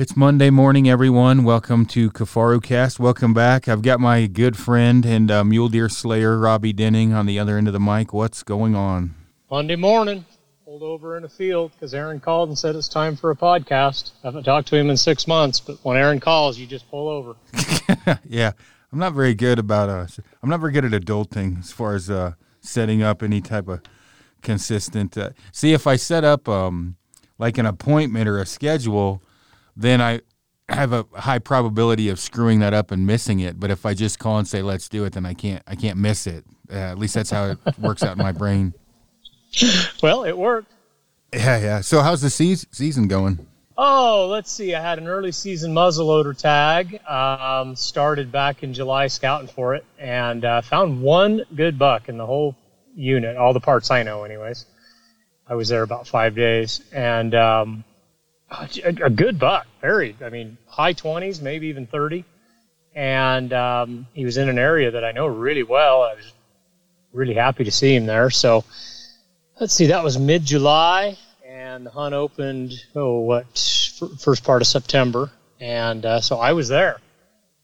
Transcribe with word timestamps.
It's 0.00 0.16
Monday 0.16 0.48
morning, 0.50 0.88
everyone. 0.88 1.42
Welcome 1.42 1.84
to 1.86 2.08
Kifaru 2.12 2.62
Cast. 2.62 3.00
Welcome 3.00 3.34
back. 3.34 3.66
I've 3.66 3.82
got 3.82 3.98
my 3.98 4.28
good 4.28 4.56
friend 4.56 5.04
and 5.04 5.28
uh, 5.28 5.42
mule 5.42 5.68
deer 5.68 5.88
slayer, 5.88 6.38
Robby 6.38 6.72
Denning, 6.72 7.12
on 7.12 7.26
the 7.26 7.36
other 7.40 7.58
end 7.58 7.66
of 7.66 7.72
the 7.72 7.80
mic. 7.80 8.12
What's 8.12 8.44
going 8.44 8.76
on? 8.76 9.16
Monday 9.50 9.74
morning, 9.74 10.24
pulled 10.64 10.84
over 10.84 11.16
in 11.16 11.24
a 11.24 11.28
field 11.28 11.72
because 11.72 11.94
Aaron 11.94 12.20
called 12.20 12.48
and 12.48 12.56
said 12.56 12.76
it's 12.76 12.86
time 12.86 13.16
for 13.16 13.32
a 13.32 13.34
podcast. 13.34 14.12
I 14.22 14.28
haven't 14.28 14.44
talked 14.44 14.68
to 14.68 14.76
him 14.76 14.88
in 14.88 14.96
six 14.96 15.26
months, 15.26 15.58
but 15.58 15.78
when 15.82 15.96
Aaron 15.96 16.20
calls, 16.20 16.60
you 16.60 16.66
just 16.68 16.88
pull 16.88 17.08
over. 17.08 17.34
yeah, 18.24 18.52
I'm 18.92 19.00
not 19.00 19.14
very 19.14 19.34
good 19.34 19.58
about 19.58 19.88
uh, 19.88 20.06
I'm 20.40 20.48
not 20.48 20.60
very 20.60 20.70
good 20.70 20.84
at 20.84 20.92
adulting 20.92 21.58
as 21.58 21.72
far 21.72 21.96
as 21.96 22.08
uh, 22.08 22.34
setting 22.60 23.02
up 23.02 23.20
any 23.20 23.40
type 23.40 23.66
of 23.66 23.82
consistent. 24.42 25.18
Uh, 25.18 25.30
see, 25.50 25.72
if 25.72 25.88
I 25.88 25.96
set 25.96 26.22
up 26.22 26.48
um, 26.48 26.94
like 27.36 27.58
an 27.58 27.66
appointment 27.66 28.28
or 28.28 28.38
a 28.38 28.46
schedule 28.46 29.24
then 29.78 30.00
I 30.02 30.20
have 30.68 30.92
a 30.92 31.06
high 31.14 31.38
probability 31.38 32.08
of 32.08 32.18
screwing 32.18 32.58
that 32.60 32.74
up 32.74 32.90
and 32.90 33.06
missing 33.06 33.40
it. 33.40 33.58
But 33.58 33.70
if 33.70 33.86
I 33.86 33.94
just 33.94 34.18
call 34.18 34.38
and 34.38 34.46
say 34.46 34.60
let's 34.60 34.88
do 34.88 35.04
it, 35.04 35.14
then 35.14 35.24
I 35.24 35.34
can't 35.34 35.62
I 35.66 35.76
can't 35.76 35.96
miss 35.96 36.26
it. 36.26 36.44
Uh, 36.70 36.74
at 36.74 36.98
least 36.98 37.14
that's 37.14 37.30
how 37.30 37.50
it 37.50 37.58
works 37.78 38.02
out 38.02 38.16
in 38.16 38.22
my 38.22 38.32
brain. 38.32 38.74
Well, 40.02 40.24
it 40.24 40.36
worked. 40.36 40.70
Yeah, 41.32 41.58
yeah. 41.58 41.80
So 41.80 42.00
how's 42.00 42.20
the 42.20 42.30
season 42.30 42.68
season 42.72 43.08
going? 43.08 43.46
Oh, 43.80 44.26
let's 44.28 44.50
see. 44.50 44.74
I 44.74 44.82
had 44.82 44.98
an 44.98 45.06
early 45.06 45.30
season 45.30 45.72
muzzleloader 45.72 46.36
tag. 46.36 47.00
Um, 47.06 47.76
started 47.76 48.32
back 48.32 48.64
in 48.64 48.74
July 48.74 49.06
scouting 49.06 49.46
for 49.46 49.76
it, 49.76 49.84
and 49.98 50.44
uh, 50.44 50.62
found 50.62 51.00
one 51.00 51.44
good 51.54 51.78
buck 51.78 52.08
in 52.08 52.18
the 52.18 52.26
whole 52.26 52.56
unit. 52.96 53.36
All 53.36 53.52
the 53.52 53.60
parts 53.60 53.92
I 53.92 54.02
know, 54.02 54.24
anyways. 54.24 54.66
I 55.46 55.54
was 55.54 55.68
there 55.68 55.82
about 55.82 56.08
five 56.08 56.34
days, 56.34 56.82
and 56.92 57.34
um, 57.36 57.84
a, 58.50 59.10
good 59.10 59.38
buck, 59.38 59.66
very. 59.80 60.16
I 60.24 60.28
mean, 60.30 60.56
high 60.66 60.92
twenties, 60.92 61.40
maybe 61.40 61.68
even 61.68 61.86
thirty. 61.86 62.24
And 62.94 63.52
um, 63.52 64.06
he 64.14 64.24
was 64.24 64.36
in 64.36 64.48
an 64.48 64.58
area 64.58 64.90
that 64.92 65.04
I 65.04 65.12
know 65.12 65.26
really 65.26 65.62
well. 65.62 66.02
I 66.02 66.14
was 66.14 66.32
really 67.12 67.34
happy 67.34 67.64
to 67.64 67.70
see 67.70 67.94
him 67.94 68.06
there. 68.06 68.30
So 68.30 68.64
let's 69.60 69.74
see, 69.74 69.86
that 69.86 70.02
was 70.02 70.18
mid 70.18 70.44
July, 70.44 71.16
and 71.46 71.86
the 71.86 71.90
hunt 71.90 72.14
opened. 72.14 72.72
Oh, 72.94 73.20
what 73.20 73.46
first 74.18 74.44
part 74.44 74.62
of 74.62 74.68
September, 74.68 75.30
and 75.60 76.04
uh, 76.04 76.20
so 76.20 76.38
I 76.38 76.52
was 76.52 76.68
there. 76.68 77.00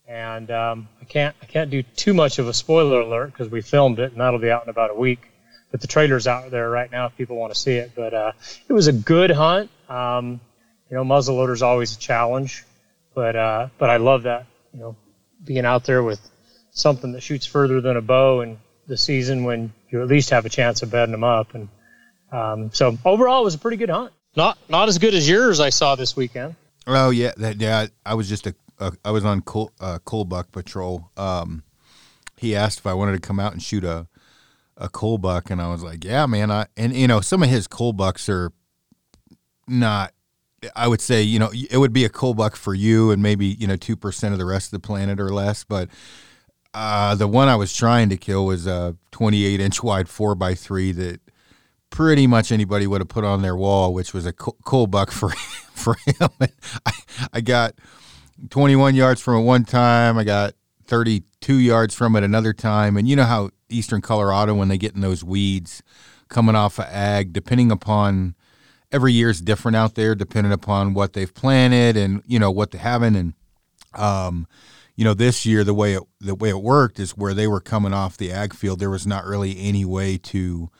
And 0.07 0.51
um, 0.51 0.89
I 1.01 1.05
can't 1.07 1.35
I 1.43 1.47
can't 1.47 1.71
do 1.71 1.83
too 1.83 2.13
much 2.13 2.39
of 2.39 2.47
a 2.47 2.53
spoiler 2.53 3.01
alert 3.01 3.33
because 3.33 3.49
we 3.49 3.63
filmed 3.63 3.99
it, 3.99 4.13
and 4.13 4.21
that'll 4.21 4.39
be 4.39 4.51
out 4.51 4.65
in 4.65 4.69
about 4.69 4.91
a 4.91 4.95
week. 4.95 5.31
But 5.71 5.81
the 5.81 5.87
trailer's 5.87 6.27
out 6.27 6.51
there 6.51 6.69
right 6.71 6.91
now 6.93 7.07
if 7.07 7.17
people 7.17 7.37
want 7.37 7.53
to 7.53 7.59
see 7.59 7.73
it. 7.73 7.93
But 7.97 8.15
uh, 8.15 8.33
it 8.69 8.73
was 8.73 8.87
a 8.87 8.93
good 8.93 9.31
hunt. 9.31 9.71
Um, 9.89 10.41
you 10.91 10.97
know, 10.97 11.05
muzzleloader 11.05 11.53
is 11.53 11.63
always 11.63 11.97
a 11.97 11.99
challenge, 11.99 12.65
but 13.15 13.37
uh, 13.37 13.69
but 13.79 13.91
I 13.91 13.97
love 13.97 14.25
that. 14.25 14.47
You 14.73 14.81
know, 14.81 14.97
being 15.45 15.65
out 15.65 15.85
there 15.85 16.03
with 16.03 16.21
something 16.71 17.13
that 17.13 17.23
shoots 17.23 17.47
further 17.47 17.81
than 17.81 17.97
a 17.97 18.03
bow 18.03 18.41
and 18.41 18.59
the 18.87 18.97
season 18.97 19.45
when 19.45 19.73
you 19.91 20.03
at 20.03 20.09
least 20.09 20.31
have 20.31 20.45
a 20.45 20.49
chance 20.49 20.83
of 20.83 20.91
bedding 20.91 21.13
them 21.13 21.25
up. 21.25 21.55
And 21.55 21.69
um, 22.31 22.71
so 22.73 22.99
overall, 23.05 23.43
it 23.43 23.45
was 23.45 23.55
a 23.55 23.59
pretty 23.59 23.77
good 23.77 23.91
hunt. 23.91 24.13
Not 24.37 24.59
not 24.69 24.89
as 24.89 24.99
good 24.99 25.15
as 25.15 25.29
yours 25.29 25.61
I 25.61 25.71
saw 25.71 25.95
this 25.95 26.17
weekend. 26.17 26.57
Oh 26.87 27.11
yeah, 27.11 27.33
that 27.37 27.61
yeah. 27.61 27.87
I 28.05 28.15
was 28.15 28.29
just 28.29 28.47
a, 28.47 28.55
a 28.79 28.93
I 29.05 29.11
was 29.13 29.25
on 29.25 29.43
cull, 29.43 29.73
uh, 29.81 30.01
cull 30.05 30.25
buck 30.25 30.53
patrol. 30.53 31.11
Um, 31.17 31.63
he 32.37 32.57
asked 32.57 32.81
if 32.81 32.87
I 32.87 32.95
wanted 32.95 33.13
to 33.13 33.21
come 33.21 33.39
out 33.39 33.53
and 33.53 33.63
shoot 33.63 33.85
a 33.85 34.09
a 34.77 34.89
cull 34.89 35.19
buck, 35.19 35.51
and 35.51 35.63
I 35.63 35.71
was 35.71 35.85
like, 35.85 36.05
yeah, 36.05 36.27
man. 36.27 36.51
I 36.51 36.67
and 36.77 36.95
you 36.95 37.07
know 37.07 37.21
some 37.21 37.43
of 37.43 37.49
his 37.49 37.69
cull 37.69 37.93
bucks 37.93 38.29
are 38.29 38.53
not 39.69 40.13
I 40.75 40.89
would 40.89 41.01
say, 41.01 41.23
you 41.23 41.39
know, 41.39 41.51
it 41.71 41.79
would 41.79 41.93
be 41.93 42.05
a 42.05 42.09
cull 42.09 42.35
buck 42.35 42.57
for 42.57 42.75
you 42.75 43.11
and 43.11 43.23
maybe, 43.23 43.47
you 43.47 43.67
know, 43.67 43.77
2% 43.77 44.33
of 44.33 44.39
the 44.39 44.45
rest 44.45 44.73
of 44.73 44.83
the 44.83 44.87
planet 44.87 45.21
or 45.21 45.31
less. 45.31 45.65
But 45.65 45.89
uh, 46.73 47.15
the 47.15 47.29
one 47.29 47.49
I 47.49 47.57
was 47.57 47.73
trying 47.75 48.09
to 48.11 48.17
kill 48.17 48.47
was 48.47 48.67
a 48.67 48.97
28 49.13 49.61
inch 49.61 49.83
wide 49.83 50.07
4x3 50.07 50.95
that 50.97 51.21
pretty 51.91 52.27
much 52.27 52.51
anybody 52.51 52.87
would 52.87 53.01
have 53.01 53.09
put 53.09 53.25
on 53.25 53.43
their 53.43 53.57
wall, 53.57 53.95
which 53.95 54.13
was 54.13 54.27
a 54.27 54.33
cull 54.33 54.87
buck 54.87 55.11
for, 55.11 55.31
for 55.75 55.97
him. 56.05 56.29
I, 56.87 56.93
I 57.35 57.41
got 57.41 57.75
21 58.51 58.95
yards 58.95 59.21
from 59.21 59.37
it 59.37 59.45
one 59.45 59.65
time. 59.65 60.19
I 60.19 60.25
got 60.25 60.55
32 60.87 61.55
yards 61.55 61.95
from 61.95 62.17
it 62.17 62.25
another 62.25 62.53
time. 62.53 62.97
And 62.97 63.09
you 63.09 63.17
know 63.17 63.25
how 63.25 63.51
Eastern 63.69 64.01
Colorado, 64.01 64.55
when 64.55 64.69
they 64.69 64.79
get 64.79 64.95
in 64.95 65.01
those 65.01 65.25
weeds 65.25 65.83
coming 66.29 66.55
off 66.55 66.79
of 66.79 66.87
ag, 66.87 67.33
depending 67.33 67.71
upon 67.71 68.35
every 68.95 69.13
year 69.13 69.29
is 69.29 69.41
different 69.41 69.77
out 69.77 69.97
there, 69.97 70.15
depending 70.15 70.53
upon 70.53 70.95
what 70.95 71.13
they've 71.13 71.35
planted 71.35 71.97
and 71.97 72.23
you 72.27 72.39
know 72.39 72.51
what 72.51 72.71
they 72.71 72.79
haven't. 72.79 73.17
And 73.17 73.35
um, 73.93 74.47
you 74.95 75.05
know, 75.05 75.15
this 75.15 75.45
year 75.45 75.65
the 75.65 75.75
way 75.75 75.95
it 75.95 76.03
the 76.21 76.37
way 76.37 76.51
it 76.51 76.63
worked 76.63 77.01
is 77.01 77.17
where 77.17 77.35
they 77.35 77.49
were 77.49 77.61
coming 77.61 77.93
off 77.93 78.17
the 78.17 78.31
ag 78.31 78.55
field, 78.55 78.79
there 78.79 78.91
was 78.91 79.07
not 79.07 79.25
really 79.25 79.59
any 79.59 79.85
way 79.85 80.17
to. 80.19 80.71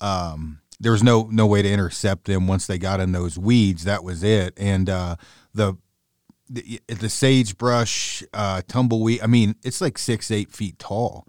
Um, 0.00 0.60
there 0.78 0.92
was 0.92 1.02
no 1.02 1.28
no 1.30 1.46
way 1.46 1.60
to 1.60 1.70
intercept 1.70 2.24
them 2.24 2.46
once 2.46 2.66
they 2.66 2.78
got 2.78 3.00
in 3.00 3.12
those 3.12 3.36
weeds. 3.36 3.84
That 3.84 4.04
was 4.04 4.22
it. 4.22 4.54
And 4.56 4.88
uh, 4.88 5.16
the 5.52 5.76
the, 6.48 6.80
the 6.88 7.08
sagebrush, 7.08 8.22
uh, 8.32 8.62
tumbleweed. 8.66 9.20
I 9.22 9.26
mean, 9.26 9.56
it's 9.62 9.80
like 9.80 9.98
six, 9.98 10.30
eight 10.30 10.50
feet 10.50 10.78
tall. 10.78 11.26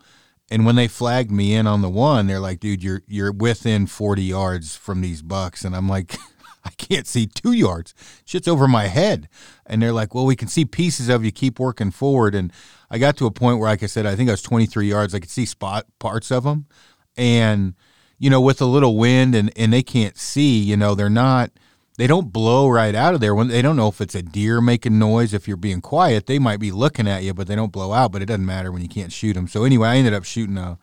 And 0.51 0.66
when 0.66 0.75
they 0.75 0.89
flagged 0.89 1.31
me 1.31 1.56
in 1.56 1.66
on 1.66 1.81
the 1.81 1.89
one, 1.89 2.28
they're 2.28 2.39
like, 2.39 2.59
dude, 2.59 2.84
you're 2.84 3.01
you're 3.07 3.31
within 3.31 3.88
40 3.88 4.22
yards 4.22 4.75
from 4.75 5.00
these 5.01 5.22
bucks. 5.22 5.63
And 5.63 5.75
I'm 5.75 5.88
like, 5.88 6.16
I 6.66 6.72
can't 6.72 7.07
see 7.07 7.25
two 7.25 7.53
yards. 7.53 7.95
Shit's 8.25 8.50
over 8.50 8.67
my 8.67 8.88
head. 8.88 9.29
And 9.66 9.81
they're 9.81 9.94
like, 9.94 10.13
well, 10.13 10.25
we 10.25 10.35
can 10.35 10.50
see 10.50 10.66
pieces 10.66 11.07
of 11.07 11.23
you. 11.23 11.31
Keep 11.31 11.57
working 11.57 11.89
forward. 11.89 12.35
And 12.35 12.51
I 12.89 12.97
got 12.97 13.16
to 13.17 13.25
a 13.25 13.31
point 13.31 13.59
where, 13.59 13.69
like 13.69 13.81
I 13.81 13.88
said, 13.88 14.06
I 14.06 14.16
think 14.16 14.29
I 14.29 14.34
was 14.34 14.41
23 14.41 14.89
yards. 14.89 15.16
I 15.16 15.19
could 15.19 15.29
see 15.29 15.45
spot 15.45 15.85
parts 16.00 16.31
of 16.31 16.44
them. 16.44 16.68
And, 17.16 17.73
you 18.19 18.29
know, 18.29 18.41
with 18.41 18.62
a 18.62 18.66
little 18.66 18.97
wind 18.97 19.33
and, 19.33 19.51
and 19.56 19.72
they 19.72 19.81
can't 19.81 20.18
see, 20.18 20.59
you 20.59 20.75
know, 20.75 20.95
they're 20.95 21.09
not– 21.09 21.51
they 22.01 22.07
don't 22.07 22.34
blow 22.34 22.67
right 22.67 22.95
out 22.95 23.13
of 23.13 23.19
there. 23.19 23.35
When 23.35 23.50
they 23.50 23.62
don't 23.62 23.75
know 23.75 23.88
if 23.88 24.01
it's 24.01 24.16
a 24.16 24.23
deer 24.23 24.59
making 24.59 24.97
noise 24.97 25.35
if 25.35 25.47
you're 25.47 25.56
being 25.56 25.81
quiet 25.81 26.25
they 26.25 26.39
might 26.39 26.59
be 26.59 26.72
looking 26.72 27.07
at 27.07 27.22
you 27.22 27.31
but 27.31 27.45
they 27.45 27.56
don't 27.56 27.72
blow 27.72 27.94
out 27.94 28.12
but 28.12 28.23
it 28.23 28.25
doesn't 28.25 28.44
matter 28.44 28.72
when 28.72 28.81
you 28.81 28.88
can't 28.88 29.12
shoot 29.12 29.34
them 29.34 29.47
so 29.47 29.66
anyway 29.66 29.89
i 29.89 29.97
ended 29.97 30.12
up 30.12 30.23
shooting 30.23 30.57
a 30.57 30.79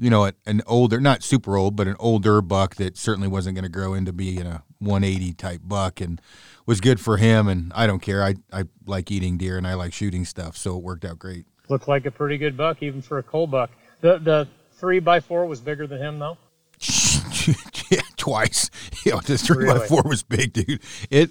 you 0.00 0.10
know 0.10 0.28
an 0.46 0.62
older 0.66 0.98
not 1.00 1.22
super 1.22 1.56
old 1.56 1.76
but 1.76 1.86
an 1.86 1.94
older 2.00 2.42
buck 2.42 2.74
that 2.74 2.98
certainly 2.98 3.28
wasn't 3.28 3.54
going 3.54 3.62
to 3.62 3.68
grow 3.68 3.94
into 3.94 4.12
being 4.12 4.44
a 4.46 4.64
180 4.80 5.32
type 5.34 5.60
buck 5.62 6.00
and 6.00 6.20
was 6.66 6.80
good 6.80 6.98
for 6.98 7.18
him 7.18 7.46
and 7.46 7.72
i 7.76 7.86
don't 7.86 8.00
care. 8.00 8.24
I 8.24 8.34
i 8.52 8.64
like 8.84 9.12
eating 9.12 9.38
deer 9.38 9.58
and 9.58 9.66
i 9.66 9.74
like 9.74 9.92
shooting 9.92 10.24
stuff 10.24 10.56
so 10.56 10.76
it 10.76 10.82
worked 10.82 11.04
out 11.04 11.20
great. 11.20 11.46
Looked 11.68 11.86
like 11.86 12.04
a 12.04 12.10
pretty 12.10 12.36
good 12.36 12.56
buck 12.56 12.82
even 12.82 13.00
for 13.00 13.18
a 13.18 13.22
cull 13.22 13.46
buck. 13.46 13.70
The 14.00 14.18
the 14.18 14.48
three 14.72 14.98
by 14.98 15.20
four 15.20 15.46
was 15.46 15.60
bigger 15.60 15.86
than 15.86 15.98
him 15.98 16.18
though 16.18 16.36
twice. 18.28 18.70
You 19.04 19.12
know, 19.12 19.20
this 19.20 19.46
three 19.46 19.64
really? 19.64 19.78
by 19.78 19.86
four 19.86 20.02
was 20.02 20.22
big, 20.22 20.52
dude. 20.52 20.82
It 21.10 21.30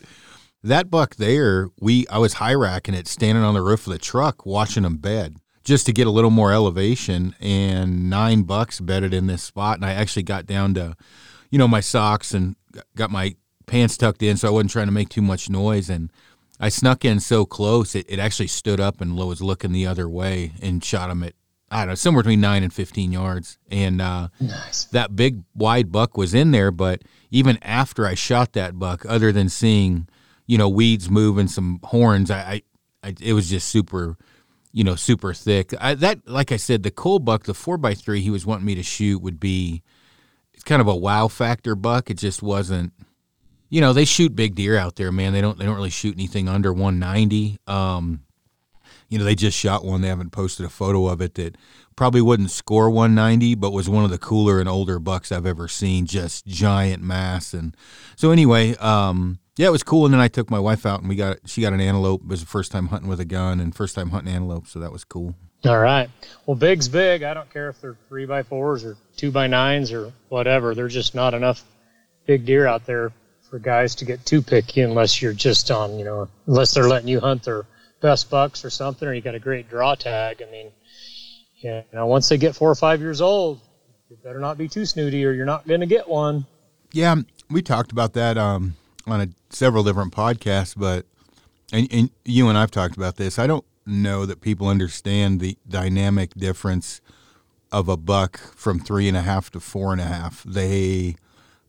that 0.64 0.90
buck 0.90 1.16
there, 1.16 1.70
we 1.80 2.08
I 2.08 2.18
was 2.18 2.34
high 2.34 2.54
racking 2.54 2.96
it, 2.96 3.08
standing 3.08 3.44
on 3.44 3.54
the 3.54 3.62
roof 3.62 3.86
of 3.86 3.94
the 3.94 4.00
truck, 4.00 4.46
watching 4.46 4.84
them 4.84 4.98
bed 4.98 5.38
just 5.64 5.86
to 5.86 5.94
get 5.94 6.08
a 6.08 6.12
little 6.12 6.32
more 6.32 6.54
elevation. 6.54 7.36
And 7.40 8.10
nine 8.10 8.44
bucks 8.44 8.80
bedded 8.80 9.14
in 9.14 9.28
this 9.28 9.44
spot, 9.44 9.78
and 9.78 9.86
I 9.86 9.92
actually 9.94 10.24
got 10.24 10.46
down 10.46 10.74
to, 10.76 10.96
you 11.52 11.60
know, 11.60 11.68
my 11.68 11.82
socks 11.82 12.34
and 12.34 12.56
got 12.96 13.12
my 13.12 13.36
pants 13.66 13.98
tucked 13.98 14.24
in, 14.24 14.38
so 14.38 14.48
I 14.48 14.52
wasn't 14.52 14.72
trying 14.72 14.88
to 14.88 14.94
make 14.94 15.10
too 15.10 15.22
much 15.22 15.50
noise. 15.50 15.90
And 15.90 16.12
I 16.60 16.70
snuck 16.70 17.04
in 17.04 17.20
so 17.20 17.46
close, 17.46 17.96
it, 17.96 18.06
it 18.08 18.18
actually 18.18 18.48
stood 18.48 18.80
up 18.80 19.02
and 19.02 19.18
was 19.18 19.42
looking 19.42 19.74
the 19.74 19.86
other 19.86 20.08
way 20.10 20.54
and 20.62 20.84
shot 20.84 21.10
him 21.10 21.22
at 21.22 21.34
I 21.70 21.80
don't 21.80 21.90
know, 21.90 21.96
somewhere 21.96 22.24
between 22.24 22.42
nine 22.42 22.64
and 22.64 22.72
15 22.72 23.12
yards. 23.12 23.58
And 23.70 24.02
uh, 24.02 24.30
nice. 24.40 24.86
that 24.86 25.16
big 25.16 25.44
wide 25.54 25.92
buck 25.92 26.18
was 26.18 26.34
in 26.34 26.52
there. 26.52 26.72
But 26.72 27.02
even 27.30 27.58
after 27.62 28.06
I 28.06 28.14
shot 28.14 28.54
that 28.54 28.80
buck, 28.80 29.06
other 29.08 29.32
than 29.32 29.50
seeing, 29.50 30.08
you 30.46 30.58
know, 30.58 30.70
weeds 30.70 31.10
move 31.10 31.38
and 31.38 31.52
some 31.52 31.80
horns, 31.84 32.32
I, 32.32 32.38
I, 32.38 32.62
I 33.10 33.16
it 33.22 33.34
was 33.34 33.50
just 33.50 33.68
super, 33.68 34.18
you 34.72 34.84
know, 34.84 34.96
super 34.96 35.34
thick. 35.34 35.74
I, 35.80 35.94
that, 35.96 36.26
like 36.28 36.54
I 36.54 36.58
said, 36.58 36.84
the 36.84 36.92
cull 36.92 37.20
buck, 37.20 37.44
the 37.44 37.54
four 37.54 37.78
by 37.78 37.94
three 37.94 38.22
he 38.22 38.30
was 38.30 38.46
wanting 38.46 38.66
me 38.66 38.76
to 38.76 38.84
shoot 38.84 39.22
would 39.22 39.40
be, 39.40 39.84
it's 40.54 40.64
kind 40.64 40.82
of 40.82 40.88
a 40.88 40.96
wow 40.96 41.28
factor 41.28 41.76
buck. 41.76 42.10
It 42.10 42.18
just 42.18 42.42
wasn't, 42.42 42.94
you 43.70 43.82
know, 43.82 43.92
they 43.92 44.06
shoot 44.06 44.36
big 44.36 44.56
deer 44.56 44.78
out 44.78 44.96
there, 44.96 45.12
man. 45.12 45.34
They 45.34 45.42
don't, 45.42 45.60
they 45.60 45.66
don't 45.66 45.76
really 45.76 45.90
shoot 45.90 46.16
anything 46.16 46.48
under 46.48 46.72
190. 46.72 47.58
Um, 47.68 48.22
you 49.10 49.18
know, 49.18 49.24
they 49.24 49.36
just 49.36 49.58
shot 49.58 49.86
one. 49.86 50.02
They 50.02 50.08
haven't 50.08 50.32
posted 50.32 50.66
a 50.66 50.70
photo 50.70 51.08
of 51.08 51.22
it 51.22 51.36
that 51.36 51.58
probably 51.96 52.22
wouldn't 52.22 52.52
score 52.52 52.90
190, 52.90 53.56
but 53.56 53.72
was 53.72 53.90
one 53.90 54.04
of 54.04 54.12
the 54.12 54.18
cooler 54.18 54.60
and 54.60 54.68
older 54.68 55.00
bucks 55.00 55.32
I've 55.32 55.46
ever 55.46 55.68
seen. 55.68 56.06
Just 56.06 56.46
giant 56.46 57.04
mass. 57.04 57.54
And 57.54 57.76
so, 58.16 58.32
anyway, 58.32 58.76
um, 58.78 59.40
yeah, 59.58 59.68
it 59.68 59.72
was 59.72 59.84
cool. 59.84 60.06
And 60.06 60.14
then 60.14 60.22
I 60.22 60.28
took 60.28 60.50
my 60.52 60.60
wife 60.60 60.86
out 60.86 61.00
and 61.00 61.10
we 61.10 61.16
got 61.16 61.38
she 61.46 61.62
got 61.62 61.74
an 61.74 61.82
antelope. 61.82 62.22
It 62.22 62.28
was 62.28 62.42
the 62.42 62.48
first 62.48 62.72
time 62.72 62.88
hunting 62.88 63.10
with 63.10 63.20
a 63.20 63.26
gun 63.26 63.60
and 63.60 63.76
first 63.76 63.96
time 63.96 64.12
hunting 64.12 64.34
antelope, 64.34 64.68
so 64.68 64.80
that 64.80 64.92
was 64.92 65.04
cool. 65.04 65.36
All 65.66 65.80
right. 65.80 66.10
Well, 66.46 66.56
big's 66.56 66.88
big. 66.88 67.24
I 67.24 67.34
don't 67.34 67.50
care 67.52 67.70
if 67.70 67.82
they're 67.82 67.98
three 68.08 68.26
by 68.26 68.44
fours 68.44 68.86
or 68.86 68.96
two 69.16 69.32
by 69.32 69.48
nines 69.48 69.92
or 69.92 70.14
whatever. 70.30 70.76
There's 70.76 70.94
just 70.94 71.16
not 71.16 71.34
enough 71.34 71.64
big 72.28 72.46
deer 72.46 72.68
out 72.68 72.86
there 72.86 73.12
for 73.50 73.58
guys 73.58 73.96
to 73.96 74.06
get 74.06 74.24
too 74.26 74.42
picky 74.42 74.82
unless 74.82 75.22
you're 75.22 75.34
just 75.34 75.72
on, 75.72 75.98
you 75.98 76.06
know, 76.06 76.28
unless 76.46 76.74
they're 76.74 76.88
letting 76.88 77.08
you 77.08 77.20
hunt 77.20 77.44
their 77.44 77.66
best 78.02 78.30
bucks 78.30 78.64
or 78.64 78.70
something, 78.70 79.08
or 79.08 79.14
you 79.14 79.22
got 79.22 79.36
a 79.36 79.40
great 79.40 79.70
draw 79.70 79.96
tag. 79.96 80.42
I 80.48 80.52
mean, 80.52 80.72
yeah, 81.58 81.84
you 81.92 81.98
know, 81.98 82.06
once 82.06 82.30
they 82.30 82.38
get 82.38 82.56
four 82.56 82.70
or 82.70 82.76
five 82.76 83.02
years 83.02 83.22
old, 83.22 83.60
you 84.10 84.18
better 84.24 84.40
not 84.40 84.58
be 84.58 84.68
too 84.68 84.86
snooty, 84.86 85.26
or 85.26 85.32
you're 85.32 85.46
not 85.46 85.68
going 85.68 85.82
to 85.82 85.86
get 85.86 86.08
one. 86.08 86.46
Yeah, 86.92 87.16
we 87.50 87.62
talked 87.62 87.92
about 87.92 88.14
that 88.14 88.38
um, 88.38 88.76
on 89.06 89.22
a, 89.22 89.28
several 89.50 89.84
different 89.84 90.14
podcasts, 90.14 90.76
but 90.78 91.06
and, 91.72 91.88
and 91.92 92.10
you 92.24 92.48
and 92.50 92.58
I've 92.58 92.72
talked 92.72 92.96
about 92.96 93.18
this. 93.18 93.38
I 93.38 93.48
don't 93.48 93.66
know 93.86 94.26
that 94.26 94.42
people 94.42 94.68
understand 94.68 95.40
the 95.40 95.58
dynamic 95.68 96.34
difference 96.36 97.02
of 97.72 97.90
a 97.90 97.98
buck 97.98 98.38
from 98.56 98.80
three 98.80 99.08
and 99.08 99.18
a 99.18 99.22
half 99.22 99.50
to 99.52 99.60
four 99.60 99.92
and 99.92 100.02
a 100.02 100.06
half. 100.06 100.44
They 100.44 101.16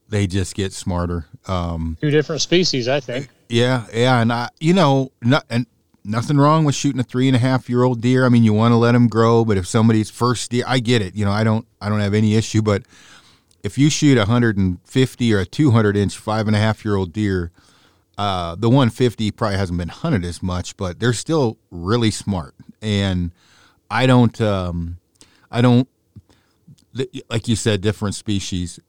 they 0.09 0.27
just 0.27 0.55
get 0.55 0.73
smarter. 0.73 1.27
Um, 1.47 1.97
Two 2.01 2.11
different 2.11 2.41
species, 2.41 2.89
I 2.89 3.01
think. 3.01 3.29
Yeah, 3.49 3.87
yeah, 3.93 4.21
and 4.21 4.33
I, 4.33 4.49
you 4.61 4.75
know, 4.75 5.13
not 5.23 5.45
and 5.51 5.67
nothing 6.09 6.39
wrong 6.39 6.65
with 6.65 6.75
shooting 6.75 7.01
a 7.01 7.05
three 7.05 7.29
and 7.29 7.37
a 7.37 7.39
half 7.39 7.69
year 7.69 7.83
old 7.83 8.01
deer. 8.01 8.25
I 8.25 8.29
mean, 8.29 8.45
you 8.45 8.53
want 8.53 8.73
to 8.73 8.77
let 8.77 8.93
them 8.93 9.09
grow, 9.09 9.45
but 9.45 9.57
if 9.57 9.67
somebody's 9.67 10.11
first 10.11 10.51
deer, 10.51 10.65
I 10.67 10.81
get 10.81 11.03
it. 11.03 11.15
You 11.15 11.25
know, 11.25 11.31
I 11.31 11.45
don't, 11.45 11.67
I 11.81 11.89
don't 11.89 12.01
have 12.01 12.15
any 12.15 12.35
issue. 12.35 12.63
But 12.63 12.83
if 13.63 13.79
you 13.79 13.91
shoot 13.91 14.17
a 14.17 14.23
150 14.23 15.35
or 15.35 15.39
a 15.39 15.47
200 15.47 15.97
inch 15.97 16.17
five 16.17 16.47
and 16.47 16.57
a 16.57 16.59
half 16.59 16.85
year 16.85 16.97
old 16.97 17.13
deer, 17.13 17.51
uh, 18.17 18.57
the 18.57 18.69
150 18.69 19.31
probably 19.33 19.59
hasn't 19.59 19.79
been 19.79 19.89
hunted 19.89 20.25
as 20.25 20.43
much, 20.43 20.77
but 20.77 20.99
they're 20.99 21.13
still 21.13 21.59
really 21.71 22.11
smart. 22.11 22.55
And 22.83 23.33
I 23.91 24.07
don't, 24.07 24.41
um, 24.41 24.99
I 25.51 25.61
don't, 25.61 25.89
like 27.31 27.47
you 27.47 27.55
said, 27.55 27.81
different 27.81 28.17
species 28.17 28.81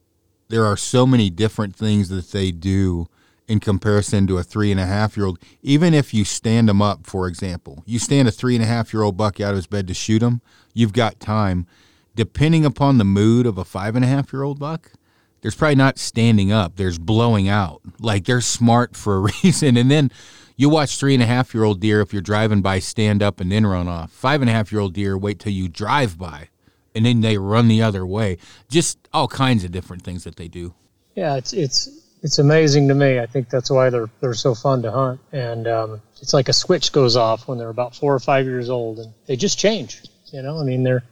there 0.50 0.66
are 0.66 0.76
so 0.76 1.06
many 1.06 1.30
different 1.30 1.74
things 1.74 2.08
that 2.10 2.32
they 2.32 2.50
do 2.50 3.06
in 3.50 3.58
comparison 3.58 4.28
to 4.28 4.38
a 4.38 4.44
three 4.44 4.70
and 4.70 4.78
a 4.78 4.86
half 4.86 5.16
year 5.16 5.26
old. 5.26 5.38
Even 5.60 5.92
if 5.92 6.14
you 6.14 6.24
stand 6.24 6.68
them 6.68 6.80
up, 6.80 7.04
for 7.04 7.26
example, 7.26 7.82
you 7.84 7.98
stand 7.98 8.28
a 8.28 8.30
three 8.30 8.54
and 8.54 8.62
a 8.62 8.66
half 8.66 8.94
year 8.94 9.02
old 9.02 9.16
buck 9.16 9.40
out 9.40 9.50
of 9.50 9.56
his 9.56 9.66
bed 9.66 9.88
to 9.88 9.94
shoot 9.94 10.22
him, 10.22 10.40
you've 10.72 10.92
got 10.92 11.18
time. 11.18 11.66
Depending 12.14 12.64
upon 12.64 12.98
the 12.98 13.04
mood 13.04 13.46
of 13.46 13.58
a 13.58 13.64
five 13.64 13.96
and 13.96 14.04
a 14.04 14.08
half 14.08 14.32
year 14.32 14.44
old 14.44 14.60
buck, 14.60 14.92
there's 15.40 15.56
probably 15.56 15.74
not 15.74 15.98
standing 15.98 16.52
up, 16.52 16.76
there's 16.76 16.98
blowing 16.98 17.48
out. 17.48 17.80
Like 17.98 18.24
they're 18.24 18.40
smart 18.40 18.94
for 18.94 19.16
a 19.16 19.20
reason. 19.42 19.76
And 19.76 19.90
then 19.90 20.12
you 20.56 20.68
watch 20.68 20.96
three 20.96 21.14
and 21.14 21.22
a 21.22 21.26
half 21.26 21.52
year 21.52 21.64
old 21.64 21.80
deer 21.80 22.00
if 22.00 22.12
you're 22.12 22.22
driving 22.22 22.62
by, 22.62 22.78
stand 22.78 23.20
up 23.20 23.40
and 23.40 23.50
then 23.50 23.66
run 23.66 23.88
off. 23.88 24.12
Five 24.12 24.42
and 24.42 24.50
a 24.50 24.52
half 24.52 24.70
year 24.70 24.80
old 24.80 24.94
deer, 24.94 25.18
wait 25.18 25.40
till 25.40 25.52
you 25.52 25.68
drive 25.68 26.16
by 26.16 26.50
and 26.94 27.04
then 27.04 27.20
they 27.20 27.38
run 27.38 27.68
the 27.68 27.82
other 27.82 28.06
way. 28.06 28.38
Just 28.68 28.98
all 29.12 29.28
kinds 29.28 29.64
of 29.64 29.72
different 29.72 30.02
things 30.02 30.24
that 30.24 30.36
they 30.36 30.48
do. 30.48 30.74
Yeah, 31.14 31.36
it's 31.36 31.52
it's 31.52 31.88
it's 32.22 32.38
amazing 32.38 32.88
to 32.88 32.94
me. 32.94 33.18
I 33.18 33.26
think 33.26 33.48
that's 33.48 33.70
why 33.70 33.90
they're 33.90 34.10
they're 34.20 34.34
so 34.34 34.54
fun 34.54 34.82
to 34.82 34.90
hunt, 34.90 35.20
and 35.32 35.66
um, 35.66 36.02
it's 36.20 36.34
like 36.34 36.48
a 36.48 36.52
switch 36.52 36.92
goes 36.92 37.16
off 37.16 37.48
when 37.48 37.58
they're 37.58 37.70
about 37.70 37.96
four 37.96 38.14
or 38.14 38.20
five 38.20 38.44
years 38.44 38.68
old, 38.68 38.98
and 38.98 39.12
they 39.26 39.36
just 39.36 39.58
change. 39.58 40.02
You 40.32 40.42
know, 40.42 40.58
I 40.58 40.64
mean, 40.64 40.82
they're 40.82 41.02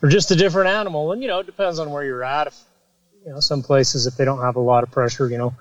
they're 0.00 0.10
just 0.10 0.30
a 0.30 0.36
different 0.36 0.68
animal, 0.68 1.12
and 1.12 1.22
you 1.22 1.28
know, 1.28 1.38
it 1.40 1.46
depends 1.46 1.78
on 1.78 1.90
where 1.90 2.04
you're 2.04 2.24
at. 2.24 2.48
If 2.48 2.58
you 3.24 3.32
know, 3.32 3.40
some 3.40 3.62
places 3.62 4.06
if 4.06 4.16
they 4.16 4.24
don't 4.24 4.40
have 4.40 4.56
a 4.56 4.60
lot 4.60 4.82
of 4.82 4.90
pressure, 4.90 5.28
you 5.28 5.38
know, 5.38 5.54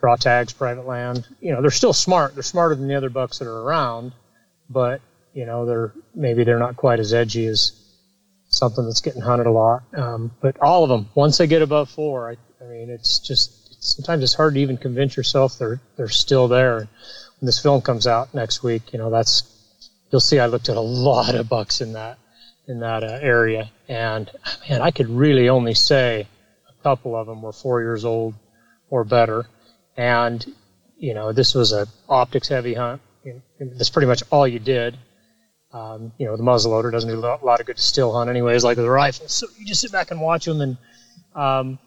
draw 0.00 0.16
tags, 0.16 0.52
private 0.52 0.86
land, 0.86 1.26
you 1.40 1.52
know, 1.52 1.60
they're 1.60 1.70
still 1.70 1.92
smart. 1.92 2.34
They're 2.34 2.42
smarter 2.42 2.74
than 2.74 2.88
the 2.88 2.94
other 2.94 3.10
bucks 3.10 3.38
that 3.38 3.48
are 3.48 3.62
around, 3.62 4.12
but 4.70 5.00
you 5.32 5.46
know, 5.46 5.66
they're 5.66 5.92
maybe 6.14 6.44
they're 6.44 6.58
not 6.60 6.76
quite 6.76 7.00
as 7.00 7.12
edgy 7.12 7.46
as 7.46 7.72
something 8.48 8.84
that's 8.84 9.00
getting 9.00 9.22
hunted 9.22 9.46
a 9.46 9.50
lot. 9.50 9.82
Um, 9.96 10.30
but 10.40 10.56
all 10.60 10.84
of 10.84 10.88
them, 10.88 11.08
once 11.14 11.38
they 11.38 11.48
get 11.48 11.60
above 11.60 11.90
four, 11.90 12.30
I, 12.30 12.64
I 12.64 12.68
mean, 12.68 12.88
it's 12.88 13.18
just 13.18 13.63
sometimes 13.84 14.22
it's 14.22 14.34
hard 14.34 14.54
to 14.54 14.60
even 14.60 14.76
convince 14.76 15.16
yourself 15.16 15.58
they're 15.58 15.80
they're 15.96 16.08
still 16.08 16.48
there. 16.48 16.88
When 17.38 17.46
this 17.46 17.62
film 17.62 17.82
comes 17.82 18.06
out 18.06 18.34
next 18.34 18.62
week, 18.62 18.92
you 18.92 18.98
know, 18.98 19.10
that's 19.10 19.44
you'll 20.10 20.20
see. 20.20 20.38
I 20.38 20.46
looked 20.46 20.68
at 20.68 20.76
a 20.76 20.80
lot 21.08 21.34
of 21.34 21.48
bucks 21.48 21.80
in 21.80 21.92
that 21.92 22.18
in 22.66 22.80
that 22.80 23.04
uh, 23.04 23.18
area, 23.20 23.70
and 23.88 24.30
man, 24.68 24.80
I 24.80 24.90
could 24.90 25.08
really 25.08 25.48
only 25.48 25.74
say 25.74 26.26
a 26.68 26.82
couple 26.82 27.14
of 27.14 27.26
them 27.26 27.42
were 27.42 27.52
four 27.52 27.82
years 27.82 28.04
old 28.04 28.34
or 28.90 29.04
better. 29.04 29.46
And 29.96 30.44
you 30.96 31.14
know, 31.14 31.32
this 31.32 31.54
was 31.54 31.72
a 31.72 31.86
optics 32.08 32.48
heavy 32.48 32.74
hunt. 32.74 33.02
That's 33.60 33.90
pretty 33.90 34.06
much 34.06 34.22
all 34.30 34.48
you 34.48 34.58
did. 34.58 34.96
Um, 35.72 36.12
you 36.18 36.26
know, 36.26 36.36
the 36.36 36.42
muzzleloader 36.42 36.92
doesn't 36.92 37.10
do 37.10 37.18
a 37.18 37.38
lot 37.42 37.60
of 37.60 37.66
good 37.66 37.76
to 37.76 37.82
still 37.82 38.12
hunt, 38.12 38.30
anyways, 38.30 38.62
like 38.62 38.76
with 38.76 38.86
the 38.86 38.90
rifle. 38.90 39.26
So 39.28 39.48
you 39.58 39.66
just 39.66 39.80
sit 39.80 39.90
back 39.90 40.12
and 40.12 40.20
watch 40.20 40.44
them. 40.44 40.60
And 40.60 40.76
um, 41.34 41.78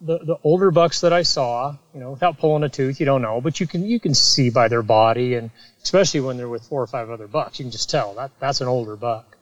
the 0.00 0.18
the 0.18 0.36
older 0.44 0.70
bucks 0.70 1.00
that 1.00 1.12
I 1.12 1.22
saw, 1.22 1.76
you 1.94 2.00
know, 2.00 2.10
without 2.10 2.38
pulling 2.38 2.62
a 2.62 2.68
tooth, 2.68 3.00
you 3.00 3.06
don't 3.06 3.22
know, 3.22 3.40
but 3.40 3.60
you 3.60 3.66
can 3.66 3.84
you 3.86 3.98
can 4.00 4.14
see 4.14 4.50
by 4.50 4.68
their 4.68 4.82
body, 4.82 5.34
and 5.34 5.50
especially 5.82 6.20
when 6.20 6.36
they're 6.36 6.48
with 6.48 6.64
four 6.64 6.82
or 6.82 6.86
five 6.86 7.10
other 7.10 7.26
bucks, 7.26 7.58
you 7.58 7.64
can 7.64 7.72
just 7.72 7.90
tell 7.90 8.14
that 8.14 8.30
that's 8.40 8.60
an 8.60 8.68
older 8.68 8.96
buck. 8.96 9.36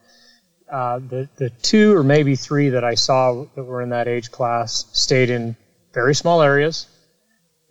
Uh, 0.71 0.99
the 0.99 1.29
the 1.37 1.51
two 1.51 1.97
or 1.97 2.05
maybe 2.05 2.37
three 2.37 2.71
that 2.71 2.85
I 2.85 2.95
saw 2.95 3.45
that 3.55 3.65
were 3.65 3.83
in 3.83 3.91
that 3.91 4.07
age 4.07 4.31
class 4.31 4.87
stayed 4.93 5.31
in 5.31 5.57
very 5.93 6.15
small 6.15 6.43
areas. 6.43 6.87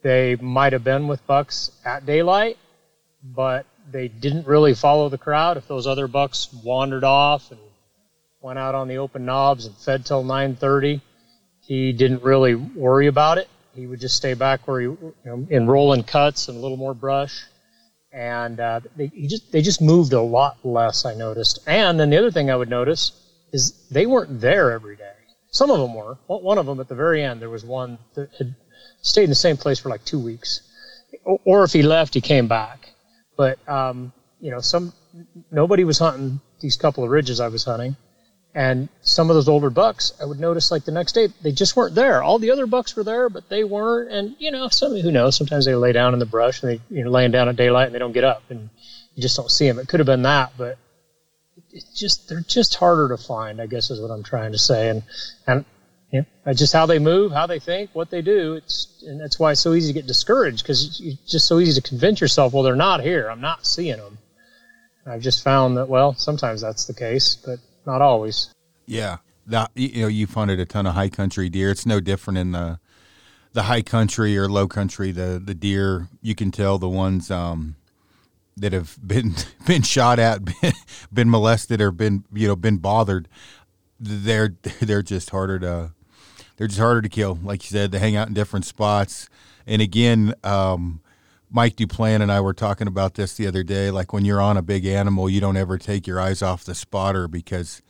They 0.01 0.35
might 0.35 0.73
have 0.73 0.83
been 0.83 1.07
with 1.07 1.25
bucks 1.25 1.71
at 1.85 2.05
daylight, 2.05 2.57
but 3.23 3.65
they 3.89 4.07
didn't 4.07 4.47
really 4.47 4.73
follow 4.73 5.09
the 5.09 5.17
crowd. 5.17 5.57
If 5.57 5.67
those 5.67 5.87
other 5.87 6.07
bucks 6.07 6.49
wandered 6.63 7.03
off 7.03 7.51
and 7.51 7.59
went 8.41 8.59
out 8.59 8.75
on 8.75 8.87
the 8.87 8.97
open 8.97 9.25
knobs 9.25 9.65
and 9.65 9.75
fed 9.75 10.05
till 10.05 10.23
9:30, 10.23 11.01
he 11.67 11.93
didn't 11.93 12.23
really 12.23 12.55
worry 12.55 13.07
about 13.07 13.37
it. 13.37 13.47
He 13.75 13.85
would 13.85 13.99
just 13.99 14.15
stay 14.15 14.33
back 14.33 14.67
where 14.67 14.79
he, 14.79 14.85
you 14.85 15.13
know, 15.25 15.47
in 15.49 15.67
rolling 15.67 16.03
cuts 16.03 16.47
and 16.47 16.57
a 16.57 16.61
little 16.61 16.77
more 16.77 16.93
brush, 16.93 17.43
and 18.11 18.59
uh, 18.59 18.79
they 18.95 19.07
he 19.07 19.27
just 19.27 19.51
they 19.51 19.61
just 19.61 19.81
moved 19.81 20.13
a 20.13 20.21
lot 20.21 20.57
less. 20.63 21.05
I 21.05 21.13
noticed. 21.13 21.59
And 21.67 21.99
then 21.99 22.09
the 22.09 22.17
other 22.17 22.31
thing 22.31 22.49
I 22.49 22.55
would 22.55 22.69
notice 22.69 23.11
is 23.53 23.87
they 23.91 24.05
weren't 24.05 24.41
there 24.41 24.71
every 24.71 24.95
day. 24.95 25.11
Some 25.51 25.69
of 25.69 25.79
them 25.79 25.93
were. 25.93 26.17
One 26.27 26.57
of 26.57 26.65
them 26.65 26.79
at 26.79 26.87
the 26.87 26.95
very 26.95 27.23
end, 27.23 27.41
there 27.41 27.49
was 27.49 27.63
one 27.63 27.97
that 28.15 28.29
had 28.37 28.55
stayed 29.01 29.25
in 29.25 29.29
the 29.29 29.35
same 29.35 29.57
place 29.57 29.79
for 29.79 29.89
like 29.89 30.03
two 30.03 30.19
weeks, 30.19 30.61
or 31.23 31.63
if 31.63 31.71
he 31.71 31.83
left, 31.83 32.13
he 32.13 32.21
came 32.21 32.47
back 32.47 32.93
but 33.37 33.59
um, 33.69 34.11
you 34.41 34.51
know, 34.51 34.59
some 34.59 34.91
nobody 35.51 35.85
was 35.85 35.99
hunting 35.99 36.41
these 36.59 36.75
couple 36.75 37.03
of 37.03 37.11
ridges 37.11 37.39
I 37.39 37.47
was 37.47 37.63
hunting, 37.63 37.95
and 38.57 38.89
some 39.01 39.29
of 39.29 39.35
those 39.35 39.47
older 39.47 39.69
bucks 39.69 40.13
I 40.19 40.25
would 40.25 40.39
notice 40.39 40.71
like 40.71 40.83
the 40.83 40.91
next 40.91 41.11
day 41.11 41.27
they 41.43 41.51
just 41.51 41.75
weren't 41.75 41.93
there. 41.93 42.23
All 42.23 42.39
the 42.39 42.49
other 42.49 42.65
bucks 42.65 42.95
were 42.95 43.03
there, 43.03 43.29
but 43.29 43.47
they 43.49 43.63
weren't. 43.63 44.11
And 44.11 44.35
you 44.39 44.49
know, 44.49 44.67
some 44.69 44.99
who 44.99 45.11
knows, 45.11 45.37
sometimes 45.37 45.65
they 45.65 45.75
lay 45.75 45.91
down 45.91 46.13
in 46.13 46.19
the 46.19 46.25
brush 46.25 46.63
and 46.63 46.71
they 46.71 46.81
you 46.89 47.03
know 47.03 47.11
laying 47.11 47.29
down 47.29 47.49
at 47.49 47.55
daylight 47.55 47.85
and 47.85 47.95
they 47.95 47.99
don't 47.99 48.13
get 48.13 48.23
up 48.23 48.41
and 48.49 48.71
you 49.13 49.21
just 49.21 49.37
don't 49.37 49.51
see 49.51 49.67
them. 49.67 49.77
It 49.77 49.87
could 49.87 49.99
have 49.99 50.07
been 50.07 50.23
that, 50.23 50.53
but 50.57 50.79
it's 51.71 51.93
just 51.93 52.27
they're 52.29 52.41
just 52.41 52.73
harder 52.73 53.09
to 53.09 53.17
find. 53.21 53.61
I 53.61 53.67
guess 53.67 53.91
is 53.91 54.01
what 54.01 54.09
I'm 54.09 54.23
trying 54.23 54.53
to 54.53 54.57
say. 54.57 54.89
And 54.89 55.03
and 55.45 55.63
yeah, 56.11 56.23
just 56.53 56.73
how 56.73 56.87
they 56.87 56.97
move, 56.97 57.31
how 57.31 57.45
they 57.45 57.59
think, 57.59 57.91
what 57.93 58.09
they 58.09 58.23
do. 58.23 58.55
It's 58.55 59.03
and 59.05 59.21
that's 59.21 59.37
why 59.37 59.51
it's 59.51 59.61
so 59.61 59.75
easy 59.75 59.93
to 59.93 59.99
get 59.99 60.07
discouraged 60.07 60.63
because 60.63 60.99
it's 60.99 61.31
just 61.31 61.47
so 61.47 61.59
easy 61.59 61.79
to 61.79 61.87
convince 61.87 62.21
yourself, 62.21 62.53
well, 62.53 62.63
they're 62.63 62.75
not 62.75 63.01
here. 63.01 63.29
I'm 63.29 63.41
not 63.41 63.67
seeing 63.67 63.97
them. 63.97 64.17
I've 65.05 65.21
just 65.21 65.43
found 65.43 65.77
that 65.77 65.87
well, 65.87 66.15
sometimes 66.15 66.61
that's 66.61 66.85
the 66.85 66.95
case, 66.95 67.37
but 67.45 67.59
not 67.87 68.01
always. 68.01 68.53
Yeah, 68.85 69.17
you 69.73 70.01
know, 70.01 70.07
you've 70.07 70.33
hunted 70.33 70.59
a 70.59 70.65
ton 70.65 70.85
of 70.85 70.93
high 70.93 71.09
country 71.09 71.49
deer. 71.49 71.71
It's 71.71 71.85
no 71.85 71.99
different 71.99 72.37
in 72.37 72.51
the 72.51 72.79
the 73.53 73.63
high 73.63 73.81
country 73.81 74.37
or 74.37 74.47
low 74.47 74.67
country. 74.67 75.11
The 75.11 75.41
the 75.43 75.55
deer 75.55 76.09
you 76.21 76.35
can 76.35 76.51
tell 76.51 76.77
the 76.77 76.89
ones 76.89 77.31
um, 77.31 77.75
that 78.57 78.73
have 78.73 78.97
been 79.05 79.33
been 79.65 79.81
shot 79.81 80.19
at, 80.19 80.45
been, 80.45 80.73
been 81.13 81.29
molested, 81.31 81.81
or 81.81 81.91
been 81.91 82.25
you 82.31 82.47
know 82.47 82.55
been 82.55 82.77
bothered. 82.77 83.27
They're 83.99 84.55
they're 84.79 85.01
just 85.01 85.31
harder 85.31 85.57
to 85.59 85.93
they're 86.57 86.67
just 86.67 86.79
harder 86.79 87.01
to 87.01 87.09
kill. 87.09 87.39
Like 87.41 87.63
you 87.63 87.69
said, 87.69 87.91
they 87.91 87.99
hang 87.99 88.15
out 88.15 88.27
in 88.27 88.33
different 88.33 88.65
spots. 88.65 89.29
And 89.65 89.81
again, 89.81 90.33
um, 90.43 91.01
Mike 91.49 91.75
Duplan 91.75 92.21
and 92.21 92.31
I 92.31 92.41
were 92.41 92.53
talking 92.53 92.87
about 92.87 93.13
this 93.15 93.35
the 93.35 93.47
other 93.47 93.63
day. 93.63 93.89
Like 93.91 94.13
when 94.13 94.25
you're 94.25 94.41
on 94.41 94.57
a 94.57 94.61
big 94.61 94.85
animal, 94.85 95.29
you 95.29 95.39
don't 95.39 95.57
ever 95.57 95.77
take 95.77 96.07
your 96.07 96.19
eyes 96.19 96.41
off 96.41 96.63
the 96.63 96.75
spotter 96.75 97.27
because, 97.27 97.81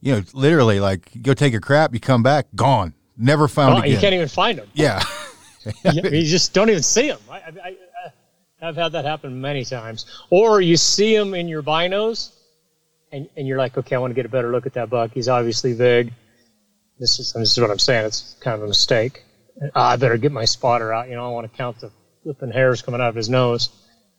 you 0.00 0.14
know, 0.14 0.22
literally, 0.32 0.80
like 0.80 1.14
you 1.14 1.20
go 1.20 1.34
take 1.34 1.54
a 1.54 1.60
crap, 1.60 1.92
you 1.92 2.00
come 2.00 2.22
back, 2.22 2.46
gone, 2.54 2.94
never 3.16 3.48
found 3.48 3.78
again. 3.78 3.92
You 3.92 3.98
can't 3.98 4.14
even 4.14 4.28
find 4.28 4.58
them. 4.58 4.68
Yeah, 4.72 5.02
you, 5.92 6.24
just 6.24 6.54
don't 6.54 6.70
even 6.70 6.82
see 6.82 7.08
them. 7.08 7.20
I, 7.30 7.36
I, 7.36 7.76
I, 8.60 8.66
have 8.66 8.76
had 8.76 8.92
that 8.92 9.04
happen 9.04 9.40
many 9.40 9.64
times. 9.64 10.04
Or 10.30 10.60
you 10.60 10.76
see 10.76 11.16
them 11.16 11.34
in 11.34 11.48
your 11.48 11.62
binos, 11.62 12.32
and, 13.10 13.28
and 13.36 13.46
you're 13.46 13.58
like, 13.58 13.78
okay, 13.78 13.96
I 13.96 13.98
want 13.98 14.10
to 14.10 14.14
get 14.14 14.26
a 14.26 14.28
better 14.28 14.50
look 14.50 14.66
at 14.66 14.74
that 14.74 14.90
buck. 14.90 15.12
He's 15.14 15.28
obviously 15.28 15.74
big 15.74 16.12
this 17.00 17.18
is 17.18 17.32
this 17.32 17.52
is 17.52 17.60
what 17.60 17.70
I'm 17.70 17.78
saying. 17.78 18.06
It's 18.06 18.36
kind 18.40 18.54
of 18.54 18.62
a 18.62 18.68
mistake. 18.68 19.24
Ah, 19.74 19.90
I 19.90 19.96
better 19.96 20.18
get 20.18 20.30
my 20.30 20.44
spotter 20.44 20.92
out. 20.92 21.08
You 21.08 21.16
know, 21.16 21.26
I 21.26 21.30
want 21.30 21.50
to 21.50 21.56
count 21.56 21.80
the 21.80 21.90
flipping 22.22 22.50
hairs 22.50 22.82
coming 22.82 23.00
out 23.00 23.08
of 23.08 23.14
his 23.14 23.28
nose. 23.28 23.70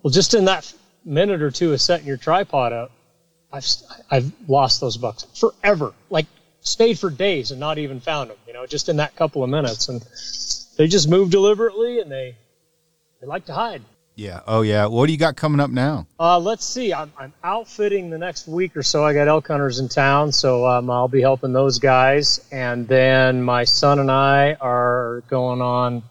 Well, 0.02 0.12
just 0.12 0.34
in 0.34 0.46
that 0.46 0.72
minute 1.06 1.42
or 1.42 1.52
two 1.52 1.74
of 1.74 1.82
setting 1.82 2.08
your 2.08 2.18
tripod 2.18 2.74
up, 2.74 2.92
I've 3.52 3.66
I've 4.10 4.32
lost 4.48 4.82
those 4.82 4.98
bucks 4.98 5.26
forever. 5.40 5.94
Like 6.10 6.26
stayed 6.62 7.00
for 7.00 7.10
days 7.10 7.52
and 7.52 7.60
not 7.60 7.78
even 7.78 8.00
found 8.00 8.30
them. 8.30 8.38
You 8.48 8.54
know, 8.54 8.66
just 8.66 8.90
in 8.90 8.98
that 8.98 9.16
couple 9.16 9.44
of 9.44 9.50
minutes, 9.50 9.90
and 9.90 10.02
they 10.78 10.88
just 10.88 11.10
move 11.10 11.30
deliberately 11.30 12.00
and 12.00 12.12
they 12.12 12.36
they 13.20 13.28
like 13.28 13.46
to 13.46 13.54
hide. 13.54 13.82
Yeah. 14.16 14.42
Oh, 14.46 14.62
yeah. 14.62 14.88
What 14.88 15.08
do 15.08 15.14
you 15.14 15.18
got 15.18 15.36
coming 15.36 15.60
up 15.60 15.70
now? 15.72 16.06
Uh, 16.20 16.38
let's 16.38 16.66
see. 16.66 16.94
I'm, 16.94 17.12
I'm 17.18 17.34
outfitting 17.44 18.10
the 18.10 18.18
next 18.18 18.48
week 18.48 18.76
or 18.76 18.84
so. 18.84 19.04
I 19.06 19.14
got 19.14 19.28
elk 19.28 19.48
hunters 19.48 19.80
in 19.80 19.88
town, 19.88 20.32
so 20.32 20.68
um, 20.68 20.90
I'll 20.90 21.08
be 21.08 21.22
helping 21.22 21.54
those 21.54 21.80
guys. 21.80 22.46
And 22.52 22.88
then 22.88 23.42
my 23.42 23.64
son 23.64 24.00
and 24.00 24.12
I 24.12 24.54
are 24.60 25.24
going 25.30 25.62
on. 25.62 26.04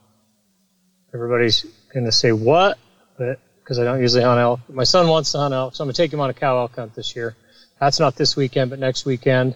Everybody's 1.12 1.66
going 1.92 2.06
to 2.06 2.12
say 2.12 2.32
what, 2.32 2.78
but 3.18 3.38
because 3.62 3.78
I 3.78 3.84
don't 3.84 4.00
usually 4.00 4.24
hunt 4.24 4.40
elk. 4.40 4.60
My 4.68 4.84
son 4.84 5.08
wants 5.08 5.32
to 5.32 5.38
hunt 5.38 5.54
elk, 5.54 5.74
so 5.74 5.84
I'm 5.84 5.86
going 5.86 5.94
to 5.94 6.02
take 6.02 6.12
him 6.12 6.20
on 6.20 6.30
a 6.30 6.34
cow 6.34 6.58
elk 6.58 6.74
hunt 6.74 6.94
this 6.94 7.14
year. 7.14 7.36
That's 7.78 8.00
not 8.00 8.16
this 8.16 8.36
weekend, 8.36 8.70
but 8.70 8.78
next 8.78 9.06
weekend. 9.06 9.54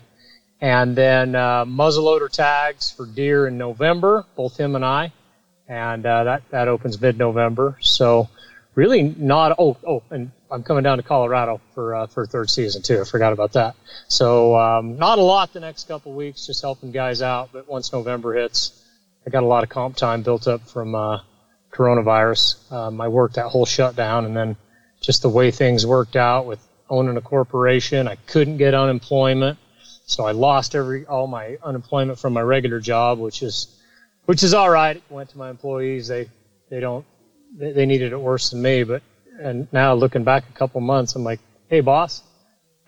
And 0.60 0.96
then 0.96 1.34
uh, 1.34 1.64
muzzleloader 1.64 2.30
tags 2.30 2.90
for 2.90 3.06
deer 3.06 3.46
in 3.46 3.58
November, 3.58 4.24
both 4.36 4.56
him 4.56 4.76
and 4.76 4.84
I, 4.84 5.12
and 5.68 6.06
uh, 6.06 6.24
that 6.24 6.50
that 6.50 6.68
opens 6.68 7.00
mid-November. 7.00 7.76
So 7.80 8.28
really 8.74 9.02
not. 9.02 9.56
Oh, 9.58 9.76
oh, 9.86 10.02
and 10.10 10.30
I'm 10.50 10.62
coming 10.62 10.84
down 10.84 10.98
to 10.98 11.02
Colorado 11.02 11.60
for 11.74 11.94
uh, 11.94 12.06
for 12.06 12.26
third 12.26 12.50
season 12.50 12.82
too. 12.82 13.00
I 13.00 13.04
forgot 13.04 13.32
about 13.32 13.52
that. 13.54 13.74
So 14.08 14.56
um, 14.56 14.96
not 14.96 15.18
a 15.18 15.22
lot 15.22 15.52
the 15.52 15.60
next 15.60 15.88
couple 15.88 16.12
weeks, 16.12 16.46
just 16.46 16.62
helping 16.62 16.92
guys 16.92 17.20
out. 17.20 17.50
But 17.52 17.68
once 17.68 17.92
November 17.92 18.34
hits, 18.34 18.80
I 19.26 19.30
got 19.30 19.42
a 19.42 19.46
lot 19.46 19.64
of 19.64 19.70
comp 19.70 19.96
time 19.96 20.22
built 20.22 20.46
up 20.46 20.68
from 20.68 20.94
uh, 20.94 21.18
coronavirus. 21.74 22.72
Um, 22.72 23.00
I 23.00 23.08
worked 23.08 23.34
that 23.34 23.46
whole 23.46 23.66
shutdown, 23.66 24.24
and 24.24 24.36
then 24.36 24.56
just 25.00 25.22
the 25.22 25.28
way 25.28 25.50
things 25.50 25.86
worked 25.86 26.16
out 26.16 26.46
with 26.46 26.66
owning 26.88 27.16
a 27.16 27.20
corporation, 27.20 28.08
I 28.08 28.16
couldn't 28.26 28.58
get 28.58 28.74
unemployment, 28.74 29.58
so 30.06 30.24
I 30.24 30.32
lost 30.32 30.74
every 30.74 31.06
all 31.06 31.26
my 31.26 31.58
unemployment 31.62 32.18
from 32.18 32.32
my 32.32 32.42
regular 32.42 32.80
job, 32.80 33.18
which 33.18 33.42
is 33.42 33.68
which 34.26 34.42
is 34.42 34.54
all 34.54 34.70
right. 34.70 34.96
It 34.96 35.02
went 35.10 35.30
to 35.30 35.38
my 35.38 35.50
employees. 35.50 36.08
They 36.08 36.30
they 36.70 36.80
don't 36.80 37.04
they, 37.56 37.72
they 37.72 37.86
needed 37.86 38.12
it 38.12 38.20
worse 38.20 38.50
than 38.50 38.62
me. 38.62 38.84
But 38.84 39.02
and 39.40 39.66
now 39.72 39.94
looking 39.94 40.24
back 40.24 40.44
a 40.48 40.52
couple 40.52 40.80
months, 40.80 41.14
I'm 41.14 41.24
like, 41.24 41.40
hey 41.68 41.80
boss, 41.80 42.22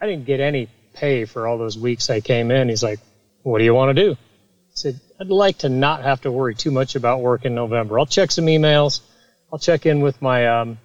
I 0.00 0.07
didn't 0.07 0.26
get 0.26 0.40
any 0.40 0.69
pay 0.95 1.25
for 1.25 1.47
all 1.47 1.59
those 1.59 1.78
weeks 1.78 2.11
I 2.11 2.21
came 2.21 2.50
in. 2.50 2.69
He's 2.69 2.83
like, 2.83 3.00
what 3.43 3.59
do 3.59 3.64
you 3.64 3.75
want 3.75 3.97
to 3.97 4.02
do? 4.02 4.12
I 4.12 4.75
said, 4.75 5.00
I'd 5.19 5.29
like 5.29 5.59
to 5.59 5.69
not 5.69 6.03
have 6.03 6.21
to 6.23 6.31
worry 6.31 6.55
too 6.55 6.71
much 6.71 6.95
about 6.95 7.21
work 7.21 7.45
in 7.45 7.55
November. 7.55 7.99
I'll 7.99 8.07
check 8.07 8.31
some 8.31 8.47
emails. 8.47 9.01
I'll 9.53 9.59
check 9.59 9.87
in 9.87 10.01
with 10.01 10.21
my 10.21 10.47
um, 10.47 10.79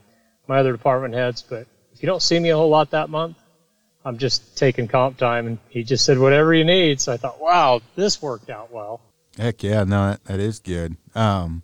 my 0.47 0.59
other 0.59 0.71
department 0.71 1.13
heads, 1.13 1.41
but 1.41 1.67
if 1.93 2.01
you 2.01 2.07
don't 2.07 2.21
see 2.21 2.39
me 2.39 2.49
a 2.49 2.55
whole 2.55 2.69
lot 2.69 2.91
that 2.91 3.09
month, 3.09 3.37
I'm 4.05 4.17
just 4.17 4.57
taking 4.57 4.87
comp 4.87 5.17
time. 5.17 5.47
And 5.47 5.57
he 5.69 5.83
just 5.83 6.05
said, 6.05 6.17
whatever 6.17 6.53
you 6.53 6.63
need. 6.63 7.01
So 7.01 7.11
I 7.13 7.17
thought, 7.17 7.39
wow, 7.41 7.81
this 7.95 8.21
worked 8.21 8.49
out 8.49 8.71
well. 8.71 9.01
Heck 9.37 9.63
yeah, 9.63 9.83
no, 9.83 10.11
that, 10.11 10.23
that 10.25 10.39
is 10.39 10.59
good. 10.59 10.97
Um, 11.15 11.63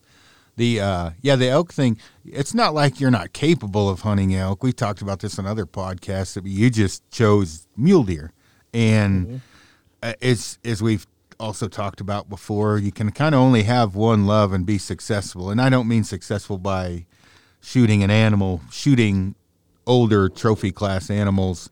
the 0.55 0.81
uh, 0.81 1.11
yeah, 1.21 1.35
the 1.35 1.49
elk 1.49 1.71
thing. 1.71 1.99
It's 2.25 2.53
not 2.53 2.73
like 2.73 2.99
you're 2.99 3.11
not 3.11 3.31
capable 3.33 3.89
of 3.89 4.01
hunting 4.01 4.33
elk. 4.33 4.63
We 4.63 4.73
talked 4.73 5.01
about 5.01 5.19
this 5.19 5.37
on 5.37 5.45
other 5.45 5.65
podcasts. 5.65 6.33
That 6.33 6.45
you 6.45 6.69
just 6.69 7.09
chose 7.11 7.67
mule 7.77 8.03
deer, 8.03 8.33
and 8.73 9.27
mm-hmm. 10.03 10.11
it's 10.19 10.57
as 10.65 10.81
we've 10.81 11.05
also 11.39 11.67
talked 11.67 12.01
about 12.01 12.29
before. 12.29 12.77
You 12.77 12.91
can 12.91 13.11
kind 13.11 13.33
of 13.35 13.41
only 13.41 13.63
have 13.63 13.95
one 13.95 14.25
love 14.25 14.53
and 14.53 14.65
be 14.65 14.77
successful. 14.77 15.49
And 15.49 15.61
I 15.61 15.69
don't 15.69 15.87
mean 15.87 16.03
successful 16.03 16.57
by 16.57 17.05
shooting 17.61 18.03
an 18.03 18.11
animal, 18.11 18.61
shooting 18.71 19.35
older 19.85 20.29
trophy 20.29 20.71
class 20.71 21.09
animals 21.09 21.69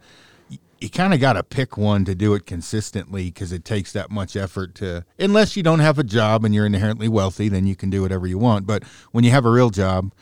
you 0.80 0.90
kind 0.90 1.14
of 1.14 1.20
got 1.20 1.34
to 1.34 1.44
pick 1.44 1.78
one 1.78 2.06
to 2.06 2.14
do 2.14 2.34
it 2.34 2.46
consistently 2.46 3.26
because 3.26 3.52
it 3.52 3.66
takes 3.66 3.92
that 3.94 4.12
much 4.12 4.36
effort 4.36 4.76
to 4.76 5.04
unless 5.18 5.56
you 5.56 5.64
don't 5.64 5.80
have 5.80 5.98
a 5.98 6.04
job 6.04 6.46
and 6.46 6.54
you're 6.54 6.66
inherently 6.66 7.08
wealthy 7.08 7.50
then 7.50 7.66
you 7.66 7.76
can 7.76 7.90
do 7.90 8.02
whatever 8.02 8.28
you 8.28 8.38
want 8.38 8.68
but 8.68 8.84
when 9.12 9.24
you 9.24 9.32
have 9.32 9.46
a 9.46 9.50
real 9.50 9.70
job 9.70 10.14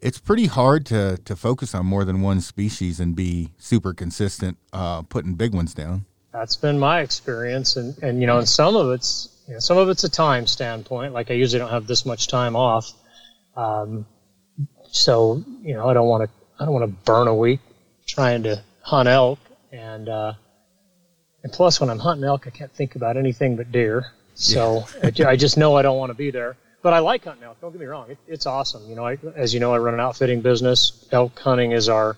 it's 0.00 0.20
pretty 0.20 0.46
hard 0.46 0.84
to 0.86 1.18
to 1.24 1.34
focus 1.34 1.74
on 1.74 1.86
more 1.86 2.04
than 2.04 2.20
one 2.20 2.40
species 2.40 3.00
and 3.00 3.16
be 3.16 3.50
super 3.58 3.92
consistent 3.92 4.58
uh, 4.72 5.02
putting 5.02 5.34
big 5.34 5.54
ones 5.54 5.74
down 5.74 6.04
that's 6.34 6.56
been 6.56 6.78
my 6.78 7.00
experience 7.00 7.76
and 7.76 7.96
and 8.02 8.20
you 8.20 8.26
know 8.26 8.38
and 8.38 8.48
some 8.48 8.76
of 8.76 8.90
it's 8.90 9.30
you 9.48 9.54
know, 9.54 9.60
some 9.60 9.78
of 9.78 9.88
it's 9.88 10.04
a 10.04 10.10
time 10.10 10.46
standpoint 10.46 11.14
like 11.14 11.30
i 11.30 11.34
usually 11.34 11.58
don't 11.58 11.70
have 11.70 11.86
this 11.86 12.04
much 12.04 12.28
time 12.28 12.56
off 12.56 12.92
um, 13.56 14.04
so 14.90 15.42
you 15.62 15.72
know 15.74 15.88
i 15.88 15.94
don't 15.94 16.08
want 16.08 16.28
to 16.28 16.30
i 16.60 16.64
don't 16.66 16.74
want 16.74 16.84
to 16.84 16.96
burn 17.04 17.28
a 17.28 17.34
week 17.34 17.60
trying 18.06 18.42
to 18.42 18.62
hunt 18.82 19.08
elk 19.08 19.38
and 19.72 20.08
uh, 20.08 20.34
and 21.44 21.52
plus 21.52 21.78
when 21.78 21.90
I'm 21.90 21.98
hunting 21.98 22.24
elk, 22.24 22.46
I 22.46 22.50
can't 22.50 22.72
think 22.72 22.96
about 22.96 23.16
anything 23.16 23.54
but 23.54 23.70
deer. 23.70 24.06
So 24.34 24.84
yeah. 25.14 25.28
I 25.28 25.36
just 25.36 25.56
know 25.56 25.76
I 25.76 25.82
don't 25.82 25.98
want 25.98 26.10
to 26.10 26.14
be 26.14 26.30
there. 26.30 26.56
But 26.82 26.92
I 26.92 26.98
like 26.98 27.24
hunting 27.24 27.44
elk. 27.44 27.60
Don't 27.60 27.70
get 27.70 27.80
me 27.80 27.86
wrong; 27.86 28.10
it, 28.10 28.18
it's 28.26 28.46
awesome. 28.46 28.88
You 28.88 28.96
know, 28.96 29.06
I, 29.06 29.16
as 29.36 29.54
you 29.54 29.60
know, 29.60 29.72
I 29.72 29.78
run 29.78 29.94
an 29.94 30.00
outfitting 30.00 30.42
business. 30.42 31.06
Elk 31.12 31.38
hunting 31.38 31.72
is 31.72 31.88
our 31.88 32.16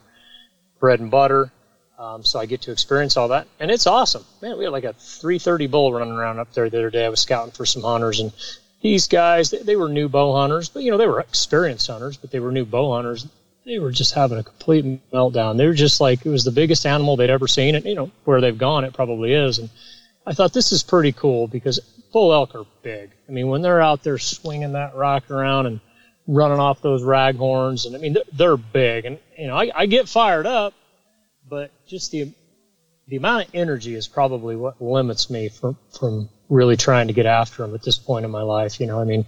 bread 0.80 0.99
and 0.99 1.11
butter. 1.11 1.52
Um, 1.99 2.25
so 2.25 2.38
I 2.38 2.47
get 2.47 2.62
to 2.62 2.73
experience 2.73 3.17
all 3.17 3.29
that, 3.29 3.47
and 3.59 3.71
it's 3.71 3.87
awesome. 3.87 4.25
Man, 4.43 4.59
we 4.59 4.65
had 4.65 4.73
like 4.73 4.85
a 4.85 4.93
330 4.93 5.67
bull 5.67 5.93
running 5.93 6.12
around 6.15 6.38
up 6.38 6.53
there 6.53 6.69
the 6.69 6.79
other 6.79 6.91
day. 6.91 7.07
I 7.07 7.09
was 7.09 7.21
scouting 7.21 7.53
for 7.53 7.65
some 7.65 7.83
hunters, 7.83 8.21
and 8.21 8.33
these 8.83 9.09
guys, 9.09 9.50
they, 9.50 9.59
they 9.59 9.76
were 9.76 9.88
new 9.88 10.09
bow 10.09 10.35
hunters, 10.35 10.69
but 10.69 10.83
you 10.83 10.91
know 10.91 10.99
they 10.99 11.07
were 11.07 11.21
experienced 11.21 11.87
hunters, 11.87 12.17
but 12.17 12.31
they 12.31 12.41
were 12.41 12.53
new 12.53 12.67
bow 12.67 12.93
hunters 12.93 13.26
they 13.67 13.81
were 13.81 13.91
just 13.91 14.15
having 14.15 14.38
a 14.38 14.45
complete 14.45 14.85
meltdown. 15.11 15.57
They 15.57 15.67
were 15.67 15.75
just 15.75 16.00
like 16.00 16.25
it 16.25 16.31
was 16.31 16.45
the 16.45 16.53
biggest 16.53 16.87
animal 16.87 17.17
they'd 17.17 17.31
ever 17.31 17.49
seen, 17.49 17.75
and 17.75 17.85
you 17.85 17.97
know 17.97 18.11
where 18.25 18.41
they've 18.41 18.57
gone, 18.57 18.85
it 18.85 18.95
probably 18.95 19.35
is. 19.35 19.59
And 19.59 19.69
I 20.25 20.33
thought 20.33 20.53
this 20.53 20.73
is 20.73 20.83
pretty 20.83 21.12
cool 21.12 21.49
because 21.49 21.81
bull 22.12 22.33
elk 22.33 22.55
are 22.55 22.65
big. 22.83 23.11
I 23.29 23.33
mean, 23.33 23.49
when 23.49 23.62
they're 23.62 23.83
out 23.83 24.05
there 24.05 24.19
swinging 24.19 24.73
that 24.73 24.95
rock 24.95 25.31
around 25.31 25.67
and 25.67 25.81
running 26.29 26.61
off 26.61 26.81
those 26.81 27.03
rag 27.03 27.37
horns, 27.37 27.87
and 27.87 27.97
I 27.97 27.99
mean 27.99 28.12
they're, 28.12 28.25
they're 28.33 28.57
big, 28.57 29.05
and 29.05 29.19
you 29.37 29.49
know 29.49 29.57
I, 29.57 29.71
I 29.75 29.87
get 29.87 30.09
fired 30.09 30.47
up, 30.47 30.73
but 31.49 31.71
just 31.87 32.11
the 32.11 32.33
the 33.09 33.17
amount 33.17 33.47
of 33.47 33.55
energy 33.55 33.95
is 33.95 34.09
probably 34.09 34.57
what 34.57 34.81
limits 34.83 35.31
me 35.31 35.49
from 35.49 35.76
from 35.99 36.29
really 36.49 36.76
trying 36.76 37.09
to 37.09 37.12
get 37.12 37.26
after 37.26 37.62
them 37.62 37.75
at 37.75 37.83
this 37.83 37.99
point 37.99 38.25
in 38.25 38.31
my 38.31 38.43
life. 38.43 38.81
You 38.81 38.87
know, 38.87 39.00
I 39.00 39.05
mean, 39.05 39.26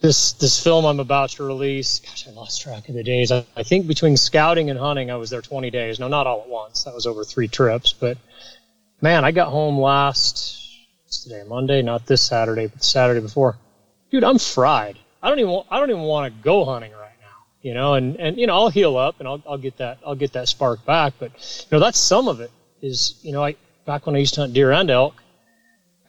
this 0.00 0.32
this 0.32 0.62
film 0.62 0.84
I'm 0.84 1.00
about 1.00 1.30
to 1.30 1.44
release. 1.44 2.00
Gosh, 2.00 2.26
I 2.28 2.30
lost 2.30 2.62
track 2.62 2.88
of 2.88 2.94
the 2.94 3.02
days. 3.02 3.30
I, 3.32 3.44
I, 3.56 3.62
think 3.62 3.86
between 3.86 4.16
scouting 4.16 4.70
and 4.70 4.78
hunting, 4.78 5.10
I 5.10 5.16
was 5.16 5.30
there 5.30 5.42
20 5.42 5.70
days. 5.70 5.98
No, 5.98 6.08
not 6.08 6.26
all 6.26 6.42
at 6.42 6.48
once. 6.48 6.84
That 6.84 6.94
was 6.94 7.06
over 7.06 7.24
three 7.24 7.48
trips. 7.48 7.92
But 7.92 8.16
man, 9.00 9.24
I 9.24 9.32
got 9.32 9.48
home 9.48 9.78
last 9.78 10.54
what's 11.04 11.22
today 11.24 11.42
Monday, 11.46 11.82
not 11.82 12.06
this 12.06 12.22
Saturday, 12.22 12.66
but 12.66 12.82
Saturday 12.82 13.20
before. 13.20 13.56
Dude, 14.10 14.24
I'm 14.24 14.38
fried. 14.38 14.98
I 15.22 15.28
don't 15.28 15.40
even 15.40 15.62
I 15.70 15.78
don't 15.80 15.90
even 15.90 16.02
want 16.02 16.32
to 16.32 16.42
go 16.42 16.64
hunting. 16.64 16.92
You 17.62 17.74
know, 17.74 17.94
and 17.94 18.16
and 18.16 18.38
you 18.38 18.46
know 18.46 18.54
I'll 18.54 18.70
heal 18.70 18.96
up 18.96 19.18
and 19.18 19.28
I'll 19.28 19.42
I'll 19.48 19.58
get 19.58 19.78
that 19.78 19.98
I'll 20.06 20.14
get 20.14 20.32
that 20.34 20.48
spark 20.48 20.84
back. 20.84 21.14
But 21.18 21.32
you 21.62 21.66
know 21.72 21.80
that's 21.80 21.98
some 21.98 22.28
of 22.28 22.40
it. 22.40 22.50
Is 22.80 23.18
you 23.22 23.32
know 23.32 23.44
I 23.44 23.56
back 23.84 24.06
when 24.06 24.14
I 24.14 24.20
used 24.20 24.34
to 24.34 24.42
hunt 24.42 24.52
deer 24.52 24.72
and 24.72 24.90
elk. 24.90 25.14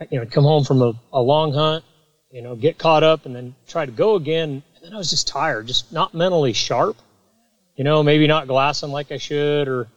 You 0.10 0.18
know, 0.18 0.22
I'd 0.22 0.32
come 0.32 0.46
home 0.46 0.64
from 0.64 0.82
a, 0.82 0.94
a 1.12 1.22
long 1.22 1.54
hunt 1.54 1.84
you 2.32 2.42
know, 2.42 2.56
get 2.56 2.78
caught 2.78 3.04
up 3.04 3.26
and 3.26 3.36
then 3.36 3.56
try 3.68 3.86
to 3.86 3.92
go 3.92 4.16
again. 4.16 4.64
And 4.76 4.84
then 4.84 4.94
I 4.94 4.98
was 4.98 5.10
just 5.10 5.28
tired, 5.28 5.68
just 5.68 5.92
not 5.92 6.14
mentally 6.14 6.54
sharp. 6.54 6.98
You 7.76 7.84
know, 7.84 8.04
maybe 8.04 8.28
not 8.28 8.48
glassing 8.48 8.92
like 8.92 9.12
I 9.12 9.18
should, 9.18 9.68
or 9.68 9.88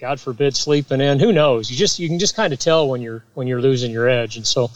God 0.00 0.20
forbid 0.20 0.56
sleeping 0.56 1.00
in. 1.00 1.20
Who 1.20 1.32
knows? 1.32 1.70
You 1.70 1.76
just 1.76 1.98
you 1.98 2.08
can 2.08 2.18
just 2.18 2.34
kind 2.34 2.52
of 2.52 2.58
tell 2.58 2.88
when 2.88 3.02
you're 3.02 3.24
when 3.34 3.46
you're 3.46 3.60
losing 3.62 3.92
your 3.92 4.08
edge. 4.08 4.36
And 4.36 4.46
so 4.46 4.70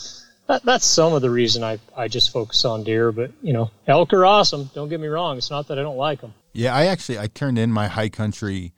that, 0.52 0.62
that's 0.64 0.84
some 0.84 1.14
of 1.14 1.22
the 1.22 1.30
reason 1.30 1.64
I 1.64 1.78
I 1.96 2.08
just 2.08 2.30
focus 2.30 2.64
on 2.64 2.84
deer. 2.84 3.10
But 3.10 3.32
you 3.42 3.52
know, 3.52 3.70
elk 3.86 4.12
are 4.12 4.26
awesome. 4.26 4.70
Don't 4.74 4.88
get 4.88 5.00
me 5.00 5.08
wrong. 5.08 5.38
It's 5.38 5.50
not 5.50 5.68
that 5.68 5.78
I 5.78 5.82
don't 5.82 5.96
like 5.96 6.20
them. 6.20 6.34
Yeah, 6.52 6.74
I 6.74 6.86
actually 6.86 7.18
I 7.18 7.26
turned 7.26 7.58
in 7.58 7.72
my 7.72 7.88
high 7.88 8.10
country 8.10 8.72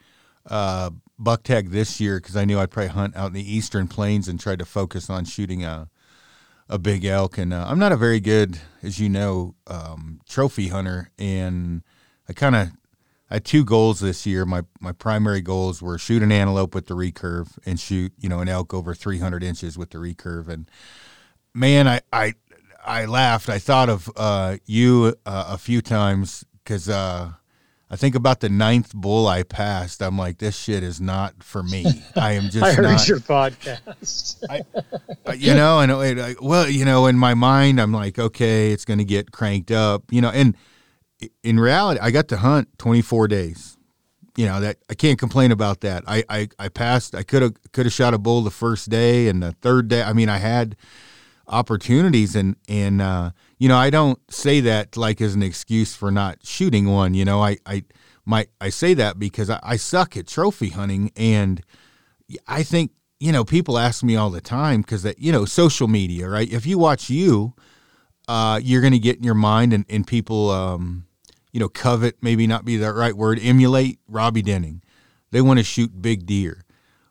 uh, 0.48 0.90
buck 1.18 1.42
tag 1.42 1.70
this 1.70 2.00
year 2.00 2.20
because 2.20 2.36
I 2.36 2.44
knew 2.44 2.58
I'd 2.58 2.70
probably 2.70 2.90
hunt 2.90 3.16
out 3.16 3.28
in 3.28 3.32
the 3.32 3.56
eastern 3.56 3.88
plains 3.88 4.28
and 4.28 4.38
tried 4.38 4.60
to 4.60 4.64
focus 4.64 5.10
on 5.10 5.24
shooting 5.24 5.64
a 5.64 5.88
a 6.68 6.78
big 6.78 7.04
elk, 7.04 7.36
and 7.36 7.52
uh, 7.52 7.66
I'm 7.68 7.78
not 7.78 7.92
a 7.92 7.96
very 7.96 8.20
good, 8.20 8.58
as 8.82 8.98
you 8.98 9.08
know, 9.08 9.54
um, 9.66 10.20
trophy 10.28 10.68
hunter. 10.68 11.10
And 11.18 11.82
I 12.28 12.32
kind 12.32 12.54
of 12.54 12.68
I 13.30 13.34
had 13.34 13.44
two 13.44 13.64
goals 13.64 13.98
this 13.98 14.26
year. 14.26 14.44
My 14.44 14.62
my 14.80 14.92
primary 14.92 15.40
goals 15.40 15.82
were 15.82 15.98
shoot 15.98 16.22
an 16.22 16.30
antelope 16.30 16.74
with 16.74 16.86
the 16.86 16.94
recurve 16.94 17.58
and 17.66 17.80
shoot 17.80 18.12
you 18.18 18.28
know 18.28 18.40
an 18.40 18.48
elk 18.48 18.72
over 18.72 18.94
300 18.94 19.42
inches 19.42 19.76
with 19.76 19.90
the 19.90 19.98
recurve. 19.98 20.48
And 20.48 20.70
man, 21.54 21.88
I 21.88 22.00
I 22.12 22.34
I 22.84 23.06
laughed. 23.06 23.48
I 23.48 23.58
thought 23.58 23.88
of 23.88 24.10
uh, 24.16 24.58
you 24.66 25.14
uh, 25.24 25.46
a 25.48 25.58
few 25.58 25.80
times 25.80 26.44
because 26.62 26.88
uh, 26.88 27.32
I 27.90 27.96
think 27.96 28.14
about 28.14 28.40
the 28.40 28.48
ninth 28.48 28.92
bull 28.94 29.26
I 29.26 29.42
passed. 29.42 30.02
I'm 30.02 30.18
like, 30.18 30.38
this 30.38 30.56
shit 30.56 30.82
is 30.82 31.00
not 31.00 31.42
for 31.42 31.62
me. 31.62 31.86
I 32.16 32.32
am 32.32 32.44
just. 32.50 32.64
I 32.64 32.72
heard 32.72 32.82
not, 32.82 33.08
your 33.08 33.20
podcast. 33.20 34.44
I, 34.50 35.32
you 35.34 35.54
know, 35.54 35.80
and 35.80 35.92
I, 35.92 36.34
well, 36.40 36.68
you 36.68 36.84
know, 36.84 37.06
in 37.06 37.16
my 37.16 37.34
mind, 37.34 37.80
I'm 37.80 37.92
like, 37.92 38.18
okay, 38.18 38.72
it's 38.72 38.84
going 38.84 38.98
to 38.98 39.04
get 39.04 39.32
cranked 39.32 39.70
up, 39.70 40.04
you 40.10 40.20
know, 40.20 40.30
and 40.30 40.56
in 41.42 41.58
reality, 41.58 42.00
I 42.00 42.10
got 42.10 42.28
to 42.28 42.36
hunt 42.36 42.68
24 42.78 43.28
days. 43.28 43.78
You 44.36 44.46
know 44.46 44.58
that 44.62 44.78
I 44.90 44.94
can't 44.94 45.16
complain 45.16 45.52
about 45.52 45.82
that. 45.82 46.02
I 46.08 46.24
I, 46.28 46.48
I 46.58 46.68
passed. 46.68 47.14
I 47.14 47.22
could 47.22 47.40
have 47.42 47.54
could 47.70 47.86
have 47.86 47.92
shot 47.92 48.14
a 48.14 48.18
bull 48.18 48.42
the 48.42 48.50
first 48.50 48.90
day 48.90 49.28
and 49.28 49.40
the 49.40 49.52
third 49.52 49.86
day. 49.86 50.02
I 50.02 50.12
mean, 50.12 50.28
I 50.28 50.38
had 50.38 50.74
opportunities 51.46 52.34
and 52.34 52.56
and 52.68 53.00
uh, 53.00 53.30
you 53.58 53.68
know, 53.68 53.76
I 53.76 53.90
don't 53.90 54.18
say 54.30 54.60
that 54.60 54.96
like 54.96 55.20
as 55.20 55.34
an 55.34 55.42
excuse 55.42 55.94
for 55.94 56.10
not 56.10 56.44
shooting 56.44 56.90
one. 56.90 57.14
You 57.14 57.24
know, 57.24 57.42
I 57.42 57.58
I 57.66 57.84
my 58.24 58.46
I 58.60 58.70
say 58.70 58.94
that 58.94 59.18
because 59.18 59.50
I, 59.50 59.60
I 59.62 59.76
suck 59.76 60.16
at 60.16 60.26
trophy 60.26 60.70
hunting, 60.70 61.12
and 61.16 61.62
I 62.46 62.62
think 62.62 62.92
you 63.20 63.32
know 63.32 63.44
people 63.44 63.78
ask 63.78 64.02
me 64.02 64.16
all 64.16 64.30
the 64.30 64.40
time 64.40 64.82
because 64.82 65.02
that 65.02 65.18
you 65.18 65.32
know 65.32 65.44
social 65.44 65.88
media, 65.88 66.28
right? 66.28 66.50
If 66.50 66.66
you 66.66 66.78
watch 66.78 67.10
you, 67.10 67.54
uh, 68.28 68.60
you're 68.62 68.80
going 68.80 68.92
to 68.92 68.98
get 68.98 69.16
in 69.16 69.24
your 69.24 69.34
mind, 69.34 69.72
and 69.72 69.84
and 69.88 70.06
people, 70.06 70.50
um, 70.50 71.06
you 71.52 71.60
know, 71.60 71.68
covet 71.68 72.16
maybe 72.22 72.46
not 72.46 72.64
be 72.64 72.76
the 72.76 72.92
right 72.92 73.16
word, 73.16 73.38
emulate 73.42 73.98
Robby 74.08 74.42
Denning. 74.42 74.82
They 75.30 75.40
want 75.40 75.58
to 75.58 75.64
shoot 75.64 76.00
big 76.00 76.26
deer. 76.26 76.62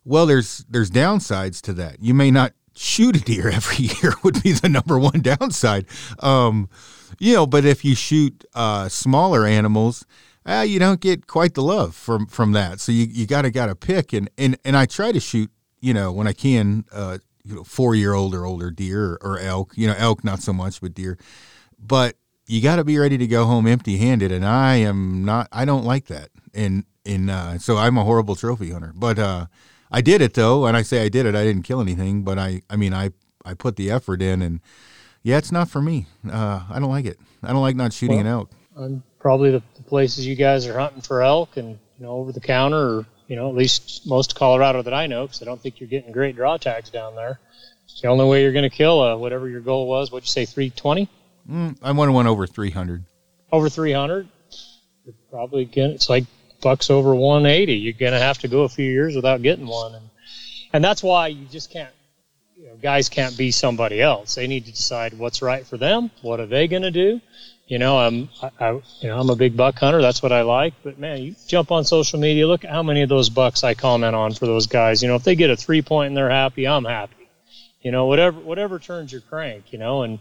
Well, 0.05 0.25
there's 0.25 0.65
there's 0.69 0.89
downsides 0.89 1.61
to 1.61 1.73
that. 1.73 2.01
You 2.01 2.13
may 2.13 2.31
not 2.31 2.53
shoot 2.75 3.15
a 3.15 3.19
deer 3.19 3.49
every 3.53 3.85
year 3.85 4.13
would 4.23 4.41
be 4.43 4.51
the 4.51 4.69
number 4.69 4.97
one 4.99 5.21
downside. 5.21 5.85
Um, 6.19 6.69
you 7.19 7.33
know, 7.33 7.45
but 7.45 7.65
if 7.65 7.85
you 7.85 7.95
shoot 7.95 8.43
uh, 8.53 8.89
smaller 8.89 9.45
animals, 9.45 10.05
uh, 10.45 10.65
you 10.67 10.79
don't 10.79 10.99
get 10.99 11.27
quite 11.27 11.53
the 11.53 11.63
love 11.63 11.95
from 11.95 12.25
from 12.27 12.51
that. 12.53 12.79
So 12.79 12.91
you 12.91 13.05
you 13.05 13.25
gotta 13.25 13.51
gotta 13.51 13.75
pick 13.75 14.13
and 14.13 14.29
and 14.37 14.57
and 14.65 14.75
I 14.75 14.85
try 14.85 15.11
to 15.11 15.19
shoot 15.19 15.49
you 15.79 15.93
know 15.93 16.11
when 16.11 16.27
I 16.27 16.33
can 16.33 16.85
uh, 16.91 17.19
you 17.43 17.55
know 17.55 17.63
four 17.63 17.95
year 17.95 18.13
old 18.13 18.33
or 18.33 18.45
older 18.45 18.71
deer 18.71 19.13
or, 19.13 19.19
or 19.21 19.39
elk. 19.39 19.73
You 19.75 19.87
know 19.87 19.95
elk 19.97 20.23
not 20.23 20.41
so 20.41 20.53
much, 20.53 20.81
but 20.81 20.93
deer. 20.93 21.17
But 21.79 22.15
you 22.45 22.61
got 22.61 22.77
to 22.77 22.83
be 22.83 22.97
ready 22.97 23.17
to 23.17 23.27
go 23.27 23.45
home 23.45 23.67
empty 23.67 23.97
handed, 23.97 24.31
and 24.31 24.45
I 24.45 24.75
am 24.75 25.23
not. 25.23 25.47
I 25.51 25.65
don't 25.65 25.85
like 25.85 26.07
that, 26.07 26.29
and 26.53 26.85
and 27.05 27.29
uh, 27.29 27.57
so 27.57 27.77
I'm 27.77 27.97
a 27.97 28.03
horrible 28.03 28.35
trophy 28.35 28.71
hunter. 28.71 28.91
But 28.95 29.19
uh, 29.19 29.45
I 29.93 30.01
did 30.01 30.21
it 30.21 30.33
though, 30.33 30.65
and 30.65 30.75
I 30.75 30.81
say 30.81 31.03
I 31.03 31.09
did 31.09 31.27
it. 31.27 31.35
I 31.35 31.43
didn't 31.43 31.61
kill 31.61 31.79
anything, 31.79 32.23
but 32.23 32.39
I 32.39 32.63
I 32.69 32.75
mean 32.75 32.93
I 32.93 33.11
I 33.45 33.53
put 33.53 33.75
the 33.75 33.91
effort 33.91 34.21
in, 34.21 34.41
and 34.41 34.59
yeah, 35.21 35.37
it's 35.37 35.51
not 35.51 35.69
for 35.69 35.81
me. 35.81 36.07
Uh, 36.29 36.63
I 36.69 36.79
don't 36.79 36.89
like 36.89 37.05
it. 37.05 37.19
I 37.43 37.53
don't 37.53 37.61
like 37.61 37.75
not 37.75 37.93
shooting 37.93 38.17
well, 38.17 38.25
an 38.25 38.31
elk. 38.31 38.51
I'm 38.75 39.03
probably 39.19 39.51
the, 39.51 39.61
the, 39.75 39.83
places 39.83 40.25
you 40.25 40.35
guys 40.35 40.65
are 40.65 40.77
hunting 40.79 41.01
for 41.01 41.21
elk, 41.21 41.57
and 41.57 41.77
you 41.99 42.05
know 42.05 42.11
over 42.13 42.31
the 42.31 42.41
counter, 42.41 42.77
or 42.77 43.05
you 43.27 43.35
know 43.35 43.49
at 43.49 43.55
least 43.55 44.07
most 44.07 44.35
Colorado 44.35 44.81
that 44.81 44.95
I 44.95 45.05
know, 45.05 45.27
because 45.27 45.43
I 45.43 45.45
don't 45.45 45.61
think 45.61 45.79
you're 45.79 45.89
getting 45.89 46.11
great 46.11 46.35
draw 46.35 46.57
tags 46.57 46.89
down 46.89 47.15
there. 47.15 47.39
It's 47.85 48.01
the 48.01 48.07
only 48.07 48.25
way 48.25 48.41
you're 48.41 48.53
going 48.53 48.69
to 48.69 48.75
kill 48.75 48.99
uh, 48.99 49.15
whatever 49.15 49.47
your 49.47 49.61
goal 49.61 49.87
was. 49.87 50.11
What'd 50.11 50.27
you 50.27 50.31
say, 50.31 50.45
320? 50.45 51.07
Mm, 51.49 51.77
I 51.83 51.91
want 51.91 52.09
to 52.09 52.13
win 52.13 52.25
over 52.25 52.47
300. 52.47 53.03
Over 53.51 53.69
300? 53.69 54.27
You're 55.05 55.13
probably 55.29 55.65
going 55.65 55.91
It's 55.91 56.09
like 56.09 56.23
bucks 56.63 56.89
over 56.89 57.13
180. 57.13 57.73
You're 57.73 57.93
going 57.93 58.13
to 58.13 58.19
have 58.19 58.39
to 58.39 58.47
go 58.47 58.63
a 58.63 58.69
few 58.69 58.89
years 58.89 59.15
without 59.15 59.41
getting 59.43 59.67
one, 59.67 59.93
and 59.93 60.09
and 60.73 60.83
that's 60.83 61.03
why 61.03 61.27
you 61.27 61.45
just 61.45 61.71
can't. 61.71 61.93
You 62.55 62.69
know, 62.69 62.75
guys 62.81 63.09
can't 63.09 63.37
be 63.37 63.51
somebody 63.51 64.01
else. 64.01 64.35
They 64.35 64.47
need 64.47 64.65
to 64.65 64.71
decide 64.71 65.13
what's 65.13 65.41
right 65.41 65.67
for 65.67 65.77
them. 65.77 66.09
What 66.21 66.39
are 66.39 66.45
they 66.45 66.67
going 66.67 66.83
to 66.83 66.91
do? 66.91 67.19
You 67.67 67.77
know, 67.77 67.97
I'm 67.97 68.29
I, 68.41 68.49
I, 68.59 68.71
you 69.01 69.09
know 69.09 69.19
I'm 69.19 69.29
a 69.29 69.35
big 69.35 69.55
buck 69.55 69.77
hunter. 69.79 70.01
That's 70.01 70.23
what 70.23 70.31
I 70.31 70.41
like. 70.41 70.73
But 70.83 70.97
man, 70.97 71.21
you 71.21 71.35
jump 71.47 71.71
on 71.71 71.85
social 71.85 72.19
media. 72.19 72.47
Look 72.47 72.65
at 72.65 72.71
how 72.71 72.83
many 72.83 73.01
of 73.03 73.09
those 73.09 73.29
bucks 73.29 73.63
I 73.63 73.73
comment 73.73 74.15
on 74.15 74.33
for 74.33 74.45
those 74.45 74.67
guys. 74.67 75.01
You 75.01 75.09
know, 75.09 75.15
if 75.15 75.23
they 75.23 75.35
get 75.35 75.49
a 75.49 75.55
three 75.55 75.81
point 75.81 76.07
and 76.07 76.17
they're 76.17 76.29
happy, 76.29 76.67
I'm 76.67 76.85
happy. 76.85 77.29
You 77.81 77.91
know, 77.91 78.05
whatever 78.05 78.39
whatever 78.39 78.79
turns 78.79 79.11
your 79.11 79.21
crank. 79.21 79.71
You 79.71 79.79
know, 79.79 80.03
and 80.03 80.19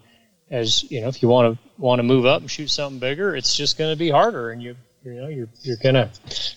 as 0.51 0.89
you 0.91 1.01
know, 1.01 1.09
if 1.09 1.23
you 1.23 1.29
want 1.29 1.57
to 1.57 1.63
want 1.79 1.99
to 1.99 2.05
move 2.05 2.27
up 2.27 2.43
and 2.43 2.51
shoot 2.51 2.69
something 2.69 3.01
bigger, 3.01 3.35
it's 3.35 3.57
just 3.57 3.79
going 3.79 3.93
to 3.93 3.99
be 3.99 4.11
harder, 4.11 4.51
and 4.51 4.63
you 4.63 4.77
you 5.05 5.15
know 5.15 5.29
you're 5.29 5.49
you're 5.63 5.77
gonna 5.83 6.11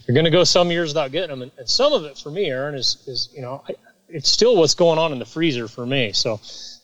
you're 0.05 0.15
gonna 0.15 0.29
go 0.29 0.43
some 0.43 0.71
years 0.71 0.89
without 0.89 1.11
getting 1.11 1.29
them, 1.29 1.41
and, 1.41 1.51
and 1.57 1.69
some 1.69 1.93
of 1.93 2.05
it 2.05 2.17
for 2.17 2.29
me, 2.29 2.45
Aaron, 2.45 2.75
is 2.75 3.03
is 3.07 3.29
you 3.33 3.41
know 3.41 3.63
I, 3.67 3.75
it's 4.09 4.29
still 4.29 4.55
what's 4.55 4.75
going 4.75 4.99
on 4.99 5.11
in 5.11 5.19
the 5.19 5.25
freezer 5.25 5.67
for 5.67 5.85
me. 5.85 6.11
So 6.13 6.39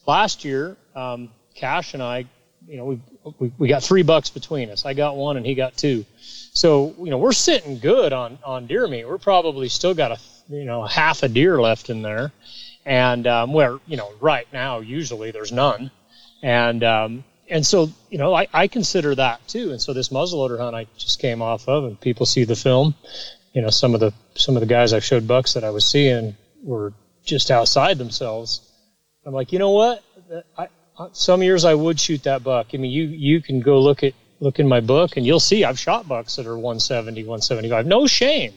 last 0.08 0.44
year, 0.44 0.76
um, 0.96 1.30
Cash 1.54 1.94
and 1.94 2.02
I, 2.02 2.26
you 2.68 2.78
know, 2.78 2.86
we, 2.86 3.02
we 3.40 3.52
we 3.60 3.68
got 3.68 3.84
three 3.84 4.02
bucks 4.02 4.30
between 4.30 4.70
us. 4.70 4.86
I 4.86 4.94
got 4.94 5.16
one, 5.16 5.38
and 5.38 5.46
he 5.46 5.56
got 5.56 5.78
two. 5.78 6.06
So 6.54 6.96
you 7.00 7.12
know 7.12 7.18
we're 7.18 7.32
sitting 7.32 7.80
good 7.80 8.14
on 8.14 8.40
on 8.44 8.68
deer 8.68 8.88
meat. 8.88 9.06
We're 9.06 9.18
probably 9.18 9.70
still 9.70 9.94
got 9.94 10.12
a 10.12 10.20
you 10.50 10.66
know 10.66 10.84
half 10.84 11.24
a 11.24 11.30
deer 11.30 11.62
left 11.62 11.90
in 11.90 12.02
there, 12.02 12.32
and 12.86 13.28
um, 13.28 13.54
where 13.54 13.78
you 13.86 13.98
know 13.98 14.12
right 14.20 14.48
now 14.52 14.80
usually 14.80 15.32
there's 15.32 15.52
none, 15.52 15.92
and 16.42 16.84
um, 16.84 17.24
and 17.52 17.66
so 17.66 17.92
you 18.10 18.18
know 18.18 18.34
I, 18.34 18.48
I 18.54 18.68
consider 18.68 19.14
that 19.16 19.48
too. 19.48 19.72
And 19.72 19.82
so 19.82 19.94
this 19.94 20.10
muzzleloader 20.10 20.58
hunt 20.58 20.76
i 20.76 20.88
just 20.98 21.20
came 21.20 21.42
off 21.42 21.68
of 21.68 21.84
and 21.84 22.00
people 22.00 22.26
see 22.26 22.46
the 22.46 22.56
film. 22.56 22.96
You 23.54 23.62
know 23.62 23.70
some 23.70 23.94
of 23.94 24.00
the 24.00 24.14
some 24.36 24.56
of 24.56 24.62
the 24.62 24.66
guys 24.66 24.94
i 24.94 25.00
showed 25.00 25.28
bucks 25.28 25.54
that 25.54 25.64
i 25.64 25.70
was 25.70 25.86
seeing 25.86 26.36
were 26.64 26.94
just 27.24 27.52
outside 27.52 27.98
themselves. 28.00 28.68
I'm 29.26 29.34
like 29.34 29.52
you 29.52 29.60
know 29.60 29.72
what? 29.72 30.04
I, 30.58 30.68
some 31.12 31.44
years 31.44 31.66
i 31.66 31.74
would 31.74 32.00
shoot 32.00 32.24
that 32.24 32.44
buck. 32.44 32.68
I 32.74 32.78
mean 32.78 32.92
you 32.92 33.04
you 33.04 33.42
can 33.42 33.60
go 33.60 33.80
look 33.80 34.04
at 34.04 34.14
look 34.40 34.60
in 34.60 34.68
my 34.68 34.80
book 34.80 35.18
and 35.18 35.26
you'll 35.26 35.40
see 35.40 35.64
i've 35.64 35.78
shot 35.78 36.08
bucks 36.08 36.38
that 36.38 36.48
are 36.48 36.56
170 36.56 37.22
175 37.22 37.86
no 37.86 38.08
shame 38.08 38.54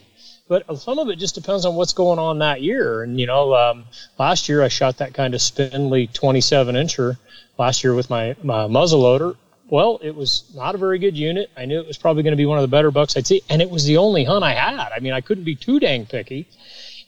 but 0.49 0.79
some 0.79 0.99
of 0.99 1.09
it 1.09 1.17
just 1.17 1.35
depends 1.35 1.65
on 1.65 1.75
what's 1.75 1.93
going 1.93 2.19
on 2.19 2.39
that 2.39 2.61
year 2.63 3.03
and 3.03 3.19
you 3.19 3.27
know 3.27 3.55
um, 3.55 3.85
last 4.19 4.49
year 4.49 4.63
i 4.63 4.69
shot 4.69 4.99
that 4.99 5.15
kind 5.15 5.35
of 5.35 5.41
spindly 5.41 6.07
27 6.09 6.75
incher 6.75 7.17
last 7.59 7.85
year 7.85 7.95
with 7.95 8.11
my, 8.11 8.37
my 8.43 8.67
muzzle 8.67 9.01
loader. 9.01 9.35
Well, 9.69 9.99
it 10.03 10.15
was 10.15 10.45
not 10.55 10.75
a 10.75 10.79
very 10.79 10.99
good 10.99 11.17
unit. 11.17 11.51
I 11.57 11.65
knew 11.65 11.81
it 11.81 11.87
was 11.87 11.97
probably 11.97 12.23
going 12.23 12.33
to 12.33 12.37
be 12.37 12.47
one 12.47 12.59
of 12.59 12.63
the 12.63 12.69
better 12.69 12.91
bucks 12.91 13.17
I'd 13.17 13.27
see, 13.27 13.43
and 13.49 13.63
it 13.63 13.71
was 13.71 13.85
the 13.85 13.97
only 13.97 14.25
hunt 14.25 14.45
I 14.45 14.53
had. 14.53 14.91
I 14.95 15.01
mean, 15.01 15.13
I 15.13 15.21
couldn't 15.21 15.45
be 15.45 15.55
too 15.55 15.81
dang 15.81 16.07
picky. 16.07 16.47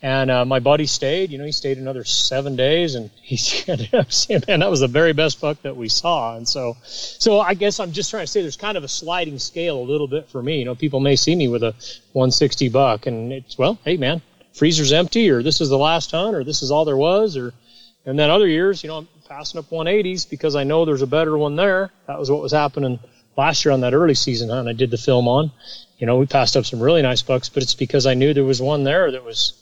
And 0.03 0.31
uh, 0.31 0.45
my 0.45 0.61
buddy 0.61 0.87
stayed. 0.87 1.31
You 1.31 1.39
know, 1.39 1.45
he 1.45 1.53
stayed 1.53 1.79
another 1.79 2.05
seven 2.05 2.55
days, 2.55 2.95
and 2.95 3.11
he 3.23 3.37
saying, 4.09 4.43
"Man, 4.47 4.61
that 4.61 4.71
was 4.71 4.81
the 4.81 4.89
very 4.89 5.13
best 5.13 5.41
buck 5.41 5.63
that 5.63 5.77
we 5.77 5.89
saw." 5.89 6.37
And 6.37 6.47
so, 6.47 6.77
so 6.83 7.41
I 7.41 7.55
guess 7.55 7.81
I'm 7.81 7.93
just 7.93 8.11
trying 8.11 8.25
to 8.25 8.31
say 8.31 8.43
there's 8.43 8.57
kind 8.57 8.77
of 8.77 8.85
a 8.85 8.89
sliding 8.89 9.39
scale 9.39 9.79
a 9.79 9.83
little 9.83 10.07
bit 10.07 10.29
for 10.29 10.43
me. 10.43 10.59
You 10.59 10.67
know, 10.67 10.75
people 10.75 11.01
may 11.01 11.17
see 11.17 11.35
me 11.35 11.49
with 11.49 11.63
a 11.63 11.75
160 12.13 12.69
buck, 12.69 13.07
and 13.07 13.33
it's 13.33 13.57
well, 13.57 13.79
hey 13.85 13.97
man, 13.97 14.21
freezer's 14.53 14.93
empty, 14.93 15.31
or 15.31 15.43
this 15.43 15.61
is 15.61 15.71
the 15.71 15.79
last 15.79 16.11
hunt, 16.11 16.37
or 16.37 16.45
this 16.45 16.63
is 16.63 16.71
all 16.71 16.85
there 16.85 16.97
was, 16.97 17.37
or 17.37 17.55
and 18.05 18.19
then 18.19 18.31
other 18.31 18.47
years, 18.47 18.85
you 18.85 18.89
know, 18.89 18.99
I'm 18.99 19.09
passing 19.29 19.59
up 19.59 19.69
180s 19.71 20.31
because 20.31 20.55
I 20.55 20.63
know 20.63 20.85
there's 20.85 21.03
a 21.03 21.09
better 21.09 21.37
one 21.37 21.57
there. 21.57 21.91
That 22.07 22.19
was 22.19 22.31
what 22.31 22.41
was 22.41 22.53
happening 22.53 23.01
last 23.37 23.65
year 23.65 23.73
on 23.73 23.81
that 23.81 23.95
early 23.95 24.15
season 24.15 24.49
hunt 24.49 24.69
I 24.69 24.73
did 24.73 24.91
the 24.91 24.97
film 24.97 25.27
on. 25.27 25.51
You 25.99 26.07
know, 26.07 26.17
we 26.17 26.27
passed 26.27 26.57
up 26.57 26.65
some 26.65 26.81
really 26.81 27.03
nice 27.03 27.23
bucks, 27.23 27.49
but 27.49 27.63
it's 27.63 27.75
because 27.75 28.07
I 28.07 28.15
knew 28.15 28.33
there 28.33 28.45
was 28.45 28.63
one 28.63 28.85
there 28.85 29.11
that 29.11 29.25
was 29.25 29.55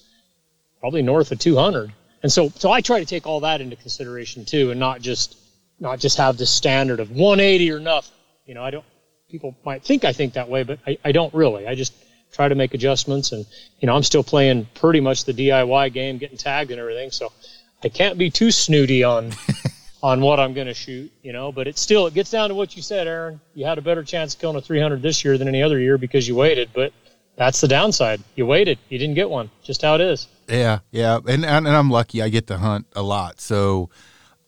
probably 0.85 1.01
north 1.01 1.33
of 1.33 1.39
200. 1.39 1.91
And 2.23 2.31
so, 2.31 2.51
so 2.51 2.71
I 2.71 2.83
try 2.83 3.01
to 3.01 3.07
take 3.07 3.27
all 3.27 3.41
that 3.41 3.63
into 3.63 3.75
consideration 3.75 4.45
too, 4.45 4.71
and 4.71 4.79
not 4.79 5.01
just 5.01 5.35
not 5.81 5.99
just 5.99 6.19
have 6.19 6.37
the 6.37 6.45
standard 6.45 7.01
of 7.01 7.11
180 7.11 7.73
or 7.73 7.81
nothing. 7.81 8.13
You 8.45 8.53
know, 8.53 8.63
I 8.63 8.71
don't. 8.71 8.85
People 9.31 9.57
might 9.65 9.83
think 9.83 10.05
I 10.05 10.13
think 10.13 10.35
that 10.35 10.51
way, 10.51 10.63
but 10.63 10.81
I, 10.87 10.99
I 11.03 11.13
don't 11.13 11.33
really. 11.33 11.67
I 11.67 11.75
just 11.75 11.95
try 12.33 12.49
to 12.49 12.55
make 12.55 12.75
adjustments, 12.75 13.33
and 13.33 13.47
you 13.81 13.87
know, 13.87 13.97
I'm 13.97 14.03
still 14.03 14.23
playing 14.23 14.69
pretty 14.75 15.01
much 15.01 15.25
the 15.25 15.33
DIY 15.33 15.91
game, 15.95 16.19
getting 16.19 16.37
tagged 16.37 16.71
and 16.71 16.79
everything. 16.79 17.11
So 17.13 17.33
I 17.83 17.89
can't 17.89 18.19
be 18.19 18.29
too 18.29 18.51
snooty 18.51 19.05
on 19.05 19.33
on 20.03 20.21
what 20.21 20.39
I'm 20.39 20.53
going 20.53 20.67
to 20.67 20.75
shoot, 20.75 21.11
you 21.23 21.33
know. 21.33 21.51
But 21.51 21.67
it 21.67 21.79
still 21.79 22.09
it 22.09 22.13
gets 22.13 22.31
down 22.31 22.51
to 22.51 22.55
what 22.55 22.77
you 22.77 22.83
said, 22.83 23.07
Aaron. 23.07 23.41
You 23.55 23.65
had 23.65 23.79
a 23.79 23.83
better 23.83 24.03
chance 24.03 24.35
of 24.35 24.41
killing 24.43 24.59
a 24.59 24.61
300 24.61 25.01
this 25.01 25.25
year 25.25 25.39
than 25.39 25.49
any 25.49 25.63
other 25.63 25.79
year 25.79 25.97
because 25.97 26.29
you 26.29 26.35
waited. 26.35 26.73
But 26.75 26.93
that's 27.37 27.61
the 27.61 27.69
downside. 27.69 28.23
You 28.37 28.47
waited. 28.47 28.79
You 28.89 28.99
didn't 28.99 29.15
get 29.15 29.29
one. 29.29 29.51
Just 29.63 29.83
how 29.83 29.95
it 29.95 30.01
is. 30.01 30.29
Yeah, 30.49 30.81
yeah, 30.91 31.17
and 31.27 31.45
and, 31.45 31.67
and 31.67 31.77
I'm 31.77 31.91
lucky. 31.91 32.23
I 32.23 32.29
get 32.29 32.47
to 32.49 32.59
hunt 32.59 32.87
a 32.95 33.03
lot, 33.03 33.41
so. 33.41 33.91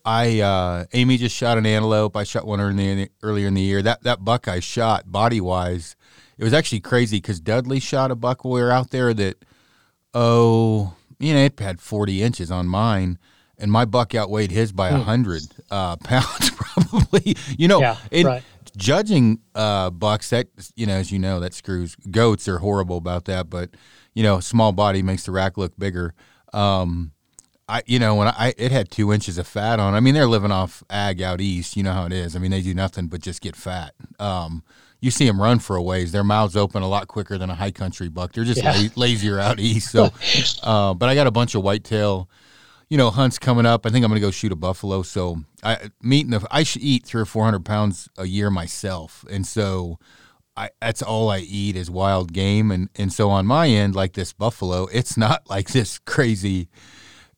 I 0.05 0.39
uh, 0.39 0.85
Amy 0.93 1.17
just 1.17 1.35
shot 1.35 1.57
an 1.57 1.65
antelope. 1.65 2.15
I 2.15 2.23
shot 2.23 2.47
one 2.47 2.61
earlier 2.61 2.91
in 2.91 2.97
the, 2.97 3.09
earlier 3.21 3.47
in 3.47 3.55
the 3.55 3.61
year. 3.61 3.81
That 3.81 4.03
that 4.03 4.23
buck 4.23 4.47
I 4.47 4.61
shot 4.61 5.11
body 5.11 5.41
wise, 5.41 5.97
it 6.37 6.45
was 6.45 6.53
actually 6.53 6.79
crazy 6.79 7.17
because 7.17 7.41
Dudley 7.41 7.81
shot 7.81 8.09
a 8.09 8.15
buck 8.15 8.45
we 8.45 8.61
were 8.61 8.71
out 8.71 8.91
there 8.91 9.13
that 9.13 9.43
oh 10.13 10.95
you 11.19 11.33
know, 11.33 11.41
it 11.41 11.59
had 11.59 11.79
40 11.79 12.21
inches 12.21 12.51
on 12.51 12.67
mine, 12.67 13.17
and 13.57 13.71
my 13.71 13.85
buck 13.85 14.13
outweighed 14.13 14.51
his 14.51 14.71
by 14.71 14.89
a 14.89 14.97
hmm. 14.97 15.03
hundred 15.03 15.43
uh, 15.71 15.95
pounds, 16.03 16.51
probably. 16.51 17.35
You 17.57 17.67
know, 17.67 17.79
yeah, 17.79 17.97
right. 18.23 18.43
Judging 18.77 19.39
uh, 19.55 19.89
bucks, 19.89 20.29
that 20.29 20.47
you 20.75 20.85
know, 20.85 20.93
as 20.93 21.11
you 21.11 21.19
know, 21.19 21.39
that 21.39 21.53
screws. 21.53 21.95
Goats 22.09 22.47
are 22.47 22.59
horrible 22.59 22.97
about 22.97 23.25
that, 23.25 23.49
but 23.49 23.71
you 24.13 24.23
know, 24.23 24.39
small 24.39 24.71
body 24.71 25.01
makes 25.01 25.25
the 25.25 25.31
rack 25.31 25.57
look 25.57 25.77
bigger. 25.77 26.13
Um, 26.53 27.11
I, 27.69 27.83
you 27.85 27.99
know, 27.99 28.15
when 28.15 28.29
I 28.29 28.53
it 28.57 28.71
had 28.71 28.89
two 28.89 29.11
inches 29.11 29.37
of 29.37 29.47
fat 29.47 29.79
on. 29.79 29.93
I 29.93 29.99
mean, 29.99 30.13
they're 30.13 30.27
living 30.27 30.51
off 30.51 30.83
ag 30.89 31.21
out 31.21 31.41
east. 31.41 31.75
You 31.75 31.83
know 31.83 31.91
how 31.91 32.05
it 32.05 32.13
is. 32.13 32.35
I 32.35 32.39
mean, 32.39 32.51
they 32.51 32.61
do 32.61 32.73
nothing 32.73 33.07
but 33.07 33.21
just 33.21 33.41
get 33.41 33.55
fat. 33.55 33.93
Um, 34.19 34.63
you 35.01 35.11
see 35.11 35.27
them 35.27 35.41
run 35.41 35.59
for 35.59 35.75
a 35.75 35.81
ways. 35.81 36.11
Their 36.11 36.23
mouths 36.23 36.55
open 36.55 36.81
a 36.81 36.87
lot 36.87 37.07
quicker 37.07 37.37
than 37.37 37.49
a 37.49 37.55
high 37.55 37.71
country 37.71 38.09
buck. 38.09 38.31
They're 38.33 38.45
just 38.45 38.63
yeah. 38.63 38.71
la- 38.71 38.89
lazier 38.95 39.39
out 39.39 39.59
east. 39.59 39.91
So, 39.91 40.09
uh, 40.63 40.93
but 40.93 41.09
I 41.09 41.15
got 41.15 41.27
a 41.27 41.31
bunch 41.31 41.55
of 41.55 41.61
whitetail, 41.61 42.29
you 42.89 42.97
know, 42.97 43.09
hunts 43.09 43.37
coming 43.37 43.65
up. 43.65 43.85
I 43.85 43.89
think 43.89 44.03
I'm 44.03 44.09
going 44.09 44.21
to 44.21 44.25
go 44.25 44.31
shoot 44.31 44.51
a 44.51 44.55
buffalo. 44.55 45.01
So 45.01 45.43
I 45.63 45.89
meeting 46.01 46.31
the 46.31 46.45
I 46.51 46.63
should 46.63 46.81
eat 46.81 47.05
three 47.05 47.21
or 47.21 47.25
four 47.25 47.43
hundred 47.43 47.65
pounds 47.65 48.09
a 48.17 48.25
year 48.25 48.49
myself, 48.49 49.25
and 49.29 49.45
so. 49.45 49.99
I, 50.59 50.71
that's 50.81 51.03
all 51.03 51.29
I 51.29 51.37
eat 51.41 51.75
is 51.75 51.87
wild 51.87 52.33
game, 52.33 52.71
and, 52.71 52.89
and 52.95 53.13
so 53.13 53.29
on 53.29 53.45
my 53.45 53.67
end, 53.67 53.95
like 53.95 54.13
this 54.13 54.33
buffalo, 54.33 54.87
it's 54.91 55.15
not 55.15 55.43
like 55.51 55.67
this 55.67 55.99
crazy. 55.99 56.67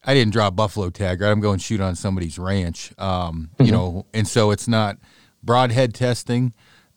I 0.05 0.13
didn't 0.13 0.31
draw 0.31 0.47
a 0.47 0.51
buffalo 0.51 0.89
tag, 0.89 1.19
right? 1.19 1.29
I'm 1.29 1.41
going 1.41 1.59
shoot 1.59 1.81
on 1.81 1.95
somebody's 1.95 2.39
ranch, 2.39 2.93
um, 2.97 3.49
mm-hmm. 3.55 3.65
you 3.65 3.73
know, 3.73 4.05
and 4.13 4.25
so 4.25 4.51
it's 4.51 4.69
not 4.69 4.99
broadhead 5.43 5.93
testing, 5.93 6.53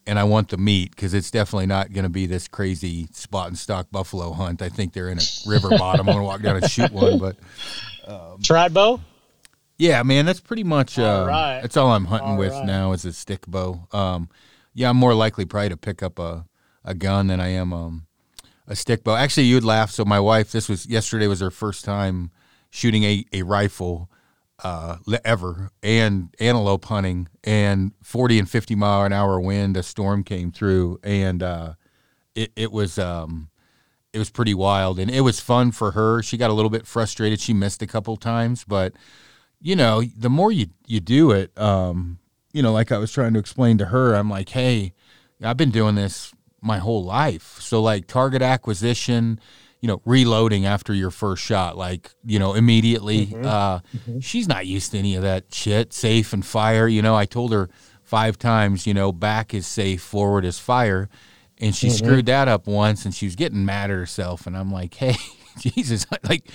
and 0.07 0.19
I 0.19 0.25
want 0.25 0.49
the 0.49 0.57
meat 0.57 0.91
because 0.91 1.15
it's 1.15 1.31
definitely 1.31 1.67
not 1.67 1.93
going 1.93 2.05
to 2.05 2.11
be 2.11 2.27
this 2.27 2.49
crazy 2.49 3.09
spot 3.13 3.49
and 3.49 3.59
stock 3.59 3.89
buffalo 3.91 4.33
hunt. 4.33 4.63
I 4.63 4.69
think 4.69 4.93
they're 4.93 5.09
in 5.09 5.19
a 5.19 5.23
river 5.47 5.71
bottom. 5.79 6.09
I'm 6.09 6.15
going 6.15 6.19
to 6.19 6.25
walk 6.25 6.43
down 6.43 6.57
and 6.57 6.71
shoot 6.71 6.93
one, 6.93 7.19
but 7.19 7.37
um, 8.07 8.39
trad 8.39 8.73
bow. 8.73 9.01
Yeah, 9.79 10.03
man, 10.03 10.27
that's 10.27 10.41
pretty 10.41 10.65
much 10.65 10.99
uh, 10.99 11.21
all 11.21 11.27
right. 11.27 11.61
that's 11.61 11.77
all 11.77 11.91
I'm 11.91 12.05
hunting 12.05 12.31
all 12.31 12.37
with 12.37 12.53
right. 12.53 12.65
now 12.65 12.93
is 12.93 13.05
a 13.05 13.13
stick 13.13 13.47
bow. 13.47 13.87
Um, 13.93 14.29
yeah, 14.75 14.91
I'm 14.91 14.97
more 14.97 15.15
likely 15.15 15.45
probably 15.45 15.71
to 15.71 15.77
pick 15.77 16.03
up 16.03 16.19
a, 16.19 16.47
a 16.85 16.95
gun 16.95 17.27
than 17.27 17.41
I 17.41 17.49
am 17.49 17.73
um, 17.73 18.07
a 18.67 18.77
stick 18.77 19.03
bow. 19.03 19.17
Actually, 19.17 19.45
you'd 19.45 19.65
laugh. 19.65 19.91
So 19.91 20.05
my 20.05 20.21
wife, 20.21 20.53
this 20.53 20.69
was 20.69 20.87
yesterday 20.87 21.27
was 21.27 21.41
her 21.41 21.51
first 21.51 21.85
time 21.85 22.31
shooting 22.71 23.05
a, 23.05 23.25
a 23.33 23.43
rifle 23.43 24.11
uh, 24.63 24.97
ever 25.25 25.71
and 25.83 26.35
antelope 26.39 26.85
hunting 26.85 27.29
and 27.45 27.93
40 28.03 28.41
and 28.41 28.51
50 28.51 28.75
mile 28.75 29.05
an 29.05 29.13
hour 29.13 29.41
wind 29.41 29.77
a 29.77 29.83
storm 29.83 30.23
came 30.23 30.51
through 30.51 31.01
and 31.03 31.43
uh, 31.43 31.75
it, 32.35 32.53
it 32.57 32.73
was 32.73 32.99
um, 32.99 33.49
it 34.13 34.19
was 34.19 34.31
pretty 34.31 34.55
wild 34.55 34.99
and 34.99 35.11
it 35.11 35.23
was 35.23 35.41
fun 35.41 35.73
for 35.73 35.93
her. 35.93 36.23
She 36.23 36.37
got 36.37 36.51
a 36.51 36.53
little 36.53 36.71
bit 36.71 36.87
frustrated. 36.87 37.41
She 37.41 37.53
missed 37.53 37.83
a 37.83 37.87
couple 37.87 38.17
times 38.17 38.65
but 38.65 38.93
you 39.61 39.77
know 39.77 40.03
the 40.03 40.31
more 40.31 40.53
you 40.53 40.67
you 40.87 41.01
do 41.01 41.31
it 41.31 41.57
um, 41.59 42.19
you 42.53 42.63
know 42.63 42.73
like 42.73 42.93
i 42.93 42.99
was 42.99 43.13
trying 43.13 43.33
to 43.33 43.39
explain 43.39 43.79
to 43.79 43.87
her 43.87 44.15
i'm 44.15 44.29
like 44.29 44.51
hey 44.51 44.93
i've 45.43 45.57
been 45.57 45.71
doing 45.71 45.95
this 45.95 46.35
my 46.63 46.79
whole 46.79 47.05
life. 47.05 47.59
So 47.61 47.83
like 47.83 48.07
target 48.07 48.41
acquisition 48.41 49.41
you 49.83 49.89
know, 49.89 50.01
reloading 50.05 50.65
after 50.65 50.95
your 50.95 51.11
first 51.11 51.43
shot, 51.43 51.77
like, 51.77 52.13
you 52.25 52.39
know, 52.39 52.55
immediately. 52.55 53.27
Mm-hmm. 53.27 53.45
Uh, 53.45 53.81
mm-hmm. 53.81 54.21
She's 54.21 54.47
not 54.47 54.65
used 54.65 54.93
to 54.93 54.99
any 54.99 55.17
of 55.17 55.23
that 55.23 55.53
shit, 55.53 55.93
safe 55.93 56.33
and 56.33 56.47
fire. 56.47 56.87
You 56.87 57.03
know, 57.03 57.17
I 57.17 57.27
told 57.27 57.53
her 57.53 57.69
five 58.05 58.39
times, 58.39 58.87
you 58.87 58.95
know, 58.95 59.11
back 59.11 59.53
is 59.53 59.67
safe, 59.67 60.01
forward 60.01 60.45
is 60.45 60.61
fire. 60.61 61.09
And 61.59 61.75
she 61.75 61.89
mm-hmm. 61.89 62.05
screwed 62.05 62.27
that 62.27 62.47
up 62.47 62.69
once 62.69 63.05
and 63.05 63.13
she 63.13 63.27
was 63.27 63.35
getting 63.35 63.65
mad 63.65 63.91
at 63.91 63.97
herself. 63.97 64.47
And 64.47 64.57
I'm 64.57 64.71
like, 64.71 64.95
hey, 64.95 65.17
Jesus, 65.59 66.07
like, 66.29 66.49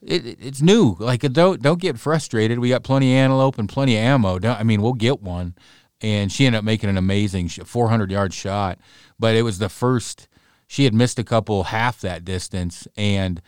it, 0.00 0.38
it's 0.40 0.62
new. 0.62 0.94
Like, 1.00 1.22
don't 1.32 1.60
don't 1.60 1.80
get 1.80 1.98
frustrated. 1.98 2.60
We 2.60 2.68
got 2.68 2.84
plenty 2.84 3.12
of 3.12 3.16
antelope 3.16 3.58
and 3.58 3.68
plenty 3.68 3.96
of 3.96 4.02
ammo. 4.02 4.38
Don't, 4.38 4.58
I 4.58 4.62
mean, 4.62 4.82
we'll 4.82 4.92
get 4.92 5.20
one. 5.20 5.56
And 6.00 6.30
she 6.30 6.46
ended 6.46 6.58
up 6.58 6.64
making 6.64 6.90
an 6.90 6.96
amazing 6.96 7.48
400 7.48 8.12
yard 8.12 8.32
shot. 8.32 8.78
But 9.18 9.34
it 9.34 9.42
was 9.42 9.58
the 9.58 9.68
first 9.68 10.28
she 10.66 10.84
had 10.84 10.94
missed 10.94 11.18
a 11.18 11.24
couple 11.24 11.64
half 11.64 12.00
that 12.00 12.24
distance. 12.24 12.88
And 12.96 13.40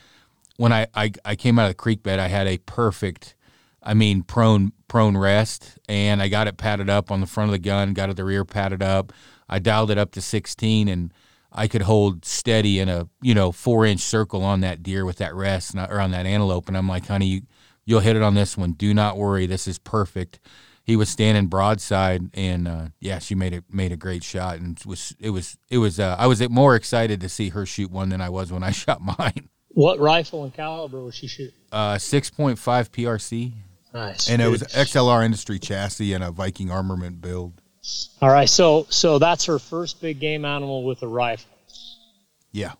when 0.56 0.72
I, 0.72 0.86
I, 0.94 1.12
I 1.24 1.36
came 1.36 1.58
out 1.58 1.64
of 1.64 1.70
the 1.70 1.74
creek 1.74 2.02
bed, 2.02 2.18
I 2.18 2.28
had 2.28 2.46
a 2.46 2.58
perfect, 2.58 3.34
I 3.82 3.94
mean, 3.94 4.22
prone 4.22 4.72
prone 4.86 5.16
rest, 5.16 5.78
and 5.88 6.22
I 6.22 6.28
got 6.28 6.48
it 6.48 6.56
padded 6.56 6.88
up 6.88 7.10
on 7.10 7.20
the 7.20 7.26
front 7.26 7.48
of 7.48 7.52
the 7.52 7.58
gun, 7.58 7.92
got 7.92 8.08
it 8.08 8.16
the 8.16 8.24
rear 8.24 8.44
padded 8.44 8.82
up. 8.82 9.12
I 9.48 9.58
dialed 9.58 9.90
it 9.90 9.98
up 9.98 10.12
to 10.12 10.22
16, 10.22 10.88
and 10.88 11.12
I 11.52 11.68
could 11.68 11.82
hold 11.82 12.24
steady 12.24 12.78
in 12.78 12.88
a 12.88 13.08
you 13.20 13.34
know 13.34 13.52
four 13.52 13.84
inch 13.84 14.00
circle 14.00 14.42
on 14.42 14.60
that 14.60 14.82
deer 14.82 15.04
with 15.04 15.18
that 15.18 15.34
rest 15.34 15.74
or 15.74 16.00
on 16.00 16.10
that 16.12 16.26
antelope. 16.26 16.68
And 16.68 16.76
I'm 16.76 16.88
like, 16.88 17.06
honey, 17.06 17.26
you, 17.26 17.42
you'll 17.84 18.00
hit 18.00 18.16
it 18.16 18.22
on 18.22 18.34
this 18.34 18.56
one. 18.56 18.72
Do 18.72 18.94
not 18.94 19.16
worry, 19.16 19.46
this 19.46 19.68
is 19.68 19.78
perfect 19.78 20.40
he 20.88 20.96
was 20.96 21.10
standing 21.10 21.48
broadside, 21.48 22.30
and 22.32 22.66
uh, 22.66 22.86
yeah, 22.98 23.18
she 23.18 23.34
made 23.34 23.52
it 23.52 23.62
made 23.70 23.92
a 23.92 23.96
great 23.96 24.24
shot, 24.24 24.56
and 24.56 24.78
it 24.78 24.86
was 24.86 25.14
it 25.20 25.28
was 25.28 25.58
it 25.68 25.76
was. 25.76 26.00
Uh, 26.00 26.16
I 26.18 26.26
was 26.26 26.48
more 26.48 26.74
excited 26.74 27.20
to 27.20 27.28
see 27.28 27.50
her 27.50 27.66
shoot 27.66 27.90
one 27.90 28.08
than 28.08 28.22
I 28.22 28.30
was 28.30 28.50
when 28.50 28.62
I 28.62 28.70
shot 28.72 29.02
mine. 29.02 29.50
What 29.68 30.00
rifle 30.00 30.44
and 30.44 30.54
caliber 30.54 31.04
was 31.04 31.14
she 31.14 31.26
shooting? 31.26 31.54
Uh, 31.70 31.98
six 31.98 32.30
point 32.30 32.58
five 32.58 32.90
PRC. 32.90 33.52
Nice. 33.92 34.30
And 34.30 34.40
it 34.40 34.48
was 34.48 34.62
XLR 34.62 35.24
industry 35.24 35.58
chassis 35.58 36.14
and 36.14 36.24
a 36.24 36.30
Viking 36.30 36.70
armament 36.70 37.20
build. 37.20 37.60
All 38.22 38.30
right, 38.30 38.48
so 38.48 38.86
so 38.88 39.18
that's 39.18 39.44
her 39.44 39.58
first 39.58 40.00
big 40.00 40.20
game 40.20 40.46
animal 40.46 40.84
with 40.84 41.02
a 41.02 41.08
rifle. 41.08 41.50
Yeah. 42.50 42.72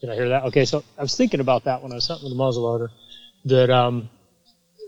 Did 0.00 0.08
I 0.08 0.14
hear 0.14 0.30
that? 0.30 0.44
Okay, 0.44 0.64
so 0.64 0.84
I 0.96 1.02
was 1.02 1.14
thinking 1.16 1.40
about 1.40 1.64
that 1.64 1.82
when 1.82 1.92
I 1.92 1.96
was 1.96 2.08
hunting 2.08 2.24
with 2.24 2.36
the 2.36 2.42
muzzleloader. 2.42 2.88
That 3.44 3.68
um, 3.68 4.08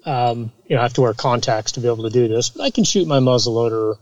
um, 0.05 0.53
you 0.67 0.77
know, 0.77 0.81
I 0.81 0.85
have 0.85 0.95
to 0.95 1.03
wear 1.03 1.14
contacts 1.14 1.73
to 1.73 1.81
be 1.81 1.88
able 1.88 2.05
to 2.05 2.11
do 2.11 2.29
this, 2.29 2.51
but 2.51 2.62
I 2.62 2.71
can 2.71 2.85
shoot 2.85 3.07
my 3.07 3.19
muzzleloader 3.19 3.97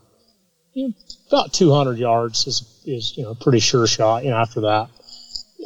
you 0.74 0.88
know, 0.88 0.94
about 1.28 1.52
200 1.52 1.98
yards 1.98 2.46
is, 2.46 2.82
is, 2.86 3.16
you 3.16 3.24
know, 3.24 3.30
a 3.30 3.34
pretty 3.34 3.60
sure 3.60 3.86
shot, 3.86 4.24
you 4.24 4.30
know, 4.30 4.36
after 4.36 4.62
that. 4.62 4.88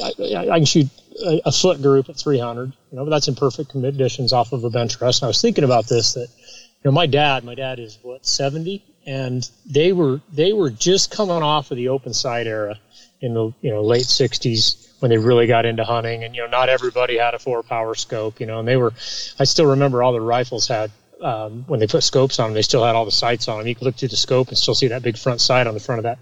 I, 0.02 0.12
I, 0.34 0.50
I 0.50 0.58
can 0.58 0.64
shoot 0.64 0.88
a, 1.24 1.42
a, 1.46 1.52
foot 1.52 1.80
group 1.80 2.08
at 2.08 2.16
300, 2.16 2.72
you 2.90 2.96
know, 2.96 3.04
but 3.04 3.10
that's 3.10 3.28
in 3.28 3.34
perfect 3.34 3.70
conditions 3.70 4.32
off 4.32 4.52
of 4.52 4.64
a 4.64 4.70
bench 4.70 5.00
rest. 5.00 5.22
And 5.22 5.26
I 5.26 5.28
was 5.28 5.40
thinking 5.40 5.64
about 5.64 5.86
this 5.86 6.14
that, 6.14 6.28
you 6.28 6.82
know, 6.84 6.92
my 6.92 7.06
dad, 7.06 7.44
my 7.44 7.54
dad 7.54 7.78
is 7.78 7.98
what, 8.02 8.26
70? 8.26 8.84
And 9.06 9.48
they 9.64 9.92
were, 9.92 10.20
they 10.32 10.52
were 10.52 10.70
just 10.70 11.10
coming 11.10 11.42
off 11.42 11.70
of 11.70 11.76
the 11.76 11.88
open 11.88 12.12
sight 12.12 12.46
era 12.46 12.78
in 13.20 13.34
the, 13.34 13.52
you 13.60 13.70
know, 13.70 13.82
late 13.82 14.06
60s 14.06 14.85
when 15.00 15.10
they 15.10 15.18
really 15.18 15.46
got 15.46 15.66
into 15.66 15.84
hunting. 15.84 16.24
And 16.24 16.34
you 16.34 16.42
know, 16.42 16.48
not 16.48 16.68
everybody 16.68 17.18
had 17.18 17.34
a 17.34 17.38
four 17.38 17.62
power 17.62 17.94
scope. 17.94 18.40
You 18.40 18.46
know, 18.46 18.60
and 18.60 18.68
they 18.68 18.76
were. 18.76 18.92
I 19.38 19.44
still 19.44 19.66
remember 19.66 20.02
all 20.02 20.12
the 20.12 20.20
rifles 20.20 20.68
had 20.68 20.90
um, 21.20 21.64
when 21.66 21.80
they 21.80 21.86
put 21.86 22.02
scopes 22.02 22.38
on 22.38 22.48
them. 22.48 22.54
They 22.54 22.62
still 22.62 22.84
had 22.84 22.94
all 22.94 23.04
the 23.04 23.10
sights 23.10 23.48
on 23.48 23.58
them. 23.58 23.66
You 23.66 23.74
could 23.74 23.84
look 23.84 23.96
through 23.96 24.08
the 24.08 24.16
scope 24.16 24.48
and 24.48 24.58
still 24.58 24.74
see 24.74 24.88
that 24.88 25.02
big 25.02 25.16
front 25.16 25.40
sight 25.40 25.66
on 25.66 25.74
the 25.74 25.80
front 25.80 25.98
of 26.00 26.02
that 26.04 26.18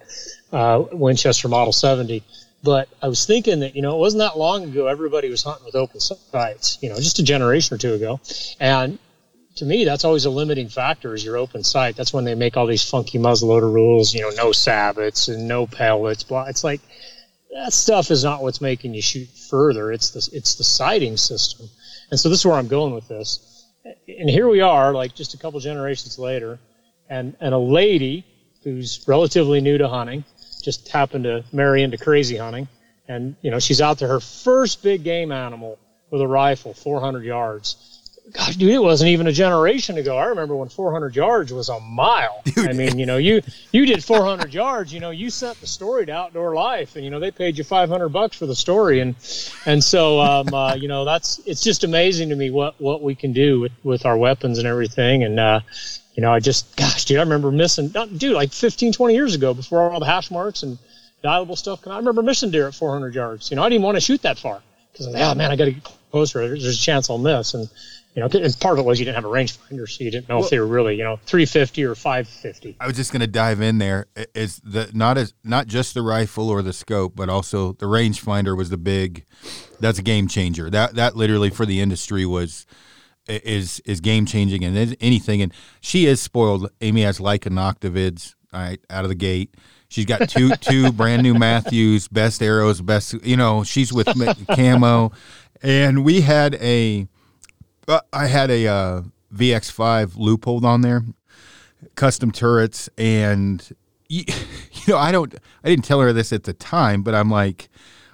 uh, 0.53 0.85
Winchester 0.93 1.49
Model 1.49 1.73
70. 1.73 2.23
But 2.63 2.89
I 3.03 3.09
was 3.09 3.27
thinking 3.27 3.61
that 3.61 3.77
you 3.77 3.83
know 3.83 3.97
it 3.97 3.99
wasn't 3.99 4.21
that 4.21 4.39
long 4.39 4.65
ago 4.65 4.87
everybody 4.87 5.29
was 5.29 5.43
hunting 5.43 5.67
with 5.67 5.75
open 5.75 6.01
sights. 6.01 6.79
You 6.81 6.89
know, 6.89 6.97
just 6.97 7.19
a 7.19 7.23
generation 7.23 7.75
or 7.75 7.79
two 7.79 7.95
ago, 7.95 8.21
and 8.59 8.99
to 9.57 9.65
me, 9.65 9.85
that's 9.85 10.05
always 10.05 10.25
a 10.25 10.31
limiting 10.31 10.69
factor 10.69 11.15
is 11.15 11.25
your 11.25 11.37
open 11.37 11.63
sight. 11.63 11.95
That's 11.95 12.13
when 12.13 12.25
they 12.25 12.35
make 12.35 12.57
all 12.57 12.67
these 12.67 12.89
funky 12.89 13.19
muzzleloader 13.19 13.73
rules, 13.73 14.13
you 14.13 14.23
know, 14.23 14.31
no 14.31 14.51
sabots 14.51 15.29
and 15.29 15.47
no 15.47 15.67
pellets. 15.67 16.25
Blah. 16.25 16.47
It's 16.47 16.65
like 16.65 16.81
that 17.55 17.73
stuff 17.73 18.11
is 18.11 18.25
not 18.25 18.43
what's 18.43 18.61
making 18.61 18.95
you 18.95 19.01
shoot 19.01 19.29
further. 19.29 19.93
It's 19.93 20.11
the 20.11 20.37
it's 20.37 20.57
the 20.57 20.65
sighting 20.65 21.17
system, 21.17 21.69
and 22.11 22.19
so 22.19 22.29
this 22.29 22.41
is 22.41 22.47
where 22.47 22.57
I'm 22.57 22.69
going 22.69 22.95
with 22.95 23.09
this. 23.09 23.65
And 24.09 24.29
here 24.29 24.49
we 24.49 24.61
are, 24.61 24.93
like 24.93 25.15
just 25.15 25.35
a 25.35 25.39
couple 25.39 25.61
generations 25.61 26.19
later, 26.19 26.59
and 27.09 27.37
and 27.41 27.55
a 27.55 27.59
lady 27.59 28.27
who's 28.65 29.05
relatively 29.07 29.61
new 29.61 29.79
to 29.79 29.89
hunting 29.89 30.25
just 30.63 30.89
happened 30.89 31.25
to 31.25 31.45
marry 31.53 31.83
into 31.83 31.97
crazy 31.97 32.37
hunting, 32.37 32.67
and 33.07 33.37
you 33.41 33.51
know 33.51 33.61
she's 33.61 33.81
out 33.81 33.99
there 33.99 34.09
her 34.09 34.21
first 34.21 34.83
big 34.83 35.05
game 35.05 35.31
animal 35.31 35.79
with 36.11 36.21
a 36.21 36.29
rifle, 36.29 36.75
400 36.75 37.25
yards 37.25 37.94
gosh, 38.33 38.57
dude, 38.57 38.71
it 38.71 38.83
wasn't 38.83 39.11
even 39.11 39.27
a 39.27 39.33
generation 39.33 39.99
ago. 39.99 40.17
I 40.17 40.27
remember 40.27 40.57
when 40.57 40.69
400 40.69 41.15
yards 41.15 41.53
was 41.53 41.69
a 41.69 41.79
mile. 41.81 42.43
Dude. 42.45 42.69
I 42.69 42.73
mean, 42.73 42.99
you 42.99 43.07
know, 43.07 43.17
you 43.17 43.43
you 43.73 43.87
did 43.87 44.03
400 44.03 44.53
yards. 44.55 44.93
You 44.93 45.01
know, 45.01 45.11
you 45.11 45.31
sent 45.31 45.61
the 45.61 45.67
story 45.67 46.07
to 46.07 46.13
Outdoor 46.13 46.55
Life, 46.55 46.97
and 46.97 47.05
you 47.05 47.11
know 47.11 47.21
they 47.21 47.31
paid 47.31 47.59
you 47.59 47.65
500 47.65 48.09
bucks 48.09 48.37
for 48.37 48.47
the 48.47 48.57
story, 48.57 49.01
and 49.01 49.15
and 49.67 49.83
so 49.83 50.21
um, 50.21 50.53
uh, 50.53 50.75
you 50.75 50.89
know 50.89 51.05
that's 51.05 51.41
it's 51.47 51.63
just 51.63 51.85
amazing 51.85 52.31
to 52.31 52.37
me 52.37 52.51
what 52.51 52.81
what 52.81 53.03
we 53.03 53.15
can 53.15 53.33
do 53.33 53.61
with 53.61 53.73
with 53.83 54.07
our 54.07 54.17
weapons 54.17 54.59
and 54.59 54.67
everything, 54.67 55.25
and. 55.25 55.39
Uh, 55.39 55.61
you 56.17 56.23
know, 56.23 56.33
I 56.33 56.39
just, 56.39 56.77
gosh, 56.77 57.07
dude, 57.07 57.19
I 57.19 57.23
remember 57.23 57.51
missing, 57.51 57.89
dude, 57.89 58.35
like 58.35 58.53
15, 58.53 58.93
20 58.93 59.15
years 59.15 59.35
ago 59.35 59.53
before 59.53 59.91
all 59.91 59.99
the 59.99 60.07
hash 60.07 60.31
marks 60.31 60.63
and 60.63 60.79
dialable 61.25 61.59
stuff. 61.59 61.83
And 61.83 61.93
I 61.93 61.97
remember 61.97 62.23
missing 62.23 62.53
deer 62.53 62.69
at 62.69 62.75
400 62.77 63.17
yards. 63.17 63.51
You 63.51 63.57
know, 63.57 63.65
I 63.65 63.69
didn't 63.69 63.83
want 63.83 63.97
to 63.97 64.01
shoot 64.01 64.23
that 64.23 64.39
far 64.39 64.63
because, 64.93 65.09
oh 65.09 65.35
man, 65.35 65.51
I 65.51 65.57
got 65.57 65.65
to 65.65 65.73
get 65.73 65.85
closer. 66.13 66.47
There's 66.47 66.67
a 66.67 66.79
chance 66.79 67.11
I'll 67.11 67.19
miss. 67.19 67.55
And 67.55 67.69
you 68.15 68.21
know, 68.21 68.29
and 68.33 68.61
part 68.61 68.79
of 68.79 68.85
it 68.85 68.87
was 68.87 69.01
you 69.01 69.05
didn't 69.05 69.17
have 69.17 69.25
a 69.25 69.29
rangefinder, 69.29 69.89
so 69.89 70.05
you 70.05 70.11
didn't 70.11 70.29
know 70.29 70.37
well, 70.37 70.45
if 70.45 70.51
they 70.51 70.61
were 70.61 70.67
really, 70.67 70.95
you 70.95 71.03
know, 71.03 71.17
350 71.27 71.85
or 71.85 71.97
550. 71.97 72.77
I 72.79 72.87
was 72.87 72.95
just 72.95 73.11
going 73.11 73.23
to 73.23 73.27
dive 73.27 73.61
in 73.61 73.79
there. 73.79 74.07
Is 74.35 74.61
the 74.63 74.89
not 74.95 75.19
as 75.19 75.35
not 75.43 75.67
just 75.67 75.95
the 75.95 76.03
rifle 76.03 76.49
or 76.49 76.63
the 76.63 76.73
scope, 76.73 77.17
but 77.17 77.29
also 77.29 77.73
the 77.73 77.87
rangefinder 77.87 78.57
was 78.57 78.71
the 78.71 78.77
big. 78.77 79.25
That's 79.81 79.99
a 79.99 80.03
game 80.03 80.29
changer. 80.29 80.71
That 80.71 80.95
that 80.95 81.17
literally 81.17 81.51
for 81.51 81.67
the 81.67 81.81
industry 81.81 82.25
was 82.25 82.67
is 83.27 83.81
is 83.81 84.01
game 84.01 84.27
changing 84.27 84.65
and 84.65 84.97
anything. 85.01 85.43
And 85.43 85.53
she 85.81 86.07
is 86.07 86.21
spoiled. 86.21 86.71
Amy 86.81 87.03
has 87.03 87.19
Leica 87.19 87.51
Noctivids 87.51 88.35
right 88.53 88.79
out 88.91 89.05
of 89.05 89.09
the 89.09 89.17
gate. 89.17 89.57
She's 89.89 90.05
got 90.05 90.29
two 90.29 90.51
two 90.61 90.93
brand 90.93 91.25
new 91.25 91.35
Mathews, 91.35 92.07
best 92.07 92.43
arrows, 92.43 92.81
best. 92.81 93.15
You 93.25 93.37
know, 93.37 93.65
she's 93.65 93.93
with 93.93 94.07
camo, 94.47 95.11
and 95.63 96.05
we 96.05 96.21
had 96.21 96.55
a 96.57 97.09
I 98.13 98.27
had 98.27 98.51
a 98.51 98.67
uh, 98.67 99.03
VX5 99.35 100.13
Leupold 100.17 100.65
on 100.65 100.81
there, 100.81 101.05
custom 101.95 102.31
turrets, 102.31 102.89
and 102.97 103.67
you, 104.09 104.25
you 104.73 104.93
know 104.93 104.99
I 104.99 105.13
don't 105.13 105.35
I 105.63 105.69
didn't 105.69 105.85
tell 105.85 106.01
her 106.01 106.13
this 106.13 106.33
at 106.33 106.45
the 106.45 106.53
time, 106.53 107.03
but 107.03 107.15
I'm 107.15 107.31
like 107.31 107.69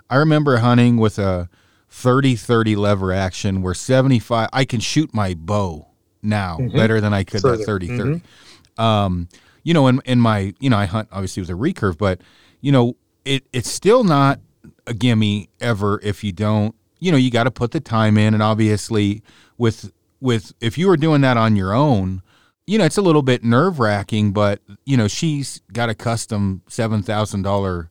I 0.09 0.17
remember 0.17 0.59
hunting 0.59 0.97
with 0.97 1.19
a 1.19 1.49
30-30 1.91 2.77
lever 2.77 3.13
action 3.13 3.63
where 3.63 3.75
75 3.75 4.49
I 4.53 4.65
can 4.65 4.81
shoot 4.81 5.13
my 5.13 5.35
bow 5.35 5.89
now 6.23 6.59
mm-hmm. 6.59 6.77
better 6.77 7.01
than 7.01 7.13
I 7.13 7.25
could 7.25 7.43
that 7.43 7.65
30 7.65 7.89
30. 7.89 8.01
Mm-hmm. 8.01 8.83
Um, 8.83 9.29
you 9.63 9.75
know, 9.75 9.87
in 9.89 10.01
in 10.05 10.21
my 10.21 10.55
you 10.59 10.71
know 10.71 10.79
I 10.79 10.87
hunt 10.87 11.09
obviously 11.13 11.43
with 11.43 11.51
a 11.51 11.55
recurve, 11.55 11.99
but 11.99 12.21
you 12.61 12.73
know 12.73 12.97
it 13.25 13.45
it's 13.53 13.71
still 13.71 14.05
not 14.05 14.41
a 14.87 14.95
gimme 14.95 15.49
ever 15.61 16.01
if 16.03 16.25
you 16.25 16.33
don't 16.33 16.75
you 17.01 17.11
know 17.11 17.19
you 17.19 17.31
got 17.31 17.45
to 17.45 17.51
put 17.51 17.73
the 17.73 17.81
time 17.81 18.17
in 18.17 18.35
and 18.35 18.43
obviously 18.43 19.23
with 19.59 19.93
with 20.21 20.53
if 20.61 20.79
you 20.79 20.87
were 20.87 20.97
doing 20.97 21.23
that 21.23 21.37
on 21.37 21.57
your 21.57 21.73
own, 21.73 22.23
you 22.67 22.79
know, 22.79 22.85
it's 22.85 22.99
a 22.99 23.03
little 23.03 23.23
bit 23.23 23.43
nerve 23.43 23.81
wracking, 23.81 24.33
but 24.33 24.61
you 24.85 24.97
know, 24.97 25.09
she's 25.09 25.61
got 25.73 25.89
a 25.89 25.95
custom 25.95 26.63
seven 26.69 27.03
thousand 27.03 27.43
dollar, 27.43 27.91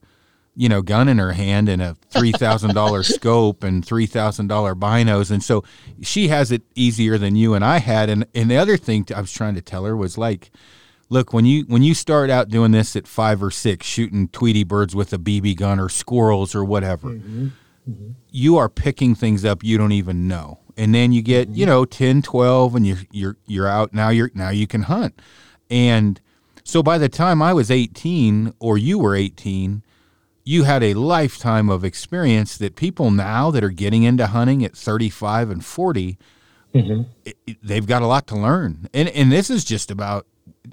you 0.56 0.70
know, 0.70 0.82
gun 0.82 1.10
in 1.10 1.18
her 1.18 1.34
hand 1.34 1.68
and 1.68 1.82
a 1.82 1.96
three 2.10 2.32
thousand 2.32 2.76
dollar 2.76 3.04
scope 3.04 3.64
and 3.64 3.86
three 3.86 4.06
thousand 4.06 4.48
dollar 4.48 4.76
binos, 4.76 5.32
and 5.32 5.44
so 5.44 5.64
she 6.02 6.30
has 6.30 6.52
it 6.52 6.62
easier 6.76 7.18
than 7.18 7.36
you 7.36 7.54
and 7.56 7.66
I 7.66 7.80
had. 7.80 8.10
And 8.10 8.26
and 8.34 8.50
the 8.50 8.58
other 8.58 8.78
thing 8.78 9.06
I 9.16 9.22
was 9.22 9.34
trying 9.34 9.56
to 9.56 9.62
tell 9.62 9.86
her 9.86 9.98
was 9.98 10.18
like, 10.18 10.52
look, 11.10 11.34
when 11.34 11.46
you 11.46 11.64
when 11.64 11.84
you 11.84 11.94
start 11.94 12.30
out 12.30 12.50
doing 12.50 12.72
this 12.72 12.96
at 12.96 13.08
five 13.08 13.44
or 13.44 13.52
six, 13.52 13.86
shooting 13.86 14.28
Tweety 14.30 14.64
birds 14.64 14.96
with 14.96 15.12
a 15.14 15.18
BB 15.18 15.58
gun 15.58 15.80
or 15.80 15.90
squirrels 15.90 16.56
or 16.56 16.64
whatever, 16.64 17.10
mm-hmm. 17.10 17.48
Mm-hmm. 17.90 18.12
you 18.30 18.58
are 18.58 18.70
picking 18.70 19.16
things 19.16 19.44
up 19.44 19.64
you 19.64 19.78
don't 19.78 19.94
even 19.94 20.28
know 20.28 20.60
and 20.78 20.94
then 20.94 21.12
you 21.12 21.22
get 21.24 21.50
you 21.50 21.66
know 21.66 21.86
10 21.86 22.22
12 22.22 22.76
and 22.76 22.86
you're 22.86 22.98
you're 23.12 23.38
you're 23.48 23.68
out 23.68 23.94
now 23.94 24.10
you're 24.10 24.30
now 24.36 24.50
you 24.50 24.68
can 24.68 24.84
hunt 24.84 25.20
and 25.72 26.22
so 26.64 26.84
by 26.84 27.00
the 27.00 27.10
time 27.10 27.42
i 27.42 27.52
was 27.52 27.72
18 27.72 28.54
or 28.60 28.78
you 28.78 29.00
were 29.00 29.16
18 29.16 29.82
you 30.44 30.64
had 30.64 30.84
a 30.84 30.94
lifetime 30.94 31.70
of 31.70 31.84
experience 31.84 32.58
that 32.58 32.76
people 32.76 33.12
now 33.12 33.50
that 33.52 33.64
are 33.64 33.70
getting 33.70 34.04
into 34.04 34.28
hunting 34.28 34.64
at 34.64 34.76
35 34.76 35.50
and 35.50 35.66
40 35.66 36.18
mm-hmm. 36.74 37.02
it, 37.26 37.38
it, 37.48 37.58
they've 37.64 37.88
got 37.88 38.02
a 38.02 38.08
lot 38.08 38.28
to 38.28 38.36
learn 38.36 38.88
and 38.94 39.10
and 39.10 39.32
this 39.32 39.50
is 39.50 39.66
just 39.66 39.90
about 39.90 40.28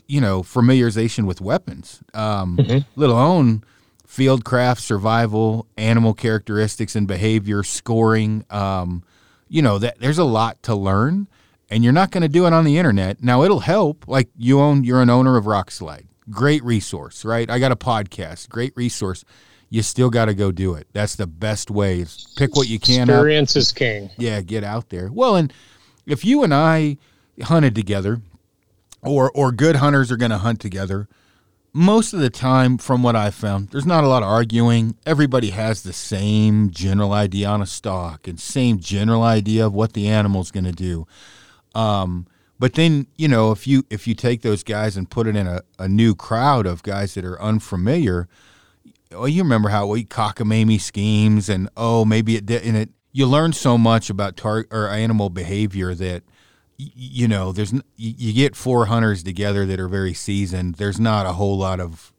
you 0.06 0.20
know 0.20 0.42
familiarization 0.42 1.24
with 1.24 1.40
weapons 1.40 2.02
um, 2.14 2.58
mm-hmm. 2.58 2.78
let 3.00 3.10
alone 3.10 3.64
field 4.06 4.44
craft 4.44 4.80
survival 4.80 5.66
animal 5.76 6.14
characteristics 6.14 6.94
and 6.94 7.08
behavior 7.08 7.62
scoring 7.62 8.44
um, 8.50 9.02
you 9.48 9.60
know 9.60 9.78
that 9.78 9.98
there's 9.98 10.18
a 10.18 10.24
lot 10.24 10.62
to 10.62 10.74
learn 10.74 11.26
and 11.68 11.82
you're 11.82 11.92
not 11.92 12.10
going 12.12 12.22
to 12.22 12.28
do 12.28 12.46
it 12.46 12.52
on 12.52 12.64
the 12.64 12.78
internet. 12.78 13.22
Now 13.22 13.42
it'll 13.42 13.60
help 13.60 14.06
like 14.06 14.28
you 14.36 14.60
own 14.60 14.84
you're 14.84 15.02
an 15.02 15.10
owner 15.10 15.36
of 15.36 15.44
Rokslide 15.44 16.06
great 16.30 16.62
resource 16.64 17.24
right? 17.24 17.50
I 17.50 17.58
got 17.58 17.72
a 17.72 17.76
podcast. 17.76 18.48
Great 18.48 18.72
resource. 18.76 19.24
You 19.68 19.82
still 19.82 20.10
got 20.10 20.26
to 20.26 20.34
go 20.34 20.52
do 20.52 20.74
it. 20.74 20.86
That's 20.92 21.16
the 21.16 21.26
best 21.26 21.70
way. 21.70 22.04
Pick 22.36 22.54
what 22.54 22.68
you 22.68 22.78
can 22.78 23.08
experience 23.08 23.56
is 23.56 23.72
king. 23.72 24.10
Yeah 24.16 24.40
get 24.40 24.64
out 24.64 24.90
there. 24.90 25.10
Well 25.12 25.36
and 25.36 25.52
if 26.06 26.24
you 26.24 26.44
and 26.44 26.54
i 26.54 26.96
hunted 27.42 27.74
together 27.74 28.20
or 29.02 29.30
or 29.32 29.52
good 29.52 29.76
hunters 29.76 30.10
are 30.10 30.16
going 30.16 30.30
to 30.30 30.38
hunt 30.38 30.60
together 30.60 31.08
most 31.76 32.14
of 32.14 32.20
the 32.20 32.30
time, 32.30 32.78
from 32.78 33.02
what 33.02 33.14
I've 33.14 33.34
found, 33.34 33.68
there's 33.68 33.84
not 33.84 34.02
a 34.02 34.08
lot 34.08 34.22
of 34.22 34.30
arguing. 34.30 34.96
Everybody 35.04 35.50
has 35.50 35.82
the 35.82 35.92
same 35.92 36.70
general 36.70 37.12
idea 37.12 37.48
on 37.48 37.60
a 37.60 37.66
stock 37.66 38.26
and 38.26 38.40
same 38.40 38.80
general 38.80 39.22
idea 39.22 39.66
of 39.66 39.74
what 39.74 39.92
the 39.92 40.08
animal's 40.08 40.50
going 40.50 40.64
to 40.64 40.72
do. 40.72 41.06
Um, 41.74 42.26
but 42.58 42.72
then, 42.72 43.08
you 43.16 43.28
know, 43.28 43.52
if 43.52 43.66
you 43.66 43.84
if 43.90 44.08
you 44.08 44.14
take 44.14 44.40
those 44.40 44.62
guys 44.62 44.96
and 44.96 45.10
put 45.10 45.26
it 45.26 45.36
in 45.36 45.46
a, 45.46 45.60
a 45.78 45.86
new 45.86 46.14
crowd 46.14 46.64
of 46.64 46.82
guys 46.82 47.12
that 47.12 47.26
are 47.26 47.40
unfamiliar, 47.42 48.26
well, 49.12 49.28
you 49.28 49.42
remember 49.42 49.68
how 49.68 49.86
we 49.86 50.06
cockamamie 50.06 50.80
schemes 50.80 51.50
and 51.50 51.68
oh 51.76 52.06
maybe 52.06 52.36
it 52.36 52.46
did 52.46 52.62
and 52.62 52.74
it 52.74 52.88
you 53.12 53.26
learn 53.26 53.52
so 53.52 53.76
much 53.76 54.08
about 54.08 54.38
tar- 54.38 54.66
or 54.70 54.88
animal 54.88 55.28
behavior 55.28 55.94
that– 55.94 56.22
you 56.78 57.26
know, 57.26 57.52
there's 57.52 57.72
you 57.96 58.32
get 58.32 58.54
four 58.54 58.86
hunters 58.86 59.22
together 59.22 59.64
that 59.66 59.80
are 59.80 59.88
very 59.88 60.14
seasoned. 60.14 60.76
There's 60.76 61.00
not 61.00 61.26
a 61.26 61.32
whole 61.32 61.56
lot 61.56 61.80
of 61.80 62.12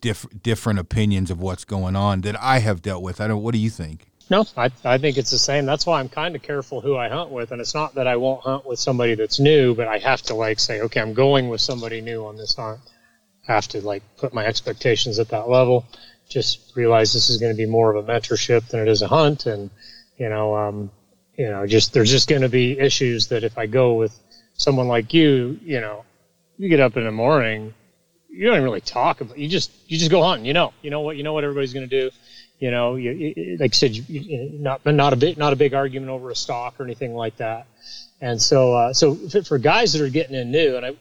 diff, 0.00 0.26
different 0.42 0.78
opinions 0.78 1.30
of 1.30 1.40
what's 1.40 1.64
going 1.64 1.96
on 1.96 2.22
that 2.22 2.40
I 2.40 2.58
have 2.60 2.82
dealt 2.82 3.02
with. 3.02 3.20
I 3.20 3.28
don't. 3.28 3.42
What 3.42 3.52
do 3.52 3.58
you 3.60 3.70
think? 3.70 4.06
No, 4.30 4.46
I, 4.56 4.70
I 4.84 4.98
think 4.98 5.18
it's 5.18 5.32
the 5.32 5.38
same. 5.38 5.66
That's 5.66 5.84
why 5.84 5.98
I'm 5.98 6.08
kind 6.08 6.36
of 6.36 6.42
careful 6.42 6.80
who 6.80 6.96
I 6.96 7.08
hunt 7.08 7.30
with, 7.30 7.50
and 7.50 7.60
it's 7.60 7.74
not 7.74 7.96
that 7.96 8.06
I 8.06 8.16
won't 8.16 8.42
hunt 8.42 8.64
with 8.64 8.78
somebody 8.78 9.16
that's 9.16 9.40
new, 9.40 9.74
but 9.74 9.88
I 9.88 9.98
have 9.98 10.22
to 10.22 10.34
like 10.34 10.60
say, 10.60 10.80
okay, 10.82 11.00
I'm 11.00 11.14
going 11.14 11.48
with 11.48 11.60
somebody 11.60 12.00
new 12.00 12.24
on 12.26 12.36
this 12.36 12.54
hunt. 12.54 12.80
I 13.48 13.52
have 13.52 13.66
to 13.68 13.80
like 13.80 14.04
put 14.16 14.32
my 14.32 14.46
expectations 14.46 15.18
at 15.18 15.30
that 15.30 15.48
level. 15.48 15.84
Just 16.28 16.76
realize 16.76 17.12
this 17.12 17.28
is 17.28 17.38
going 17.38 17.52
to 17.52 17.56
be 17.56 17.66
more 17.66 17.92
of 17.92 18.08
a 18.08 18.12
mentorship 18.12 18.68
than 18.68 18.80
it 18.80 18.88
is 18.88 19.02
a 19.02 19.08
hunt, 19.08 19.46
and 19.46 19.68
you 20.16 20.28
know, 20.28 20.54
um, 20.56 20.90
you 21.40 21.48
know, 21.48 21.66
just 21.66 21.94
there's 21.94 22.10
just 22.10 22.28
going 22.28 22.42
to 22.42 22.50
be 22.50 22.78
issues 22.78 23.28
that 23.28 23.44
if 23.44 23.56
I 23.56 23.64
go 23.64 23.94
with 23.94 24.14
someone 24.58 24.88
like 24.88 25.14
you, 25.14 25.58
you 25.64 25.80
know, 25.80 26.04
you 26.58 26.68
get 26.68 26.80
up 26.80 26.98
in 26.98 27.04
the 27.04 27.10
morning, 27.10 27.72
you 28.28 28.44
don't 28.44 28.56
even 28.56 28.64
really 28.64 28.82
talk 28.82 29.22
about. 29.22 29.38
You 29.38 29.48
just 29.48 29.70
you 29.86 29.96
just 29.96 30.10
go 30.10 30.22
hunting. 30.22 30.44
You 30.44 30.52
know, 30.52 30.74
you 30.82 30.90
know 30.90 31.00
what 31.00 31.16
you 31.16 31.22
know 31.22 31.32
what 31.32 31.44
everybody's 31.44 31.72
going 31.72 31.88
to 31.88 32.02
do. 32.02 32.14
You 32.58 32.70
know, 32.70 32.96
you, 32.96 33.12
you, 33.12 33.56
like 33.58 33.72
I 33.72 33.74
said, 33.74 33.96
you, 33.96 34.58
not 34.60 34.84
not 34.84 35.14
a 35.14 35.16
big 35.16 35.38
not 35.38 35.54
a 35.54 35.56
big 35.56 35.72
argument 35.72 36.10
over 36.10 36.28
a 36.28 36.36
stock 36.36 36.78
or 36.78 36.84
anything 36.84 37.14
like 37.14 37.38
that. 37.38 37.66
And 38.20 38.40
so, 38.40 38.74
uh, 38.74 38.92
so 38.92 39.14
for 39.42 39.56
guys 39.56 39.94
that 39.94 40.02
are 40.02 40.10
getting 40.10 40.36
in 40.36 40.50
new, 40.50 40.76
and 40.76 40.84
I 40.84 40.94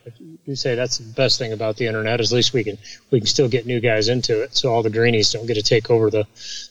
do 0.46 0.56
say 0.56 0.76
that's 0.76 1.00
the 1.00 1.14
best 1.16 1.38
thing 1.38 1.52
about 1.52 1.76
the 1.76 1.86
internet, 1.86 2.22
is 2.22 2.32
at 2.32 2.36
least 2.38 2.54
we 2.54 2.64
can 2.64 2.78
we 3.12 3.20
can 3.20 3.28
still 3.28 3.50
get 3.50 3.66
new 3.66 3.82
guys 3.82 4.08
into 4.08 4.42
it. 4.42 4.56
So 4.56 4.72
all 4.72 4.84
the 4.84 4.90
greenies 4.90 5.34
don't 5.34 5.48
get 5.48 5.56
to 5.56 5.62
take 5.62 5.90
over 5.90 6.10
the 6.10 6.26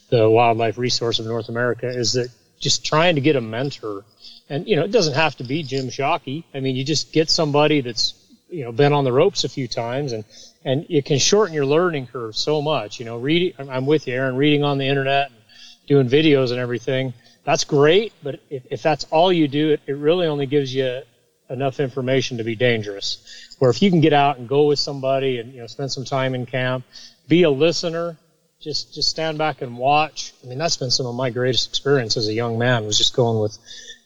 the 0.08 0.30
wildlife 0.30 0.78
resource 0.78 1.18
of 1.18 1.26
North 1.26 1.50
America. 1.50 1.86
Is 1.86 2.14
that 2.14 2.30
just 2.58 2.84
trying 2.84 3.14
to 3.14 3.20
get 3.20 3.36
a 3.36 3.40
mentor. 3.40 4.04
And, 4.48 4.66
you 4.66 4.76
know, 4.76 4.84
it 4.84 4.92
doesn't 4.92 5.14
have 5.14 5.36
to 5.36 5.44
be 5.44 5.62
Jim 5.62 5.88
Shockey. 5.88 6.44
I 6.54 6.60
mean, 6.60 6.76
you 6.76 6.84
just 6.84 7.12
get 7.12 7.30
somebody 7.30 7.80
that's, 7.80 8.14
you 8.48 8.64
know, 8.64 8.72
been 8.72 8.92
on 8.92 9.04
the 9.04 9.12
ropes 9.12 9.44
a 9.44 9.48
few 9.48 9.68
times 9.68 10.12
and, 10.12 10.24
and 10.64 10.86
it 10.88 11.04
can 11.04 11.18
shorten 11.18 11.54
your 11.54 11.66
learning 11.66 12.06
curve 12.06 12.36
so 12.36 12.62
much. 12.62 12.98
You 12.98 13.04
know, 13.04 13.18
reading, 13.18 13.52
I'm 13.58 13.86
with 13.86 14.06
you, 14.06 14.14
Aaron, 14.14 14.36
reading 14.36 14.64
on 14.64 14.78
the 14.78 14.86
internet 14.86 15.30
and 15.30 15.38
doing 15.86 16.08
videos 16.08 16.50
and 16.50 16.58
everything. 16.58 17.12
That's 17.44 17.64
great. 17.64 18.12
But 18.22 18.40
if, 18.50 18.62
if 18.70 18.82
that's 18.82 19.04
all 19.10 19.32
you 19.32 19.48
do, 19.48 19.70
it, 19.70 19.80
it 19.86 19.96
really 19.96 20.26
only 20.26 20.46
gives 20.46 20.74
you 20.74 21.02
enough 21.50 21.80
information 21.80 22.38
to 22.38 22.44
be 22.44 22.54
dangerous. 22.54 23.54
Where 23.58 23.70
if 23.70 23.82
you 23.82 23.90
can 23.90 24.00
get 24.00 24.12
out 24.12 24.38
and 24.38 24.48
go 24.48 24.66
with 24.66 24.78
somebody 24.78 25.38
and, 25.38 25.52
you 25.52 25.60
know, 25.60 25.66
spend 25.66 25.92
some 25.92 26.04
time 26.04 26.34
in 26.34 26.46
camp, 26.46 26.84
be 27.26 27.42
a 27.42 27.50
listener, 27.50 28.16
just 28.60 28.94
just 28.94 29.10
stand 29.10 29.38
back 29.38 29.62
and 29.62 29.78
watch. 29.78 30.32
I 30.42 30.48
mean, 30.48 30.58
that's 30.58 30.76
been 30.76 30.90
some 30.90 31.06
of 31.06 31.14
my 31.14 31.30
greatest 31.30 31.68
experience 31.68 32.16
as 32.16 32.28
a 32.28 32.32
young 32.32 32.58
man 32.58 32.84
was 32.86 32.98
just 32.98 33.14
going 33.14 33.40
with 33.40 33.56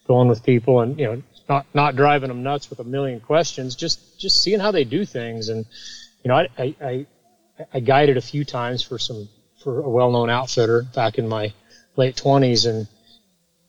going 0.06 0.28
with 0.28 0.44
people 0.44 0.80
and 0.80 0.98
you 0.98 1.06
know 1.06 1.22
not 1.48 1.66
not 1.74 1.96
driving 1.96 2.28
them 2.28 2.42
nuts 2.42 2.70
with 2.70 2.78
a 2.78 2.84
million 2.84 3.20
questions, 3.20 3.74
just 3.74 4.18
just 4.18 4.42
seeing 4.42 4.60
how 4.60 4.70
they 4.70 4.84
do 4.84 5.04
things. 5.04 5.48
And 5.48 5.66
you 6.22 6.28
know, 6.28 6.36
I 6.36 6.48
I, 6.58 6.74
I, 6.80 7.06
I 7.74 7.80
guided 7.80 8.16
a 8.16 8.22
few 8.22 8.44
times 8.44 8.82
for 8.82 8.98
some 8.98 9.28
for 9.62 9.80
a 9.80 9.88
well-known 9.88 10.28
outfitter 10.28 10.82
back 10.94 11.18
in 11.18 11.28
my 11.28 11.52
late 11.96 12.16
20s, 12.16 12.68
and 12.68 12.88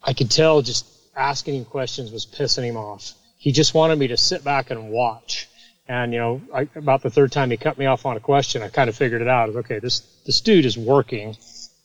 I 0.02 0.14
could 0.14 0.32
tell 0.32 0.62
just 0.62 0.86
asking 1.16 1.56
him 1.56 1.66
questions 1.66 2.12
was 2.12 2.26
pissing 2.26 2.64
him 2.64 2.78
off. 2.78 3.14
He 3.38 3.52
just 3.52 3.74
wanted 3.74 4.00
me 4.00 4.08
to 4.08 4.18
sit 4.18 4.44
back 4.44 4.72
and 4.72 4.90
watch. 4.90 5.48
And 5.88 6.14
you 6.14 6.20
know, 6.20 6.42
I, 6.54 6.68
about 6.76 7.02
the 7.02 7.10
third 7.10 7.32
time 7.32 7.52
he 7.52 7.58
cut 7.58 7.78
me 7.78 7.86
off 7.86 8.06
on 8.06 8.16
a 8.16 8.22
question, 8.22 8.62
I 8.62 8.70
kind 8.70 8.90
of 8.90 8.96
figured 8.96 9.22
it 9.22 9.28
out. 9.28 9.50
Okay, 9.50 9.80
this 9.80 10.00
this 10.26 10.40
dude 10.40 10.66
is 10.66 10.78
working. 10.78 11.36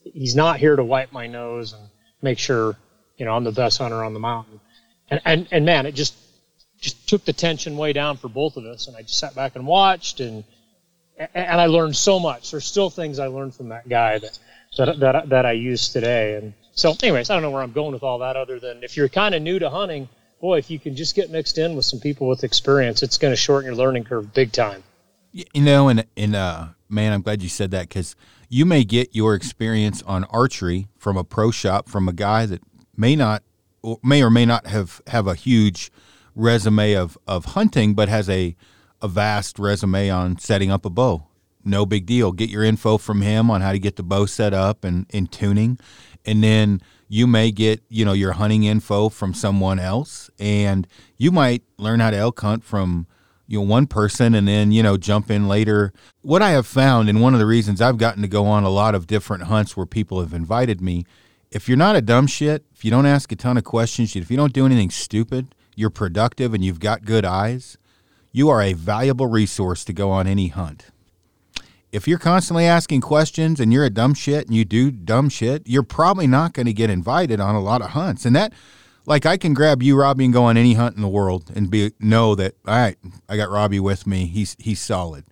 He's 0.04 0.36
not 0.36 0.58
here 0.58 0.76
to 0.76 0.84
wipe 0.84 1.12
my 1.12 1.26
nose 1.26 1.72
and 1.72 1.82
make 2.22 2.38
sure 2.38 2.76
you 3.16 3.24
know 3.24 3.32
I'm 3.32 3.44
the 3.44 3.52
best 3.52 3.78
hunter 3.78 4.04
on 4.04 4.14
the 4.14 4.20
mountain. 4.20 4.60
And 5.10 5.20
and 5.24 5.48
and 5.50 5.66
man, 5.66 5.86
it 5.86 5.92
just 5.92 6.14
just 6.80 7.08
took 7.08 7.24
the 7.24 7.32
tension 7.32 7.76
way 7.76 7.92
down 7.92 8.16
for 8.16 8.28
both 8.28 8.56
of 8.56 8.64
us. 8.64 8.86
And 8.86 8.96
I 8.96 9.02
just 9.02 9.18
sat 9.18 9.34
back 9.34 9.56
and 9.56 9.66
watched, 9.66 10.20
and 10.20 10.44
and 11.34 11.60
I 11.60 11.66
learned 11.66 11.96
so 11.96 12.20
much. 12.20 12.52
There's 12.52 12.64
still 12.64 12.90
things 12.90 13.18
I 13.18 13.26
learned 13.26 13.56
from 13.56 13.70
that 13.70 13.88
guy 13.88 14.18
that 14.18 14.38
that 14.76 15.00
that, 15.00 15.28
that 15.30 15.46
I 15.46 15.52
use 15.52 15.88
today. 15.88 16.36
And 16.36 16.54
so, 16.70 16.94
anyways, 17.02 17.30
I 17.30 17.34
don't 17.34 17.42
know 17.42 17.50
where 17.50 17.62
I'm 17.62 17.72
going 17.72 17.92
with 17.92 18.04
all 18.04 18.20
that, 18.20 18.36
other 18.36 18.60
than 18.60 18.84
if 18.84 18.96
you're 18.96 19.08
kind 19.08 19.34
of 19.34 19.42
new 19.42 19.58
to 19.58 19.68
hunting 19.68 20.08
boy, 20.40 20.58
if 20.58 20.70
you 20.70 20.78
can 20.78 20.96
just 20.96 21.14
get 21.14 21.30
mixed 21.30 21.58
in 21.58 21.76
with 21.76 21.84
some 21.84 22.00
people 22.00 22.28
with 22.28 22.44
experience, 22.44 23.02
it's 23.02 23.18
going 23.18 23.32
to 23.32 23.36
shorten 23.36 23.66
your 23.66 23.76
learning 23.76 24.04
curve 24.04 24.32
big 24.32 24.52
time. 24.52 24.82
You 25.32 25.62
know, 25.62 25.88
and 25.88 26.06
and 26.16 26.34
uh, 26.34 26.68
man, 26.88 27.12
I'm 27.12 27.22
glad 27.22 27.42
you 27.42 27.48
said 27.48 27.70
that 27.72 27.88
because 27.88 28.16
you 28.48 28.64
may 28.64 28.82
get 28.82 29.14
your 29.14 29.34
experience 29.34 30.02
on 30.02 30.24
archery 30.24 30.88
from 30.98 31.16
a 31.16 31.24
pro 31.24 31.50
shop 31.50 31.88
from 31.88 32.08
a 32.08 32.12
guy 32.12 32.46
that 32.46 32.62
may 32.96 33.14
not, 33.14 33.42
or 33.82 33.98
may 34.02 34.22
or 34.22 34.30
may 34.30 34.46
not 34.46 34.66
have 34.66 35.02
have 35.06 35.26
a 35.26 35.34
huge 35.34 35.92
resume 36.34 36.94
of 36.94 37.18
of 37.26 37.44
hunting, 37.46 37.94
but 37.94 38.08
has 38.08 38.28
a 38.30 38.56
a 39.02 39.08
vast 39.08 39.58
resume 39.58 40.08
on 40.08 40.38
setting 40.38 40.70
up 40.70 40.86
a 40.86 40.90
bow. 40.90 41.26
No 41.62 41.84
big 41.84 42.06
deal. 42.06 42.32
Get 42.32 42.48
your 42.48 42.64
info 42.64 42.96
from 42.96 43.20
him 43.20 43.50
on 43.50 43.60
how 43.60 43.72
to 43.72 43.78
get 43.78 43.96
the 43.96 44.02
bow 44.02 44.24
set 44.24 44.54
up 44.54 44.82
and 44.82 45.04
in 45.10 45.26
tuning, 45.26 45.78
and 46.24 46.42
then 46.42 46.80
you 47.08 47.26
may 47.26 47.50
get 47.50 47.82
you 47.88 48.04
know 48.04 48.12
your 48.12 48.32
hunting 48.32 48.64
info 48.64 49.08
from 49.08 49.34
someone 49.34 49.78
else 49.78 50.30
and 50.38 50.86
you 51.16 51.32
might 51.32 51.62
learn 51.78 52.00
how 52.00 52.10
to 52.10 52.16
elk 52.16 52.40
hunt 52.40 52.62
from 52.62 53.06
you 53.46 53.58
know 53.58 53.64
one 53.64 53.86
person 53.86 54.34
and 54.34 54.46
then 54.46 54.70
you 54.70 54.82
know 54.82 54.96
jump 54.96 55.30
in 55.30 55.48
later. 55.48 55.92
What 56.20 56.42
i 56.42 56.50
have 56.50 56.66
found 56.66 57.08
and 57.08 57.20
one 57.20 57.32
of 57.32 57.40
the 57.40 57.46
reasons 57.46 57.80
i've 57.80 57.98
gotten 57.98 58.22
to 58.22 58.28
go 58.28 58.46
on 58.46 58.64
a 58.64 58.70
lot 58.70 58.94
of 58.94 59.06
different 59.06 59.44
hunts 59.44 59.76
where 59.76 59.86
people 59.86 60.20
have 60.20 60.34
invited 60.34 60.80
me 60.80 61.04
if 61.50 61.68
you're 61.68 61.78
not 61.78 61.96
a 61.96 62.02
dumb 62.02 62.26
shit 62.26 62.64
if 62.74 62.84
you 62.84 62.90
don't 62.90 63.06
ask 63.06 63.32
a 63.32 63.36
ton 63.36 63.56
of 63.56 63.64
questions 63.64 64.14
if 64.14 64.30
you 64.30 64.36
don't 64.36 64.52
do 64.52 64.66
anything 64.66 64.90
stupid 64.90 65.54
you're 65.74 65.90
productive 65.90 66.52
and 66.52 66.64
you've 66.64 66.80
got 66.80 67.04
good 67.04 67.24
eyes 67.24 67.78
you 68.30 68.50
are 68.50 68.60
a 68.60 68.74
valuable 68.74 69.26
resource 69.26 69.84
to 69.84 69.92
go 69.92 70.10
on 70.10 70.26
any 70.26 70.48
hunt 70.48 70.86
if 71.92 72.06
you're 72.06 72.18
constantly 72.18 72.66
asking 72.66 73.00
questions 73.00 73.60
and 73.60 73.72
you're 73.72 73.84
a 73.84 73.90
dumb 73.90 74.14
shit 74.14 74.46
and 74.46 74.54
you 74.54 74.64
do 74.64 74.90
dumb 74.90 75.28
shit, 75.28 75.62
you're 75.66 75.82
probably 75.82 76.26
not 76.26 76.52
going 76.52 76.66
to 76.66 76.72
get 76.72 76.90
invited 76.90 77.40
on 77.40 77.54
a 77.54 77.60
lot 77.60 77.80
of 77.80 77.90
hunts. 77.90 78.24
And 78.26 78.36
that, 78.36 78.52
like 79.06 79.24
I 79.24 79.36
can 79.36 79.54
grab 79.54 79.82
you, 79.82 79.96
Robby, 79.96 80.24
and 80.24 80.34
go 80.34 80.44
on 80.44 80.56
any 80.56 80.74
hunt 80.74 80.96
in 80.96 81.02
the 81.02 81.08
world 81.08 81.50
and 81.54 81.70
be 81.70 81.92
know 81.98 82.34
that 82.34 82.54
all 82.66 82.74
right, 82.74 82.98
I 83.28 83.36
got 83.36 83.50
Robby 83.50 83.80
with 83.80 84.06
me. 84.06 84.26
He's 84.26 84.54
he's 84.58 84.80
solid. 84.80 85.24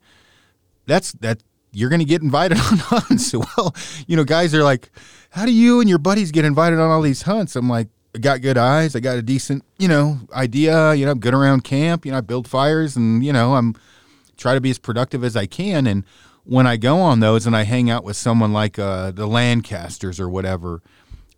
That's 0.86 1.12
that 1.12 1.42
you're 1.72 1.90
going 1.90 2.00
to 2.00 2.06
get 2.06 2.22
invited 2.22 2.58
on 2.72 2.78
hunts. 2.78 3.34
Well, 3.34 3.74
you 4.06 4.16
know, 4.16 4.24
guys 4.24 4.54
are 4.54 4.64
like, 4.64 4.90
how 5.30 5.44
do 5.44 5.52
you 5.52 5.80
and 5.80 5.88
your 5.88 5.98
buddies 5.98 6.32
get 6.32 6.46
invited 6.46 6.78
on 6.78 6.90
all 6.90 7.02
these 7.02 7.22
hunts? 7.22 7.54
I'm 7.54 7.68
like, 7.68 7.88
I 8.14 8.18
got 8.18 8.40
good 8.40 8.56
eyes. 8.56 8.96
I 8.96 9.00
got 9.00 9.18
a 9.18 9.22
decent, 9.22 9.62
you 9.78 9.88
know, 9.88 10.20
idea. 10.32 10.94
You 10.94 11.04
know, 11.04 11.12
I'm 11.12 11.20
good 11.20 11.34
around 11.34 11.64
camp. 11.64 12.06
You 12.06 12.12
know, 12.12 12.18
I 12.18 12.22
build 12.22 12.48
fires, 12.48 12.96
and 12.96 13.22
you 13.22 13.32
know, 13.32 13.56
I'm 13.56 13.74
try 14.38 14.54
to 14.54 14.60
be 14.60 14.70
as 14.70 14.78
productive 14.78 15.22
as 15.22 15.36
I 15.36 15.44
can. 15.44 15.86
And 15.86 16.04
when 16.46 16.66
I 16.66 16.76
go 16.76 17.00
on 17.00 17.20
those 17.20 17.46
and 17.46 17.56
I 17.56 17.62
hang 17.62 17.90
out 17.90 18.04
with 18.04 18.16
someone 18.16 18.52
like 18.52 18.78
uh, 18.78 19.10
the 19.10 19.26
Lancasters 19.26 20.20
or 20.20 20.28
whatever, 20.28 20.80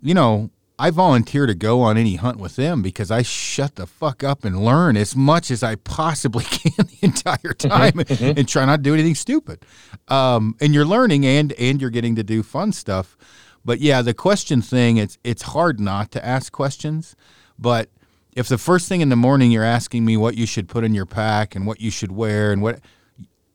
you 0.00 0.14
know, 0.14 0.50
I 0.78 0.90
volunteer 0.90 1.46
to 1.46 1.54
go 1.54 1.80
on 1.80 1.96
any 1.96 2.16
hunt 2.16 2.38
with 2.38 2.54
them 2.54 2.82
because 2.82 3.10
I 3.10 3.22
shut 3.22 3.74
the 3.74 3.86
fuck 3.86 4.22
up 4.22 4.44
and 4.44 4.64
learn 4.64 4.96
as 4.96 5.16
much 5.16 5.50
as 5.50 5.62
I 5.62 5.74
possibly 5.74 6.44
can 6.50 6.86
the 6.86 6.98
entire 7.02 7.54
time 7.54 7.98
and, 7.98 8.38
and, 8.38 8.48
try 8.48 8.64
not 8.64 8.76
to 8.76 8.82
do 8.82 8.94
anything 8.94 9.16
stupid. 9.16 9.64
Um, 10.06 10.54
and 10.60 10.72
you're 10.72 10.84
learning 10.84 11.26
and 11.26 11.52
and 11.54 11.80
you're 11.80 11.90
getting 11.90 12.14
to 12.14 12.22
do 12.22 12.44
fun 12.44 12.70
stuff. 12.72 13.16
But 13.64 13.80
yeah, 13.80 14.02
the 14.02 14.14
question 14.14 14.62
thing 14.62 14.98
it's 14.98 15.18
it's 15.24 15.42
hard 15.42 15.80
not 15.80 16.12
to 16.12 16.24
ask 16.24 16.52
questions, 16.52 17.16
but 17.58 17.90
if 18.36 18.46
the 18.46 18.58
first 18.58 18.88
thing 18.88 19.00
in 19.00 19.08
the 19.08 19.16
morning 19.16 19.50
you're 19.50 19.64
asking 19.64 20.04
me 20.04 20.16
what 20.16 20.36
you 20.36 20.46
should 20.46 20.68
put 20.68 20.84
in 20.84 20.94
your 20.94 21.06
pack 21.06 21.56
and 21.56 21.66
what 21.66 21.80
you 21.80 21.90
should 21.90 22.12
wear 22.12 22.52
and 22.52 22.62
what 22.62 22.78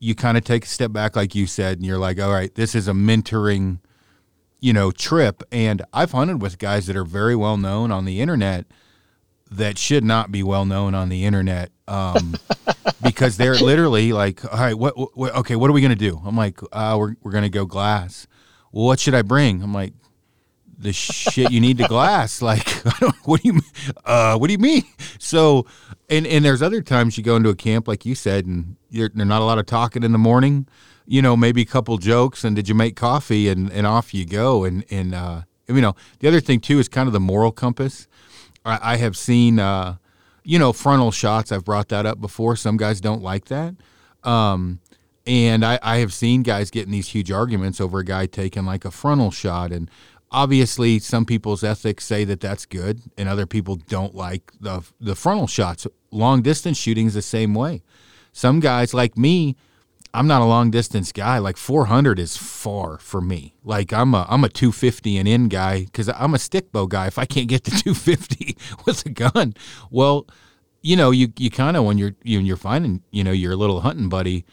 you 0.03 0.15
kind 0.15 0.37
of 0.37 0.43
take 0.43 0.65
a 0.65 0.67
step 0.67 0.91
back 0.91 1.15
like 1.15 1.33
you 1.33 1.47
said 1.47 1.77
and 1.77 1.85
you're 1.85 1.97
like, 1.97 2.19
"All 2.19 2.31
right, 2.31 2.53
this 2.53 2.75
is 2.75 2.87
a 2.87 2.93
mentoring 2.93 3.79
you 4.63 4.71
know, 4.71 4.91
trip. 4.91 5.43
And 5.51 5.81
I've 5.91 6.13
hunted 6.13 6.41
with 6.41 6.57
guys 6.57 6.87
that 6.87 6.95
are 6.95 7.03
very 7.03 7.35
well 7.35 7.57
known 7.57 7.91
on 7.91 8.05
the 8.05 8.21
internet 8.21 8.65
that 9.51 9.77
should 9.77 10.05
not 10.05 10.31
be 10.31 10.41
well 10.41 10.65
known 10.65 10.95
on 10.95 11.09
the 11.09 11.25
internet 11.25 11.69
um, 11.85 12.35
because 13.03 13.35
they're 13.35 13.55
literally 13.55 14.13
like, 14.13 14.45
all 14.45 14.57
right, 14.57 14.73
what, 14.73 14.93
what 15.17 15.35
okay, 15.35 15.57
what 15.57 15.69
are 15.69 15.73
we 15.73 15.81
gonna 15.81 15.97
do? 15.97 16.21
I'm 16.25 16.37
like, 16.37 16.61
uh, 16.71 16.95
we're 16.97 17.15
we're 17.21 17.31
gonna 17.31 17.49
go 17.49 17.65
glass. 17.65 18.25
Well, 18.71 18.85
what 18.85 19.01
should 19.01 19.13
I 19.13 19.21
bring? 19.21 19.61
I'm 19.61 19.73
like, 19.73 19.93
the 20.77 20.93
shit 20.93 21.51
you 21.51 21.59
need 21.59 21.77
to 21.79 21.87
glass. 21.89 22.41
Like, 22.41 22.85
I 22.87 22.95
don't. 23.01 23.15
What 23.25 23.41
do 23.41 23.49
you? 23.49 23.59
Uh, 24.05 24.37
what 24.37 24.47
do 24.47 24.53
you 24.53 24.59
mean? 24.59 24.83
So, 25.19 25.65
and 26.09 26.25
and 26.25 26.45
there's 26.45 26.61
other 26.61 26.81
times 26.81 27.17
you 27.17 27.23
go 27.23 27.35
into 27.35 27.49
a 27.49 27.55
camp 27.55 27.85
like 27.85 28.05
you 28.05 28.15
said, 28.15 28.45
and 28.45 28.77
there's 28.93 29.13
not 29.15 29.41
a 29.41 29.45
lot 29.45 29.59
of 29.59 29.65
talking 29.65 30.03
in 30.03 30.11
the 30.11 30.17
morning 30.17 30.67
you 31.05 31.21
know, 31.21 31.35
maybe 31.35 31.61
a 31.61 31.65
couple 31.65 31.97
jokes 31.97 32.43
and 32.43 32.55
did 32.55 32.69
you 32.69 32.75
make 32.75 32.95
coffee 32.95 33.49
and, 33.49 33.71
and 33.71 33.85
off 33.85 34.13
you 34.13 34.25
go. 34.25 34.63
And, 34.63 34.85
and, 34.89 35.13
uh, 35.13 35.41
you 35.67 35.81
know, 35.81 35.95
the 36.19 36.27
other 36.27 36.39
thing 36.39 36.59
too 36.59 36.79
is 36.79 36.87
kind 36.87 37.07
of 37.07 37.13
the 37.13 37.19
moral 37.19 37.51
compass. 37.51 38.07
I, 38.65 38.93
I 38.93 38.97
have 38.97 39.17
seen, 39.17 39.59
uh, 39.59 39.97
you 40.43 40.59
know, 40.59 40.73
frontal 40.73 41.11
shots. 41.11 41.51
I've 41.51 41.65
brought 41.65 41.89
that 41.89 42.05
up 42.05 42.21
before. 42.21 42.55
Some 42.55 42.77
guys 42.77 43.01
don't 43.01 43.21
like 43.21 43.45
that. 43.45 43.75
Um, 44.23 44.79
and 45.25 45.63
I, 45.65 45.79
I 45.81 45.97
have 45.97 46.13
seen 46.13 46.43
guys 46.43 46.69
getting 46.69 46.91
these 46.91 47.09
huge 47.09 47.31
arguments 47.31 47.79
over 47.79 47.99
a 47.99 48.05
guy 48.05 48.25
taking 48.25 48.65
like 48.65 48.85
a 48.85 48.91
frontal 48.91 49.31
shot. 49.31 49.71
And 49.71 49.89
obviously, 50.31 50.99
some 50.99 51.25
people's 51.25 51.63
ethics 51.63 52.05
say 52.05 52.25
that 52.25 52.41
that's 52.41 52.65
good, 52.65 53.01
and 53.17 53.29
other 53.29 53.45
people 53.45 53.77
don't 53.77 54.13
like 54.13 54.51
the 54.59 54.83
the 54.99 55.15
frontal 55.15 55.47
shots. 55.47 55.87
Long 56.11 56.41
distance 56.41 56.77
shooting 56.77 57.07
is 57.07 57.13
the 57.13 57.21
same 57.21 57.53
way. 57.53 57.83
Some 58.33 58.59
guys 58.59 58.93
like 58.93 59.17
me 59.17 59.55
I'm 60.15 60.27
not 60.27 60.43
a 60.43 60.45
long 60.45 60.69
distance 60.69 61.11
guy. 61.11 61.39
Like 61.39 61.57
400 61.57 62.19
is 62.19 62.37
far 62.37 62.99
for 62.99 63.19
me. 63.19 63.55
Like 63.63 63.91
I'm 63.91 64.13
a 64.13 64.27
I'm 64.29 64.43
a 64.43 64.49
250 64.49 65.17
and 65.17 65.27
in 65.27 65.47
guy 65.47 65.85
because 65.85 66.07
I'm 66.07 66.35
a 66.35 66.39
stick 66.39 66.71
bow 66.71 66.85
guy. 66.85 67.07
If 67.07 67.17
I 67.17 67.25
can't 67.25 67.47
get 67.47 67.63
to 67.65 67.71
250 67.83 68.55
with 68.85 69.05
a 69.05 69.09
gun, 69.09 69.55
well, 69.89 70.27
you 70.81 70.95
know, 70.95 71.09
you 71.09 71.33
you 71.37 71.49
kind 71.49 71.75
of 71.75 71.85
when 71.85 71.97
you're 71.97 72.15
you, 72.21 72.39
you're 72.39 72.57
finding 72.57 73.01
you 73.09 73.23
know 73.23 73.31
your 73.31 73.55
little 73.55 73.81
hunting 73.81 74.09
buddy, 74.09 74.45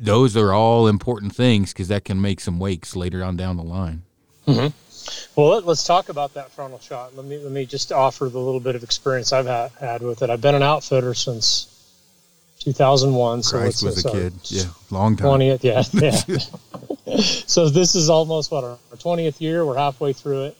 those 0.00 0.36
are 0.36 0.54
all 0.54 0.88
important 0.88 1.34
things 1.34 1.74
because 1.74 1.88
that 1.88 2.06
can 2.06 2.20
make 2.20 2.40
some 2.40 2.58
wakes 2.58 2.96
later 2.96 3.22
on 3.22 3.36
down 3.36 3.58
the 3.58 3.62
line. 3.62 4.04
Mm-hmm. 4.46 4.68
Well, 5.36 5.48
let, 5.50 5.68
us 5.68 5.86
talk 5.86 6.08
about 6.08 6.34
that 6.34 6.50
frontal 6.50 6.78
shot. 6.80 7.14
Let 7.14 7.26
me 7.26 7.36
let 7.36 7.52
me 7.52 7.66
just 7.66 7.92
offer 7.92 8.30
the 8.30 8.38
little 8.38 8.60
bit 8.60 8.74
of 8.74 8.82
experience 8.82 9.34
I've 9.34 9.46
had, 9.46 9.70
had 9.72 10.00
with 10.00 10.22
it. 10.22 10.30
I've 10.30 10.40
been 10.40 10.54
an 10.54 10.62
outfitter 10.62 11.12
since 11.12 11.77
2001. 12.72 13.42
So 13.42 13.58
Christ 13.58 13.82
was 13.82 14.04
a 14.04 14.10
kid. 14.10 14.32
Yeah, 14.44 14.64
long 14.90 15.16
time. 15.16 15.26
20th, 15.26 15.62
yeah, 15.62 15.82
yeah. 17.06 17.18
so 17.20 17.68
this 17.68 17.94
is 17.94 18.10
almost 18.10 18.50
what 18.50 18.64
our 18.64 18.78
20th 18.94 19.40
year. 19.40 19.64
We're 19.64 19.76
halfway 19.76 20.12
through 20.12 20.44
it, 20.44 20.56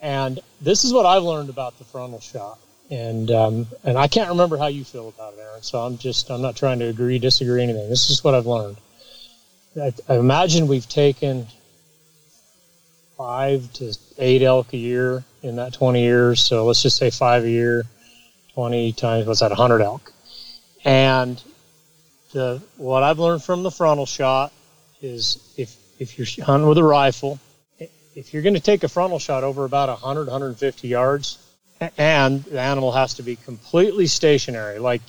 and 0.00 0.40
this 0.60 0.84
is 0.84 0.92
what 0.92 1.06
I've 1.06 1.22
learned 1.22 1.50
about 1.50 1.78
the 1.78 1.84
frontal 1.84 2.20
shot. 2.20 2.58
And 2.90 3.30
um, 3.30 3.66
and 3.84 3.96
I 3.96 4.08
can't 4.08 4.28
remember 4.30 4.56
how 4.56 4.66
you 4.66 4.84
feel 4.84 5.08
about 5.08 5.34
it, 5.34 5.40
Aaron. 5.40 5.62
So 5.62 5.78
I'm 5.78 5.96
just 5.98 6.30
I'm 6.30 6.42
not 6.42 6.56
trying 6.56 6.80
to 6.80 6.86
agree, 6.86 7.18
disagree, 7.18 7.62
anything. 7.62 7.88
This 7.88 8.10
is 8.10 8.24
what 8.24 8.34
I've 8.34 8.46
learned. 8.46 8.78
I, 9.80 9.92
I 10.08 10.16
imagine 10.16 10.66
we've 10.66 10.88
taken 10.88 11.46
five 13.16 13.70
to 13.74 13.94
eight 14.18 14.42
elk 14.42 14.72
a 14.72 14.76
year 14.76 15.22
in 15.42 15.56
that 15.56 15.74
20 15.74 16.02
years. 16.02 16.42
So 16.42 16.64
let's 16.64 16.82
just 16.82 16.96
say 16.96 17.10
five 17.10 17.44
a 17.44 17.50
year, 17.50 17.84
20 18.54 18.92
times 18.92 19.26
what's 19.26 19.40
that, 19.40 19.50
100 19.50 19.82
elk. 19.82 20.12
And 20.84 21.42
the 22.32 22.62
what 22.76 23.02
I've 23.02 23.18
learned 23.18 23.42
from 23.42 23.62
the 23.62 23.70
frontal 23.70 24.06
shot 24.06 24.52
is 25.02 25.54
if 25.56 25.76
if 25.98 26.18
you're 26.18 26.44
hunting 26.44 26.68
with 26.68 26.78
a 26.78 26.84
rifle, 26.84 27.38
if 28.14 28.32
you're 28.32 28.42
going 28.42 28.54
to 28.54 28.60
take 28.60 28.82
a 28.84 28.88
frontal 28.88 29.18
shot 29.18 29.44
over 29.44 29.64
about 29.64 29.88
100 29.88 30.26
150 30.26 30.88
yards, 30.88 31.38
and 31.98 32.44
the 32.44 32.60
animal 32.60 32.92
has 32.92 33.14
to 33.14 33.22
be 33.22 33.36
completely 33.36 34.06
stationary, 34.06 34.78
like 34.78 35.02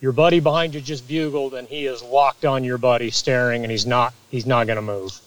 your 0.00 0.12
buddy 0.12 0.40
behind 0.40 0.74
you 0.74 0.80
just 0.80 1.06
bugled 1.06 1.54
and 1.54 1.68
he 1.68 1.86
is 1.86 2.02
locked 2.02 2.44
on 2.44 2.64
your 2.64 2.78
buddy 2.78 3.10
staring 3.10 3.62
and 3.62 3.70
he's 3.70 3.86
not 3.86 4.14
he's 4.30 4.46
not 4.46 4.66
going 4.66 4.76
to 4.76 4.82
move. 4.82 5.18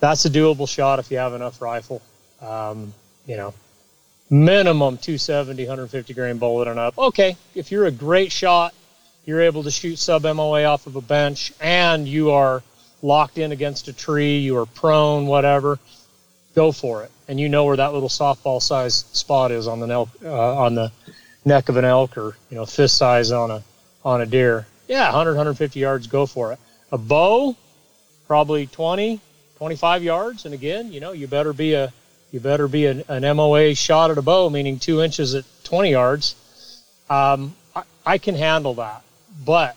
That's 0.00 0.24
a 0.24 0.30
doable 0.30 0.68
shot 0.68 0.98
if 0.98 1.10
you 1.10 1.18
have 1.18 1.34
enough 1.34 1.60
rifle. 1.60 2.02
Um, 2.40 2.94
you 3.26 3.36
know, 3.36 3.52
minimum 4.30 4.96
270, 4.98 5.64
150 5.64 6.14
grain 6.14 6.38
bullet 6.38 6.68
and 6.68 6.78
up. 6.78 6.98
Okay, 6.98 7.36
if 7.54 7.72
you're 7.72 7.86
a 7.86 7.90
great 7.90 8.30
shot, 8.30 8.74
you're 9.28 9.42
able 9.42 9.62
to 9.62 9.70
shoot 9.70 9.98
sub 9.98 10.22
MOA 10.22 10.64
off 10.64 10.86
of 10.86 10.96
a 10.96 11.02
bench, 11.02 11.52
and 11.60 12.08
you 12.08 12.30
are 12.30 12.62
locked 13.02 13.36
in 13.36 13.52
against 13.52 13.86
a 13.86 13.92
tree, 13.92 14.38
you 14.38 14.56
are 14.56 14.64
prone, 14.64 15.26
whatever, 15.26 15.78
go 16.54 16.72
for 16.72 17.02
it. 17.02 17.10
And 17.28 17.38
you 17.38 17.50
know 17.50 17.66
where 17.66 17.76
that 17.76 17.92
little 17.92 18.08
softball 18.08 18.62
size 18.62 19.04
spot 19.12 19.50
is 19.52 19.68
on 19.68 19.80
the 19.80 19.88
elk, 19.88 20.08
uh, 20.24 20.56
on 20.56 20.74
the 20.74 20.90
neck 21.44 21.68
of 21.68 21.76
an 21.76 21.84
elk, 21.84 22.16
or 22.16 22.38
you 22.48 22.56
know 22.56 22.64
fist 22.64 22.96
size 22.96 23.30
on 23.30 23.50
a 23.50 23.62
on 24.02 24.22
a 24.22 24.26
deer. 24.26 24.66
Yeah, 24.88 25.04
100, 25.08 25.32
150 25.32 25.78
yards, 25.78 26.06
go 26.06 26.24
for 26.24 26.54
it. 26.54 26.58
A 26.90 26.96
bow, 26.96 27.54
probably 28.26 28.66
20, 28.66 29.20
25 29.58 30.02
yards, 30.02 30.46
and 30.46 30.54
again, 30.54 30.90
you 30.90 31.00
know, 31.00 31.12
you 31.12 31.26
better 31.26 31.52
be 31.52 31.74
a 31.74 31.92
you 32.32 32.40
better 32.40 32.66
be 32.66 32.86
an, 32.86 33.04
an 33.08 33.36
MOA 33.36 33.74
shot 33.74 34.10
at 34.10 34.16
a 34.16 34.22
bow, 34.22 34.48
meaning 34.48 34.78
two 34.78 35.02
inches 35.02 35.34
at 35.34 35.44
20 35.64 35.90
yards. 35.90 36.34
Um, 37.10 37.54
I, 37.76 37.82
I 38.06 38.16
can 38.16 38.34
handle 38.34 38.72
that. 38.74 39.02
But 39.44 39.76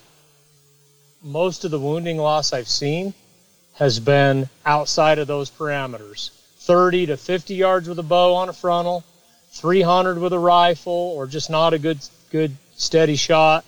most 1.21 1.65
of 1.65 1.71
the 1.71 1.79
wounding 1.79 2.17
loss 2.17 2.51
I've 2.51 2.67
seen 2.67 3.13
has 3.73 3.99
been 3.99 4.49
outside 4.65 5.19
of 5.19 5.27
those 5.27 5.49
parameters 5.49 6.31
30 6.59 7.07
to 7.07 7.17
50 7.17 7.55
yards 7.55 7.87
with 7.87 7.97
a 7.99 8.03
bow 8.03 8.35
on 8.35 8.49
a 8.49 8.53
frontal, 8.53 9.03
300 9.51 10.19
with 10.19 10.33
a 10.33 10.39
rifle, 10.39 11.13
or 11.15 11.25
just 11.25 11.49
not 11.49 11.73
a 11.73 11.79
good, 11.79 11.99
good 12.31 12.55
steady 12.75 13.15
shot. 13.15 13.65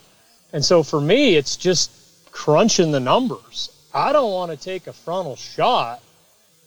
And 0.52 0.64
so 0.64 0.84
for 0.84 1.02
me, 1.02 1.36
it's 1.36 1.56
just 1.56 1.92
crunching 2.32 2.92
the 2.92 3.00
numbers. 3.00 3.70
I 3.94 4.14
don't 4.14 4.32
want 4.32 4.52
to 4.52 4.58
take 4.58 4.88
a 4.88 4.94
frontal 4.94 5.36
shot 5.36 6.02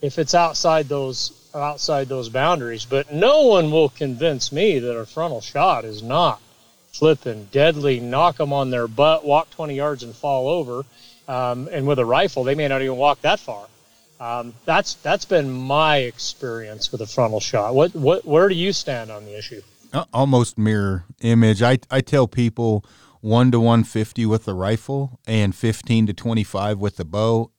if 0.03 0.19
it's 0.19 0.35
outside 0.35 0.89
those 0.89 1.33
outside 1.55 2.09
those 2.09 2.29
boundaries. 2.29 2.85
But 2.85 3.13
no 3.13 3.43
one 3.47 3.71
will 3.71 3.89
convince 3.89 4.53
me 4.53 4.79
that 4.79 4.97
a 4.97 5.07
frontal 5.07 5.41
shot 5.41 5.85
is 5.85 6.03
not 6.03 6.41
flipping 6.99 7.49
deadly, 7.53 8.01
knock 8.01 8.37
them 8.37 8.53
on 8.53 8.71
their 8.71 8.89
butt, 8.89 9.25
walk 9.25 9.51
20 9.51 9.75
yards 9.75 10.03
and 10.03 10.15
fall 10.15 10.49
over. 10.49 10.85
Um, 11.29 11.69
and 11.73 11.87
with 11.87 11.99
a 11.99 12.05
rifle, 12.05 12.45
they 12.45 12.55
may 12.55 12.69
not 12.69 12.83
even 12.83 12.97
walk 12.97 13.21
that 13.23 13.41
far. 13.41 13.67
Um, 14.19 14.55
that's 14.65 14.95
that's 14.95 15.27
been 15.27 15.51
my 15.51 15.99
experience 15.99 16.91
with 16.91 17.03
a 17.03 17.07
frontal 17.07 17.41
shot. 17.41 17.75
What 17.75 17.95
what 17.95 18.25
where 18.25 18.49
do 18.49 18.55
you 18.55 18.73
stand 18.73 19.11
on 19.11 19.25
the 19.27 19.37
issue? 19.37 19.61
Almost 20.13 20.57
mirror 20.57 21.05
image. 21.21 21.63
I 21.63 21.79
I 21.91 22.01
tell 22.01 22.27
people 22.27 22.83
one 23.21 23.51
to 23.51 23.61
one 23.61 23.85
fifty 23.85 24.25
with 24.25 24.47
the 24.47 24.55
rifle 24.55 25.21
and 25.27 25.55
fifteen 25.55 26.07
to 26.07 26.15
twenty 26.15 26.45
five 26.45 26.79
with 26.79 26.97
the 26.97 27.05
bow, 27.05 27.51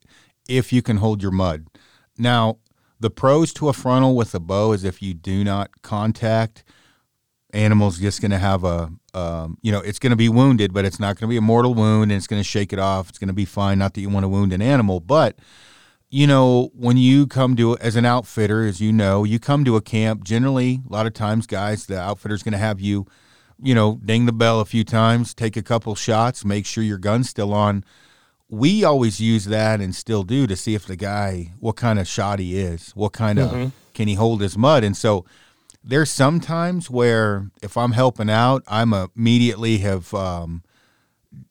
if 0.50 0.74
you 0.74 0.82
can 0.82 0.98
hold 0.98 1.22
your 1.22 1.32
mud. 1.32 1.68
Now 2.18 2.58
the 3.00 3.12
pros 3.12 3.54
to 3.54 3.70
a 3.70 3.74
frontal 3.74 4.16
with 4.16 4.34
a 4.34 4.40
bow 4.40 4.72
is 4.72 4.84
if 4.84 5.02
you 5.02 5.14
do 5.14 5.44
not 5.44 5.84
contact, 5.84 6.64
animal's 7.54 8.00
just 8.00 8.22
going 8.22 8.32
to 8.32 8.40
have 8.40 8.64
a, 8.64 8.92
um, 9.18 9.58
you 9.64 9.72
know, 9.72 9.80
it's 9.80 9.98
going 9.98 10.12
to 10.12 10.18
be 10.18 10.30
wounded, 10.30 10.74
but 10.74 10.86
it's 10.86 11.00
not 11.00 11.18
going 11.18 11.28
to 11.28 11.34
be 11.34 11.38
a 11.38 11.42
mortal 11.42 11.74
wound, 11.74 12.12
and 12.12 12.18
it's 12.18 12.28
going 12.28 12.40
to 12.40 12.48
shake 12.48 12.72
it 12.72 12.78
off. 12.78 13.10
It's 13.10 13.18
going 13.18 13.30
to 13.30 13.34
be 13.34 13.46
fine. 13.46 13.80
Not 13.80 13.96
that 13.96 14.02
you 14.02 14.10
want 14.10 14.26
to 14.26 14.30
wound 14.30 14.54
an 14.54 14.62
animal, 14.62 15.00
but 15.00 15.40
you 16.10 16.28
know, 16.28 16.70
when 16.74 16.98
you 16.98 17.26
come 17.26 17.56
to 17.56 17.78
as 17.80 17.96
an 17.96 18.06
outfitter, 18.06 18.66
as 18.66 18.80
you 18.80 18.94
know, 18.94 19.24
you 19.24 19.40
come 19.40 19.66
to 19.66 19.76
a 19.76 19.82
camp. 19.82 20.24
Generally, 20.24 20.82
a 20.88 20.94
lot 20.94 21.08
of 21.08 21.14
times, 21.14 21.48
guys, 21.48 21.88
the 21.88 22.00
outfitter's 22.00 22.44
going 22.44 22.54
to 22.54 22.60
have 22.60 22.80
you, 22.80 23.08
you 23.62 23.74
know, 23.74 24.00
ding 24.06 24.28
the 24.28 24.32
bell 24.32 24.60
a 24.60 24.66
few 24.66 24.84
times, 24.84 25.34
take 25.34 25.58
a 25.58 25.64
couple 25.64 25.96
shots, 25.96 26.46
make 26.46 26.66
sure 26.66 26.84
your 26.84 27.00
gun's 27.00 27.30
still 27.30 27.54
on. 27.54 27.84
We 28.50 28.84
always 28.84 29.20
use 29.20 29.46
that 29.46 29.82
and 29.82 29.94
still 29.96 30.24
do 30.24 30.46
to 30.48 30.56
see 30.56 30.76
if 30.76 30.86
the 30.86 30.96
guy, 30.96 31.54
what 31.60 31.76
kind 31.76 32.00
of 32.00 32.08
shot 32.08 32.40
he 32.40 32.58
is, 32.58 32.92
what 32.92 33.14
kind 33.14 33.40
of 33.40 33.50
mm-hmm. 33.50 33.70
can 33.94 34.08
he 34.08 34.14
hold 34.14 34.42
his 34.42 34.58
mud, 34.58 34.84
and 34.84 34.96
so 34.96 35.26
there's 35.88 36.12
some 36.12 36.40
times 36.40 36.90
where 36.90 37.50
if 37.62 37.78
I'm 37.78 37.94
helping 37.94 38.30
out, 38.30 38.64
I'm 38.68 38.94
immediately 38.94 39.78
have 39.80 40.14
um, 40.14 40.64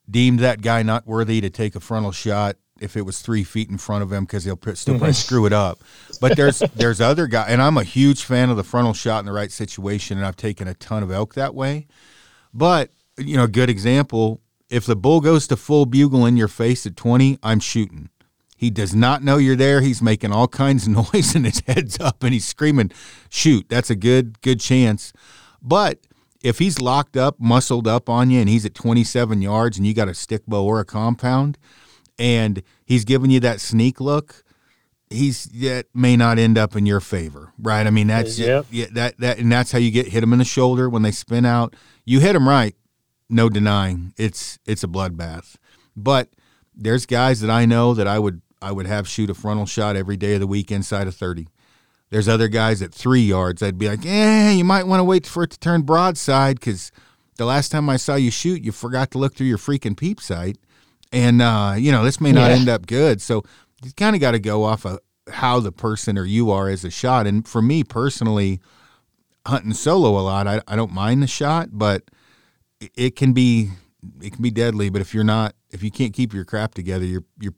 deemed 0.09 0.41
that 0.41 0.61
guy 0.61 0.82
not 0.82 1.07
worthy 1.07 1.41
to 1.41 1.51
take 1.51 1.74
a 1.74 1.80
frontal 1.80 2.12
shot 2.12 2.57
if 2.78 2.97
it 2.97 3.03
was 3.03 3.20
three 3.20 3.43
feet 3.43 3.70
in 3.70 3.78
front 3.78 4.03
of 4.03 4.12
him 4.12 4.24
because 4.24 4.45
he'll 4.45 4.61
still 4.74 4.99
probably 4.99 5.14
screw 5.14 5.47
it 5.47 5.53
up. 5.53 5.80
But 6.20 6.37
there's 6.37 6.59
there's 6.74 7.01
other 7.01 7.26
guys, 7.26 7.47
and 7.49 7.62
I'm 7.62 7.78
a 7.78 7.82
huge 7.82 8.24
fan 8.24 8.51
of 8.51 8.57
the 8.57 8.64
frontal 8.64 8.93
shot 8.93 9.20
in 9.20 9.26
the 9.26 9.32
right 9.32 9.51
situation, 9.51 10.18
and 10.18 10.26
I've 10.26 10.37
taken 10.37 10.68
a 10.68 10.74
ton 10.74 11.03
of 11.03 11.11
elk 11.11 11.34
that 11.34 11.55
way. 11.55 11.87
But 12.53 12.91
you 13.18 13.37
know, 13.37 13.45
a 13.45 13.49
good 13.49 13.70
example: 13.70 14.43
if 14.68 14.84
the 14.84 14.97
bull 14.97 15.20
goes 15.20 15.47
to 15.49 15.57
full 15.57 15.87
bugle 15.87 16.26
in 16.26 16.37
your 16.37 16.49
face 16.49 16.87
at 16.87 16.97
20, 16.97 17.39
I'm 17.43 17.61
shooting. 17.61 18.11
He 18.57 18.70
does 18.70 18.94
not 18.94 19.22
know 19.22 19.36
you're 19.36 19.57
there. 19.57 19.82
He's 19.82 20.00
making 20.00 20.32
all 20.32 20.48
kinds 20.48 20.86
of 20.86 20.92
noise, 21.12 21.34
and 21.34 21.44
his 21.44 21.62
head's 21.66 22.00
up, 22.00 22.22
and 22.22 22.32
he's 22.32 22.46
screaming, 22.46 22.90
"Shoot!" 23.28 23.68
That's 23.68 23.90
a 23.90 23.96
good 23.96 24.40
good 24.40 24.61
chance. 24.61 25.12
But 25.62 26.00
if 26.42 26.59
he's 26.59 26.80
locked 26.80 27.16
up, 27.16 27.40
muscled 27.40 27.86
up 27.86 28.09
on 28.09 28.30
you, 28.30 28.40
and 28.40 28.48
he's 28.48 28.64
at 28.64 28.74
27 28.74 29.42
yards, 29.42 29.76
and 29.76 29.86
you 29.86 29.94
got 29.94 30.09
a 30.09 30.14
stick 30.14 30.46
bow 30.46 30.64
or 30.64 30.80
a 30.80 30.84
compound 30.84 31.59
and 32.18 32.62
he's 32.84 33.04
giving 33.04 33.30
you 33.30 33.40
that 33.40 33.61
sneak 33.61 34.00
look, 34.00 34.44
he's 35.11 35.44
that 35.46 35.86
may 35.94 36.16
not 36.16 36.38
end 36.38 36.59
up 36.59 36.76
in 36.76 36.86
your 36.86 37.00
favor, 37.00 37.52
right? 37.59 37.86
I 37.86 37.90
mean, 37.90 38.07
that's 38.07 38.38
yep. 38.38 38.66
yeah, 38.70 38.86
that 38.92 39.18
that 39.18 39.38
and 39.38 39.50
that's 39.50 39.72
how 39.72 39.78
you 39.78 39.90
get 39.90 40.09
hit 40.09 40.22
him 40.22 40.32
in 40.32 40.38
the 40.38 40.44
shoulder 40.44 40.88
when 40.88 41.02
they 41.02 41.12
spin 41.12 41.44
out. 41.44 41.74
You 42.04 42.20
hit 42.20 42.36
him 42.36 42.48
right, 42.48 42.74
no 43.28 43.48
denying. 43.48 44.14
It's 44.16 44.59
it's 44.66 44.84
a 44.84 44.88
bloodbath. 44.88 45.57
But 45.96 46.30
there's 46.74 47.07
guys 47.07 47.40
that 47.40 47.50
I 47.50 47.66
know 47.66 47.94
that 47.94 48.07
I 48.07 48.18
would 48.18 48.42
I 48.61 48.72
would 48.72 48.86
have 48.86 49.09
shoot 49.09 49.30
a 49.30 49.34
frontal 49.34 49.66
shot 49.66 49.96
every 49.96 50.16
day 50.16 50.34
of 50.34 50.40
the 50.40 50.46
week 50.46 50.70
inside 50.70 51.07
of 51.07 51.14
30. 51.14 51.48
There's 52.11 52.28
other 52.28 52.48
guys 52.48 52.82
at 52.82 52.94
three 52.94 53.22
yards. 53.22 53.62
I'd 53.62 53.78
be 53.78 53.88
like, 53.88 54.07
eh, 54.07 54.52
you 54.52 54.64
might 54.64 54.86
want 54.86 55.00
to 55.00 55.04
wait 55.04 55.26
for 55.26 55.42
it 55.42 55.50
to 55.50 55.59
turn 55.59 55.82
broadside 55.82 56.61
because 56.61 56.92
the 57.36 57.44
last 57.44 57.70
time 57.70 57.90
I 57.90 57.96
saw 57.96 58.14
you 58.14 58.30
shoot, 58.30 58.62
you 58.62 58.72
forgot 58.72 59.11
to 59.11 59.18
look 59.18 59.34
through 59.34 59.48
your 59.48 59.59
freaking 59.59 59.96
peep 59.96 60.20
sight 60.20 60.57
and 61.12 61.40
uh, 61.42 61.74
you 61.76 61.92
know 61.92 62.04
this 62.04 62.20
may 62.20 62.32
not 62.32 62.50
yeah. 62.50 62.57
end 62.57 62.68
up 62.68 62.86
good. 62.86 63.20
So 63.20 63.42
you 63.82 63.92
kind 63.92 64.14
of 64.14 64.20
got 64.20 64.32
to 64.32 64.38
go 64.38 64.64
off 64.64 64.84
of 64.84 64.98
how 65.28 65.61
the 65.61 65.72
person 65.72 66.16
or 66.18 66.24
you 66.24 66.50
are 66.50 66.68
as 66.68 66.84
a 66.84 66.90
shot. 66.90 67.26
And 67.26 67.46
for 67.46 67.62
me 67.62 67.84
personally, 67.84 68.61
hunting 69.46 69.74
solo 69.74 70.18
a 70.18 70.22
lot, 70.22 70.46
I, 70.46 70.61
I 70.68 70.76
don't 70.76 70.92
mind 70.92 71.22
the 71.22 71.26
shot, 71.26 71.70
but 71.72 72.04
it 72.80 73.16
can 73.16 73.32
be 73.32 73.70
it 74.22 74.32
can 74.32 74.42
be 74.42 74.50
deadly. 74.50 74.88
But 74.88 75.00
if 75.00 75.14
you're 75.14 75.24
not 75.24 75.54
if 75.70 75.82
you 75.82 75.90
can't 75.90 76.12
keep 76.12 76.32
your 76.32 76.44
crap 76.44 76.74
together, 76.74 77.04
you're 77.04 77.24
you're 77.40 77.54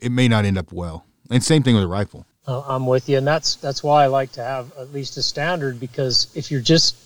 it 0.00 0.12
may 0.12 0.28
not 0.28 0.44
end 0.44 0.58
up 0.58 0.72
well. 0.72 1.04
And 1.30 1.42
same 1.42 1.62
thing 1.62 1.74
with 1.74 1.84
a 1.84 1.88
rifle. 1.88 2.26
I'm 2.46 2.86
with 2.86 3.08
you, 3.08 3.18
and 3.18 3.26
that's 3.26 3.56
that's 3.56 3.82
why 3.82 4.04
I 4.04 4.06
like 4.06 4.32
to 4.32 4.42
have 4.42 4.72
at 4.78 4.92
least 4.92 5.18
a 5.18 5.22
standard 5.22 5.78
because 5.78 6.28
if 6.34 6.50
you're 6.50 6.62
just 6.62 6.96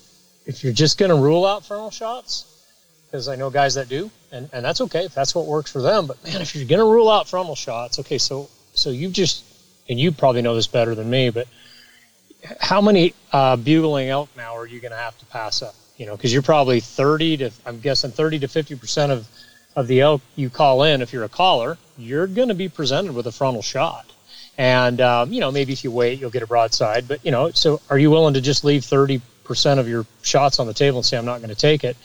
if 0.46 0.62
you're 0.62 0.72
just 0.72 0.98
going 0.98 1.10
to 1.10 1.16
rule 1.16 1.44
out 1.44 1.64
frontal 1.64 1.90
shots, 1.90 2.64
because 3.06 3.28
I 3.28 3.34
know 3.36 3.50
guys 3.50 3.74
that 3.74 3.88
do, 3.88 4.10
and, 4.30 4.48
and 4.52 4.64
that's 4.64 4.80
okay 4.82 5.04
if 5.04 5.14
that's 5.14 5.34
what 5.34 5.46
works 5.46 5.70
for 5.70 5.82
them. 5.82 6.06
But 6.06 6.22
man, 6.24 6.40
if 6.40 6.54
you're 6.54 6.66
going 6.66 6.78
to 6.78 6.84
rule 6.84 7.10
out 7.10 7.28
frontal 7.28 7.56
shots, 7.56 7.98
okay, 7.98 8.18
so 8.18 8.48
so 8.74 8.90
you 8.90 9.08
just 9.08 9.44
and 9.88 9.98
you 9.98 10.12
probably 10.12 10.42
know 10.42 10.54
this 10.54 10.68
better 10.68 10.94
than 10.94 11.10
me, 11.10 11.30
but 11.30 11.48
how 12.60 12.80
many 12.80 13.14
uh, 13.32 13.56
bugling 13.56 14.08
elk 14.08 14.28
now 14.36 14.56
are 14.56 14.66
you 14.66 14.80
going 14.80 14.92
to 14.92 14.98
have 14.98 15.18
to 15.18 15.26
pass 15.26 15.60
up? 15.60 15.74
You 15.96 16.06
know, 16.06 16.16
because 16.16 16.32
you're 16.32 16.42
probably 16.42 16.80
30 16.80 17.36
to 17.38 17.50
I'm 17.66 17.80
guessing 17.80 18.12
30 18.12 18.40
to 18.40 18.48
50 18.48 18.76
percent 18.76 19.12
of 19.12 19.26
of 19.74 19.86
the 19.86 20.00
elk 20.00 20.22
you 20.36 20.50
call 20.50 20.82
in, 20.82 21.02
if 21.02 21.12
you're 21.12 21.24
a 21.24 21.28
caller, 21.28 21.78
you're 21.96 22.26
going 22.26 22.48
to 22.48 22.54
be 22.54 22.68
presented 22.68 23.14
with 23.14 23.26
a 23.26 23.32
frontal 23.32 23.62
shot. 23.62 24.06
And 24.58 25.00
um, 25.00 25.32
you 25.32 25.40
know, 25.40 25.50
maybe 25.50 25.72
if 25.72 25.82
you 25.84 25.90
wait, 25.90 26.20
you'll 26.20 26.30
get 26.30 26.42
a 26.42 26.46
broadside. 26.46 27.08
But 27.08 27.24
you 27.24 27.30
know, 27.30 27.50
so 27.50 27.80
are 27.88 27.98
you 27.98 28.10
willing 28.10 28.34
to 28.34 28.40
just 28.40 28.64
leave 28.64 28.84
30 28.84 29.22
percent 29.44 29.80
of 29.80 29.88
your 29.88 30.06
shots 30.22 30.58
on 30.58 30.66
the 30.66 30.74
table 30.74 30.98
and 30.98 31.06
say 31.06 31.18
I'm 31.18 31.24
not 31.24 31.38
going 31.38 31.50
to 31.50 31.54
take 31.54 31.84
it. 31.84 31.96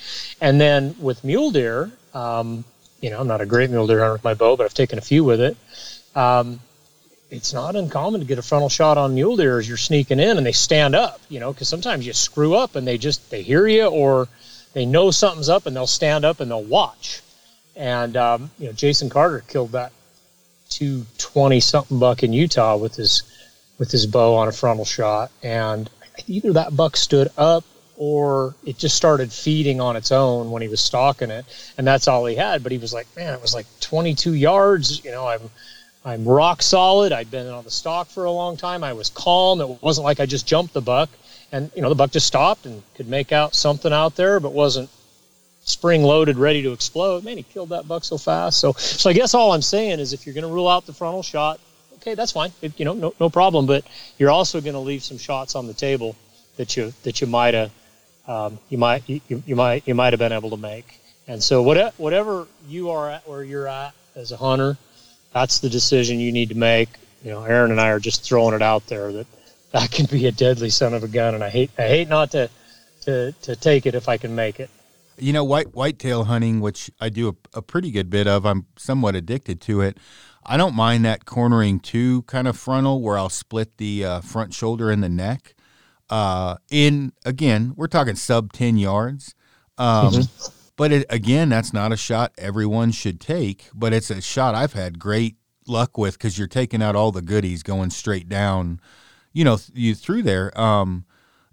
And 0.41 0.59
then 0.59 0.95
with 0.99 1.24
mule 1.24 1.51
deer, 1.51 1.91
um, 2.13 2.63
you 3.01 3.09
know, 3.09 3.20
I'm 3.20 3.28
not 3.28 3.41
a 3.41 3.45
great 3.45 3.70
mule 3.70 3.88
deer 3.88 3.99
hunter 3.99 4.13
with 4.13 4.24
my 4.24 4.34
bow, 4.34 4.57
but 4.57 4.65
I've 4.65 4.74
taken 4.74 4.97
a 4.97 5.01
few 5.01 5.24
with 5.24 5.39
it. 5.39 5.57
Um, 6.15 6.59
it's 7.30 7.53
not 7.53 7.76
uncommon 7.76 8.22
to 8.22 8.26
get 8.26 8.39
a 8.39 8.41
frontal 8.41 8.70
shot 8.70 8.97
on 8.97 9.13
mule 9.13 9.36
deer 9.36 9.59
as 9.59 9.68
you're 9.68 9.78
sneaking 9.78 10.20
in 10.20 10.38
and 10.38 10.45
they 10.45 10.53
stand 10.53 10.95
up, 10.95 11.20
you 11.30 11.39
know, 11.39 11.51
because 11.51 11.68
sometimes 11.68 12.07
you 12.07 12.13
screw 12.13 12.55
up 12.55 12.76
and 12.76 12.88
they 12.88 12.97
just 12.97 13.30
they 13.30 13.43
hear 13.43 13.68
you 13.68 13.86
or 13.86 14.28
they 14.74 14.86
know 14.86 15.11
something's 15.11 15.49
up 15.49 15.65
and 15.65 15.76
they'll 15.76 15.88
stand 15.88 16.26
up 16.26 16.39
and 16.39 16.49
they'll 16.49 16.63
watch. 16.63 17.22
And 17.78 18.17
um, 18.17 18.51
you 18.57 18.67
know, 18.67 18.73
Jason 18.73 19.09
Carter 19.09 19.43
killed 19.47 19.71
that 19.73 19.91
220 20.69 21.59
something 21.59 21.99
buck 21.99 22.23
in 22.23 22.34
Utah 22.34 22.75
with 22.75 22.95
his 22.95 23.23
with 23.78 23.91
his 23.91 24.07
bow 24.07 24.36
on 24.36 24.47
a 24.47 24.51
frontal 24.51 24.86
shot, 24.86 25.32
and 25.43 25.89
either 26.28 26.53
that 26.53 26.75
buck 26.75 26.97
stood 26.97 27.30
up 27.38 27.63
or 27.95 28.55
it 28.65 28.78
just 28.78 28.95
started 28.95 29.32
feeding 29.32 29.82
on 29.82 29.95
its 29.95 30.11
own 30.11 30.51
when 30.51 30.61
he 30.61 30.67
was 30.67 30.82
stalking 30.82 31.32
it, 31.32 31.45
and 31.78 31.86
that's 31.86 32.07
all 32.07 32.25
he 32.25 32.36
had. 32.36 32.63
But 32.63 32.71
he 32.71 32.78
was 32.78 32.93
like, 32.93 33.07
man, 33.15 33.34
it 33.34 33.41
was 33.41 33.53
like 33.53 33.65
22 33.80 34.34
yards. 34.34 35.03
You 35.03 35.11
know, 35.11 35.28
I'm 35.28 35.49
I'm 36.03 36.25
rock 36.25 36.61
solid. 36.61 37.11
I'd 37.11 37.30
been 37.30 37.47
on 37.47 37.63
the 37.63 37.71
stalk 37.71 38.07
for 38.07 38.25
a 38.25 38.32
long 38.32 38.57
time. 38.57 38.84
I 38.84 38.93
was 38.93 39.09
calm. 39.09 39.61
It 39.61 39.82
wasn't 39.84 40.05
like 40.05 40.19
I 40.19 40.25
just 40.25 40.47
jumped 40.47 40.73
the 40.73 40.82
buck, 40.82 41.09
and 41.51 41.69
you 41.75 41.82
know 41.82 41.89
the 41.89 41.95
buck 41.95 42.11
just 42.11 42.28
stopped 42.28 42.65
and 42.65 42.82
could 42.95 43.07
make 43.07 43.32
out 43.32 43.55
something 43.55 43.93
out 43.93 44.15
there, 44.15 44.39
but 44.39 44.53
wasn't 44.53 44.89
spring 45.68 46.01
loaded, 46.01 46.38
ready 46.38 46.63
to 46.63 46.72
explode. 46.72 47.24
Man, 47.24 47.38
he 47.38 47.43
killed 47.43 47.70
that 47.70 47.88
buck 47.88 48.03
so 48.03 48.18
fast. 48.18 48.59
So, 48.59 48.72
so 48.74 49.09
I 49.09 49.13
guess 49.13 49.34
all 49.34 49.51
I'm 49.51 49.61
saying 49.61 49.99
is, 49.99 50.13
if 50.13 50.26
you're 50.26 50.34
going 50.34 50.47
to 50.47 50.53
rule 50.53 50.68
out 50.68 50.86
the 50.86 50.93
frontal 50.93 51.22
shot, 51.22 51.59
okay, 51.95 52.15
that's 52.15 52.32
fine. 52.32 52.51
It, 52.61 52.80
you 52.80 52.86
know, 52.86 52.93
no, 52.93 53.13
no 53.20 53.30
problem. 53.30 53.65
But 53.68 53.86
you're 54.18 54.32
also 54.32 54.61
going 54.61 54.74
to 54.74 54.80
leave 54.80 55.03
some 55.03 55.18
shots 55.18 55.55
on 55.55 55.68
the 55.68 55.74
table 55.74 56.15
that 56.55 56.76
you 56.76 56.93
that 57.03 57.22
you 57.22 57.28
might 57.28 57.53
have 57.53 57.72
um, 58.28 58.59
you 58.70 58.78
might 58.78 59.07
you, 59.07 59.22
you 59.28 59.55
might 59.55 59.88
you 59.88 59.93
might 59.93 60.13
have 60.13 60.20
been 60.20 60.32
able 60.32 60.49
to 60.49 60.57
make. 60.57 60.99
And 61.28 61.43
so 61.43 61.61
whatever 61.61 61.93
whatever 61.97 62.47
you 62.68 62.89
are 62.89 63.09
at 63.09 63.28
where 63.28 63.43
you're 63.43 63.68
at 63.68 63.93
as 64.15 64.32
a 64.32 64.38
hunter, 64.38 64.78
that's 65.34 65.59
the 65.59 65.70
decision 65.70 66.20
you 66.20 66.32
need 66.32 66.49
to 66.49 66.55
make. 66.55 66.89
You 67.24 67.32
know, 67.32 67.43
Aaron 67.43 67.72
and 67.72 67.82
I 67.82 67.89
are 67.89 67.99
just 67.99 68.24
throwing 68.24 68.55
it 68.55 68.61
out 68.61 68.88
there 68.88 69.11
that 69.11 69.28
that 69.72 69.91
can 69.91 70.05
be 70.05 70.28
a 70.28 70.32
deadly 70.32 70.70
son 70.70 70.93
of 70.93 71.03
a 71.03 71.07
gun, 71.07 71.36
and 71.36 71.43
I 71.43 71.49
hate 71.49 71.72
I 71.78 71.88
hate 71.88 72.07
not 72.07 72.32
to 72.32 72.49
to 73.01 73.34
to 73.34 73.55
take 73.55 73.86
it 73.86 73.95
if 73.95 74.07
I 74.07 74.18
can 74.18 74.36
make 74.36 74.59
it. 74.59 74.70
You 75.18 75.34
know, 75.34 75.43
white 75.43 75.74
whitetail 75.74 76.26
hunting, 76.26 76.61
which 76.61 76.91
I 76.99 77.09
do 77.09 77.30
a, 77.30 77.57
a 77.57 77.61
pretty 77.61 77.91
good 77.91 78.09
bit 78.09 78.28
of. 78.28 78.45
I'm 78.45 78.68
somewhat 78.78 79.15
addicted 79.15 79.61
to 79.61 79.82
it. 79.82 79.97
I 80.45 80.57
don't 80.57 80.76
mind 80.76 81.03
that 81.05 81.26
cornering 81.26 81.80
two 81.80 82.22
kind 82.24 82.47
of 82.47 82.57
frontal 82.57 83.01
where 83.01 83.18
I'll 83.18 83.30
split 83.30 83.78
the 83.78 84.05
uh, 84.05 84.22
front 84.22 84.53
shoulder 84.53 84.89
and 84.89 85.03
the 85.03 85.09
neck. 85.09 85.55
Uh, 86.09 86.55
in 86.72 87.11
again, 87.26 87.74
we're 87.76 87.88
talking 87.88 88.15
sub 88.15 88.53
ten 88.53 88.78
yards. 88.78 89.36
Um, 89.78 90.13
mm-hmm. 90.13 90.53
But 90.78 90.91
it, 90.91 91.05
again, 91.09 91.49
that's 91.49 91.74
not 91.74 91.91
a 91.91 91.97
shot 91.97 92.32
everyone 92.38 92.91
should 92.91 93.20
take. 93.20 93.70
But 93.74 93.93
it's 93.93 94.09
a 94.09 94.22
shot 94.22 94.55
I've 94.55 94.74
had 94.74 94.99
great 94.99 95.36
luck 95.68 95.97
with 95.97 96.13
because 96.13 96.38
you're 96.38 96.47
taking 96.47 96.82
out 96.82 96.95
all 96.95 97.11
the 97.11 97.22
goodies 97.22 97.63
going 97.63 97.89
straight 97.89 98.30
down. 98.30 98.80
You 99.34 99.43
know, 99.43 99.57
you 99.74 99.95
through 99.95 100.24
there. 100.24 100.57
Um, 100.59 101.05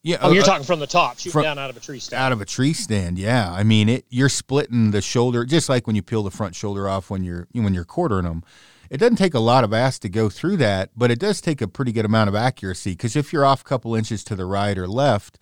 yeah. 0.05 0.19
Oh, 0.21 0.31
you're 0.31 0.45
uh, 0.45 0.47
talking 0.47 0.65
from 0.65 0.79
the 0.79 0.87
top, 0.87 1.19
shooting 1.19 1.33
from, 1.33 1.43
down 1.43 1.59
out 1.59 1.71
of 1.71 1.77
a 1.77 1.81
tree 1.81 1.99
stand. 1.99 2.23
Out 2.23 2.31
of 2.31 2.41
a 2.41 2.45
tree 2.45 2.73
stand, 2.73 3.19
yeah. 3.19 3.53
I 3.53 3.65
mean, 3.65 3.89
it. 3.89 4.05
You're 4.09 4.29
splitting 4.29 4.93
the 4.93 5.03
shoulder, 5.03 5.45
just 5.45 5.69
like 5.69 5.89
when 5.89 5.97
you 5.97 6.03
peel 6.03 6.23
the 6.23 6.31
front 6.31 6.55
shoulder 6.55 6.89
off 6.89 7.11
when 7.11 7.25
you're 7.25 7.49
when 7.53 7.75
you're 7.75 7.85
quartering 7.85 8.25
them 8.25 8.45
it 8.91 8.99
doesn't 8.99 9.17
take 9.17 9.35
a 9.35 9.41
lot 9.41 9.65
of 9.65 9.73
ass 9.73 9.99
to 10.01 10.09
go 10.09 10.29
through 10.29 10.57
that, 10.59 10.91
but 10.97 11.11
it 11.11 11.19
does 11.19 11.41
take 11.41 11.61
a 11.61 11.69
pretty 11.69 11.93
good 11.93 12.05
amount 12.05 12.29
of 12.29 12.35
accuracy 12.35 12.93
because 12.93 13.17
if 13.17 13.33
you're 13.33 13.45
off 13.45 13.63
a 13.63 13.65
couple 13.65 13.95
inches 13.95 14.23
to 14.25 14.37
the 14.37 14.47
right 14.47 14.77
or 14.77 14.87
left, 14.87 15.39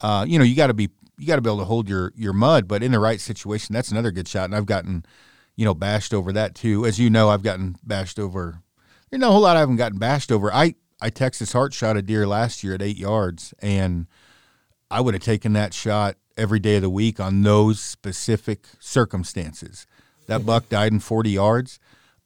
uh, 0.00 0.24
you 0.26 0.38
know 0.38 0.44
you 0.44 0.56
got 0.56 0.68
to 0.68 0.74
be 0.74 0.88
you 1.18 1.26
got 1.26 1.36
to 1.36 1.42
be 1.42 1.50
able 1.50 1.58
to 1.58 1.64
hold 1.64 1.88
your 1.88 2.12
your 2.16 2.32
mud. 2.32 2.68
But 2.68 2.82
in 2.82 2.92
the 2.92 2.98
right 2.98 3.20
situation, 3.20 3.72
that's 3.72 3.90
another 3.90 4.10
good 4.10 4.28
shot, 4.28 4.46
and 4.46 4.54
I've 4.54 4.66
gotten 4.66 5.04
you 5.56 5.64
know 5.64 5.74
bashed 5.74 6.14
over 6.14 6.32
that 6.32 6.54
too. 6.54 6.86
As 6.86 6.98
you 6.98 7.10
know, 7.10 7.28
I've 7.28 7.42
gotten 7.42 7.76
bashed 7.84 8.18
over. 8.18 8.62
You 9.10 9.18
know, 9.18 9.28
a 9.28 9.32
whole 9.32 9.42
lot 9.42 9.56
I 9.56 9.60
haven't 9.60 9.76
gotten 9.76 9.98
bashed 9.98 10.32
over. 10.32 10.52
I 10.52 10.74
I 11.04 11.10
Texas 11.10 11.52
heart 11.52 11.72
shot 11.72 11.96
a 11.96 12.02
deer 12.02 12.26
last 12.26 12.64
year 12.64 12.74
at 12.74 12.82
eight 12.82 12.96
yards, 12.96 13.54
and 13.60 14.06
I 14.90 15.00
would 15.00 15.14
have 15.14 15.22
taken 15.22 15.52
that 15.52 15.74
shot 15.74 16.16
every 16.36 16.58
day 16.58 16.76
of 16.76 16.82
the 16.82 16.90
week 16.90 17.20
on 17.20 17.42
those 17.42 17.80
specific 17.80 18.66
circumstances. 18.80 19.86
That 20.26 20.46
buck 20.46 20.68
died 20.68 20.92
in 20.92 21.00
40 21.00 21.30
yards 21.30 21.78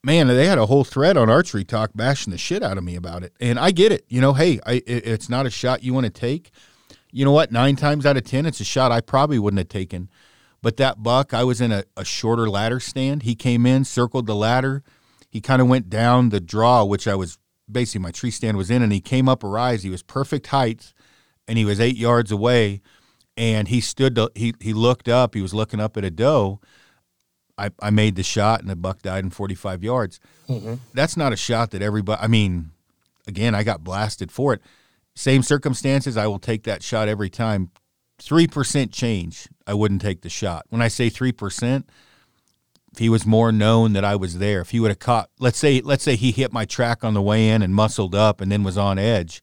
man, 0.02 0.28
they 0.28 0.46
had 0.46 0.58
a 0.58 0.66
whole 0.66 0.84
thread 0.84 1.16
on 1.16 1.28
ArcheryTalk 1.28 1.88
bashing 1.94 2.30
the 2.30 2.38
shit 2.38 2.62
out 2.62 2.78
of 2.78 2.84
me 2.84 2.96
about 2.96 3.22
it. 3.22 3.32
And 3.40 3.58
I 3.58 3.70
get 3.70 3.92
it. 3.92 4.04
You 4.08 4.20
know, 4.20 4.32
hey, 4.32 4.60
I, 4.64 4.74
it, 4.86 5.06
it's 5.06 5.28
not 5.28 5.46
a 5.46 5.50
shot 5.50 5.82
you 5.82 5.92
want 5.92 6.04
to 6.04 6.10
take. 6.10 6.50
You 7.10 7.24
know 7.24 7.32
what? 7.32 7.52
Nine 7.52 7.76
times 7.76 8.04
out 8.06 8.16
of 8.16 8.24
10, 8.24 8.46
it's 8.46 8.60
a 8.60 8.64
shot 8.64 8.92
I 8.92 9.00
probably 9.00 9.38
wouldn't 9.38 9.58
have 9.58 9.68
taken. 9.68 10.10
But 10.60 10.76
that 10.76 11.02
buck, 11.02 11.32
I 11.32 11.44
was 11.44 11.60
in 11.60 11.72
a, 11.72 11.84
a 11.96 12.04
shorter 12.04 12.48
ladder 12.48 12.80
stand. 12.80 13.22
He 13.22 13.34
came 13.34 13.64
in, 13.64 13.84
circled 13.84 14.26
the 14.26 14.34
ladder. 14.34 14.82
He 15.30 15.40
kind 15.40 15.62
of 15.62 15.68
went 15.68 15.88
down 15.88 16.30
the 16.30 16.40
draw, 16.40 16.84
which 16.84 17.06
I 17.06 17.14
was 17.14 17.38
basically 17.70 18.00
my 18.00 18.10
tree 18.10 18.30
stand 18.30 18.56
was 18.56 18.70
in, 18.70 18.82
and 18.82 18.92
he 18.92 19.00
came 19.00 19.28
up 19.28 19.44
a 19.44 19.48
rise. 19.48 19.82
He 19.82 19.90
was 19.90 20.02
perfect 20.02 20.48
height, 20.48 20.92
and 21.46 21.58
he 21.58 21.64
was 21.64 21.80
eight 21.80 21.96
yards 21.96 22.30
away, 22.32 22.80
and 23.36 23.68
he 23.68 23.80
stood. 23.80 24.14
To, 24.16 24.30
he 24.34 24.54
he 24.60 24.72
looked 24.72 25.08
up. 25.08 25.34
He 25.34 25.42
was 25.42 25.54
looking 25.54 25.80
up 25.80 25.96
at 25.96 26.04
a 26.04 26.10
doe. 26.10 26.60
I, 27.56 27.70
I 27.80 27.90
made 27.90 28.14
the 28.14 28.22
shot, 28.22 28.60
and 28.60 28.70
the 28.70 28.76
buck 28.76 29.02
died 29.02 29.24
in 29.24 29.30
45 29.30 29.82
yards. 29.82 30.20
Mm-hmm. 30.48 30.74
That's 30.94 31.16
not 31.16 31.32
a 31.32 31.36
shot 31.36 31.72
that 31.72 31.82
everybody. 31.82 32.22
I 32.22 32.28
mean, 32.28 32.70
again, 33.26 33.54
I 33.54 33.64
got 33.64 33.82
blasted 33.82 34.30
for 34.30 34.54
it. 34.54 34.62
Same 35.16 35.42
circumstances, 35.42 36.16
I 36.16 36.28
will 36.28 36.38
take 36.38 36.62
that 36.62 36.84
shot 36.84 37.08
every 37.08 37.30
time. 37.30 37.70
Three 38.20 38.46
percent 38.46 38.92
change, 38.92 39.48
I 39.66 39.74
wouldn't 39.74 40.02
take 40.02 40.22
the 40.22 40.28
shot. 40.28 40.66
When 40.70 40.82
I 40.82 40.88
say 40.88 41.08
three 41.08 41.32
percent, 41.32 41.88
if 42.92 42.98
he 42.98 43.08
was 43.08 43.26
more 43.26 43.52
known 43.52 43.92
that 43.92 44.04
I 44.04 44.16
was 44.16 44.38
there, 44.38 44.60
if 44.60 44.70
he 44.70 44.80
would 44.80 44.90
have 44.90 44.98
caught, 44.98 45.30
let's 45.38 45.58
say, 45.58 45.80
let's 45.80 46.02
say 46.02 46.16
he 46.16 46.32
hit 46.32 46.52
my 46.52 46.64
track 46.64 47.04
on 47.04 47.14
the 47.14 47.22
way 47.22 47.48
in 47.48 47.62
and 47.62 47.74
muscled 47.74 48.14
up 48.14 48.40
and 48.40 48.50
then 48.50 48.64
was 48.64 48.78
on 48.78 48.98
edge. 48.98 49.42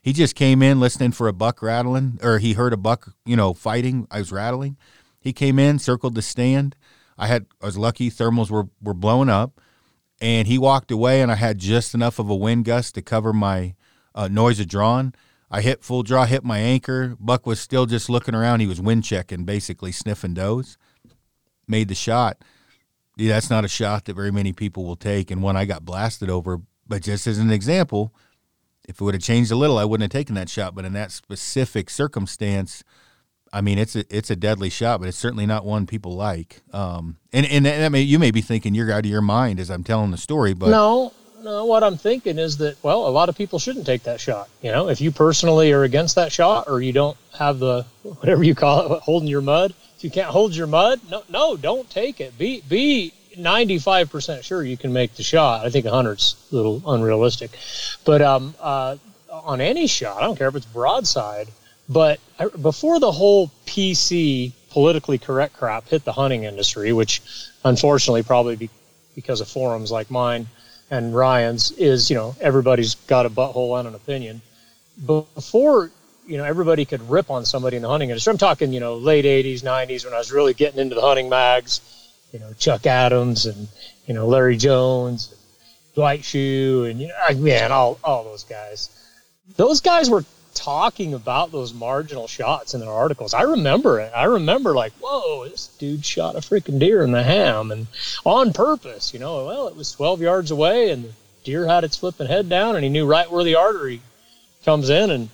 He 0.00 0.12
just 0.12 0.34
came 0.34 0.62
in 0.62 0.80
listening 0.80 1.12
for 1.12 1.28
a 1.28 1.32
buck 1.32 1.62
rattling, 1.62 2.18
or 2.22 2.38
he 2.38 2.52
heard 2.52 2.74
a 2.74 2.76
buck, 2.76 3.14
you 3.24 3.36
know, 3.36 3.54
fighting. 3.54 4.06
I 4.10 4.18
was 4.18 4.30
rattling. 4.30 4.76
He 5.18 5.32
came 5.32 5.58
in, 5.58 5.78
circled 5.78 6.14
the 6.14 6.22
stand. 6.22 6.76
I 7.16 7.26
had, 7.26 7.46
I 7.62 7.66
was 7.66 7.78
lucky. 7.78 8.10
Thermals 8.10 8.50
were 8.50 8.68
were 8.82 8.92
blowing 8.92 9.30
up, 9.30 9.60
and 10.20 10.46
he 10.46 10.58
walked 10.58 10.90
away, 10.90 11.22
and 11.22 11.32
I 11.32 11.36
had 11.36 11.58
just 11.58 11.94
enough 11.94 12.18
of 12.18 12.28
a 12.28 12.36
wind 12.36 12.66
gust 12.66 12.94
to 12.96 13.02
cover 13.02 13.32
my 13.32 13.74
uh, 14.14 14.28
noise 14.28 14.60
of 14.60 14.68
drawn. 14.68 15.14
I 15.50 15.62
hit 15.62 15.82
full 15.82 16.02
draw, 16.02 16.26
hit 16.26 16.44
my 16.44 16.58
anchor. 16.58 17.16
Buck 17.18 17.46
was 17.46 17.58
still 17.58 17.86
just 17.86 18.10
looking 18.10 18.34
around. 18.34 18.60
He 18.60 18.66
was 18.66 18.82
wind 18.82 19.04
checking, 19.04 19.44
basically 19.44 19.92
sniffing 19.92 20.34
does. 20.34 20.76
Made 21.66 21.88
the 21.88 21.94
shot 21.94 22.42
yeah, 23.16 23.34
that's 23.34 23.50
not 23.50 23.64
a 23.64 23.68
shot 23.68 24.06
that 24.06 24.14
very 24.14 24.30
many 24.30 24.52
people 24.52 24.84
will 24.84 24.96
take, 24.96 25.30
and 25.30 25.42
one 25.42 25.56
I 25.56 25.64
got 25.64 25.84
blasted 25.84 26.30
over. 26.30 26.60
But 26.86 27.02
just 27.02 27.26
as 27.26 27.38
an 27.38 27.50
example, 27.50 28.14
if 28.88 29.00
it 29.00 29.04
would 29.04 29.14
have 29.14 29.22
changed 29.22 29.50
a 29.50 29.56
little, 29.56 29.78
I 29.78 29.84
wouldn't 29.84 30.12
have 30.12 30.18
taken 30.18 30.34
that 30.34 30.48
shot. 30.48 30.74
But 30.74 30.84
in 30.84 30.92
that 30.94 31.12
specific 31.12 31.90
circumstance, 31.90 32.84
I 33.52 33.60
mean, 33.60 33.78
it's 33.78 33.94
a 33.94 34.04
it's 34.14 34.30
a 34.30 34.36
deadly 34.36 34.68
shot, 34.68 34.98
but 34.98 35.08
it's 35.08 35.16
certainly 35.16 35.46
not 35.46 35.64
one 35.64 35.86
people 35.86 36.16
like. 36.16 36.62
Um, 36.72 37.16
and 37.32 37.46
and 37.46 37.66
I 37.66 37.88
mean, 37.88 38.08
you 38.08 38.18
may 38.18 38.32
be 38.32 38.40
thinking 38.40 38.74
you're 38.74 38.90
out 38.90 39.04
of 39.04 39.10
your 39.10 39.22
mind 39.22 39.60
as 39.60 39.70
I'm 39.70 39.84
telling 39.84 40.10
the 40.10 40.16
story, 40.16 40.54
but 40.54 40.70
no, 40.70 41.12
no. 41.40 41.64
What 41.64 41.84
I'm 41.84 41.96
thinking 41.96 42.38
is 42.38 42.56
that 42.56 42.82
well, 42.82 43.06
a 43.06 43.10
lot 43.10 43.28
of 43.28 43.36
people 43.36 43.60
shouldn't 43.60 43.86
take 43.86 44.02
that 44.02 44.20
shot. 44.20 44.48
You 44.60 44.72
know, 44.72 44.88
if 44.88 45.00
you 45.00 45.12
personally 45.12 45.70
are 45.72 45.84
against 45.84 46.16
that 46.16 46.32
shot, 46.32 46.64
or 46.68 46.82
you 46.82 46.92
don't 46.92 47.16
have 47.38 47.60
the 47.60 47.86
whatever 48.02 48.42
you 48.42 48.56
call 48.56 48.94
it, 48.94 49.02
holding 49.02 49.28
your 49.28 49.40
mud, 49.40 49.72
you 50.04 50.10
can't 50.10 50.28
hold 50.28 50.54
your 50.54 50.66
mud, 50.66 51.00
no, 51.10 51.22
no, 51.28 51.56
don't 51.56 51.88
take 51.88 52.20
it. 52.20 52.36
Be 52.38 52.62
be 52.68 53.12
95% 53.36 54.44
sure 54.44 54.62
you 54.62 54.76
can 54.76 54.92
make 54.92 55.14
the 55.14 55.22
shot. 55.22 55.64
I 55.66 55.70
think 55.70 55.86
100's 55.86 56.36
a 56.52 56.54
little 56.54 56.82
unrealistic, 56.86 57.50
but 58.04 58.22
um, 58.22 58.54
uh, 58.60 58.96
on 59.30 59.60
any 59.60 59.86
shot, 59.86 60.18
I 60.18 60.26
don't 60.26 60.36
care 60.36 60.48
if 60.48 60.54
it's 60.54 60.66
broadside. 60.66 61.48
But 61.88 62.20
before 62.62 62.98
the 63.00 63.12
whole 63.12 63.50
PC 63.66 64.52
politically 64.70 65.18
correct 65.18 65.54
crap 65.54 65.88
hit 65.88 66.04
the 66.04 66.12
hunting 66.12 66.44
industry, 66.44 66.92
which 66.92 67.20
unfortunately 67.64 68.22
probably 68.22 68.56
be, 68.56 68.70
because 69.14 69.40
of 69.40 69.48
forums 69.48 69.90
like 69.90 70.10
mine 70.10 70.46
and 70.90 71.14
Ryan's 71.14 71.72
is 71.72 72.10
you 72.10 72.16
know 72.16 72.36
everybody's 72.40 72.94
got 72.94 73.26
a 73.26 73.30
butthole 73.30 73.78
and 73.78 73.88
an 73.88 73.94
opinion. 73.94 74.42
Before 75.06 75.90
you 76.26 76.38
know 76.38 76.44
everybody 76.44 76.84
could 76.84 77.08
rip 77.08 77.30
on 77.30 77.44
somebody 77.44 77.76
in 77.76 77.82
the 77.82 77.88
hunting 77.88 78.10
industry. 78.10 78.30
I'm 78.30 78.38
talking 78.38 78.72
you 78.72 78.80
know 78.80 78.96
late 78.96 79.24
'80s, 79.24 79.62
'90s 79.62 80.04
when 80.04 80.14
I 80.14 80.18
was 80.18 80.32
really 80.32 80.54
getting 80.54 80.80
into 80.80 80.94
the 80.94 81.00
hunting 81.00 81.28
mags. 81.28 81.80
You 82.32 82.40
know 82.40 82.52
Chuck 82.58 82.86
Adams 82.86 83.46
and 83.46 83.68
you 84.06 84.14
know 84.14 84.26
Larry 84.26 84.56
Jones, 84.56 85.34
Dwight 85.94 86.22
Schuh, 86.22 86.90
and 86.90 87.00
you 87.00 87.08
know 87.08 87.34
man, 87.36 87.72
all 87.72 87.98
all 88.02 88.24
those 88.24 88.44
guys. 88.44 88.90
Those 89.56 89.80
guys 89.80 90.08
were 90.08 90.24
talking 90.54 91.14
about 91.14 91.52
those 91.52 91.74
marginal 91.74 92.26
shots 92.26 92.74
in 92.74 92.80
their 92.80 92.90
articles. 92.90 93.34
I 93.34 93.42
remember 93.42 94.00
it. 94.00 94.12
I 94.14 94.24
remember 94.24 94.74
like, 94.74 94.92
whoa, 95.00 95.48
this 95.48 95.66
dude 95.78 96.04
shot 96.04 96.36
a 96.36 96.38
freaking 96.38 96.78
deer 96.78 97.02
in 97.02 97.10
the 97.10 97.22
ham 97.22 97.70
and 97.70 97.86
on 98.24 98.52
purpose. 98.52 99.12
You 99.12 99.20
know, 99.20 99.46
well, 99.46 99.68
it 99.68 99.76
was 99.76 99.92
12 99.92 100.22
yards 100.22 100.50
away 100.50 100.90
and 100.90 101.04
the 101.04 101.12
deer 101.42 101.66
had 101.66 101.84
its 101.84 101.96
flipping 101.96 102.28
head 102.28 102.48
down 102.48 102.76
and 102.76 102.84
he 102.84 102.90
knew 102.90 103.04
right 103.04 103.30
where 103.30 103.44
the 103.44 103.56
artery 103.56 104.00
comes 104.64 104.88
in 104.88 105.10
and 105.10 105.28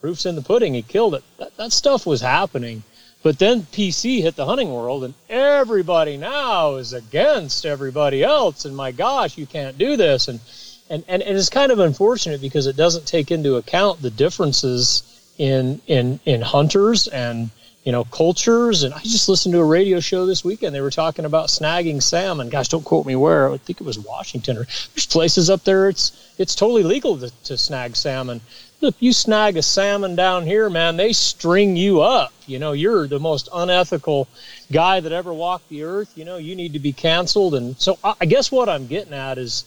proof's 0.00 0.26
in 0.26 0.34
the 0.34 0.42
pudding. 0.42 0.74
He 0.74 0.82
killed 0.82 1.14
it. 1.14 1.24
That, 1.38 1.56
that 1.56 1.72
stuff 1.72 2.06
was 2.06 2.20
happening. 2.20 2.82
But 3.22 3.38
then 3.38 3.62
PC 3.62 4.22
hit 4.22 4.36
the 4.36 4.46
hunting 4.46 4.72
world, 4.72 5.04
and 5.04 5.12
everybody 5.28 6.16
now 6.16 6.76
is 6.76 6.94
against 6.94 7.66
everybody 7.66 8.22
else. 8.22 8.64
And 8.64 8.74
my 8.74 8.92
gosh, 8.92 9.36
you 9.36 9.46
can't 9.46 9.76
do 9.76 9.96
this. 9.96 10.28
And 10.28 10.40
and 10.88 11.04
and, 11.06 11.22
and 11.22 11.36
it's 11.36 11.50
kind 11.50 11.70
of 11.70 11.78
unfortunate 11.78 12.40
because 12.40 12.66
it 12.66 12.76
doesn't 12.76 13.06
take 13.06 13.30
into 13.30 13.56
account 13.56 14.00
the 14.00 14.10
differences 14.10 15.02
in 15.36 15.82
in 15.86 16.18
in 16.24 16.40
hunters 16.40 17.08
and 17.08 17.50
you 17.84 17.92
know 17.92 18.04
cultures. 18.04 18.84
And 18.84 18.94
I 18.94 19.00
just 19.00 19.28
listened 19.28 19.52
to 19.52 19.60
a 19.60 19.64
radio 19.64 20.00
show 20.00 20.24
this 20.24 20.42
weekend. 20.42 20.74
They 20.74 20.80
were 20.80 20.90
talking 20.90 21.26
about 21.26 21.48
snagging 21.48 22.02
salmon. 22.02 22.48
Gosh, 22.48 22.68
don't 22.68 22.84
quote 22.86 23.04
me 23.04 23.16
where. 23.16 23.50
I 23.50 23.58
think 23.58 23.82
it 23.82 23.86
was 23.86 23.98
Washington. 23.98 24.56
Or 24.56 24.64
there's 24.94 25.06
places 25.06 25.50
up 25.50 25.64
there. 25.64 25.90
It's 25.90 26.34
it's 26.38 26.54
totally 26.54 26.84
legal 26.84 27.18
to, 27.18 27.30
to 27.44 27.58
snag 27.58 27.96
salmon 27.96 28.40
look, 28.80 28.94
you 28.98 29.12
snag 29.12 29.56
a 29.56 29.62
salmon 29.62 30.16
down 30.16 30.46
here, 30.46 30.70
man, 30.70 30.96
they 30.96 31.12
string 31.12 31.76
you 31.76 32.00
up. 32.00 32.32
You 32.46 32.58
know, 32.58 32.72
you're 32.72 33.06
the 33.06 33.20
most 33.20 33.48
unethical 33.52 34.28
guy 34.72 35.00
that 35.00 35.12
ever 35.12 35.32
walked 35.32 35.68
the 35.68 35.84
earth. 35.84 36.12
You 36.16 36.24
know, 36.24 36.36
you 36.36 36.56
need 36.56 36.72
to 36.72 36.78
be 36.78 36.92
canceled. 36.92 37.54
And 37.54 37.78
so 37.78 37.98
I 38.02 38.26
guess 38.26 38.50
what 38.50 38.68
I'm 38.68 38.86
getting 38.86 39.12
at 39.12 39.38
is 39.38 39.64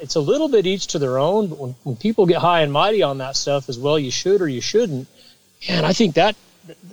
it's 0.00 0.16
a 0.16 0.20
little 0.20 0.48
bit 0.48 0.66
each 0.66 0.88
to 0.88 0.98
their 0.98 1.18
own. 1.18 1.48
But 1.48 1.58
when, 1.58 1.74
when 1.84 1.96
people 1.96 2.26
get 2.26 2.38
high 2.38 2.60
and 2.60 2.72
mighty 2.72 3.02
on 3.02 3.18
that 3.18 3.36
stuff 3.36 3.68
as 3.68 3.78
well, 3.78 3.98
you 3.98 4.10
should 4.10 4.40
or 4.42 4.48
you 4.48 4.60
shouldn't. 4.60 5.08
And 5.68 5.86
I 5.86 5.92
think 5.92 6.14
that 6.14 6.36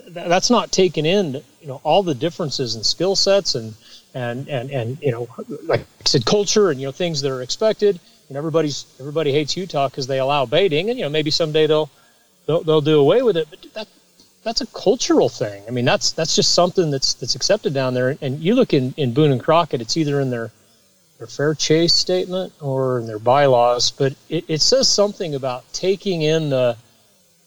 that's 0.09 0.49
not 0.49 0.71
taken 0.71 1.05
in, 1.05 1.33
you 1.61 1.67
know, 1.67 1.81
all 1.83 2.03
the 2.03 2.15
differences 2.15 2.75
in 2.75 2.83
skill 2.83 3.15
sets 3.15 3.55
and, 3.55 3.73
and, 4.13 4.47
and, 4.47 4.71
and, 4.71 4.97
you 5.01 5.11
know, 5.11 5.27
like 5.63 5.81
I 5.81 5.85
said, 6.05 6.25
culture 6.25 6.69
and, 6.69 6.79
you 6.79 6.87
know, 6.87 6.91
things 6.91 7.21
that 7.21 7.31
are 7.31 7.41
expected 7.41 7.99
and 8.29 8.37
everybody's 8.37 8.85
everybody 8.99 9.31
hates 9.31 9.55
Utah 9.55 9.89
because 9.89 10.07
they 10.07 10.19
allow 10.19 10.45
baiting, 10.45 10.89
and 10.89 10.97
you 10.97 11.05
know 11.05 11.09
maybe 11.09 11.31
someday 11.31 11.67
they'll, 11.67 11.89
they'll 12.45 12.63
they'll 12.63 12.81
do 12.81 12.99
away 12.99 13.21
with 13.21 13.37
it. 13.37 13.47
But 13.49 13.65
that 13.73 13.87
that's 14.43 14.61
a 14.61 14.67
cultural 14.67 15.29
thing. 15.29 15.63
I 15.67 15.71
mean, 15.71 15.85
that's 15.85 16.11
that's 16.11 16.35
just 16.35 16.53
something 16.53 16.89
that's 16.91 17.13
that's 17.15 17.35
accepted 17.35 17.73
down 17.73 17.93
there. 17.93 18.17
And 18.21 18.39
you 18.39 18.55
look 18.55 18.73
in, 18.73 18.93
in 18.97 19.13
Boone 19.13 19.31
and 19.31 19.41
Crockett, 19.41 19.81
it's 19.81 19.97
either 19.97 20.21
in 20.21 20.29
their 20.29 20.51
their 21.17 21.27
fair 21.27 21.55
chase 21.55 21.93
statement 21.93 22.53
or 22.61 22.99
in 22.99 23.07
their 23.07 23.19
bylaws, 23.19 23.91
but 23.91 24.13
it, 24.29 24.45
it 24.47 24.61
says 24.61 24.87
something 24.87 25.35
about 25.35 25.63
taking 25.73 26.21
in 26.21 26.49
the 26.49 26.77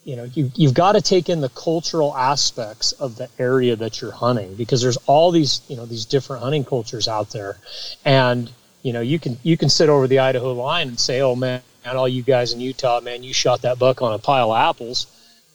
you 0.05 0.17
know 0.17 0.25
you, 0.25 0.51
you've 0.55 0.75
got 0.75 0.93
to 0.93 1.01
take 1.01 1.29
in 1.29 1.41
the 1.41 1.49
cultural 1.51 2.17
aspects 2.17 2.93
of 2.93 3.17
the 3.17 3.29
area 3.39 3.77
that 3.77 4.01
you're 4.01 4.11
hunting 4.13 4.55
because 4.55 4.83
there's 4.83 4.97
all 5.07 5.31
these 5.31 5.61
you 5.69 5.77
know 5.77 5.87
these 5.87 6.05
different 6.05 6.43
hunting 6.43 6.65
cultures 6.65 7.07
out 7.07 7.31
there 7.31 7.57
and 8.05 8.51
you 8.83 8.93
know, 8.93 9.01
you 9.01 9.19
can 9.19 9.37
you 9.43 9.57
can 9.57 9.69
sit 9.69 9.89
over 9.89 10.07
the 10.07 10.19
Idaho 10.19 10.53
line 10.53 10.89
and 10.89 10.99
say, 10.99 11.21
"Oh 11.21 11.37
man, 11.37 11.63
all 11.85 12.09
you 12.09 12.23
guys 12.23 12.53
in 12.53 12.61
Utah, 12.61 13.01
man, 13.01 13.23
you 13.23 13.35
shot 13.35 13.63
that 13.63 13.79
buck 13.79 14.03
on 14.03 14.13
a 14.13 14.19
pile 14.19 14.53
of 14.53 14.59
apples," 14.59 15.07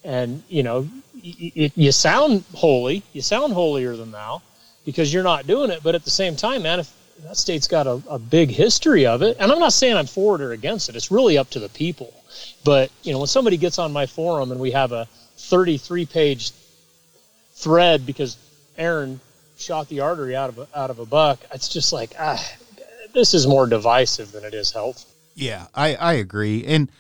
and 0.04 0.44
you 0.48 0.64
know, 0.64 0.88
you, 1.14 1.72
you 1.76 1.92
sound 1.92 2.44
holy, 2.54 3.04
you 3.14 3.22
sound 3.22 3.54
holier 3.54 3.96
than 3.96 4.12
thou, 4.12 4.42
because 4.86 5.14
you're 5.14 5.24
not 5.24 5.48
doing 5.48 5.72
it. 5.72 5.82
But 5.84 5.96
at 5.96 6.04
the 6.04 6.12
same 6.12 6.36
time, 6.36 6.64
man, 6.64 6.80
if 6.80 6.94
that 7.24 7.38
state's 7.38 7.68
got 7.68 7.88
a, 7.88 8.02
a 8.10 8.20
big 8.20 8.52
history 8.52 9.06
of 9.06 9.22
it, 9.22 9.38
and 9.40 9.52
I'm 9.52 9.60
not 9.60 9.74
saying 9.74 9.98
I'm 9.98 10.06
for 10.06 10.36
it 10.36 10.42
or 10.42 10.52
against 10.52 10.90
it. 10.90 10.96
It's 10.96 11.12
really 11.12 11.38
up 11.38 11.50
to 11.52 11.60
the 11.60 11.70
people. 11.70 12.14
But 12.64 12.92
you 13.04 13.12
know, 13.12 13.20
when 13.20 13.28
somebody 13.28 13.58
gets 13.58 13.80
on 13.80 13.92
my 13.92 14.06
forum 14.06 14.52
and 14.52 14.60
we 14.60 14.72
have 14.72 14.92
a 14.92 15.08
33 15.38 16.06
page 16.06 16.52
thread 17.56 18.06
because 18.06 18.38
Aaron 18.78 19.20
shot 19.58 19.88
the 19.88 20.02
artery 20.02 20.36
out 20.36 20.50
of 20.50 20.60
a, 20.60 20.68
out 20.76 20.90
of 20.90 21.00
a 21.00 21.06
buck, 21.06 21.40
it's 21.54 21.70
just 21.70 21.94
like 21.94 22.14
ah 22.20 22.56
this 23.16 23.34
is 23.34 23.48
more 23.48 23.66
divisive 23.66 24.32
than 24.32 24.44
it 24.44 24.54
is 24.54 24.72
helpful. 24.72 25.10
Yeah, 25.34 25.68
I, 25.74 25.96
I 25.96 26.14
agree. 26.14 26.64
And 26.66 26.92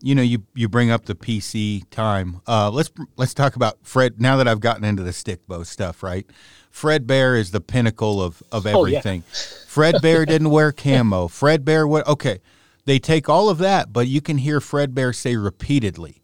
you 0.00 0.14
know, 0.14 0.22
you 0.22 0.44
you 0.54 0.68
bring 0.68 0.90
up 0.90 1.06
the 1.06 1.14
PC 1.14 1.88
time. 1.90 2.40
Uh, 2.46 2.70
let's 2.70 2.90
let's 3.16 3.34
talk 3.34 3.56
about 3.56 3.78
Fred. 3.82 4.20
Now 4.20 4.36
that 4.36 4.48
I've 4.48 4.60
gotten 4.60 4.84
into 4.84 5.02
the 5.02 5.12
stick 5.12 5.46
bow 5.46 5.62
stuff, 5.62 6.02
right? 6.02 6.26
Fred 6.70 7.06
Bear 7.06 7.36
is 7.36 7.52
the 7.52 7.60
pinnacle 7.60 8.22
of 8.22 8.42
of 8.52 8.66
everything. 8.66 9.22
Oh, 9.26 9.30
yeah. 9.32 9.64
Fred 9.66 10.02
Bear 10.02 10.26
didn't 10.26 10.50
wear 10.50 10.72
camo. 10.72 11.28
Fred 11.28 11.64
Bear 11.64 11.86
what? 11.86 12.06
Okay, 12.06 12.40
they 12.84 12.98
take 12.98 13.28
all 13.28 13.48
of 13.48 13.58
that, 13.58 13.92
but 13.92 14.06
you 14.06 14.20
can 14.20 14.38
hear 14.38 14.60
Fred 14.60 14.94
Bear 14.94 15.12
say 15.12 15.36
repeatedly, 15.36 16.20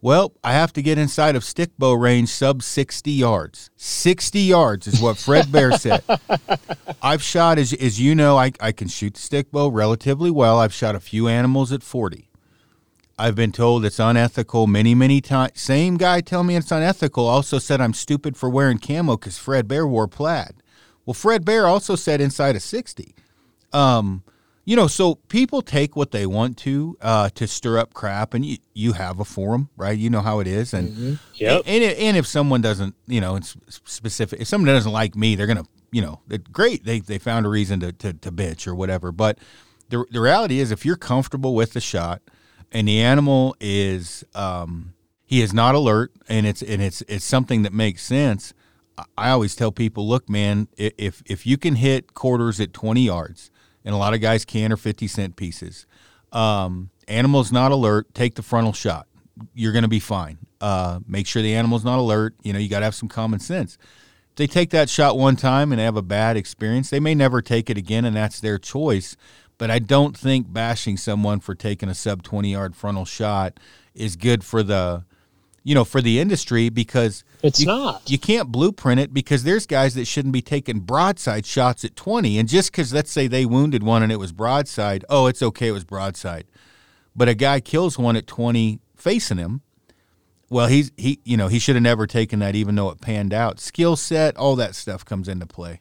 well, 0.00 0.32
I 0.44 0.52
have 0.52 0.72
to 0.74 0.82
get 0.82 0.96
inside 0.96 1.34
of 1.34 1.42
stick 1.42 1.70
bow 1.76 1.92
range 1.92 2.28
sub 2.28 2.62
60 2.62 3.10
yards. 3.10 3.70
60 3.76 4.38
yards 4.40 4.86
is 4.86 5.00
what 5.00 5.16
Fred 5.16 5.50
Bear 5.50 5.72
said. 5.72 6.04
I've 7.02 7.22
shot, 7.22 7.58
as, 7.58 7.72
as 7.72 8.00
you 8.00 8.14
know, 8.14 8.36
I, 8.36 8.52
I 8.60 8.72
can 8.72 8.88
shoot 8.88 9.14
the 9.14 9.20
stick 9.20 9.50
bow 9.50 9.68
relatively 9.68 10.30
well. 10.30 10.58
I've 10.60 10.72
shot 10.72 10.94
a 10.94 11.00
few 11.00 11.26
animals 11.26 11.72
at 11.72 11.82
40. 11.82 12.28
I've 13.18 13.34
been 13.34 13.50
told 13.50 13.84
it's 13.84 13.98
unethical 13.98 14.68
many, 14.68 14.94
many 14.94 15.20
times. 15.20 15.60
Same 15.60 15.96
guy 15.96 16.20
tell 16.20 16.44
me 16.44 16.54
it's 16.54 16.70
unethical 16.70 17.26
also 17.26 17.58
said 17.58 17.80
I'm 17.80 17.94
stupid 17.94 18.36
for 18.36 18.48
wearing 18.48 18.78
camo 18.78 19.16
because 19.16 19.36
Fred 19.36 19.66
Bear 19.66 19.86
wore 19.86 20.06
plaid. 20.06 20.62
Well, 21.04 21.14
Fred 21.14 21.44
Bear 21.44 21.66
also 21.66 21.96
said 21.96 22.20
inside 22.20 22.54
of 22.54 22.62
60. 22.62 23.16
Um, 23.72 24.22
you 24.68 24.76
know, 24.76 24.86
so 24.86 25.14
people 25.14 25.62
take 25.62 25.96
what 25.96 26.10
they 26.10 26.26
want 26.26 26.58
to 26.58 26.94
uh, 27.00 27.30
to 27.30 27.46
stir 27.46 27.78
up 27.78 27.94
crap, 27.94 28.34
and 28.34 28.44
you, 28.44 28.58
you 28.74 28.92
have 28.92 29.18
a 29.18 29.24
forum, 29.24 29.70
right? 29.78 29.96
You 29.96 30.10
know 30.10 30.20
how 30.20 30.40
it 30.40 30.46
is, 30.46 30.74
and 30.74 30.90
mm-hmm. 30.90 31.14
yep. 31.36 31.62
and, 31.64 31.82
and 31.82 32.18
if 32.18 32.26
someone 32.26 32.60
doesn't, 32.60 32.94
you 33.06 33.22
know, 33.22 33.36
it's 33.36 33.56
specific. 33.68 34.42
If 34.42 34.46
someone 34.46 34.66
doesn't 34.66 34.92
like 34.92 35.16
me, 35.16 35.36
they're 35.36 35.46
gonna, 35.46 35.64
you 35.90 36.02
know, 36.02 36.20
great. 36.52 36.84
They 36.84 37.00
they 37.00 37.16
found 37.16 37.46
a 37.46 37.48
reason 37.48 37.80
to, 37.80 37.92
to 37.92 38.12
to 38.12 38.30
bitch 38.30 38.66
or 38.66 38.74
whatever. 38.74 39.10
But 39.10 39.38
the 39.88 40.04
the 40.10 40.20
reality 40.20 40.60
is, 40.60 40.70
if 40.70 40.84
you're 40.84 40.96
comfortable 40.96 41.54
with 41.54 41.72
the 41.72 41.80
shot, 41.80 42.20
and 42.70 42.86
the 42.86 43.00
animal 43.00 43.56
is 43.60 44.22
um, 44.34 44.92
he 45.24 45.40
is 45.40 45.54
not 45.54 45.76
alert, 45.76 46.12
and 46.28 46.46
it's 46.46 46.60
and 46.60 46.82
it's 46.82 47.00
it's 47.08 47.24
something 47.24 47.62
that 47.62 47.72
makes 47.72 48.02
sense. 48.02 48.52
I 49.16 49.30
always 49.30 49.56
tell 49.56 49.72
people, 49.72 50.06
look, 50.06 50.28
man, 50.28 50.68
if 50.76 51.22
if 51.24 51.46
you 51.46 51.56
can 51.56 51.76
hit 51.76 52.12
quarters 52.12 52.60
at 52.60 52.74
20 52.74 53.00
yards, 53.00 53.50
and 53.84 53.94
a 53.94 53.98
lot 53.98 54.14
of 54.14 54.20
guys 54.20 54.44
can, 54.44 54.72
or 54.72 54.76
50 54.76 55.06
cent 55.06 55.36
pieces, 55.36 55.86
um, 56.32 56.90
animal's 57.06 57.52
not 57.52 57.72
alert, 57.72 58.12
take 58.14 58.34
the 58.34 58.42
frontal 58.42 58.72
shot. 58.72 59.06
You're 59.54 59.72
going 59.72 59.82
to 59.82 59.88
be 59.88 60.00
fine. 60.00 60.38
Uh, 60.60 61.00
make 61.06 61.26
sure 61.26 61.42
the 61.42 61.54
animal's 61.54 61.84
not 61.84 61.98
alert. 61.98 62.34
You 62.42 62.52
know, 62.52 62.58
you 62.58 62.68
got 62.68 62.80
to 62.80 62.84
have 62.84 62.94
some 62.94 63.08
common 63.08 63.38
sense. 63.40 63.78
If 64.30 64.36
they 64.36 64.46
take 64.46 64.70
that 64.70 64.88
shot 64.90 65.16
one 65.16 65.36
time 65.36 65.72
and 65.72 65.80
have 65.80 65.96
a 65.96 66.02
bad 66.02 66.36
experience, 66.36 66.90
they 66.90 67.00
may 67.00 67.14
never 67.14 67.40
take 67.40 67.70
it 67.70 67.78
again, 67.78 68.04
and 68.04 68.16
that's 68.16 68.40
their 68.40 68.58
choice. 68.58 69.16
But 69.56 69.70
I 69.70 69.78
don't 69.78 70.16
think 70.16 70.52
bashing 70.52 70.96
someone 70.96 71.40
for 71.40 71.54
taking 71.54 71.88
a 71.88 71.94
sub 71.94 72.22
20 72.22 72.52
yard 72.52 72.76
frontal 72.76 73.04
shot 73.04 73.58
is 73.94 74.16
good 74.16 74.44
for 74.44 74.62
the 74.62 75.04
you 75.68 75.74
know, 75.74 75.84
for 75.84 76.00
the 76.00 76.18
industry 76.18 76.70
because 76.70 77.24
it's 77.42 77.60
you, 77.60 77.66
not. 77.66 78.08
You 78.10 78.18
can't 78.18 78.50
blueprint 78.50 79.00
it 79.00 79.14
because 79.14 79.44
there's 79.44 79.66
guys 79.66 79.94
that 79.94 80.06
shouldn't 80.06 80.32
be 80.32 80.42
taking 80.42 80.80
broadside 80.80 81.46
shots 81.46 81.84
at 81.84 81.96
20. 81.96 82.38
And 82.38 82.48
just 82.48 82.72
because, 82.72 82.92
let's 82.92 83.10
say, 83.10 83.26
they 83.26 83.46
wounded 83.46 83.82
one 83.82 84.02
and 84.02 84.10
it 84.10 84.18
was 84.18 84.32
broadside, 84.32 85.04
oh, 85.08 85.26
it's 85.26 85.42
okay, 85.42 85.68
it 85.68 85.72
was 85.72 85.84
broadside. 85.84 86.46
But 87.14 87.28
a 87.28 87.34
guy 87.34 87.60
kills 87.60 87.98
one 87.98 88.16
at 88.16 88.26
20 88.26 88.80
facing 88.96 89.38
him. 89.38 89.62
Well, 90.50 90.66
he's 90.66 90.90
he 90.96 91.20
you 91.24 91.36
know 91.36 91.48
he 91.48 91.58
should 91.58 91.76
have 91.76 91.82
never 91.82 92.06
taken 92.06 92.38
that, 92.38 92.54
even 92.54 92.74
though 92.74 92.88
it 92.88 93.00
panned 93.00 93.34
out. 93.34 93.60
Skill 93.60 93.96
set, 93.96 94.36
all 94.36 94.56
that 94.56 94.74
stuff 94.74 95.04
comes 95.04 95.28
into 95.28 95.46
play. 95.46 95.80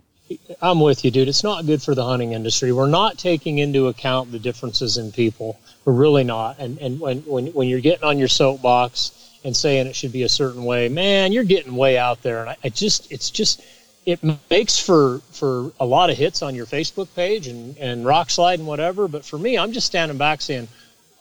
I'm 0.62 0.82
with 0.82 1.06
you, 1.06 1.12
dude. 1.12 1.30
It's 1.30 1.44
not 1.44 1.66
good 1.66 1.82
for 1.82 1.96
the 1.96 2.04
hunting 2.04 2.34
industry. 2.34 2.74
We're 2.74 2.90
not 2.90 3.18
taking 3.18 3.60
into 3.60 3.88
account 3.88 4.32
the 4.34 4.40
differences 4.40 4.98
in 4.98 5.14
people. 5.14 5.58
We're 5.86 5.94
really 5.94 6.26
not. 6.26 6.60
And 6.60 6.78
and 6.80 7.00
when 7.00 7.20
when 7.20 7.48
when 7.48 7.70
you're 7.70 7.80
getting 7.80 8.04
on 8.04 8.18
your 8.18 8.28
soapbox 8.28 9.17
and 9.44 9.56
saying 9.56 9.88
it 9.88 9.96
should 9.96 10.12
be 10.12 10.24
a 10.24 10.30
certain 10.30 10.64
way, 10.64 10.90
man, 10.90 11.32
you're 11.32 11.44
getting 11.44 11.76
way 11.76 11.98
out 11.98 12.22
there. 12.24 12.42
And 12.42 12.50
I, 12.50 12.58
I 12.64 12.70
just, 12.70 13.12
it's 13.12 13.30
just, 13.30 13.62
it 14.06 14.20
makes 14.50 14.80
for 14.80 15.20
for 15.32 15.74
a 15.82 15.86
lot 15.86 16.10
of 16.10 16.18
hits 16.18 16.42
on 16.42 16.56
your 16.56 16.66
Facebook 16.66 17.14
page 17.14 17.48
and 17.48 17.78
and 17.78 18.06
Rokslide 18.06 18.56
and 18.56 18.66
whatever. 18.66 19.10
But 19.10 19.26
for 19.26 19.38
me, 19.38 19.58
I'm 19.58 19.74
just 19.74 19.86
standing 19.86 20.18
back 20.18 20.42
saying, 20.42 20.70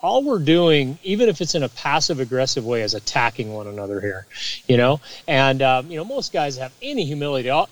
all 0.01 0.23
we're 0.23 0.39
doing, 0.39 0.97
even 1.03 1.29
if 1.29 1.41
it's 1.41 1.57
in 1.57 1.65
a 1.65 1.69
passive 1.69 2.21
aggressive 2.21 2.65
way, 2.65 2.83
is 2.83 2.95
attacking 2.95 3.53
one 3.53 3.67
another 3.67 4.01
here, 4.01 4.27
you 4.69 4.77
know. 4.77 5.01
And 5.27 5.63
um, 5.63 5.91
you 5.91 5.97
know, 5.97 6.05
most 6.05 6.33
guys 6.33 6.57
have 6.59 6.73
any 6.81 7.05
humility. 7.05 7.51
Uh, 7.51 7.67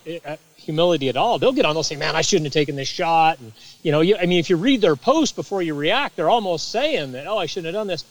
humility 0.56 1.10
at 1.10 1.16
all 1.16 1.38
they'll 1.38 1.52
get 1.52 1.66
on 1.66 1.74
they'll 1.74 1.82
say 1.82 1.94
man 1.94 2.16
i 2.16 2.22
shouldn't 2.22 2.46
have 2.46 2.52
taken 2.54 2.74
this 2.74 2.88
shot 2.88 3.38
and 3.38 3.52
you 3.82 3.92
know 3.92 4.00
you, 4.00 4.16
i 4.16 4.24
mean 4.24 4.38
if 4.38 4.48
you 4.48 4.56
read 4.56 4.80
their 4.80 4.96
post 4.96 5.36
before 5.36 5.60
you 5.60 5.74
react 5.74 6.16
they're 6.16 6.30
almost 6.30 6.70
saying 6.70 7.12
that 7.12 7.26
oh 7.26 7.36
i 7.36 7.44
shouldn't 7.44 7.66
have 7.66 7.74
done 7.74 7.86
this 7.86 8.02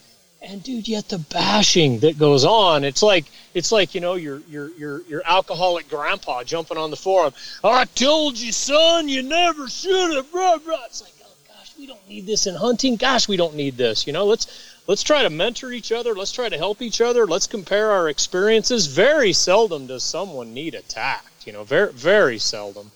and 0.44 0.62
dude 0.62 0.86
yet 0.86 1.08
the 1.08 1.18
bashing 1.18 1.98
that 2.00 2.18
goes 2.18 2.44
on 2.44 2.84
it's 2.84 3.02
like 3.02 3.24
it's 3.54 3.70
like 3.70 3.94
you 3.94 4.00
know 4.00 4.14
your 4.14 4.40
your 4.48 4.68
your 4.70 5.02
your 5.02 5.22
alcoholic 5.24 5.88
grandpa 5.88 6.42
jumping 6.42 6.76
on 6.76 6.90
the 6.90 6.96
forum. 6.96 7.32
I 7.62 7.84
told 7.84 8.36
you 8.36 8.52
son 8.52 9.08
you 9.08 9.22
never 9.22 9.68
should 9.68 10.14
have 10.14 10.30
blah, 10.32 10.58
blah. 10.58 10.84
it's 10.86 11.02
like 11.02 11.12
oh 11.22 11.30
gosh 11.48 11.72
we 11.78 11.86
don't 11.86 12.06
need 12.08 12.26
this 12.26 12.46
in 12.46 12.56
hunting. 12.56 12.96
Gosh 12.96 13.28
we 13.28 13.36
don't 13.36 13.54
need 13.54 13.76
this 13.76 14.06
you 14.06 14.12
know? 14.12 14.26
Let's 14.26 14.80
let's 14.86 15.02
try 15.02 15.22
to 15.22 15.30
mentor 15.30 15.72
each 15.72 15.92
other. 15.92 16.14
Let's 16.14 16.32
try 16.32 16.48
to 16.48 16.58
help 16.58 16.82
each 16.82 17.00
other. 17.00 17.26
Let's 17.26 17.46
compare 17.46 17.92
our 17.92 18.08
experiences. 18.08 18.86
Very 18.86 19.32
seldom 19.32 19.86
does 19.86 20.02
someone 20.02 20.52
need 20.52 20.74
attacked 20.74 21.46
you 21.46 21.52
know? 21.52 21.64
Very 21.64 21.92
very 21.92 22.38
seldom. 22.38 22.90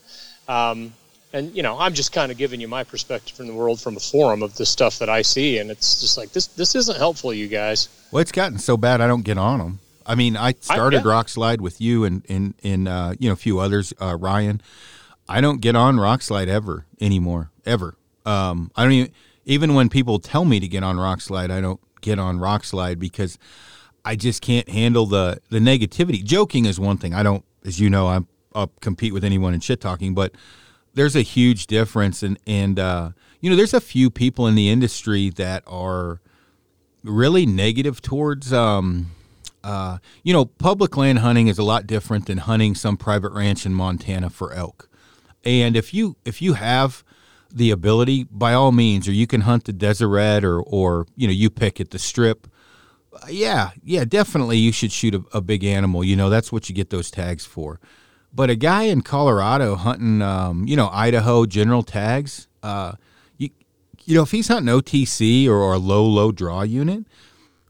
Um, 0.48 0.92
and 1.32 1.54
you 1.54 1.62
know 1.62 1.78
i'm 1.78 1.94
just 1.94 2.12
kind 2.12 2.32
of 2.32 2.38
giving 2.38 2.60
you 2.60 2.68
my 2.68 2.84
perspective 2.84 3.36
from 3.36 3.46
the 3.46 3.54
world 3.54 3.80
from 3.80 3.96
a 3.96 4.00
forum 4.00 4.42
of 4.42 4.56
the 4.56 4.66
stuff 4.66 4.98
that 4.98 5.08
i 5.08 5.22
see 5.22 5.58
and 5.58 5.70
it's 5.70 6.00
just 6.00 6.16
like 6.16 6.32
this 6.32 6.46
this 6.48 6.74
isn't 6.74 6.96
helpful 6.96 7.32
you 7.32 7.48
guys. 7.48 7.88
Well 8.10 8.20
it's 8.20 8.32
gotten 8.32 8.58
so 8.58 8.76
bad 8.76 9.00
i 9.00 9.06
don't 9.06 9.22
get 9.24 9.38
on 9.38 9.58
them 9.58 9.78
i 10.06 10.14
mean 10.14 10.36
i 10.36 10.52
started 10.60 10.98
I, 10.98 11.00
yeah. 11.00 11.22
Rokslide 11.22 11.60
with 11.60 11.80
you 11.80 12.04
and 12.04 12.22
and 12.28 12.54
and 12.62 12.88
uh, 12.88 13.14
you 13.18 13.28
know 13.28 13.34
a 13.34 13.36
few 13.36 13.58
others 13.58 13.92
uh, 14.00 14.16
ryan. 14.18 14.60
I 15.30 15.42
don't 15.42 15.60
get 15.60 15.76
on 15.76 15.96
Rokslide 15.96 16.48
ever 16.48 16.86
anymore 17.00 17.50
ever. 17.66 17.96
Um, 18.24 18.70
i 18.76 18.82
don't 18.82 18.92
even 18.92 19.12
even 19.44 19.74
when 19.74 19.88
people 19.88 20.18
tell 20.18 20.44
me 20.44 20.60
to 20.60 20.68
get 20.68 20.82
on 20.82 20.96
Rokslide 20.96 21.50
i 21.50 21.60
don't 21.60 21.80
get 22.00 22.18
on 22.18 22.38
Rokslide 22.38 22.98
because 22.98 23.38
i 24.04 24.16
just 24.16 24.40
can't 24.40 24.68
handle 24.68 25.04
the 25.04 25.40
the 25.50 25.58
negativity. 25.58 26.24
Joking 26.24 26.64
is 26.64 26.80
one 26.80 26.96
thing. 26.96 27.12
I 27.12 27.22
don't 27.22 27.44
as 27.66 27.78
you 27.78 27.90
know 27.90 28.08
i'm 28.08 28.26
I'll 28.54 28.72
compete 28.80 29.12
with 29.12 29.24
anyone 29.24 29.52
in 29.52 29.60
shit 29.60 29.80
talking 29.80 30.14
but 30.14 30.32
there's 30.98 31.16
a 31.16 31.22
huge 31.22 31.68
difference, 31.68 32.22
and 32.22 32.38
and 32.46 32.78
uh, 32.78 33.10
you 33.40 33.48
know, 33.48 33.56
there's 33.56 33.74
a 33.74 33.80
few 33.80 34.10
people 34.10 34.46
in 34.46 34.56
the 34.56 34.68
industry 34.68 35.30
that 35.30 35.62
are 35.66 36.20
really 37.04 37.46
negative 37.46 38.02
towards. 38.02 38.52
Um, 38.52 39.12
uh, 39.62 39.98
you 40.22 40.32
know, 40.32 40.44
public 40.44 40.96
land 40.96 41.20
hunting 41.20 41.46
is 41.46 41.58
a 41.58 41.62
lot 41.62 41.86
different 41.86 42.26
than 42.26 42.38
hunting 42.38 42.74
some 42.74 42.96
private 42.96 43.32
ranch 43.32 43.64
in 43.64 43.74
Montana 43.74 44.30
for 44.30 44.52
elk. 44.52 44.88
And 45.44 45.76
if 45.76 45.94
you 45.94 46.16
if 46.24 46.42
you 46.42 46.54
have 46.54 47.04
the 47.52 47.70
ability, 47.70 48.24
by 48.24 48.52
all 48.52 48.72
means, 48.72 49.06
or 49.06 49.12
you 49.12 49.26
can 49.26 49.42
hunt 49.42 49.64
the 49.64 49.72
Deseret 49.72 50.42
or 50.42 50.60
or 50.60 51.06
you 51.16 51.28
know 51.28 51.32
you 51.32 51.48
pick 51.48 51.80
at 51.80 51.90
the 51.90 51.98
strip. 51.98 52.48
Yeah, 53.28 53.70
yeah, 53.84 54.04
definitely 54.04 54.58
you 54.58 54.72
should 54.72 54.92
shoot 54.92 55.14
a, 55.14 55.24
a 55.32 55.40
big 55.40 55.64
animal. 55.64 56.02
You 56.02 56.16
know 56.16 56.28
that's 56.28 56.50
what 56.50 56.68
you 56.68 56.74
get 56.74 56.90
those 56.90 57.10
tags 57.10 57.44
for. 57.46 57.78
But 58.32 58.50
a 58.50 58.56
guy 58.56 58.84
in 58.84 59.00
Colorado 59.02 59.74
hunting, 59.74 60.22
um, 60.22 60.66
you 60.66 60.76
know, 60.76 60.88
Idaho 60.92 61.46
general 61.46 61.82
tags, 61.82 62.46
uh, 62.62 62.92
you, 63.36 63.50
you 64.04 64.14
know, 64.14 64.22
if 64.22 64.30
he's 64.30 64.48
hunting 64.48 64.72
OTC 64.72 65.46
or, 65.48 65.54
or 65.54 65.74
a 65.74 65.78
low, 65.78 66.04
low 66.04 66.30
draw 66.30 66.62
unit, 66.62 67.04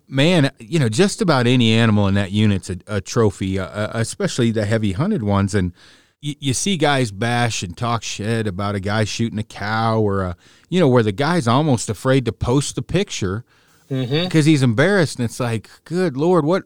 man, 0.09 0.51
you 0.59 0.79
know, 0.79 0.89
just 0.89 1.23
about 1.23 1.47
any 1.47 1.73
animal 1.73 2.09
in 2.09 2.15
that 2.15 2.33
unit's 2.33 2.71
a, 2.71 2.79
a 2.87 3.01
trophy, 3.01 3.59
uh, 3.59 3.67
uh 3.67 3.91
especially 3.95 4.51
the 4.51 4.65
heavy 4.65 4.93
hunted 4.93 5.23
ones. 5.23 5.55
And 5.55 5.73
you, 6.21 6.35
you, 6.41 6.55
see 6.55 6.77
guys 6.77 7.13
bash 7.13 7.63
and 7.63 7.77
talk 7.77 8.03
shit 8.03 8.47
about 8.47 8.75
a 8.75 8.81
guy 8.81 9.05
shooting 9.05 9.39
a 9.39 9.45
cow 9.45 10.01
or 10.01 10.23
a, 10.23 10.37
you 10.69 10.81
know, 10.81 10.89
where 10.89 11.03
the 11.03 11.13
guy's 11.13 11.47
almost 11.47 11.89
afraid 11.89 12.25
to 12.25 12.33
post 12.33 12.75
the 12.75 12.83
picture 12.83 13.45
because 13.89 14.09
mm-hmm. 14.11 14.41
he's 14.41 14.63
embarrassed. 14.63 15.19
And 15.19 15.25
it's 15.25 15.39
like, 15.39 15.71
good 15.85 16.17
Lord, 16.17 16.45
what, 16.45 16.65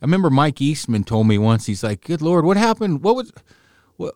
I 0.00 0.04
remember 0.04 0.30
Mike 0.30 0.60
Eastman 0.60 1.04
told 1.04 1.26
me 1.26 1.38
once. 1.38 1.66
He's 1.66 1.82
like, 1.82 2.02
"Good 2.02 2.22
Lord, 2.22 2.44
what 2.44 2.56
happened? 2.56 3.02
What 3.02 3.16
was?" 3.16 3.32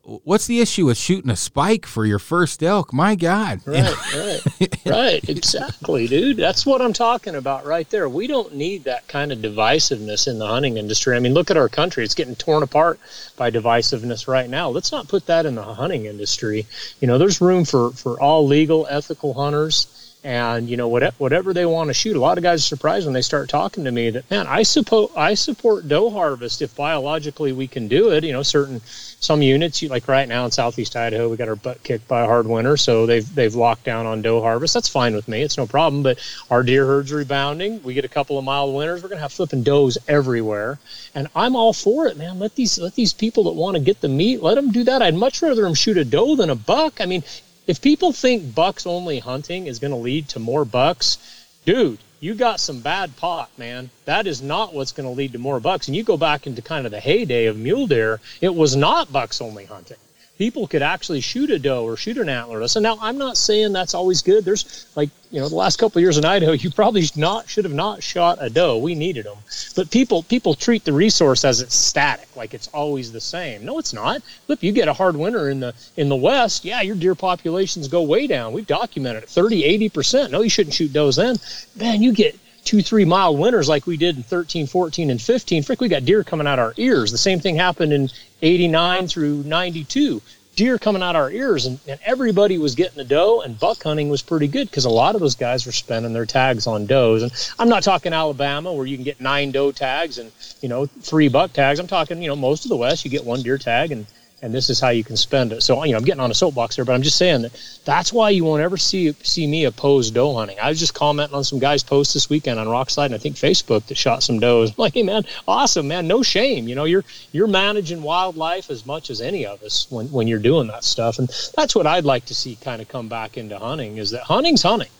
what's 0.02 0.46
the 0.46 0.60
issue 0.60 0.86
with 0.86 0.96
shooting 0.96 1.30
a 1.30 1.36
spike 1.36 1.84
for 1.84 2.06
your 2.06 2.18
first 2.18 2.62
elk? 2.62 2.92
My 2.92 3.14
God. 3.14 3.60
Right, 3.74 4.14
right, 4.14 4.86
right. 4.86 5.28
Exactly, 5.28 6.06
dude. 6.06 6.36
That's 6.36 6.64
what 6.64 6.80
I'm 6.80 6.92
talking 6.92 7.34
about 7.34 7.66
right 7.66 7.88
there. 7.90 8.08
We 8.08 8.26
don't 8.26 8.54
need 8.54 8.84
that 8.84 9.06
kind 9.08 9.32
of 9.32 9.38
divisiveness 9.38 10.28
in 10.28 10.38
the 10.38 10.46
hunting 10.46 10.76
industry. 10.76 11.16
I 11.16 11.18
mean, 11.18 11.34
look 11.34 11.50
at 11.50 11.56
our 11.56 11.68
country. 11.68 12.04
It's 12.04 12.14
getting 12.14 12.36
torn 12.36 12.62
apart 12.62 13.00
by 13.36 13.50
divisiveness 13.50 14.28
right 14.28 14.48
now. 14.48 14.70
Let's 14.70 14.92
not 14.92 15.08
put 15.08 15.26
that 15.26 15.44
in 15.44 15.56
the 15.56 15.62
hunting 15.62 16.06
industry. 16.06 16.66
You 17.00 17.08
know, 17.08 17.18
there's 17.18 17.40
room 17.40 17.64
for, 17.64 17.90
for 17.90 18.18
all 18.20 18.46
legal, 18.46 18.86
ethical 18.88 19.34
hunters 19.34 20.03
and 20.24 20.70
you 20.70 20.76
know 20.78 20.88
whatever 20.88 21.14
whatever 21.18 21.52
they 21.52 21.66
want 21.66 21.88
to 21.88 21.94
shoot. 21.94 22.16
A 22.16 22.20
lot 22.20 22.38
of 22.38 22.42
guys 22.42 22.60
are 22.60 22.66
surprised 22.66 23.04
when 23.06 23.12
they 23.12 23.20
start 23.22 23.50
talking 23.50 23.84
to 23.84 23.92
me 23.92 24.08
that 24.10 24.28
man, 24.30 24.46
I 24.46 24.62
support 24.62 25.12
I 25.14 25.34
support 25.34 25.86
doe 25.86 26.08
harvest 26.10 26.62
if 26.62 26.74
biologically 26.74 27.52
we 27.52 27.66
can 27.66 27.88
do 27.88 28.10
it. 28.10 28.24
You 28.24 28.32
know, 28.32 28.42
certain 28.42 28.80
some 29.20 29.42
units 29.42 29.82
like 29.82 30.08
right 30.08 30.26
now 30.26 30.46
in 30.46 30.50
southeast 30.50 30.96
Idaho, 30.96 31.28
we 31.28 31.36
got 31.36 31.48
our 31.48 31.56
butt 31.56 31.82
kicked 31.82 32.08
by 32.08 32.22
a 32.22 32.26
hard 32.26 32.46
winter, 32.46 32.78
so 32.78 33.04
they've 33.04 33.34
they've 33.34 33.54
locked 33.54 33.84
down 33.84 34.06
on 34.06 34.22
doe 34.22 34.40
harvest. 34.40 34.72
That's 34.72 34.88
fine 34.88 35.14
with 35.14 35.28
me. 35.28 35.42
It's 35.42 35.58
no 35.58 35.66
problem. 35.66 36.02
But 36.02 36.18
our 36.50 36.62
deer 36.62 36.86
herds 36.86 37.12
rebounding. 37.12 37.82
We 37.82 37.92
get 37.92 38.06
a 38.06 38.08
couple 38.08 38.38
of 38.38 38.44
mild 38.44 38.74
winters. 38.74 39.02
We're 39.02 39.10
gonna 39.10 39.20
have 39.20 39.32
flipping 39.32 39.62
does 39.62 39.98
everywhere, 40.08 40.78
and 41.14 41.28
I'm 41.36 41.54
all 41.54 41.74
for 41.74 42.06
it, 42.06 42.16
man. 42.16 42.38
Let 42.38 42.54
these 42.54 42.78
let 42.78 42.94
these 42.94 43.12
people 43.12 43.44
that 43.44 43.54
want 43.54 43.76
to 43.76 43.82
get 43.82 44.00
the 44.00 44.08
meat, 44.08 44.42
let 44.42 44.54
them 44.54 44.72
do 44.72 44.84
that. 44.84 45.02
I'd 45.02 45.14
much 45.14 45.42
rather 45.42 45.62
them 45.62 45.74
shoot 45.74 45.98
a 45.98 46.04
doe 46.04 46.34
than 46.34 46.48
a 46.48 46.54
buck. 46.54 47.02
I 47.02 47.04
mean, 47.04 47.22
if 47.66 47.80
people 47.80 48.12
think 48.12 48.54
bucks 48.54 48.86
only 48.86 49.18
hunting 49.18 49.66
is 49.66 49.78
going 49.78 49.90
to 49.90 49.96
lead 49.96 50.28
to 50.30 50.38
more 50.38 50.64
bucks, 50.64 51.18
dude, 51.64 51.98
you 52.20 52.34
got 52.34 52.60
some 52.60 52.80
bad 52.80 53.16
pot, 53.16 53.50
man. 53.58 53.90
That 54.04 54.26
is 54.26 54.42
not 54.42 54.74
what's 54.74 54.92
going 54.92 55.08
to 55.08 55.14
lead 55.14 55.32
to 55.32 55.38
more 55.38 55.60
bucks. 55.60 55.88
And 55.88 55.96
you 55.96 56.04
go 56.04 56.16
back 56.16 56.46
into 56.46 56.62
kind 56.62 56.86
of 56.86 56.92
the 56.92 57.00
heyday 57.00 57.46
of 57.46 57.56
mule 57.56 57.86
deer, 57.86 58.20
it 58.40 58.54
was 58.54 58.76
not 58.76 59.12
bucks 59.12 59.40
only 59.40 59.64
hunting. 59.64 59.96
People 60.38 60.66
could 60.66 60.82
actually 60.82 61.20
shoot 61.20 61.50
a 61.50 61.58
doe 61.58 61.84
or 61.84 61.96
shoot 61.96 62.18
an 62.18 62.26
antlerless. 62.26 62.76
And 62.76 62.82
now 62.82 62.98
I'm 63.00 63.18
not 63.18 63.36
saying 63.36 63.72
that's 63.72 63.94
always 63.94 64.22
good. 64.22 64.44
There's 64.44 64.86
like, 64.96 65.10
you 65.30 65.40
know, 65.40 65.48
the 65.48 65.54
last 65.54 65.76
couple 65.76 65.98
of 65.98 66.02
years 66.02 66.18
in 66.18 66.24
Idaho, 66.24 66.52
you 66.52 66.70
probably 66.70 67.04
not 67.16 67.48
should 67.48 67.64
have 67.64 67.74
not 67.74 68.02
shot 68.02 68.38
a 68.40 68.50
doe. 68.50 68.78
We 68.78 68.94
needed 68.94 69.26
them. 69.26 69.38
But 69.76 69.90
people 69.90 70.22
people 70.24 70.54
treat 70.54 70.84
the 70.84 70.92
resource 70.92 71.44
as 71.44 71.60
it's 71.60 71.74
static, 71.74 72.28
like 72.36 72.54
it's 72.54 72.68
always 72.68 73.12
the 73.12 73.20
same. 73.20 73.64
No, 73.64 73.78
it's 73.78 73.92
not. 73.92 74.22
Look, 74.48 74.62
you 74.62 74.72
get 74.72 74.88
a 74.88 74.92
hard 74.92 75.16
winter 75.16 75.50
in 75.50 75.60
the 75.60 75.74
in 75.96 76.08
the 76.08 76.16
west, 76.16 76.64
yeah, 76.64 76.80
your 76.80 76.96
deer 76.96 77.14
populations 77.14 77.88
go 77.88 78.02
way 78.02 78.26
down. 78.26 78.52
We've 78.52 78.66
documented 78.66 79.24
it 79.24 79.28
30, 79.28 79.90
80%. 79.90 80.30
No, 80.30 80.42
you 80.42 80.50
shouldn't 80.50 80.74
shoot 80.74 80.92
does 80.92 81.16
then. 81.16 81.36
Man, 81.76 82.02
you 82.02 82.12
get 82.12 82.38
two, 82.64 82.82
three 82.82 83.04
mile 83.04 83.36
winters 83.36 83.68
like 83.68 83.86
we 83.86 83.96
did 83.96 84.16
in 84.16 84.22
13, 84.22 84.66
14, 84.66 85.10
and 85.10 85.20
15, 85.20 85.62
frick, 85.62 85.80
we 85.80 85.88
got 85.88 86.04
deer 86.04 86.24
coming 86.24 86.46
out 86.46 86.58
our 86.58 86.74
ears. 86.76 87.12
The 87.12 87.18
same 87.18 87.40
thing 87.40 87.56
happened 87.56 87.92
in 87.92 88.10
89 88.42 89.08
through 89.08 89.42
92. 89.44 90.20
Deer 90.56 90.78
coming 90.78 91.02
out 91.02 91.16
our 91.16 91.32
ears, 91.32 91.66
and, 91.66 91.80
and 91.88 91.98
everybody 92.04 92.58
was 92.58 92.76
getting 92.76 93.00
a 93.00 93.04
doe, 93.04 93.40
and 93.40 93.58
buck 93.58 93.82
hunting 93.82 94.08
was 94.08 94.22
pretty 94.22 94.46
good 94.46 94.70
because 94.70 94.84
a 94.84 94.90
lot 94.90 95.16
of 95.16 95.20
those 95.20 95.34
guys 95.34 95.66
were 95.66 95.72
spending 95.72 96.12
their 96.12 96.26
tags 96.26 96.68
on 96.68 96.86
does. 96.86 97.24
And 97.24 97.32
I'm 97.58 97.68
not 97.68 97.82
talking 97.82 98.12
Alabama 98.12 98.72
where 98.72 98.86
you 98.86 98.96
can 98.96 99.04
get 99.04 99.20
nine 99.20 99.50
doe 99.50 99.72
tags 99.72 100.18
and 100.18 100.30
you 100.60 100.68
know 100.68 100.86
three 100.86 101.28
buck 101.28 101.52
tags. 101.52 101.80
I'm 101.80 101.88
talking 101.88 102.22
you 102.22 102.28
know 102.28 102.36
most 102.36 102.64
of 102.64 102.68
the 102.68 102.76
West 102.76 103.04
you 103.04 103.10
get 103.10 103.24
one 103.24 103.42
deer 103.42 103.58
tag 103.58 103.90
and 103.90 104.06
and 104.44 104.52
this 104.52 104.68
is 104.68 104.78
how 104.78 104.90
you 104.90 105.02
can 105.02 105.16
spend 105.16 105.54
it. 105.54 105.62
So, 105.62 105.82
you 105.84 105.92
know, 105.92 105.96
I'm 105.96 106.04
getting 106.04 106.20
on 106.20 106.30
a 106.30 106.34
soapbox 106.34 106.76
there, 106.76 106.84
but 106.84 106.92
I'm 106.92 107.00
just 107.00 107.16
saying 107.16 107.42
that 107.42 107.78
that's 107.86 108.12
why 108.12 108.28
you 108.28 108.44
won't 108.44 108.60
ever 108.60 108.76
see 108.76 109.10
see 109.22 109.46
me 109.46 109.64
oppose 109.64 110.10
doe 110.10 110.34
hunting. 110.34 110.58
I 110.60 110.68
was 110.68 110.78
just 110.78 110.92
commenting 110.92 111.34
on 111.34 111.44
some 111.44 111.58
guys' 111.58 111.82
posts 111.82 112.12
this 112.12 112.28
weekend 112.28 112.60
on 112.60 112.66
Rokslide 112.66 113.06
and 113.06 113.14
I 113.14 113.18
think 113.18 113.36
Facebook 113.36 113.86
that 113.86 113.96
shot 113.96 114.22
some 114.22 114.40
does. 114.40 114.68
I'm 114.68 114.74
like, 114.78 114.92
hey 114.92 115.02
man, 115.02 115.24
awesome, 115.48 115.88
man, 115.88 116.06
no 116.06 116.22
shame. 116.22 116.68
You 116.68 116.74
know, 116.74 116.84
you're 116.84 117.04
you're 117.32 117.46
managing 117.46 118.02
wildlife 118.02 118.70
as 118.70 118.84
much 118.84 119.08
as 119.08 119.22
any 119.22 119.46
of 119.46 119.62
us 119.62 119.86
when 119.90 120.12
when 120.12 120.28
you're 120.28 120.38
doing 120.38 120.66
that 120.66 120.84
stuff, 120.84 121.18
and 121.18 121.30
that's 121.56 121.74
what 121.74 121.86
I'd 121.86 122.04
like 122.04 122.26
to 122.26 122.34
see 122.34 122.56
kind 122.56 122.82
of 122.82 122.88
come 122.88 123.08
back 123.08 123.38
into 123.38 123.58
hunting 123.58 123.96
is 123.96 124.10
that 124.10 124.24
hunting's 124.24 124.62
hunting. 124.62 124.90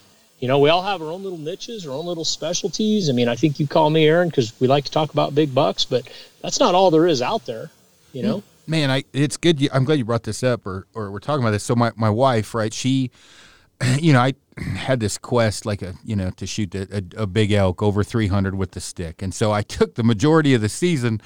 You 0.40 0.48
know, 0.48 0.58
we 0.58 0.70
all 0.70 0.82
have 0.82 1.02
our 1.02 1.10
own 1.10 1.22
little 1.22 1.38
niches, 1.38 1.86
our 1.86 1.92
own 1.92 2.06
little 2.06 2.24
specialties. 2.24 3.10
I 3.10 3.12
mean, 3.12 3.28
I 3.28 3.36
think 3.36 3.60
you 3.60 3.68
call 3.68 3.90
me 3.90 4.06
Aaron 4.06 4.30
because 4.30 4.58
we 4.58 4.68
like 4.68 4.86
to 4.86 4.90
talk 4.90 5.12
about 5.12 5.34
big 5.34 5.54
bucks, 5.54 5.84
but 5.84 6.08
that's 6.40 6.60
not 6.60 6.74
all 6.74 6.90
there 6.90 7.06
is 7.06 7.20
out 7.20 7.44
there. 7.44 7.70
You 8.14 8.22
know. 8.22 8.38
Mm-hmm 8.38 8.48
man, 8.66 8.90
I 8.90 9.04
it's 9.12 9.36
good. 9.36 9.60
You, 9.60 9.68
I'm 9.72 9.84
glad 9.84 9.98
you 9.98 10.04
brought 10.04 10.24
this 10.24 10.42
up, 10.42 10.66
or 10.66 10.86
or 10.94 11.10
we're 11.10 11.18
talking 11.18 11.42
about 11.42 11.52
this. 11.52 11.64
So 11.64 11.74
my 11.74 11.92
my 11.96 12.10
wife, 12.10 12.54
right? 12.54 12.72
She, 12.72 13.10
you 13.98 14.12
know, 14.12 14.20
I 14.20 14.34
had 14.76 15.00
this 15.00 15.18
quest, 15.18 15.66
like 15.66 15.82
a 15.82 15.94
you 16.04 16.16
know, 16.16 16.30
to 16.30 16.46
shoot 16.46 16.74
a, 16.74 17.02
a, 17.18 17.22
a 17.22 17.26
big 17.26 17.52
elk 17.52 17.82
over 17.82 18.04
300 18.04 18.54
with 18.54 18.72
the 18.72 18.80
stick, 18.80 19.22
and 19.22 19.34
so 19.34 19.52
I 19.52 19.62
took 19.76 19.94
the 19.94 20.04
majority 20.04 20.54
of 20.54 20.60
the 20.60 20.68
season 20.68 21.20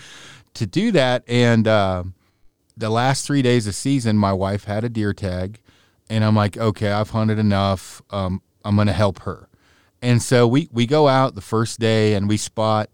to 0.54 0.66
do 0.66 0.92
that. 0.92 1.24
And 1.28 1.68
uh, 1.68 2.04
the 2.76 2.90
last 2.90 3.26
three 3.26 3.42
days 3.42 3.66
of 3.66 3.74
season, 3.74 4.16
my 4.16 4.32
wife 4.32 4.64
had 4.64 4.84
a 4.84 4.88
deer 4.88 5.12
tag, 5.12 5.60
and 6.08 6.24
I'm 6.24 6.34
like, 6.34 6.56
okay, 6.56 6.90
I've 6.90 7.10
hunted 7.10 7.38
enough. 7.38 8.02
Um, 8.10 8.42
I'm 8.64 8.76
gonna 8.76 8.92
help 8.92 9.20
her. 9.20 9.48
And 10.00 10.22
so 10.22 10.46
we 10.46 10.68
we 10.72 10.86
go 10.86 11.08
out 11.08 11.34
the 11.34 11.40
first 11.40 11.80
day 11.80 12.14
and 12.14 12.28
we 12.28 12.36
spot 12.36 12.90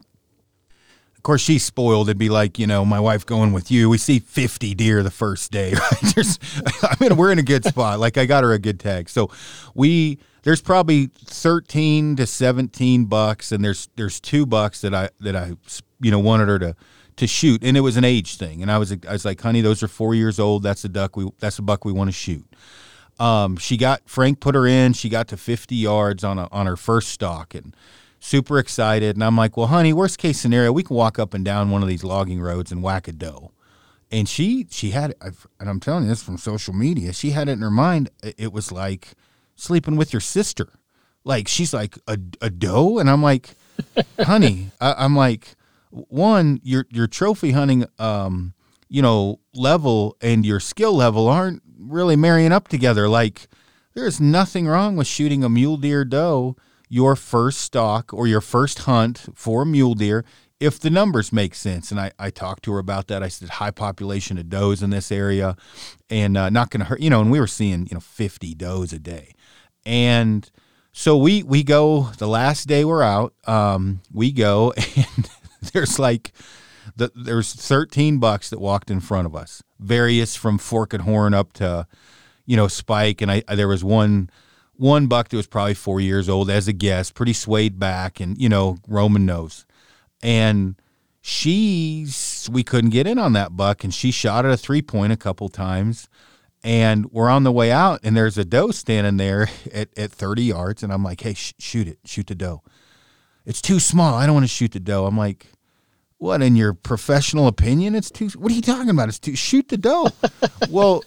course, 1.24 1.40
she's 1.40 1.64
spoiled. 1.64 2.08
It'd 2.08 2.18
be 2.18 2.28
like, 2.28 2.58
you 2.58 2.66
know, 2.66 2.84
my 2.84 3.00
wife 3.00 3.26
going 3.26 3.52
with 3.52 3.70
you. 3.70 3.90
We 3.90 3.98
see 3.98 4.20
50 4.20 4.74
deer 4.74 5.02
the 5.02 5.10
first 5.10 5.50
day. 5.50 5.74
Right? 5.84 6.38
I 6.82 6.96
mean, 7.00 7.16
we're 7.16 7.32
in 7.32 7.38
a 7.38 7.42
good 7.42 7.64
spot. 7.64 7.98
Like, 7.98 8.16
I 8.16 8.26
got 8.26 8.44
her 8.44 8.52
a 8.52 8.58
good 8.58 8.78
tag. 8.78 9.08
So 9.08 9.30
we, 9.74 10.18
there's 10.44 10.60
probably 10.60 11.06
13 11.06 12.16
to 12.16 12.26
17 12.26 13.06
bucks, 13.06 13.50
and 13.50 13.64
there's 13.64 13.88
there's 13.96 14.20
two 14.20 14.46
bucks 14.46 14.80
that 14.82 14.94
I 14.94 15.08
that 15.20 15.34
I 15.34 15.54
you 16.00 16.10
know 16.10 16.18
wanted 16.18 16.48
her 16.48 16.58
to 16.60 16.76
to 17.16 17.26
shoot, 17.26 17.64
and 17.64 17.76
it 17.76 17.80
was 17.80 17.96
an 17.96 18.04
age 18.04 18.36
thing. 18.36 18.62
And 18.62 18.70
I 18.70 18.78
was 18.78 18.92
I 18.92 19.12
was 19.12 19.24
like, 19.24 19.40
honey, 19.40 19.60
those 19.60 19.82
are 19.82 19.88
four 19.88 20.14
years 20.14 20.38
old. 20.38 20.62
That's 20.62 20.84
a 20.84 20.88
duck. 20.88 21.16
We 21.16 21.28
that's 21.38 21.58
a 21.58 21.62
buck 21.62 21.84
we 21.84 21.92
want 21.92 22.08
to 22.08 22.12
shoot. 22.12 22.46
Um, 23.18 23.56
she 23.56 23.76
got 23.76 24.02
Frank 24.08 24.40
put 24.40 24.54
her 24.54 24.66
in. 24.66 24.92
She 24.92 25.08
got 25.08 25.28
to 25.28 25.36
50 25.36 25.74
yards 25.74 26.24
on 26.24 26.38
a 26.38 26.48
on 26.52 26.66
her 26.66 26.76
first 26.76 27.08
stalk, 27.08 27.54
and 27.54 27.74
super 28.24 28.58
excited. 28.58 29.16
And 29.16 29.22
I'm 29.22 29.36
like, 29.36 29.56
well, 29.56 29.66
honey, 29.66 29.92
worst 29.92 30.18
case 30.18 30.40
scenario, 30.40 30.72
we 30.72 30.82
can 30.82 30.96
walk 30.96 31.18
up 31.18 31.34
and 31.34 31.44
down 31.44 31.70
one 31.70 31.82
of 31.82 31.88
these 31.88 32.02
logging 32.02 32.40
roads 32.40 32.72
and 32.72 32.82
whack 32.82 33.06
a 33.06 33.12
doe. 33.12 33.52
And 34.10 34.28
she 34.28 34.66
she 34.70 34.90
had, 34.90 35.14
and 35.20 35.68
I'm 35.68 35.80
telling 35.80 36.04
you 36.04 36.08
this 36.08 36.22
from 36.22 36.38
social 36.38 36.72
media, 36.72 37.12
she 37.12 37.30
had 37.30 37.48
it 37.48 37.52
in 37.52 37.60
her 37.60 37.70
mind. 37.70 38.10
It 38.22 38.52
was 38.52 38.72
like 38.72 39.12
sleeping 39.56 39.96
with 39.96 40.12
your 40.12 40.20
sister. 40.20 40.68
Like 41.24 41.48
she's 41.48 41.74
like 41.74 41.98
a, 42.06 42.18
a 42.40 42.50
doe, 42.50 42.98
and 42.98 43.10
I'm 43.10 43.22
like, 43.22 43.50
honey, 44.20 44.70
I, 44.80 45.04
am 45.04 45.16
like, 45.16 45.56
one, 45.90 46.60
your 46.62 46.86
your 46.90 47.06
trophy 47.06 47.52
hunting, 47.52 47.86
um, 47.98 48.54
you 48.88 49.02
know, 49.02 49.40
level 49.54 50.16
and 50.20 50.46
your 50.46 50.60
skill 50.60 50.94
level 50.94 51.28
aren't 51.28 51.62
really 51.78 52.16
marrying 52.16 52.52
up 52.52 52.68
together. 52.68 53.08
Like, 53.08 53.48
there's 53.94 54.20
nothing 54.20 54.66
wrong 54.66 54.96
with 54.96 55.06
shooting 55.06 55.42
a 55.42 55.48
mule 55.48 55.78
deer 55.78 56.04
doe 56.04 56.56
your 56.94 57.16
first 57.16 57.60
stalk 57.60 58.14
or 58.14 58.28
your 58.28 58.40
first 58.40 58.78
hunt 58.80 59.26
for 59.34 59.64
mule 59.64 59.94
deer 59.94 60.24
if 60.60 60.78
the 60.78 60.90
numbers 60.90 61.32
make 61.32 61.52
sense. 61.52 61.90
And 61.90 61.98
I, 61.98 62.12
I 62.20 62.30
talked 62.30 62.62
to 62.64 62.72
her 62.72 62.78
about 62.78 63.08
that. 63.08 63.20
I 63.20 63.26
said 63.26 63.48
high 63.48 63.72
population 63.72 64.38
of 64.38 64.48
does 64.48 64.80
in 64.80 64.90
this 64.90 65.10
area 65.10 65.56
and 66.08 66.36
uh, 66.36 66.50
not 66.50 66.70
going 66.70 66.82
to 66.82 66.86
hurt, 66.86 67.00
you 67.00 67.10
know, 67.10 67.20
and 67.20 67.32
we 67.32 67.40
were 67.40 67.48
seeing, 67.48 67.88
you 67.88 67.94
know, 67.94 68.00
50 68.00 68.54
does 68.54 68.92
a 68.92 69.00
day. 69.00 69.34
And 69.84 70.48
so 70.92 71.16
we, 71.16 71.42
we 71.42 71.64
go 71.64 72.12
the 72.18 72.28
last 72.28 72.68
day 72.68 72.84
we're 72.84 73.02
out, 73.02 73.34
um, 73.44 74.00
we 74.12 74.30
go 74.30 74.72
and 74.96 75.28
there's 75.72 75.98
like, 75.98 76.30
the, 76.94 77.10
there's 77.16 77.52
13 77.54 78.18
bucks 78.18 78.50
that 78.50 78.60
walked 78.60 78.88
in 78.88 79.00
front 79.00 79.26
of 79.26 79.34
us, 79.34 79.64
various 79.80 80.36
from 80.36 80.58
fork 80.58 80.92
and 80.92 81.02
horn 81.02 81.34
up 81.34 81.54
to, 81.54 81.88
you 82.46 82.56
know, 82.56 82.68
spike. 82.68 83.20
And 83.20 83.32
I, 83.32 83.42
there 83.52 83.66
was 83.66 83.82
one, 83.82 84.30
one 84.76 85.06
buck 85.06 85.28
that 85.28 85.36
was 85.36 85.46
probably 85.46 85.74
four 85.74 86.00
years 86.00 86.28
old 86.28 86.50
as 86.50 86.68
a 86.68 86.72
guess, 86.72 87.10
pretty 87.10 87.32
swayed 87.32 87.78
back, 87.78 88.20
and 88.20 88.40
you 88.40 88.48
know 88.48 88.78
Roman 88.88 89.26
nose, 89.26 89.66
and 90.22 90.76
she's 91.20 92.48
we 92.52 92.62
couldn't 92.62 92.90
get 92.90 93.06
in 93.06 93.18
on 93.18 93.32
that 93.34 93.56
buck, 93.56 93.84
and 93.84 93.94
she 93.94 94.10
shot 94.10 94.44
at 94.44 94.52
a 94.52 94.56
three 94.56 94.82
point 94.82 95.12
a 95.12 95.16
couple 95.16 95.48
times, 95.48 96.08
and 96.62 97.10
we're 97.12 97.28
on 97.28 97.44
the 97.44 97.52
way 97.52 97.70
out, 97.70 98.00
and 98.02 98.16
there's 98.16 98.38
a 98.38 98.44
doe 98.44 98.70
standing 98.70 99.16
there 99.16 99.48
at, 99.72 99.88
at 99.96 100.10
30 100.10 100.44
yards, 100.44 100.82
and 100.82 100.92
I'm 100.92 101.04
like, 101.04 101.20
hey, 101.20 101.34
sh- 101.34 101.54
shoot 101.58 101.88
it, 101.88 101.98
shoot 102.04 102.26
the 102.26 102.34
doe. 102.34 102.62
It's 103.46 103.60
too 103.60 103.78
small. 103.78 104.14
I 104.14 104.26
don't 104.26 104.34
want 104.34 104.44
to 104.44 104.48
shoot 104.48 104.72
the 104.72 104.80
doe. 104.80 105.04
I'm 105.04 105.18
like, 105.18 105.46
what 106.16 106.40
in 106.40 106.56
your 106.56 106.72
professional 106.72 107.46
opinion? 107.46 107.94
It's 107.94 108.10
too. 108.10 108.28
What 108.38 108.50
are 108.50 108.54
you 108.54 108.62
talking 108.62 108.88
about? 108.88 109.08
It's 109.08 109.18
too. 109.18 109.36
Shoot 109.36 109.68
the 109.68 109.76
doe. 109.76 110.08
well 110.70 111.04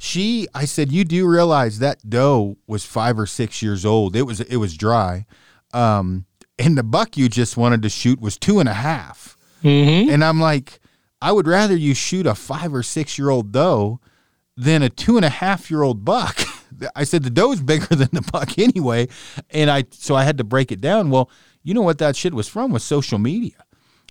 she 0.00 0.48
i 0.54 0.64
said 0.64 0.90
you 0.90 1.04
do 1.04 1.26
realize 1.26 1.78
that 1.78 2.08
doe 2.08 2.56
was 2.66 2.84
five 2.84 3.18
or 3.18 3.26
six 3.26 3.62
years 3.62 3.84
old. 3.84 4.16
It 4.16 4.22
was 4.22 4.40
it 4.40 4.56
was 4.56 4.76
dry. 4.76 5.26
Um, 5.72 6.24
and 6.58 6.76
the 6.76 6.82
buck 6.82 7.16
you 7.16 7.28
just 7.28 7.56
wanted 7.56 7.82
to 7.82 7.88
shoot 7.88 8.20
was 8.20 8.36
two 8.36 8.60
and 8.60 8.68
a 8.68 8.74
half. 8.74 9.36
Mm-hmm. 9.62 10.08
and 10.08 10.24
i'm 10.24 10.40
like 10.40 10.80
i 11.20 11.30
would 11.30 11.46
rather 11.46 11.76
you 11.76 11.92
shoot 11.92 12.26
a 12.26 12.34
five 12.34 12.72
or 12.72 12.82
six 12.82 13.18
year 13.18 13.28
old 13.28 13.52
doe 13.52 14.00
than 14.56 14.82
a 14.82 14.88
two 14.88 15.16
and 15.16 15.24
a 15.24 15.28
half 15.28 15.70
year 15.70 15.82
old 15.82 16.02
buck. 16.02 16.40
I 16.96 17.04
said 17.04 17.24
the 17.24 17.30
doe's 17.30 17.60
bigger 17.60 17.86
than 17.94 18.08
the 18.12 18.26
buck 18.32 18.58
anyway. 18.58 19.08
And 19.50 19.70
i 19.70 19.84
so 19.90 20.14
i 20.14 20.24
had 20.24 20.38
to 20.38 20.44
break 20.44 20.72
it 20.72 20.80
down. 20.80 21.10
Well 21.10 21.30
you 21.62 21.74
know 21.74 21.82
what 21.82 21.98
that 21.98 22.16
shit 22.16 22.32
was 22.32 22.48
from? 22.48 22.72
Was 22.72 22.84
social 22.84 23.18
media. 23.18 23.64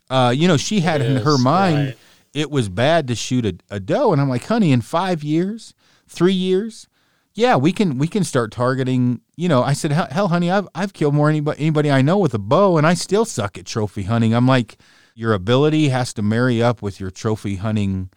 Uh, 0.08 0.32
you 0.36 0.48
know 0.48 0.58
she 0.58 0.82
had 0.82 1.02
in 1.02 1.18
her 1.18 1.40
mind 1.40 1.78
right. 1.78 1.98
it 2.36 2.52
was 2.52 2.70
bad 2.70 3.08
to 3.08 3.16
shoot 3.16 3.44
a, 3.44 3.58
a 3.72 3.80
doe. 3.80 4.12
And 4.12 4.22
i'm 4.22 4.30
like 4.30 4.46
honey 4.46 4.72
in 4.72 4.82
five 4.82 5.24
years 5.24 5.74
three 6.10 6.34
years, 6.34 6.88
yeah, 7.34 7.56
we 7.56 7.72
can 7.72 7.98
we 7.98 8.08
can 8.08 8.24
start 8.24 8.52
targeting. 8.52 9.22
You 9.38 9.48
know, 9.48 9.64
I 9.64 9.74
said, 9.74 9.92
hell, 9.92 10.28
honey, 10.28 10.52
I've 10.52 10.68
I've 10.76 10.94
killed 10.94 11.14
more 11.14 11.30
anybody 11.30 11.60
anybody 11.62 11.92
I 11.92 12.02
know 12.02 12.18
with 12.18 12.34
a 12.34 12.40
bow, 12.40 12.78
and 12.78 12.86
I 12.86 12.96
still 12.96 13.26
suck 13.26 13.58
at 13.58 13.66
trophy 13.66 14.04
hunting. 14.04 14.34
I'm 14.34 14.48
like, 14.48 14.78
your 15.16 15.34
ability 15.34 15.90
has 15.90 16.14
to 16.16 16.22
marry 16.22 16.62
up 16.62 16.82
with 16.82 17.00
your 17.00 17.12
trophy 17.12 17.56
hunting. 17.56 18.10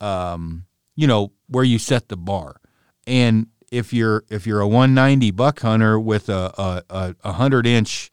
Um, 0.00 0.64
you 0.96 1.06
know 1.06 1.32
where 1.46 1.64
you 1.64 1.78
set 1.78 2.08
the 2.08 2.16
bar, 2.16 2.60
and 3.06 3.46
if 3.70 3.92
you're 3.92 4.24
if 4.28 4.46
you're 4.46 4.60
a 4.60 4.68
190 4.68 5.30
buck 5.32 5.60
hunter 5.60 6.00
with 6.00 6.28
a 6.28 6.82
a, 6.90 7.14
a 7.22 7.32
hundred 7.32 7.66
inch 7.66 8.10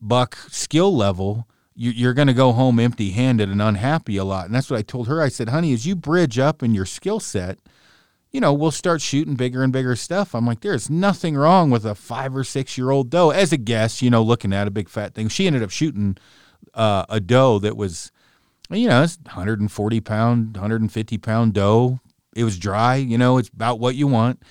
buck 0.00 0.36
skill 0.48 0.94
level, 0.94 1.48
you, 1.74 2.08
are 2.08 2.14
going 2.14 2.28
to 2.28 2.34
go 2.34 2.52
home 2.52 2.78
empty 2.78 3.10
handed 3.10 3.48
and 3.48 3.62
unhappy 3.62 4.16
a 4.16 4.24
lot. 4.24 4.46
And 4.46 4.54
that's 4.54 4.70
what 4.70 4.78
I 4.78 4.82
told 4.82 5.08
her. 5.08 5.22
I 5.22 5.28
said, 5.28 5.48
honey, 5.48 5.72
as 5.72 5.86
you 5.86 5.96
bridge 5.96 6.38
up 6.38 6.62
in 6.62 6.74
your 6.74 6.86
skill 6.86 7.20
set 7.20 7.58
you 8.34 8.40
know, 8.40 8.52
we'll 8.52 8.72
start 8.72 9.00
shooting 9.00 9.36
bigger 9.36 9.62
and 9.62 9.72
bigger 9.72 9.94
stuff. 9.94 10.34
I'm 10.34 10.44
like, 10.44 10.60
there's 10.60 10.90
nothing 10.90 11.36
wrong 11.36 11.70
with 11.70 11.86
a 11.86 11.94
five 11.94 12.34
or 12.34 12.42
six 12.42 12.76
year 12.76 12.90
old 12.90 13.08
doe. 13.08 13.30
As 13.30 13.52
a 13.52 13.56
guess, 13.56 14.02
you 14.02 14.10
know, 14.10 14.24
looking 14.24 14.52
at 14.52 14.66
a 14.66 14.72
big 14.72 14.88
fat 14.88 15.14
thing. 15.14 15.28
She 15.28 15.46
ended 15.46 15.62
up 15.62 15.70
shooting 15.70 16.16
uh, 16.74 17.04
a 17.08 17.20
doe 17.20 17.60
that 17.60 17.76
was, 17.76 18.10
you 18.70 18.88
know, 18.88 19.04
it's 19.04 19.18
140 19.22 20.00
pound, 20.00 20.56
150 20.56 21.18
pound 21.18 21.54
doe. 21.54 22.00
It 22.34 22.42
was 22.42 22.58
dry, 22.58 22.96
you 22.96 23.16
know, 23.16 23.38
it's 23.38 23.50
about 23.50 23.78
what 23.78 23.94
you 23.94 24.08
want. 24.08 24.42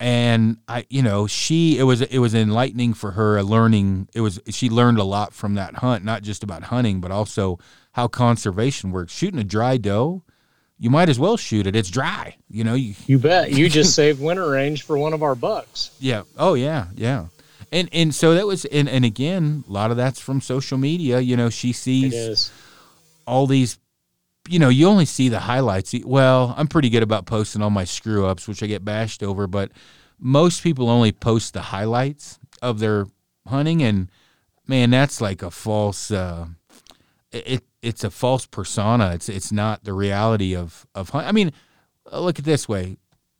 And 0.00 0.56
I, 0.66 0.86
you 0.90 1.02
know, 1.02 1.28
she, 1.28 1.78
it 1.78 1.84
was, 1.84 2.00
it 2.00 2.18
was 2.18 2.34
enlightening 2.34 2.94
for 2.94 3.12
her, 3.12 3.38
a 3.38 3.44
learning. 3.44 4.08
It 4.12 4.22
was, 4.22 4.40
she 4.48 4.68
learned 4.68 4.98
a 4.98 5.04
lot 5.04 5.34
from 5.34 5.54
that 5.54 5.76
hunt, 5.76 6.04
not 6.04 6.22
just 6.22 6.42
about 6.42 6.64
hunting, 6.64 7.00
but 7.00 7.12
also 7.12 7.60
how 7.92 8.08
conservation 8.08 8.90
works. 8.90 9.12
Shooting 9.12 9.38
a 9.38 9.44
dry 9.44 9.76
doe, 9.76 10.24
you 10.80 10.88
might 10.88 11.10
as 11.10 11.18
well 11.20 11.36
shoot 11.36 11.66
it. 11.66 11.76
It's 11.76 11.90
dry. 11.90 12.36
You 12.48 12.64
know, 12.64 12.72
you, 12.74 12.94
You 13.06 13.18
bet. 13.18 13.52
You 13.52 13.68
just 13.78 13.94
saved 13.94 14.20
winter 14.20 14.48
range 14.50 14.82
for 14.82 14.96
one 14.96 15.12
of 15.12 15.22
our 15.22 15.34
bucks. 15.34 15.90
yeah. 16.00 16.22
Oh 16.38 16.54
yeah, 16.54 16.86
yeah. 16.96 17.26
And 17.70 17.88
and 17.92 18.14
so 18.14 18.34
that 18.34 18.46
was 18.46 18.64
and, 18.64 18.88
and 18.88 19.04
again, 19.04 19.62
a 19.68 19.72
lot 19.72 19.90
of 19.90 19.98
that's 19.98 20.18
from 20.18 20.40
social 20.40 20.78
media. 20.78 21.20
You 21.20 21.36
know, 21.36 21.50
she 21.50 21.72
sees 21.72 22.50
all 23.26 23.46
these 23.46 23.78
you 24.48 24.58
know, 24.58 24.70
you 24.70 24.88
only 24.88 25.04
see 25.04 25.28
the 25.28 25.38
highlights. 25.38 25.94
Well, 26.02 26.54
I'm 26.56 26.66
pretty 26.66 26.88
good 26.88 27.02
about 27.02 27.26
posting 27.26 27.60
all 27.62 27.70
my 27.70 27.84
screw 27.84 28.26
ups, 28.26 28.48
which 28.48 28.62
I 28.62 28.66
get 28.66 28.84
bashed 28.84 29.22
over, 29.22 29.46
but 29.46 29.70
most 30.18 30.62
people 30.62 30.88
only 30.88 31.12
post 31.12 31.52
the 31.52 31.60
highlights 31.60 32.38
of 32.62 32.78
their 32.78 33.06
hunting 33.46 33.82
and 33.82 34.08
man, 34.66 34.90
that's 34.90 35.20
like 35.20 35.42
a 35.42 35.50
false 35.50 36.10
uh 36.10 36.46
it 37.32 37.64
it's 37.82 38.04
a 38.04 38.10
false 38.10 38.46
persona. 38.46 39.12
It's 39.12 39.28
it's 39.28 39.52
not 39.52 39.84
the 39.84 39.92
reality 39.92 40.54
of 40.54 40.86
of 40.94 41.10
hunt. 41.10 41.26
I 41.26 41.32
mean, 41.32 41.52
uh, 42.10 42.20
look 42.20 42.38
at 42.38 42.44
this 42.44 42.68
way. 42.68 42.96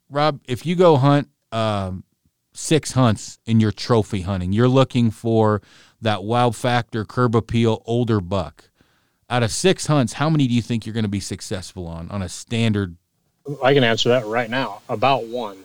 Rob, 0.09 0.41
if 0.47 0.67
you 0.67 0.75
go 0.77 0.97
hunt 0.97 1.29
um 1.53 2.05
six 2.53 2.93
hunts 2.93 3.39
in 3.47 3.61
your 3.61 3.73
trophy 3.73 4.23
hunting, 4.23 4.53
you're 4.53 4.69
looking 4.69 5.11
for 5.11 5.63
that 6.01 6.25
wild 6.25 6.57
factor 6.57 7.05
curb 7.05 7.37
appeal 7.37 7.83
older 7.87 8.21
buck 8.21 8.71
out 9.31 9.45
of 9.45 9.53
six 9.53 9.87
hunts, 9.87 10.15
how 10.15 10.29
many 10.29 10.49
do 10.49 10.53
you 10.53 10.61
think 10.61 10.85
you're 10.85 10.93
going 10.93 11.05
to 11.05 11.09
be 11.09 11.21
successful 11.21 11.87
on 11.87 12.11
on 12.11 12.21
a 12.21 12.29
standard? 12.29 12.97
I 13.63 13.73
can 13.73 13.85
answer 13.85 14.11
that 14.11 14.27
right 14.27 14.51
now. 14.51 14.83
About 14.89 15.25
one. 15.25 15.65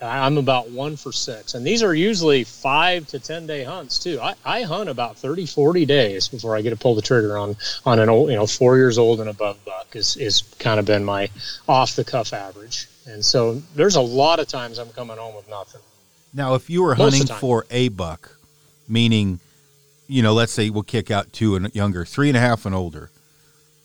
I'm 0.00 0.38
about 0.38 0.70
one 0.70 0.96
for 0.96 1.10
six. 1.10 1.54
And 1.54 1.66
these 1.66 1.82
are 1.82 1.92
usually 1.94 2.44
five 2.44 3.06
to 3.08 3.18
10 3.18 3.46
day 3.46 3.64
hunts, 3.64 3.98
too. 3.98 4.20
I, 4.20 4.34
I 4.44 4.62
hunt 4.62 4.88
about 4.88 5.16
30, 5.16 5.46
40 5.46 5.84
days 5.86 6.28
before 6.28 6.56
I 6.56 6.62
get 6.62 6.70
to 6.70 6.76
pull 6.76 6.94
the 6.94 7.02
trigger 7.02 7.36
on, 7.36 7.56
on 7.84 7.98
an 7.98 8.08
old, 8.08 8.30
you 8.30 8.36
know, 8.36 8.46
four 8.46 8.76
years 8.76 8.96
old 8.96 9.20
and 9.20 9.28
above 9.28 9.64
buck 9.64 9.96
is, 9.96 10.16
is 10.16 10.42
kind 10.58 10.78
of 10.78 10.86
been 10.86 11.04
my 11.04 11.28
off 11.68 11.96
the 11.96 12.04
cuff 12.04 12.32
average. 12.32 12.86
And 13.06 13.24
so 13.24 13.54
there's 13.74 13.96
a 13.96 14.00
lot 14.00 14.38
of 14.38 14.46
times 14.46 14.78
I'm 14.78 14.90
coming 14.90 15.16
home 15.16 15.34
with 15.34 15.48
nothing. 15.50 15.80
Now, 16.32 16.54
if 16.54 16.70
you 16.70 16.84
were 16.84 16.94
Most 16.94 17.18
hunting 17.18 17.36
for 17.36 17.66
a 17.70 17.88
buck, 17.88 18.36
meaning, 18.88 19.40
you 20.06 20.22
know, 20.22 20.32
let's 20.32 20.52
say 20.52 20.70
we'll 20.70 20.84
kick 20.84 21.10
out 21.10 21.32
two 21.32 21.56
and 21.56 21.74
younger, 21.74 22.04
three 22.04 22.28
and 22.28 22.36
a 22.36 22.40
half 22.40 22.64
and 22.66 22.74
older, 22.74 23.10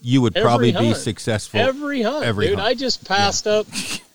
you 0.01 0.21
would 0.21 0.37
Every 0.37 0.47
probably 0.47 0.71
be 0.71 0.93
successful. 0.93 1.59
Every 1.59 2.03
hunt, 2.03 2.23
every 2.23 2.47
dude. 2.47 2.59
hunt. 2.59 2.67
I 2.67 2.75
just 2.75 3.05
passed 3.05 3.47
up 3.47 3.65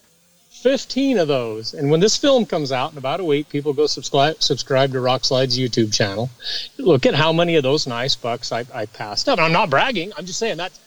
15 0.62 1.18
of 1.18 1.26
those. 1.26 1.74
And 1.74 1.90
when 1.90 1.98
this 1.98 2.16
film 2.16 2.46
comes 2.46 2.70
out 2.70 2.92
in 2.92 2.98
about 2.98 3.18
a 3.18 3.24
week, 3.24 3.48
people 3.48 3.72
go 3.72 3.86
subscribe 3.86 4.40
subscribe 4.40 4.92
to 4.92 4.98
Rokslide's 4.98 5.58
YouTube 5.58 5.92
channel. 5.92 6.30
Look 6.78 7.04
at 7.04 7.14
how 7.14 7.32
many 7.32 7.56
of 7.56 7.64
those 7.64 7.86
nice 7.86 8.14
bucks 8.14 8.52
I, 8.52 8.64
I 8.72 8.86
passed 8.86 9.28
up. 9.28 9.38
And 9.38 9.46
I'm 9.46 9.52
not 9.52 9.70
bragging. 9.70 10.12
I'm 10.16 10.24
just 10.24 10.38
saying 10.38 10.56
that's 10.56 10.78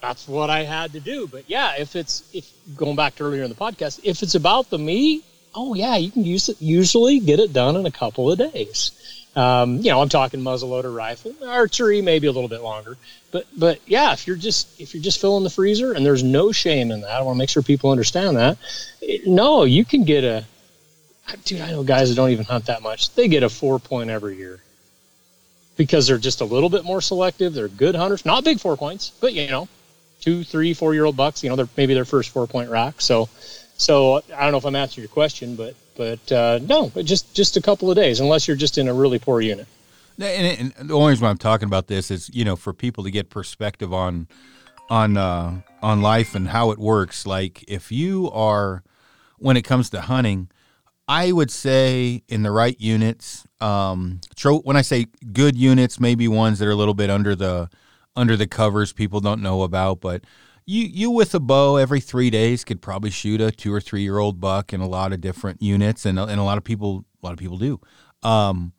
that's 0.00 0.28
what 0.28 0.48
I 0.48 0.62
had 0.62 0.92
to 0.92 1.00
do. 1.00 1.26
But 1.26 1.44
yeah, 1.48 1.74
if 1.76 1.96
it's 1.96 2.22
if 2.32 2.48
going 2.76 2.94
back 2.94 3.16
to 3.16 3.24
earlier 3.24 3.42
in 3.42 3.50
the 3.50 3.56
podcast, 3.56 4.00
if 4.04 4.22
it's 4.22 4.36
about 4.36 4.70
the 4.70 4.78
meat, 4.78 5.24
oh 5.54 5.74
yeah, 5.74 5.96
you 5.96 6.10
can 6.12 6.24
use 6.24 6.48
it. 6.48 6.56
Usually 6.60 7.18
get 7.18 7.40
it 7.40 7.52
done 7.52 7.74
in 7.74 7.84
a 7.84 7.90
couple 7.90 8.30
of 8.30 8.38
days. 8.38 8.92
Um, 9.36 9.76
you 9.76 9.90
know, 9.90 10.00
I'm 10.00 10.08
talking 10.08 10.40
muzzleloader 10.40 10.94
rifle, 10.94 11.34
archery 11.46 12.00
maybe 12.00 12.26
a 12.26 12.32
little 12.32 12.48
bit 12.48 12.62
longer, 12.62 12.96
but 13.30 13.46
but 13.56 13.80
yeah, 13.86 14.14
if 14.14 14.26
you're 14.26 14.36
just 14.36 14.80
if 14.80 14.94
you're 14.94 15.02
just 15.02 15.20
filling 15.20 15.44
the 15.44 15.50
freezer, 15.50 15.92
and 15.92 16.04
there's 16.06 16.22
no 16.22 16.52
shame 16.52 16.90
in 16.90 17.02
that. 17.02 17.10
I 17.10 17.20
want 17.20 17.36
to 17.36 17.38
make 17.38 17.50
sure 17.50 17.62
people 17.62 17.90
understand 17.90 18.38
that. 18.38 18.56
It- 19.02 19.26
no, 19.26 19.64
you 19.64 19.84
can 19.84 20.04
get 20.04 20.24
a 20.24 20.44
dude. 21.44 21.60
I 21.60 21.70
know 21.70 21.84
guys 21.84 22.08
that 22.08 22.14
don't 22.14 22.30
even 22.30 22.46
hunt 22.46 22.66
that 22.66 22.80
much. 22.80 23.14
They 23.14 23.28
get 23.28 23.42
a 23.42 23.50
four 23.50 23.78
point 23.78 24.08
every 24.08 24.36
year 24.38 24.60
because 25.76 26.06
they're 26.06 26.16
just 26.16 26.40
a 26.40 26.46
little 26.46 26.70
bit 26.70 26.84
more 26.84 27.02
selective. 27.02 27.52
They're 27.52 27.68
good 27.68 27.94
hunters, 27.94 28.24
not 28.24 28.42
big 28.42 28.58
four 28.58 28.76
points, 28.78 29.12
but 29.20 29.34
you 29.34 29.48
know, 29.48 29.68
two, 30.22 30.44
three, 30.44 30.72
four 30.72 30.94
year 30.94 31.04
old 31.04 31.16
bucks. 31.16 31.42
You 31.44 31.50
know, 31.50 31.56
they're 31.56 31.68
maybe 31.76 31.92
their 31.92 32.06
first 32.06 32.30
four 32.30 32.46
point 32.46 32.70
rack. 32.70 33.02
So, 33.02 33.28
so 33.76 34.22
I 34.34 34.44
don't 34.44 34.52
know 34.52 34.58
if 34.58 34.64
I'm 34.64 34.76
answering 34.76 35.02
your 35.02 35.12
question, 35.12 35.56
but 35.56 35.74
but 35.96 36.32
uh, 36.32 36.58
no, 36.62 36.90
just 37.02 37.34
just 37.34 37.56
a 37.56 37.62
couple 37.62 37.90
of 37.90 37.96
days, 37.96 38.20
unless 38.20 38.46
you're 38.46 38.56
just 38.56 38.78
in 38.78 38.88
a 38.88 38.94
really 38.94 39.18
poor 39.18 39.40
unit. 39.40 39.66
And, 40.18 40.74
and 40.78 40.88
the 40.88 40.94
only 40.94 41.10
reason 41.10 41.24
why 41.24 41.30
I'm 41.30 41.38
talking 41.38 41.66
about 41.66 41.88
this 41.88 42.10
is, 42.10 42.30
you 42.32 42.44
know, 42.44 42.56
for 42.56 42.72
people 42.72 43.04
to 43.04 43.10
get 43.10 43.28
perspective 43.28 43.92
on 43.92 44.28
on 44.88 45.16
uh, 45.16 45.60
on 45.82 46.02
life 46.02 46.34
and 46.34 46.48
how 46.48 46.70
it 46.70 46.78
works. 46.78 47.26
Like 47.26 47.64
if 47.68 47.92
you 47.92 48.30
are, 48.30 48.82
when 49.38 49.56
it 49.56 49.62
comes 49.62 49.90
to 49.90 50.00
hunting, 50.00 50.48
I 51.08 51.32
would 51.32 51.50
say 51.50 52.22
in 52.28 52.42
the 52.42 52.50
right 52.50 52.80
units. 52.80 53.46
Um, 53.60 54.20
tro- 54.34 54.60
when 54.60 54.76
I 54.76 54.82
say 54.82 55.06
good 55.32 55.56
units, 55.56 56.00
maybe 56.00 56.28
ones 56.28 56.58
that 56.58 56.68
are 56.68 56.72
a 56.72 56.76
little 56.76 56.94
bit 56.94 57.10
under 57.10 57.34
the 57.34 57.68
under 58.14 58.36
the 58.36 58.46
covers 58.46 58.92
people 58.92 59.20
don't 59.20 59.42
know 59.42 59.62
about, 59.62 60.00
but 60.00 60.24
you 60.66 60.84
you 60.84 61.10
with 61.10 61.34
a 61.34 61.40
bow 61.40 61.76
every 61.76 62.00
three 62.00 62.28
days 62.28 62.64
could 62.64 62.82
probably 62.82 63.10
shoot 63.10 63.40
a 63.40 63.50
two 63.50 63.72
or 63.72 63.80
three 63.80 64.02
year 64.02 64.18
old 64.18 64.40
buck 64.40 64.72
in 64.72 64.80
a 64.80 64.88
lot 64.88 65.12
of 65.12 65.20
different 65.20 65.62
units, 65.62 66.04
and 66.04 66.18
and 66.18 66.40
a 66.40 66.44
lot 66.44 66.58
of 66.58 66.64
people 66.64 67.04
a 67.22 67.26
lot 67.26 67.32
of 67.32 67.38
people 67.38 67.58
do. 67.58 67.80
Um, 68.22 68.72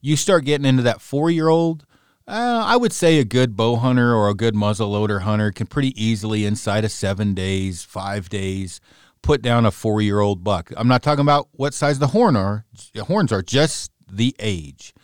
you 0.00 0.16
start 0.16 0.44
getting 0.44 0.66
into 0.66 0.82
that 0.84 1.00
four 1.00 1.30
year 1.30 1.48
old. 1.48 1.84
Uh, 2.26 2.62
I 2.64 2.76
would 2.76 2.92
say 2.92 3.18
a 3.18 3.24
good 3.24 3.56
bow 3.56 3.76
hunter 3.76 4.14
or 4.14 4.28
a 4.28 4.34
good 4.34 4.54
muzzleloader 4.54 5.22
hunter 5.22 5.50
can 5.50 5.66
pretty 5.66 6.00
easily, 6.02 6.46
inside 6.46 6.84
of 6.84 6.92
seven 6.92 7.34
days, 7.34 7.82
five 7.82 8.28
days, 8.28 8.80
put 9.22 9.42
down 9.42 9.66
a 9.66 9.72
four 9.72 10.00
year 10.00 10.20
old 10.20 10.44
buck. 10.44 10.70
I'm 10.76 10.86
not 10.86 11.02
talking 11.02 11.22
about 11.22 11.48
what 11.50 11.74
size 11.74 11.98
the 11.98 12.08
horn 12.08 12.36
are. 12.36 12.64
Horns 12.96 13.32
are 13.32 13.42
just 13.42 13.90
the 14.10 14.36
age. 14.38 14.94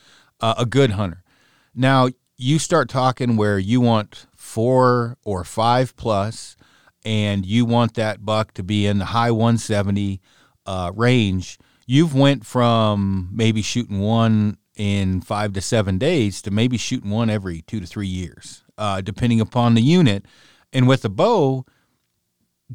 Uh, 0.41 0.55
a 0.57 0.65
good 0.65 0.93
hunter. 0.93 1.25
Now 1.75 2.11
you 2.37 2.61
start 2.61 2.89
talking 2.89 3.37
where 3.37 3.59
you 3.59 3.81
want 3.81 4.28
four 4.59 5.17
or 5.23 5.45
five 5.45 5.95
plus, 5.95 6.57
and 7.05 7.47
you 7.47 7.65
want 7.65 7.95
that 7.95 8.25
buck 8.27 8.53
to 8.53 8.65
be 8.65 8.89
in 8.89 8.99
the 8.99 9.05
high 9.05 9.31
170 9.31 10.21
uh, 10.67 10.91
range. 10.97 11.61
You've 11.87 12.13
went 12.13 12.45
from 12.45 13.29
maybe 13.33 13.63
shooting 13.63 14.01
one 14.01 14.59
in 14.75 15.21
five 15.21 15.53
to 15.53 15.61
seven 15.61 15.97
days 15.97 16.43
to 16.43 16.51
maybe 16.51 16.77
shooting 16.77 17.09
one 17.09 17.31
every 17.31 17.63
two 17.69 17.79
to 17.79 17.87
three 17.87 18.09
years, 18.09 18.65
uh, 18.77 19.01
depending 19.01 19.41
upon 19.41 19.75
the 19.75 19.81
unit. 19.81 20.25
And 20.73 20.89
with 20.89 21.05
a 21.05 21.09
bow, 21.09 21.65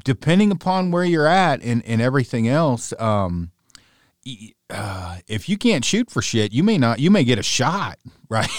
depending 0.06 0.52
upon 0.52 0.90
where 0.90 1.04
you're 1.04 1.28
at 1.28 1.62
and, 1.62 1.86
and 1.86 2.02
everything 2.02 2.48
else, 2.48 2.94
um, 2.98 3.52
uh, 4.74 5.18
if 5.28 5.48
you 5.48 5.58
can't 5.58 5.86
shoot 5.86 6.10
for 6.10 6.22
shit, 6.22 6.52
you 6.52 6.64
may 6.64 6.78
not. 6.78 7.00
You 7.00 7.12
may 7.12 7.24
get 7.24 7.38
a 7.38 7.44
shot, 7.44 8.00
right? 8.30 8.50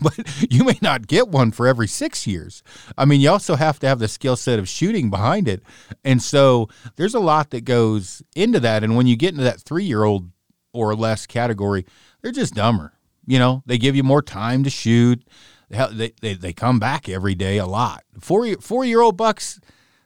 but 0.00 0.18
you 0.50 0.64
may 0.64 0.78
not 0.82 1.06
get 1.06 1.28
one 1.28 1.52
for 1.52 1.66
every 1.66 1.86
six 1.86 2.26
years. 2.26 2.62
I 2.98 3.04
mean, 3.04 3.20
you 3.20 3.30
also 3.30 3.54
have 3.54 3.78
to 3.80 3.88
have 3.88 4.00
the 4.00 4.08
skill 4.08 4.36
set 4.36 4.58
of 4.58 4.68
shooting 4.68 5.10
behind 5.10 5.48
it, 5.48 5.62
and 6.04 6.20
so 6.20 6.68
there's 6.96 7.14
a 7.14 7.20
lot 7.20 7.50
that 7.50 7.64
goes 7.64 8.22
into 8.34 8.60
that. 8.60 8.82
And 8.82 8.96
when 8.96 9.06
you 9.06 9.16
get 9.16 9.30
into 9.30 9.44
that 9.44 9.60
three 9.60 9.84
year 9.84 10.02
old 10.02 10.30
or 10.72 10.94
less 10.94 11.26
category, 11.26 11.86
they're 12.20 12.32
just 12.32 12.54
dumber. 12.54 12.92
You 13.26 13.38
know, 13.38 13.62
they 13.64 13.78
give 13.78 13.94
you 13.94 14.02
more 14.02 14.22
time 14.22 14.64
to 14.64 14.70
shoot. 14.70 15.22
They, 15.68 16.12
they, 16.20 16.34
they 16.34 16.52
come 16.52 16.80
back 16.80 17.08
every 17.08 17.36
day 17.36 17.58
a 17.58 17.66
lot. 17.66 18.02
Four 18.18 18.56
four 18.56 18.84
year 18.84 19.00
old 19.00 19.16
bucks. 19.16 19.60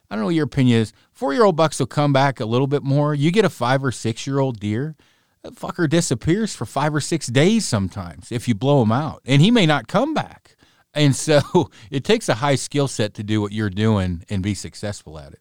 I 0.09 0.15
don't 0.15 0.21
know 0.21 0.27
what 0.27 0.35
your 0.35 0.45
opinion 0.45 0.81
is. 0.81 0.93
Four 1.11 1.33
year 1.33 1.43
old 1.43 1.55
bucks 1.55 1.79
will 1.79 1.87
come 1.87 2.13
back 2.13 2.39
a 2.39 2.45
little 2.45 2.67
bit 2.67 2.83
more. 2.83 3.15
You 3.15 3.31
get 3.31 3.45
a 3.45 3.49
five 3.49 3.83
or 3.83 3.91
six 3.91 4.27
year 4.27 4.37
old 4.37 4.59
deer, 4.59 4.95
that 5.45 5.55
fucker 5.55 5.87
disappears 5.87 6.55
for 6.55 6.65
five 6.65 6.93
or 6.95 6.99
six 6.99 7.27
days 7.27 7.65
sometimes 7.67 8.31
if 8.31 8.47
you 8.47 8.55
blow 8.55 8.81
him 8.81 8.91
out, 8.91 9.21
and 9.25 9.41
he 9.41 9.51
may 9.51 9.65
not 9.67 9.87
come 9.87 10.13
back. 10.13 10.55
And 10.93 11.15
so 11.15 11.69
it 11.91 12.03
takes 12.03 12.27
a 12.29 12.35
high 12.35 12.55
skill 12.55 12.87
set 12.87 13.13
to 13.15 13.23
do 13.23 13.41
what 13.41 13.51
you're 13.51 13.69
doing 13.69 14.23
and 14.29 14.41
be 14.41 14.55
successful 14.55 15.19
at 15.19 15.33
it. 15.33 15.39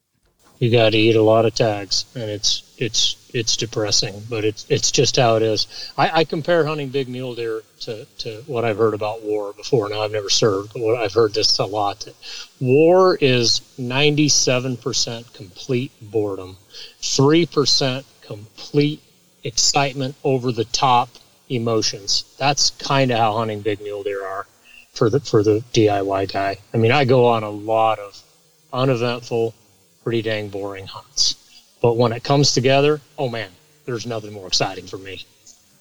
you 0.59 0.71
got 0.71 0.91
to 0.91 0.99
eat 0.99 1.17
a 1.17 1.23
lot 1.23 1.47
of 1.47 1.55
tags, 1.55 2.05
and 2.15 2.25
it's 2.25 2.75
it's 2.77 3.31
it's 3.33 3.57
depressing, 3.57 4.23
but 4.29 4.45
it's 4.45 4.67
it's 4.69 4.91
just 4.93 5.17
how 5.17 5.37
it 5.37 5.43
is. 5.43 5.93
I, 5.97 6.21
I 6.21 6.25
compare 6.25 6.67
hunting 6.67 6.91
big 6.91 7.09
mule 7.09 7.35
deer 7.35 7.63
to, 7.81 8.05
to 8.19 8.43
what 8.47 8.67
I've 8.67 8.77
heard 8.77 8.95
about 8.95 9.23
war 9.23 9.55
before. 9.55 9.89
Now 9.89 10.03
I've 10.03 10.13
never 10.13 10.29
served, 10.29 10.75
but 10.75 10.83
what 10.83 10.99
I've 10.99 11.15
heard 11.15 11.33
this 11.33 11.59
a 11.59 11.65
lot. 11.65 12.07
War 12.61 13.17
is 13.23 13.63
ninety 13.79 14.29
seven 14.29 14.77
percent 14.77 15.33
complete 15.33 15.93
boredom, 16.03 16.59
three 17.01 17.47
percent 17.47 18.05
complete 18.21 19.01
excitement 19.45 20.15
over 20.25 20.51
the 20.51 20.65
top 20.65 21.09
emotions. 21.49 22.35
That's 22.39 22.71
kind 22.71 23.11
of 23.11 23.19
how 23.19 23.37
hunting 23.37 23.61
big 23.61 23.81
mule 23.81 24.03
deer 24.03 24.27
are 24.27 24.47
for 24.93 25.11
the 25.11 25.21
for 25.21 25.43
the 25.43 25.63
DIY 25.73 26.33
guy. 26.33 26.57
I 26.73 26.77
mean, 26.77 26.93
I 26.93 27.05
go 27.05 27.27
on 27.27 27.43
a 27.43 27.51
lot 27.51 27.99
of 27.99 28.21
uneventful, 28.73 29.55
pretty 30.03 30.23
dang 30.23 30.49
boring 30.49 30.87
hunts. 30.87 31.37
But 31.83 31.97
when 31.97 32.13
it 32.13 32.25
comes 32.25 32.53
together, 32.53 33.01
oh 33.19 33.29
man, 33.29 33.51
there's 33.85 34.07
nothing 34.07 34.33
more 34.33 34.47
exciting 34.47 34.87
for 34.87 34.99
me. 34.99 35.25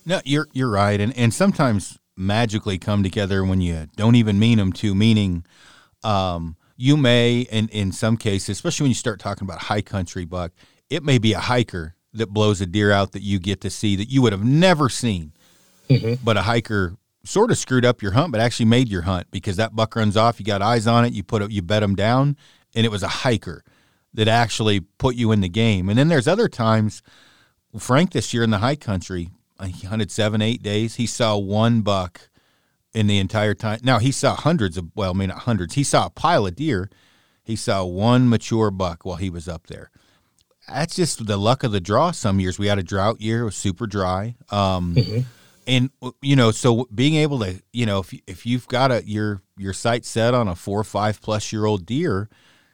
No, 0.05 0.19
you're 0.25 0.47
you're 0.51 0.69
right, 0.69 0.99
and 0.99 1.15
and 1.17 1.33
sometimes 1.33 1.97
magically 2.17 2.77
come 2.77 3.03
together 3.03 3.43
when 3.43 3.61
you 3.61 3.87
don't 3.95 4.15
even 4.15 4.37
mean 4.37 4.57
them 4.57 4.73
to. 4.73 4.93
Meaning, 4.93 5.45
um, 6.03 6.57
you 6.75 6.97
may, 6.97 7.41
in 7.41 7.69
in 7.69 7.91
some 7.91 8.17
cases, 8.17 8.49
especially 8.49 8.85
when 8.85 8.91
you 8.91 8.95
start 8.95 9.19
talking 9.19 9.47
about 9.47 9.59
high 9.59 9.81
country 9.81 10.25
buck, 10.25 10.51
it 10.89 11.03
may 11.03 11.17
be 11.17 11.33
a 11.33 11.39
hiker 11.39 11.95
that 12.13 12.29
blows 12.29 12.61
a 12.61 12.65
deer 12.65 12.91
out 12.91 13.11
that 13.13 13.21
you 13.21 13.39
get 13.39 13.61
to 13.61 13.69
see 13.69 13.95
that 13.95 14.09
you 14.09 14.21
would 14.21 14.33
have 14.33 14.43
never 14.43 14.89
seen, 14.89 15.33
mm-hmm. 15.89 16.23
but 16.23 16.37
a 16.37 16.43
hiker 16.43 16.95
sort 17.25 17.51
of 17.51 17.57
screwed 17.57 17.85
up 17.85 18.01
your 18.01 18.11
hunt, 18.11 18.31
but 18.31 18.41
actually 18.41 18.65
made 18.65 18.89
your 18.89 19.03
hunt 19.03 19.27
because 19.31 19.55
that 19.57 19.75
buck 19.75 19.95
runs 19.95 20.17
off. 20.17 20.39
You 20.39 20.45
got 20.45 20.61
eyes 20.61 20.87
on 20.87 21.05
it. 21.05 21.13
You 21.13 21.23
put 21.23 21.41
it, 21.41 21.51
you 21.51 21.61
bet 21.61 21.81
him 21.83 21.95
down, 21.95 22.37
and 22.75 22.85
it 22.85 22.89
was 22.89 23.03
a 23.03 23.07
hiker. 23.07 23.63
that 24.13 24.27
actually 24.27 24.79
put 24.79 25.15
you 25.15 25.31
in 25.31 25.41
the 25.41 25.49
game. 25.49 25.89
And 25.89 25.97
then 25.97 26.07
there's 26.07 26.27
other 26.27 26.47
times. 26.47 27.01
Frank 27.79 28.11
this 28.11 28.33
year 28.33 28.43
in 28.43 28.51
the 28.51 28.59
high 28.59 28.75
country, 28.75 29.29
uh, 29.59 29.65
he 29.65 29.87
hunted 29.87 30.11
seven, 30.11 30.41
eight 30.41 30.61
days. 30.61 30.95
He 30.95 31.07
saw 31.07 31.37
one 31.37 31.81
buck 31.81 32.29
in 32.93 33.07
the 33.07 33.17
entire 33.17 33.55
time. 33.55 33.79
Now 33.83 33.97
he 33.97 34.11
saw 34.11 34.35
hundreds 34.35 34.77
of 34.77 34.91
well, 34.95 35.11
I 35.11 35.13
mean 35.17 35.29
not 35.29 35.39
hundreds. 35.39 35.73
He 35.73 35.83
saw 35.83 36.05
a 36.05 36.09
pile 36.11 36.45
of 36.45 36.55
deer. 36.55 36.89
He 37.43 37.55
saw 37.55 37.83
one 37.83 38.29
mature 38.29 38.69
buck 38.69 39.03
while 39.03 39.17
he 39.17 39.29
was 39.29 39.47
up 39.47 39.67
there. 39.67 39.89
That's 40.67 40.95
just 40.95 41.25
the 41.25 41.37
luck 41.37 41.63
of 41.63 41.71
the 41.71 41.81
draw. 41.81 42.11
Some 42.11 42.39
years 42.39 42.57
we 42.57 42.67
had 42.67 42.79
a 42.79 42.83
drought 42.83 43.21
year; 43.21 43.41
it 43.41 43.45
was 43.45 43.55
super 43.55 43.87
dry. 43.87 44.35
Um, 44.49 44.95
mm-hmm. 44.95 45.19
And 45.65 45.89
you 46.21 46.35
know, 46.35 46.51
so 46.51 46.87
being 46.93 47.15
able 47.15 47.39
to, 47.39 47.61
you 47.71 47.85
know, 47.85 47.99
if 47.99 48.13
if 48.27 48.45
you've 48.45 48.67
got 48.67 48.91
a 48.91 49.03
your 49.05 49.41
your 49.57 49.73
sight 49.73 50.05
set 50.05 50.33
on 50.33 50.47
a 50.47 50.55
four 50.55 50.79
or 50.79 50.83
five 50.83 51.21
plus 51.21 51.53
year 51.53 51.65
old 51.65 51.85
deer, 51.85 52.29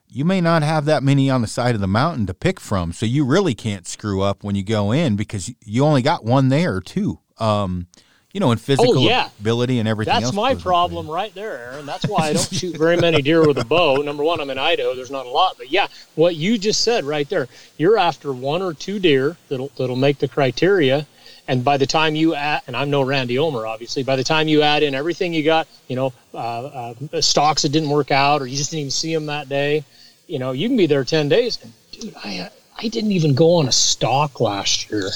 you 0.08 0.26
may 0.26 0.42
not 0.42 0.64
have 0.64 0.86
that 0.86 1.04
many 1.04 1.30
on 1.30 1.42
the 1.42 1.48
side 1.48 1.76
of 1.76 1.82
the 1.82 1.88
mountain 1.88 2.26
to 2.28 2.34
pick 2.34 2.60
from. 2.60 2.92
So 2.92 3.06
you 3.06 3.26
really 3.26 3.54
can't 3.54 3.88
screw 3.88 4.22
up 4.22 4.44
when 4.44 4.56
you 4.56 4.64
go 4.64 4.92
in 4.92 5.16
because 5.16 5.52
you 5.64 5.86
only 5.86 6.02
got 6.02 6.26
one 6.26 6.50
there 6.50 6.80
too. 6.82 7.20
two. 7.38 7.44
Um, 7.46 7.88
you 8.34 8.40
know, 8.40 8.52
in 8.52 8.60
physical 8.60 9.00
oh, 9.00 9.08
yeah. 9.08 9.30
ability 9.40 9.80
and 9.80 9.88
everything 9.88 10.14
That's 10.14 10.34
my 10.34 10.54
problem 10.54 11.10
right 11.10 11.34
there, 11.34 11.58
Aaron. 11.58 11.86
That's 11.88 12.06
why 12.06 12.28
I 12.28 12.34
don't 12.34 12.54
shoot 12.54 12.78
very 12.78 12.96
many 12.96 13.24
deer 13.24 13.46
with 13.46 13.58
a 13.58 13.66
bow. 13.66 13.96
Number 14.04 14.24
one, 14.24 14.40
I'm 14.40 14.52
in 14.52 14.60
Idaho. 14.60 14.94
There's 14.94 15.10
not 15.10 15.26
a 15.26 15.30
lot, 15.30 15.56
but 15.58 15.72
yeah, 15.72 15.88
what 16.16 16.36
you 16.36 16.60
just 16.60 16.84
said 16.84 17.06
right 17.06 17.28
there. 17.28 17.48
You're 17.78 17.98
after 17.98 18.32
one 18.32 18.62
or 18.62 18.74
two 18.74 19.00
deer 19.00 19.36
that'll 19.48 19.72
that'll 19.78 19.96
make 19.96 20.20
the 20.20 20.28
criteria, 20.28 21.08
and 21.48 21.64
by 21.64 21.78
the 21.78 21.88
time 21.88 22.14
you 22.14 22.36
add, 22.36 22.62
and 22.68 22.76
I'm 22.76 22.92
no 22.92 23.02
Randy 23.02 23.40
Ulmer, 23.40 23.66
obviously. 23.66 24.04
By 24.04 24.16
the 24.16 24.24
time 24.24 24.48
you 24.48 24.62
add 24.62 24.84
in 24.84 24.94
everything 24.94 25.34
you 25.34 25.44
got, 25.44 25.68
you 25.88 25.96
know, 25.96 26.14
uh, 26.36 26.94
uh, 27.12 27.22
stalks 27.22 27.64
that 27.64 27.70
didn't 27.70 27.90
work 27.90 28.12
out, 28.12 28.44
or 28.44 28.48
you 28.48 28.58
just 28.58 28.70
didn't 28.70 28.82
even 28.82 28.92
see 28.92 29.12
them 29.12 29.26
that 29.26 29.50
day, 29.50 29.84
you 30.28 30.38
know, 30.38 30.52
you 30.52 30.68
can 30.68 30.78
be 30.78 30.86
there 30.86 31.04
ten 31.04 31.30
days. 31.30 31.58
And 31.64 31.74
dude, 31.94 32.16
I 32.18 32.52
I 32.78 32.90
didn't 32.90 33.12
even 33.12 33.34
go 33.34 33.56
on 33.56 33.68
a 33.68 33.72
stalk 33.72 34.40
last 34.40 34.92
year 34.92 35.10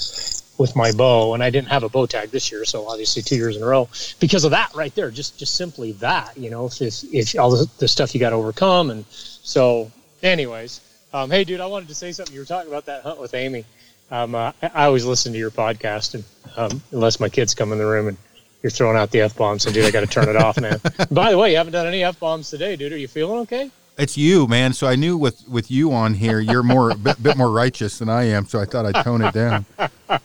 with 0.57 0.75
my 0.75 0.91
bow, 0.91 1.33
and 1.33 1.43
I 1.43 1.49
didn't 1.49 1.69
have 1.69 1.83
a 1.83 1.89
bow 1.89 2.05
tag 2.05 2.29
this 2.29 2.51
year, 2.51 2.65
so 2.65 2.87
obviously 2.87 3.21
two 3.21 3.35
years 3.35 3.57
in 3.57 3.63
a 3.63 3.65
row 3.65 3.89
because 4.19 4.43
of 4.43 4.51
that 4.51 4.73
right 4.75 4.93
there. 4.95 5.09
Just 5.11 5.37
just 5.37 5.55
simply 5.55 5.93
that, 5.93 6.37
you 6.37 6.49
know, 6.49 6.67
if 6.67 7.03
if 7.13 7.39
all 7.39 7.51
the, 7.51 7.69
the 7.79 7.87
stuff 7.87 8.13
you 8.13 8.19
got 8.19 8.31
to 8.31 8.35
overcome, 8.35 8.89
and 8.89 9.05
so, 9.09 9.91
anyways, 10.21 10.81
um, 11.13 11.31
hey, 11.31 11.43
dude, 11.43 11.59
I 11.59 11.65
wanted 11.65 11.89
to 11.89 11.95
say 11.95 12.11
something. 12.11 12.33
You 12.33 12.41
were 12.41 12.45
talking 12.45 12.69
about 12.69 12.85
that 12.85 13.03
hunt 13.03 13.19
with 13.19 13.33
Amy. 13.33 13.65
Um, 14.11 14.35
uh, 14.35 14.51
I 14.61 14.85
always 14.85 15.05
listen 15.05 15.33
to 15.33 15.39
your 15.39 15.51
podcast, 15.51 16.13
and 16.13 16.23
um, 16.55 16.81
unless 16.91 17.19
my 17.19 17.29
kids 17.29 17.55
come 17.55 17.71
in 17.71 17.79
the 17.79 17.85
room 17.85 18.07
and 18.07 18.17
you're 18.61 18.69
throwing 18.69 18.97
out 18.97 19.11
the 19.11 19.21
f 19.21 19.35
bombs, 19.35 19.65
and 19.65 19.73
dude, 19.73 19.85
I 19.85 19.91
got 19.91 20.01
to 20.01 20.07
turn 20.07 20.29
it 20.29 20.35
off, 20.35 20.59
man. 20.59 20.79
By 21.11 21.31
the 21.31 21.37
way, 21.37 21.51
you 21.51 21.57
haven't 21.57 21.73
done 21.73 21.87
any 21.87 22.03
f 22.03 22.19
bombs 22.19 22.49
today, 22.49 22.75
dude. 22.75 22.93
Are 22.93 22.97
you 22.97 23.07
feeling 23.07 23.39
okay? 23.39 23.71
It's 23.97 24.17
you, 24.17 24.47
man. 24.47 24.73
So 24.73 24.87
I 24.87 24.95
knew 24.95 25.17
with 25.17 25.47
with 25.47 25.69
you 25.69 25.93
on 25.93 26.15
here, 26.15 26.39
you're 26.39 26.63
more 26.63 26.89
a 26.89 26.95
bit, 26.95 27.21
bit 27.21 27.37
more 27.37 27.51
righteous 27.51 27.99
than 27.99 28.09
I 28.09 28.23
am. 28.23 28.47
So 28.47 28.59
I 28.59 28.65
thought 28.65 28.85
I'd 28.85 29.03
tone 29.03 29.21
it 29.21 29.33
down. 29.33 29.65
but 29.77 30.21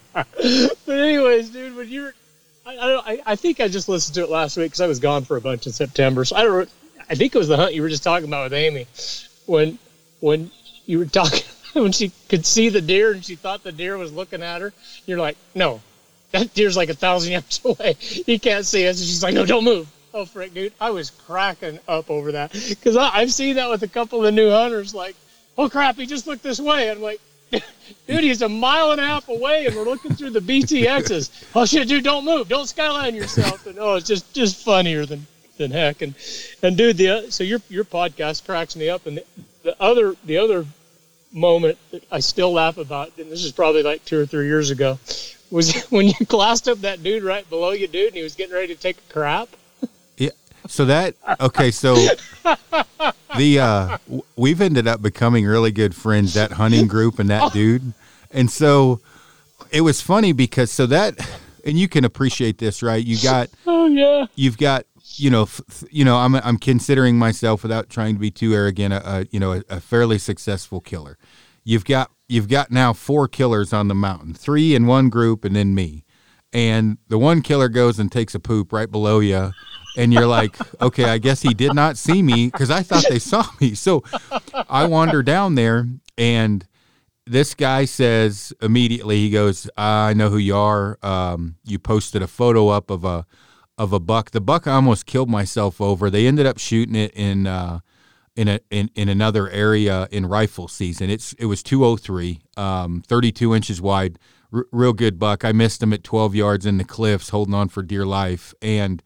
anyways, 0.89 1.51
dude, 1.51 1.77
when 1.77 1.89
you're, 1.89 2.15
I, 2.65 2.73
I, 2.77 3.23
I 3.27 3.37
think 3.37 3.61
I 3.61 3.69
just 3.69 3.89
listened 3.89 4.15
to 4.15 4.23
it 4.23 4.31
last 4.31 4.57
week 4.57 4.67
because 4.67 4.81
I 4.81 4.87
was 4.87 5.01
gone 5.01 5.25
for 5.25 5.37
a 5.37 5.41
bunch 5.41 5.67
in 5.67 5.73
September. 5.73 6.25
So 6.25 6.37
I 6.37 6.45
don't. 6.45 6.69
I 7.11 7.15
think 7.15 7.35
it 7.35 7.39
was 7.39 7.49
the 7.49 7.57
hunt 7.57 7.75
you 7.75 7.83
were 7.83 7.89
just 7.89 8.03
talking 8.03 8.29
about 8.29 8.45
with 8.45 8.55
Amy, 8.55 8.87
when 9.47 9.79
when 10.21 10.51
you 10.87 10.99
were 10.99 11.07
talking 11.07 11.43
when 11.75 11.93
she 11.93 12.11
could 12.31 12.47
see 12.47 12.71
the 12.71 12.81
deer 12.81 13.13
and 13.13 13.23
she 13.25 13.37
thought 13.37 13.63
the 13.63 13.73
deer 13.73 13.99
was 13.99 14.13
looking 14.13 14.43
at 14.43 14.63
her. 14.63 14.73
You're 15.05 15.19
like, 15.19 15.37
no, 15.55 15.83
that 16.33 16.55
deer's 16.55 16.77
like 16.77 16.89
a 16.89 16.95
thousand 16.95 17.33
yards 17.33 17.61
away. 17.65 17.95
He 17.99 18.39
can't 18.39 18.65
see 18.65 18.89
us. 18.89 18.99
And 18.99 19.07
she's 19.07 19.23
like, 19.23 19.35
no, 19.35 19.45
don't 19.45 19.65
move. 19.65 19.89
Oh, 20.19 20.25
frick, 20.25 20.53
dude. 20.53 20.73
I 20.81 20.91
was 20.91 21.11
cracking 21.11 21.79
up 21.87 22.11
over 22.11 22.33
that 22.33 22.51
because 22.53 22.97
I've 22.97 23.33
seen 23.33 23.55
that 23.55 23.71
with 23.71 23.85
a 23.85 23.89
couple 23.89 24.19
of 24.19 24.25
the 24.25 24.33
new 24.33 24.51
hunters. 24.51 24.93
Like, 24.93 25.15
oh, 25.57 25.69
crap, 25.69 25.95
he 25.95 26.07
just 26.07 26.27
looked 26.27 26.43
this 26.43 26.59
way. 26.59 26.91
I'm 26.91 27.01
like, 27.01 27.21
dude, 27.53 28.25
he's 28.25 28.43
a 28.43 28.49
mile 28.49 28.91
and 28.91 29.01
a 29.01 29.07
half 29.07 29.29
away 29.29 29.67
and 29.67 29.77
we're 29.77 29.85
looking 29.85 30.17
through 30.17 30.31
the 30.31 30.41
BTXs. 30.41 31.55
oh, 31.55 31.65
shit, 31.67 31.87
dude, 31.87 32.03
don't 32.03 32.25
move. 32.25 32.49
Don't 32.49 32.67
skyline 32.67 33.15
yourself. 33.15 33.65
And 33.69 33.79
oh, 33.79 33.95
it's 33.95 34.09
just, 34.09 34.35
just 34.35 34.65
funnier 34.65 35.07
than, 35.07 35.25
than 35.57 35.71
heck. 35.71 36.03
And, 36.03 36.17
and 36.65 36.77
dude, 36.77 36.97
the, 36.97 37.11
uh, 37.11 37.31
so 37.31 37.45
your, 37.45 37.61
your 37.69 37.85
podcast 37.85 38.45
cracks 38.45 38.75
me 38.75 38.89
up. 38.89 39.07
And 39.07 39.19
the, 39.19 39.25
the 39.63 39.81
other, 39.81 40.17
the 40.25 40.39
other 40.39 40.67
moment 41.33 41.79
that 41.93 42.03
I 42.11 42.19
still 42.19 42.53
laugh 42.53 42.77
about, 42.77 43.17
and 43.19 43.31
this 43.31 43.45
is 43.45 43.53
probably 43.53 43.85
like 43.85 44.05
two 44.05 44.19
or 44.19 44.27
three 44.27 44.47
years 44.47 44.71
ago, 44.71 44.99
was 45.53 45.85
when 45.91 46.09
you 46.09 46.27
glassed 46.27 46.69
up 46.69 46.79
that 46.79 47.05
dude 47.05 47.23
right 47.23 47.49
below 47.49 47.71
you, 47.71 47.87
dude, 47.87 48.09
and 48.09 48.17
he 48.17 48.25
was 48.25 48.35
getting 48.35 48.53
ready 48.53 48.75
to 48.75 48.81
take 48.81 48.99
a 48.99 49.13
crap. 49.13 49.49
So 50.69 50.85
that 50.85 51.15
okay, 51.41 51.71
so 51.71 51.95
the 53.37 53.59
uh 53.61 53.99
we've 54.37 54.61
ended 54.61 54.87
up 54.87 55.03
becoming 55.03 55.47
really 55.47 55.73
good 55.73 55.95
friends 55.95 56.35
that 56.35 56.53
hunting 56.53 56.87
group 56.87 57.19
and 57.19 57.31
that 57.31 57.53
dude. 57.53 57.93
And 58.31 58.51
so 58.51 59.01
it 59.71 59.81
was 59.81 60.01
funny 60.01 60.33
because 60.33 60.71
so 60.71 60.87
that 60.87 61.19
and 61.65 61.79
you 61.79 61.89
can 61.89 62.05
appreciate 62.05 62.59
this, 62.59 62.83
right? 62.83 63.05
You 63.05 63.19
got 63.23 63.49
Oh 63.67 63.87
yeah. 63.87 64.27
You've 64.35 64.59
got 64.59 64.85
you 65.17 65.31
know, 65.31 65.43
f- 65.43 65.85
you 65.91 66.05
know, 66.05 66.17
I'm 66.17 66.35
I'm 66.37 66.59
considering 66.59 67.19
myself 67.19 67.63
without 67.63 67.89
trying 67.91 68.15
to 68.15 68.21
be 68.21 68.31
too 68.31 68.55
arrogant, 68.55 68.95
a, 68.95 69.11
a 69.11 69.27
you 69.31 69.41
know, 69.41 69.53
a, 69.53 69.63
a 69.69 69.81
fairly 69.81 70.19
successful 70.19 70.81
killer. 70.81 71.19
You've 71.65 71.85
got 71.85 72.11
you've 72.29 72.49
got 72.49 72.71
now 72.71 72.93
four 72.93 73.27
killers 73.27 73.73
on 73.73 73.89
the 73.89 73.95
mountain, 73.95 74.35
three 74.35 74.75
in 74.75 74.87
one 74.87 75.09
group, 75.09 75.45
and 75.45 75.57
then 75.57 75.75
me. 75.75 76.05
And 76.53 76.99
the 77.09 77.19
one 77.19 77.43
killer 77.43 77.69
goes 77.69 77.99
and 77.99 78.11
takes 78.11 78.35
a 78.35 78.41
poop 78.41 78.73
right 78.73 78.91
below 78.91 79.21
you, 79.21 79.53
and 79.99 80.15
you're 80.15 80.27
like, 80.27 80.57
okay, 80.81 81.05
I 81.05 81.19
guess 81.19 81.43
he 81.43 81.53
did 81.53 81.75
not 81.75 81.99
see 81.99 82.23
me 82.23 82.47
because 82.47 82.71
I 82.71 82.83
thought 82.83 83.05
they 83.11 83.19
saw 83.19 83.45
me. 83.61 83.75
So 83.75 84.03
I 84.69 84.87
wander 84.87 85.23
down 85.23 85.57
there, 85.57 85.87
and 86.17 86.65
this 87.27 87.55
guy 87.55 87.85
says 87.85 88.53
immediately, 88.63 89.17
he 89.17 89.31
goes, 89.31 89.69
I 89.77 90.15
know 90.15 90.31
who 90.31 90.39
you 90.39 90.57
are. 90.57 90.99
Um, 91.03 91.57
you 91.65 91.79
posted 91.79 92.23
a 92.23 92.29
photo 92.29 92.69
up 92.69 92.91
of 92.91 93.05
a 93.05 93.27
of 93.77 93.93
a 93.93 94.01
buck. 94.01 94.31
The 94.31 94.41
buck 94.41 94.67
I 94.67 94.73
almost 94.73 95.07
killed 95.07 95.29
myself 95.29 95.81
over. 95.81 96.11
They 96.11 96.27
ended 96.27 96.47
up 96.47 96.59
shooting 96.59 96.95
it 96.95 97.13
in 97.15 97.47
uh, 97.47 97.81
in 98.37 98.49
a 98.49 98.61
in, 98.71 98.91
in 98.95 99.09
another 99.09 99.49
area 99.51 100.09
in 100.11 100.27
rifle 100.27 100.69
season. 100.69 101.11
It's 101.11 101.33
it 101.35 101.47
was 101.47 101.63
203, 101.63 102.41
um, 102.57 103.03
32 103.07 103.55
inches 103.55 103.83
wide. 103.83 104.19
Real 104.51 104.95
good 104.95 105.19
buck. 105.19 105.45
I 105.45 105.53
missed 105.53 105.83
him 105.83 105.93
at 105.93 106.03
12 106.03 106.35
yards 106.35 106.65
in 106.65 106.79
the 106.79 106.85
cliffs, 106.85 107.29
holding 107.29 107.53
on 107.53 107.69
for 107.69 107.83
dear 107.83 108.07
life, 108.07 108.55
and 108.63 109.03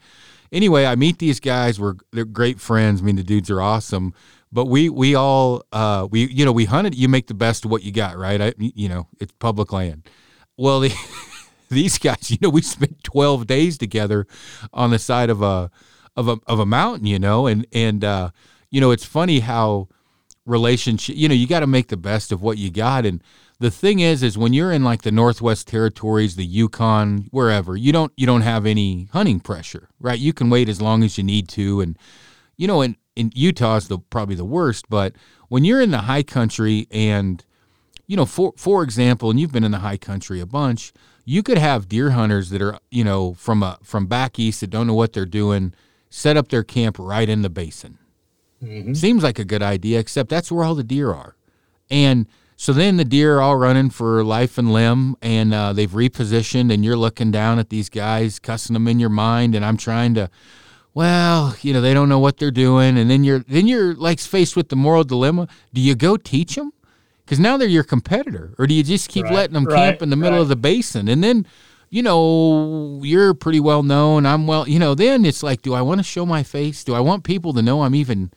anyway, 0.52 0.84
I 0.84 0.94
meet 0.94 1.18
these 1.18 1.40
guys. 1.40 1.80
We're 1.80 1.94
they're 2.12 2.24
great 2.24 2.60
friends. 2.60 3.00
I 3.00 3.04
mean, 3.04 3.16
the 3.16 3.24
dudes 3.24 3.50
are 3.50 3.60
awesome. 3.60 4.14
But 4.52 4.66
we 4.66 4.90
we 4.90 5.14
all 5.14 5.64
uh, 5.72 6.06
we 6.10 6.26
you 6.26 6.44
know 6.44 6.52
we 6.52 6.66
hunted. 6.66 6.94
You 6.94 7.08
make 7.08 7.26
the 7.26 7.34
best 7.34 7.64
of 7.64 7.70
what 7.70 7.82
you 7.82 7.90
got, 7.90 8.18
right? 8.18 8.40
I, 8.40 8.52
you 8.58 8.88
know, 8.88 9.08
it's 9.18 9.32
public 9.38 9.72
land. 9.72 10.08
Well, 10.58 10.80
the, 10.80 10.92
these 11.70 11.96
guys, 11.98 12.30
you 12.30 12.36
know, 12.42 12.50
we 12.50 12.60
spent 12.60 13.02
twelve 13.02 13.46
days 13.46 13.78
together 13.78 14.26
on 14.72 14.90
the 14.90 14.98
side 14.98 15.30
of 15.30 15.40
a 15.40 15.70
of 16.16 16.28
a 16.28 16.38
of 16.46 16.58
a 16.58 16.66
mountain, 16.66 17.06
you 17.06 17.18
know, 17.18 17.46
and 17.46 17.66
and 17.72 18.04
uh, 18.04 18.30
you 18.70 18.80
know, 18.80 18.90
it's 18.90 19.06
funny 19.06 19.40
how 19.40 19.88
relationship. 20.44 21.16
You 21.16 21.28
know, 21.28 21.34
you 21.34 21.46
got 21.46 21.60
to 21.60 21.66
make 21.66 21.88
the 21.88 21.96
best 21.96 22.30
of 22.30 22.42
what 22.42 22.58
you 22.58 22.70
got, 22.70 23.06
and 23.06 23.22
the 23.62 23.70
thing 23.70 24.00
is 24.00 24.22
is 24.22 24.36
when 24.36 24.52
you're 24.52 24.72
in 24.72 24.82
like 24.84 25.02
the 25.02 25.12
northwest 25.12 25.68
territories 25.68 26.36
the 26.36 26.44
yukon 26.44 27.28
wherever 27.30 27.76
you 27.76 27.92
don't 27.92 28.12
you 28.16 28.26
don't 28.26 28.42
have 28.42 28.66
any 28.66 29.08
hunting 29.12 29.40
pressure 29.40 29.88
right? 30.00 30.18
You 30.18 30.32
can 30.32 30.50
wait 30.50 30.68
as 30.68 30.82
long 30.82 31.02
as 31.02 31.16
you 31.16 31.24
need 31.24 31.48
to 31.50 31.80
and 31.80 31.98
you 32.56 32.66
know 32.66 32.82
in, 32.82 32.96
in 33.16 33.30
utah 33.34 33.76
is 33.76 33.88
the 33.88 33.98
probably 33.98 34.34
the 34.34 34.44
worst 34.44 34.90
but 34.90 35.14
when 35.48 35.64
you're 35.64 35.80
in 35.80 35.92
the 35.92 36.02
high 36.02 36.22
country 36.22 36.86
and 36.90 37.44
you 38.06 38.16
know 38.16 38.26
for 38.26 38.52
for 38.56 38.82
example 38.82 39.30
and 39.30 39.38
you've 39.38 39.52
been 39.52 39.64
in 39.64 39.72
the 39.72 39.78
high 39.78 39.96
country 39.96 40.40
a 40.40 40.46
bunch 40.46 40.92
you 41.24 41.42
could 41.42 41.58
have 41.58 41.88
deer 41.88 42.10
hunters 42.10 42.50
that 42.50 42.60
are 42.60 42.78
you 42.90 43.04
know 43.04 43.34
from 43.34 43.62
a 43.62 43.78
from 43.82 44.06
back 44.06 44.38
east 44.38 44.60
that 44.60 44.70
don't 44.70 44.86
know 44.86 44.94
what 44.94 45.12
they're 45.12 45.24
doing 45.24 45.72
set 46.12 46.36
up 46.36 46.48
their 46.48 46.62
camp 46.62 46.96
right 46.98 47.28
in 47.28 47.40
the 47.40 47.48
basin. 47.48 47.98
Mm-hmm. 48.62 48.92
seems 48.92 49.24
like 49.24 49.40
a 49.40 49.44
good 49.44 49.62
idea 49.62 49.98
except 49.98 50.28
that's 50.28 50.52
where 50.52 50.62
all 50.62 50.76
the 50.76 50.84
deer 50.84 51.10
are. 51.12 51.34
And 51.90 52.28
so 52.62 52.72
then 52.72 52.96
the 52.96 53.04
deer 53.04 53.38
are 53.38 53.42
all 53.42 53.56
running 53.56 53.90
for 53.90 54.22
life 54.22 54.56
and 54.56 54.72
limb, 54.72 55.16
and 55.20 55.52
uh, 55.52 55.72
they've 55.72 55.90
repositioned, 55.90 56.72
and 56.72 56.84
you're 56.84 56.96
looking 56.96 57.32
down 57.32 57.58
at 57.58 57.70
these 57.70 57.88
guys, 57.88 58.38
cussing 58.38 58.74
them 58.74 58.86
in 58.86 59.00
your 59.00 59.08
mind, 59.08 59.56
and 59.56 59.64
I'm 59.64 59.76
trying 59.76 60.14
to, 60.14 60.30
well, 60.94 61.56
you 61.62 61.72
know, 61.72 61.80
they 61.80 61.92
don't 61.92 62.08
know 62.08 62.20
what 62.20 62.36
they're 62.36 62.52
doing, 62.52 62.96
and 62.96 63.10
then 63.10 63.24
you're 63.24 63.40
then 63.40 63.66
you're 63.66 63.96
like 63.96 64.20
faced 64.20 64.54
with 64.54 64.68
the 64.68 64.76
moral 64.76 65.02
dilemma: 65.02 65.48
Do 65.74 65.80
you 65.80 65.96
go 65.96 66.16
teach 66.16 66.54
them? 66.54 66.72
Because 67.24 67.40
now 67.40 67.56
they're 67.56 67.66
your 67.66 67.82
competitor, 67.82 68.54
or 68.56 68.68
do 68.68 68.74
you 68.74 68.84
just 68.84 69.08
keep 69.08 69.24
right, 69.24 69.34
letting 69.34 69.54
them 69.54 69.64
right, 69.64 69.74
camp 69.74 70.00
in 70.00 70.10
the 70.10 70.16
middle 70.16 70.38
right. 70.38 70.42
of 70.42 70.48
the 70.48 70.54
basin, 70.54 71.08
and 71.08 71.24
then 71.24 71.48
you 71.90 72.04
know, 72.04 73.00
you're 73.02 73.34
pretty 73.34 73.58
well 73.58 73.82
known. 73.82 74.24
I'm 74.24 74.46
well, 74.46 74.68
you 74.68 74.78
know, 74.78 74.94
then 74.94 75.24
it's 75.24 75.42
like, 75.42 75.62
do 75.62 75.74
I 75.74 75.82
want 75.82 75.98
to 75.98 76.04
show 76.04 76.24
my 76.24 76.44
face? 76.44 76.84
Do 76.84 76.94
I 76.94 77.00
want 77.00 77.24
people 77.24 77.54
to 77.54 77.60
know 77.60 77.82
I'm 77.82 77.96
even, 77.96 78.30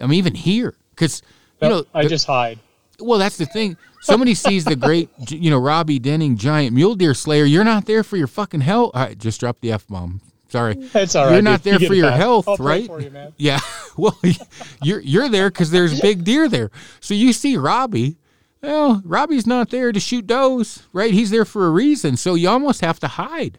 I'm 0.00 0.12
even 0.12 0.36
here? 0.36 0.76
Because, 0.90 1.20
you 1.60 1.68
know, 1.68 1.84
I 1.92 2.06
just 2.06 2.28
hide. 2.28 2.60
Well, 3.00 3.18
that's 3.18 3.36
the 3.36 3.46
thing. 3.46 3.76
Somebody 4.00 4.34
sees 4.34 4.64
the 4.64 4.76
great, 4.76 5.08
you 5.30 5.50
know, 5.50 5.58
Robby 5.58 5.98
Denning 5.98 6.36
giant 6.36 6.74
mule 6.74 6.94
deer 6.94 7.14
slayer. 7.14 7.44
You're 7.44 7.64
not 7.64 7.86
there 7.86 8.02
for 8.02 8.16
your 8.16 8.26
fucking. 8.26 8.62
All 8.68 8.90
right, 8.94 9.16
just 9.18 9.40
drop 9.40 9.60
the 9.60 9.72
f 9.72 9.86
bomb. 9.86 10.20
Sorry. 10.48 10.74
That's 10.74 11.14
all 11.14 11.26
right. 11.26 11.32
You're 11.32 11.42
not 11.42 11.62
dude. 11.62 11.66
You 11.66 11.70
there 11.72 11.78
get 11.80 11.88
for 11.88 11.94
your 11.94 12.10
back. 12.10 12.18
health, 12.18 12.46
I'll 12.46 12.56
right? 12.58 12.88
You. 12.88 13.32
Yeah. 13.38 13.60
Well, 13.96 14.18
you're 14.82 15.00
you're 15.00 15.28
there 15.30 15.50
because 15.50 15.70
there's 15.70 15.98
big 16.00 16.24
deer 16.24 16.48
there. 16.48 16.70
So 17.00 17.14
you 17.14 17.32
see 17.32 17.56
Robby. 17.56 18.18
Well, 18.62 19.02
Robbie's 19.04 19.46
not 19.46 19.70
there 19.70 19.90
to 19.92 19.98
shoot 19.98 20.26
does, 20.26 20.86
right? 20.92 21.12
He's 21.12 21.30
there 21.30 21.44
for 21.44 21.66
a 21.66 21.70
reason. 21.70 22.16
So 22.16 22.34
you 22.34 22.48
almost 22.48 22.80
have 22.82 23.00
to 23.00 23.08
hide. 23.08 23.58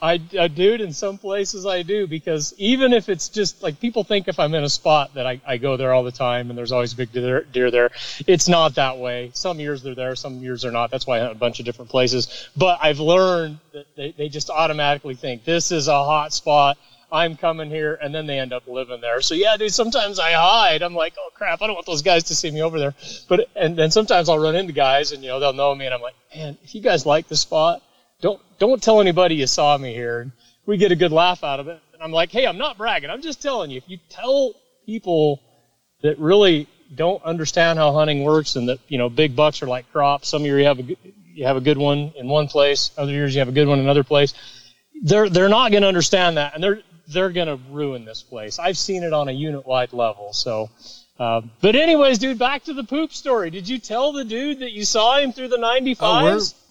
I, 0.00 0.20
I 0.38 0.48
do 0.48 0.74
it 0.74 0.80
in 0.80 0.92
some 0.92 1.18
places 1.18 1.66
I 1.66 1.82
do 1.82 2.06
because 2.06 2.54
even 2.56 2.92
if 2.92 3.08
it's 3.08 3.28
just 3.28 3.62
like 3.62 3.80
people 3.80 4.04
think 4.04 4.28
if 4.28 4.38
I'm 4.38 4.54
in 4.54 4.62
a 4.62 4.68
spot 4.68 5.14
that 5.14 5.26
I, 5.26 5.40
I 5.46 5.56
go 5.56 5.76
there 5.76 5.92
all 5.92 6.04
the 6.04 6.12
time 6.12 6.50
and 6.50 6.58
there's 6.58 6.70
always 6.70 6.94
big 6.94 7.12
deer, 7.12 7.42
deer 7.42 7.70
there, 7.70 7.90
it's 8.26 8.48
not 8.48 8.76
that 8.76 8.98
way. 8.98 9.30
Some 9.34 9.58
years 9.58 9.82
they're 9.82 9.96
there, 9.96 10.14
some 10.14 10.40
years 10.40 10.62
they're 10.62 10.72
not. 10.72 10.90
That's 10.90 11.06
why 11.06 11.18
I 11.18 11.20
hunt 11.22 11.32
a 11.32 11.34
bunch 11.36 11.58
of 11.58 11.66
different 11.66 11.90
places. 11.90 12.48
But 12.56 12.78
I've 12.80 13.00
learned 13.00 13.58
that 13.72 13.86
they, 13.96 14.12
they 14.12 14.28
just 14.28 14.50
automatically 14.50 15.14
think 15.14 15.44
this 15.44 15.72
is 15.72 15.88
a 15.88 16.04
hot 16.04 16.32
spot. 16.32 16.78
I'm 17.10 17.36
coming 17.36 17.70
here, 17.70 17.98
and 18.02 18.14
then 18.14 18.26
they 18.26 18.38
end 18.38 18.52
up 18.52 18.68
living 18.68 19.00
there. 19.00 19.22
So 19.22 19.34
yeah, 19.34 19.56
dude. 19.56 19.72
Sometimes 19.72 20.18
I 20.18 20.32
hide. 20.32 20.82
I'm 20.82 20.94
like, 20.94 21.14
oh 21.18 21.30
crap, 21.34 21.62
I 21.62 21.66
don't 21.66 21.74
want 21.74 21.86
those 21.86 22.02
guys 22.02 22.24
to 22.24 22.34
see 22.34 22.50
me 22.50 22.62
over 22.62 22.78
there. 22.78 22.94
But 23.28 23.48
and 23.56 23.76
then 23.76 23.90
sometimes 23.90 24.28
I'll 24.28 24.38
run 24.38 24.54
into 24.54 24.74
guys, 24.74 25.12
and 25.12 25.22
you 25.22 25.30
know 25.30 25.40
they'll 25.40 25.54
know 25.54 25.74
me, 25.74 25.86
and 25.86 25.94
I'm 25.94 26.02
like, 26.02 26.14
man, 26.36 26.58
if 26.62 26.74
you 26.74 26.82
guys 26.82 27.06
like 27.06 27.26
the 27.28 27.36
spot, 27.36 27.82
don't 28.20 28.40
don't 28.58 28.82
tell 28.82 29.00
anybody 29.00 29.36
you 29.36 29.46
saw 29.46 29.76
me 29.78 29.94
here. 29.94 30.20
And 30.20 30.32
we 30.66 30.76
get 30.76 30.92
a 30.92 30.96
good 30.96 31.12
laugh 31.12 31.44
out 31.44 31.60
of 31.60 31.68
it. 31.68 31.80
And 31.92 32.02
I'm 32.02 32.12
like, 32.12 32.30
hey, 32.30 32.46
I'm 32.46 32.58
not 32.58 32.78
bragging. 32.78 33.10
I'm 33.10 33.22
just 33.22 33.40
telling 33.42 33.70
you. 33.70 33.78
If 33.78 33.88
you 33.88 33.98
tell 34.08 34.54
people 34.86 35.40
that 36.02 36.18
really 36.18 36.68
don't 36.94 37.22
understand 37.22 37.78
how 37.78 37.92
hunting 37.92 38.24
works, 38.24 38.56
and 38.56 38.68
that 38.68 38.78
you 38.88 38.98
know 38.98 39.08
big 39.08 39.36
bucks 39.36 39.62
are 39.62 39.66
like 39.66 39.90
crops. 39.92 40.28
Some 40.28 40.44
year 40.44 40.58
you 40.58 40.66
have 40.66 40.78
a 40.78 40.96
you 41.34 41.44
have 41.44 41.56
a 41.56 41.60
good 41.60 41.78
one 41.78 42.12
in 42.16 42.28
one 42.28 42.48
place. 42.48 42.90
Other 42.96 43.12
years 43.12 43.34
you 43.34 43.40
have 43.40 43.48
a 43.48 43.52
good 43.52 43.68
one 43.68 43.78
in 43.78 43.84
another 43.84 44.04
place. 44.04 44.34
They're 45.02 45.28
they're 45.28 45.48
not 45.48 45.70
going 45.70 45.82
to 45.82 45.88
understand 45.88 46.36
that, 46.38 46.54
and 46.54 46.62
they're 46.62 46.82
they're 47.08 47.30
going 47.30 47.48
to 47.48 47.58
ruin 47.70 48.04
this 48.04 48.22
place. 48.22 48.58
I've 48.58 48.76
seen 48.76 49.02
it 49.02 49.12
on 49.12 49.28
a 49.28 49.32
unit 49.32 49.66
wide 49.66 49.92
level. 49.92 50.32
So. 50.32 50.70
Uh, 51.18 51.40
but 51.60 51.74
anyways, 51.74 52.18
dude, 52.18 52.38
back 52.38 52.62
to 52.64 52.72
the 52.72 52.84
poop 52.84 53.12
story. 53.12 53.50
Did 53.50 53.68
you 53.68 53.78
tell 53.78 54.12
the 54.12 54.24
dude 54.24 54.60
that 54.60 54.70
you 54.70 54.84
saw 54.84 55.18
him 55.18 55.32
through 55.32 55.48
the 55.48 55.56
95s? 55.58 55.96
Oh, 56.00 56.22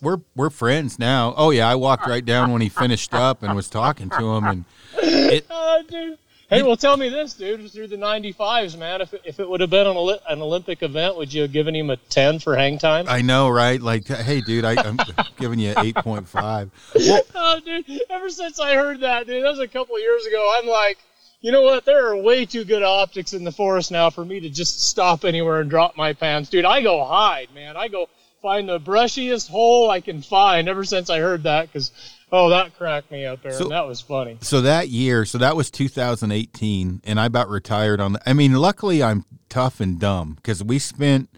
we're 0.02 0.16
we're 0.16 0.22
we're 0.36 0.50
friends 0.50 0.98
now. 0.98 1.34
Oh 1.36 1.50
yeah, 1.50 1.68
I 1.68 1.76
walked 1.76 2.08
right 2.08 2.24
down 2.24 2.52
when 2.52 2.62
he 2.62 2.70
finished 2.70 3.14
up 3.14 3.44
and 3.44 3.56
was 3.56 3.68
talking 3.70 4.10
to 4.12 4.36
him, 4.36 4.46
and 4.46 4.66
it, 5.02 5.46
Uh, 5.52 5.82
dude. 5.90 6.18
Hey, 6.50 6.64
well, 6.64 6.78
tell 6.78 6.96
me 6.96 7.10
this, 7.10 7.34
dude. 7.34 7.70
Through 7.70 7.88
the 7.88 7.98
95s, 7.98 8.78
man. 8.78 9.02
If, 9.02 9.14
if 9.26 9.42
it 9.42 9.50
would 9.50 9.60
have 9.60 9.70
been 9.70 9.86
an, 9.86 9.98
Oli- 9.98 10.20
an 10.30 10.42
Olympic 10.42 10.82
event, 10.82 11.18
would 11.18 11.34
you 11.34 11.42
have 11.42 11.52
given 11.52 11.76
him 11.76 11.90
a 11.90 11.98
10 11.98 12.40
for 12.40 12.56
hang 12.56 12.78
time? 12.78 13.06
I 13.10 13.22
know, 13.22 13.50
right? 13.50 13.82
Like, 13.82 14.08
hey, 14.08 14.40
dude, 14.40 14.64
I, 14.64 14.82
I'm 14.82 14.98
giving 15.38 15.60
you 15.60 15.74
eight 15.80 15.96
point 15.96 16.26
five. 16.26 16.72
Well, 16.96 17.22
Oh, 17.36 17.60
dude. 17.66 18.02
Ever 18.10 18.30
since 18.30 18.62
I 18.62 18.76
heard 18.76 19.02
that, 19.02 19.28
dude, 19.28 19.44
that 19.44 19.50
was 19.50 19.60
a 19.60 19.68
couple 19.68 20.00
years 20.00 20.26
ago. 20.26 20.54
I'm 20.58 20.70
like, 20.70 20.98
you 21.40 21.52
know 21.52 21.62
what? 21.62 21.86
There 21.86 22.08
are 22.08 22.18
way 22.18 22.46
too 22.46 22.64
good 22.64 22.84
optics 22.84 23.34
in 23.34 23.44
the 23.44 23.52
forest 23.52 23.92
now 23.92 24.10
for 24.10 24.26
me 24.26 24.40
to 24.40 24.50
just 24.50 24.82
stop 24.82 25.24
anywhere 25.24 25.62
and 25.62 25.70
drop 25.70 25.96
my 25.96 26.14
pants, 26.14 26.50
dude. 26.50 26.66
I 26.66 26.82
go 26.82 27.04
hide, 27.04 27.50
man. 27.54 27.78
I 27.78 27.88
go 27.88 28.10
find 28.42 28.68
the 28.68 28.80
brushiest 28.80 29.50
hole 29.50 29.90
I 29.90 30.02
can 30.02 30.22
find. 30.22 30.68
Ever 30.68 30.84
since 30.84 31.10
I 31.10 31.20
heard 31.20 31.44
that, 31.44 31.68
because 31.68 31.92
oh, 32.32 32.50
that 32.50 32.76
cracked 32.78 33.12
me 33.12 33.26
up 33.26 33.44
there. 33.44 33.54
So- 33.54 33.70
that 33.70 33.88
was 33.88 34.02
funny. 34.02 34.38
so 34.42 34.62
that 34.62 34.90
year, 34.90 35.26
so 35.26 35.38
that 35.38 35.56
was 35.56 35.70
2018, 35.70 37.02
and 37.04 37.20
I 37.20 37.26
about 37.26 37.50
retired 37.50 38.00
on. 38.00 38.14
The, 38.14 38.30
I 38.30 38.34
mean, 38.34 38.54
luckily 38.54 39.04
I'm 39.04 39.26
tough 39.50 39.80
and 39.80 40.00
dumb 40.00 40.34
because 40.36 40.64
we 40.64 40.80
spent 40.80 41.30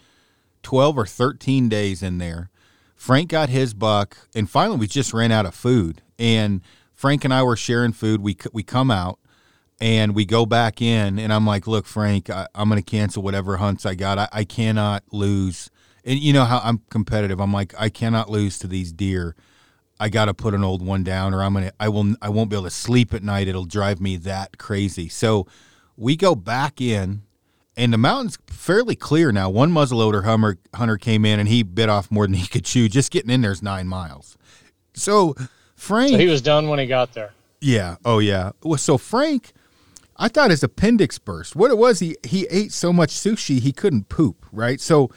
12 0.64 0.98
or 0.98 1.06
13 1.06 1.68
days 1.68 2.02
in 2.02 2.20
there. 2.20 2.50
Frank 2.96 3.30
got 3.30 3.50
his 3.50 3.74
buck, 3.74 4.18
and 4.36 4.50
finally 4.50 4.78
we 4.78 4.88
just 4.88 5.14
ran 5.14 5.32
out 5.32 5.46
of 5.46 5.56
food. 5.56 6.02
And 6.18 6.62
Frank 6.94 7.24
and 7.24 7.34
I 7.34 7.44
were 7.44 7.56
sharing 7.56 7.94
food. 7.94 8.22
We 8.22 8.38
we 8.52 8.64
come 8.64 8.92
out 8.92 9.20
and 9.82 10.14
we 10.16 10.26
go 10.26 10.46
back 10.46 10.82
in, 10.82 11.20
and 11.20 11.32
I'm 11.32 11.46
like, 11.46 11.68
"Look, 11.68 11.86
Frank, 11.86 12.30
I, 12.30 12.48
I'm 12.56 12.70
going 12.70 12.82
to 12.82 12.90
cancel 12.90 13.24
whatever 13.24 13.58
hunts 13.58 13.86
I 13.86 13.96
got. 13.96 14.18
I, 14.18 14.28
I 14.32 14.44
cannot 14.44 15.04
lose." 15.12 15.70
And 16.06 16.18
you 16.20 16.34
know 16.34 16.46
how 16.46 16.60
I'm 16.64 16.82
competitive. 16.90 17.40
I'm 17.40 17.54
like, 17.54 17.74
I 17.78 17.90
cannot 17.90 18.30
lose 18.30 18.58
to 18.60 18.68
these 18.68 18.92
deer. 18.92 19.36
I 20.00 20.08
got 20.08 20.26
to 20.26 20.34
put 20.34 20.54
an 20.54 20.64
old 20.64 20.82
one 20.86 21.04
down, 21.04 21.34
or 21.34 21.44
I'm 21.44 21.54
gonna. 21.54 21.72
I 21.80 21.90
will. 21.90 22.16
I 22.22 22.30
won't 22.30 22.50
be 22.50 22.56
able 22.56 22.66
to 22.66 22.70
sleep 22.72 23.14
at 23.14 23.24
night. 23.24 23.48
It'll 23.48 23.66
drive 23.66 24.00
me 24.00 24.16
that 24.18 24.58
crazy. 24.58 25.10
So 25.10 25.46
we 25.98 26.16
go 26.16 26.36
back 26.36 26.80
in, 26.80 27.24
and 27.76 27.92
the 27.92 27.98
mountain's 27.98 28.38
fairly 28.48 28.96
clear 28.96 29.32
now. 29.34 29.50
One 29.50 29.72
muzzleloader 29.72 30.24
hummer, 30.24 30.58
hunter 30.74 30.98
came 30.98 31.26
in, 31.26 31.40
and 31.40 31.50
he 31.50 31.64
bit 31.64 31.90
off 31.90 32.10
more 32.10 32.26
than 32.26 32.36
he 32.36 32.48
could 32.48 32.64
chew. 32.64 32.88
Just 32.88 33.12
getting 33.12 33.30
in 33.30 33.42
there's 33.42 33.62
nine 33.62 33.88
miles. 33.88 34.38
So 34.94 35.36
Frank, 35.76 36.12
So 36.12 36.18
he 36.18 36.28
was 36.28 36.42
done 36.42 36.70
when 36.70 36.80
he 36.80 36.86
got 36.86 37.14
there. 37.14 37.32
yeah. 37.62 37.98
Oh, 38.06 38.20
yeah. 38.20 38.52
Well, 38.64 38.78
so 38.78 38.98
Frank, 38.98 39.52
I 40.22 40.28
thought 40.28 40.52
his 40.52 40.62
appendix 40.64 41.18
burst. 41.18 41.56
What 41.56 41.72
it 41.72 41.78
was, 41.78 42.00
he 42.00 42.18
he 42.24 42.46
ate 42.52 42.72
so 42.74 42.92
much 42.94 43.12
sushi 43.12 43.60
he 43.60 43.72
couldn't 43.72 44.10
poop. 44.10 44.46
Right. 44.52 44.80
So 44.82 45.10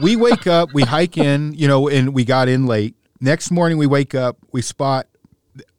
we 0.00 0.14
wake 0.16 0.46
up, 0.46 0.72
we 0.72 0.82
hike 0.84 1.16
in, 1.18 1.52
you 1.54 1.66
know, 1.68 1.88
and 1.88 2.14
we 2.14 2.24
got 2.24 2.48
in 2.48 2.66
late. 2.66 2.94
Next 3.20 3.50
morning, 3.50 3.78
we 3.78 3.86
wake 3.86 4.14
up, 4.14 4.36
we 4.52 4.62
spot. 4.62 5.06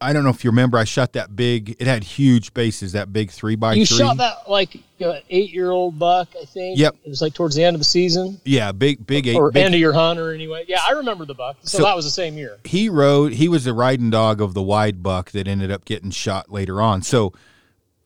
I 0.02 0.12
don't 0.12 0.24
know 0.24 0.32
if 0.32 0.44
you 0.44 0.50
remember, 0.50 0.80
I 0.80 0.86
shot 0.86 1.14
that 1.14 1.36
big. 1.36 1.76
It 1.80 1.86
had 1.86 2.04
huge 2.04 2.52
bases. 2.56 2.94
That 2.94 3.14
big 3.14 3.30
three 3.30 3.56
by 3.56 3.76
You 3.76 3.86
three. 3.86 3.98
shot 4.00 4.18
that 4.18 4.50
like 4.50 4.76
uh, 5.00 5.20
eight 5.30 5.52
year 5.54 5.70
old 5.70 6.00
buck, 6.00 6.30
I 6.40 6.46
think. 6.46 6.80
Yep. 6.80 6.96
It 7.06 7.10
was 7.10 7.22
like 7.22 7.36
towards 7.36 7.54
the 7.56 7.64
end 7.64 7.76
of 7.76 7.80
the 7.80 7.86
season 7.86 8.42
Yeah, 8.44 8.72
big, 8.72 9.06
big 9.06 9.28
eight. 9.28 9.36
or 9.36 9.52
big, 9.52 9.64
end 9.64 9.76
of 9.76 9.80
your 9.80 9.94
hunt 9.94 10.20
or 10.20 10.34
anyway. 10.34 10.66
Yeah, 10.68 10.80
I 10.88 10.94
remember 10.94 11.26
the 11.26 11.36
buck. 11.36 11.58
So, 11.62 11.78
So- 11.78 11.84
that 11.84 11.96
was 11.96 12.06
the 12.06 12.12
same 12.12 12.38
year. 12.40 12.58
he 12.64 12.90
rode 12.90 13.34
he 13.34 13.48
was 13.48 13.66
the 13.66 13.74
riding 13.74 14.10
dog 14.10 14.42
of 14.42 14.56
the 14.56 14.64
wide 14.64 15.04
buck 15.04 15.30
that 15.32 15.48
ended 15.48 15.70
up 15.70 15.86
getting 15.86 16.10
shot 16.10 16.52
later 16.52 16.82
on 16.82 17.04
so 17.04 17.32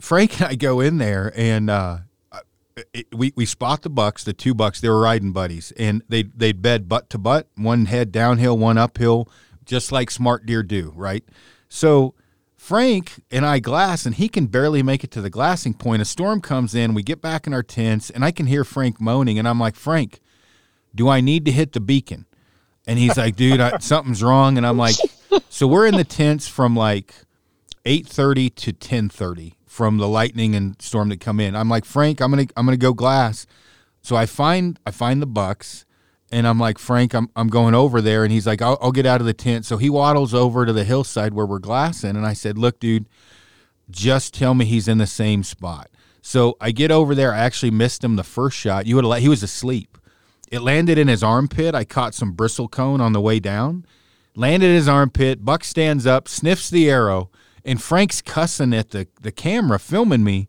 frank 0.02 0.40
and 0.40 0.50
i 0.50 0.56
go 0.56 0.80
in 0.80 0.98
there 0.98 1.32
and 1.36 1.70
uh 1.70 1.98
it, 2.94 3.08
we, 3.14 3.34
we 3.36 3.46
spot 3.46 3.82
the 3.82 3.90
bucks 3.90 4.24
the 4.24 4.34
two 4.34 4.54
bucks 4.54 4.82
they 4.82 4.90
were 4.90 5.02
riding 5.02 5.32
buddies 5.32 5.72
and 5.78 6.02
they 6.10 6.24
they'd 6.24 6.62
bed 6.62 6.88
butt 6.88 7.10
to 7.10 7.18
butt 7.18 7.48
one 7.56 7.86
head 7.86 8.12
downhill 8.12 8.58
one 8.58 8.78
uphill 8.78 9.30
just 9.66 9.92
like 9.92 10.10
smart 10.10 10.46
deer 10.46 10.64
do 10.64 10.92
right? 10.96 11.24
So 11.70 12.16
frank 12.58 13.24
and 13.30 13.46
i 13.46 13.60
glass 13.60 14.06
and 14.06 14.16
he 14.16 14.30
can 14.30 14.48
barely 14.48 14.84
make 14.84 15.04
it 15.04 15.12
to 15.12 15.22
the 15.22 15.30
glassing 15.30 15.74
point. 15.74 16.02
A 16.02 16.06
storm 16.06 16.42
comes 16.42 16.74
in 16.76 16.94
we 16.94 17.04
get 17.04 17.22
back 17.22 17.46
in 17.46 17.54
our 17.54 17.64
tents 17.64 18.10
and 18.10 18.24
i 18.24 18.32
can 18.32 18.46
hear 18.46 18.64
frank 18.64 19.02
moaning 19.02 19.38
and 19.38 19.48
i'm 19.48 19.60
like 19.60 19.76
frank 19.76 20.20
do 20.94 21.10
i 21.10 21.22
need 21.22 21.46
to 21.46 21.52
hit 21.52 21.74
the 21.74 21.80
beacon? 21.80 22.26
And 22.88 22.98
he's 22.98 23.18
like, 23.18 23.36
dude, 23.36 23.60
I, 23.60 23.78
something's 23.80 24.24
wrong. 24.24 24.58
And 24.58 24.66
I'm 24.66 24.78
like, 24.78 24.96
so 25.50 25.68
we're 25.68 25.86
in 25.86 25.96
the 25.96 26.04
tents 26.04 26.48
from 26.48 26.76
like 26.76 27.14
8:30 27.86 28.56
to 28.56 28.74
10:30 28.74 29.54
from 29.72 30.00
the 30.00 30.08
lightning 30.08 30.54
and 30.54 30.76
storm 30.82 31.08
that 31.08 31.22
come 31.22 31.40
in. 31.40 31.56
I'm 31.56 31.70
like, 31.70 31.86
Frank, 31.86 32.20
I'm 32.20 32.30
gonna 32.30 32.48
I'm 32.58 32.66
gonna 32.66 32.76
go 32.76 32.94
glass. 32.94 33.48
So 34.02 34.18
I 34.18 34.26
find 34.26 34.78
I 34.86 34.92
find 34.92 35.22
the 35.22 35.26
bucks, 35.26 35.86
and 36.30 36.46
I'm 36.46 36.60
like, 36.60 36.78
Frank, 36.78 37.14
I'm 37.14 37.30
I'm 37.38 37.48
going 37.48 37.74
over 37.74 38.02
there, 38.02 38.26
and 38.26 38.34
he's 38.34 38.46
like, 38.46 38.62
I'll, 38.62 38.78
I'll 38.82 38.92
get 38.92 39.06
out 39.06 39.22
of 39.22 39.28
the 39.28 39.34
tent. 39.34 39.66
So 39.66 39.78
he 39.78 39.90
waddles 39.90 40.34
over 40.34 40.66
to 40.66 40.74
the 40.74 40.84
hillside 40.84 41.34
where 41.34 41.46
we're 41.46 41.60
glassing, 41.60 42.18
and 42.18 42.26
I 42.26 42.34
said, 42.34 42.58
look, 42.58 42.82
dude, 42.82 43.08
just 43.90 44.34
tell 44.34 44.54
me 44.54 44.66
he's 44.66 44.90
in 44.90 44.98
the 44.98 45.08
same 45.08 45.42
spot. 45.42 45.90
So 46.22 46.58
I 46.60 46.72
get 46.72 46.92
over 46.92 47.16
there. 47.16 47.34
I 47.34 47.40
actually 47.40 47.72
missed 47.72 48.04
him 48.04 48.18
the 48.18 48.26
first 48.26 48.58
shot. 48.58 48.86
You 48.86 48.96
would 48.96 49.06
have. 49.06 49.12
let 49.12 49.22
He 49.22 49.30
was 49.30 49.42
asleep. 49.42 49.98
It 50.52 50.62
landed 50.62 50.98
in 50.98 51.08
his 51.08 51.24
armpit. 51.24 51.74
I 51.76 51.86
caught 51.86 52.14
some 52.14 52.36
bristlecone 52.36 53.00
on 53.00 53.14
the 53.14 53.22
way 53.22 53.40
down. 53.40 53.86
Landed 54.36 54.66
in 54.66 54.76
his 54.76 54.90
armpit. 54.90 55.46
Buck 55.46 55.64
stands 55.64 56.06
up, 56.06 56.28
sniffs 56.28 56.70
the 56.70 56.90
arrow, 56.90 57.30
and 57.66 57.82
Frank's 57.82 58.22
cussing 58.22 58.74
at 58.74 58.92
the, 58.92 59.08
the 59.22 59.32
camera 59.32 59.80
filming 59.80 60.24
me 60.24 60.48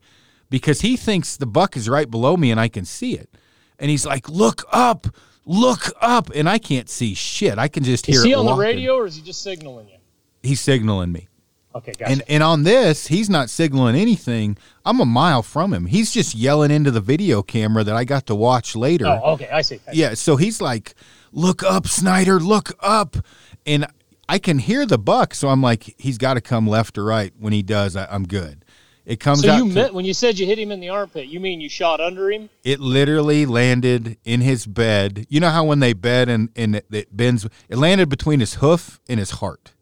because 0.51 0.83
he 0.83 0.97
thinks 0.97 1.37
the 1.37 1.47
buck 1.47 1.77
is 1.77 1.89
right 1.89 2.11
below 2.11 2.37
me 2.37 2.51
and 2.51 2.61
I 2.61 2.69
can 2.69 2.85
see 2.85 3.15
it. 3.15 3.29
And 3.79 3.91
he's 3.91 4.07
like, 4.07 4.29
"Look 4.29 4.65
up, 4.71 5.09
look 5.45 5.93
up," 6.01 6.31
and 6.35 6.49
I 6.49 6.59
can't 6.59 6.89
see 6.89 7.15
shit. 7.15 7.59
I 7.59 7.69
can 7.69 7.85
just 7.85 8.07
hear. 8.07 8.17
Is 8.17 8.25
he 8.25 8.35
on 8.35 8.47
the 8.47 8.55
radio 8.55 8.97
or 8.97 9.07
is 9.07 9.17
he 9.17 9.23
just 9.23 9.43
signaling 9.43 9.89
you? 9.89 9.99
He's 10.43 10.61
signaling 10.61 11.11
me. 11.13 11.29
Okay, 11.75 11.93
gotcha. 11.93 12.13
And 12.13 12.23
and 12.29 12.43
on 12.43 12.65
this, 12.65 13.07
he's 13.07 13.31
not 13.31 13.49
signaling 13.49 13.97
anything. 13.97 14.59
I'm 14.85 15.01
a 15.01 15.07
mile 15.07 15.43
from 15.43 15.73
him. 15.73 15.87
He's 15.87 16.13
just 16.13 16.35
yelling 16.35 16.71
into 16.71 16.91
the 16.91 17.01
video 17.01 17.43
camera 17.43 17.83
that 17.83 17.97
I 17.97 18.05
got 18.05 18.27
to 18.27 18.35
watch 18.35 18.77
later. 18.77 19.07
oh, 19.07 19.33
okay, 19.33 19.49
I 19.51 19.63
see. 19.63 19.81
I 19.89 19.93
see. 19.93 19.99
Yeah, 19.99 20.15
so 20.15 20.37
he's 20.37 20.61
like, 20.61 20.95
"Look 21.33 21.63
up, 21.63 21.87
Snyder, 21.87 22.39
look 22.39 22.73
up," 22.81 23.17
and 23.65 23.87
I 24.29 24.39
can 24.39 24.59
hear 24.59 24.87
the 24.87 24.99
buck. 24.99 25.35
So 25.35 25.49
I'm 25.49 25.63
like, 25.63 25.95
he's 25.99 26.19
got 26.19 26.35
to 26.35 26.41
come 26.41 26.67
left 26.67 26.97
or 26.99 27.05
right. 27.05 27.33
When 27.39 27.53
he 27.53 27.63
does, 27.63 27.97
I, 27.97 28.07
I'm 28.11 28.25
good. 28.27 28.65
It 29.05 29.19
comes 29.19 29.41
So 29.43 29.57
you 29.57 29.69
to- 29.69 29.75
meant 29.75 29.95
when 29.95 30.05
you 30.05 30.15
said 30.15 30.39
you 30.39 30.47
hit 30.47 30.59
him 30.61 30.71
in 30.71 30.79
the 30.79 30.89
armpit, 30.89 31.27
you 31.27 31.41
mean 31.41 31.61
you 31.61 31.69
shot 31.69 32.01
under 32.01 32.31
him? 32.31 32.49
it 32.63 32.79
literally 32.79 33.45
landed 33.47 34.17
in 34.25 34.41
his 34.43 34.65
bed. 34.65 35.27
You 35.29 35.41
know 35.41 35.51
how 35.51 35.65
when 35.65 35.81
they 35.81 35.93
bed 35.93 36.29
and 36.29 36.51
and 36.55 36.77
it, 36.77 36.87
it 36.91 37.17
bends, 37.17 37.45
it 37.69 37.79
landed 37.79 38.09
between 38.09 38.39
his 38.39 38.55
hoof 38.55 39.01
and 39.09 39.19
his 39.19 39.33
heart, 39.33 39.73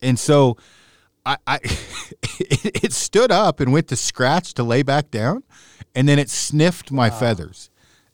and 0.00 0.16
so 0.16 0.56
I, 1.24 1.38
I 1.44 1.56
it, 2.38 2.84
it 2.84 2.92
stood 2.92 3.32
up 3.32 3.58
and 3.58 3.72
went 3.72 3.88
to 3.88 3.96
scratch 3.96 4.54
to 4.54 4.62
lay 4.62 4.84
back 4.84 5.10
down, 5.10 5.42
and 5.96 6.08
then 6.08 6.20
it 6.20 6.30
sniffed 6.30 6.92
my 6.92 7.10
feathers, 7.10 7.68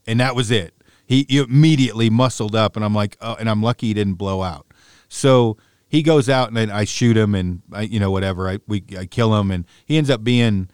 and 0.06 0.18
that 0.20 0.34
was 0.34 0.50
it. 0.50 0.72
He, 1.04 1.26
he 1.28 1.36
immediately 1.38 2.08
muscled 2.08 2.56
up, 2.56 2.74
and 2.74 2.82
I'm 2.86 2.94
like, 2.94 3.18
oh, 3.20 3.36
and 3.38 3.50
I'm 3.50 3.62
lucky 3.62 3.88
he 3.88 3.92
didn't 3.94 4.14
blow 4.14 4.42
out. 4.42 4.66
So 5.12 5.56
he 5.88 6.02
goes 6.02 6.28
out 6.30 6.48
and 6.48 6.56
then 6.56 6.70
I 6.70 6.84
shoot 6.84 7.16
him 7.16 7.34
and 7.34 7.60
I, 7.72 7.82
you 7.82 8.00
know 8.00 8.10
whatever 8.10 8.48
I 8.48 8.58
we 8.66 8.82
I 8.98 9.04
kill 9.06 9.38
him 9.38 9.50
and 9.50 9.66
he 9.84 9.98
ends 9.98 10.08
up 10.08 10.24
being 10.24 10.68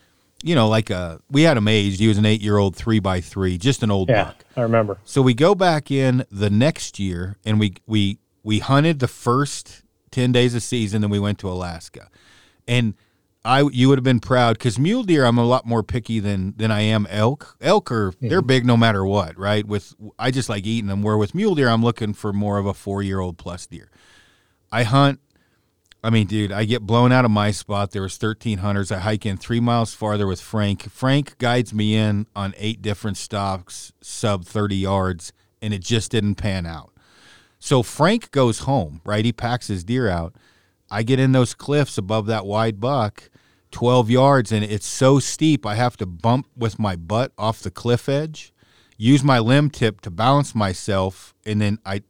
you 0.44 0.54
know 0.54 0.68
like 0.68 0.90
a 0.90 1.20
we 1.28 1.42
had 1.42 1.56
him 1.56 1.66
aged 1.66 1.98
he 1.98 2.06
was 2.06 2.18
an 2.18 2.24
eight 2.24 2.40
year 2.40 2.56
old 2.56 2.76
three 2.76 3.00
by 3.00 3.20
three 3.20 3.58
just 3.58 3.82
an 3.82 3.90
old 3.90 4.08
Yeah, 4.08 4.24
buck 4.26 4.44
I 4.56 4.60
remember. 4.62 4.98
so 5.04 5.20
we 5.20 5.34
go 5.34 5.56
back 5.56 5.90
in 5.90 6.24
the 6.30 6.50
next 6.50 7.00
year 7.00 7.36
and 7.44 7.58
we 7.58 7.74
we 7.86 8.18
we 8.44 8.60
hunted 8.60 9.00
the 9.00 9.08
first 9.08 9.82
10 10.12 10.30
days 10.30 10.54
of 10.54 10.62
season 10.62 11.00
then 11.02 11.10
we 11.10 11.18
went 11.18 11.38
to 11.40 11.48
Alaska. 11.48 12.08
And 12.68 12.94
I 13.44 13.62
you 13.72 13.88
would 13.88 13.98
have 13.98 14.04
been 14.04 14.20
proud 14.20 14.58
cuz 14.60 14.78
mule 14.78 15.02
deer 15.02 15.24
I'm 15.24 15.38
a 15.38 15.44
lot 15.44 15.66
more 15.66 15.82
picky 15.82 16.20
than 16.20 16.54
than 16.56 16.70
I 16.70 16.82
am 16.82 17.08
elk. 17.10 17.56
Elk 17.60 17.90
are 17.90 18.12
they're 18.20 18.40
big 18.42 18.64
no 18.64 18.76
matter 18.76 19.04
what, 19.04 19.36
right? 19.36 19.66
With 19.66 19.94
I 20.18 20.30
just 20.30 20.48
like 20.48 20.64
eating 20.64 20.86
them 20.88 21.02
where 21.02 21.16
with 21.18 21.34
mule 21.34 21.56
deer 21.56 21.68
I'm 21.68 21.82
looking 21.82 22.14
for 22.14 22.32
more 22.32 22.58
of 22.58 22.66
a 22.66 22.72
4-year-old 22.72 23.36
plus 23.38 23.66
deer. 23.66 23.90
I 24.70 24.82
hunt 24.82 25.20
I 26.02 26.10
mean, 26.10 26.28
dude, 26.28 26.52
I 26.52 26.64
get 26.64 26.82
blown 26.82 27.10
out 27.10 27.24
of 27.24 27.32
my 27.32 27.50
spot. 27.50 27.90
There 27.90 28.02
was 28.02 28.16
13 28.16 28.58
hunters. 28.58 28.92
I 28.92 28.98
hike 28.98 29.26
in 29.26 29.36
three 29.36 29.58
miles 29.58 29.94
farther 29.94 30.28
with 30.28 30.40
Frank. 30.40 30.90
Frank 30.90 31.36
guides 31.38 31.74
me 31.74 31.96
in 31.96 32.26
on 32.36 32.54
eight 32.56 32.80
different 32.80 33.16
stops, 33.16 33.92
sub 34.00 34.44
30 34.44 34.76
yards, 34.76 35.32
and 35.60 35.74
it 35.74 35.82
just 35.82 36.12
didn't 36.12 36.36
pan 36.36 36.66
out. 36.66 36.92
So 37.58 37.82
Frank 37.82 38.30
goes 38.30 38.60
home, 38.60 39.00
right? 39.04 39.24
He 39.24 39.32
packs 39.32 39.66
his 39.66 39.82
deer 39.82 40.08
out. 40.08 40.36
I 40.88 41.02
get 41.02 41.18
in 41.18 41.32
those 41.32 41.52
cliffs 41.52 41.98
above 41.98 42.26
that 42.26 42.46
wide 42.46 42.80
buck, 42.80 43.28
12 43.72 44.08
yards, 44.08 44.52
and 44.52 44.64
it's 44.64 44.86
so 44.86 45.18
steep 45.18 45.66
I 45.66 45.74
have 45.74 45.96
to 45.96 46.06
bump 46.06 46.46
with 46.56 46.78
my 46.78 46.94
butt 46.94 47.32
off 47.36 47.60
the 47.60 47.72
cliff 47.72 48.08
edge, 48.08 48.54
use 48.96 49.24
my 49.24 49.40
limb 49.40 49.68
tip 49.68 50.00
to 50.02 50.10
balance 50.10 50.54
myself, 50.54 51.34
and 51.44 51.60
then 51.60 51.80
I 51.84 52.02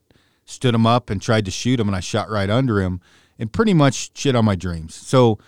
stood 0.49 0.75
him 0.75 0.87
up 0.87 1.11
and 1.11 1.21
tried 1.21 1.45
to 1.45 1.51
shoot 1.51 1.79
him, 1.79 1.89
and 1.89 1.97
I 1.97 2.01
shot 2.01 2.31
right 2.31 2.49
under 2.49 2.81
him 2.81 3.01
and 3.39 3.53
pretty 3.53 3.75
much 3.75 4.17
shit 4.17 4.35
on 4.35 4.45
my 4.45 4.57
dreams. 4.57 4.95
So 4.95 5.39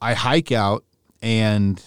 I 0.00 0.14
hike 0.14 0.52
out 0.52 0.84
and 1.22 1.82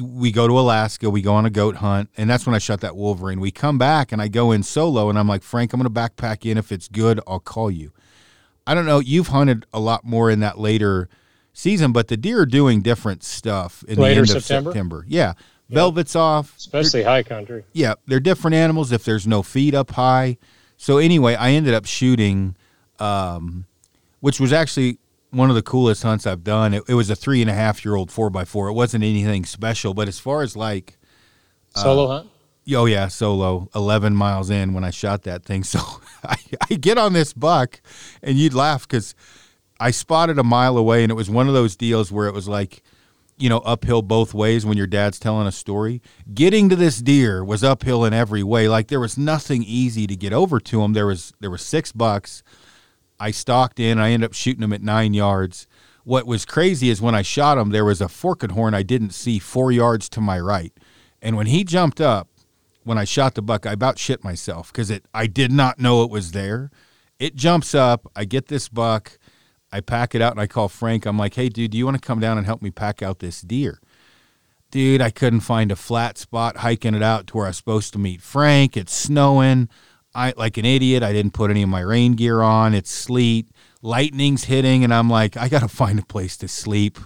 we 0.00 0.32
go 0.32 0.48
to 0.48 0.58
Alaska. 0.58 1.10
We 1.10 1.22
go 1.22 1.34
on 1.34 1.44
a 1.46 1.50
goat 1.50 1.76
hunt, 1.76 2.10
and 2.16 2.28
that's 2.28 2.46
when 2.46 2.54
I 2.54 2.58
shot 2.58 2.80
that 2.80 2.96
wolverine. 2.96 3.40
We 3.40 3.50
come 3.50 3.78
back 3.78 4.12
and 4.12 4.20
I 4.22 4.28
go 4.28 4.52
in 4.52 4.62
solo, 4.62 5.08
and 5.10 5.18
I'm 5.18 5.28
like, 5.28 5.42
Frank, 5.42 5.72
I'm 5.72 5.80
going 5.80 5.92
to 5.92 6.00
backpack 6.00 6.48
in. 6.48 6.56
If 6.58 6.72
it's 6.72 6.88
good, 6.88 7.20
I'll 7.26 7.40
call 7.40 7.70
you. 7.70 7.92
I 8.66 8.74
don't 8.74 8.86
know. 8.86 8.98
You've 8.98 9.28
hunted 9.28 9.66
a 9.72 9.80
lot 9.80 10.04
more 10.04 10.30
in 10.30 10.40
that 10.40 10.58
later 10.58 11.08
season, 11.52 11.92
but 11.92 12.08
the 12.08 12.16
deer 12.16 12.40
are 12.40 12.46
doing 12.46 12.80
different 12.80 13.22
stuff 13.22 13.84
in 13.86 13.98
Later 13.98 14.24
the 14.24 14.34
end 14.34 14.42
September? 14.42 14.70
of 14.70 14.74
September. 14.74 15.04
Yeah. 15.06 15.34
Velvet's 15.70 16.14
off. 16.16 16.56
Especially 16.56 17.02
high 17.02 17.22
country. 17.22 17.64
Yeah, 17.72 17.94
they're 18.06 18.20
different 18.20 18.54
animals 18.54 18.92
if 18.92 19.04
there's 19.04 19.26
no 19.26 19.42
feed 19.42 19.74
up 19.74 19.92
high. 19.92 20.36
So 20.84 20.98
anyway, 20.98 21.34
I 21.34 21.52
ended 21.52 21.72
up 21.72 21.86
shooting, 21.86 22.56
um, 22.98 23.64
which 24.20 24.38
was 24.38 24.52
actually 24.52 24.98
one 25.30 25.48
of 25.48 25.56
the 25.56 25.62
coolest 25.62 26.02
hunts 26.02 26.26
I've 26.26 26.44
done. 26.44 26.74
It, 26.74 26.82
it 26.86 26.92
was 26.92 27.08
a 27.08 27.16
three 27.16 27.40
and 27.40 27.48
a 27.48 27.54
half 27.54 27.86
year 27.86 27.94
old 27.94 28.12
four 28.12 28.28
by 28.28 28.44
four. 28.44 28.68
It 28.68 28.74
wasn't 28.74 29.02
anything 29.02 29.46
special, 29.46 29.94
but 29.94 30.08
as 30.08 30.18
far 30.18 30.42
as 30.42 30.58
like, 30.58 30.98
Solo 31.74 32.06
hunt? 32.06 32.28
oh 32.76 32.84
yeah, 32.84 33.08
solo, 33.08 33.70
eleven 33.74 34.14
miles 34.14 34.50
in 34.50 34.74
when 34.74 34.84
I 34.84 34.90
shot 34.90 35.22
that 35.22 35.46
thing. 35.46 35.64
So 35.64 35.80
I, 36.22 36.36
I 36.70 36.74
get 36.74 36.98
on 36.98 37.14
this 37.14 37.32
buck, 37.32 37.80
and 38.22 38.36
you'd 38.36 38.52
laugh 38.52 38.86
because 38.86 39.14
I 39.80 39.90
spotted 39.90 40.38
a 40.38 40.44
mile 40.44 40.76
away, 40.76 41.02
and 41.02 41.10
it 41.10 41.14
was 41.14 41.30
one 41.30 41.48
of 41.48 41.54
those 41.54 41.76
deals 41.76 42.12
where 42.12 42.26
it 42.26 42.34
was 42.34 42.46
like 42.46 42.82
you 43.36 43.48
know, 43.48 43.58
uphill 43.58 44.02
both 44.02 44.32
ways 44.32 44.64
when 44.64 44.76
your 44.76 44.86
dad's 44.86 45.18
telling 45.18 45.46
a 45.46 45.52
story. 45.52 46.00
Getting 46.32 46.68
to 46.68 46.76
this 46.76 46.98
deer 46.98 47.44
was 47.44 47.64
uphill 47.64 48.04
in 48.04 48.12
every 48.12 48.42
way. 48.42 48.68
Like 48.68 48.88
there 48.88 49.00
was 49.00 49.18
nothing 49.18 49.62
easy 49.64 50.06
to 50.06 50.16
get 50.16 50.32
over 50.32 50.60
to 50.60 50.82
him. 50.82 50.92
There 50.92 51.06
was 51.06 51.32
there 51.40 51.50
were 51.50 51.58
six 51.58 51.92
bucks. 51.92 52.42
I 53.18 53.30
stalked 53.30 53.80
in. 53.80 53.98
I 53.98 54.10
ended 54.10 54.28
up 54.28 54.34
shooting 54.34 54.62
him 54.62 54.72
at 54.72 54.82
nine 54.82 55.14
yards. 55.14 55.66
What 56.04 56.26
was 56.26 56.44
crazy 56.44 56.90
is 56.90 57.00
when 57.00 57.14
I 57.14 57.22
shot 57.22 57.56
him, 57.56 57.70
there 57.70 57.84
was 57.84 58.00
a 58.00 58.08
forked 58.08 58.50
horn 58.50 58.74
I 58.74 58.82
didn't 58.82 59.10
see 59.10 59.38
four 59.38 59.72
yards 59.72 60.08
to 60.10 60.20
my 60.20 60.38
right, 60.38 60.72
and 61.22 61.36
when 61.36 61.46
he 61.46 61.64
jumped 61.64 62.00
up, 62.00 62.28
when 62.82 62.98
I 62.98 63.04
shot 63.04 63.34
the 63.34 63.42
buck, 63.42 63.64
I 63.66 63.72
about 63.72 63.98
shit 63.98 64.22
myself 64.22 64.70
because 64.70 64.90
it 64.90 65.06
I 65.14 65.26
did 65.26 65.50
not 65.50 65.78
know 65.78 66.02
it 66.02 66.10
was 66.10 66.32
there. 66.32 66.70
It 67.18 67.36
jumps 67.36 67.74
up. 67.74 68.10
I 68.14 68.24
get 68.24 68.48
this 68.48 68.68
buck. 68.68 69.18
I 69.74 69.80
pack 69.80 70.14
it 70.14 70.22
out 70.22 70.30
and 70.30 70.40
I 70.40 70.46
call 70.46 70.68
Frank. 70.68 71.04
I'm 71.04 71.18
like, 71.18 71.34
hey, 71.34 71.48
dude, 71.48 71.72
do 71.72 71.78
you 71.78 71.84
want 71.84 72.00
to 72.00 72.06
come 72.06 72.20
down 72.20 72.38
and 72.38 72.46
help 72.46 72.62
me 72.62 72.70
pack 72.70 73.02
out 73.02 73.18
this 73.18 73.40
deer? 73.40 73.80
Dude, 74.70 75.00
I 75.00 75.10
couldn't 75.10 75.40
find 75.40 75.72
a 75.72 75.76
flat 75.76 76.16
spot 76.16 76.58
hiking 76.58 76.94
it 76.94 77.02
out 77.02 77.26
to 77.26 77.36
where 77.36 77.46
I 77.46 77.48
was 77.48 77.56
supposed 77.56 77.92
to 77.94 77.98
meet 77.98 78.22
Frank. 78.22 78.76
It's 78.76 78.94
snowing. 78.94 79.68
I 80.14 80.32
like 80.36 80.58
an 80.58 80.64
idiot. 80.64 81.02
I 81.02 81.12
didn't 81.12 81.32
put 81.32 81.50
any 81.50 81.64
of 81.64 81.68
my 81.68 81.80
rain 81.80 82.12
gear 82.12 82.40
on. 82.40 82.72
It's 82.72 82.92
sleet. 82.92 83.48
Lightning's 83.82 84.44
hitting, 84.44 84.84
and 84.84 84.94
I'm 84.94 85.10
like, 85.10 85.36
I 85.36 85.48
gotta 85.48 85.66
find 85.82 85.98
a 85.98 86.04
place 86.04 86.36
to 86.36 86.46
sleep 86.46 87.00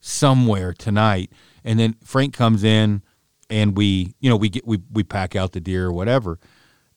somewhere 0.00 0.72
tonight. 0.72 1.30
And 1.62 1.78
then 1.78 1.94
Frank 2.02 2.34
comes 2.34 2.64
in, 2.64 3.02
and 3.48 3.76
we, 3.76 4.14
you 4.18 4.28
know, 4.28 4.36
we 4.36 4.48
get 4.48 4.66
we 4.66 4.80
we 4.90 5.04
pack 5.04 5.36
out 5.36 5.52
the 5.52 5.60
deer 5.60 5.86
or 5.86 5.92
whatever. 5.92 6.40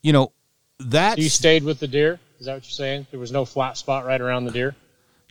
You 0.02 0.14
know, 0.14 0.34
that 0.80 1.20
You 1.20 1.30
stayed 1.30 1.64
with 1.64 1.80
the 1.80 1.88
deer? 1.88 2.20
Is 2.40 2.48
that 2.48 2.56
what 2.56 2.64
you're 2.64 2.72
saying? 2.72 3.06
There 3.12 3.20
was 3.20 3.32
no 3.32 3.46
flat 3.46 3.78
spot 3.78 4.04
right 4.08 4.20
around 4.20 4.46
the 4.46 4.52
deer? 4.52 4.76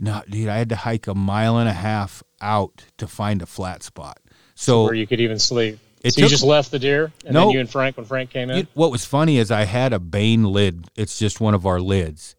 No, 0.00 0.22
dude, 0.28 0.48
I 0.48 0.56
had 0.56 0.68
to 0.70 0.76
hike 0.76 1.06
a 1.06 1.14
mile 1.14 1.58
and 1.58 1.68
a 1.68 1.72
half 1.72 2.22
out 2.40 2.84
to 2.98 3.06
find 3.06 3.42
a 3.42 3.46
flat 3.46 3.82
spot. 3.82 4.18
So 4.54 4.84
where 4.84 4.94
you 4.94 5.06
could 5.06 5.20
even 5.20 5.38
sleep. 5.38 5.78
It 6.02 6.14
so 6.14 6.22
you 6.22 6.28
just 6.28 6.42
left 6.42 6.70
the 6.70 6.78
deer, 6.78 7.12
and 7.26 7.34
No. 7.34 7.40
then 7.44 7.50
you 7.50 7.60
and 7.60 7.68
Frank, 7.68 7.98
when 7.98 8.06
Frank 8.06 8.30
came 8.30 8.50
in, 8.50 8.66
what 8.72 8.90
was 8.90 9.04
funny 9.04 9.36
is 9.36 9.50
I 9.50 9.64
had 9.64 9.92
a 9.92 9.98
Bane 9.98 10.44
lid. 10.44 10.86
It's 10.96 11.18
just 11.18 11.40
one 11.40 11.52
of 11.52 11.66
our 11.66 11.78
lids. 11.78 12.34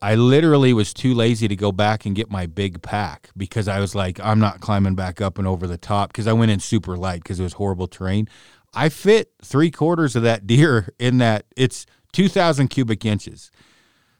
I 0.00 0.14
literally 0.14 0.72
was 0.72 0.92
too 0.94 1.14
lazy 1.14 1.48
to 1.48 1.56
go 1.56 1.70
back 1.72 2.04
and 2.06 2.14
get 2.14 2.30
my 2.30 2.46
big 2.46 2.82
pack 2.82 3.28
because 3.36 3.68
I 3.68 3.80
was 3.80 3.94
like, 3.94 4.20
I'm 4.20 4.38
not 4.38 4.60
climbing 4.60 4.94
back 4.94 5.20
up 5.20 5.38
and 5.38 5.46
over 5.46 5.66
the 5.66 5.78
top 5.78 6.12
because 6.12 6.26
I 6.26 6.32
went 6.32 6.50
in 6.50 6.60
super 6.60 6.96
light 6.96 7.22
because 7.22 7.40
it 7.40 7.42
was 7.42 7.54
horrible 7.54 7.86
terrain. 7.88 8.28
I 8.74 8.88
fit 8.88 9.32
three 9.42 9.70
quarters 9.70 10.16
of 10.16 10.22
that 10.22 10.46
deer 10.46 10.88
in 10.98 11.18
that. 11.18 11.44
It's 11.56 11.86
2,000 12.12 12.68
cubic 12.68 13.04
inches. 13.04 13.50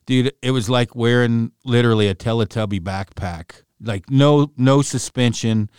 Dude, 0.06 0.32
it 0.42 0.50
was 0.50 0.68
like 0.68 0.94
wearing 0.94 1.52
literally 1.64 2.08
a 2.08 2.14
Teletubby 2.14 2.80
backpack. 2.80 3.62
Like 3.80 4.10
no 4.10 4.52
no 4.56 4.82
suspension. 4.82 5.70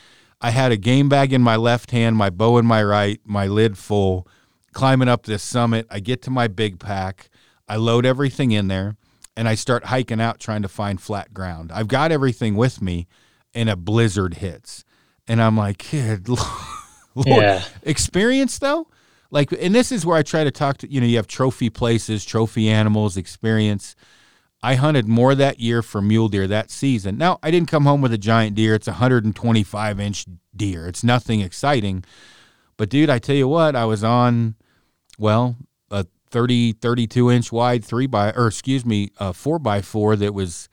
I 0.41 0.51
had 0.51 0.71
a 0.71 0.77
game 0.77 1.09
bag 1.09 1.31
in 1.33 1.41
my 1.41 1.55
left 1.55 1.91
hand, 1.91 2.15
my 2.17 2.29
bow 2.29 2.57
in 2.57 2.65
my 2.65 2.83
right, 2.83 3.19
my 3.25 3.47
lid 3.47 3.77
full, 3.77 4.27
climbing 4.73 5.07
up 5.07 5.25
this 5.25 5.41
summit. 5.43 5.87
I 5.89 5.99
get 5.99 6.21
to 6.23 6.29
my 6.29 6.47
big 6.47 6.79
pack. 6.79 7.29
I 7.67 7.77
load 7.77 8.05
everything 8.05 8.51
in 8.51 8.67
there 8.67 8.95
and 9.35 9.47
I 9.47 9.55
start 9.55 9.85
hiking 9.85 10.21
out 10.21 10.39
trying 10.39 10.61
to 10.61 10.67
find 10.67 11.01
flat 11.01 11.33
ground. 11.33 11.71
I've 11.71 11.87
got 11.87 12.11
everything 12.11 12.55
with 12.55 12.81
me 12.81 13.07
and 13.53 13.69
a 13.69 13.75
blizzard 13.75 14.35
hits. 14.35 14.83
And 15.27 15.41
I'm 15.41 15.57
like, 15.57 15.77
kid, 15.79 16.27
Lord, 17.15 17.25
Yeah. 17.25 17.63
experience 17.83 18.59
though? 18.59 18.87
Like, 19.31 19.51
and 19.53 19.73
this 19.73 19.91
is 19.91 20.05
where 20.05 20.17
I 20.17 20.21
try 20.21 20.43
to 20.43 20.51
talk 20.51 20.77
to, 20.79 20.91
you 20.91 21.01
know, 21.01 21.07
you 21.07 21.15
have 21.17 21.27
trophy 21.27 21.69
places, 21.69 22.23
trophy 22.23 22.69
animals, 22.69 23.17
experience. 23.17 23.95
I 24.65 24.73
hunted 24.73 25.07
more 25.07 25.35
that 25.35 25.59
year 25.59 25.83
for 25.83 26.01
mule 26.01 26.27
deer 26.27 26.47
that 26.47 26.71
season. 26.71 27.19
Now, 27.19 27.37
I 27.43 27.51
didn't 27.51 27.69
come 27.69 27.85
home 27.85 28.01
with 28.01 28.11
a 28.11 28.17
giant 28.17 28.55
deer. 28.55 28.73
It's 28.73 28.87
a 28.87 28.93
125 28.93 29.99
inch 29.99 30.25
deer. 30.55 30.87
It's 30.87 31.03
nothing 31.03 31.41
exciting. 31.41 32.03
But, 32.75 32.89
dude, 32.89 33.11
I 33.11 33.19
tell 33.19 33.35
you 33.35 33.47
what, 33.47 33.75
I 33.75 33.85
was 33.85 34.03
on, 34.03 34.55
well, 35.19 35.55
a 35.91 36.07
30, 36.31 36.73
32 36.73 37.29
inch 37.29 37.51
wide 37.51 37.85
three 37.85 38.07
by, 38.07 38.31
or 38.31 38.47
excuse 38.47 38.83
me, 38.83 39.11
a 39.19 39.33
four 39.33 39.59
by 39.59 39.83
four 39.83 40.15
that 40.15 40.33
was, 40.33 40.67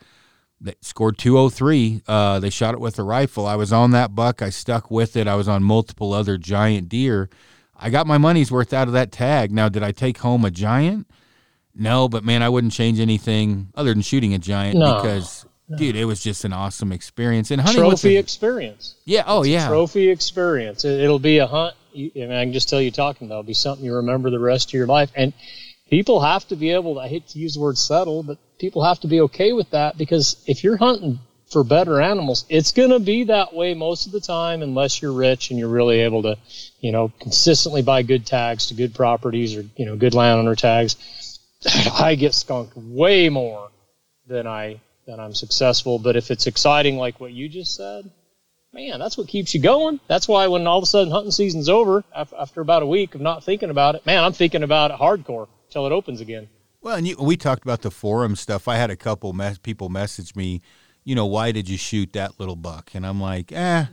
that 0.63 0.83
scored 0.83 1.19
203. 1.19 2.01
Uh, 2.09 2.41
they 2.41 2.49
shot 2.49 2.73
it 2.73 2.81
with 2.81 2.99
a 2.99 3.03
rifle. 3.03 3.47
I 3.47 3.57
was 3.57 3.75
on 3.75 3.91
that 3.91 4.15
buck. 4.15 4.41
I 4.41 4.49
stuck 4.49 4.91
with 4.91 5.19
it. 5.19 5.29
I 5.29 5.35
was 5.35 5.49
on 5.49 5.63
multiple 5.63 6.15
other 6.15 6.39
giant 6.39 6.89
deer. 6.89 7.29
I 7.77 7.91
got 7.91 8.07
my 8.07 8.17
money's 8.17 8.51
worth 8.51 8.73
out 8.73 8.89
of 8.89 8.95
that 8.95 9.13
tag. 9.13 9.53
Now, 9.53 9.69
did 9.69 9.83
I 9.83 9.93
take 9.93 10.17
home 10.17 10.47
a 10.47 10.51
giant? 10.51 11.09
No, 11.75 12.09
but 12.09 12.25
man, 12.25 12.43
I 12.43 12.49
wouldn't 12.49 12.73
change 12.73 13.01
anything 13.01 13.69
other 13.75 13.93
than 13.93 14.03
shooting 14.03 14.35
a 14.35 14.39
giant 14.39 14.79
No, 14.79 14.97
because, 14.97 15.47
dude, 15.77 15.97
it 15.97 16.05
was 16.05 16.23
just 16.23 16.45
an 16.45 16.53
awesome 16.53 16.93
experience. 16.93 17.51
And 17.51 17.61
hunting 17.61 17.83
trophy 17.83 18.11
the, 18.11 18.17
experience. 18.19 18.97
yeah, 19.05 19.25
oh 19.27 19.43
yeah, 19.43 19.69
Trophy 19.69 20.11
experience. 20.11 20.85
It, 20.85 21.01
it'll 21.01 21.19
be 21.19 21.39
a 21.39 21.47
hunt. 21.47 21.75
You, 21.93 22.11
I 22.17 22.19
mean, 22.19 22.33
I 22.33 22.45
can 22.45 22.53
just 22.53 22.69
tell 22.69 22.81
you 22.81 22.91
talking 22.91 23.27
about. 23.27 23.41
It'll 23.41 23.43
be 23.45 23.55
something 23.55 23.85
you 23.85 23.97
remember 23.97 24.31
the 24.31 24.39
rest 24.39 24.71
of 24.71 24.75
your 24.75 24.87
life. 24.87 25.11
And 25.15 25.33
people 25.89 26.21
have 26.21 26.47
to 26.49 26.57
be 26.57 26.71
able. 26.71 26.95
To, 26.95 27.01
I 27.01 27.09
hate 27.09 27.29
to 27.29 27.39
use 27.39 27.55
the 27.55 27.61
word 27.61 27.79
settle, 27.79 28.23
but 28.23 28.39
people 28.59 28.85
have 28.85 29.01
to 29.01 29.09
be 29.09 29.21
okay 29.23 29.53
with 29.53 29.71
that 29.71 29.97
because 29.99 30.43
if 30.47 30.63
you're 30.65 30.77
hunting 30.77 31.19
for 31.53 31.63
better 31.63 32.01
animals, 32.01 32.47
it's 32.49 32.73
going 32.73 32.91
to 32.91 32.99
be 32.99 33.25
that 33.25 33.55
way 33.55 33.75
most 33.75 34.07
of 34.07 34.13
the 34.13 34.21
time, 34.21 34.63
unless 34.63 35.03
you're 35.03 35.13
rich 35.13 35.51
and 35.51 35.59
you're 35.59 35.69
really 35.69 36.01
able 36.01 36.23
to, 36.23 36.37
you 36.81 36.93
know, 36.93 37.13
consistently 37.21 37.83
buy 37.83 38.03
good 38.03 38.25
tags 38.25 38.69
to 38.69 38.75
good 38.75 38.95
properties 38.95 39.57
or 39.57 39.65
you 39.77 39.85
know 39.85 39.97
good 39.97 40.15
landowner 40.15 40.55
tags. 40.55 40.97
I 41.95 42.15
get 42.15 42.35
skunked 42.35 42.77
way 42.77 43.29
more 43.29 43.71
than 44.27 44.47
I 44.47 44.81
than 45.07 45.21
I'm 45.21 45.35
successful. 45.35 45.99
But 45.99 46.17
if 46.17 46.31
it's 46.31 46.47
exciting 46.47 46.97
like 46.97 47.21
what 47.21 47.33
you 47.33 47.49
just 47.49 47.75
said, 47.77 48.11
man, 48.73 48.99
that's 48.99 49.19
what 49.19 49.29
keeps 49.29 49.55
you 49.55 49.61
going. 49.61 50.01
That's 50.09 50.29
why 50.29 50.47
when 50.47 50.67
all 50.67 50.79
of 50.79 50.85
a 50.85 50.87
sudden 50.87 51.13
hunting 51.13 51.33
season's 51.33 51.69
over, 51.69 52.05
after 52.15 52.61
about 52.61 52.83
a 52.83 52.87
week 52.87 53.15
of 53.15 53.21
not 53.21 53.45
thinking 53.45 53.71
about 53.71 53.95
it, 53.95 54.07
man, 54.07 54.25
I'm 54.25 54.33
thinking 54.33 54.63
about 54.63 54.91
it 54.91 54.99
hardcore 54.99 55.49
till 55.71 55.87
it 55.87 55.93
opens 55.93 56.21
again. 56.21 56.49
Well, 56.81 56.97
and 56.97 57.07
you, 57.07 57.17
we 57.19 57.37
talked 57.37 57.63
about 57.63 57.83
the 57.83 57.91
forum 57.91 58.35
stuff. 58.35 58.67
I 58.67 58.77
had 58.77 58.91
a 58.91 58.97
couple 58.97 59.33
mes- 59.33 59.59
people 59.59 59.89
message 59.89 60.35
me, 60.35 60.63
you 61.05 61.15
know, 61.15 61.27
why 61.27 61.53
did 61.53 61.69
you 61.69 61.77
shoot 61.77 62.13
that 62.15 62.41
little 62.41 62.57
buck? 62.57 62.91
And 62.95 63.07
I'm 63.07 63.21
like, 63.21 63.53
eh, 63.53 63.87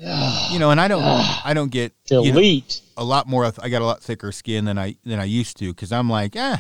you 0.52 0.60
know, 0.60 0.72
and 0.72 0.82
I 0.82 0.88
don't, 0.88 1.04
I 1.46 1.54
don't 1.54 1.72
get 1.72 1.94
you 2.10 2.18
know, 2.18 2.24
Elite. 2.24 2.82
a 2.98 3.04
lot 3.04 3.28
more. 3.28 3.52
I 3.60 3.70
got 3.70 3.82
a 3.82 3.86
lot 3.86 4.02
thicker 4.02 4.32
skin 4.32 4.66
than 4.66 4.78
I 4.80 4.96
than 5.06 5.20
I 5.20 5.26
used 5.26 5.58
to 5.58 5.72
because 5.72 5.92
I'm 5.92 6.10
like, 6.10 6.36
eh, 6.36 6.58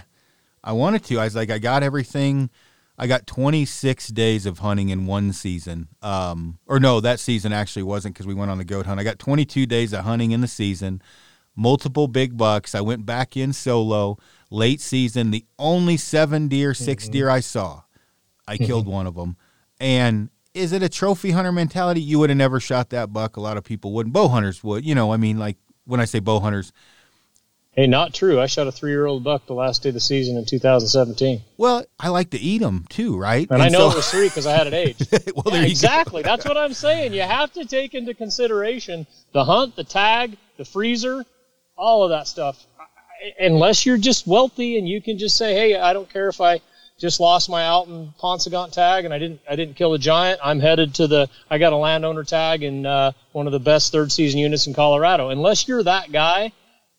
I 0.63 0.73
wanted 0.73 1.03
to. 1.05 1.19
I 1.19 1.25
was 1.25 1.35
like, 1.35 1.49
I 1.49 1.59
got 1.59 1.83
everything. 1.83 2.49
I 2.97 3.07
got 3.07 3.25
26 3.27 4.09
days 4.09 4.45
of 4.45 4.59
hunting 4.59 4.89
in 4.89 5.05
one 5.05 5.31
season. 5.31 5.87
Um, 6.01 6.59
or 6.67 6.79
no, 6.79 6.99
that 6.99 7.21
season 7.21 7.53
actually 7.53 7.83
wasn't 7.83 8.13
because 8.13 8.27
we 8.27 8.33
went 8.33 8.51
on 8.51 8.57
the 8.57 8.65
goat 8.65 8.85
hunt. 8.85 8.99
I 8.99 9.03
got 9.03 9.19
22 9.19 9.65
days 9.65 9.93
of 9.93 10.03
hunting 10.03 10.31
in 10.31 10.41
the 10.41 10.47
season, 10.47 11.01
multiple 11.55 12.09
big 12.09 12.35
bucks. 12.35 12.75
I 12.75 12.81
went 12.81 13.05
back 13.05 13.37
in 13.37 13.53
solo 13.53 14.17
late 14.51 14.81
season. 14.81 15.31
The 15.31 15.45
only 15.57 15.95
seven 15.95 16.49
deer, 16.49 16.73
6 16.73 17.07
deer 17.07 17.29
I 17.29 17.39
saw, 17.39 17.83
I 18.45 18.57
killed 18.57 18.87
one 18.87 19.07
of 19.07 19.15
them. 19.15 19.37
And 19.79 20.29
is 20.53 20.73
it 20.73 20.83
a 20.83 20.89
trophy 20.89 21.31
hunter 21.31 21.53
mentality? 21.53 22.01
You 22.01 22.19
would 22.19 22.29
have 22.29 22.37
never 22.37 22.59
shot 22.59 22.89
that 22.89 23.13
buck. 23.13 23.37
A 23.37 23.41
lot 23.41 23.55
of 23.55 23.63
people 23.63 23.93
wouldn't. 23.93 24.13
Bow 24.13 24.27
hunters 24.27 24.61
would. 24.61 24.83
You 24.83 24.93
know, 24.93 25.13
I 25.13 25.17
mean, 25.17 25.39
like 25.39 25.57
when 25.85 26.01
I 26.01 26.05
say 26.05 26.19
bow 26.19 26.41
hunters, 26.41 26.73
Hey, 27.73 27.85
not 27.87 28.13
true. 28.13 28.41
I 28.41 28.47
shot 28.47 28.67
a 28.67 28.71
three-year-old 28.71 29.23
buck 29.23 29.45
the 29.45 29.53
last 29.53 29.83
day 29.83 29.89
of 29.89 29.93
the 29.95 30.01
season 30.01 30.37
in 30.37 30.45
2017, 30.45 31.41
well, 31.57 31.85
I 31.99 32.09
like 32.09 32.31
to 32.31 32.39
eat 32.39 32.59
them 32.59 32.85
too, 32.89 33.17
right? 33.17 33.47
and, 33.49 33.61
I 33.61 33.69
know 33.69 33.89
so- 33.89 33.91
it 33.91 33.95
was 33.97 34.11
three 34.11 34.27
because 34.27 34.47
I 34.47 34.55
had 34.55 34.67
an 34.67 34.73
age. 34.73 34.97
well, 35.35 35.55
Yeah, 35.55 35.61
exactly. 35.63 36.23
That's 36.23 36.45
what 36.45 36.57
I'm 36.57 36.73
saying. 36.73 37.13
You 37.13 37.21
have 37.21 37.53
to 37.53 37.65
take 37.65 37.93
into 37.93 38.13
consideration 38.13 39.05
the 39.33 39.45
hunt, 39.45 39.75
the 39.75 39.83
tag, 39.83 40.37
the 40.57 40.65
freezer, 40.65 41.23
all 41.77 42.03
of 42.03 42.09
that 42.09 42.27
stuff. 42.27 42.65
Unless 43.39 43.85
you're 43.85 43.97
just 43.97 44.25
wealthy 44.25 44.77
and 44.77 44.87
you 44.87 45.01
can 45.01 45.17
just 45.17 45.37
say, 45.37 45.53
"Hey, 45.53 45.75
I 45.75 45.93
don't 45.93 46.09
care 46.09 46.29
if 46.29 46.39
I 46.41 46.61
just 46.97 47.19
lost 47.19 47.49
my 47.49 47.65
Alton 47.65 48.13
Paunsaugunt 48.21 48.71
tag 48.71 49.05
and 49.05 49.13
I 49.13 49.19
didn't 49.19 49.41
I 49.49 49.55
didn't 49.55 49.75
kill 49.75 49.93
a 49.93 49.99
giant. 49.99 50.39
I'm 50.43 50.59
headed 50.59 50.95
to 50.95 51.07
the 51.07 51.29
I 51.49 51.57
got 51.57 51.73
a 51.73 51.77
landowner 51.77 52.23
tag 52.23 52.63
in 52.63 52.85
uh, 52.85 53.11
one 53.33 53.45
of 53.45 53.51
the 53.51 53.59
best 53.59 53.91
third 53.91 54.11
season 54.11 54.39
units 54.39 54.67
in 54.67 54.73
Colorado." 54.73 55.29
Unless 55.29 55.67
you're 55.67 55.83
that 55.83 56.11
guy, 56.13 56.53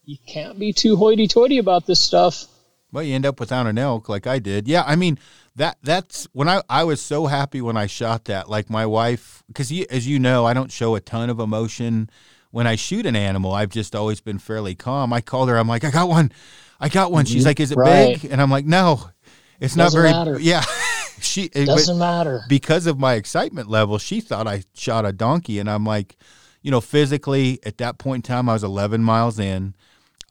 you 0.05 0.17
can't 0.27 0.59
be 0.59 0.73
too 0.73 0.97
hoity-toity 0.97 1.59
about 1.59 1.87
this 1.87 2.01
stuff. 2.01 2.47
Well, 2.93 3.05
you 3.05 3.15
end 3.15 3.27
up 3.27 3.39
without 3.39 3.67
an 3.67 3.79
elk 3.79 4.09
like 4.09 4.27
I 4.27 4.39
did. 4.39 4.67
Yeah, 4.67 4.83
I 4.87 4.97
mean 4.97 5.19
that 5.57 5.77
that's 5.83 6.27
when 6.33 6.49
I 6.49 6.63
I 6.69 6.85
was 6.85 7.01
so 7.01 7.27
happy 7.27 7.61
when 7.61 7.77
I 7.77 7.87
shot 7.87 8.25
that. 8.25 8.49
Like 8.49 8.69
my 8.69 8.85
wife, 8.87 9.43
because 9.47 9.71
as 9.91 10.09
you 10.09 10.19
know, 10.19 10.45
I 10.45 10.55
don't 10.55 10.73
show 10.73 10.97
a 10.97 11.01
ton 11.01 11.31
of 11.31 11.39
emotion 11.39 12.11
when 12.51 12.67
I 12.67 12.77
shoot 12.77 13.07
an 13.07 13.17
animal. 13.17 13.53
I've 13.53 13.71
just 13.71 13.95
always 13.95 14.21
been 14.21 14.39
fairly 14.39 14.75
calm. 14.75 15.13
I 15.13 15.21
called 15.21 15.49
her. 15.49 15.57
I'm 15.57 15.69
like, 15.69 15.85
I 15.85 15.91
got 15.91 16.09
one. 16.09 16.33
I 16.81 16.89
got 16.89 17.13
one. 17.13 17.27
She's 17.27 17.43
mm-hmm. 17.43 17.47
like, 17.47 17.61
Is 17.61 17.71
it 17.71 17.77
Right. 17.77 18.21
big? 18.21 18.31
And 18.31 18.41
I'm 18.41 18.51
like, 18.51 18.65
No, 18.65 19.11
it's 19.61 19.77
not 19.77 19.93
Doesn't 19.93 20.03
very. 20.03 20.13
matter. 20.13 20.39
Yeah, 20.41 20.65
she 21.21 21.45
it- 21.45 21.67
Doesn't 21.67 21.99
matter. 21.99 22.43
because 22.49 22.87
of 22.87 22.99
my 22.99 23.15
excitement 23.15 23.69
level, 23.69 23.99
she 23.99 24.21
thought 24.21 24.47
I 24.49 24.65
shot 24.75 25.05
a 25.05 25.13
donkey. 25.13 25.59
And 25.59 25.71
I'm 25.71 25.85
like, 25.85 26.17
you 26.63 26.71
know, 26.71 26.81
physically 26.81 27.61
at 27.65 27.79
that 27.79 27.99
point 27.99 28.29
in 28.29 28.35
time, 28.35 28.49
I 28.49 28.55
was 28.55 28.65
11 28.65 29.03
miles 29.03 29.39
in. 29.39 29.75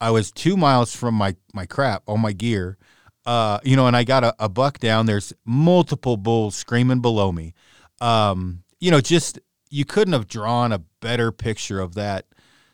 I 0.00 0.10
was 0.10 0.30
two 0.32 0.56
miles 0.56 0.94
from 0.94 1.14
my, 1.14 1.36
my 1.52 1.66
crap, 1.66 2.02
all 2.06 2.16
my 2.18 2.32
gear. 2.32 2.78
Uh, 3.26 3.58
you 3.62 3.76
know, 3.76 3.86
and 3.86 3.96
I 3.96 4.04
got 4.04 4.24
a, 4.24 4.34
a 4.38 4.48
buck 4.48 4.78
down. 4.78 5.06
There's 5.06 5.32
multiple 5.44 6.16
bulls 6.16 6.54
screaming 6.54 7.00
below 7.00 7.32
me. 7.32 7.54
Um, 8.00 8.62
you 8.80 8.90
know, 8.90 9.00
just 9.00 9.38
you 9.68 9.84
couldn't 9.84 10.14
have 10.14 10.26
drawn 10.26 10.72
a 10.72 10.78
better 11.00 11.30
picture 11.30 11.80
of 11.80 11.94
that 11.94 12.26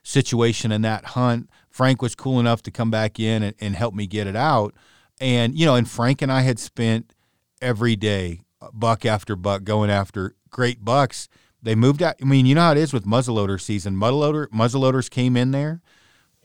situation 0.03 0.71
in 0.71 0.83
that 0.83 1.05
hunt. 1.05 1.51
Frank 1.69 2.01
was 2.01 2.15
cool 2.15 2.39
enough 2.39 2.63
to 2.63 2.71
come 2.71 2.91
back 2.91 3.19
in 3.19 3.43
and, 3.43 3.55
and 3.61 3.75
help 3.75 3.93
me 3.93 4.07
get 4.07 4.27
it 4.27 4.37
out. 4.37 4.75
And, 5.21 5.59
you 5.59 5.67
know, 5.67 5.75
and 5.75 5.89
Frank 5.89 6.23
and 6.23 6.31
I 6.31 6.43
had 6.43 6.59
spent 6.59 7.13
every 7.61 7.97
day, 7.97 8.41
buck 8.73 9.05
after 9.05 9.35
buck, 9.35 9.65
going 9.65 9.91
after 9.91 10.35
great 10.51 10.85
bucks. 10.85 11.29
They 11.63 11.75
moved 11.75 12.03
out. 12.03 12.15
I 12.23 12.25
mean, 12.25 12.47
you 12.47 12.55
know 12.55 12.63
how 12.63 12.73
it 12.73 12.79
is 12.79 12.93
with 12.93 13.05
muzzleloader 13.05 13.61
season. 13.61 13.97
Muzzleloader 13.97 14.47
muzzleloaders 14.49 15.11
came 15.11 15.37
in 15.37 15.51
there, 15.51 15.81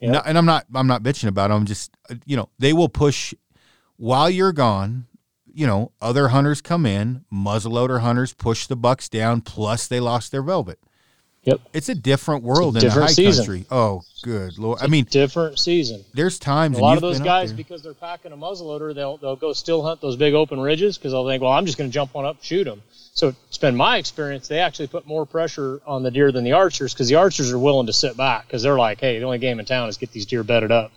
Yep. 0.02 0.12
No- 0.12 0.22
and 0.26 0.38
I'm 0.38 0.46
not 0.46 0.66
I'm 0.74 0.88
not 0.88 1.04
bitching 1.04 1.28
about 1.28 1.50
them. 1.50 1.66
Just 1.66 1.96
uh, 2.10 2.16
you 2.26 2.36
know, 2.36 2.50
they 2.60 2.74
will 2.74 2.90
push 2.90 3.34
while 3.98 4.30
you're 4.30 4.54
gone. 4.54 5.08
You 5.54 5.68
know, 5.68 5.92
other 6.02 6.30
hunters 6.30 6.62
come 6.62 6.86
in. 6.86 7.26
Muzzleloader 7.32 8.02
hunters 8.02 8.34
push 8.34 8.68
the 8.68 8.76
bucks 8.76 9.10
down. 9.10 9.42
Plus, 9.42 9.88
they 9.88 10.00
lost 10.00 10.32
their 10.32 10.42
velvet. 10.42 10.80
Yep. 11.44 11.60
It's 11.74 11.90
a 11.90 11.96
different 11.96 12.44
world 12.44 12.76
in 12.76 12.82
the 12.82 12.88
different 12.88 13.10
high 13.10 13.14
season. 13.14 13.46
country. 13.46 13.66
Oh, 13.72 14.04
good 14.22 14.60
lord! 14.60 14.80
I 14.80 14.88
mean, 14.88 15.06
different 15.06 15.58
season. 15.58 16.06
there's 16.14 16.38
times 16.38 16.78
A 16.78 16.82
lot 16.82 16.98
of 16.98 17.02
those 17.02 17.20
guys, 17.20 17.52
because 17.52 17.82
they're 17.82 17.96
packing 17.96 18.32
a 18.32 18.38
muzzleloader, 18.38 18.94
they'll 18.94 19.18
they'll 19.18 19.36
go 19.36 19.52
still 19.52 19.82
hunt 19.82 20.02
those 20.02 20.16
big 20.18 20.36
open 20.36 20.60
ridges 20.60 21.00
because 21.00 21.14
they'll 21.14 21.28
think, 21.28 21.42
well, 21.42 21.52
I'm 21.52 21.66
just 21.66 21.80
going 21.80 21.90
to 21.90 21.94
jump 21.94 22.14
one 22.14 22.26
up 22.26 22.44
shoot 22.44 22.66
them. 22.66 22.84
So 23.14 23.36
it's 23.48 23.58
been 23.58 23.76
my 23.76 23.98
experience. 23.98 24.48
They 24.48 24.60
actually 24.60 24.88
put 24.88 25.06
more 25.06 25.26
pressure 25.26 25.82
on 25.86 26.04
the 26.04 26.12
deer 26.12 26.32
than 26.32 26.44
the 26.44 26.54
archers 26.54 26.94
because 26.94 27.10
the 27.10 27.16
archers 27.16 27.52
are 27.52 27.60
willing 27.60 27.88
to 27.88 27.94
sit 27.94 28.16
back 28.16 28.48
because 28.48 28.64
they're 28.64 28.78
like, 28.78 29.00
hey, 29.00 29.20
the 29.20 29.26
only 29.26 29.38
game 29.38 29.60
in 29.60 29.66
town 29.66 29.90
is 29.90 29.98
get 29.98 30.12
these 30.12 30.26
deer 30.26 30.44
bedded 30.44 30.72
up. 30.72 30.92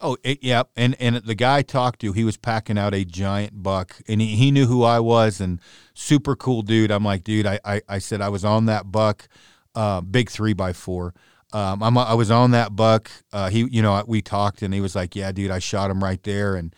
Oh, 0.00 0.16
it, 0.22 0.38
yeah, 0.42 0.62
and 0.76 0.94
and 1.00 1.16
the 1.16 1.34
guy 1.34 1.58
I 1.58 1.62
talked 1.62 2.00
to, 2.02 2.12
he 2.12 2.22
was 2.22 2.36
packing 2.36 2.78
out 2.78 2.94
a 2.94 3.04
giant 3.04 3.62
buck, 3.64 3.96
and 4.06 4.20
he, 4.20 4.36
he 4.36 4.52
knew 4.52 4.66
who 4.66 4.84
I 4.84 5.00
was, 5.00 5.40
and 5.40 5.60
super 5.92 6.36
cool 6.36 6.62
dude. 6.62 6.92
I'm 6.92 7.04
like, 7.04 7.24
dude, 7.24 7.46
I 7.46 7.58
I, 7.64 7.82
I 7.88 7.98
said 7.98 8.20
I 8.20 8.28
was 8.28 8.44
on 8.44 8.66
that 8.66 8.92
buck, 8.92 9.28
uh, 9.74 10.00
big 10.00 10.30
three 10.30 10.52
by 10.52 10.72
four. 10.72 11.14
Um, 11.52 11.82
I'm 11.82 11.98
I 11.98 12.14
was 12.14 12.30
on 12.30 12.52
that 12.52 12.76
buck. 12.76 13.10
Uh, 13.32 13.50
he, 13.50 13.66
you 13.70 13.82
know, 13.82 14.04
we 14.06 14.22
talked, 14.22 14.62
and 14.62 14.72
he 14.72 14.80
was 14.80 14.94
like, 14.94 15.16
yeah, 15.16 15.32
dude, 15.32 15.50
I 15.50 15.58
shot 15.58 15.90
him 15.90 16.04
right 16.04 16.22
there, 16.22 16.54
and 16.54 16.72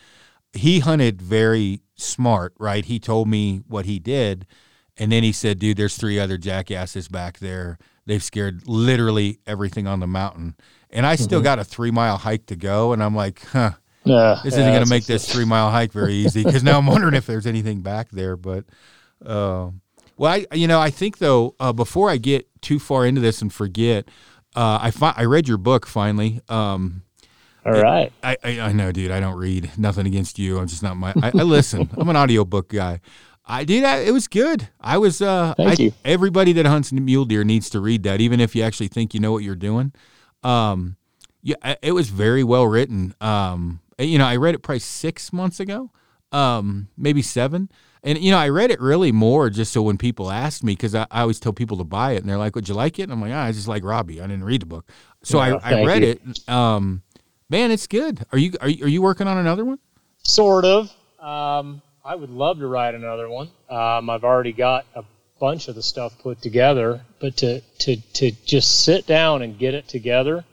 he 0.55 0.79
hunted 0.79 1.21
very 1.21 1.83
smart, 1.97 2.55
right? 2.59 2.87
He 2.87 2.99
told 2.99 3.29
me 3.29 3.59
what 3.69 3.85
he 3.85 3.99
did, 3.99 4.47
and 5.01 5.11
then 5.11 5.23
he 5.25 5.33
said, 5.33 5.59
dude, 5.59 5.77
there's 5.79 5.97
three 5.97 6.21
other 6.21 6.37
jackasses 6.39 7.09
back 7.09 7.39
there. 7.39 7.79
They've 8.07 8.23
scared 8.23 8.69
literally 8.69 9.39
everything 9.47 9.87
on 9.87 9.99
the 10.01 10.07
mountain. 10.07 10.55
And 10.91 11.07
I 11.07 11.17
still 11.17 11.41
got 11.41 11.59
a 11.59 11.65
three 11.65 11.91
mile 11.91 12.19
hike 12.19 12.47
to 12.47 12.57
go. 12.57 12.93
And 12.93 13.03
I'm 13.03 13.15
like, 13.17 13.43
huh, 13.47 13.73
Yeah, 14.05 14.41
this 14.45 14.55
isn't 14.55 14.73
going 14.73 14.85
to 14.85 14.91
make 14.91 15.07
this 15.07 15.31
three 15.33 15.45
mile 15.45 15.71
hike 15.71 15.93
very 15.93 16.15
easy 16.15 16.45
because 16.45 16.63
now 16.63 16.79
I'm 16.79 16.87
wondering 16.95 17.15
if 17.15 17.27
there's 17.27 17.47
anything 17.47 17.81
back 17.81 18.11
there. 18.11 18.37
But, 18.37 18.65
uh, 19.25 19.71
well, 20.17 20.33
I, 20.33 20.47
you 20.55 20.67
know, 20.69 20.81
I 20.81 20.91
think 20.91 21.19
though, 21.19 21.55
uh, 21.59 21.73
before 21.73 22.11
I 22.11 22.19
get 22.19 22.47
too 22.61 22.79
far 22.79 23.07
into 23.07 23.21
this 23.21 23.41
and 23.41 23.53
forget, 23.53 24.07
uh, 24.55 24.79
I 24.83 24.91
fi- 24.91 25.15
I 25.17 25.25
read 25.25 25.49
your 25.49 25.59
book 25.59 25.87
finally. 25.87 26.41
Um, 26.49 27.03
All 27.65 27.73
right. 27.73 28.13
I, 28.23 28.37
I 28.43 28.61
I 28.61 28.73
know, 28.73 28.91
dude. 28.91 29.13
I 29.13 29.21
don't 29.21 29.37
read. 29.37 29.71
Nothing 29.79 30.07
against 30.07 30.39
you. 30.39 30.59
I'm 30.59 30.67
just 30.67 30.83
not 30.83 30.97
my. 30.97 31.13
I, 31.23 31.29
I 31.29 31.43
listen. 31.43 31.89
I'm 31.97 32.09
an 32.09 32.17
audiobook 32.17 32.69
guy. 32.69 33.01
I 33.51 33.65
did. 33.65 33.83
I, 33.85 33.99
it 33.99 34.13
was 34.13 34.29
good. 34.29 34.69
I 34.81 34.99
was. 34.99 35.21
Uh, 35.21 35.55
Thank 35.57 35.81
I, 35.81 35.83
you. 35.83 35.93
Everybody 36.05 36.53
that 36.55 36.67
hunts 36.67 36.93
mule 36.93 37.25
deer 37.25 37.43
needs 37.43 37.69
to 37.71 37.81
read 37.81 38.05
that, 38.05 38.21
even 38.21 38.39
if 38.41 38.55
you 38.55 38.63
actually 38.63 38.89
think 38.89 39.13
you 39.13 39.19
know 39.19 39.33
what 39.33 39.43
you're 39.43 39.57
doing. 39.57 39.93
Um, 40.45 40.97
yeah, 41.43 41.75
it 41.83 41.93
was 41.93 42.11
very 42.11 42.45
well 42.45 42.67
written. 42.67 43.15
Um, 43.21 43.81
you 43.99 44.19
know, 44.19 44.27
I 44.27 44.37
read 44.37 44.55
it 44.55 44.63
probably 44.63 44.79
six 44.79 45.33
months 45.33 45.59
ago, 45.59 45.91
um, 46.33 46.89
maybe 46.97 47.23
seven. 47.23 47.71
And 48.03 48.19
you 48.19 48.31
know, 48.31 48.39
I 48.39 48.49
read 48.49 48.71
it 48.71 48.81
really 48.81 49.11
more 49.13 49.51
just 49.51 49.73
so 49.73 49.83
when 49.83 49.99
people 49.99 50.31
asked 50.31 50.63
me, 50.65 50.73
because 50.73 50.95
I, 50.95 51.07
I 51.11 51.23
always 51.23 51.41
tell 51.41 51.53
people 51.53 51.77
to 51.79 51.85
buy 51.85 52.13
it, 52.13 52.19
and 52.19 52.29
they're 52.29 52.39
like, 52.39 52.55
"Would 52.55 52.69
you 52.69 52.75
like 52.75 52.99
it?" 52.99 53.03
And 53.03 53.13
I'm 53.13 53.21
like, 53.21 53.33
ah, 53.33 53.45
"I 53.45 53.53
just 53.53 53.69
like 53.69 53.85
Robby. 53.85 54.21
I 54.21 54.27
didn't 54.27 54.45
read 54.45 54.63
the 54.63 54.67
book, 54.67 54.89
so 55.23 55.43
Yeah, 55.43 55.59
I, 55.63 55.81
I 55.81 55.85
read 55.85 56.03
you. 56.03 56.09
it. 56.11 56.49
Um, 56.49 57.03
man, 57.51 57.71
it's 57.71 57.87
good. 57.87 58.25
Are 58.33 58.39
you 58.39 58.53
are 58.61 58.69
you, 58.69 58.85
are 58.85 58.89
you 58.89 59.03
working 59.03 59.27
on 59.27 59.37
another 59.39 59.65
one? 59.65 59.81
Sort 60.23 60.65
of. 60.65 60.91
Um, 61.19 61.83
I 62.05 62.15
would 62.15 62.31
love 62.31 62.59
to 62.61 62.67
write 62.67 62.95
another 62.95 63.29
one. 63.29 63.51
Um, 63.69 64.09
I've 64.09 64.25
already 64.25 64.53
got 64.53 64.87
a 64.95 65.05
bunch 65.39 65.69
of 65.69 65.75
the 65.75 65.83
stuff 65.83 66.19
put 66.23 66.41
together, 66.41 67.03
but 67.21 67.37
to 67.39 67.61
to 67.81 67.97
to 68.15 68.31
just 68.45 68.85
sit 68.85 69.07
down 69.07 69.43
and 69.43 69.59
get 69.59 69.75
it 69.75 69.87
together. 69.89 70.45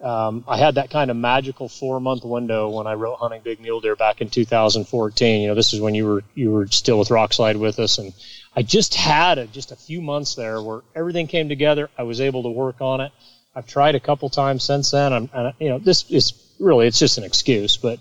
Um, 0.00 0.44
I 0.46 0.58
had 0.58 0.76
that 0.76 0.90
kind 0.90 1.10
of 1.10 1.16
magical 1.16 1.68
four 1.68 2.00
month 2.00 2.24
window 2.24 2.70
when 2.70 2.86
I 2.86 2.94
wrote 2.94 3.16
Hunting 3.16 3.42
Big 3.42 3.60
Mule 3.60 3.80
Deer 3.80 3.96
back 3.96 4.20
in 4.20 4.30
2014. 4.30 5.42
You 5.42 5.48
know, 5.48 5.54
this 5.54 5.72
is 5.72 5.80
when 5.80 5.94
you 5.94 6.06
were 6.06 6.24
you 6.34 6.50
were 6.50 6.66
still 6.66 6.98
with 6.98 7.08
Rokslide 7.08 7.56
with 7.56 7.78
us, 7.78 7.98
and 7.98 8.12
I 8.54 8.62
just 8.62 8.94
had 8.94 9.38
a, 9.38 9.46
just 9.46 9.70
a 9.70 9.76
few 9.76 10.00
months 10.00 10.34
there 10.34 10.60
where 10.60 10.82
everything 10.94 11.28
came 11.28 11.48
together. 11.48 11.88
I 11.96 12.02
was 12.02 12.20
able 12.20 12.42
to 12.44 12.50
work 12.50 12.80
on 12.80 13.00
it. 13.00 13.12
I've 13.54 13.66
tried 13.66 13.94
a 13.94 14.00
couple 14.00 14.28
times 14.28 14.64
since 14.64 14.90
then. 14.90 15.12
I'm, 15.12 15.30
and, 15.32 15.54
you 15.60 15.68
know, 15.68 15.78
this 15.78 16.08
is 16.10 16.32
really 16.58 16.88
it's 16.88 16.98
just 16.98 17.18
an 17.18 17.24
excuse, 17.24 17.76
but 17.76 18.00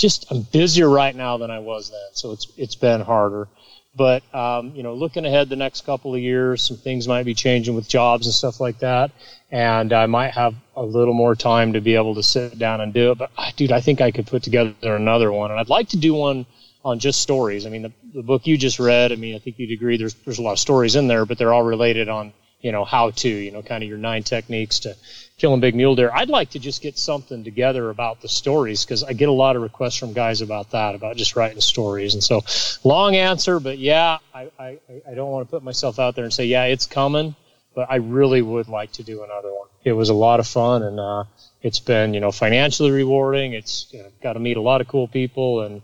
just 0.00 0.26
I'm 0.30 0.42
busier 0.42 0.88
right 0.88 1.14
now 1.14 1.36
than 1.36 1.50
I 1.50 1.58
was 1.58 1.90
then, 1.90 2.08
so 2.12 2.32
it's 2.32 2.46
it's 2.56 2.74
been 2.74 3.00
harder. 3.00 3.48
But 3.94 4.22
um, 4.34 4.72
you 4.74 4.82
know, 4.82 4.94
looking 4.94 5.26
ahead 5.26 5.48
the 5.48 5.56
next 5.56 5.84
couple 5.84 6.14
of 6.14 6.20
years, 6.20 6.62
some 6.62 6.76
things 6.76 7.08
might 7.08 7.24
be 7.24 7.34
changing 7.34 7.74
with 7.74 7.88
jobs 7.88 8.26
and 8.26 8.34
stuff 8.34 8.60
like 8.60 8.78
that, 8.80 9.10
and 9.50 9.92
I 9.92 10.06
might 10.06 10.32
have 10.32 10.54
a 10.76 10.82
little 10.82 11.14
more 11.14 11.34
time 11.34 11.72
to 11.74 11.80
be 11.80 11.94
able 11.96 12.14
to 12.14 12.22
sit 12.22 12.58
down 12.58 12.80
and 12.80 12.92
do 12.92 13.12
it. 13.12 13.18
But 13.18 13.30
I- 13.36 13.52
dude, 13.56 13.72
I 13.72 13.80
think 13.80 14.00
I 14.00 14.10
could 14.10 14.26
put 14.26 14.42
together 14.42 14.96
another 14.96 15.30
one, 15.32 15.50
and 15.50 15.60
I'd 15.60 15.68
like 15.68 15.88
to 15.90 15.96
do 15.96 16.14
one 16.14 16.46
on 16.84 16.98
just 16.98 17.20
stories. 17.20 17.66
I 17.66 17.70
mean, 17.70 17.82
the, 17.82 17.92
the 18.14 18.22
book 18.22 18.46
you 18.46 18.56
just 18.56 18.78
read. 18.78 19.12
I 19.12 19.16
mean, 19.16 19.34
I 19.34 19.38
think 19.38 19.58
you'd 19.58 19.72
agree 19.72 19.96
there's 19.98 20.14
there's 20.24 20.38
a 20.38 20.42
lot 20.42 20.52
of 20.52 20.58
stories 20.58 20.96
in 20.96 21.08
there, 21.08 21.26
but 21.26 21.36
they're 21.36 21.52
all 21.52 21.64
related 21.64 22.08
on 22.08 22.32
you 22.60 22.72
know, 22.72 22.84
how 22.84 23.10
to, 23.10 23.28
you 23.28 23.50
know, 23.50 23.62
kind 23.62 23.82
of 23.82 23.88
your 23.88 23.98
nine 23.98 24.22
techniques 24.22 24.80
to 24.80 24.94
killing 25.40 25.60
big 25.60 25.74
mule 25.74 25.94
deer. 25.96 26.10
I'd 26.12 26.28
like 26.28 26.50
to 26.50 26.58
just 26.58 26.82
get 26.82 26.98
something 26.98 27.42
together 27.42 27.88
about 27.88 28.20
the 28.20 28.28
stories 28.28 28.84
because 28.84 29.02
I 29.02 29.14
get 29.14 29.30
a 29.30 29.32
lot 29.32 29.56
of 29.56 29.62
requests 29.62 29.96
from 29.96 30.12
guys 30.12 30.42
about 30.42 30.72
that, 30.72 30.94
about 30.94 31.16
just 31.16 31.34
writing 31.34 31.60
stories. 31.62 32.12
And 32.12 32.22
so, 32.22 32.42
long 32.84 33.16
answer, 33.16 33.58
but 33.58 33.78
yeah, 33.78 34.18
I, 34.34 34.50
I, 34.58 34.78
I 35.08 35.14
don't 35.14 35.30
want 35.30 35.48
to 35.48 35.50
put 35.50 35.62
myself 35.62 35.98
out 35.98 36.14
there 36.14 36.24
and 36.24 36.32
say, 36.32 36.44
yeah, 36.44 36.64
it's 36.64 36.86
coming, 36.86 37.34
but 37.74 37.90
I 37.90 37.96
really 37.96 38.42
would 38.42 38.68
like 38.68 38.92
to 38.92 39.02
do 39.02 39.24
another 39.24 39.48
one. 39.48 39.68
It 39.82 39.92
was 39.92 40.10
a 40.10 40.14
lot 40.14 40.40
of 40.40 40.46
fun 40.46 40.82
and, 40.82 41.00
uh, 41.00 41.24
it's 41.62 41.80
been, 41.80 42.12
you 42.12 42.20
know, 42.20 42.32
financially 42.32 42.90
rewarding. 42.90 43.54
It's 43.54 43.86
you 43.92 44.02
know, 44.02 44.08
got 44.22 44.34
to 44.34 44.40
meet 44.40 44.58
a 44.58 44.62
lot 44.62 44.82
of 44.82 44.88
cool 44.88 45.08
people 45.08 45.62
and 45.62 45.80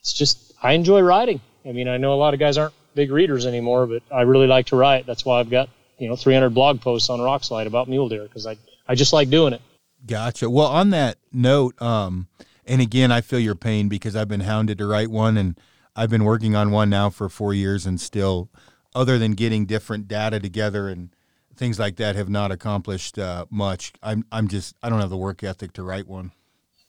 it's 0.00 0.14
just, 0.14 0.54
I 0.62 0.72
enjoy 0.72 1.02
writing. 1.02 1.42
I 1.66 1.72
mean, 1.72 1.88
I 1.88 1.98
know 1.98 2.14
a 2.14 2.16
lot 2.16 2.32
of 2.32 2.40
guys 2.40 2.56
aren't 2.56 2.74
big 2.94 3.10
readers 3.10 3.44
anymore, 3.44 3.86
but 3.86 4.02
I 4.10 4.22
really 4.22 4.46
like 4.46 4.66
to 4.66 4.76
write. 4.76 5.04
That's 5.04 5.26
why 5.26 5.40
I've 5.40 5.50
got, 5.50 5.68
you 5.98 6.08
know, 6.08 6.16
300 6.16 6.50
blog 6.50 6.80
posts 6.80 7.10
on 7.10 7.20
Rokslide 7.20 7.66
about 7.66 7.88
mule 7.88 8.08
deer 8.08 8.22
because 8.22 8.46
I, 8.46 8.56
I 8.86 8.94
just 8.94 9.12
like 9.12 9.30
doing 9.30 9.52
it. 9.52 9.62
Gotcha. 10.06 10.50
Well, 10.50 10.66
on 10.66 10.90
that 10.90 11.18
note, 11.32 11.80
um, 11.80 12.28
and 12.66 12.80
again, 12.80 13.10
I 13.10 13.20
feel 13.20 13.38
your 13.38 13.54
pain 13.54 13.88
because 13.88 14.14
I've 14.14 14.28
been 14.28 14.40
hounded 14.40 14.78
to 14.78 14.86
write 14.86 15.10
one, 15.10 15.36
and 15.36 15.58
I've 15.96 16.10
been 16.10 16.24
working 16.24 16.54
on 16.54 16.70
one 16.70 16.90
now 16.90 17.10
for 17.10 17.28
four 17.28 17.54
years, 17.54 17.86
and 17.86 18.00
still, 18.00 18.50
other 18.94 19.18
than 19.18 19.32
getting 19.32 19.66
different 19.66 20.08
data 20.08 20.40
together 20.40 20.88
and 20.88 21.10
things 21.56 21.78
like 21.78 21.96
that, 21.96 22.16
have 22.16 22.28
not 22.28 22.50
accomplished 22.50 23.18
uh, 23.18 23.46
much. 23.50 23.92
I'm, 24.02 24.24
I'm 24.30 24.48
just, 24.48 24.74
I 24.82 24.90
don't 24.90 25.00
have 25.00 25.10
the 25.10 25.16
work 25.16 25.42
ethic 25.42 25.72
to 25.74 25.82
write 25.82 26.06
one. 26.06 26.32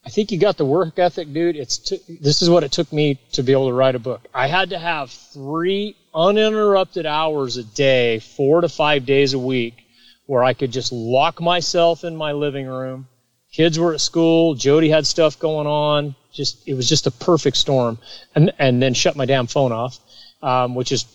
I 0.06 0.10
think 0.10 0.32
you 0.32 0.38
got 0.38 0.58
the 0.58 0.66
work 0.66 1.00
ethic, 1.00 1.34
dude. 1.34 1.56
It's 1.56 1.78
t- 1.80 2.20
this 2.22 2.42
is 2.42 2.50
what 2.50 2.64
it 2.64 2.72
took 2.72 2.94
me 2.94 3.20
to 3.32 3.42
be 3.42 3.54
able 3.54 3.70
to 3.70 3.74
write 3.74 3.96
a 3.96 4.00
book. 4.00 4.22
I 4.34 4.48
had 4.48 4.70
to 4.70 4.78
have 4.78 5.10
three 5.10 5.96
uninterrupted 6.14 7.08
hours 7.08 7.58
a 7.58 7.64
day, 7.64 8.20
four 8.20 8.62
to 8.62 8.70
five 8.70 9.06
days 9.06 9.34
a 9.34 9.40
week, 9.40 9.85
where 10.26 10.44
I 10.44 10.54
could 10.54 10.72
just 10.72 10.92
lock 10.92 11.42
myself 11.42 12.04
in 12.04 12.16
my 12.16 12.32
living 12.32 12.68
room. 12.68 13.08
Kids 13.52 13.80
were 13.80 13.94
at 13.94 14.02
school. 14.02 14.56
Jody 14.56 14.90
had 14.90 15.08
stuff 15.08 15.40
going 15.40 15.68
on. 15.68 16.16
Just 16.34 16.68
it 16.68 16.74
was 16.74 16.90
just 16.90 17.08
a 17.08 17.12
perfect 17.12 17.58
storm, 17.58 17.98
and 18.34 18.54
and 18.60 18.82
then 18.82 18.94
shut 18.94 19.16
my 19.16 19.26
damn 19.26 19.48
phone 19.48 19.72
off, 19.72 19.98
um, 20.42 20.76
which 20.76 20.92
is 20.92 21.06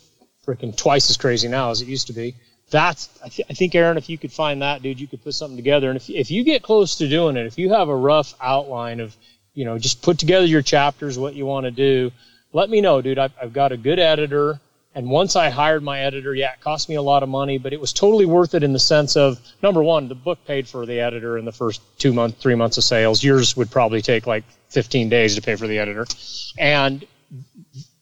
freaking 0.47 0.75
twice 0.75 1.11
as 1.11 1.17
crazy 1.19 1.49
now 1.49 1.71
as 1.71 1.83
it 1.83 1.89
used 1.89 2.07
to 2.07 2.15
be. 2.15 2.35
That's 2.71 3.11
I, 3.23 3.29
th- 3.29 3.47
I 3.51 3.53
think 3.53 3.75
Aaron, 3.75 3.99
if 3.99 4.09
you 4.09 4.17
could 4.17 4.33
find 4.33 4.63
that 4.63 4.81
dude, 4.81 5.01
you 5.01 5.07
could 5.07 5.23
put 5.23 5.35
something 5.35 5.57
together. 5.57 5.91
And 5.91 5.97
if 5.97 6.09
if 6.09 6.31
you 6.31 6.45
get 6.45 6.63
close 6.63 6.97
to 6.97 7.09
doing 7.09 7.37
it, 7.37 7.47
if 7.47 7.59
you 7.59 7.71
have 7.71 7.89
a 7.89 7.97
rough 7.97 8.35
outline 8.41 9.01
of 9.01 9.15
you 9.53 9.67
know 9.67 9.79
just 9.79 10.01
put 10.01 10.19
together 10.19 10.47
your 10.47 10.63
chapters, 10.63 11.19
what 11.19 11.35
you 11.35 11.45
want 11.45 11.65
to 11.65 11.71
do, 11.71 12.11
let 12.53 12.71
me 12.71 12.81
know, 12.81 13.03
dude. 13.03 13.19
I've, 13.19 13.33
I've 13.43 13.53
got 13.53 13.73
a 13.73 13.77
good 13.77 13.99
editor. 13.99 14.61
And 14.95 15.09
once 15.09 15.37
I 15.37 15.51
hired 15.51 15.85
my 15.85 16.01
editor, 16.01 16.35
yeah, 16.35 16.53
it 16.53 16.61
cost 16.61 16.89
me 16.89 16.97
a 16.97 17.03
lot 17.03 17.23
of 17.23 17.29
money, 17.29 17.59
but 17.59 17.73
it 17.73 17.81
was 17.81 17.93
totally 17.93 18.27
worth 18.27 18.55
it 18.55 18.65
in 18.65 18.73
the 18.73 18.81
sense 18.81 19.17
of 19.17 19.41
number 19.63 19.83
one, 19.83 20.09
the 20.09 20.17
book 20.17 20.45
paid 20.45 20.67
for 20.67 20.85
the 20.85 21.01
editor 21.01 21.39
in 21.39 21.45
the 21.45 21.53
first 21.53 21.81
two 21.99 22.13
months, 22.13 22.43
three 22.43 22.57
months 22.57 22.77
of 22.77 22.83
sales. 22.83 23.23
Yours 23.23 23.57
would 23.57 23.71
probably 23.71 24.03
take 24.03 24.27
like 24.27 24.43
15 24.71 25.09
days 25.09 25.37
to 25.37 25.43
pay 25.43 25.55
for 25.55 25.69
the 25.69 25.79
editor. 25.79 26.07
And 26.59 27.07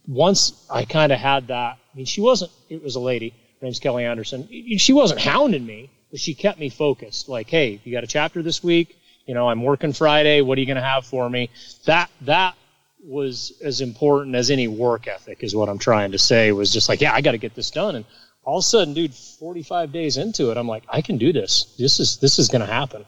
once 0.06 0.66
I 0.70 0.86
kind 0.86 1.12
of 1.12 1.18
had 1.18 1.48
that, 1.48 1.76
I 1.76 1.96
mean, 1.96 2.06
she 2.06 2.22
wasn't, 2.22 2.52
it 2.70 2.82
was 2.82 2.94
a 2.96 3.00
lady, 3.00 3.34
her 3.60 3.66
name's 3.66 3.80
Kelly 3.80 4.06
Anderson. 4.06 4.48
She 4.78 4.94
wasn't 4.94 5.20
hounding 5.20 5.66
me, 5.66 5.90
but 6.10 6.20
she 6.20 6.32
kept 6.32 6.58
me 6.58 6.70
focused. 6.70 7.28
Like, 7.28 7.50
hey, 7.50 7.80
you 7.84 7.92
got 7.92 8.04
a 8.04 8.08
chapter 8.08 8.42
this 8.42 8.62
week. 8.64 8.96
You 9.26 9.34
know, 9.34 9.46
I'm 9.50 9.62
working 9.62 9.92
Friday. 9.92 10.40
What 10.40 10.56
are 10.56 10.62
you 10.62 10.66
going 10.66 10.76
to 10.76 10.82
have 10.82 11.04
for 11.04 11.28
me? 11.28 11.50
That, 11.84 12.10
that 12.22 12.54
was 13.02 13.52
as 13.64 13.80
important 13.80 14.34
as 14.34 14.50
any 14.50 14.68
work 14.68 15.06
ethic 15.06 15.42
is 15.42 15.54
what 15.54 15.68
I'm 15.68 15.78
trying 15.78 16.12
to 16.12 16.18
say 16.18 16.52
was 16.52 16.72
just 16.72 16.88
like, 16.88 17.00
yeah, 17.00 17.12
I 17.12 17.20
got 17.20 17.32
to 17.32 17.38
get 17.38 17.54
this 17.54 17.70
done. 17.70 17.96
And 17.96 18.04
all 18.44 18.58
of 18.58 18.62
a 18.62 18.64
sudden, 18.64 18.94
dude, 18.94 19.14
45 19.14 19.92
days 19.92 20.16
into 20.16 20.50
it, 20.50 20.56
I'm 20.56 20.68
like, 20.68 20.84
I 20.88 21.02
can 21.02 21.18
do 21.18 21.32
this. 21.32 21.74
This 21.78 22.00
is, 22.00 22.18
this 22.18 22.38
is 22.38 22.48
going 22.48 22.60
to 22.60 22.72
happen. 22.72 23.04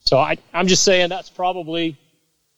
So 0.00 0.18
I, 0.18 0.38
I'm 0.52 0.66
just 0.66 0.82
saying 0.82 1.08
that's 1.08 1.30
probably, 1.30 1.96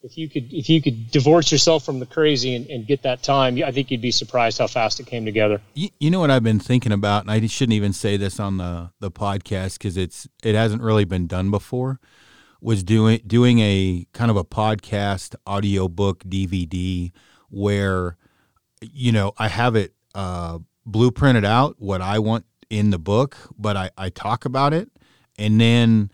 if 0.02 0.16
you 0.18 0.28
could, 0.28 0.52
if 0.52 0.68
you 0.68 0.82
could 0.82 1.10
divorce 1.10 1.50
yourself 1.50 1.84
from 1.84 1.98
the 1.98 2.06
crazy 2.06 2.54
and, 2.54 2.66
and 2.66 2.86
get 2.86 3.02
that 3.02 3.22
time, 3.22 3.62
I 3.64 3.72
think 3.72 3.90
you'd 3.90 4.02
be 4.02 4.10
surprised 4.10 4.58
how 4.58 4.66
fast 4.66 5.00
it 5.00 5.06
came 5.06 5.24
together. 5.24 5.60
You, 5.74 5.88
you 5.98 6.10
know 6.10 6.20
what 6.20 6.30
I've 6.30 6.44
been 6.44 6.60
thinking 6.60 6.92
about, 6.92 7.22
and 7.22 7.30
I 7.30 7.44
shouldn't 7.46 7.74
even 7.74 7.92
say 7.92 8.16
this 8.16 8.38
on 8.38 8.58
the, 8.58 8.90
the 9.00 9.10
podcast 9.10 9.78
because 9.78 9.96
it's, 9.96 10.28
it 10.42 10.54
hasn't 10.54 10.82
really 10.82 11.04
been 11.04 11.26
done 11.26 11.50
before 11.50 12.00
was 12.60 12.82
doing 12.82 13.20
doing 13.26 13.58
a 13.60 14.06
kind 14.12 14.30
of 14.30 14.36
a 14.36 14.44
podcast 14.44 15.34
audiobook 15.46 16.24
DVD 16.24 17.12
where 17.50 18.16
you 18.80 19.12
know 19.12 19.32
I 19.38 19.48
have 19.48 19.76
it 19.76 19.94
uh, 20.14 20.58
blueprinted 20.88 21.44
out 21.44 21.76
what 21.78 22.00
I 22.00 22.18
want 22.18 22.44
in 22.68 22.90
the 22.90 22.98
book, 22.98 23.36
but 23.56 23.76
I, 23.76 23.90
I 23.96 24.08
talk 24.08 24.44
about 24.44 24.72
it, 24.72 24.90
and 25.38 25.60
then 25.60 26.10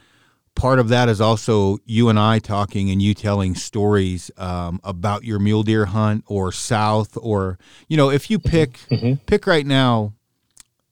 part 0.55 0.79
of 0.79 0.89
that 0.89 1.09
is 1.09 1.21
also 1.21 1.79
you 1.85 2.09
and 2.09 2.19
I 2.19 2.39
talking 2.39 2.91
and 2.91 3.01
you 3.01 3.15
telling 3.15 3.55
stories 3.55 4.31
um, 4.37 4.81
about 4.85 5.25
your 5.25 5.39
mule 5.39 5.63
deer 5.63 5.87
hunt 5.87 6.25
or 6.27 6.53
south 6.53 7.17
or 7.21 7.59
you 7.89 7.97
know 7.97 8.11
if 8.11 8.31
you 8.31 8.39
pick 8.39 8.73
mm-hmm. 8.91 9.15
pick 9.27 9.47
right 9.47 9.67
now 9.67 10.13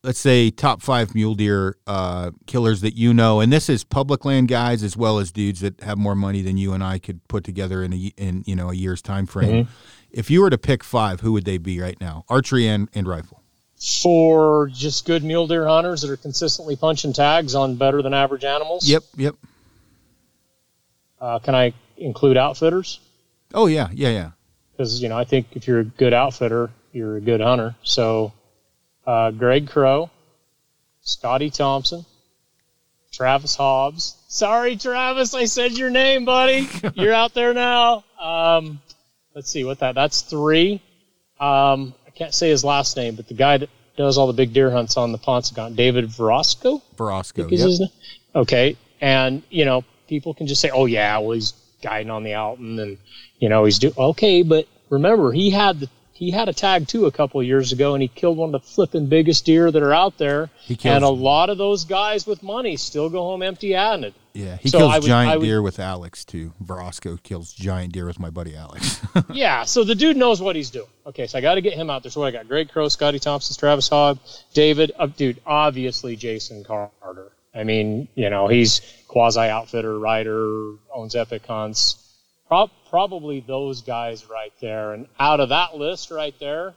let's 0.02 0.18
say 0.18 0.50
top 0.50 0.82
five 0.82 1.14
mule 1.14 1.34
deer 1.34 1.76
uh, 1.86 2.30
killers 2.46 2.80
that 2.80 2.94
you 2.94 3.12
know, 3.12 3.40
and 3.40 3.52
this 3.52 3.68
is 3.68 3.84
public 3.84 4.24
land 4.24 4.48
guys 4.48 4.82
as 4.82 4.96
well 4.96 5.18
as 5.18 5.30
dudes 5.32 5.60
that 5.60 5.80
have 5.82 5.98
more 5.98 6.14
money 6.14 6.42
than 6.42 6.56
you 6.56 6.72
and 6.72 6.82
I 6.82 6.98
could 6.98 7.26
put 7.28 7.44
together 7.44 7.82
in 7.82 7.92
a 7.92 8.12
in 8.16 8.42
you 8.46 8.56
know 8.56 8.70
a 8.70 8.74
year's 8.74 9.02
time 9.02 9.26
frame. 9.26 9.64
Mm-hmm. 9.64 9.72
If 10.10 10.30
you 10.30 10.40
were 10.40 10.50
to 10.50 10.58
pick 10.58 10.82
five, 10.82 11.20
who 11.20 11.32
would 11.32 11.44
they 11.44 11.58
be 11.58 11.80
right 11.80 12.00
now? 12.00 12.24
Archery 12.28 12.66
and, 12.66 12.88
and 12.94 13.06
rifle. 13.06 13.42
For 14.02 14.68
just 14.68 15.06
good 15.06 15.22
mule 15.24 15.46
deer 15.46 15.66
hunters 15.66 16.02
that 16.02 16.10
are 16.10 16.16
consistently 16.16 16.76
punching 16.76 17.12
tags 17.12 17.54
on 17.54 17.76
better 17.76 18.02
than 18.02 18.12
average 18.12 18.44
animals. 18.44 18.86
Yep, 18.86 19.04
yep. 19.16 19.36
Uh, 21.18 21.38
can 21.38 21.54
I 21.54 21.72
include 21.96 22.36
outfitters? 22.36 23.00
Oh 23.54 23.66
yeah, 23.66 23.88
yeah, 23.92 24.10
yeah. 24.10 24.30
Because 24.72 25.00
you 25.00 25.08
know 25.08 25.16
I 25.16 25.24
think 25.24 25.48
if 25.52 25.66
you're 25.66 25.80
a 25.80 25.84
good 25.84 26.12
outfitter, 26.12 26.70
you're 26.92 27.16
a 27.16 27.20
good 27.20 27.40
hunter. 27.40 27.74
So 27.82 28.32
uh, 29.06 29.30
Greg 29.30 29.68
Crow, 29.68 30.10
Scotty 31.02 31.50
Thompson, 31.50 32.04
Travis 33.12 33.56
Hobbs. 33.56 34.16
Sorry, 34.28 34.76
Travis, 34.76 35.34
I 35.34 35.46
said 35.46 35.72
your 35.72 35.90
name, 35.90 36.24
buddy. 36.24 36.68
You're 36.94 37.14
out 37.14 37.34
there 37.34 37.54
now. 37.54 38.04
Um, 38.20 38.80
let's 39.34 39.50
see 39.50 39.64
what 39.64 39.80
that. 39.80 39.94
That's 39.94 40.22
three. 40.22 40.80
Um, 41.40 41.94
I 42.06 42.10
can't 42.10 42.34
say 42.34 42.50
his 42.50 42.64
last 42.64 42.96
name, 42.96 43.16
but 43.16 43.28
the 43.28 43.34
guy 43.34 43.56
that 43.58 43.70
does 43.96 44.18
all 44.18 44.26
the 44.26 44.32
big 44.32 44.52
deer 44.52 44.70
hunts 44.70 44.96
on 44.96 45.12
the 45.12 45.18
Paunsaugunt, 45.18 45.76
David 45.76 46.06
Verosco. 46.06 46.82
Verosco. 46.96 47.50
Yep. 47.50 47.90
Okay, 48.34 48.76
and 49.00 49.42
you 49.50 49.64
know 49.64 49.84
people 50.08 50.34
can 50.34 50.46
just 50.46 50.60
say, 50.60 50.70
"Oh 50.70 50.86
yeah, 50.86 51.18
well 51.18 51.32
he's 51.32 51.52
guiding 51.82 52.10
on 52.10 52.22
the 52.22 52.34
Alton, 52.34 52.78
and 52.78 52.98
you 53.38 53.48
know 53.48 53.64
he's 53.64 53.78
doing 53.78 53.94
okay," 53.96 54.42
but 54.42 54.68
remember 54.90 55.32
he 55.32 55.50
had 55.50 55.80
the 55.80 55.88
he 56.20 56.30
had 56.30 56.50
a 56.50 56.52
tag 56.52 56.86
too 56.86 57.06
a 57.06 57.10
couple 57.10 57.42
years 57.42 57.72
ago, 57.72 57.94
and 57.94 58.02
he 58.02 58.08
killed 58.08 58.36
one 58.36 58.54
of 58.54 58.60
the 58.60 58.68
flipping 58.68 59.06
biggest 59.06 59.46
deer 59.46 59.70
that 59.70 59.82
are 59.82 59.94
out 59.94 60.18
there. 60.18 60.50
and 60.84 61.02
a 61.02 61.08
lot 61.08 61.48
of 61.48 61.56
those 61.56 61.86
guys 61.86 62.26
with 62.26 62.42
money 62.42 62.76
still 62.76 63.08
go 63.08 63.20
home 63.22 63.42
empty-handed. 63.42 64.12
Yeah, 64.34 64.58
he 64.58 64.68
so 64.68 64.78
kills 64.78 64.94
would, 64.96 65.02
giant 65.04 65.40
would, 65.40 65.46
deer 65.46 65.62
with 65.62 65.78
Alex 65.78 66.26
too. 66.26 66.52
Verosco 66.62 67.20
kills 67.22 67.54
giant 67.54 67.94
deer 67.94 68.04
with 68.04 68.20
my 68.20 68.28
buddy 68.28 68.54
Alex. 68.54 69.00
yeah, 69.32 69.64
so 69.64 69.82
the 69.82 69.94
dude 69.94 70.18
knows 70.18 70.42
what 70.42 70.56
he's 70.56 70.68
doing. 70.68 70.86
Okay, 71.06 71.26
so 71.26 71.38
I 71.38 71.40
got 71.40 71.54
to 71.54 71.62
get 71.62 71.72
him 71.72 71.88
out 71.88 72.02
there. 72.02 72.12
So 72.12 72.22
I 72.22 72.30
got 72.30 72.46
Greg 72.46 72.68
Crow, 72.68 72.88
Scotty 72.88 73.18
Thompson, 73.18 73.56
Travis 73.58 73.88
Hobbs, 73.88 74.44
David. 74.52 74.92
Uh, 74.98 75.06
dude, 75.06 75.40
obviously 75.46 76.16
Jason 76.16 76.64
Carter. 76.64 77.32
I 77.54 77.64
mean, 77.64 78.08
you 78.14 78.28
know, 78.28 78.46
he's 78.46 78.82
quasi 79.08 79.40
outfitter, 79.40 79.98
rider, 79.98 80.74
owns 80.94 81.16
Epic 81.16 81.46
Hunts 81.46 82.09
Pro- 82.50 82.68
probably 82.88 83.38
those 83.38 83.82
guys 83.82 84.28
right 84.28 84.52
there. 84.60 84.92
And 84.92 85.06
out 85.20 85.38
of 85.38 85.50
that 85.50 85.76
list 85.76 86.10
right 86.10 86.34
there, 86.40 86.74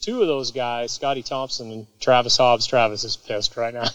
two 0.00 0.22
of 0.22 0.26
those 0.26 0.52
guys, 0.52 0.90
Scotty 0.90 1.22
Thompson 1.22 1.70
and 1.70 1.86
Travis 2.00 2.38
Hobbs. 2.38 2.66
Travis 2.66 3.04
is 3.04 3.16
pissed 3.16 3.58
right 3.58 3.74
now. 3.74 3.84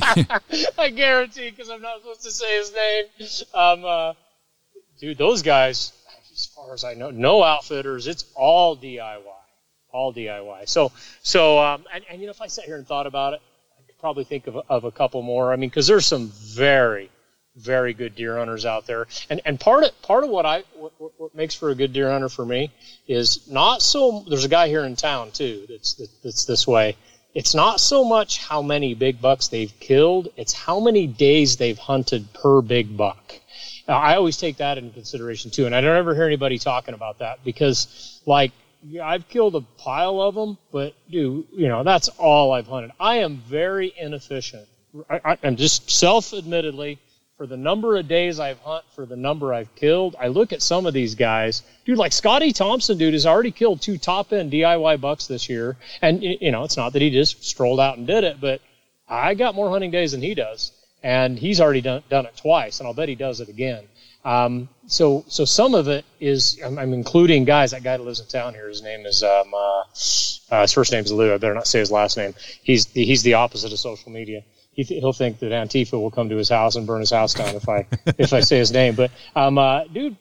I 0.78 0.90
guarantee, 0.90 1.50
because 1.50 1.68
I'm 1.68 1.82
not 1.82 2.00
supposed 2.00 2.22
to 2.22 2.30
say 2.30 2.56
his 2.56 2.72
name. 2.72 3.04
Um, 3.52 3.84
uh, 3.84 4.14
dude, 4.98 5.18
those 5.18 5.42
guys, 5.42 5.92
as 6.32 6.46
far 6.46 6.72
as 6.72 6.82
I 6.82 6.94
know, 6.94 7.10
no 7.10 7.42
outfitters. 7.42 8.06
It's 8.06 8.24
all 8.34 8.74
DIY, 8.74 9.20
all 9.92 10.14
DIY. 10.14 10.66
So, 10.66 10.92
so, 11.22 11.58
um, 11.58 11.84
and, 11.92 12.04
and 12.08 12.20
you 12.22 12.26
know, 12.26 12.30
if 12.30 12.40
I 12.40 12.46
sat 12.46 12.64
here 12.64 12.76
and 12.76 12.86
thought 12.86 13.06
about 13.06 13.34
it, 13.34 13.40
I 13.78 13.86
could 13.86 13.98
probably 13.98 14.24
think 14.24 14.46
of, 14.46 14.56
of 14.68 14.84
a 14.84 14.90
couple 14.90 15.20
more. 15.20 15.52
I 15.52 15.56
mean, 15.56 15.68
because 15.68 15.86
there's 15.86 16.06
some 16.06 16.28
very 16.28 17.10
very 17.58 17.92
good 17.92 18.14
deer 18.14 18.38
hunters 18.38 18.64
out 18.64 18.86
there. 18.86 19.06
And 19.30 19.40
and 19.44 19.58
part 19.58 19.84
of 19.84 20.02
part 20.02 20.24
of 20.24 20.30
what 20.30 20.46
I 20.46 20.64
what, 20.74 20.92
what 20.98 21.34
makes 21.34 21.54
for 21.54 21.70
a 21.70 21.74
good 21.74 21.92
deer 21.92 22.10
hunter 22.10 22.28
for 22.28 22.44
me 22.44 22.72
is 23.06 23.48
not 23.48 23.82
so. 23.82 24.24
There's 24.28 24.44
a 24.44 24.48
guy 24.48 24.68
here 24.68 24.84
in 24.84 24.96
town 24.96 25.30
too 25.32 25.66
that's 25.68 25.94
that's 26.22 26.44
this 26.44 26.66
way. 26.66 26.96
It's 27.34 27.54
not 27.54 27.80
so 27.80 28.04
much 28.04 28.38
how 28.38 28.62
many 28.62 28.94
big 28.94 29.20
bucks 29.20 29.48
they've 29.48 29.72
killed; 29.80 30.28
it's 30.36 30.52
how 30.52 30.80
many 30.80 31.06
days 31.06 31.56
they've 31.56 31.78
hunted 31.78 32.32
per 32.32 32.62
big 32.62 32.96
buck. 32.96 33.34
Now, 33.86 33.98
I 33.98 34.16
always 34.16 34.36
take 34.36 34.58
that 34.58 34.76
into 34.76 34.92
consideration 34.92 35.50
too, 35.50 35.66
and 35.66 35.74
I 35.74 35.80
don't 35.80 35.96
ever 35.96 36.14
hear 36.14 36.26
anybody 36.26 36.58
talking 36.58 36.94
about 36.94 37.20
that 37.20 37.42
because, 37.42 38.20
like, 38.26 38.52
yeah, 38.82 39.06
I've 39.06 39.28
killed 39.28 39.54
a 39.56 39.62
pile 39.78 40.20
of 40.20 40.34
them, 40.34 40.58
but 40.70 40.94
dude, 41.10 41.46
you 41.52 41.68
know 41.68 41.82
that's 41.84 42.08
all 42.08 42.52
I've 42.52 42.66
hunted. 42.66 42.92
I 43.00 43.16
am 43.16 43.38
very 43.38 43.92
inefficient 43.98 44.68
I, 45.10 45.36
am 45.42 45.56
just 45.56 45.90
self-admittedly 45.90 46.98
for 47.38 47.46
the 47.46 47.56
number 47.56 47.96
of 47.96 48.08
days 48.08 48.40
I've 48.40 48.58
hunt, 48.58 48.84
for 48.96 49.06
the 49.06 49.16
number 49.16 49.54
I've 49.54 49.72
killed. 49.76 50.16
I 50.20 50.26
look 50.26 50.52
at 50.52 50.60
some 50.60 50.86
of 50.86 50.92
these 50.92 51.14
guys, 51.14 51.62
dude. 51.86 51.96
Like 51.96 52.12
Scotty 52.12 52.52
Thompson, 52.52 52.98
dude, 52.98 53.14
has 53.14 53.26
already 53.26 53.52
killed 53.52 53.80
two 53.80 53.96
top-end 53.96 54.50
DIY 54.50 55.00
bucks 55.00 55.28
this 55.28 55.48
year, 55.48 55.76
and 56.02 56.20
you 56.20 56.50
know 56.50 56.64
it's 56.64 56.76
not 56.76 56.92
that 56.92 57.00
he 57.00 57.10
just 57.10 57.44
strolled 57.44 57.78
out 57.78 57.96
and 57.96 58.08
did 58.08 58.24
it, 58.24 58.40
but 58.40 58.60
I 59.08 59.34
got 59.34 59.54
more 59.54 59.70
hunting 59.70 59.92
days 59.92 60.12
than 60.12 60.20
he 60.20 60.34
does, 60.34 60.72
and 61.00 61.38
he's 61.38 61.60
already 61.60 61.80
done 61.80 62.02
done 62.10 62.26
it 62.26 62.36
twice, 62.36 62.80
and 62.80 62.88
I'll 62.88 62.94
bet 62.94 63.08
he 63.08 63.14
does 63.14 63.40
it 63.40 63.48
again. 63.48 63.84
Um, 64.24 64.68
so, 64.88 65.24
so 65.28 65.44
some 65.44 65.76
of 65.76 65.86
it 65.86 66.04
is 66.18 66.60
I'm, 66.62 66.76
I'm, 66.76 66.92
including 66.92 67.44
guys. 67.44 67.70
That 67.70 67.84
guy 67.84 67.96
that 67.96 68.02
lives 68.02 68.18
in 68.18 68.26
town 68.26 68.52
here, 68.52 68.68
his 68.68 68.82
name 68.82 69.06
is 69.06 69.22
um, 69.22 69.54
uh, 69.54 69.82
uh, 70.50 70.62
his 70.62 70.72
first 70.72 70.90
name 70.90 71.04
is 71.04 71.12
Lou. 71.12 71.32
I 71.32 71.38
better 71.38 71.54
not 71.54 71.68
say 71.68 71.78
his 71.78 71.92
last 71.92 72.16
name. 72.16 72.34
He's 72.62 72.86
he's 72.86 73.22
the 73.22 73.34
opposite 73.34 73.72
of 73.72 73.78
social 73.78 74.10
media. 74.10 74.42
He 74.78 74.84
th- 74.84 75.00
he'll 75.00 75.12
think 75.12 75.40
that 75.40 75.50
Antifa 75.50 76.00
will 76.00 76.12
come 76.12 76.28
to 76.28 76.36
his 76.36 76.48
house 76.48 76.76
and 76.76 76.86
burn 76.86 77.00
his 77.00 77.10
house 77.10 77.34
down 77.34 77.56
if 77.56 77.68
I 77.68 77.84
if 78.16 78.32
I 78.32 78.38
say 78.38 78.58
his 78.58 78.70
name. 78.70 78.94
But 78.94 79.10
um, 79.34 79.58
uh, 79.58 79.82
dude, 79.84 80.16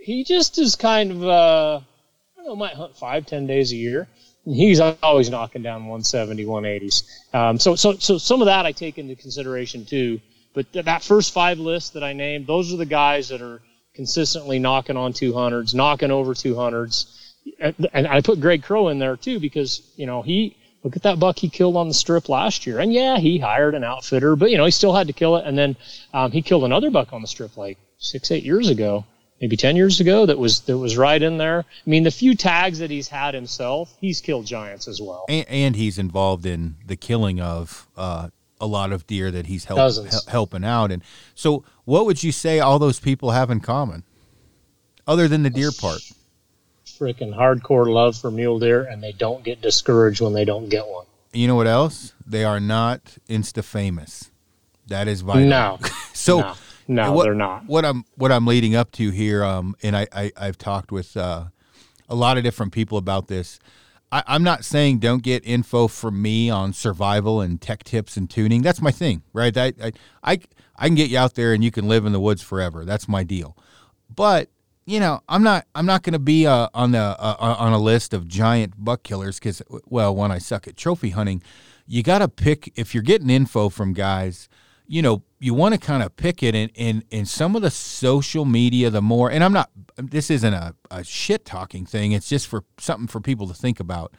he 0.00 0.22
just 0.22 0.56
is 0.58 0.76
kind 0.76 1.10
of 1.10 1.24
uh, 1.24 1.80
I 1.80 2.36
don't 2.36 2.46
know, 2.46 2.54
might 2.54 2.74
hunt 2.74 2.96
five 2.96 3.26
ten 3.26 3.48
days 3.48 3.72
a 3.72 3.76
year. 3.76 4.06
He's 4.44 4.78
always 4.78 5.30
knocking 5.30 5.62
down 5.62 5.86
170, 5.86 6.44
180s. 6.44 7.34
Um, 7.34 7.58
so, 7.58 7.76
so, 7.76 7.92
so 7.94 8.18
some 8.18 8.40
of 8.40 8.46
that 8.46 8.66
I 8.66 8.72
take 8.72 8.98
into 8.98 9.14
consideration 9.14 9.84
too. 9.84 10.20
But 10.52 10.72
th- 10.72 10.84
that 10.84 11.02
first 11.02 11.32
five 11.32 11.60
list 11.60 11.94
that 11.94 12.02
I 12.02 12.12
named, 12.12 12.48
those 12.48 12.72
are 12.72 12.76
the 12.76 12.86
guys 12.86 13.28
that 13.28 13.40
are 13.40 13.62
consistently 13.94 14.58
knocking 14.58 14.96
on 14.96 15.12
200s, 15.12 15.74
knocking 15.76 16.10
over 16.10 16.34
200s. 16.34 17.06
And, 17.60 17.88
and 17.92 18.08
I 18.08 18.20
put 18.20 18.40
Greg 18.40 18.64
Crow 18.64 18.88
in 18.88 18.98
there 18.98 19.16
too 19.16 19.38
because, 19.38 19.80
you 19.94 20.06
know, 20.06 20.22
he, 20.22 20.56
look 20.82 20.96
at 20.96 21.02
that 21.02 21.18
buck 21.18 21.38
he 21.38 21.48
killed 21.48 21.76
on 21.76 21.88
the 21.88 21.94
strip 21.94 22.28
last 22.28 22.66
year. 22.66 22.78
And 22.78 22.92
yeah, 22.92 23.18
he 23.18 23.38
hired 23.38 23.74
an 23.74 23.84
outfitter, 23.84 24.36
but, 24.36 24.50
you 24.50 24.56
know, 24.56 24.64
he 24.64 24.70
still 24.70 24.94
had 24.94 25.06
to 25.06 25.12
kill 25.12 25.36
it. 25.36 25.46
And 25.46 25.56
then 25.56 25.76
um, 26.12 26.32
he 26.32 26.42
killed 26.42 26.64
another 26.64 26.90
buck 26.90 27.12
on 27.12 27.22
the 27.22 27.28
strip 27.28 27.56
like 27.56 27.78
six, 27.98 28.30
eight 28.30 28.44
years 28.44 28.68
ago, 28.68 29.04
maybe 29.40 29.56
10 29.56 29.76
years 29.76 30.00
ago 30.00 30.26
that 30.26 30.38
was, 30.38 30.60
that 30.62 30.76
was 30.76 30.96
right 30.96 31.22
in 31.22 31.38
there. 31.38 31.60
I 31.60 31.90
mean, 31.90 32.02
the 32.02 32.10
few 32.10 32.34
tags 32.34 32.80
that 32.80 32.90
he's 32.90 33.08
had 33.08 33.34
himself, 33.34 33.94
he's 34.00 34.20
killed 34.20 34.46
giants 34.46 34.88
as 34.88 35.00
well. 35.00 35.24
And, 35.28 35.48
and 35.48 35.76
he's 35.76 35.98
involved 35.98 36.46
in 36.46 36.76
the 36.86 36.96
killing 36.96 37.40
of, 37.40 37.86
uh, 37.96 38.30
a 38.60 38.66
lot 38.66 38.92
of 38.92 39.08
deer 39.08 39.32
that 39.32 39.46
he's 39.46 39.64
help, 39.64 39.96
helping 40.28 40.64
out. 40.64 40.92
And 40.92 41.02
so, 41.34 41.64
what 41.84 42.06
would 42.06 42.22
you 42.22 42.30
say 42.30 42.60
all 42.60 42.78
those 42.78 43.00
people 43.00 43.32
have 43.32 43.50
in 43.50 43.58
common, 43.58 44.04
other 45.04 45.26
than 45.26 45.42
the 45.42 45.50
deer 45.50 45.72
part? 45.76 46.00
Freaking 46.98 47.34
hardcore 47.34 47.92
love 47.92 48.16
for 48.16 48.30
mule 48.30 48.58
deer, 48.58 48.84
and 48.84 49.02
they 49.02 49.12
don't 49.12 49.42
get 49.44 49.60
discouraged 49.60 50.20
when 50.20 50.32
they 50.32 50.44
don't 50.44 50.68
get 50.68 50.86
one. 50.86 51.06
You 51.32 51.48
know 51.48 51.56
what 51.56 51.66
else? 51.66 52.14
They 52.26 52.44
are 52.44 52.60
not 52.60 53.16
insta 53.28 53.64
famous. 53.64 54.30
That 54.86 55.08
is 55.08 55.22
vital. 55.22 55.48
No. 55.48 55.78
so. 56.12 56.40
No. 56.40 56.54
No, 56.88 57.12
what, 57.12 57.22
they're 57.24 57.34
not. 57.34 57.66
What 57.66 57.84
I'm 57.84 58.04
what 58.16 58.32
I'm 58.32 58.44
leading 58.44 58.74
up 58.74 58.90
to 58.92 59.10
here, 59.10 59.44
um, 59.44 59.76
and 59.84 59.96
I, 59.96 60.08
I 60.12 60.32
have 60.36 60.58
talked 60.58 60.90
with 60.90 61.16
uh, 61.16 61.44
a 62.08 62.14
lot 62.14 62.36
of 62.36 62.44
different 62.44 62.72
people 62.72 62.98
about 62.98 63.28
this. 63.28 63.60
I, 64.12 64.22
I'm 64.26 64.42
not 64.42 64.64
saying 64.64 64.98
don't 64.98 65.22
get 65.22 65.44
info 65.46 65.88
from 65.88 66.20
me 66.20 66.50
on 66.50 66.74
survival 66.74 67.40
and 67.40 67.60
tech 67.60 67.82
tips 67.82 68.16
and 68.16 68.28
tuning. 68.28 68.62
That's 68.62 68.82
my 68.82 68.90
thing, 68.90 69.22
right? 69.32 69.56
I, 69.56 69.72
I, 69.82 69.92
I, 70.22 70.38
I 70.76 70.86
can 70.86 70.94
get 70.94 71.08
you 71.08 71.18
out 71.18 71.34
there 71.34 71.54
and 71.54 71.64
you 71.64 71.70
can 71.70 71.88
live 71.88 72.04
in 72.04 72.12
the 72.12 72.20
woods 72.20 72.42
forever. 72.42 72.84
That's 72.84 73.08
my 73.08 73.24
deal. 73.24 73.56
But 74.14 74.50
you 74.84 75.00
know, 75.00 75.20
I'm 75.28 75.42
not 75.42 75.66
I'm 75.74 75.86
not 75.86 76.02
going 76.02 76.14
to 76.14 76.18
be 76.18 76.46
uh, 76.46 76.68
on 76.74 76.92
the 76.92 76.98
uh, 76.98 77.36
on 77.38 77.72
a 77.72 77.78
list 77.78 78.12
of 78.14 78.28
giant 78.28 78.74
buck 78.82 79.02
killers 79.02 79.38
because 79.38 79.62
well, 79.86 80.14
when 80.14 80.30
I 80.30 80.38
suck 80.38 80.66
at 80.66 80.76
trophy 80.76 81.10
hunting, 81.10 81.42
you 81.86 82.02
got 82.02 82.18
to 82.18 82.28
pick 82.28 82.72
if 82.76 82.94
you're 82.94 83.02
getting 83.02 83.30
info 83.30 83.68
from 83.68 83.92
guys 83.92 84.48
you 84.92 85.00
know, 85.00 85.22
you 85.38 85.54
want 85.54 85.72
to 85.72 85.80
kind 85.80 86.02
of 86.02 86.14
pick 86.16 86.42
it 86.42 86.54
in, 86.54 86.68
in, 86.74 87.02
in 87.10 87.24
some 87.24 87.56
of 87.56 87.62
the 87.62 87.70
social 87.70 88.44
media, 88.44 88.90
the 88.90 89.00
more, 89.00 89.30
and 89.30 89.42
I'm 89.42 89.52
not, 89.54 89.70
this 89.96 90.30
isn't 90.30 90.52
a, 90.52 90.74
a 90.90 91.02
shit 91.02 91.46
talking 91.46 91.86
thing. 91.86 92.12
It's 92.12 92.28
just 92.28 92.46
for 92.46 92.64
something 92.78 93.06
for 93.06 93.18
people 93.18 93.46
to 93.48 93.54
think 93.54 93.80
about. 93.80 94.12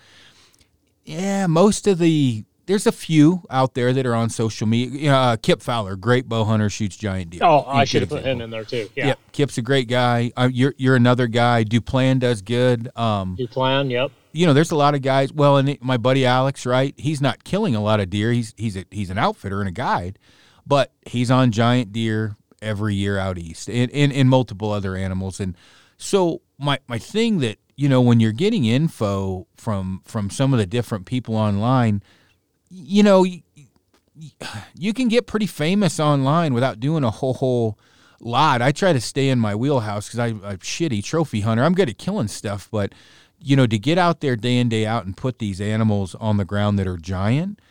Yeah, 1.04 1.46
most 1.46 1.86
of 1.86 2.00
the, 2.00 2.46
there's 2.66 2.88
a 2.88 2.92
few 2.92 3.44
out 3.50 3.74
there 3.74 3.94
that 3.94 4.06
are 4.06 4.16
on 4.16 4.30
social 4.30 4.68
media. 4.68 5.14
Uh, 5.14 5.38
Kip 5.38 5.62
Fowler, 5.62 5.96
great 5.96 6.28
bow 6.28 6.44
hunter, 6.44 6.70
shoots 6.70 6.96
giant 6.96 7.32
deer. 7.32 7.42
Oh, 7.44 7.64
I 7.66 7.86
should 7.86 8.02
have 8.02 8.10
put 8.10 8.24
him 8.24 8.42
in 8.42 8.50
there 8.50 8.66
too. 8.66 8.90
Yeah. 8.96 9.08
Yep, 9.08 9.20
Kip's 9.32 9.58
a 9.58 9.62
great 9.62 9.88
guy. 9.88 10.32
Uh, 10.36 10.50
you're 10.52 10.74
you're 10.78 10.96
another 10.96 11.28
guy. 11.28 11.64
Duplan 11.64 12.20
does 12.20 12.42
good. 12.42 12.90
Um, 12.96 13.38
Duplan, 13.38 13.92
yep. 13.92 14.12
You 14.32 14.48
know, 14.48 14.54
there's 14.54 14.72
a 14.72 14.76
lot 14.76 14.96
of 14.96 15.02
guys. 15.02 15.32
Well, 15.32 15.58
and 15.58 15.78
my 15.82 15.98
buddy 15.98 16.26
Alex, 16.26 16.66
right? 16.66 16.94
He's 16.98 17.22
not 17.22 17.44
killing 17.44 17.76
a 17.76 17.82
lot 17.82 18.00
of 18.00 18.10
deer. 18.10 18.32
He's 18.32 18.54
he's 18.58 18.76
a, 18.76 18.86
he's 18.92 19.10
an 19.10 19.18
outfitter 19.18 19.60
and 19.60 19.70
a 19.70 19.74
guide 19.74 20.18
but 20.66 20.92
he's 21.06 21.30
on 21.32 21.52
giant 21.52 21.92
deer 21.92 22.36
every 22.62 22.96
year 22.96 23.18
out 23.18 23.38
east 23.38 23.70
and, 23.70 23.92
and, 23.92 24.12
and 24.14 24.30
multiple 24.30 24.72
other 24.72 24.96
animals. 24.96 25.40
And 25.40 25.56
so 25.98 26.42
my, 26.58 26.80
my 26.88 26.98
thing 26.98 27.40
that, 27.40 27.58
you 27.76 27.90
know, 27.90 28.02
when 28.02 28.20
you're 28.20 28.32
getting 28.32 28.66
info 28.66 29.48
from, 29.56 30.02
from 30.06 30.30
some 30.30 30.54
of 30.54 30.60
the 30.60 30.66
different 30.66 31.06
people 31.06 31.36
online, 31.36 32.02
you 32.74 33.04
know, 33.04 33.24
you, 33.24 33.42
you 34.76 34.94
can 34.94 35.08
get 35.08 35.28
pretty 35.28 35.48
famous 35.48 36.00
online 36.00 36.54
without 36.54 36.80
doing 36.80 37.04
a 37.04 37.12
whole, 37.12 37.36
whole 37.36 37.78
lot. 38.20 38.62
I 38.62 38.72
try 38.72 38.94
to 38.94 39.02
stay 39.02 39.30
in 39.30 39.40
my 39.40 39.56
wheelhouse 39.56 40.08
because 40.08 40.20
I'm 40.20 40.44
a 40.44 40.58
shitty 40.58 41.04
trophy 41.04 41.42
hunter. 41.42 41.64
I'm 41.64 41.74
good 41.74 41.90
at 41.90 41.98
killing 41.98 42.28
stuff, 42.28 42.68
but 42.72 42.94
you 43.40 43.56
know, 43.56 43.68
to 43.68 43.78
get 43.78 43.98
out 43.98 44.22
there 44.22 44.36
day 44.36 44.58
in 44.58 44.70
day 44.70 44.86
out 44.86 45.06
and 45.06 45.16
put 45.16 45.40
these 45.40 45.60
animals 45.60 46.16
on 46.16 46.38
the 46.38 46.46
ground 46.46 46.80
that 46.80 46.88
are 46.88 46.98
giant– 46.98 47.60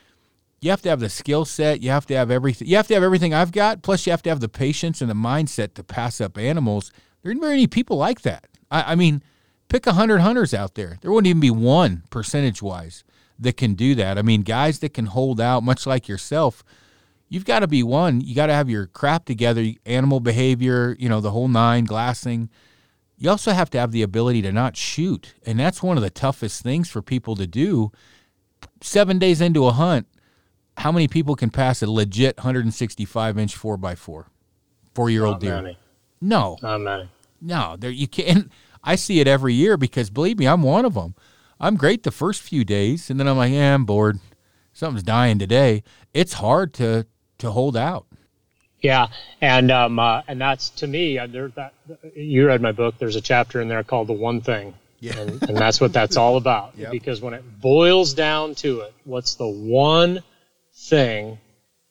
you 0.63 0.71
have 0.71 0.81
to 0.83 0.89
have 0.89 1.01
the 1.01 1.09
skill 1.09 1.45
set. 1.45 1.83
You 1.83 1.91
have 1.91 2.07
to 2.07 2.15
have 2.15 2.31
everything. 2.31 2.69
You 2.69 2.77
have 2.77 2.87
to 2.87 2.95
have 2.95 3.03
everything 3.03 3.35
I've 3.35 3.51
got. 3.51 3.83
Plus, 3.83 4.07
you 4.07 4.13
have 4.13 4.23
to 4.23 4.31
have 4.31 4.39
the 4.39 4.49
patience 4.49 5.01
and 5.01 5.11
the 5.11 5.15
mindset 5.15 5.75
to 5.75 5.83
pass 5.83 6.21
up 6.21 6.39
animals. 6.39 6.93
There 7.23 7.31
aren't 7.31 7.41
very 7.41 7.55
many 7.55 7.67
people 7.67 7.97
like 7.97 8.23
that. 8.23 8.47
I, 8.71 8.93
I 8.93 8.95
mean, 8.95 9.25
pick 9.69 9.85
hundred 9.87 10.21
hunters 10.21 10.55
out 10.55 10.77
there. 10.77 10.99
There 11.03 11.11
wouldn't 11.11 11.27
even 11.27 11.41
be 11.41 11.51
one 11.51 12.05
percentage 12.11 12.63
wise 12.63 13.03
that 13.43 13.57
can 13.57 13.75
do 13.75 13.95
that. 13.97 14.19
I 14.19 14.23
mean, 14.23 14.43
guys 14.43 14.79
that 14.81 14.95
can 14.95 15.07
hold 15.07 15.41
out, 15.41 15.63
much 15.63 15.87
like 15.87 16.09
yourself. 16.09 16.65
You've 17.29 17.45
got 17.45 17.61
to 17.61 17.67
be 17.67 17.83
one. 17.83 18.21
You 18.21 18.35
got 18.35 18.47
to 18.47 18.53
have 18.55 18.69
your 18.69 18.87
crap 18.87 19.25
together, 19.25 19.67
animal 19.87 20.21
behavior, 20.21 20.97
you 20.99 21.09
know, 21.09 21.21
the 21.21 21.31
whole 21.31 21.49
nine, 21.49 21.85
glassing. 21.85 22.51
You 23.17 23.31
also 23.31 23.53
have 23.53 23.71
to 23.71 23.79
have 23.79 23.93
the 23.93 24.03
ability 24.03 24.43
to 24.43 24.53
not 24.53 24.77
shoot. 24.77 25.35
And 25.47 25.59
that's 25.59 25.83
one 25.83 25.97
of 25.97 26.03
the 26.03 26.11
toughest 26.11 26.63
things 26.63 26.91
for 26.91 27.01
people 27.01 27.35
to 27.37 27.47
do. 27.47 27.91
Seven 28.83 29.19
days 29.19 29.41
into 29.41 29.67
a 29.67 29.73
hunt, 29.73 30.07
how 30.79 30.93
many 30.93 31.09
people 31.09 31.37
can 31.37 31.51
pass 31.51 31.83
a 31.83 31.91
legit 31.91 32.39
165 32.39 33.39
inch 33.39 33.59
4x4 33.59 34.25
four 34.95 35.11
year 35.11 35.25
old 35.25 35.41
deer 35.41 35.63
many. 35.63 35.79
no 36.21 36.59
not 36.63 36.79
many 36.79 37.09
no 37.41 37.77
there 37.79 37.91
you 37.91 38.07
can't 38.07 38.51
i 38.83 38.95
see 38.95 39.21
it 39.21 39.29
every 39.29 39.55
year 39.55 39.77
because 39.77 40.11
believe 40.11 40.39
me 40.39 40.47
i'm 40.47 40.63
one 40.63 40.85
of 40.85 40.95
them 40.95 41.15
i'm 41.63 41.77
great 41.77 42.03
the 42.03 42.11
first 42.11 42.43
few 42.43 42.65
days 42.65 43.09
and 43.09 43.19
then 43.19 43.27
i'm 43.27 43.37
like 43.37 43.53
yeah 43.53 43.75
i'm 43.75 43.85
bored 43.85 44.19
something's 44.73 45.03
dying 45.03 45.39
today 45.39 45.83
it's 46.13 46.35
hard 46.35 46.75
to 46.75 47.07
to 47.39 47.51
hold 47.51 47.77
out 47.77 48.07
yeah 48.81 49.07
and 49.41 49.71
um 49.71 49.99
uh, 49.99 50.21
and 50.29 50.41
that's 50.41 50.69
to 50.69 50.87
me 50.87 51.19
uh, 51.19 51.27
there 51.27 51.49
that 51.49 51.73
you 52.15 52.47
read 52.47 52.61
my 52.61 52.73
book 52.73 52.95
there's 52.99 53.17
a 53.17 53.21
chapter 53.21 53.61
in 53.61 53.69
there 53.69 53.83
called 53.83 54.09
the 54.09 54.13
one 54.13 54.41
thing 54.41 54.75
yeah. 55.01 55.17
and, 55.19 55.43
and 55.45 55.57
that's 55.57 55.81
what 55.81 55.93
that's 55.93 56.17
all 56.17 56.37
about 56.37 56.73
yep. 56.77 56.91
because 56.91 57.23
when 57.23 57.33
it 57.33 57.43
boils 57.61 58.13
down 58.13 58.55
to 58.57 58.81
it 58.81 58.93
what's 59.05 59.37
the 59.37 59.49
one 59.49 60.23
thing 60.75 61.39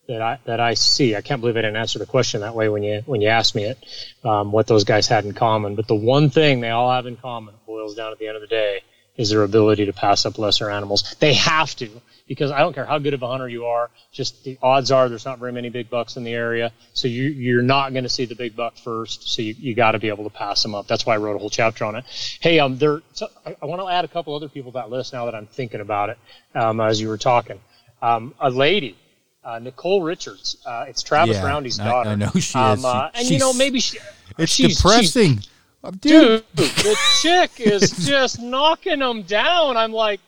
that 0.07 0.21
I 0.21 0.39
that 0.45 0.59
I 0.59 0.73
see. 0.73 1.15
I 1.15 1.21
can't 1.21 1.39
believe 1.41 1.55
I 1.55 1.61
didn't 1.61 1.77
answer 1.77 1.99
the 1.99 2.05
question 2.05 2.41
that 2.41 2.53
way 2.53 2.69
when 2.69 2.83
you 2.83 3.01
when 3.05 3.21
you 3.21 3.29
asked 3.29 3.55
me 3.55 3.63
it. 3.63 3.77
Um, 4.23 4.51
what 4.51 4.67
those 4.67 4.83
guys 4.83 5.07
had 5.07 5.25
in 5.25 5.33
common, 5.33 5.75
but 5.75 5.87
the 5.87 5.95
one 5.95 6.29
thing 6.29 6.59
they 6.59 6.69
all 6.69 6.91
have 6.91 7.05
in 7.05 7.17
common 7.17 7.55
boils 7.65 7.95
down 7.95 8.11
at 8.11 8.19
the 8.19 8.27
end 8.27 8.35
of 8.35 8.41
the 8.41 8.47
day 8.47 8.81
is 9.21 9.29
their 9.29 9.43
ability 9.43 9.85
to 9.85 9.93
pass 9.93 10.25
up 10.25 10.37
lesser 10.37 10.69
animals. 10.69 11.15
They 11.19 11.33
have 11.33 11.75
to 11.77 11.89
because 12.27 12.51
I 12.51 12.59
don't 12.59 12.73
care 12.73 12.85
how 12.85 12.97
good 12.97 13.13
of 13.13 13.21
a 13.23 13.27
hunter 13.27 13.47
you 13.47 13.65
are. 13.65 13.89
Just 14.11 14.43
the 14.43 14.57
odds 14.61 14.91
are 14.91 15.09
there's 15.09 15.25
not 15.25 15.39
very 15.39 15.51
many 15.51 15.69
big 15.69 15.89
bucks 15.89 16.17
in 16.17 16.23
the 16.23 16.33
area, 16.33 16.71
so 16.93 17.07
you 17.07 17.23
you're 17.23 17.61
not 17.61 17.91
going 17.91 18.03
to 18.03 18.09
see 18.09 18.25
the 18.25 18.35
big 18.35 18.55
buck 18.55 18.77
first. 18.77 19.29
So 19.29 19.41
you, 19.41 19.55
you 19.57 19.75
got 19.75 19.91
to 19.91 19.99
be 19.99 20.07
able 20.09 20.23
to 20.23 20.29
pass 20.29 20.63
them 20.63 20.73
up. 20.73 20.87
That's 20.87 21.05
why 21.05 21.15
I 21.15 21.17
wrote 21.17 21.35
a 21.35 21.39
whole 21.39 21.49
chapter 21.49 21.85
on 21.85 21.95
it. 21.95 22.05
Hey, 22.39 22.59
um, 22.59 22.77
there. 22.77 23.01
So 23.13 23.27
I, 23.45 23.55
I 23.61 23.65
want 23.65 23.81
to 23.81 23.87
add 23.87 24.05
a 24.05 24.07
couple 24.07 24.35
other 24.35 24.49
people 24.49 24.71
to 24.71 24.75
that 24.77 24.89
list 24.89 25.13
now 25.13 25.25
that 25.25 25.35
I'm 25.35 25.47
thinking 25.47 25.81
about 25.81 26.09
it. 26.09 26.17
Um, 26.55 26.79
as 26.79 26.99
you 26.99 27.07
were 27.07 27.17
talking 27.17 27.59
um, 28.01 28.33
a 28.39 28.49
lady, 28.49 28.97
uh, 29.43 29.59
Nicole 29.59 30.01
Richards. 30.01 30.57
Uh, 30.65 30.85
it's 30.87 31.03
Travis 31.03 31.37
yeah, 31.37 31.45
Roundy's 31.45 31.77
daughter. 31.77 32.09
I, 32.09 32.13
I 32.13 32.15
know 32.15 32.31
she 32.31 32.57
um, 32.57 32.79
is. 32.79 32.85
Uh, 32.85 33.09
and 33.13 33.29
you 33.29 33.39
know, 33.39 33.53
maybe 33.53 33.79
she, 33.79 33.99
it's 34.37 34.51
she's, 34.51 34.77
depressing. 34.77 35.37
She's, 35.37 35.49
dude, 35.99 36.43
the 36.53 36.97
chick 37.21 37.59
is 37.59 37.91
just 38.07 38.39
knocking 38.39 38.99
them 38.99 39.23
down. 39.23 39.77
I'm 39.77 39.91
like, 39.91 40.19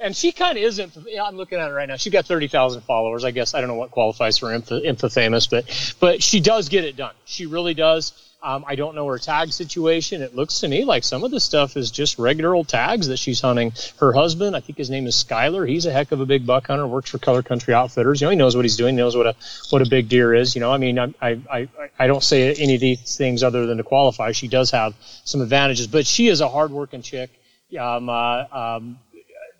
and 0.00 0.16
she 0.16 0.32
kind 0.32 0.56
of 0.56 0.64
isn't. 0.64 0.96
I'm 1.20 1.36
looking 1.36 1.58
at 1.58 1.68
it 1.68 1.72
right 1.72 1.88
now. 1.88 1.96
She 1.96 2.10
got 2.10 2.26
thirty 2.26 2.48
thousand 2.48 2.82
followers. 2.82 3.24
I 3.24 3.30
guess 3.30 3.54
I 3.54 3.60
don't 3.60 3.68
know 3.68 3.74
what 3.76 3.90
qualifies 3.90 4.38
for 4.38 4.52
inf- 4.52 5.12
famous, 5.12 5.46
but 5.46 5.94
but 6.00 6.22
she 6.22 6.40
does 6.40 6.68
get 6.68 6.84
it 6.84 6.96
done. 6.96 7.14
She 7.24 7.46
really 7.46 7.74
does. 7.74 8.12
Um, 8.40 8.64
I 8.68 8.76
don't 8.76 8.94
know 8.94 9.06
her 9.08 9.18
tag 9.18 9.52
situation. 9.52 10.22
It 10.22 10.36
looks 10.36 10.60
to 10.60 10.68
me 10.68 10.84
like 10.84 11.02
some 11.02 11.24
of 11.24 11.32
the 11.32 11.40
stuff 11.40 11.76
is 11.76 11.90
just 11.90 12.20
regular 12.20 12.54
old 12.54 12.68
tags 12.68 13.08
that 13.08 13.18
she's 13.18 13.40
hunting. 13.40 13.72
Her 13.98 14.12
husband, 14.12 14.54
I 14.54 14.60
think 14.60 14.78
his 14.78 14.90
name 14.90 15.08
is 15.08 15.16
Skyler. 15.16 15.68
He's 15.68 15.86
a 15.86 15.92
heck 15.92 16.12
of 16.12 16.20
a 16.20 16.26
big 16.26 16.46
buck 16.46 16.68
hunter. 16.68 16.86
Works 16.86 17.10
for 17.10 17.18
Color 17.18 17.42
Country 17.42 17.74
Outfitters. 17.74 18.20
You 18.20 18.26
know, 18.26 18.30
he 18.30 18.36
knows 18.36 18.54
what 18.54 18.64
he's 18.64 18.76
doing. 18.76 18.94
Knows 18.94 19.16
what 19.16 19.26
a 19.26 19.34
what 19.70 19.82
a 19.82 19.88
big 19.90 20.08
deer 20.08 20.34
is. 20.34 20.54
You 20.54 20.60
know, 20.60 20.72
I 20.72 20.76
mean, 20.76 21.00
I 21.00 21.12
I 21.20 21.40
I, 21.50 21.68
I 21.98 22.06
don't 22.06 22.22
say 22.22 22.54
any 22.54 22.76
of 22.76 22.80
these 22.80 23.16
things 23.16 23.42
other 23.42 23.66
than 23.66 23.78
to 23.78 23.82
qualify. 23.82 24.30
She 24.30 24.46
does 24.46 24.70
have 24.70 24.94
some 25.24 25.40
advantages, 25.40 25.88
but 25.88 26.06
she 26.06 26.28
is 26.28 26.40
a 26.40 26.48
hardworking 26.48 27.02
chick. 27.02 27.30
Um, 27.78 28.08
uh, 28.08 28.44
um, 28.52 28.98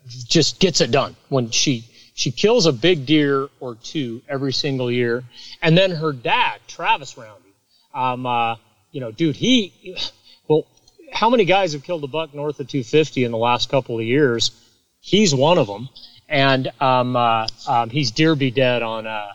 just 0.07 0.59
gets 0.59 0.79
it 0.81 0.89
done 0.89 1.15
when 1.27 1.51
she 1.51 1.85
she 2.13 2.31
kills 2.31 2.65
a 2.65 2.73
big 2.73 3.05
deer 3.05 3.49
or 3.59 3.75
two 3.75 4.21
every 4.27 4.53
single 4.53 4.89
year. 4.89 5.23
And 5.61 5.77
then 5.77 5.91
her 5.91 6.11
dad, 6.11 6.59
Travis 6.67 7.17
Roundy, 7.17 7.53
um, 7.93 8.25
uh, 8.25 8.55
you 8.91 9.01
know, 9.01 9.11
dude, 9.11 9.35
he, 9.35 9.97
well, 10.47 10.65
how 11.11 11.29
many 11.29 11.45
guys 11.45 11.73
have 11.73 11.83
killed 11.83 12.03
a 12.03 12.07
buck 12.07 12.33
north 12.33 12.59
of 12.59 12.67
250 12.67 13.23
in 13.23 13.31
the 13.31 13.37
last 13.37 13.69
couple 13.69 13.99
of 13.99 14.05
years? 14.05 14.51
He's 14.99 15.33
one 15.33 15.57
of 15.57 15.67
them. 15.67 15.89
And 16.27 16.71
um, 16.79 17.15
uh, 17.15 17.47
um, 17.67 17.89
he's 17.89 18.11
deer 18.11 18.35
be 18.35 18.51
dead 18.51 18.83
on 18.83 19.07
uh, 19.07 19.33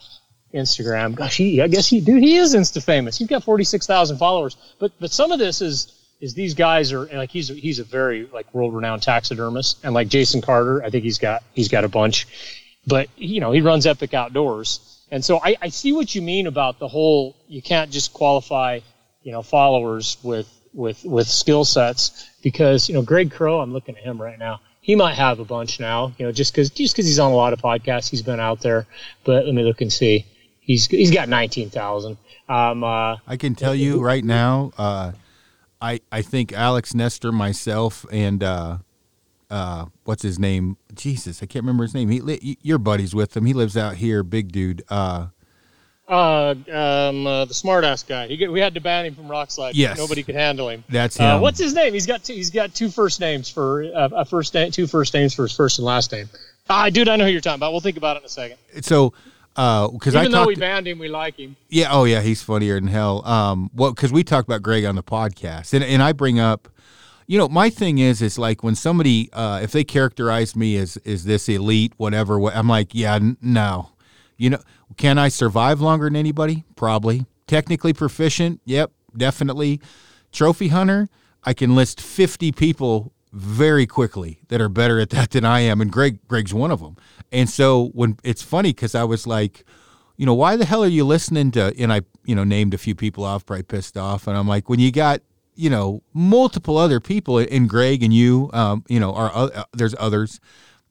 Instagram. 0.54 1.14
Gosh, 1.14 1.36
he, 1.36 1.60
I 1.60 1.66
guess 1.66 1.88
he, 1.88 2.00
dude, 2.00 2.22
he 2.22 2.36
is 2.36 2.54
Insta 2.54 2.82
famous. 2.82 3.18
He's 3.18 3.26
got 3.26 3.42
46,000 3.42 4.18
followers. 4.18 4.56
But 4.78 4.92
but 5.00 5.10
some 5.10 5.32
of 5.32 5.40
this 5.40 5.60
is 5.60 5.92
is 6.20 6.34
these 6.34 6.54
guys 6.54 6.92
are 6.92 7.06
like 7.06 7.30
he's 7.30 7.50
a, 7.50 7.54
he's 7.54 7.80
a 7.80 7.84
very 7.84 8.26
like 8.32 8.52
world 8.54 8.74
renowned 8.74 9.02
taxidermist, 9.02 9.84
and 9.84 9.92
like 9.92 10.08
Jason 10.08 10.40
Carter, 10.40 10.82
I 10.82 10.90
think 10.90 11.04
he's 11.04 11.18
got 11.18 11.42
he's 11.52 11.68
got 11.68 11.84
a 11.84 11.88
bunch. 11.88 12.28
But 12.86 13.08
you 13.16 13.40
know, 13.40 13.50
he 13.50 13.60
runs 13.60 13.86
Epic 13.86 14.14
Outdoors, 14.14 15.04
and 15.10 15.24
so 15.24 15.40
I, 15.42 15.56
I 15.60 15.68
see 15.68 15.92
what 15.92 16.14
you 16.14 16.22
mean 16.22 16.46
about 16.46 16.78
the 16.78 16.88
whole. 16.88 17.36
You 17.48 17.60
can't 17.60 17.90
just 17.90 18.12
qualify 18.12 18.80
you 19.24 19.32
know 19.32 19.42
followers 19.42 20.18
with 20.22 20.48
with 20.72 21.04
with 21.04 21.26
skill 21.26 21.64
sets 21.64 22.30
because 22.42 22.88
you 22.88 22.94
know 22.94 23.02
Greg 23.02 23.32
Crow. 23.32 23.60
I'm 23.60 23.72
looking 23.72 23.96
at 23.96 24.04
him 24.04 24.22
right 24.22 24.38
now. 24.38 24.60
He 24.80 24.94
might 24.94 25.14
have 25.14 25.40
a 25.40 25.44
bunch 25.44 25.80
now, 25.80 26.12
you 26.18 26.26
know, 26.26 26.30
just 26.30 26.52
because 26.52 26.70
just 26.70 26.94
because 26.94 27.06
he's 27.06 27.18
on 27.18 27.32
a 27.32 27.34
lot 27.34 27.52
of 27.52 27.60
podcasts, 27.60 28.10
he's 28.10 28.22
been 28.22 28.38
out 28.38 28.60
there. 28.60 28.86
But 29.24 29.46
let 29.46 29.54
me 29.54 29.64
look 29.64 29.80
and 29.80 29.92
see. 29.92 30.26
He's 30.60 30.86
he's 30.86 31.10
got 31.10 31.28
nineteen 31.28 31.70
thousand. 31.70 32.18
Um, 32.48 32.84
uh, 32.84 33.16
I 33.26 33.36
can 33.38 33.54
tell 33.54 33.74
you 33.74 34.00
right 34.00 34.24
now. 34.24 34.72
Uh, 34.76 35.12
I 35.80 36.00
I 36.12 36.22
think 36.22 36.52
Alex 36.52 36.94
Nestor, 36.94 37.32
myself, 37.32 38.04
and 38.12 38.42
uh, 38.42 38.78
uh, 39.50 39.86
what's 40.04 40.22
his 40.22 40.38
name? 40.38 40.76
Jesus, 40.94 41.42
I 41.42 41.46
can't 41.46 41.64
remember 41.64 41.84
his 41.84 41.94
name. 41.94 42.08
He, 42.10 42.58
your 42.62 42.78
buddies 42.78 43.14
with 43.14 43.36
him. 43.36 43.46
He 43.46 43.52
lives 43.52 43.76
out 43.76 43.96
here, 43.96 44.22
big 44.22 44.52
dude. 44.52 44.82
Uh, 44.88 45.28
uh, 46.08 46.50
um, 46.50 47.26
uh, 47.26 47.44
the 47.44 47.54
smartass 47.54 48.06
guy. 48.06 48.26
He, 48.28 48.46
we 48.48 48.60
had 48.60 48.74
to 48.74 48.80
ban 48.80 49.06
him 49.06 49.14
from 49.14 49.26
Rokslide. 49.26 49.72
Yes, 49.74 49.96
nobody 49.96 50.22
could 50.22 50.34
handle 50.34 50.68
him. 50.68 50.84
That's 50.88 51.18
uh, 51.18 51.36
him. 51.36 51.40
what's 51.40 51.58
his 51.58 51.74
name? 51.74 51.94
He's 51.94 52.06
got 52.06 52.24
two, 52.24 52.34
he's 52.34 52.50
got 52.50 52.74
two 52.74 52.90
first 52.90 53.20
names 53.20 53.48
for 53.48 53.84
uh, 53.84 54.08
a 54.12 54.24
first 54.24 54.52
name, 54.54 54.70
two 54.70 54.86
first 54.86 55.14
names 55.14 55.34
for 55.34 55.42
his 55.42 55.52
first 55.52 55.78
and 55.78 55.86
last 55.86 56.12
name. 56.12 56.28
Ah, 56.68 56.88
dude, 56.90 57.08
I 57.08 57.16
know 57.16 57.24
who 57.24 57.30
you're 57.30 57.40
talking 57.40 57.58
about. 57.58 57.72
We'll 57.72 57.80
think 57.80 57.96
about 57.96 58.16
it 58.16 58.20
in 58.20 58.26
a 58.26 58.28
second. 58.28 58.58
So, 58.82 59.12
because 59.54 60.14
uh, 60.14 60.20
even 60.20 60.34
I 60.34 60.40
though 60.40 60.46
we 60.46 60.56
banned 60.56 60.88
him, 60.88 60.98
we 60.98 61.08
like 61.08 61.38
him. 61.38 61.56
Yeah. 61.68 61.88
Oh, 61.90 62.04
yeah. 62.04 62.20
He's 62.20 62.42
funnier 62.42 62.80
than 62.80 62.88
hell. 62.88 63.26
Um, 63.26 63.70
well, 63.74 63.92
because 63.92 64.12
we 64.12 64.24
talked 64.24 64.48
about 64.48 64.62
Greg 64.62 64.84
on 64.84 64.96
the 64.96 65.02
podcast, 65.02 65.74
and 65.74 65.84
and 65.84 66.02
I 66.02 66.12
bring 66.12 66.40
up, 66.40 66.68
you 67.26 67.38
know, 67.38 67.48
my 67.48 67.70
thing 67.70 67.98
is 67.98 68.20
is 68.22 68.38
like 68.38 68.62
when 68.62 68.74
somebody, 68.74 69.30
uh, 69.32 69.60
if 69.62 69.72
they 69.72 69.84
characterize 69.84 70.56
me 70.56 70.76
as 70.76 70.96
is 70.98 71.24
this 71.24 71.48
elite, 71.48 71.92
whatever, 71.98 72.38
what, 72.38 72.56
I'm 72.56 72.68
like, 72.68 72.94
yeah, 72.94 73.16
n- 73.16 73.36
no, 73.40 73.90
you 74.36 74.50
know, 74.50 74.58
can 74.96 75.18
I 75.18 75.28
survive 75.28 75.80
longer 75.80 76.06
than 76.06 76.16
anybody? 76.16 76.64
Probably. 76.76 77.26
Technically 77.46 77.92
proficient? 77.92 78.60
Yep, 78.64 78.92
definitely. 79.16 79.80
Trophy 80.32 80.68
hunter? 80.68 81.08
I 81.44 81.52
can 81.52 81.74
list 81.74 82.00
50 82.00 82.52
people 82.52 83.12
very 83.32 83.86
quickly 83.86 84.40
that 84.48 84.60
are 84.60 84.68
better 84.68 85.00
at 85.00 85.10
that 85.10 85.30
than 85.30 85.44
I 85.44 85.60
am, 85.60 85.80
and 85.80 85.90
Greg 85.90 86.18
Greg's 86.28 86.54
one 86.54 86.70
of 86.70 86.80
them. 86.80 86.96
And 87.32 87.50
so 87.50 87.88
when 87.88 88.16
it's 88.22 88.42
funny 88.42 88.70
because 88.70 88.94
I 88.94 89.04
was 89.04 89.26
like, 89.26 89.64
you 90.16 90.24
know, 90.24 90.34
why 90.34 90.56
the 90.56 90.64
hell 90.64 90.84
are 90.84 90.88
you 90.88 91.04
listening 91.04 91.50
to? 91.52 91.74
And 91.78 91.92
I, 91.92 92.02
you 92.24 92.34
know, 92.34 92.44
named 92.44 92.74
a 92.74 92.78
few 92.78 92.94
people 92.94 93.24
off, 93.24 93.44
probably 93.44 93.64
pissed 93.64 93.96
off, 93.96 94.26
and 94.26 94.36
I'm 94.36 94.48
like, 94.48 94.68
when 94.68 94.78
you 94.78 94.92
got 94.92 95.20
you 95.56 95.70
know 95.70 96.02
multiple 96.12 96.78
other 96.78 97.00
people, 97.00 97.38
and 97.38 97.68
Greg 97.68 98.02
and 98.02 98.14
you, 98.14 98.50
um, 98.52 98.84
you 98.88 99.00
know, 99.00 99.12
are 99.12 99.30
uh, 99.34 99.64
there's 99.72 99.94
others 99.98 100.40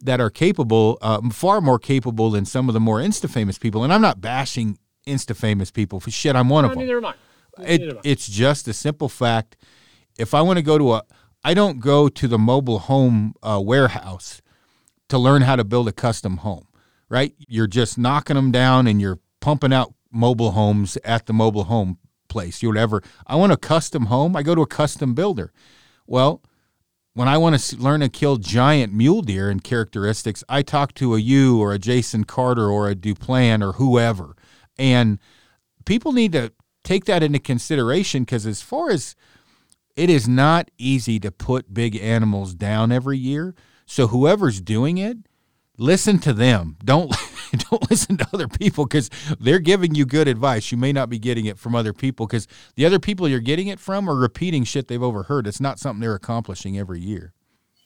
that 0.03 0.19
are 0.19 0.29
capable, 0.29 0.97
um, 1.01 1.29
far 1.31 1.61
more 1.61 1.79
capable 1.79 2.29
than 2.29 2.45
some 2.45 2.67
of 2.69 2.73
the 2.73 2.79
more 2.79 2.99
insta 2.99 3.29
famous 3.29 3.57
people. 3.57 3.83
And 3.83 3.91
I'm 3.91 4.01
not 4.01 4.21
bashing 4.21 4.77
insta 5.07 5.35
famous 5.35 5.71
people 5.71 5.99
for 5.99 6.11
shit. 6.11 6.35
I'm 6.35 6.49
one 6.49 6.63
no, 6.63 6.71
of 6.71 6.77
them. 6.77 6.89
Am 6.89 7.05
I. 7.05 7.15
It, 7.63 7.79
neither 7.81 7.91
am 7.91 7.97
I. 7.97 8.01
It's 8.03 8.27
just 8.27 8.67
a 8.67 8.73
simple 8.73 9.09
fact. 9.09 9.57
If 10.17 10.33
I 10.33 10.41
want 10.41 10.57
to 10.57 10.63
go 10.63 10.77
to 10.77 10.93
a, 10.93 11.03
I 11.43 11.53
don't 11.53 11.79
go 11.79 12.09
to 12.09 12.27
the 12.27 12.37
mobile 12.37 12.79
home 12.79 13.33
uh, 13.41 13.61
warehouse 13.63 14.41
to 15.09 15.17
learn 15.17 15.41
how 15.41 15.55
to 15.55 15.63
build 15.63 15.87
a 15.87 15.91
custom 15.91 16.37
home, 16.37 16.67
right? 17.09 17.33
You're 17.47 17.67
just 17.67 17.97
knocking 17.97 18.35
them 18.35 18.51
down 18.51 18.87
and 18.87 19.01
you're 19.01 19.19
pumping 19.39 19.73
out 19.73 19.93
mobile 20.11 20.51
homes 20.51 20.97
at 21.03 21.25
the 21.25 21.33
mobile 21.33 21.65
home 21.65 21.97
place, 22.27 22.61
you 22.61 22.69
whatever. 22.69 23.01
I 23.27 23.35
want 23.35 23.51
a 23.51 23.57
custom 23.57 24.07
home. 24.07 24.35
I 24.35 24.43
go 24.43 24.55
to 24.55 24.61
a 24.61 24.67
custom 24.67 25.13
builder. 25.13 25.51
Well, 26.07 26.41
when 27.13 27.27
I 27.27 27.37
want 27.37 27.59
to 27.59 27.77
learn 27.77 27.99
to 28.01 28.09
kill 28.09 28.37
giant 28.37 28.93
mule 28.93 29.21
deer 29.21 29.49
and 29.49 29.63
characteristics, 29.63 30.43
I 30.49 30.61
talk 30.61 30.93
to 30.95 31.15
a 31.15 31.19
you 31.19 31.59
or 31.59 31.73
a 31.73 31.79
Jason 31.79 32.23
Carter 32.23 32.67
or 32.69 32.89
a 32.89 32.95
Duplan 32.95 33.63
or 33.63 33.73
whoever. 33.73 34.35
And 34.77 35.19
people 35.85 36.11
need 36.11 36.31
to 36.31 36.51
take 36.83 37.05
that 37.05 37.23
into 37.23 37.39
consideration 37.39 38.23
because 38.23 38.45
as 38.45 38.61
far 38.61 38.89
as 38.89 39.15
it 39.95 40.09
is 40.09 40.27
not 40.27 40.71
easy 40.77 41.19
to 41.19 41.31
put 41.31 41.73
big 41.73 41.95
animals 41.95 42.55
down 42.55 42.91
every 42.91 43.17
year. 43.17 43.53
So 43.85 44.07
whoever's 44.07 44.59
doing 44.59 44.97
it, 44.97 45.17
listen 45.77 46.19
to 46.19 46.33
them. 46.33 46.77
Don't 46.83 47.13
don't 47.69 47.89
listen 47.89 48.17
to 48.17 48.27
other 48.33 48.47
people 48.47 48.85
because 48.85 49.09
they're 49.39 49.59
giving 49.59 49.95
you 49.95 50.05
good 50.05 50.27
advice. 50.27 50.71
You 50.71 50.77
may 50.77 50.91
not 50.91 51.09
be 51.09 51.19
getting 51.19 51.45
it 51.45 51.57
from 51.57 51.75
other 51.75 51.93
people 51.93 52.27
because 52.27 52.47
the 52.75 52.85
other 52.85 52.99
people 52.99 53.27
you're 53.27 53.39
getting 53.39 53.67
it 53.67 53.79
from 53.79 54.09
are 54.09 54.15
repeating 54.15 54.63
shit 54.63 54.87
they've 54.87 55.01
overheard. 55.01 55.47
It's 55.47 55.61
not 55.61 55.79
something 55.79 56.01
they're 56.01 56.15
accomplishing 56.15 56.77
every 56.77 56.99
year. 56.99 57.33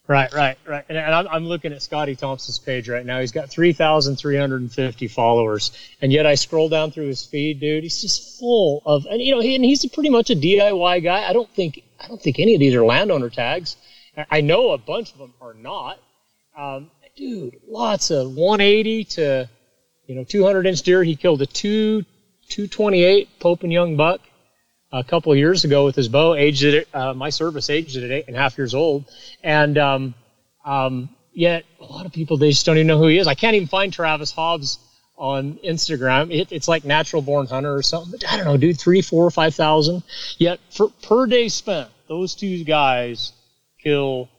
Right, 0.07 0.33
right, 0.33 0.57
right. 0.65 0.85
And, 0.87 0.97
I'm, 0.97 1.27
I'm 1.27 1.45
looking 1.45 1.73
at 1.73 1.81
Scotty 1.81 2.15
Thompson's 2.15 2.59
page 2.59 2.87
right 2.87 3.05
now. 3.05 3.19
He's 3.19 3.33
got 3.33 3.49
3,350 3.49 5.07
followers. 5.09 5.77
And 6.01 6.13
yet 6.13 6.25
I 6.25 6.35
scroll 6.35 6.69
down 6.69 6.91
through 6.91 7.07
his 7.07 7.25
feed, 7.25 7.59
dude. 7.59 7.83
He's 7.83 8.01
just 8.01 8.39
full 8.39 8.81
of, 8.85 9.05
and 9.05 9.21
you 9.21 9.35
know, 9.35 9.41
he, 9.41 9.55
and 9.55 9.65
he's 9.65 9.85
pretty 9.87 10.09
much 10.09 10.29
a 10.29 10.35
DIY 10.35 11.03
guy. 11.03 11.27
I 11.27 11.33
don't 11.33 11.49
think, 11.49 11.83
I 11.99 12.07
don't 12.07 12.21
think 12.21 12.39
any 12.39 12.53
of 12.53 12.61
these 12.61 12.73
are 12.73 12.85
landowner 12.85 13.29
tags. 13.29 13.75
I 14.31 14.39
know 14.39 14.71
a 14.71 14.77
bunch 14.77 15.11
of 15.11 15.17
them 15.17 15.33
are 15.41 15.53
not. 15.53 15.99
Um, 16.57 16.89
dude, 17.17 17.57
lots 17.67 18.11
of 18.11 18.35
180 18.35 19.03
to, 19.03 19.49
you 20.05 20.15
know, 20.15 20.23
200 20.23 20.67
inch 20.67 20.81
deer. 20.83 21.03
He 21.03 21.15
killed 21.15 21.41
a 21.41 21.45
two, 21.45 22.03
228 22.49 23.39
Pope 23.39 23.63
and 23.63 23.73
Young 23.73 23.97
buck 23.97 24.21
a 24.91 25.03
couple 25.03 25.35
years 25.35 25.65
ago 25.65 25.83
with 25.83 25.95
his 25.95 26.07
bow. 26.07 26.35
Aged 26.35 26.63
it, 26.63 26.87
uh, 26.93 27.13
my 27.13 27.29
service 27.29 27.69
aged 27.69 27.97
it 27.97 28.03
at 28.05 28.11
eight 28.11 28.25
and 28.27 28.37
a 28.37 28.39
half 28.39 28.57
years 28.57 28.73
old, 28.73 29.05
and 29.43 29.77
um, 29.77 30.13
um, 30.63 31.09
yet 31.33 31.65
a 31.81 31.85
lot 31.85 32.05
of 32.05 32.13
people 32.13 32.37
they 32.37 32.51
just 32.51 32.65
don't 32.65 32.77
even 32.77 32.87
know 32.87 32.99
who 32.99 33.07
he 33.07 33.17
is. 33.17 33.27
I 33.27 33.35
can't 33.35 33.55
even 33.55 33.67
find 33.67 33.91
Travis 33.91 34.31
Hobbs 34.31 34.79
on 35.17 35.55
Instagram. 35.65 36.31
It, 36.31 36.51
it's 36.51 36.67
like 36.67 36.85
Natural 36.85 37.23
Born 37.23 37.47
Hunter 37.47 37.73
or 37.73 37.81
something. 37.81 38.11
But 38.11 38.31
I 38.31 38.37
don't 38.37 38.45
know, 38.45 38.57
dude, 38.57 38.79
three, 38.79 39.01
four, 39.01 39.29
five 39.31 39.55
thousand. 39.55 40.03
Yet 40.37 40.59
for 40.69 40.89
per 41.01 41.25
day 41.25 41.49
spent, 41.49 41.89
those 42.07 42.35
two 42.35 42.63
guys 42.63 43.33
kill 43.83 44.29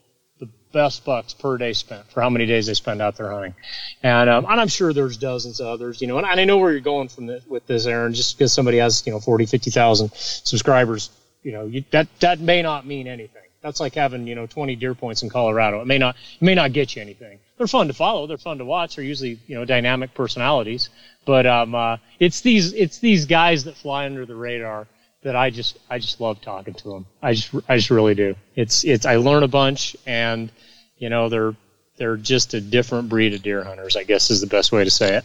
best 0.72 1.04
bucks 1.04 1.34
per 1.34 1.58
day 1.58 1.72
spent 1.72 2.10
for 2.10 2.20
how 2.20 2.30
many 2.30 2.46
days 2.46 2.66
they 2.66 2.74
spend 2.74 3.00
out 3.00 3.16
there 3.16 3.30
hunting. 3.30 3.54
And, 4.02 4.28
um, 4.28 4.46
and 4.48 4.60
I'm 4.60 4.68
sure 4.68 4.92
there's 4.92 5.16
dozens 5.16 5.60
of 5.60 5.66
others, 5.66 6.00
you 6.00 6.06
know, 6.06 6.18
and, 6.18 6.26
I 6.26 6.44
know 6.44 6.58
where 6.58 6.70
you're 6.70 6.80
going 6.80 7.08
from 7.08 7.26
this, 7.26 7.44
with 7.46 7.66
this, 7.66 7.86
Aaron, 7.86 8.14
just 8.14 8.36
because 8.36 8.52
somebody 8.52 8.78
has, 8.78 9.06
you 9.06 9.12
know, 9.12 9.20
40, 9.20 9.46
50,000 9.46 10.10
subscribers, 10.14 11.10
you 11.42 11.52
know, 11.52 11.66
you, 11.66 11.84
that, 11.90 12.08
that 12.20 12.40
may 12.40 12.62
not 12.62 12.86
mean 12.86 13.06
anything. 13.06 13.42
That's 13.60 13.80
like 13.80 13.94
having, 13.94 14.26
you 14.26 14.34
know, 14.34 14.46
20 14.46 14.76
deer 14.76 14.94
points 14.94 15.22
in 15.22 15.30
Colorado. 15.30 15.80
It 15.80 15.86
may 15.86 15.98
not, 15.98 16.14
it 16.40 16.44
may 16.44 16.54
not 16.54 16.72
get 16.72 16.94
you 16.94 17.02
anything. 17.02 17.40
They're 17.56 17.66
fun 17.66 17.88
to 17.88 17.92
follow. 17.92 18.26
They're 18.26 18.38
fun 18.38 18.58
to 18.58 18.64
watch. 18.64 18.96
They're 18.96 19.04
usually, 19.04 19.40
you 19.48 19.56
know, 19.56 19.64
dynamic 19.64 20.14
personalities. 20.14 20.90
But, 21.24 21.46
um, 21.46 21.74
uh, 21.74 21.96
it's 22.20 22.40
these, 22.40 22.72
it's 22.72 22.98
these 22.98 23.26
guys 23.26 23.64
that 23.64 23.76
fly 23.76 24.06
under 24.06 24.24
the 24.26 24.36
radar 24.36 24.86
that 25.28 25.36
I 25.36 25.50
just 25.50 25.76
I 25.90 25.98
just 25.98 26.22
love 26.22 26.40
talking 26.40 26.72
to 26.72 26.88
them. 26.88 27.06
I 27.20 27.34
just 27.34 27.54
I 27.68 27.76
just 27.76 27.90
really 27.90 28.14
do. 28.14 28.34
It's 28.56 28.82
it's 28.82 29.04
I 29.04 29.16
learn 29.16 29.42
a 29.42 29.48
bunch, 29.48 29.94
and 30.06 30.50
you 30.96 31.10
know 31.10 31.28
they're 31.28 31.54
they're 31.98 32.16
just 32.16 32.54
a 32.54 32.62
different 32.62 33.10
breed 33.10 33.34
of 33.34 33.42
deer 33.42 33.62
hunters. 33.62 33.94
I 33.94 34.04
guess 34.04 34.30
is 34.30 34.40
the 34.40 34.46
best 34.46 34.72
way 34.72 34.84
to 34.84 34.90
say 34.90 35.18
it. 35.18 35.24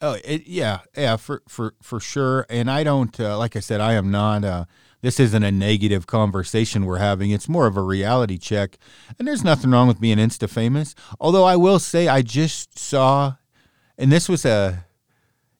Oh 0.00 0.16
it, 0.24 0.46
yeah 0.46 0.78
yeah 0.96 1.16
for 1.16 1.42
for 1.48 1.74
for 1.82 2.00
sure. 2.00 2.46
And 2.48 2.70
I 2.70 2.82
don't 2.82 3.20
uh, 3.20 3.36
like 3.36 3.54
I 3.54 3.60
said 3.60 3.82
I 3.82 3.92
am 3.92 4.10
not. 4.10 4.42
Uh, 4.42 4.64
this 5.02 5.20
isn't 5.20 5.42
a 5.42 5.52
negative 5.52 6.06
conversation 6.06 6.86
we're 6.86 6.96
having. 6.96 7.30
It's 7.30 7.48
more 7.48 7.66
of 7.66 7.76
a 7.76 7.82
reality 7.82 8.38
check. 8.38 8.78
And 9.18 9.28
there's 9.28 9.44
nothing 9.44 9.70
wrong 9.70 9.86
with 9.86 10.00
being 10.00 10.16
insta 10.16 10.48
famous. 10.48 10.94
Although 11.20 11.44
I 11.44 11.56
will 11.56 11.78
say 11.78 12.08
I 12.08 12.22
just 12.22 12.78
saw, 12.78 13.34
and 13.98 14.10
this 14.10 14.30
was 14.30 14.46
a 14.46 14.86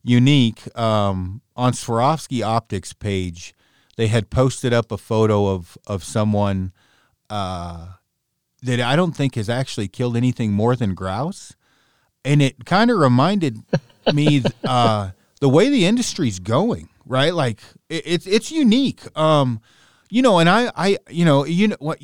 unique 0.02 0.74
um, 0.78 1.42
on 1.56 1.72
Swarovski 1.74 2.42
Optics 2.42 2.94
page 2.94 3.52
they 3.96 4.06
had 4.06 4.30
posted 4.30 4.72
up 4.72 4.90
a 4.92 4.98
photo 4.98 5.48
of 5.48 5.76
of 5.86 6.04
someone 6.04 6.72
uh, 7.30 7.88
that 8.62 8.80
I 8.80 8.96
don't 8.96 9.16
think 9.16 9.34
has 9.34 9.48
actually 9.48 9.88
killed 9.88 10.16
anything 10.16 10.52
more 10.52 10.76
than 10.76 10.94
grouse, 10.94 11.54
and 12.24 12.40
it 12.40 12.64
kind 12.64 12.90
of 12.90 12.98
reminded 12.98 13.58
me 14.12 14.42
uh, 14.64 15.10
the 15.40 15.48
way 15.48 15.68
the 15.68 15.86
industry's 15.86 16.38
going. 16.38 16.88
Right, 17.04 17.34
like 17.34 17.60
it, 17.88 18.02
it's 18.06 18.26
it's 18.26 18.52
unique. 18.52 19.00
Um, 19.18 19.60
you 20.08 20.22
know, 20.22 20.38
and 20.38 20.48
I 20.48 20.70
I 20.76 20.98
you 21.10 21.24
know 21.24 21.44
you 21.44 21.68
know 21.68 21.76
what. 21.80 21.98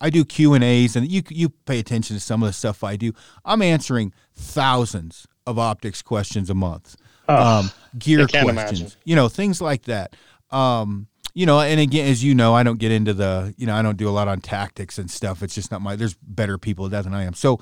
I 0.00 0.10
do 0.10 0.24
Q 0.24 0.54
and 0.54 0.62
A's, 0.62 0.94
and 0.94 1.10
you 1.10 1.22
you 1.28 1.48
pay 1.48 1.80
attention 1.80 2.14
to 2.14 2.20
some 2.20 2.40
of 2.40 2.48
the 2.48 2.52
stuff 2.52 2.84
I 2.84 2.94
do. 2.94 3.12
I'm 3.44 3.60
answering 3.62 4.12
thousands 4.32 5.26
of 5.44 5.58
optics 5.58 6.02
questions 6.02 6.50
a 6.50 6.54
month, 6.54 6.94
oh, 7.28 7.34
um, 7.34 7.70
gear 7.98 8.28
questions, 8.28 8.48
imagine. 8.48 8.90
you 9.04 9.16
know, 9.16 9.28
things 9.28 9.60
like 9.60 9.82
that. 9.84 10.14
Um, 10.50 11.08
you 11.38 11.46
know, 11.46 11.60
and 11.60 11.78
again, 11.78 12.08
as 12.08 12.24
you 12.24 12.34
know, 12.34 12.52
I 12.52 12.64
don't 12.64 12.80
get 12.80 12.90
into 12.90 13.14
the, 13.14 13.54
you 13.56 13.64
know, 13.64 13.76
I 13.76 13.80
don't 13.80 13.96
do 13.96 14.08
a 14.08 14.10
lot 14.10 14.26
on 14.26 14.40
tactics 14.40 14.98
and 14.98 15.08
stuff. 15.08 15.40
It's 15.40 15.54
just 15.54 15.70
not 15.70 15.80
my. 15.80 15.94
There's 15.94 16.14
better 16.14 16.58
people 16.58 16.86
at 16.86 16.90
that 16.90 17.04
than 17.04 17.14
I 17.14 17.22
am. 17.22 17.32
So, 17.32 17.60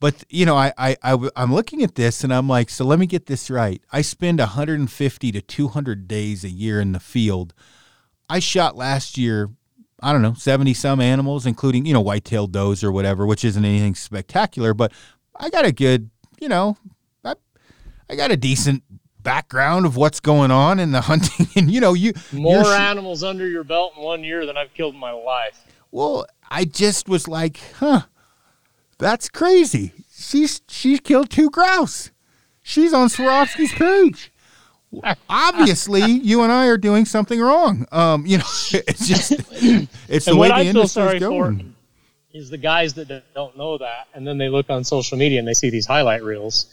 but 0.00 0.22
you 0.28 0.44
know, 0.44 0.54
I, 0.54 0.74
I, 0.76 0.98
I 1.02 1.30
I'm 1.34 1.54
looking 1.54 1.82
at 1.82 1.94
this 1.94 2.24
and 2.24 2.34
I'm 2.34 2.46
like, 2.46 2.68
so 2.68 2.84
let 2.84 2.98
me 2.98 3.06
get 3.06 3.24
this 3.24 3.48
right. 3.48 3.82
I 3.90 4.02
spend 4.02 4.38
150 4.38 5.32
to 5.32 5.40
200 5.40 6.06
days 6.06 6.44
a 6.44 6.50
year 6.50 6.78
in 6.78 6.92
the 6.92 7.00
field. 7.00 7.54
I 8.28 8.38
shot 8.38 8.76
last 8.76 9.16
year, 9.16 9.48
I 10.02 10.12
don't 10.12 10.20
know, 10.20 10.34
70 10.34 10.74
some 10.74 11.00
animals, 11.00 11.46
including 11.46 11.86
you 11.86 11.94
know 11.94 12.02
white-tailed 12.02 12.52
does 12.52 12.84
or 12.84 12.92
whatever, 12.92 13.24
which 13.24 13.46
isn't 13.46 13.64
anything 13.64 13.94
spectacular, 13.94 14.74
but 14.74 14.92
I 15.34 15.48
got 15.48 15.64
a 15.64 15.72
good, 15.72 16.10
you 16.38 16.50
know, 16.50 16.76
I, 17.24 17.36
I 18.10 18.14
got 18.14 18.30
a 18.30 18.36
decent 18.36 18.82
background 19.26 19.84
of 19.84 19.96
what's 19.96 20.20
going 20.20 20.52
on 20.52 20.78
in 20.78 20.92
the 20.92 21.00
hunting 21.10 21.48
and 21.56 21.68
you 21.68 21.80
know 21.80 21.94
you 21.94 22.12
more 22.32 22.64
animals 22.64 23.24
under 23.24 23.48
your 23.48 23.64
belt 23.64 23.92
in 23.96 24.02
one 24.02 24.22
year 24.22 24.46
than 24.46 24.56
I've 24.56 24.72
killed 24.72 24.94
in 24.94 25.00
my 25.00 25.10
life. 25.10 25.64
Well, 25.90 26.26
I 26.48 26.64
just 26.64 27.08
was 27.08 27.26
like, 27.26 27.58
huh, 27.78 28.02
that's 28.98 29.28
crazy. 29.28 29.92
She's 30.16 30.62
she's 30.68 31.00
killed 31.00 31.28
two 31.28 31.50
grouse. 31.50 32.12
She's 32.62 32.92
on 32.92 33.08
Swarovski's 33.08 33.72
page. 33.72 34.32
Obviously, 35.28 36.02
you 36.04 36.42
and 36.42 36.52
I 36.52 36.66
are 36.66 36.78
doing 36.78 37.04
something 37.04 37.40
wrong. 37.40 37.86
Um, 37.90 38.26
you 38.26 38.38
know, 38.38 38.44
it's 38.72 39.08
just 39.08 39.32
it's 40.08 40.26
the 40.26 40.36
way 40.36 40.48
the 40.48 40.54
I 40.54 40.62
industry's 40.62 41.20
going. 41.20 41.74
Is 42.32 42.50
the 42.50 42.58
guys 42.58 42.94
that 42.94 43.24
don't 43.34 43.56
know 43.56 43.78
that, 43.78 44.06
and 44.14 44.24
then 44.24 44.38
they 44.38 44.48
look 44.48 44.70
on 44.70 44.84
social 44.84 45.18
media 45.18 45.40
and 45.40 45.48
they 45.48 45.54
see 45.54 45.70
these 45.70 45.86
highlight 45.86 46.22
reels 46.22 46.66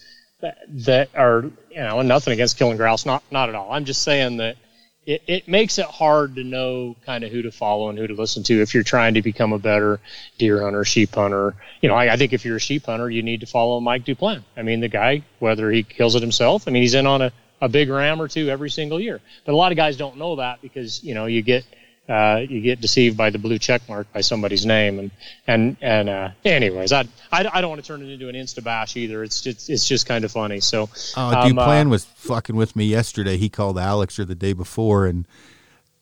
that, 0.85 1.09
are 1.15 1.43
you 1.69 1.77
know 1.77 2.01
nothing 2.01 2.33
against 2.33 2.57
killing 2.57 2.77
grouse, 2.77 3.05
not 3.05 3.23
not 3.31 3.49
at 3.49 3.55
all. 3.55 3.71
I'm 3.71 3.85
just 3.85 4.03
saying 4.03 4.37
that 4.37 4.57
it, 5.05 5.23
it 5.27 5.47
makes 5.47 5.77
it 5.77 5.85
hard 5.85 6.35
to 6.35 6.43
know 6.43 6.95
kind 7.05 7.23
of 7.23 7.31
who 7.31 7.41
to 7.41 7.51
follow 7.51 7.89
and 7.89 7.97
who 7.97 8.07
to 8.07 8.13
listen 8.13 8.43
to 8.43 8.61
if 8.61 8.73
you're 8.73 8.83
trying 8.83 9.15
to 9.15 9.21
become 9.21 9.53
a 9.53 9.59
better 9.59 9.99
deer 10.37 10.61
hunter, 10.61 10.85
sheep 10.85 11.13
hunter. 11.13 11.55
You 11.81 11.89
know, 11.89 11.95
I, 11.95 12.13
I 12.13 12.17
think 12.17 12.33
if 12.33 12.45
you're 12.45 12.57
a 12.57 12.61
sheep 12.61 12.85
hunter, 12.85 13.09
you 13.09 13.23
need 13.23 13.41
to 13.41 13.45
follow 13.45 13.79
Mike 13.79 14.05
Duplan. 14.05 14.43
I 14.55 14.61
mean, 14.61 14.79
the 14.79 14.87
guy, 14.87 15.23
whether 15.39 15.69
he 15.71 15.83
kills 15.83 16.15
it 16.15 16.21
himself, 16.21 16.67
I 16.67 16.71
mean, 16.71 16.83
he's 16.83 16.93
in 16.93 17.07
on 17.07 17.21
a, 17.21 17.31
a 17.61 17.67
big 17.67 17.89
ram 17.89 18.21
or 18.21 18.27
two 18.27 18.49
every 18.49 18.69
single 18.69 18.99
year. 18.99 19.19
But 19.45 19.53
a 19.53 19.57
lot 19.57 19.71
of 19.71 19.75
guys 19.75 19.97
don't 19.97 20.17
know 20.17 20.37
that 20.37 20.61
because 20.61 21.03
you 21.03 21.13
know 21.13 21.25
you 21.25 21.41
get 21.41 21.65
uh, 22.09 22.41
you 22.47 22.61
get 22.61 22.81
deceived 22.81 23.15
by 23.15 23.29
the 23.29 23.39
blue 23.39 23.57
check 23.57 23.87
mark 23.87 24.11
by 24.11 24.21
somebody's 24.21 24.65
name. 24.65 24.99
And 24.99 25.11
and 25.47 25.77
and 25.81 26.09
uh, 26.09 26.29
anyways, 26.43 26.91
I, 26.91 27.01
I, 27.31 27.49
I 27.51 27.61
don't 27.61 27.69
want 27.69 27.81
to 27.81 27.87
turn 27.87 28.01
it 28.01 28.09
into 28.09 28.29
an 28.29 28.35
insta 28.35 28.63
bash 28.63 28.97
either. 28.97 29.23
It's 29.23 29.41
just 29.41 29.69
it's 29.69 29.87
just 29.87 30.05
kind 30.05 30.25
of 30.25 30.31
funny. 30.31 30.59
So 30.59 30.89
oh, 31.17 31.21
um, 31.21 31.51
Duplan 31.51 31.87
uh, 31.87 31.89
was 31.89 32.05
fucking 32.05 32.55
with 32.55 32.75
me 32.75 32.85
yesterday. 32.85 33.37
He 33.37 33.49
called 33.49 33.77
Alex 33.79 34.19
or 34.19 34.25
the 34.25 34.35
day 34.35 34.53
before, 34.53 35.05
and 35.05 35.27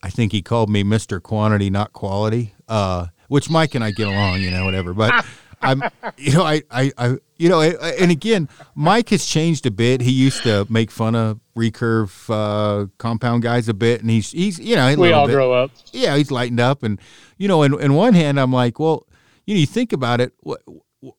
I 0.01 0.09
think 0.09 0.31
he 0.31 0.41
called 0.41 0.69
me 0.69 0.83
Mister 0.83 1.19
Quantity, 1.19 1.69
not 1.69 1.93
Quality. 1.93 2.55
Uh, 2.67 3.07
which 3.31 3.49
Mike 3.49 3.75
and 3.75 3.83
I 3.83 3.91
get 3.91 4.09
along, 4.09 4.41
you 4.41 4.51
know, 4.51 4.65
whatever. 4.65 4.93
But 4.93 5.25
I'm, 5.61 5.81
you 6.17 6.33
know, 6.33 6.43
I, 6.43 6.63
I, 6.69 6.91
I, 6.97 7.17
you 7.41 7.49
know, 7.49 7.59
and 7.61 8.11
again, 8.11 8.47
Mike 8.75 9.09
has 9.09 9.25
changed 9.25 9.65
a 9.65 9.71
bit. 9.71 10.01
He 10.01 10.11
used 10.11 10.43
to 10.43 10.67
make 10.69 10.91
fun 10.91 11.15
of 11.15 11.39
recurve 11.57 12.11
uh, 12.29 12.85
compound 12.99 13.41
guys 13.41 13.67
a 13.67 13.73
bit, 13.73 14.01
and 14.01 14.11
he's, 14.11 14.31
he's, 14.31 14.59
you 14.59 14.75
know, 14.75 14.95
we 14.95 15.11
all 15.11 15.25
bit, 15.25 15.33
grow 15.33 15.51
up. 15.51 15.71
Yeah, 15.91 16.15
he's 16.17 16.29
lightened 16.29 16.59
up, 16.59 16.83
and 16.83 16.99
you 17.37 17.47
know, 17.47 17.63
in, 17.63 17.79
in 17.81 17.95
one 17.95 18.13
hand, 18.13 18.39
I'm 18.39 18.53
like, 18.53 18.79
well, 18.79 19.07
you 19.45 19.55
know, 19.55 19.59
you 19.59 19.65
think 19.65 19.91
about 19.91 20.21
it, 20.21 20.33
what, 20.41 20.61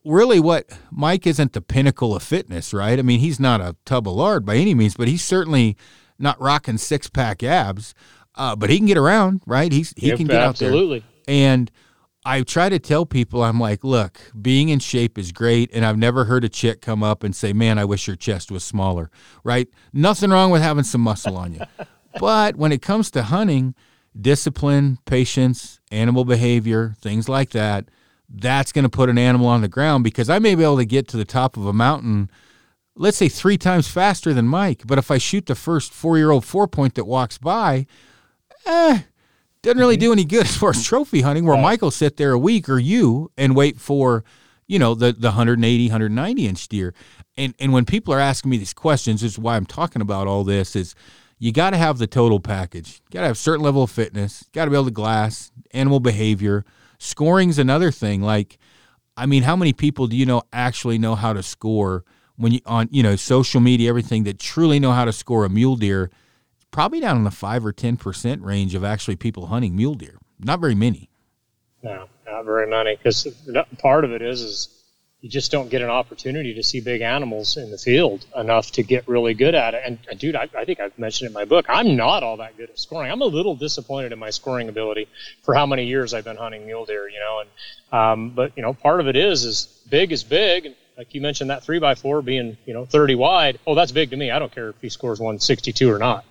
really, 0.04 0.38
what 0.38 0.70
Mike 0.92 1.26
isn't 1.26 1.54
the 1.54 1.60
pinnacle 1.60 2.14
of 2.14 2.22
fitness, 2.22 2.72
right? 2.72 3.00
I 3.00 3.02
mean, 3.02 3.18
he's 3.18 3.40
not 3.40 3.60
a 3.60 3.74
tub 3.84 4.06
of 4.06 4.14
lard 4.14 4.46
by 4.46 4.54
any 4.54 4.76
means, 4.76 4.94
but 4.94 5.08
he's 5.08 5.24
certainly 5.24 5.76
not 6.20 6.40
rocking 6.40 6.78
six 6.78 7.08
pack 7.08 7.42
abs. 7.42 7.94
Uh, 8.36 8.54
but 8.54 8.70
he 8.70 8.78
can 8.78 8.86
get 8.86 8.96
around, 8.96 9.42
right? 9.44 9.72
He's 9.72 9.92
he 9.96 10.06
yep, 10.06 10.18
can 10.18 10.26
get 10.28 10.36
absolutely. 10.36 10.46
out 10.46 10.56
there. 10.56 10.70
Absolutely, 10.70 11.04
and 11.28 11.70
I 12.24 12.42
try 12.42 12.68
to 12.68 12.78
tell 12.78 13.04
people, 13.04 13.42
I'm 13.42 13.58
like, 13.58 13.82
look, 13.82 14.20
being 14.40 14.68
in 14.68 14.78
shape 14.78 15.18
is 15.18 15.32
great. 15.32 15.70
And 15.72 15.84
I've 15.84 15.98
never 15.98 16.24
heard 16.24 16.44
a 16.44 16.48
chick 16.48 16.80
come 16.80 17.02
up 17.02 17.24
and 17.24 17.34
say, 17.34 17.52
man, 17.52 17.78
I 17.78 17.84
wish 17.84 18.06
your 18.06 18.16
chest 18.16 18.50
was 18.52 18.62
smaller, 18.62 19.10
right? 19.42 19.68
Nothing 19.92 20.30
wrong 20.30 20.50
with 20.50 20.62
having 20.62 20.84
some 20.84 21.00
muscle 21.00 21.36
on 21.36 21.54
you. 21.54 21.62
but 22.20 22.56
when 22.56 22.70
it 22.70 22.80
comes 22.80 23.10
to 23.12 23.24
hunting, 23.24 23.74
discipline, 24.18 24.98
patience, 25.04 25.80
animal 25.90 26.24
behavior, 26.24 26.94
things 27.00 27.28
like 27.28 27.50
that, 27.50 27.86
that's 28.28 28.72
going 28.72 28.84
to 28.84 28.88
put 28.88 29.08
an 29.08 29.18
animal 29.18 29.48
on 29.48 29.60
the 29.60 29.68
ground 29.68 30.04
because 30.04 30.30
I 30.30 30.38
may 30.38 30.54
be 30.54 30.62
able 30.62 30.78
to 30.78 30.84
get 30.84 31.08
to 31.08 31.16
the 31.16 31.24
top 31.24 31.56
of 31.56 31.66
a 31.66 31.72
mountain, 31.72 32.30
let's 32.94 33.16
say 33.16 33.28
three 33.28 33.58
times 33.58 33.88
faster 33.88 34.32
than 34.32 34.46
Mike. 34.46 34.82
But 34.86 34.98
if 34.98 35.10
I 35.10 35.18
shoot 35.18 35.46
the 35.46 35.54
first 35.54 35.92
four 35.92 36.18
year 36.18 36.30
old 36.30 36.44
four 36.44 36.68
point 36.68 36.94
that 36.94 37.04
walks 37.04 37.36
by, 37.36 37.86
eh, 38.64 39.00
doesn't 39.62 39.78
really 39.78 39.96
mm-hmm. 39.96 40.06
do 40.06 40.12
any 40.12 40.24
good 40.24 40.44
as 40.46 40.56
far 40.56 40.70
as 40.70 40.84
trophy 40.84 41.20
hunting 41.22 41.44
where 41.44 41.54
right. 41.54 41.62
michael 41.62 41.90
sit 41.90 42.16
there 42.16 42.32
a 42.32 42.38
week 42.38 42.68
or 42.68 42.78
you 42.78 43.30
and 43.36 43.56
wait 43.56 43.80
for 43.80 44.24
you 44.66 44.78
know 44.78 44.94
the 44.94 45.12
the 45.12 45.28
180 45.28 45.86
190 45.86 46.46
inch 46.46 46.68
deer. 46.68 46.94
And 47.36 47.54
and 47.58 47.72
when 47.72 47.84
people 47.84 48.14
are 48.14 48.20
asking 48.20 48.50
me 48.50 48.56
these 48.58 48.72
questions 48.74 49.20
this 49.22 49.32
is 49.32 49.38
why 49.38 49.56
i'm 49.56 49.66
talking 49.66 50.02
about 50.02 50.26
all 50.26 50.44
this 50.44 50.76
is 50.76 50.94
you 51.38 51.52
got 51.52 51.70
to 51.70 51.76
have 51.76 51.98
the 51.98 52.06
total 52.06 52.38
package. 52.38 53.02
You 53.06 53.14
got 53.14 53.20
to 53.22 53.26
have 53.26 53.34
a 53.34 53.38
certain 53.38 53.64
level 53.64 53.82
of 53.82 53.90
fitness. 53.90 54.44
Got 54.52 54.66
to 54.66 54.70
be 54.70 54.76
able 54.76 54.84
to 54.84 54.92
glass 54.92 55.50
animal 55.72 55.98
behavior. 55.98 56.64
Scoring's 56.98 57.58
another 57.58 57.90
thing. 57.90 58.22
Like 58.22 58.58
i 59.16 59.26
mean 59.26 59.42
how 59.42 59.56
many 59.56 59.72
people 59.72 60.06
do 60.06 60.16
you 60.16 60.26
know 60.26 60.42
actually 60.52 60.98
know 60.98 61.14
how 61.14 61.32
to 61.32 61.42
score 61.42 62.04
when 62.36 62.52
you 62.52 62.60
on 62.66 62.88
you 62.90 63.02
know 63.02 63.16
social 63.16 63.60
media 63.60 63.88
everything 63.88 64.24
that 64.24 64.38
truly 64.38 64.80
know 64.80 64.92
how 64.92 65.04
to 65.04 65.12
score 65.12 65.44
a 65.44 65.50
mule 65.50 65.76
deer 65.76 66.10
probably 66.72 66.98
down 66.98 67.16
in 67.16 67.24
the 67.24 67.30
five 67.30 67.64
or 67.64 67.72
ten 67.72 67.96
percent 67.96 68.42
range 68.42 68.74
of 68.74 68.82
actually 68.82 69.14
people 69.14 69.46
hunting 69.46 69.76
mule 69.76 69.94
deer. 69.94 70.18
Not 70.40 70.58
very 70.58 70.74
many. 70.74 71.08
No, 71.84 72.08
not 72.26 72.44
very 72.44 72.68
many. 72.68 72.96
Because 72.96 73.28
part 73.78 74.04
of 74.04 74.10
it 74.10 74.22
is 74.22 74.40
is 74.40 74.82
you 75.20 75.28
just 75.28 75.52
don't 75.52 75.70
get 75.70 75.82
an 75.82 75.88
opportunity 75.88 76.52
to 76.54 76.64
see 76.64 76.80
big 76.80 77.00
animals 77.00 77.56
in 77.56 77.70
the 77.70 77.78
field 77.78 78.26
enough 78.36 78.72
to 78.72 78.82
get 78.82 79.06
really 79.06 79.34
good 79.34 79.54
at 79.54 79.72
it. 79.72 79.82
And, 79.86 79.98
and 80.10 80.18
dude, 80.18 80.34
I, 80.34 80.48
I, 80.58 80.64
think 80.64 80.80
I've 80.80 80.98
mentioned 80.98 81.28
in 81.28 81.32
my 81.32 81.44
book, 81.44 81.64
I'm 81.68 81.94
not 81.94 82.24
all 82.24 82.38
that 82.38 82.56
good 82.56 82.70
at 82.70 82.78
scoring. 82.78 83.12
I'm 83.12 83.22
a 83.22 83.26
little 83.26 83.54
disappointed 83.54 84.10
in 84.10 84.18
my 84.18 84.30
scoring 84.30 84.68
ability 84.68 85.06
for 85.44 85.54
how 85.54 85.64
many 85.64 85.86
years 85.86 86.12
I've 86.12 86.24
been 86.24 86.36
hunting 86.36 86.66
mule 86.66 86.86
deer, 86.86 87.08
you 87.08 87.20
know. 87.20 87.40
And 87.40 88.00
um, 88.00 88.30
but 88.30 88.52
you 88.56 88.62
know, 88.62 88.74
part 88.74 88.98
of 88.98 89.06
it 89.06 89.14
is 89.14 89.44
is 89.44 89.66
big 89.88 90.10
is 90.10 90.24
big, 90.24 90.66
and 90.66 90.74
like 90.98 91.14
you 91.14 91.20
mentioned 91.20 91.50
that 91.50 91.62
three 91.62 91.78
by 91.78 91.94
four 91.94 92.20
being 92.20 92.56
you 92.66 92.74
know 92.74 92.84
30 92.84 93.14
wide. 93.14 93.60
Oh, 93.64 93.76
that's 93.76 93.92
big 93.92 94.10
to 94.10 94.16
me. 94.16 94.32
I 94.32 94.40
don't 94.40 94.52
care 94.52 94.70
if 94.70 94.80
he 94.80 94.88
scores 94.88 95.20
162 95.20 95.88
or 95.88 95.98
not 95.98 96.24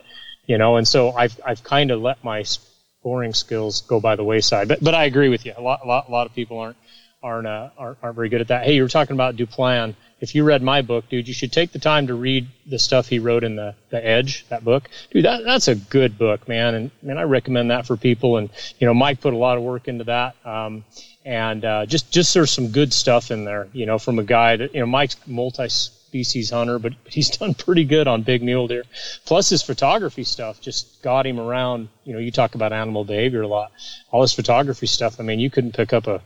you 0.46 0.58
know, 0.58 0.78
and 0.78 0.88
so 0.88 1.12
I've 1.12 1.40
I've 1.46 1.64
kind 1.64 1.92
of 1.92 2.02
let 2.02 2.24
my 2.24 2.44
scoring 2.44 3.34
skills 3.34 3.82
go 3.82 4.00
by 4.00 4.16
the 4.16 4.24
wayside. 4.24 4.68
But 4.68 4.84
but 4.84 4.94
I 4.94 5.06
agree 5.06 5.30
with 5.30 5.46
you. 5.46 5.54
A 5.58 5.62
lot 5.62 5.82
a 5.84 5.88
lot, 5.88 6.08
a 6.08 6.12
lot 6.12 6.28
of 6.28 6.36
people 6.36 6.60
aren't 6.60 6.78
aren't, 7.24 7.48
uh, 7.48 7.70
aren't 7.78 7.98
aren't 8.02 8.16
very 8.16 8.30
good 8.30 8.42
at 8.42 8.48
that. 8.50 8.66
Hey, 8.66 8.76
you 8.76 8.84
were 8.84 8.90
talking 8.90 9.16
about 9.16 9.36
Duplan. 9.36 9.96
If 10.20 10.36
you 10.36 10.44
read 10.44 10.62
my 10.62 10.84
book, 10.84 11.10
dude, 11.10 11.28
you 11.28 11.34
should 11.34 11.52
take 11.52 11.72
the 11.72 11.80
time 11.80 12.08
to 12.08 12.14
read 12.14 12.48
the 12.68 12.78
stuff 12.78 13.08
he 13.08 13.20
wrote 13.20 13.44
in 13.44 13.56
the 13.56 13.76
the 13.90 14.06
Edge, 14.06 14.48
that 14.50 14.64
book. 14.64 14.90
Dude, 15.12 15.26
that 15.26 15.44
that's 15.44 15.68
a 15.68 15.76
good 15.76 16.18
book, 16.18 16.48
man. 16.48 16.76
And 16.76 16.92
man, 17.02 17.18
I 17.18 17.24
recommend 17.24 17.72
that 17.72 17.86
for 17.86 17.98
people. 17.98 18.38
And 18.38 18.50
you 18.80 18.88
know, 18.88 18.94
Mike 18.94 19.22
put 19.22 19.34
a 19.34 19.38
lot 19.38 19.58
of 19.58 19.64
work 19.64 19.88
into 19.88 20.06
that. 20.06 20.36
Um, 20.46 20.84
and 21.26 21.64
uh, 21.64 21.86
just 21.86 22.12
just 22.12 22.34
there's 22.34 22.52
some 22.52 22.70
good 22.70 22.94
stuff 22.94 23.32
in 23.32 23.46
there, 23.46 23.68
you 23.74 23.86
know, 23.86 24.00
from 24.00 24.20
a 24.20 24.24
guy 24.24 24.56
that 24.56 24.74
you 24.74 24.80
know 24.80 24.88
Mike's 24.88 25.16
multi 25.28 25.68
species 26.12 26.50
hunter, 26.50 26.78
but 26.78 26.94
he's 27.06 27.30
done 27.30 27.54
pretty 27.54 27.86
good 27.86 28.08
on 28.08 28.22
big 28.22 28.44
mule 28.44 28.68
deer. 28.68 28.84
Plus 29.26 29.50
his 29.50 29.64
photography 29.64 30.26
stuff 30.26 30.60
just 30.60 31.02
got 31.02 31.26
him 31.26 31.40
around. 31.40 31.88
You 32.04 32.14
know, 32.14 32.20
you 32.20 32.32
talk 32.32 32.56
about 32.56 32.74
animal 32.74 33.06
behavior 33.06 33.42
a 33.42 33.48
lot. 33.48 33.72
All 34.12 34.22
his 34.22 34.34
photography 34.34 34.88
stuff. 34.88 35.20
I 35.20 35.24
mean, 35.24 35.40
you 35.40 35.50
couldn't 35.50 35.74
pick 35.74 35.94
up 35.94 36.08
a 36.08 36.22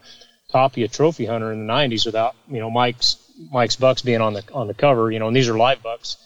copy 0.52 0.84
of 0.84 0.91
Trophy 0.91 1.26
Hunter 1.26 1.52
in 1.53 1.68
the 1.68 1.74
'90s 1.74 2.06
without 2.06 2.36
you 2.48 2.60
know 2.60 2.72
Mike's 2.72 3.18
Mike's 3.52 3.76
bucks 3.76 4.02
being 4.02 4.22
on 4.22 4.34
the 4.34 4.44
on 4.53 4.68
the 4.68 4.74
cover. 4.74 5.12
You 5.12 5.20
know, 5.20 5.28
and 5.28 5.36
these 5.36 5.49
are 5.49 5.57
live 5.57 5.84
bucks. 5.84 6.18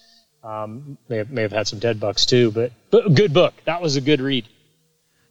Um, 0.41 0.98
may 1.10 1.18
have 1.18 1.30
may 1.30 1.41
have 1.41 1.52
had 1.52 1.68
some 1.68 1.80
dead 1.80 1.99
bucks 1.99 2.26
too, 2.26 2.52
but 2.52 2.72
but 2.91 3.14
good 3.14 3.34
book. 3.34 3.53
That 3.65 3.81
was 3.81 3.98
a 3.98 4.02
good 4.02 4.22
read. 4.22 4.48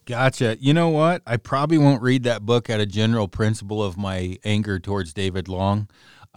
Gotcha. 0.05 0.57
You 0.59 0.73
know 0.73 0.89
what? 0.89 1.21
I 1.27 1.37
probably 1.37 1.77
won't 1.77 2.01
read 2.01 2.23
that 2.23 2.47
book 2.47 2.71
at 2.71 2.81
a 2.81 2.87
general 2.87 3.29
principle 3.29 3.83
of 3.83 3.99
my 3.99 4.39
anger 4.43 4.79
towards 4.79 5.13
David 5.13 5.49
Long. 5.49 5.87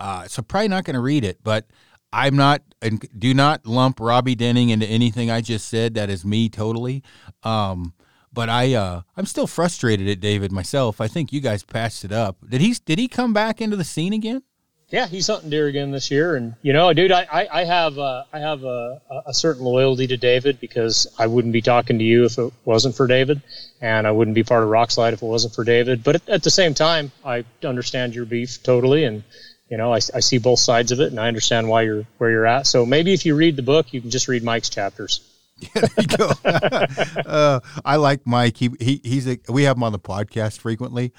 Uh, 0.02 0.28
so 0.28 0.42
probably 0.42 0.68
not 0.68 0.84
going 0.84 0.96
to 0.96 1.00
read 1.02 1.24
it, 1.24 1.38
but 1.44 1.66
I'm 2.12 2.36
not 2.36 2.62
and 2.82 3.08
do 3.18 3.34
not 3.34 3.66
lump 3.68 4.00
Robby 4.00 4.36
Denning 4.36 4.70
into 4.70 4.88
anything 4.88 5.30
I 5.30 5.42
just 5.42 5.68
said. 5.68 5.94
That 5.94 6.10
is 6.10 6.26
me 6.26 6.50
totally. 6.50 7.04
Um, 7.44 7.94
But 8.34 8.50
I 8.50 8.74
uh, 8.74 9.02
I'm 9.18 9.26
still 9.26 9.48
frustrated 9.48 10.08
at 10.08 10.20
David 10.20 10.52
myself. 10.52 11.02
I 11.02 11.08
think 11.08 11.34
you 11.34 11.42
guys 11.42 11.64
patched 11.64 12.06
it 12.06 12.12
up. 12.12 12.38
Did 12.48 12.62
he 12.62 12.74
did 12.86 12.98
he 12.98 13.08
come 13.08 13.34
back 13.34 13.62
into 13.62 13.76
the 13.76 13.84
scene 13.84 14.14
again? 14.14 14.42
Yeah, 14.90 15.08
he's 15.08 15.28
hunting 15.28 15.50
deer 15.50 15.68
again 15.68 15.92
this 15.92 16.12
year, 16.12 16.36
and 16.36 16.56
you 16.62 16.74
know, 16.74 16.92
dude, 16.94 17.14
I, 17.14 17.26
I, 17.32 17.62
I 17.62 17.64
have 17.64 17.98
uh, 17.98 18.24
I 18.34 18.40
have 18.40 18.64
a, 18.64 19.02
a 19.26 19.34
certain 19.34 19.64
loyalty 19.64 20.08
to 20.08 20.18
David 20.18 20.60
because 20.60 21.08
I 21.18 21.28
wouldn't 21.28 21.54
be 21.54 21.62
talking 21.62 21.98
to 22.00 22.04
you 22.04 22.26
if 22.26 22.38
it 22.38 22.52
wasn't 22.66 22.96
for 22.96 23.08
David, 23.08 23.42
and 23.82 24.06
I 24.06 24.12
wouldn't 24.12 24.36
be 24.36 24.44
part 24.44 24.64
of 24.64 24.70
Rokslide 24.70 25.14
if 25.14 25.22
it 25.22 25.26
wasn't 25.26 25.54
for 25.54 25.64
David. 25.64 26.04
But 26.04 26.16
at, 26.16 26.30
at 26.30 26.44
the 26.44 26.52
same 26.52 26.74
time, 26.74 27.12
I 27.24 27.46
understand 27.64 28.16
your 28.16 28.26
beef 28.26 28.62
totally, 28.64 29.06
and 29.06 29.24
you 29.72 29.78
know, 29.78 29.94
I, 29.94 29.96
I 30.14 30.20
see 30.20 30.38
both 30.38 30.60
sides 30.60 30.92
of 30.92 31.00
it, 31.00 31.12
and 31.12 31.20
I 31.20 31.30
understand 31.30 31.70
why 31.70 31.84
you're 31.84 32.06
where 32.18 32.30
you're 32.30 32.46
at. 32.46 32.68
So 32.68 32.86
maybe 32.86 33.14
if 33.14 33.26
you 33.26 33.36
read 33.36 33.56
the 33.56 33.64
book, 33.64 33.94
you 33.94 34.02
can 34.02 34.10
just 34.10 34.28
read 34.28 34.44
Mike's 34.44 34.70
chapters. 34.70 35.28
Yeah, 35.76 35.82
there 35.82 35.90
you 36.00 36.18
go. 36.18 36.32
uh, 37.30 37.60
I 37.86 37.98
like 37.98 38.26
Mike. 38.26 38.58
He, 38.58 38.72
he 38.80 39.00
he's 39.04 39.28
a, 39.28 39.38
we 39.48 39.62
have 39.64 39.78
him 39.78 39.84
on 39.84 39.92
the 39.92 40.00
podcast 40.00 40.58
frequently. 40.58 41.14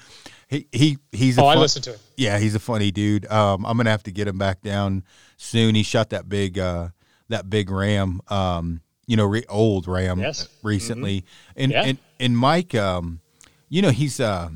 He 0.49 0.67
he 0.73 0.97
he's. 1.13 1.37
A 1.37 1.41
oh, 1.41 1.45
fun, 1.45 1.57
I 1.57 1.61
listen 1.61 1.81
to 1.83 1.91
him. 1.91 1.99
Yeah, 2.17 2.39
he's 2.39 2.53
a 2.53 2.59
funny 2.59 2.91
dude. 2.91 3.25
Um, 3.31 3.65
I'm 3.65 3.77
gonna 3.77 3.89
have 3.89 4.03
to 4.03 4.11
get 4.11 4.27
him 4.27 4.37
back 4.37 4.61
down 4.61 5.05
soon. 5.37 5.75
He 5.75 5.83
shot 5.83 6.09
that 6.09 6.27
big 6.27 6.59
uh 6.59 6.89
that 7.29 7.49
big 7.49 7.71
ram. 7.71 8.19
Um, 8.27 8.81
you 9.07 9.15
know, 9.15 9.25
re- 9.25 9.45
old 9.47 9.87
ram 9.87 10.19
yes. 10.19 10.49
recently, 10.61 11.21
mm-hmm. 11.21 11.61
and, 11.63 11.71
yeah. 11.71 11.83
and 11.83 11.97
and 12.19 12.37
Mike, 12.37 12.75
um, 12.75 13.21
you 13.69 13.81
know, 13.81 13.91
he's 13.91 14.19
uh, 14.19 14.49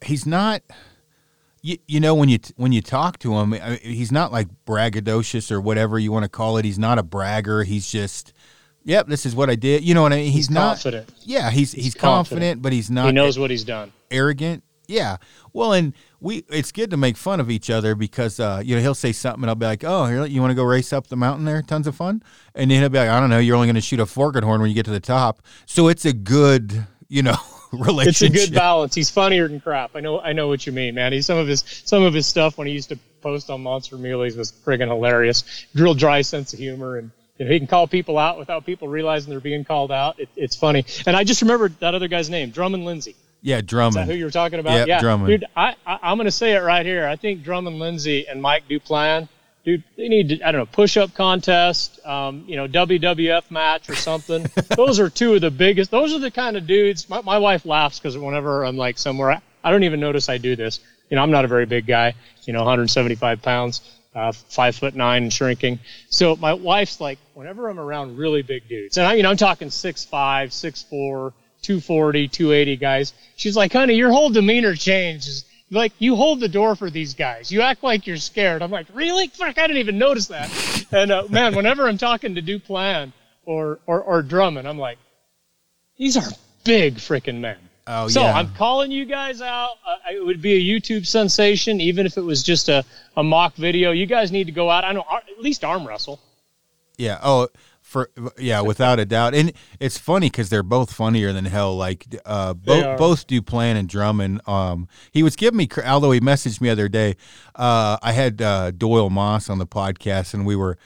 he's 0.00 0.26
not 0.26 0.62
you, 1.62 1.78
you 1.86 2.00
know 2.00 2.14
when 2.14 2.28
you 2.28 2.38
when 2.56 2.72
you 2.72 2.82
talk 2.82 3.18
to 3.20 3.34
him, 3.34 3.52
he's 3.82 4.12
not 4.12 4.32
like 4.32 4.48
braggadocious 4.66 5.50
or 5.50 5.60
whatever 5.60 5.98
you 5.98 6.12
want 6.12 6.24
to 6.24 6.28
call 6.28 6.58
it. 6.58 6.64
He's 6.64 6.78
not 6.78 6.98
a 6.98 7.02
bragger. 7.02 7.62
He's 7.62 7.90
just, 7.90 8.32
yep, 8.82 9.06
this 9.06 9.24
is 9.24 9.34
what 9.34 9.48
I 9.48 9.54
did. 9.54 9.84
You 9.84 9.94
know 9.94 10.02
what 10.02 10.12
I 10.12 10.16
mean? 10.16 10.24
He's, 10.26 10.34
he's 10.34 10.50
not 10.50 10.74
confident. 10.74 11.10
Yeah, 11.22 11.50
he's 11.50 11.72
he's, 11.72 11.84
he's 11.84 11.94
confident, 11.94 12.28
confident, 12.28 12.62
but 12.62 12.72
he's 12.72 12.90
not. 12.90 13.06
He 13.06 13.12
knows 13.12 13.38
what 13.38 13.50
he's 13.50 13.64
done. 13.64 13.92
Arrogant. 14.10 14.64
Yeah. 14.88 15.18
Well, 15.52 15.72
and 15.72 15.94
we 16.20 16.44
it's 16.50 16.72
good 16.72 16.90
to 16.90 16.96
make 16.96 17.16
fun 17.16 17.38
of 17.38 17.48
each 17.48 17.70
other 17.70 17.94
because 17.94 18.40
uh, 18.40 18.60
you 18.64 18.74
know 18.74 18.82
he'll 18.82 18.94
say 18.94 19.12
something 19.12 19.44
and 19.44 19.50
I'll 19.50 19.54
be 19.54 19.66
like, 19.66 19.84
oh, 19.84 20.24
you 20.24 20.40
want 20.40 20.50
to 20.50 20.56
go 20.56 20.64
race 20.64 20.92
up 20.92 21.06
the 21.06 21.16
mountain 21.16 21.44
there? 21.44 21.62
Tons 21.62 21.86
of 21.86 21.94
fun. 21.94 22.22
And 22.56 22.70
then 22.70 22.80
he'll 22.80 22.88
be 22.88 22.98
like, 22.98 23.08
I 23.08 23.20
don't 23.20 23.30
know, 23.30 23.38
you're 23.38 23.54
only 23.54 23.68
going 23.68 23.76
to 23.76 23.80
shoot 23.80 24.00
a 24.00 24.06
forked 24.06 24.42
horn 24.42 24.60
when 24.60 24.68
you 24.68 24.74
get 24.74 24.84
to 24.86 24.90
the 24.90 25.00
top. 25.00 25.42
So 25.66 25.86
it's 25.86 26.04
a 26.04 26.12
good, 26.12 26.86
you 27.08 27.22
know. 27.22 27.36
relationship. 27.78 28.34
It's 28.34 28.44
a 28.44 28.46
good 28.50 28.54
balance. 28.54 28.94
He's 28.94 29.10
funnier 29.10 29.48
than 29.48 29.60
crap. 29.60 29.92
I 29.94 30.00
know. 30.00 30.20
I 30.20 30.32
know 30.32 30.48
what 30.48 30.66
you 30.66 30.72
mean, 30.72 30.94
man. 30.94 31.12
He's 31.12 31.26
some 31.26 31.38
of 31.38 31.48
his 31.48 31.64
some 31.84 32.02
of 32.02 32.12
his 32.12 32.26
stuff 32.26 32.58
when 32.58 32.66
he 32.66 32.72
used 32.72 32.90
to 32.90 32.98
post 33.22 33.50
on 33.50 33.62
Monster 33.62 33.96
Muleys 33.96 34.36
was 34.36 34.52
friggin' 34.52 34.88
hilarious. 34.88 35.66
Real 35.74 35.94
dry 35.94 36.22
sense 36.22 36.52
of 36.52 36.58
humor, 36.58 36.98
and 36.98 37.10
you 37.38 37.46
know, 37.46 37.50
he 37.50 37.58
can 37.58 37.66
call 37.66 37.86
people 37.86 38.18
out 38.18 38.38
without 38.38 38.66
people 38.66 38.88
realizing 38.88 39.30
they're 39.30 39.40
being 39.40 39.64
called 39.64 39.90
out. 39.90 40.20
It, 40.20 40.28
it's 40.36 40.56
funny. 40.56 40.84
And 41.06 41.16
I 41.16 41.24
just 41.24 41.40
remembered 41.40 41.78
that 41.80 41.94
other 41.94 42.08
guy's 42.08 42.28
name, 42.28 42.50
Drummond 42.50 42.84
Lindsay. 42.84 43.16
Yeah, 43.40 43.60
Drummond. 43.60 44.08
who 44.08 44.16
you 44.16 44.24
were 44.24 44.30
talking 44.30 44.60
about? 44.60 44.74
Yep, 44.74 44.88
yeah, 44.88 45.00
Drummond. 45.00 45.28
Dude, 45.28 45.44
I, 45.56 45.74
I, 45.84 46.12
am 46.12 46.16
going 46.16 46.26
to 46.26 46.30
say 46.30 46.52
it 46.54 46.60
right 46.60 46.86
here. 46.86 47.08
I 47.08 47.16
think 47.16 47.42
Drummond 47.42 47.78
Lindsay 47.78 48.28
and 48.28 48.40
Mike 48.40 48.68
Duplan– 48.68 49.28
dude, 49.64 49.84
they 49.96 50.08
need 50.08 50.28
to, 50.30 50.42
I 50.42 50.52
don't 50.52 50.60
know, 50.60 50.66
push 50.66 50.96
up 50.96 51.14
contest, 51.14 52.04
um, 52.04 52.44
you 52.46 52.56
know, 52.56 52.66
WWF 52.66 53.50
match 53.50 53.88
or 53.88 53.94
something. 53.94 54.46
those 54.76 54.98
are 55.00 55.08
two 55.08 55.34
of 55.34 55.40
the 55.40 55.50
biggest, 55.50 55.90
those 55.90 56.12
are 56.14 56.18
the 56.18 56.30
kind 56.30 56.56
of 56.56 56.66
dudes. 56.66 57.08
My, 57.08 57.20
my 57.22 57.38
wife 57.38 57.64
laughs 57.64 57.98
because 57.98 58.16
whenever 58.16 58.64
I'm 58.64 58.76
like 58.76 58.98
somewhere, 58.98 59.32
I, 59.32 59.40
I 59.64 59.70
don't 59.70 59.84
even 59.84 60.00
notice 60.00 60.28
I 60.28 60.38
do 60.38 60.56
this. 60.56 60.80
You 61.10 61.16
know, 61.16 61.22
I'm 61.22 61.30
not 61.30 61.44
a 61.44 61.48
very 61.48 61.66
big 61.66 61.86
guy, 61.86 62.14
you 62.44 62.52
know, 62.52 62.60
175 62.60 63.42
pounds, 63.42 63.82
uh, 64.14 64.32
five 64.32 64.76
foot 64.76 64.94
nine 64.94 65.24
and 65.24 65.32
shrinking. 65.32 65.78
So 66.08 66.36
my 66.36 66.54
wife's 66.54 67.00
like, 67.00 67.18
whenever 67.34 67.68
I'm 67.68 67.78
around 67.78 68.16
really 68.16 68.42
big 68.42 68.68
dudes, 68.68 68.96
and 68.96 69.06
I, 69.06 69.14
you 69.14 69.22
know, 69.22 69.30
I'm 69.30 69.36
talking 69.36 69.70
six 69.70 70.04
five, 70.04 70.52
six 70.52 70.82
four, 70.82 71.34
240, 71.62 72.28
280 72.28 72.76
guys. 72.76 73.12
She's 73.36 73.56
like, 73.56 73.72
honey, 73.72 73.94
your 73.94 74.10
whole 74.10 74.30
demeanor 74.30 74.74
changes 74.74 75.44
like 75.72 75.92
you 75.98 76.14
hold 76.14 76.40
the 76.40 76.48
door 76.48 76.76
for 76.76 76.90
these 76.90 77.14
guys. 77.14 77.50
You 77.50 77.62
act 77.62 77.82
like 77.82 78.06
you're 78.06 78.18
scared. 78.18 78.62
I'm 78.62 78.70
like, 78.70 78.86
really? 78.92 79.28
Fuck, 79.28 79.58
I 79.58 79.66
didn't 79.66 79.78
even 79.78 79.98
notice 79.98 80.26
that. 80.28 80.86
And 80.92 81.10
uh, 81.10 81.24
man, 81.30 81.56
whenever 81.56 81.88
I'm 81.88 81.98
talking 81.98 82.34
to 82.34 82.42
Duplan 82.42 83.12
or, 83.44 83.80
or 83.86 84.00
or 84.02 84.22
Drummond, 84.22 84.68
I'm 84.68 84.78
like, 84.78 84.98
these 85.96 86.16
are 86.16 86.30
big 86.64 86.96
freaking 86.96 87.40
men. 87.40 87.56
Oh 87.86 88.06
so 88.08 88.20
yeah. 88.20 88.32
So 88.32 88.38
I'm 88.38 88.54
calling 88.54 88.92
you 88.92 89.06
guys 89.06 89.40
out. 89.40 89.76
Uh, 89.86 89.96
it 90.12 90.24
would 90.24 90.40
be 90.42 90.54
a 90.54 90.60
YouTube 90.60 91.06
sensation, 91.06 91.80
even 91.80 92.06
if 92.06 92.16
it 92.16 92.22
was 92.22 92.42
just 92.42 92.68
a, 92.68 92.84
a 93.16 93.22
mock 93.22 93.54
video. 93.54 93.90
You 93.90 94.06
guys 94.06 94.30
need 94.30 94.44
to 94.44 94.52
go 94.52 94.70
out. 94.70 94.84
I 94.84 94.92
know 94.92 95.04
at 95.10 95.40
least 95.40 95.64
arm 95.64 95.88
wrestle. 95.88 96.20
Yeah. 96.96 97.18
Oh, 97.22 97.48
for 97.92 98.10
yeah, 98.38 98.62
without 98.62 98.98
a 98.98 99.04
doubt, 99.04 99.34
and 99.34 99.52
it's 99.78 99.98
funny 99.98 100.28
because 100.28 100.48
they're 100.48 100.62
both 100.62 100.92
funnier 100.92 101.32
than 101.32 101.44
hell. 101.44 101.76
Like 101.76 102.06
uh, 102.24 102.54
both 102.54 102.98
both 102.98 103.26
Duplan 103.26 103.76
and 103.76 103.88
Drummond. 103.88 104.40
Um, 104.48 104.88
he 105.12 105.22
was 105.22 105.36
giving 105.36 105.58
me, 105.58 105.68
although 105.84 106.10
he 106.10 106.18
messaged 106.18 106.60
me 106.60 106.70
other 106.70 106.88
day. 106.88 107.16
Uh, 107.54 107.98
I 108.02 108.12
had 108.12 108.40
uh, 108.40 108.70
Doyle 108.70 109.10
Moss 109.10 109.50
on 109.50 109.58
the 109.58 109.66
podcast, 109.66 110.32
and 110.32 110.46
we 110.46 110.56
were 110.56 110.78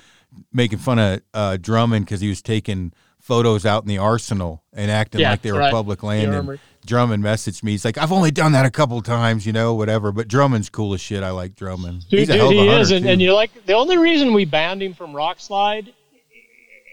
making 0.53 0.81
fun 0.81 0.99
of 0.99 1.21
uh, 1.33 1.57
Drummond 1.59 2.05
because 2.05 2.21
he 2.21 2.29
was 2.29 2.43
taking 2.43 2.93
photos 3.21 3.65
out 3.65 3.83
in 3.83 3.89
the 3.89 3.99
arsenal 3.99 4.63
and 4.73 4.91
acting 4.91 5.21
yeah, 5.21 5.31
like 5.31 5.43
they 5.43 5.53
were 5.53 5.59
right. 5.59 5.73
public 5.73 6.03
land. 6.03 6.35
And 6.35 6.59
Drummond 6.85 7.23
messaged 7.23 7.63
me. 7.63 7.73
He's 7.73 7.85
like, 7.85 7.99
"I've 7.99 8.13
only 8.13 8.33
done 8.33 8.53
that 8.53 8.67
a 8.67 8.71
couple 8.71 9.01
times, 9.01 9.47
you 9.47 9.53
know, 9.53 9.75
whatever." 9.75 10.11
But 10.11 10.27
Drummond's 10.27 10.71
cool 10.71 10.93
as 10.93 11.01
shit. 11.01 11.23
I 11.23 11.31
like 11.31 11.55
Drummond. 11.55 12.09
Dude, 12.09 12.21
He's 12.21 12.29
a 12.31 12.33
dude, 12.33 12.41
hell 12.41 12.51
of 12.51 12.57
a 12.57 12.61
he 12.61 12.69
is, 12.81 12.91
and, 12.91 13.07
and 13.07 13.23
you're 13.23 13.33
like 13.33 13.65
the 13.65 13.75
only 13.75 13.97
reason 13.97 14.33
we 14.33 14.45
banned 14.45 14.83
him 14.83 14.93
from 14.93 15.13
Rokslide 15.13 15.93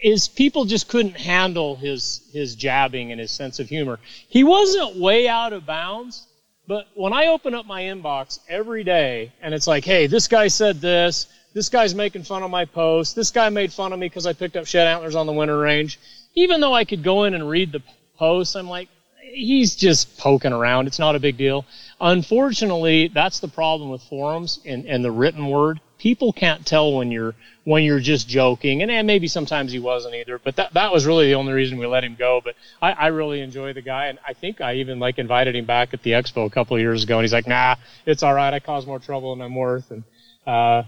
is 0.04 0.28
people 0.28 0.66
just 0.66 0.86
couldn't 0.86 1.16
handle 1.16 1.76
his 1.76 2.20
his 2.30 2.54
jabbing 2.54 3.10
and 3.10 3.18
his 3.18 3.30
sense 3.30 3.58
of 3.58 3.70
humor. 3.70 3.98
He 4.28 4.44
wasn't 4.44 4.96
way 4.96 5.26
out 5.26 5.54
of 5.54 5.64
bounds, 5.64 6.26
but 6.68 6.88
when 6.94 7.14
I 7.14 7.28
open 7.28 7.54
up 7.54 7.64
my 7.64 7.84
inbox 7.84 8.38
every 8.46 8.84
day 8.84 9.32
and 9.40 9.54
it's 9.54 9.66
like, 9.66 9.82
hey, 9.82 10.06
this 10.06 10.28
guy 10.28 10.48
said 10.48 10.82
this, 10.82 11.26
this 11.54 11.70
guy's 11.70 11.94
making 11.94 12.24
fun 12.24 12.42
of 12.42 12.50
my 12.50 12.66
post, 12.66 13.16
this 13.16 13.30
guy 13.30 13.48
made 13.48 13.72
fun 13.72 13.94
of 13.94 13.98
me 13.98 14.06
because 14.06 14.26
I 14.26 14.34
picked 14.34 14.56
up 14.56 14.66
shed 14.66 14.86
antlers 14.86 15.14
on 15.14 15.26
the 15.26 15.32
winter 15.32 15.58
range. 15.58 15.98
Even 16.34 16.60
though 16.60 16.74
I 16.74 16.84
could 16.84 17.02
go 17.02 17.24
in 17.24 17.32
and 17.32 17.48
read 17.48 17.72
the 17.72 17.82
post, 18.18 18.56
I'm 18.56 18.68
like, 18.68 18.90
he's 19.22 19.74
just 19.74 20.18
poking 20.18 20.52
around. 20.52 20.86
It's 20.86 20.98
not 20.98 21.16
a 21.16 21.20
big 21.20 21.38
deal. 21.38 21.64
Unfortunately, 21.98 23.08
that's 23.08 23.40
the 23.40 23.48
problem 23.48 23.88
with 23.88 24.02
forums 24.02 24.60
and, 24.66 24.84
and 24.84 25.02
the 25.02 25.10
written 25.10 25.46
word. 25.46 25.80
People 26.04 26.34
can't 26.34 26.66
tell 26.66 26.92
when 26.92 27.10
you're 27.10 27.34
when 27.64 27.82
you're 27.82 27.98
just 27.98 28.28
joking, 28.28 28.82
and, 28.82 28.90
and 28.90 29.06
maybe 29.06 29.26
sometimes 29.26 29.72
he 29.72 29.78
wasn't 29.78 30.14
either. 30.14 30.38
But 30.38 30.56
that 30.56 30.74
that 30.74 30.92
was 30.92 31.06
really 31.06 31.28
the 31.28 31.34
only 31.34 31.54
reason 31.54 31.78
we 31.78 31.86
let 31.86 32.04
him 32.04 32.14
go. 32.14 32.42
But 32.44 32.56
I, 32.82 32.92
I 32.92 33.06
really 33.06 33.40
enjoy 33.40 33.72
the 33.72 33.80
guy, 33.80 34.08
and 34.08 34.18
I 34.28 34.34
think 34.34 34.60
I 34.60 34.74
even 34.74 34.98
like 34.98 35.18
invited 35.18 35.56
him 35.56 35.64
back 35.64 35.94
at 35.94 36.02
the 36.02 36.10
expo 36.10 36.44
a 36.44 36.50
couple 36.50 36.76
of 36.76 36.82
years 36.82 37.04
ago, 37.04 37.16
and 37.16 37.24
he's 37.24 37.32
like, 37.32 37.46
"Nah, 37.46 37.76
it's 38.04 38.22
all 38.22 38.34
right. 38.34 38.52
I 38.52 38.60
caused 38.60 38.86
more 38.86 38.98
trouble 38.98 39.34
than 39.34 39.42
I'm 39.42 39.54
worth." 39.54 39.90
And 39.90 40.04
uh, 40.46 40.82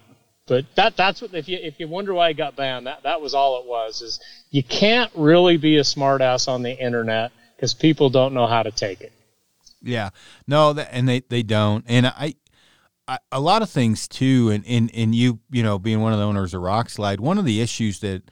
but 0.47 0.67
that 0.75 0.99
that's 0.99 1.23
what 1.23 1.33
if 1.33 1.49
you 1.49 1.57
if 1.63 1.81
you 1.81 1.89
wonder 1.89 2.13
why 2.13 2.29
he 2.29 2.35
got 2.35 2.55
banned, 2.55 2.87
that 2.87 3.05
that 3.05 3.23
was 3.23 3.33
all 3.33 3.59
it 3.61 3.67
was. 3.67 4.03
Is 4.03 4.21
you 4.51 4.63
can't 4.63 5.11
really 5.15 5.57
be 5.57 5.79
a 5.79 5.83
smartass 5.83 6.47
on 6.47 6.63
the 6.63 6.79
internet 6.79 7.33
because 7.57 7.73
people 7.73 8.11
don't 8.11 8.35
know 8.35 8.47
how 8.47 8.63
to 8.63 8.71
take 8.71 9.01
it. 9.01 9.13
Yeah, 9.81 10.11
no, 10.47 10.77
and 10.91 11.09
they 11.09 11.21
they 11.21 11.43
don't, 11.43 11.87
and 11.89 12.07
I 12.07 12.35
A 13.31 13.41
lot 13.41 13.63
of 13.63 13.71
things 13.71 14.09
too, 14.09 14.51
and, 14.51 14.67
and 14.67 14.91
and 14.93 15.15
you 15.15 15.39
you 15.51 15.63
know 15.63 15.79
being 15.79 16.01
one 16.01 16.13
of 16.13 16.19
the 16.19 16.25
owners 16.25 16.55
of 16.55 16.63
Rokslide, 16.63 17.21
one 17.21 17.39
of 17.39 17.45
the 17.45 17.61
issues 17.61 18.01
that 18.01 18.23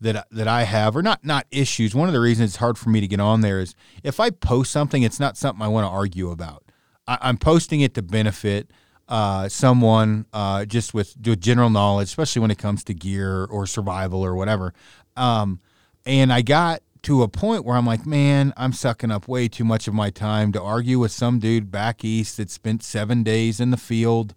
that 0.00 0.26
that 0.32 0.48
I 0.48 0.64
have, 0.64 0.96
or 0.96 1.02
not 1.02 1.24
not 1.24 1.46
issues, 1.52 1.94
one 1.94 2.08
of 2.08 2.12
the 2.12 2.20
reasons 2.20 2.50
it's 2.50 2.56
hard 2.56 2.76
for 2.76 2.90
me 2.90 3.00
to 3.00 3.06
get 3.06 3.20
on 3.20 3.40
there 3.40 3.60
is 3.60 3.74
if 4.02 4.18
I 4.18 4.30
post 4.30 4.72
something, 4.72 5.02
it's 5.02 5.20
not 5.20 5.36
something 5.36 5.62
I 5.62 5.68
want 5.68 5.84
to 5.84 5.90
argue 5.90 6.30
about. 6.30 6.64
I, 7.06 7.28
am 7.28 7.36
posting 7.36 7.82
it 7.82 7.94
to 7.94 8.02
benefit 8.02 8.72
uh, 9.08 9.48
someone 9.48 10.26
uh, 10.32 10.64
just 10.64 10.92
with, 10.92 11.14
with 11.24 11.40
general 11.40 11.70
knowledge, 11.70 12.08
especially 12.08 12.42
when 12.42 12.50
it 12.50 12.58
comes 12.58 12.84
to 12.84 12.94
gear 12.94 13.44
or 13.44 13.66
survival 13.66 14.24
or 14.24 14.34
whatever. 14.34 14.74
Um, 15.16 15.60
and 16.04 16.32
I 16.32 16.42
got 16.42 16.82
to 17.06 17.22
a 17.22 17.28
point 17.28 17.64
where 17.64 17.76
I'm 17.76 17.86
like, 17.86 18.04
man, 18.04 18.52
I'm 18.56 18.72
sucking 18.72 19.12
up 19.12 19.28
way 19.28 19.46
too 19.46 19.62
much 19.62 19.86
of 19.86 19.94
my 19.94 20.10
time 20.10 20.50
to 20.50 20.60
argue 20.60 20.98
with 20.98 21.12
some 21.12 21.38
dude 21.38 21.70
back 21.70 22.04
east 22.04 22.36
that 22.36 22.50
spent 22.50 22.82
seven 22.82 23.22
days 23.22 23.60
in 23.60 23.70
the 23.70 23.76
field 23.76 24.34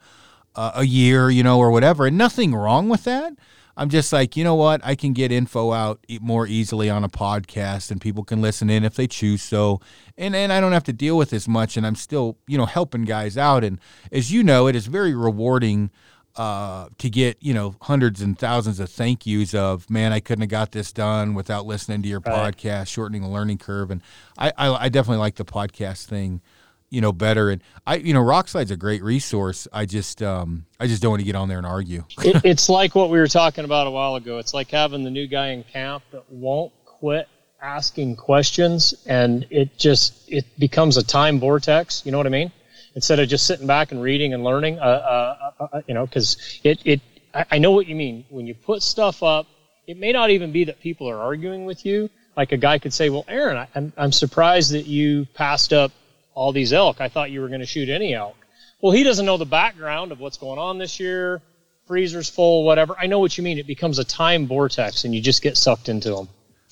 uh, 0.53 0.73
a 0.75 0.83
year, 0.83 1.31
you 1.31 1.41
know, 1.41 1.57
or 1.57 1.71
whatever. 1.71 2.05
And 2.05 2.15
nothing 2.15 2.53
wrong 2.53 2.87
with 2.87 3.05
that. 3.05 3.33
I'm 3.75 3.89
just 3.89 4.13
like, 4.13 4.37
you 4.37 4.43
know 4.43 4.53
what? 4.53 4.81
I 4.83 4.93
can 4.93 5.13
get 5.13 5.31
info 5.31 5.71
out 5.71 6.05
more 6.21 6.45
easily 6.45 6.91
on 6.91 7.03
a 7.03 7.09
podcast 7.09 7.89
and 7.89 7.99
people 7.99 8.23
can 8.23 8.39
listen 8.39 8.69
in 8.69 8.83
if 8.83 8.93
they 8.93 9.07
choose 9.07 9.41
so. 9.41 9.81
And, 10.15 10.35
and 10.35 10.53
I 10.53 10.61
don't 10.61 10.73
have 10.73 10.83
to 10.83 10.93
deal 10.93 11.17
with 11.17 11.33
as 11.33 11.47
much. 11.47 11.75
And 11.75 11.87
I'm 11.87 11.95
still, 11.95 12.37
you 12.45 12.59
know, 12.59 12.67
helping 12.67 13.03
guys 13.03 13.35
out. 13.35 13.63
And 13.63 13.79
as 14.11 14.31
you 14.31 14.43
know, 14.43 14.67
it 14.67 14.75
is 14.75 14.85
very 14.85 15.15
rewarding 15.15 15.89
uh, 16.35 16.87
to 16.97 17.09
get 17.09 17.37
you 17.41 17.53
know 17.53 17.75
hundreds 17.81 18.21
and 18.21 18.37
thousands 18.37 18.79
of 18.79 18.89
thank 18.89 19.25
yous 19.25 19.53
of 19.53 19.89
man 19.89 20.13
I 20.13 20.19
couldn't 20.19 20.41
have 20.41 20.49
got 20.49 20.71
this 20.71 20.91
done 20.91 21.33
without 21.33 21.65
listening 21.65 22.01
to 22.03 22.07
your 22.07 22.21
right. 22.21 22.55
podcast 22.55 22.87
shortening 22.87 23.21
the 23.21 23.27
learning 23.27 23.57
curve. 23.57 23.91
And 23.91 24.01
I, 24.37 24.51
I, 24.57 24.85
I 24.85 24.89
definitely 24.89 25.19
like 25.19 25.35
the 25.35 25.45
podcast 25.45 26.05
thing 26.05 26.41
you 26.89 27.01
know 27.01 27.11
better. 27.11 27.49
And 27.49 27.61
I 27.85 27.95
you 27.95 28.13
know 28.13 28.21
Rokslide's 28.21 28.71
a 28.71 28.77
great 28.77 29.03
resource. 29.03 29.67
I 29.73 29.85
just 29.85 30.21
um 30.21 30.65
I 30.79 30.87
just 30.87 31.01
don't 31.01 31.11
want 31.11 31.21
to 31.21 31.25
get 31.25 31.35
on 31.35 31.49
there 31.49 31.57
and 31.57 31.67
argue. 31.67 32.05
It, 32.23 32.41
it's 32.45 32.69
like 32.69 32.95
what 32.95 33.09
we 33.09 33.19
were 33.19 33.27
talking 33.27 33.65
about 33.65 33.87
a 33.87 33.91
while 33.91 34.15
ago. 34.15 34.37
It's 34.37 34.53
like 34.53 34.71
having 34.71 35.03
the 35.03 35.11
new 35.11 35.27
guy 35.27 35.49
in 35.49 35.63
camp 35.63 36.03
that 36.11 36.29
won't 36.31 36.71
quit 36.85 37.27
asking 37.61 38.15
questions 38.15 38.93
and 39.05 39.45
it 39.49 39.77
just 39.77 40.29
it 40.29 40.45
becomes 40.57 40.97
a 40.97 41.03
time 41.03 41.39
vortex. 41.39 42.05
You 42.05 42.11
know 42.11 42.17
what 42.17 42.27
i 42.27 42.29
mean 42.29 42.51
instead 42.95 43.19
of 43.19 43.29
just 43.29 43.45
sitting 43.45 43.67
back 43.67 43.91
and 43.91 44.01
reading 44.01 44.33
and 44.33 44.43
learning 44.43 44.79
uh, 44.79 44.83
uh, 44.83 45.51
uh, 45.59 45.67
uh 45.73 45.81
you 45.87 45.93
know 45.93 46.05
because 46.05 46.59
it, 46.63 46.79
it 46.85 47.01
I, 47.33 47.59
know 47.59 47.71
what 47.71 47.85
you 47.85 47.95
mean. 47.95 48.25
When 48.29 48.47
you 48.47 48.55
put 48.55 48.81
stuff 48.81 49.23
up 49.23 49.47
it 49.87 49.97
may 49.97 50.11
not 50.11 50.29
even 50.29 50.51
be 50.51 50.65
that 50.65 50.79
people 50.79 51.09
are 51.09 51.17
arguing 51.17 51.65
with 51.65 51.85
you. 51.85 52.09
Like 52.35 52.51
a 52.51 52.57
guy 52.57 52.79
could 52.79 52.93
say 52.93 53.09
well 53.09 53.25
aaron 53.27 53.57
I, 53.57 53.67
I'm, 53.75 53.93
I'm 53.97 54.11
surprised 54.11 54.71
that 54.73 54.85
you 54.85 55.25
passed 55.33 55.73
up 55.73 55.91
all 56.33 56.51
these 56.51 56.73
elk. 56.73 57.01
I 57.01 57.09
thought 57.09 57.31
you 57.31 57.41
were 57.41 57.47
going 57.47 57.61
to 57.61 57.65
shoot 57.65 57.89
any 57.89 58.13
elk. 58.13 58.37
Well 58.81 58.93
he 58.93 59.03
doesn't 59.03 59.25
know 59.25 59.37
the 59.37 59.45
background 59.45 60.11
of 60.11 60.19
what's 60.19 60.37
going 60.37 60.59
on 60.59 60.77
this 60.77 60.99
year. 60.99 61.41
Freezer's 61.87 62.29
full 62.29 62.65
whatever. 62.65 62.95
I 62.99 63.07
know 63.07 63.19
what 63.19 63.37
you 63.37 63.43
mean. 63.43 63.57
It 63.57 63.67
becomes 63.67 63.99
a 63.99 64.03
time 64.03 64.47
vortex 64.47 65.05
and 65.05 65.13
you 65.13 65.21
just 65.21 65.41
get 65.41 65.57
sucked 65.57 65.89
into 65.89 66.09
them 66.11 66.29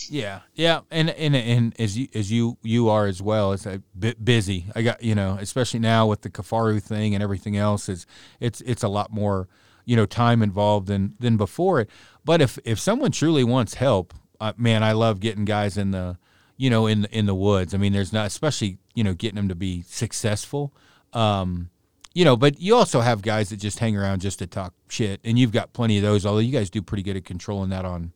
Yeah, 0.09 0.41
yeah, 0.53 0.81
and 0.91 1.09
and 1.09 1.35
and 1.35 1.79
as 1.79 1.97
you 1.97 2.07
as 2.13 2.31
you 2.31 2.57
you 2.61 2.89
are 2.89 3.07
as 3.07 3.21
well. 3.21 3.53
It's 3.53 3.65
a 3.65 3.81
bit 3.97 4.23
busy. 4.23 4.65
I 4.75 4.83
got 4.83 5.01
you 5.03 5.15
know, 5.15 5.37
especially 5.39 5.79
now 5.79 6.07
with 6.07 6.21
the 6.21 6.29
Kifaru 6.29 6.81
thing 6.81 7.15
and 7.15 7.23
everything 7.23 7.57
else. 7.57 7.89
Is 7.89 8.05
it's 8.39 8.61
it's 8.61 8.83
a 8.83 8.87
lot 8.87 9.11
more 9.11 9.47
you 9.85 9.95
know 9.95 10.05
time 10.05 10.43
involved 10.43 10.87
than 10.87 11.15
than 11.19 11.35
before 11.35 11.81
it. 11.81 11.89
But 12.23 12.41
if 12.41 12.59
if 12.63 12.79
someone 12.79 13.11
truly 13.11 13.43
wants 13.43 13.75
help, 13.75 14.13
uh, 14.39 14.53
man, 14.55 14.83
I 14.83 14.91
love 14.91 15.19
getting 15.19 15.45
guys 15.45 15.77
in 15.77 15.91
the 15.91 16.17
you 16.57 16.69
know 16.69 16.85
in 16.85 17.05
in 17.05 17.25
the 17.25 17.35
woods. 17.35 17.73
I 17.73 17.77
mean, 17.77 17.93
there's 17.93 18.13
not 18.13 18.27
especially 18.27 18.77
you 18.93 19.03
know 19.03 19.13
getting 19.13 19.35
them 19.37 19.49
to 19.49 19.55
be 19.55 19.81
successful. 19.81 20.73
Um, 21.13 21.71
you 22.13 22.25
know, 22.25 22.35
but 22.35 22.59
you 22.59 22.75
also 22.75 23.01
have 23.01 23.21
guys 23.21 23.49
that 23.49 23.57
just 23.57 23.79
hang 23.79 23.95
around 23.95 24.21
just 24.21 24.39
to 24.39 24.47
talk 24.47 24.73
shit, 24.89 25.19
and 25.23 25.39
you've 25.39 25.51
got 25.51 25.73
plenty 25.73 25.97
of 25.97 26.03
those. 26.03 26.25
Although 26.25 26.39
you 26.39 26.51
guys 26.51 26.69
do 26.69 26.81
pretty 26.81 27.03
good 27.03 27.17
at 27.17 27.25
controlling 27.25 27.69
that 27.71 27.85
on 27.85 28.11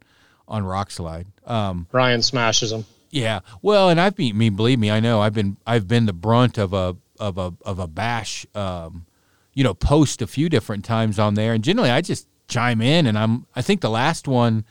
on 0.48 0.64
Rokslide. 0.64 1.26
Um, 1.46 1.88
Ryan 1.92 2.22
smashes 2.22 2.72
them. 2.72 2.86
yeah, 3.10 3.40
well, 3.62 3.90
and 3.90 4.00
I've 4.00 4.16
been, 4.16 4.38
me 4.38 4.50
believe 4.50 4.80
me, 4.80 4.92
I 4.92 5.00
know 5.00 5.22
I've 5.22 5.34
been 5.34 5.58
I've 5.66 5.88
been 5.88 6.06
the 6.06 6.14
brunt 6.14 6.58
of 6.58 6.74
a 6.74 6.96
of 7.20 7.38
a 7.38 7.54
of 7.64 7.80
a 7.80 7.88
bash, 7.88 8.46
um, 8.56 9.06
you 9.54 9.64
know, 9.64 9.74
post 9.74 10.22
a 10.22 10.28
few 10.28 10.50
different 10.50 10.86
times 10.86 11.20
on 11.20 11.34
there, 11.36 11.54
and 11.54 11.64
generally 11.64 11.90
I 11.92 12.02
just 12.02 12.28
chime 12.48 12.82
in, 12.82 13.06
and 13.08 13.18
I'm 13.18 13.46
I 13.56 13.62
think 13.62 13.82
the 13.82 13.90
last 13.90 14.28
one 14.28 14.66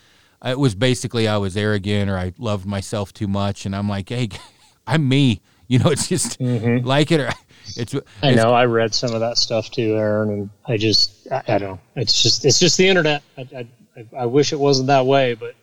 it 0.45 0.59
was 0.59 0.75
basically 0.75 1.29
I 1.29 1.37
was 1.37 1.55
arrogant 1.57 2.09
or 2.09 2.17
I 2.17 2.33
loved 2.39 2.65
myself 2.67 3.13
too 3.13 3.29
much, 3.29 3.67
and 3.67 3.77
I'm 3.77 3.89
like, 3.89 4.09
hey, 4.09 4.31
I'm 4.87 5.07
me, 5.09 5.41
you 5.69 5.79
know, 5.79 5.91
it's 5.91 6.09
just 6.09 6.41
like 6.41 7.11
it 7.13 7.21
or 7.21 7.31
it's. 7.77 7.95
I 7.95 7.99
it's- 8.31 8.37
know. 8.37 8.53
I 8.53 8.65
read 8.65 8.95
some 8.95 9.13
of 9.15 9.21
that 9.21 9.37
stuff 9.39 9.71
too, 9.71 9.97
Aaron, 9.97 10.31
and 10.31 10.51
I 10.67 10.77
just, 10.79 11.29
I, 11.31 11.43
I 11.47 11.59
don't 11.59 11.73
know. 11.73 11.81
It's 11.97 12.23
just, 12.23 12.45
it's 12.47 12.59
just 12.59 12.79
the 12.79 12.89
internet. 12.89 13.23
I, 13.37 13.67
I, 13.97 14.07
I 14.19 14.27
wish 14.27 14.53
it 14.55 14.59
wasn't 14.59 14.87
that 14.87 15.05
way, 15.05 15.35
but, 15.35 15.55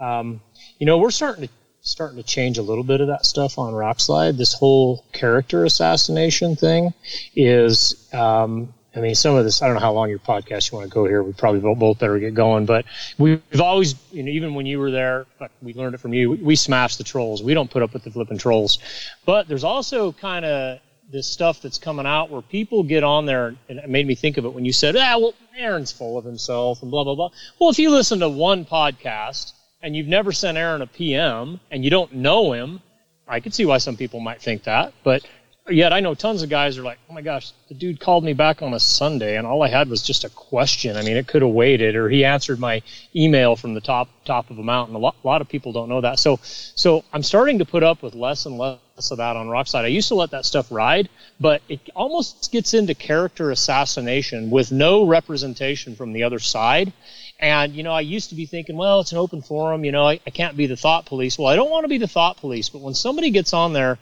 um, 0.00 0.40
you 0.78 0.86
know, 0.86 0.98
we're 0.98 1.10
starting 1.10 1.46
to 1.46 1.52
starting 1.80 2.16
to 2.18 2.22
change 2.22 2.58
a 2.58 2.62
little 2.62 2.84
bit 2.84 3.00
of 3.00 3.08
that 3.08 3.24
stuff 3.24 3.58
on 3.58 3.72
Rokslide. 3.72 4.36
This 4.36 4.52
whole 4.52 5.04
character 5.12 5.64
assassination 5.64 6.56
thing 6.56 6.92
is, 7.34 8.12
um, 8.12 8.74
I 8.94 9.00
mean, 9.00 9.14
some 9.14 9.36
of 9.36 9.44
this. 9.44 9.62
I 9.62 9.66
don't 9.66 9.74
know 9.74 9.80
how 9.80 9.92
long 9.92 10.08
your 10.08 10.18
podcast 10.18 10.70
you 10.70 10.78
want 10.78 10.90
to 10.90 10.94
go 10.94 11.04
here. 11.04 11.22
We 11.22 11.32
probably 11.32 11.60
both 11.74 11.98
better 11.98 12.18
get 12.18 12.34
going, 12.34 12.66
but 12.66 12.84
we've 13.16 13.42
always, 13.60 13.94
you 14.10 14.22
know, 14.22 14.30
even 14.30 14.54
when 14.54 14.66
you 14.66 14.78
were 14.78 14.90
there, 14.90 15.26
we 15.62 15.74
learned 15.74 15.94
it 15.94 15.98
from 15.98 16.14
you. 16.14 16.32
We 16.32 16.56
smash 16.56 16.96
the 16.96 17.04
trolls. 17.04 17.42
We 17.42 17.54
don't 17.54 17.70
put 17.70 17.82
up 17.82 17.92
with 17.92 18.04
the 18.04 18.10
flipping 18.10 18.38
trolls. 18.38 18.78
But 19.24 19.46
there's 19.46 19.64
also 19.64 20.12
kind 20.12 20.44
of 20.44 20.80
this 21.10 21.26
stuff 21.26 21.62
that's 21.62 21.78
coming 21.78 22.06
out 22.06 22.30
where 22.30 22.42
people 22.42 22.82
get 22.82 23.04
on 23.04 23.24
there, 23.24 23.54
and 23.68 23.78
it 23.78 23.88
made 23.88 24.06
me 24.06 24.14
think 24.14 24.36
of 24.36 24.44
it 24.44 24.52
when 24.52 24.64
you 24.64 24.72
said, 24.72 24.96
"Ah, 24.96 25.16
well, 25.18 25.34
Aaron's 25.56 25.92
full 25.92 26.18
of 26.18 26.24
himself," 26.24 26.82
and 26.82 26.90
blah 26.90 27.04
blah 27.04 27.14
blah. 27.14 27.30
Well, 27.58 27.70
if 27.70 27.78
you 27.78 27.90
listen 27.90 28.20
to 28.20 28.28
one 28.28 28.64
podcast 28.64 29.52
and 29.82 29.94
you've 29.94 30.08
never 30.08 30.32
sent 30.32 30.58
Aaron 30.58 30.82
a 30.82 30.86
PM 30.86 31.60
and 31.70 31.84
you 31.84 31.90
don't 31.90 32.12
know 32.12 32.52
him, 32.52 32.80
I 33.26 33.40
could 33.40 33.54
see 33.54 33.66
why 33.66 33.78
some 33.78 33.96
people 33.96 34.20
might 34.20 34.40
think 34.40 34.64
that, 34.64 34.92
but 35.04 35.26
yet 35.70 35.92
I 35.92 36.00
know 36.00 36.14
tons 36.14 36.42
of 36.42 36.48
guys 36.48 36.78
are 36.78 36.82
like, 36.82 36.98
oh 37.10 37.12
my 37.12 37.20
gosh, 37.20 37.52
the 37.68 37.74
dude 37.74 38.00
called 38.00 38.24
me 38.24 38.32
back 38.32 38.62
on 38.62 38.74
a 38.74 38.80
Sunday 38.80 39.36
and 39.36 39.46
all 39.46 39.62
I 39.62 39.68
had 39.68 39.88
was 39.88 40.02
just 40.02 40.24
a 40.24 40.30
question. 40.30 40.96
I 40.96 41.02
mean, 41.02 41.16
it 41.16 41.26
could 41.26 41.42
have 41.42 41.50
waited, 41.50 41.94
or 41.94 42.08
he 42.08 42.24
answered 42.24 42.58
my 42.58 42.82
email 43.14 43.56
from 43.56 43.74
the 43.74 43.80
top 43.80 44.08
top 44.24 44.50
of 44.50 44.58
a 44.58 44.62
mountain. 44.62 44.94
A 44.94 44.98
lot, 44.98 45.16
a 45.22 45.26
lot 45.26 45.40
of 45.40 45.48
people 45.48 45.72
don't 45.72 45.88
know 45.88 46.00
that. 46.00 46.18
So, 46.18 46.38
so 46.42 47.04
I'm 47.12 47.22
starting 47.22 47.58
to 47.58 47.64
put 47.64 47.82
up 47.82 48.02
with 48.02 48.14
less 48.14 48.46
and 48.46 48.58
less 48.58 48.78
of 49.10 49.18
that 49.18 49.36
on 49.36 49.46
Rokslide. 49.46 49.84
I 49.84 49.88
used 49.88 50.08
to 50.08 50.14
let 50.14 50.30
that 50.30 50.44
stuff 50.44 50.72
ride, 50.72 51.08
but 51.38 51.62
it 51.68 51.80
almost 51.94 52.50
gets 52.50 52.74
into 52.74 52.94
character 52.94 53.50
assassination 53.50 54.50
with 54.50 54.72
no 54.72 55.06
representation 55.06 55.94
from 55.94 56.12
the 56.12 56.24
other 56.24 56.38
side. 56.38 56.92
And, 57.40 57.72
you 57.76 57.84
know, 57.84 57.92
I 57.92 58.00
used 58.00 58.30
to 58.30 58.34
be 58.34 58.46
thinking, 58.46 58.76
well, 58.76 58.98
it's 58.98 59.12
an 59.12 59.18
open 59.18 59.42
forum. 59.42 59.84
You 59.84 59.92
know, 59.92 60.08
I, 60.08 60.18
I 60.26 60.30
can't 60.30 60.56
be 60.56 60.66
the 60.66 60.76
thought 60.76 61.06
police. 61.06 61.38
Well, 61.38 61.46
I 61.46 61.54
don't 61.54 61.70
want 61.70 61.84
to 61.84 61.88
be 61.88 61.98
the 61.98 62.08
thought 62.08 62.38
police, 62.38 62.68
but 62.68 62.80
when 62.80 62.94
somebody 62.94 63.30
gets 63.30 63.52
on 63.52 63.72
there, 63.72 63.98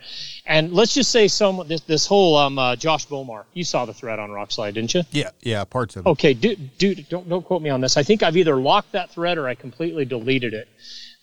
and 0.46 0.72
let's 0.72 0.94
just 0.94 1.10
say 1.10 1.28
some 1.28 1.62
this, 1.68 1.82
this 1.82 2.06
whole 2.06 2.36
um, 2.36 2.58
uh, 2.58 2.76
Josh 2.76 3.04
Bowmar, 3.06 3.44
you 3.52 3.62
saw 3.62 3.84
the 3.84 3.92
thread 3.92 4.18
on 4.18 4.30
Rokslide, 4.30 4.74
didn't 4.74 4.94
you? 4.94 5.02
yeah, 5.10 5.30
yeah, 5.42 5.64
parts 5.64 5.96
of 5.96 6.06
it. 6.06 6.10
Okay, 6.10 6.32
dude, 6.32 6.78
dude, 6.78 7.08
don't 7.10 7.28
don't 7.28 7.44
quote 7.44 7.60
me 7.60 7.68
on 7.68 7.82
this. 7.82 7.98
I 7.98 8.02
think 8.04 8.22
I've 8.22 8.38
either 8.38 8.56
locked 8.56 8.92
that 8.92 9.10
thread 9.10 9.36
or 9.36 9.46
I 9.46 9.54
completely 9.54 10.06
deleted 10.06 10.54
it 10.54 10.68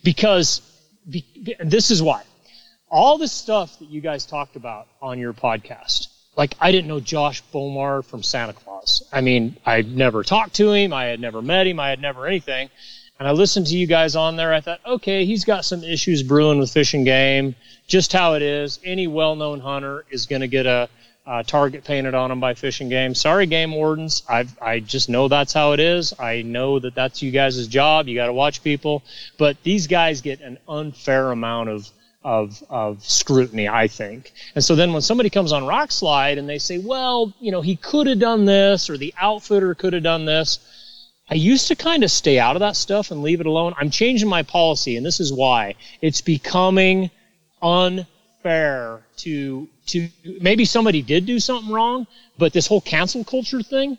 because 0.03 0.61
be, 1.09 1.25
this 1.59 1.89
is 1.89 2.03
why. 2.03 2.21
All 2.89 3.17
the 3.17 3.27
stuff 3.27 3.79
that 3.79 3.89
you 3.89 4.01
guys 4.01 4.27
talked 4.27 4.55
about 4.55 4.87
on 5.01 5.17
your 5.17 5.33
podcast, 5.33 6.09
like 6.35 6.55
I 6.59 6.71
didn't 6.71 6.87
know 6.87 6.99
Josh 6.99 7.41
Bowmar 7.51 8.03
from 8.03 8.23
Santa 8.23 8.53
Claus. 8.53 9.03
I 9.11 9.21
mean, 9.21 9.57
I'd 9.65 9.95
never 9.95 10.23
talked 10.23 10.55
to 10.55 10.71
him, 10.71 10.93
I 10.93 11.05
had 11.05 11.19
never 11.19 11.41
met 11.41 11.67
him, 11.67 11.79
I 11.79 11.89
had 11.89 12.01
never 12.01 12.25
anything. 12.25 12.69
And 13.19 13.27
I 13.27 13.31
listened 13.31 13.67
to 13.67 13.77
you 13.77 13.85
guys 13.87 14.15
on 14.15 14.35
there. 14.35 14.53
I 14.53 14.59
thought, 14.59 14.81
okay, 14.85 15.23
he's 15.23 15.45
got 15.45 15.65
some 15.65 15.83
issues 15.83 16.23
brewing 16.23 16.59
with 16.59 16.71
fishing 16.71 17.03
game. 17.03 17.55
Just 17.87 18.11
how 18.11 18.33
it 18.33 18.41
is. 18.41 18.79
Any 18.83 19.07
well-known 19.07 19.59
hunter 19.59 20.03
is 20.09 20.25
going 20.25 20.41
to 20.41 20.47
get 20.47 20.65
a, 20.65 20.89
a 21.25 21.43
target 21.43 21.83
painted 21.83 22.15
on 22.15 22.31
him 22.31 22.39
by 22.39 22.55
fishing 22.55 22.89
game. 22.89 23.13
Sorry, 23.13 23.45
game 23.45 23.71
wardens. 23.71 24.23
I 24.27 24.45
I 24.59 24.79
just 24.79 25.09
know 25.09 25.27
that's 25.27 25.53
how 25.53 25.73
it 25.73 25.79
is. 25.79 26.13
I 26.19 26.41
know 26.41 26.79
that 26.79 26.95
that's 26.95 27.21
you 27.21 27.31
guys' 27.31 27.67
job. 27.67 28.07
You 28.07 28.15
got 28.15 28.27
to 28.27 28.33
watch 28.33 28.63
people. 28.63 29.03
But 29.37 29.61
these 29.63 29.87
guys 29.87 30.21
get 30.21 30.41
an 30.41 30.57
unfair 30.67 31.31
amount 31.31 31.69
of 31.69 31.89
of 32.23 32.63
of 32.69 33.03
scrutiny, 33.03 33.67
I 33.67 33.87
think. 33.87 34.31
And 34.55 34.63
so 34.63 34.75
then 34.75 34.93
when 34.93 35.01
somebody 35.01 35.29
comes 35.29 35.51
on 35.51 35.63
Rokslide 35.63 36.37
and 36.37 36.47
they 36.47 36.59
say, 36.59 36.77
well, 36.77 37.33
you 37.39 37.51
know, 37.51 37.61
he 37.61 37.75
could 37.75 38.07
have 38.07 38.19
done 38.19 38.45
this 38.45 38.89
or 38.89 38.97
the 38.97 39.13
outfitter 39.19 39.75
could 39.75 39.93
have 39.93 40.03
done 40.03 40.25
this. 40.25 40.59
I 41.29 41.35
used 41.35 41.69
to 41.69 41.75
kind 41.75 42.03
of 42.03 42.11
stay 42.11 42.37
out 42.37 42.55
of 42.55 42.59
that 42.59 42.75
stuff 42.75 43.11
and 43.11 43.23
leave 43.23 43.39
it 43.39 43.45
alone. 43.45 43.73
I'm 43.77 43.89
changing 43.89 44.27
my 44.27 44.43
policy, 44.43 44.97
and 44.97 45.05
this 45.05 45.19
is 45.19 45.31
why. 45.31 45.75
It's 46.01 46.21
becoming 46.21 47.09
unfair 47.61 49.05
to 49.17 49.67
to 49.87 50.09
maybe 50.41 50.65
somebody 50.65 51.01
did 51.01 51.25
do 51.25 51.39
something 51.39 51.73
wrong, 51.73 52.07
but 52.37 52.53
this 52.53 52.67
whole 52.67 52.81
cancel 52.81 53.23
culture 53.23 53.61
thing 53.61 53.97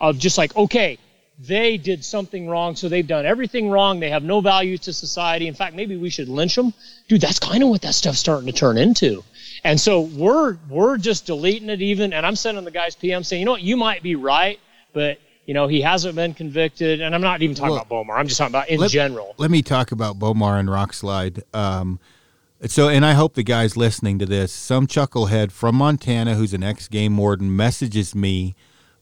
of 0.00 0.18
just 0.18 0.38
like, 0.38 0.54
okay, 0.56 0.98
they 1.38 1.76
did 1.76 2.04
something 2.04 2.48
wrong, 2.48 2.76
so 2.76 2.88
they've 2.88 3.06
done 3.06 3.26
everything 3.26 3.68
wrong. 3.68 4.00
They 4.00 4.08
have 4.10 4.22
no 4.22 4.40
value 4.40 4.78
to 4.78 4.92
society. 4.92 5.46
In 5.48 5.54
fact, 5.54 5.76
maybe 5.76 5.96
we 5.96 6.08
should 6.08 6.28
lynch 6.28 6.54
them. 6.54 6.72
Dude, 7.08 7.20
that's 7.20 7.38
kind 7.38 7.62
of 7.62 7.68
what 7.68 7.82
that 7.82 7.94
stuff's 7.94 8.18
starting 8.18 8.46
to 8.46 8.52
turn 8.52 8.78
into. 8.78 9.22
And 9.62 9.78
so 9.80 10.00
we're 10.02 10.56
we're 10.70 10.96
just 10.96 11.26
deleting 11.26 11.68
it 11.68 11.82
even, 11.82 12.12
and 12.12 12.24
I'm 12.24 12.36
sending 12.36 12.64
the 12.64 12.70
guys 12.70 12.94
PM 12.94 13.22
saying, 13.22 13.40
you 13.40 13.46
know 13.46 13.52
what, 13.52 13.62
you 13.62 13.76
might 13.76 14.02
be 14.02 14.14
right, 14.14 14.58
but 14.92 15.18
you 15.46 15.52
know 15.54 15.66
he 15.66 15.80
hasn't 15.82 16.14
been 16.14 16.32
convicted, 16.34 17.00
and 17.02 17.14
I'm 17.14 17.20
not 17.20 17.42
even 17.42 17.54
talking 17.54 17.70
Well, 17.70 17.80
about 17.82 17.88
Bowmar. 17.88 18.16
I'm 18.16 18.26
just 18.28 18.38
talking 18.38 18.52
about 18.54 18.68
in 18.70 18.80
let- 18.80 18.90
general. 18.90 19.34
Let 19.36 19.50
me 19.50 19.60
talk 19.62 19.92
about 19.92 20.18
Bowmar 20.18 20.58
and 20.58 20.68
Rokslide. 20.68 21.42
Um, 21.54 21.98
so, 22.64 22.88
and 22.88 23.04
I 23.04 23.12
hope 23.12 23.34
the 23.34 23.42
guys 23.42 23.76
listening 23.76 24.18
to 24.20 24.26
this, 24.26 24.50
some 24.52 24.86
chucklehead 24.86 25.52
from 25.52 25.74
Montana 25.76 26.34
who's 26.34 26.54
an 26.54 26.62
ex 26.62 26.88
game 26.88 27.16
warden 27.18 27.54
messages 27.54 28.14
me 28.14 28.54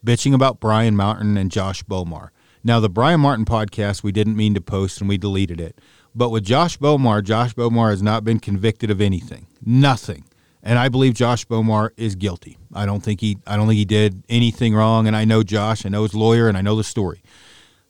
bitching 0.05 0.35
about 0.35 0.61
Brian 0.61 0.97
Martin 0.97 1.37
and 1.37 1.51
Josh 1.51 1.83
Bowmar. 1.83 2.31
Now, 2.63 2.81
the 2.81 2.89
Brian 2.89 3.21
Martin 3.21 3.45
podcast 3.45 4.03
we 4.03 4.13
didn't 4.13 4.37
mean 4.37 4.55
to 4.55 4.61
post 4.61 5.01
and 5.01 5.09
we 5.09 5.19
deleted 5.19 5.61
it. 5.61 5.81
But 6.15 6.31
with 6.31 6.45
Josh 6.45 6.77
Bowmar, 6.79 7.23
Josh 7.23 7.55
Bowmar 7.55 7.91
has 7.91 8.03
not 8.03 8.25
been 8.25 8.39
convicted 8.39 8.91
of 8.91 9.01
anything. 9.01 9.47
Nothing. 9.65 10.25
And 10.63 10.79
I 10.79 10.89
believe 10.89 11.15
Josh 11.15 11.45
Bowmar 11.45 11.93
is 11.97 12.15
guilty. 12.15 12.57
I 12.73 12.87
don't 12.87 13.03
think 13.03 13.21
he 13.21 13.39
I 13.47 13.57
don't 13.57 13.67
think 13.67 13.77
he 13.77 13.85
did 13.85 14.25
anything 14.29 14.75
wrong 14.75 15.07
and 15.07 15.15
I 15.15 15.25
know 15.25 15.43
Josh, 15.43 15.85
I 15.85 15.91
know 15.91 16.05
his 16.05 16.15
lawyer 16.15 16.49
and 16.49 16.57
I 16.57 16.63
know 16.63 16.77
the 16.77 16.85
story. 16.85 17.23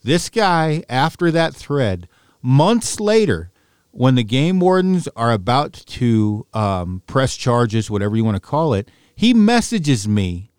This 0.02 0.28
guy, 0.28 0.82
after 0.88 1.30
that 1.30 1.54
thread, 1.54 2.08
months 2.42 3.00
later, 3.00 3.50
when 3.90 4.16
the 4.16 4.24
game 4.24 4.58
wardens 4.58 5.08
are 5.14 5.32
about 5.32 5.72
to 5.72 6.46
um, 6.52 7.02
press 7.06 7.36
charges, 7.36 7.90
whatever 7.90 8.16
you 8.16 8.24
want 8.24 8.34
to 8.34 8.40
call 8.40 8.74
it, 8.74 8.90
he 9.14 9.32
messages 9.32 10.08
me. 10.08 10.50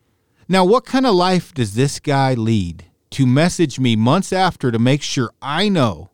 Now, 0.47 0.63
what 0.63 0.85
kind 0.85 1.05
of 1.05 1.15
life 1.15 1.53
does 1.53 1.73
this 1.73 1.99
guy 1.99 2.33
lead 2.33 2.85
to 3.11 3.25
message 3.25 3.79
me 3.79 3.95
months 3.95 4.31
after 4.31 4.71
to 4.71 4.79
make 4.79 5.01
sure 5.01 5.31
I 5.41 5.69
know 5.69 6.11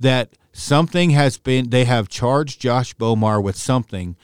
that 0.00 0.30
something 0.52 1.10
has 1.10 1.38
been, 1.38 1.70
they 1.70 1.84
have 1.84 2.08
charged 2.08 2.60
Josh 2.60 2.94
Bowmar 2.94 3.40
with 3.40 3.56
something. 3.56 4.16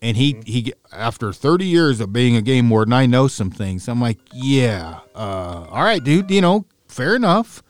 And 0.00 0.16
he, 0.16 0.40
he, 0.46 0.72
after 0.92 1.32
30 1.32 1.66
years 1.66 2.00
of 2.00 2.12
being 2.12 2.36
a 2.36 2.42
game 2.42 2.70
warden, 2.70 2.92
I 2.92 3.06
know 3.06 3.28
some 3.28 3.50
things. 3.50 3.88
I'm 3.88 4.00
like, 4.00 4.18
yeah, 4.32 5.00
uh, 5.14 5.66
all 5.68 5.82
right, 5.82 6.02
dude, 6.02 6.30
you 6.30 6.40
know, 6.40 6.64
fair 6.86 7.16
enough. 7.16 7.62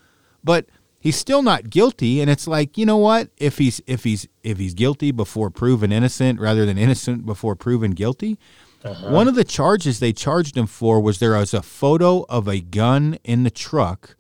But 0.45 0.67
he's 1.01 1.17
still 1.17 1.43
not 1.43 1.71
guilty 1.71 2.21
and 2.21 2.29
it's 2.29 2.47
like 2.47 2.77
you 2.77 2.85
know 2.85 2.97
what 2.97 3.31
if 3.37 3.59
he's 3.59 3.81
if 3.87 4.05
he's 4.05 4.27
if 4.43 4.59
he's 4.59 4.75
guilty 4.75 5.11
before 5.11 5.51
proven 5.51 5.93
innocent 5.93 6.41
rather 6.41 6.67
than 6.67 6.77
innocent 6.77 7.25
before 7.25 7.55
proven 7.55 7.93
guilty 7.93 8.39
uh-huh. 8.85 9.11
one 9.11 9.29
of 9.29 9.35
the 9.35 9.45
charges 9.45 10.01
they 10.01 10.13
charged 10.13 10.57
him 10.57 10.67
for 10.67 11.01
was 11.01 11.19
there 11.19 11.33
was 11.33 11.55
a 11.55 11.63
photo 11.63 12.25
of 12.29 12.49
a 12.49 12.61
gun 12.61 13.19
in 13.25 13.43
the 13.43 13.51
truck 13.51 14.17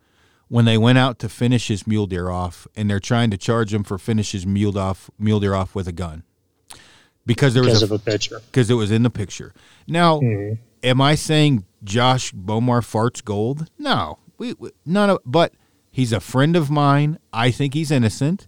when 0.49 0.65
they 0.65 0.79
went 0.79 0.99
out 0.99 1.19
to 1.19 1.29
finish 1.29 1.69
his 1.69 1.87
mule 1.87 2.07
deer 2.07 2.31
off 2.31 2.67
and 2.75 2.89
they're 2.89 3.01
trying 3.01 3.31
to 3.31 3.37
charge 3.37 3.73
him 3.73 3.85
for 3.85 3.99
finish 3.99 4.33
his 4.33 4.47
mule 4.47 4.79
off 4.79 5.11
mule 5.19 5.41
deer 5.41 5.55
off 5.55 5.75
with 5.75 5.87
a 5.87 5.93
gun 5.93 6.23
because 7.27 7.55
there 7.55 7.63
because 7.63 7.83
was 7.83 7.91
a, 7.91 7.95
of 7.95 8.01
a 8.01 8.05
picture 8.05 8.41
because 8.47 8.71
it 8.71 8.75
was 8.75 8.91
in 8.91 9.03
the 9.03 9.11
picture 9.11 9.53
now 9.87 10.21
mm-hmm. 10.21 10.55
am 10.83 11.01
i 11.01 11.15
saying 11.15 11.65
josh 11.85 12.33
bowmar 12.33 12.81
farts 12.81 13.23
gold 13.23 13.69
no 13.79 14.19
we, 14.39 14.55
we 14.55 14.71
none 14.85 15.11
of 15.11 15.19
but 15.25 15.53
He's 15.99 16.13
a 16.13 16.21
friend 16.21 16.55
of 16.55 16.71
mine. 16.71 17.19
I 17.33 17.51
think 17.51 17.75
he's 17.75 17.91
innocent. 17.91 18.47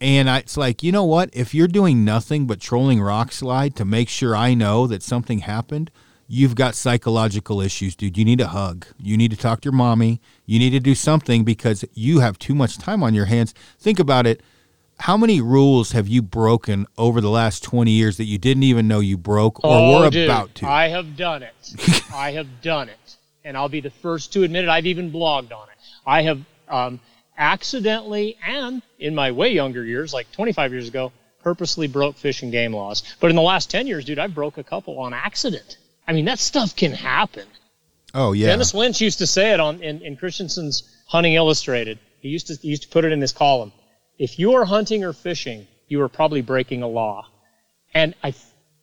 And 0.00 0.30
I, 0.30 0.38
it's 0.38 0.56
like, 0.56 0.82
you 0.82 0.92
know 0.92 1.04
what? 1.04 1.30
If 1.32 1.54
you're 1.54 1.68
doing 1.68 2.04
nothing 2.04 2.46
but 2.46 2.60
trolling 2.60 2.98
Rokslide 3.00 3.74
to 3.74 3.84
make 3.84 4.08
sure 4.08 4.34
I 4.34 4.54
know 4.54 4.86
that 4.86 5.02
something 5.02 5.40
happened, 5.40 5.90
you've 6.26 6.54
got 6.54 6.74
psychological 6.74 7.60
issues, 7.60 7.94
dude. 7.94 8.16
You 8.16 8.24
need 8.24 8.40
a 8.40 8.48
hug. 8.48 8.86
You 8.98 9.16
need 9.16 9.30
to 9.32 9.36
talk 9.36 9.60
to 9.60 9.66
your 9.66 9.74
mommy. 9.74 10.20
You 10.46 10.58
need 10.58 10.70
to 10.70 10.80
do 10.80 10.94
something 10.94 11.44
because 11.44 11.84
you 11.92 12.20
have 12.20 12.38
too 12.38 12.54
much 12.54 12.78
time 12.78 13.02
on 13.02 13.14
your 13.14 13.26
hands. 13.26 13.52
Think 13.78 13.98
about 13.98 14.26
it. 14.26 14.42
How 15.00 15.16
many 15.16 15.40
rules 15.40 15.92
have 15.92 16.08
you 16.08 16.22
broken 16.22 16.86
over 16.96 17.20
the 17.20 17.30
last 17.30 17.62
20 17.62 17.90
years 17.90 18.16
that 18.18 18.24
you 18.24 18.38
didn't 18.38 18.62
even 18.64 18.86
know 18.86 19.00
you 19.00 19.16
broke 19.16 19.64
or 19.64 19.70
oh, 19.72 20.00
were 20.00 20.10
dude, 20.10 20.28
about 20.28 20.54
to? 20.56 20.66
I 20.66 20.88
have 20.88 21.16
done 21.16 21.42
it. 21.42 22.02
I 22.14 22.32
have 22.32 22.62
done 22.62 22.88
it. 22.88 23.16
And 23.44 23.56
I'll 23.56 23.70
be 23.70 23.80
the 23.80 23.90
first 23.90 24.32
to 24.34 24.44
admit 24.44 24.64
it. 24.64 24.70
I've 24.70 24.86
even 24.86 25.10
blogged 25.10 25.52
on 25.52 25.68
it. 25.68 25.78
I 26.06 26.22
have 26.22 26.40
um, 26.68 27.00
accidentally 27.40 28.36
and 28.46 28.82
in 28.98 29.14
my 29.14 29.32
way 29.32 29.48
younger 29.48 29.84
years, 29.84 30.12
like 30.12 30.30
25 30.30 30.72
years 30.72 30.86
ago, 30.86 31.10
purposely 31.42 31.88
broke 31.88 32.16
fish 32.16 32.42
and 32.42 32.52
game 32.52 32.72
laws. 32.74 33.02
But 33.18 33.30
in 33.30 33.36
the 33.36 33.42
last 33.42 33.70
10 33.70 33.86
years, 33.86 34.04
dude, 34.04 34.18
I've 34.18 34.34
broke 34.34 34.58
a 34.58 34.62
couple 34.62 35.00
on 35.00 35.14
accident. 35.14 35.78
I 36.06 36.12
mean, 36.12 36.26
that 36.26 36.38
stuff 36.38 36.76
can 36.76 36.92
happen. 36.92 37.46
Oh 38.12 38.32
yeah. 38.32 38.48
Dennis 38.48 38.74
Lynch 38.74 39.00
used 39.00 39.18
to 39.18 39.26
say 39.26 39.52
it 39.52 39.60
on 39.60 39.82
in, 39.82 40.02
in 40.02 40.16
Christensen's 40.16 40.82
Hunting 41.06 41.34
Illustrated. 41.34 41.98
He 42.20 42.28
used 42.28 42.48
to 42.48 42.54
he 42.54 42.68
used 42.68 42.82
to 42.82 42.88
put 42.88 43.04
it 43.04 43.12
in 43.12 43.20
his 43.20 43.32
column. 43.32 43.72
If 44.18 44.38
you 44.38 44.52
are 44.54 44.64
hunting 44.64 45.04
or 45.04 45.12
fishing, 45.12 45.66
you 45.88 46.02
are 46.02 46.08
probably 46.08 46.42
breaking 46.42 46.82
a 46.82 46.88
law. 46.88 47.26
And 47.94 48.14
I, 48.22 48.34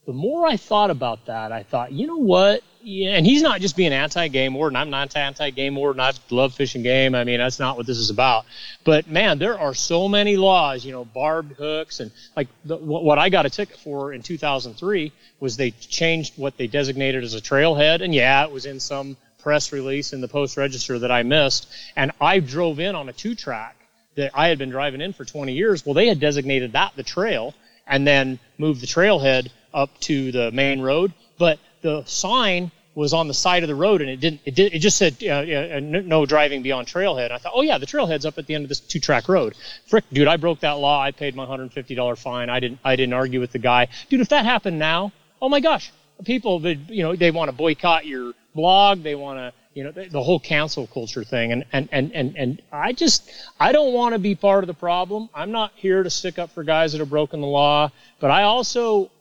the 0.05 0.13
more 0.13 0.47
I 0.47 0.57
thought 0.57 0.89
about 0.89 1.27
that, 1.27 1.51
I 1.51 1.63
thought, 1.63 1.91
you 1.91 2.07
know 2.07 2.17
what? 2.17 2.63
Yeah, 2.81 3.11
and 3.11 3.25
he's 3.25 3.41
not 3.41 3.61
just 3.61 3.75
being 3.75 3.93
anti-game 3.93 4.53
warden. 4.53 4.75
I'm 4.75 4.89
not 4.89 5.15
anti-game 5.15 5.75
warden. 5.75 5.99
I 5.99 6.13
love 6.29 6.53
fishing 6.53 6.83
game. 6.83 7.15
I 7.15 7.23
mean, 7.23 7.39
that's 7.39 7.59
not 7.59 7.77
what 7.77 7.85
this 7.85 7.97
is 7.97 8.09
about. 8.09 8.45
But 8.83 9.07
man, 9.07 9.39
there 9.39 9.59
are 9.59 9.73
so 9.73 10.07
many 10.07 10.37
laws. 10.37 10.85
You 10.85 10.91
know, 10.91 11.05
barbed 11.05 11.53
hooks 11.53 11.99
and 11.99 12.11
like 12.35 12.47
the, 12.65 12.77
what 12.77 13.17
I 13.17 13.29
got 13.29 13.45
a 13.45 13.49
ticket 13.49 13.77
for 13.77 14.13
in 14.13 14.21
2003 14.21 15.11
was 15.39 15.57
they 15.57 15.71
changed 15.71 16.37
what 16.37 16.57
they 16.57 16.67
designated 16.67 17.23
as 17.23 17.33
a 17.33 17.41
trailhead, 17.41 18.01
and 18.01 18.13
yeah, 18.13 18.43
it 18.45 18.51
was 18.51 18.65
in 18.65 18.79
some 18.79 19.17
press 19.39 19.71
release 19.71 20.13
in 20.13 20.21
the 20.21 20.27
Post 20.27 20.57
Register 20.57 20.99
that 20.99 21.11
I 21.11 21.23
missed. 21.23 21.67
And 21.95 22.11
I 22.19 22.39
drove 22.39 22.79
in 22.79 22.95
on 22.95 23.07
a 23.07 23.13
two-track 23.13 23.75
that 24.15 24.31
I 24.33 24.47
had 24.47 24.57
been 24.57 24.69
driving 24.69 24.99
in 24.99 25.13
for 25.13 25.23
20 25.23 25.53
years. 25.53 25.85
Well, 25.85 25.93
they 25.93 26.07
had 26.07 26.19
designated 26.19 26.73
that 26.73 26.93
the 26.95 27.03
trail, 27.03 27.53
and 27.85 28.05
then 28.05 28.39
moved 28.57 28.81
the 28.81 28.87
trailhead 28.87 29.49
up 29.73 29.97
to 30.01 30.31
the 30.31 30.51
main 30.51 30.81
road. 30.81 31.13
But 31.37 31.59
the 31.81 32.03
sign 32.05 32.71
was 32.97 33.13
on 33.13 33.27
the 33.27 33.33
side 33.33 33.61
of 33.61 33.69
the 33.69 33.75
road 33.75 34.01
and 34.01 34.09
it 34.09 34.19
didn't 34.19 34.41
it 34.43 34.55
did 34.55 34.73
it 34.73 34.79
just 34.79 34.97
said 34.97 35.15
uh, 35.21 35.27
uh, 35.27 35.79
no 35.79 36.25
driving 36.25 36.63
beyond 36.63 36.87
trailhead. 36.87 37.29
I 37.29 37.37
thought 37.37 37.51
oh 37.53 37.61
yeah 37.61 37.77
the 37.77 37.85
trailhead's 37.85 38.25
up 38.25 38.39
at 38.39 38.47
the 38.47 38.55
end 38.55 38.65
of 38.65 38.69
this 38.69 38.79
two 38.79 38.99
track 38.99 39.29
road. 39.29 39.53
Frick 39.85 40.03
dude 40.11 40.27
i 40.27 40.35
broke 40.35 40.61
that 40.61 40.79
law. 40.79 40.99
I 40.99 41.11
paid 41.11 41.35
my 41.35 41.45
$150 41.45 42.17
fine. 42.17 42.49
I 42.49 42.59
didn't 42.59 42.79
i 42.83 42.95
didn't 42.95 43.13
argue 43.13 43.39
with 43.39 43.51
the 43.51 43.59
guy. 43.59 43.87
Dude 44.09 44.21
if 44.21 44.29
that 44.29 44.45
happened 44.45 44.79
now 44.79 45.11
oh 45.39 45.47
my 45.47 45.59
gosh 45.59 45.91
people 46.25 46.59
would 46.59 46.89
you 46.89 47.03
know 47.03 47.15
they 47.15 47.29
want 47.29 47.49
to 47.49 47.55
boycott 47.55 48.07
your 48.07 48.33
blog. 48.55 49.03
They 49.03 49.13
want 49.13 49.37
to 49.37 49.53
you 49.75 49.83
know 49.83 49.91
the, 49.91 50.05
the 50.09 50.23
whole 50.23 50.39
cancel 50.39 50.87
culture 50.87 51.23
thing. 51.23 51.51
And, 51.51 51.65
and 51.71 51.89
and 51.91 52.11
and 52.13 52.35
and 52.35 52.61
i 52.71 52.93
just 52.93 53.29
i 53.59 53.71
don't 53.71 53.93
want 53.93 54.13
to 54.13 54.19
be 54.19 54.33
part 54.33 54.63
of 54.63 54.67
the 54.67 54.73
problem. 54.73 55.29
I'm 55.35 55.51
not 55.51 55.71
here 55.75 56.01
to 56.01 56.09
stick 56.09 56.39
up 56.39 56.49
for 56.49 56.63
guys 56.63 56.93
that 56.93 56.97
have 56.97 57.11
broken 57.11 57.41
the 57.41 57.47
law. 57.47 57.91
But 58.19 58.31
i 58.31 58.41
also 58.41 59.11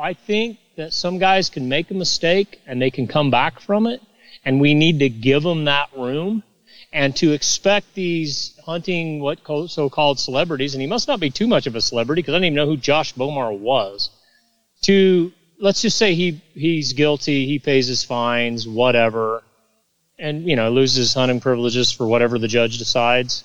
i 0.00 0.14
think 0.14 0.58
that 0.76 0.92
some 0.92 1.18
guys 1.18 1.50
can 1.50 1.68
make 1.68 1.90
a 1.90 1.94
mistake 1.94 2.60
and 2.66 2.80
they 2.80 2.90
can 2.90 3.06
come 3.06 3.30
back 3.30 3.60
from 3.60 3.86
it, 3.86 4.00
and 4.44 4.60
we 4.60 4.74
need 4.74 5.00
to 5.00 5.08
give 5.08 5.42
them 5.42 5.64
that 5.66 5.88
room. 5.96 6.42
And 6.94 7.16
to 7.16 7.32
expect 7.32 7.94
these 7.94 8.58
hunting 8.66 9.20
what 9.20 9.38
so-called 9.46 10.18
celebrities, 10.18 10.74
and 10.74 10.82
he 10.82 10.86
must 10.86 11.08
not 11.08 11.20
be 11.20 11.30
too 11.30 11.46
much 11.46 11.66
of 11.66 11.74
a 11.74 11.80
celebrity 11.80 12.20
because 12.20 12.34
I 12.34 12.36
didn't 12.36 12.46
even 12.46 12.56
know 12.56 12.66
who 12.66 12.76
Josh 12.76 13.12
Bowmar 13.14 13.52
was. 13.52 14.10
To 14.82 15.32
let's 15.58 15.80
just 15.80 15.96
say 15.96 16.14
he 16.14 16.42
he's 16.52 16.92
guilty, 16.92 17.46
he 17.46 17.58
pays 17.58 17.86
his 17.86 18.04
fines, 18.04 18.68
whatever, 18.68 19.42
and 20.18 20.44
you 20.44 20.54
know 20.54 20.70
loses 20.70 21.14
hunting 21.14 21.40
privileges 21.40 21.90
for 21.90 22.06
whatever 22.06 22.38
the 22.38 22.48
judge 22.48 22.76
decides. 22.76 23.44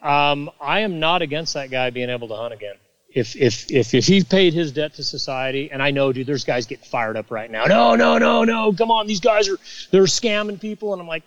Um, 0.00 0.48
I 0.60 0.80
am 0.80 1.00
not 1.00 1.22
against 1.22 1.54
that 1.54 1.72
guy 1.72 1.90
being 1.90 2.10
able 2.10 2.28
to 2.28 2.36
hunt 2.36 2.54
again 2.54 2.76
if 3.14 3.36
if 3.36 3.70
if 3.70 3.94
if 3.94 4.06
he 4.06 4.24
paid 4.24 4.52
his 4.52 4.72
debt 4.72 4.94
to 4.94 5.04
society, 5.04 5.70
and 5.70 5.80
I 5.80 5.92
know, 5.92 6.12
dude, 6.12 6.26
there's 6.26 6.44
guys 6.44 6.66
getting 6.66 6.84
fired 6.84 7.16
up 7.16 7.30
right 7.30 7.50
now. 7.50 7.64
No, 7.64 7.94
no, 7.94 8.18
no, 8.18 8.42
no, 8.42 8.72
come 8.72 8.90
on, 8.90 9.06
these 9.06 9.20
guys 9.20 9.48
are 9.48 9.56
they're 9.92 10.02
scamming 10.02 10.60
people, 10.60 10.92
and 10.92 11.00
I'm 11.00 11.06
like, 11.06 11.26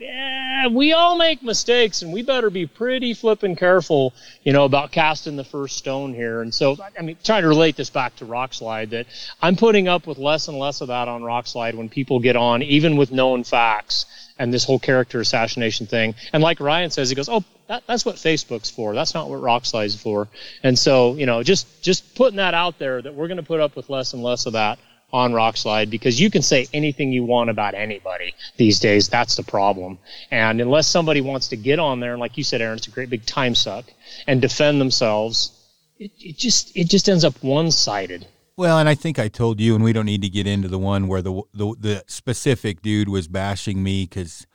we 0.72 0.92
all 0.92 1.18
make 1.18 1.42
mistakes, 1.42 2.02
and 2.02 2.12
we 2.12 2.24
better 2.24 2.50
be 2.50 2.66
pretty 2.66 3.14
flipping 3.14 3.56
careful, 3.56 4.14
you 4.44 4.52
know, 4.52 4.66
about 4.66 4.92
casting 4.92 5.38
the 5.38 5.46
first 5.46 5.78
stone 5.78 6.14
here. 6.14 6.42
And 6.42 6.54
so, 6.54 6.78
I 6.98 7.02
mean, 7.02 7.18
trying 7.24 7.44
to 7.44 7.48
relate 7.48 7.78
this 7.78 7.90
back 7.90 8.18
to 8.18 8.26
Rokslide, 8.26 8.90
that 8.90 9.08
I'm 9.42 9.56
putting 9.56 9.88
up 9.88 10.08
with 10.08 10.18
less 10.18 10.50
and 10.50 10.60
less 10.60 10.82
of 10.82 10.90
that 10.90 11.08
on 11.08 11.22
Rokslide 11.22 11.76
when 11.76 11.88
people 11.88 12.20
get 12.20 12.36
on, 12.36 12.62
even 12.64 12.98
with 12.98 13.12
known 13.12 13.46
facts 13.46 14.06
and 14.40 14.54
this 14.54 14.64
whole 14.64 14.80
character 14.80 15.20
assassination 15.20 15.88
thing. 15.88 16.16
And 16.34 16.44
like 16.44 16.60
Ryan 16.60 16.92
says, 16.92 17.10
he 17.10 17.16
goes, 17.16 17.30
"Oh, 17.30 17.44
that, 17.68 17.84
that's 17.88 18.06
what 18.06 18.16
Facebook's 18.16 18.70
for. 18.70 18.94
That's 18.94 19.14
not 19.14 19.30
what 19.30 19.42
Rokslide's 19.42 19.96
for." 19.96 20.28
And 20.64 20.78
so, 20.78 21.16
you 21.16 21.26
know, 21.26 21.44
just 21.44 21.84
just 21.84 22.16
putting 22.16 22.38
that 22.38 22.54
out 22.54 22.80
there 22.80 23.02
that 23.02 23.14
we're 23.14 23.28
going 23.28 23.38
to 23.38 23.44
put 23.44 23.60
up 23.60 23.76
with 23.76 23.90
less 23.90 24.14
and 24.14 24.24
less 24.24 24.46
of 24.46 24.54
that 24.54 24.80
on 25.14 25.32
Rokslide 25.32 25.90
because 25.90 26.20
you 26.20 26.30
can 26.30 26.42
say 26.42 26.68
anything 26.74 27.12
you 27.12 27.24
want 27.24 27.50
about 27.50 27.74
anybody 27.74 28.36
these 28.58 28.80
days. 28.80 29.08
That's 29.08 29.36
the 29.36 29.44
problem. 29.44 30.00
And 30.32 30.60
unless 30.60 30.88
somebody 30.88 31.22
wants 31.22 31.50
to 31.50 31.56
get 31.56 31.80
on 31.80 32.00
there, 32.00 32.12
and 32.12 32.20
like 32.20 32.38
you 32.38 32.44
said, 32.44 32.62
Aaron, 32.62 32.78
it's 32.78 32.88
a 32.88 32.92
great 32.92 33.10
big 33.10 33.26
time 33.26 33.56
suck 33.56 33.86
and 34.28 34.42
defend 34.42 34.82
themselves. 34.82 35.52
It, 35.98 36.12
it 36.20 36.38
just 36.38 36.76
it 36.76 36.90
just 36.90 37.10
ends 37.10 37.24
up 37.24 37.42
one 37.42 37.72
sided. 37.72 38.28
Well, 38.58 38.80
and 38.80 38.90
I 38.90 38.96
think 38.96 39.20
I 39.20 39.28
told 39.28 39.62
you, 39.62 39.76
and 39.76 39.84
we 39.84 39.94
don't 39.94 40.08
need 40.08 40.24
to 40.24 40.30
get 40.30 40.48
into 40.48 40.68
the 40.68 40.80
one 40.80 41.08
where 41.08 41.22
the 41.22 41.44
the, 41.54 41.76
the 41.80 42.04
specific 42.08 42.82
dude 42.82 43.08
was 43.08 43.28
bashing 43.28 43.84
me 43.84 44.06
because 44.06 44.48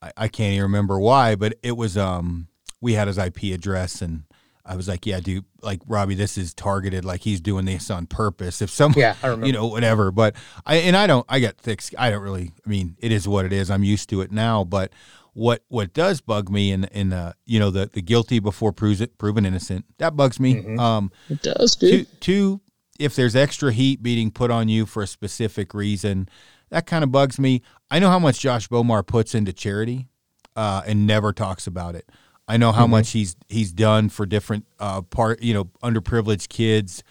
I, 0.00 0.10
I, 0.16 0.28
can't 0.28 0.54
even 0.54 0.62
remember 0.62 0.98
why, 0.98 1.34
but 1.34 1.54
it 1.62 1.76
was 1.76 1.98
um 1.98 2.48
we 2.80 2.94
had 2.94 3.08
his 3.08 3.18
IP 3.18 3.54
address, 3.54 4.00
and 4.00 4.22
I 4.64 4.74
was 4.74 4.88
like, 4.88 5.04
yeah, 5.04 5.20
dude, 5.20 5.44
like 5.60 5.82
Robby, 5.86 6.14
this 6.14 6.38
is 6.38 6.54
targeted, 6.54 7.04
like 7.04 7.20
he's 7.20 7.42
doing 7.42 7.66
this 7.66 7.90
on 7.90 8.06
purpose. 8.06 8.62
If 8.62 8.70
someone, 8.70 9.00
yeah, 9.00 9.16
I 9.22 9.26
remember. 9.28 9.46
you 9.46 9.52
know, 9.52 9.66
whatever. 9.66 10.10
But 10.10 10.34
I 10.64 10.76
and 10.76 10.96
I 10.96 11.06
don't, 11.06 11.26
I 11.28 11.40
got 11.40 11.58
thick. 11.58 11.82
I 11.98 12.08
don't 12.08 12.22
really. 12.22 12.52
I 12.64 12.68
mean, 12.68 12.96
it 13.00 13.12
is 13.12 13.28
what 13.28 13.44
it 13.44 13.52
is. 13.52 13.70
I'm 13.70 13.84
used 13.84 14.08
to 14.10 14.22
it 14.22 14.32
now, 14.32 14.64
but. 14.64 14.92
What 15.38 15.62
what 15.68 15.92
does 15.92 16.22
bug 16.22 16.48
me 16.48 16.72
in 16.72 16.84
in 16.84 17.12
uh, 17.12 17.34
you 17.44 17.60
know 17.60 17.68
the 17.68 17.90
the 17.92 18.00
guilty 18.00 18.38
before 18.38 18.72
proven 18.72 19.10
proven 19.18 19.44
innocent 19.44 19.84
that 19.98 20.16
bugs 20.16 20.40
me. 20.40 20.54
Mm-hmm. 20.54 20.80
Um, 20.80 21.12
it 21.28 21.42
does, 21.42 21.76
dude. 21.76 22.06
Two, 22.22 22.56
two 22.56 22.60
if 22.98 23.14
there's 23.16 23.36
extra 23.36 23.72
heat 23.72 24.02
being 24.02 24.30
put 24.30 24.50
on 24.50 24.68
you 24.68 24.86
for 24.86 25.02
a 25.02 25.06
specific 25.06 25.74
reason, 25.74 26.28
that 26.70 26.86
kind 26.86 27.04
of 27.04 27.12
bugs 27.12 27.38
me. 27.38 27.62
I 27.90 27.98
know 27.98 28.08
how 28.08 28.18
much 28.18 28.40
Josh 28.40 28.68
Bowmar 28.68 29.02
puts 29.02 29.34
into 29.34 29.52
charity 29.52 30.08
uh, 30.56 30.82
and 30.86 31.06
never 31.06 31.32
talks 31.32 31.66
about 31.66 31.94
it. 31.94 32.10
I 32.48 32.56
know 32.56 32.72
how 32.72 32.82
mm-hmm. 32.84 32.92
much 32.92 33.10
he's 33.10 33.36
he's 33.48 33.72
done 33.72 34.08
for 34.08 34.24
different 34.24 34.66
uh, 34.78 35.02
part, 35.02 35.42
you 35.42 35.52
know, 35.52 35.64
underprivileged 35.82 36.48
kids, 36.48 37.02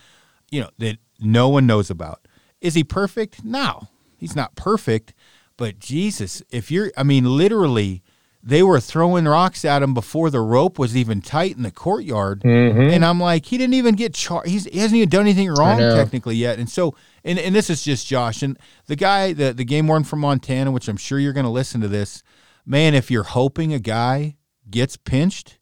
you 0.50 0.62
know, 0.62 0.70
that 0.80 0.98
no 1.20 1.50
one 1.50 1.66
knows 1.68 1.90
about. 1.90 2.28
Is 2.62 2.74
he 2.74 2.84
perfect? 2.84 3.44
No, 3.44 3.90
he's 4.18 4.36
not 4.36 4.56
perfect. 4.56 5.14
But 5.58 5.80
Jesus, 5.80 6.42
if 6.50 6.70
you're, 6.70 6.92
I 6.98 7.04
mean, 7.04 7.26
literally, 7.26 8.04
they 8.48 8.62
were 8.62 8.80
throwing 8.80 9.26
rocks 9.26 9.66
at 9.66 9.82
him 9.82 9.96
before 9.96 10.30
the 10.30 10.40
rope 10.40 10.78
was 10.78 10.96
even 10.96 11.20
tight 11.20 11.58
in 11.58 11.64
the 11.64 11.72
courtyard. 11.72 12.42
Mm-hmm. 12.42 12.94
And 12.94 13.04
I'm 13.04 13.20
like, 13.20 13.48
he 13.48 13.58
didn't 13.58 13.74
even 13.74 13.96
get 13.96 14.14
charged. 14.14 14.48
He 14.48 14.80
hasn't 14.80 14.94
even 14.94 15.10
done 15.10 15.22
anything 15.22 15.50
wrong 15.50 15.80
technically 15.80 16.36
yet. 16.36 16.60
And 16.60 16.70
so, 16.70 16.94
and, 17.24 17.40
and 17.40 17.56
this 17.56 17.72
is 17.72 17.84
just 17.84 18.06
Josh. 18.06 18.44
And 18.44 18.60
the 18.86 18.96
guy, 18.96 19.34
the, 19.34 19.52
the 19.52 19.66
game 19.66 19.88
warden 19.88 20.04
from 20.04 20.20
Montana, 20.20 20.70
which 20.70 20.88
I'm 20.88 20.96
sure 20.96 21.18
you're 21.18 21.34
going 21.34 21.46
to 21.46 21.50
listen 21.50 21.82
to 21.82 21.88
this, 21.88 22.22
man, 22.68 22.94
if 22.94 23.10
you're 23.10 23.24
hoping 23.24 23.74
a 23.74 23.80
guy 23.80 24.38
gets 24.70 24.96
pinched, 24.96 25.58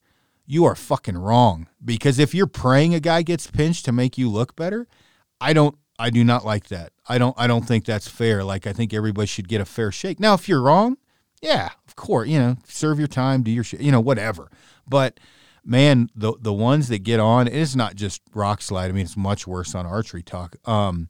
you 0.46 0.66
are 0.66 0.76
fucking 0.76 1.18
wrong. 1.18 1.70
Because 1.84 2.20
if 2.20 2.36
you're 2.36 2.48
praying 2.48 2.94
a 2.94 3.00
guy 3.00 3.22
gets 3.22 3.50
pinched 3.50 3.86
to 3.86 3.94
make 3.94 4.18
you 4.18 4.30
look 4.30 4.58
better, 4.58 4.90
I 5.40 5.54
don't, 5.54 5.78
I 5.98 6.10
do 6.10 6.26
not 6.26 6.44
like 6.44 6.68
that. 6.68 6.92
I 7.08 7.18
don't, 7.18 7.36
I 7.38 7.48
don't 7.48 7.66
think 7.66 7.86
that's 7.86 8.10
fair. 8.10 8.44
Like, 8.44 8.68
I 8.68 8.74
think 8.74 8.94
everybody 8.94 9.28
should 9.28 9.48
get 9.48 9.62
a 9.62 9.66
fair 9.66 9.90
shake. 9.90 10.20
Now, 10.20 10.34
if 10.34 10.50
you're 10.50 10.62
wrong, 10.62 10.98
yeah, 11.44 11.70
of 11.88 11.96
course, 11.96 12.30
you 12.30 12.40
know, 12.40 12.56
serve 12.66 12.98
your 12.98 13.08
time, 13.08 13.44
do 13.44 13.52
your 13.52 13.66
shit, 13.66 13.82
you 13.82 13.92
know, 13.92 14.00
whatever. 14.00 14.50
But 14.88 15.20
man, 15.66 16.10
the 16.16 16.34
the 16.40 16.54
ones 16.54 16.88
that 16.88 17.00
get 17.00 17.20
on, 17.20 17.48
it's 17.48 17.76
not 17.76 17.96
just 17.96 18.24
Rokslide. 18.32 18.86
I 18.90 18.92
mean, 18.94 19.04
it's 19.04 19.18
much 19.18 19.46
worse 19.46 19.76
on 19.76 19.86
ArcheryTalk. 19.86 20.68
Um, 20.68 21.10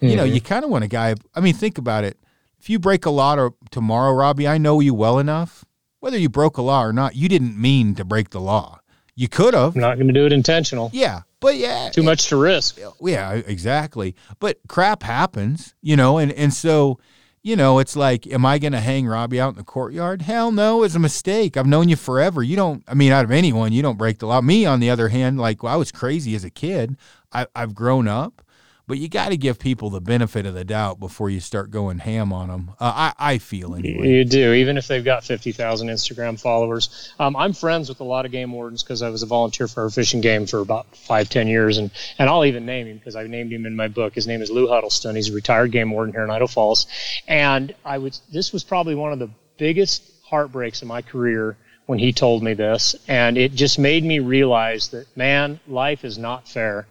you 0.00 0.08
mm-hmm. 0.08 0.16
know, 0.16 0.24
you 0.24 0.40
kind 0.40 0.64
of 0.64 0.70
want 0.70 0.84
a 0.84 0.88
guy. 0.88 1.14
I 1.34 1.40
mean, 1.40 1.54
think 1.54 1.76
about 1.76 2.04
it. 2.04 2.18
If 2.58 2.70
you 2.70 2.78
break 2.78 3.04
a 3.04 3.10
law 3.10 3.36
or 3.36 3.54
tomorrow, 3.70 4.12
Robby, 4.12 4.48
I 4.48 4.56
know 4.56 4.80
you 4.80 4.94
well 4.94 5.18
enough. 5.18 5.64
Whether 6.00 6.18
you 6.18 6.30
broke 6.30 6.56
a 6.56 6.62
law 6.62 6.82
or 6.82 6.92
not, 6.92 7.14
you 7.14 7.28
didn't 7.28 7.60
mean 7.60 7.94
to 7.96 8.04
break 8.04 8.30
the 8.30 8.40
law. 8.40 8.80
You 9.14 9.28
could 9.28 9.54
have. 9.54 9.76
Not 9.76 9.96
going 9.96 10.08
to 10.08 10.12
do 10.12 10.26
it 10.26 10.32
intentional. 10.32 10.90
Yeah, 10.92 11.22
but 11.40 11.56
yeah, 11.56 11.90
too 11.90 12.02
much 12.02 12.28
to 12.28 12.36
risk. 12.36 12.78
Yeah, 13.00 13.32
exactly. 13.32 14.14
But 14.38 14.58
crap 14.68 15.02
happens, 15.02 15.74
you 15.82 15.96
know, 15.96 16.16
and 16.16 16.32
and 16.32 16.52
so 16.52 16.98
you 17.46 17.54
know, 17.54 17.78
it's 17.78 17.94
like, 17.94 18.26
am 18.26 18.44
I 18.44 18.58
going 18.58 18.72
to 18.72 18.80
hang 18.80 19.06
Robby 19.06 19.40
out 19.40 19.50
in 19.50 19.54
the 19.54 19.62
courtyard? 19.62 20.22
Hell 20.22 20.50
no, 20.50 20.82
it's 20.82 20.96
a 20.96 20.98
mistake. 20.98 21.56
I've 21.56 21.64
known 21.64 21.88
you 21.88 21.94
forever. 21.94 22.42
You 22.42 22.56
don't, 22.56 22.82
I 22.88 22.94
mean, 22.94 23.12
out 23.12 23.24
of 23.24 23.30
anyone, 23.30 23.72
you 23.72 23.82
don't 23.82 23.96
break 23.96 24.18
the 24.18 24.26
law. 24.26 24.40
Me, 24.40 24.66
on 24.66 24.80
the 24.80 24.90
other 24.90 25.10
hand, 25.10 25.38
like, 25.38 25.62
well, 25.62 25.72
I 25.72 25.76
was 25.76 25.92
crazy 25.92 26.34
as 26.34 26.42
a 26.42 26.50
kid. 26.50 26.96
I, 27.32 27.46
I've 27.54 27.72
grown 27.72 28.08
up 28.08 28.42
but 28.88 28.98
you 28.98 29.08
got 29.08 29.30
to 29.30 29.36
give 29.36 29.58
people 29.58 29.90
the 29.90 30.00
benefit 30.00 30.46
of 30.46 30.54
the 30.54 30.64
doubt 30.64 31.00
before 31.00 31.28
you 31.28 31.40
start 31.40 31.70
going 31.70 31.98
ham 31.98 32.32
on 32.32 32.48
them. 32.48 32.70
Uh, 32.78 33.12
I, 33.18 33.32
I 33.32 33.38
feel 33.38 33.74
anyway. 33.74 34.08
You 34.08 34.24
do, 34.24 34.52
even 34.52 34.76
if 34.76 34.86
they've 34.86 35.04
got 35.04 35.24
50,000 35.24 35.88
Instagram 35.88 36.40
followers. 36.40 37.12
Um, 37.18 37.34
I'm 37.34 37.52
friends 37.52 37.88
with 37.88 37.98
a 38.00 38.04
lot 38.04 38.26
of 38.26 38.32
game 38.32 38.52
wardens 38.52 38.84
because 38.84 39.02
I 39.02 39.10
was 39.10 39.24
a 39.24 39.26
volunteer 39.26 39.66
for 39.66 39.82
our 39.82 39.90
fishing 39.90 40.20
game 40.20 40.46
for 40.46 40.60
about 40.60 40.94
five, 40.96 41.28
ten 41.28 41.48
years. 41.48 41.78
And, 41.78 41.90
and 42.18 42.30
I'll 42.30 42.44
even 42.44 42.64
name 42.64 42.86
him 42.86 42.98
because 42.98 43.16
I 43.16 43.26
named 43.26 43.52
him 43.52 43.66
in 43.66 43.74
my 43.74 43.88
book. 43.88 44.14
His 44.14 44.28
name 44.28 44.40
is 44.40 44.50
Lou 44.50 44.68
Huddleston. 44.68 45.16
He's 45.16 45.30
a 45.30 45.34
retired 45.34 45.72
game 45.72 45.90
warden 45.90 46.14
here 46.14 46.22
in 46.22 46.30
Idaho 46.30 46.46
Falls. 46.46 46.86
And 47.26 47.74
I 47.84 47.98
would, 47.98 48.16
this 48.32 48.52
was 48.52 48.62
probably 48.62 48.94
one 48.94 49.12
of 49.12 49.18
the 49.18 49.30
biggest 49.58 50.04
heartbreaks 50.22 50.82
in 50.82 50.88
my 50.88 51.02
career 51.02 51.56
when 51.86 51.98
he 51.98 52.12
told 52.12 52.42
me 52.42 52.54
this. 52.54 52.96
And 53.08 53.38
it 53.38 53.54
just 53.54 53.78
made 53.78 54.04
me 54.04 54.18
realize 54.18 54.88
that, 54.88 55.06
man, 55.16 55.60
life 55.66 56.04
is 56.04 56.18
not 56.18 56.48
fair. 56.48 56.86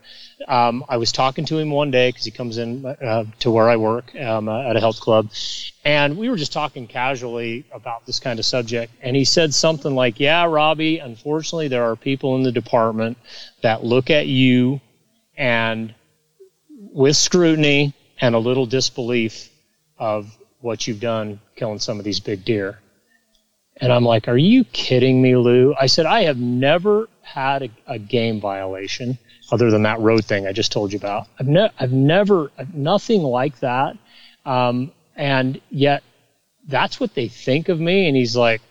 Um, 0.48 0.84
I 0.90 0.98
was 0.98 1.12
talking 1.12 1.46
to 1.46 1.58
him 1.58 1.70
one 1.70 1.92
day 1.92 2.10
because 2.10 2.26
he 2.26 2.32
comes 2.32 2.58
in 2.58 2.86
uh, 2.86 3.26
to 3.40 3.52
where 3.52 3.70
I 3.70 3.78
work 3.78 4.14
um, 4.16 4.50
uh, 4.50 4.70
at 4.70 4.76
a 4.76 4.80
health 4.80 5.00
club, 5.00 5.30
and 5.86 6.18
we 6.18 6.30
were 6.30 6.36
just 6.36 6.52
talking 6.52 6.88
casually 6.88 7.66
about 7.72 8.06
this 8.06 8.20
kind 8.20 8.38
of 8.38 8.46
subject. 8.46 8.92
And 9.02 9.16
he 9.16 9.24
said 9.24 9.54
something 9.54 9.96
like, 9.96 10.20
"Yeah, 10.20 10.44
Robby, 10.46 11.00
unfortunately, 11.00 11.70
there 11.70 11.86
are 11.90 11.96
people 11.96 12.36
in 12.36 12.44
the 12.44 12.52
department 12.52 13.18
that 13.62 13.86
look 13.86 14.10
at 14.10 14.28
you 14.28 14.82
and 15.38 15.94
with 16.92 17.16
scrutiny 17.16 17.94
and 18.20 18.36
a 18.36 18.40
little 18.40 18.66
disbelief 18.66 19.50
of 19.98 20.38
what 20.60 20.86
you've 20.86 21.00
done 21.00 21.40
killing 21.56 21.80
some 21.80 21.98
of 21.98 22.04
these 22.04 22.20
big 22.20 22.44
deer." 22.44 22.80
And 23.78 23.92
I'm 23.92 24.06
like, 24.06 24.28
"Are 24.28 24.38
you 24.38 24.64
kidding 24.66 25.22
me, 25.22 25.36
Lou?" 25.36 25.76
I 25.80 25.88
said, 25.88 26.06
"I 26.06 26.24
have 26.24 26.38
never 26.38 27.10
had 27.22 27.64
a, 27.64 27.70
a 27.88 28.00
game 28.00 28.40
violation." 28.40 29.18
other 29.52 29.70
than 29.70 29.84
that 29.84 30.00
road 30.00 30.26
thing 30.26 30.48
I 30.48 30.52
just 30.52 30.72
told 30.72 30.92
you 30.92 30.98
about. 30.98 31.28
I've, 31.40 31.48
ne- 31.48 31.72
I've 31.80 31.92
never, 31.92 32.52
nothing 32.74 33.22
like 33.22 33.60
that. 33.60 33.98
Um, 34.46 34.92
and 35.16 35.62
yet 35.70 36.04
that's 36.68 37.00
what 37.00 37.14
they 37.14 37.28
think 37.28 37.70
of 37.70 37.80
me. 37.80 38.08
And 38.08 38.18
he's 38.18 38.36
like, 38.36 38.62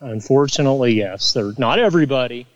unfortunately, 0.00 0.94
yes, 0.94 1.32
they're 1.32 1.52
not 1.58 1.78
everybody. 1.78 2.46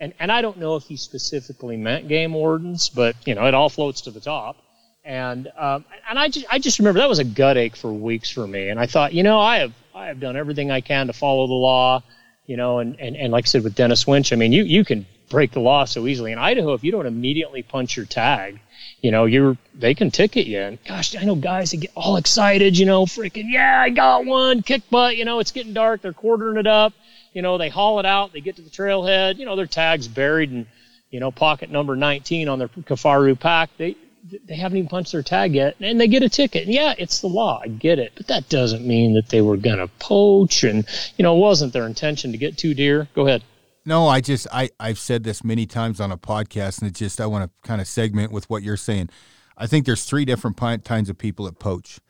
And, 0.00 0.12
and 0.18 0.32
I 0.32 0.42
don't 0.42 0.58
know 0.58 0.76
if 0.76 0.84
he 0.84 0.96
specifically 0.96 1.76
meant 1.76 2.08
game 2.08 2.32
wardens, 2.32 2.88
but 2.88 3.14
you 3.26 3.34
know, 3.34 3.46
it 3.46 3.54
all 3.54 3.68
floats 3.68 4.00
to 4.02 4.10
the 4.10 4.20
top. 4.20 4.56
And, 5.04 5.48
um, 5.56 5.84
and 6.08 6.18
I 6.18 6.28
just, 6.28 6.46
I 6.50 6.58
just 6.58 6.78
remember 6.78 7.00
that 7.00 7.08
was 7.08 7.18
a 7.18 7.24
gut 7.24 7.56
ache 7.56 7.76
for 7.76 7.92
weeks 7.92 8.30
for 8.30 8.46
me. 8.46 8.68
And 8.68 8.78
I 8.78 8.86
thought, 8.86 9.12
you 9.12 9.22
know, 9.22 9.40
I 9.40 9.58
have, 9.58 9.72
I 9.94 10.06
have 10.06 10.20
done 10.20 10.36
everything 10.36 10.70
I 10.70 10.80
can 10.80 11.08
to 11.08 11.12
follow 11.12 11.46
the 11.46 11.52
law, 11.52 12.02
you 12.46 12.56
know, 12.56 12.78
and, 12.78 12.98
and, 12.98 13.16
and 13.16 13.32
like 13.32 13.44
I 13.44 13.46
said 13.46 13.64
with 13.64 13.74
Dennis 13.74 14.06
Winch, 14.06 14.32
I 14.32 14.36
mean, 14.36 14.52
you, 14.52 14.64
you 14.64 14.84
can 14.84 15.06
break 15.28 15.52
the 15.52 15.60
law 15.60 15.84
so 15.84 16.06
easily. 16.06 16.32
In 16.32 16.38
Idaho, 16.38 16.74
if 16.74 16.84
you 16.84 16.92
don't 16.92 17.06
immediately 17.06 17.62
punch 17.62 17.96
your 17.96 18.06
tag, 18.06 18.60
you 19.00 19.10
know, 19.10 19.24
you're 19.24 19.56
they 19.74 19.94
can 19.94 20.10
ticket 20.10 20.46
you. 20.46 20.60
And 20.60 20.78
gosh, 20.84 21.16
I 21.16 21.24
know 21.24 21.34
guys 21.34 21.72
that 21.72 21.78
get 21.78 21.90
all 21.94 22.16
excited, 22.16 22.78
you 22.78 22.86
know, 22.86 23.04
freaking, 23.04 23.50
yeah, 23.50 23.80
I 23.80 23.90
got 23.90 24.24
one, 24.24 24.62
kick 24.62 24.82
butt, 24.90 25.16
you 25.16 25.24
know, 25.24 25.40
it's 25.40 25.52
getting 25.52 25.74
dark, 25.74 26.02
they're 26.02 26.12
quartering 26.12 26.56
it 26.56 26.66
up, 26.66 26.92
you 27.32 27.42
know, 27.42 27.58
they 27.58 27.68
haul 27.68 27.98
it 27.98 28.06
out, 28.06 28.32
they 28.32 28.40
get 28.40 28.56
to 28.56 28.62
the 28.62 28.70
trailhead, 28.70 29.38
you 29.38 29.44
know, 29.44 29.56
their 29.56 29.66
tag's 29.66 30.08
buried 30.08 30.52
in, 30.52 30.66
you 31.10 31.20
know, 31.20 31.30
pocket 31.30 31.70
number 31.70 31.96
19 31.96 32.48
on 32.48 32.58
their 32.58 32.68
Kifaru 32.68 33.38
pack. 33.38 33.70
They 33.76 33.96
they 34.22 34.56
haven't 34.56 34.78
even 34.78 34.88
punched 34.88 35.12
their 35.12 35.22
tag 35.22 35.54
yet, 35.54 35.76
and 35.80 36.00
they 36.00 36.06
get 36.06 36.22
a 36.22 36.28
ticket. 36.28 36.68
Yeah, 36.68 36.94
it's 36.96 37.20
the 37.20 37.26
law. 37.26 37.60
I 37.62 37.68
get 37.68 37.98
it, 37.98 38.12
but 38.16 38.28
that 38.28 38.48
doesn't 38.48 38.86
mean 38.86 39.14
that 39.14 39.28
they 39.28 39.40
were 39.40 39.56
gonna 39.56 39.88
poach, 39.98 40.64
and 40.64 40.86
you 41.16 41.22
know, 41.22 41.36
it 41.36 41.40
wasn't 41.40 41.72
their 41.72 41.86
intention 41.86 42.32
to 42.32 42.38
get 42.38 42.56
two 42.56 42.74
deer. 42.74 43.08
Go 43.14 43.26
ahead. 43.26 43.42
No, 43.84 44.06
I 44.06 44.20
just 44.20 44.46
I 44.52 44.70
I've 44.78 44.98
said 44.98 45.24
this 45.24 45.42
many 45.42 45.66
times 45.66 46.00
on 46.00 46.12
a 46.12 46.18
podcast, 46.18 46.80
and 46.80 46.90
it's 46.90 46.98
just 46.98 47.20
I 47.20 47.26
want 47.26 47.50
to 47.50 47.68
kind 47.68 47.80
of 47.80 47.88
segment 47.88 48.30
with 48.30 48.48
what 48.48 48.62
you're 48.62 48.76
saying. 48.76 49.10
I 49.56 49.66
think 49.66 49.86
there's 49.86 50.04
three 50.04 50.24
different 50.24 50.56
kinds 50.56 51.08
of 51.08 51.18
people 51.18 51.46
that 51.46 51.58
poach. 51.58 52.00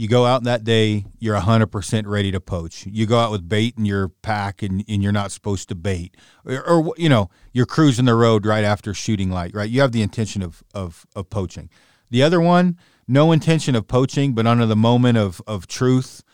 You 0.00 0.08
go 0.08 0.24
out 0.24 0.44
that 0.44 0.64
day, 0.64 1.04
you're 1.18 1.38
100% 1.38 2.06
ready 2.06 2.32
to 2.32 2.40
poach. 2.40 2.86
You 2.86 3.04
go 3.04 3.18
out 3.18 3.30
with 3.30 3.46
bait 3.46 3.74
in 3.76 3.84
your 3.84 4.08
pack 4.08 4.62
and, 4.62 4.82
and 4.88 5.02
you're 5.02 5.12
not 5.12 5.30
supposed 5.30 5.68
to 5.68 5.74
bait. 5.74 6.16
Or, 6.46 6.66
or, 6.66 6.94
you 6.96 7.10
know, 7.10 7.28
you're 7.52 7.66
cruising 7.66 8.06
the 8.06 8.14
road 8.14 8.46
right 8.46 8.64
after 8.64 8.94
shooting 8.94 9.30
light, 9.30 9.54
right? 9.54 9.68
You 9.68 9.82
have 9.82 9.92
the 9.92 10.00
intention 10.00 10.40
of, 10.40 10.64
of, 10.72 11.04
of 11.14 11.28
poaching. 11.28 11.68
The 12.08 12.22
other 12.22 12.40
one, 12.40 12.78
no 13.06 13.30
intention 13.30 13.76
of 13.76 13.88
poaching, 13.88 14.32
but 14.32 14.46
under 14.46 14.64
the 14.64 14.74
moment 14.74 15.18
of, 15.18 15.42
of 15.46 15.66
truth, 15.66 16.24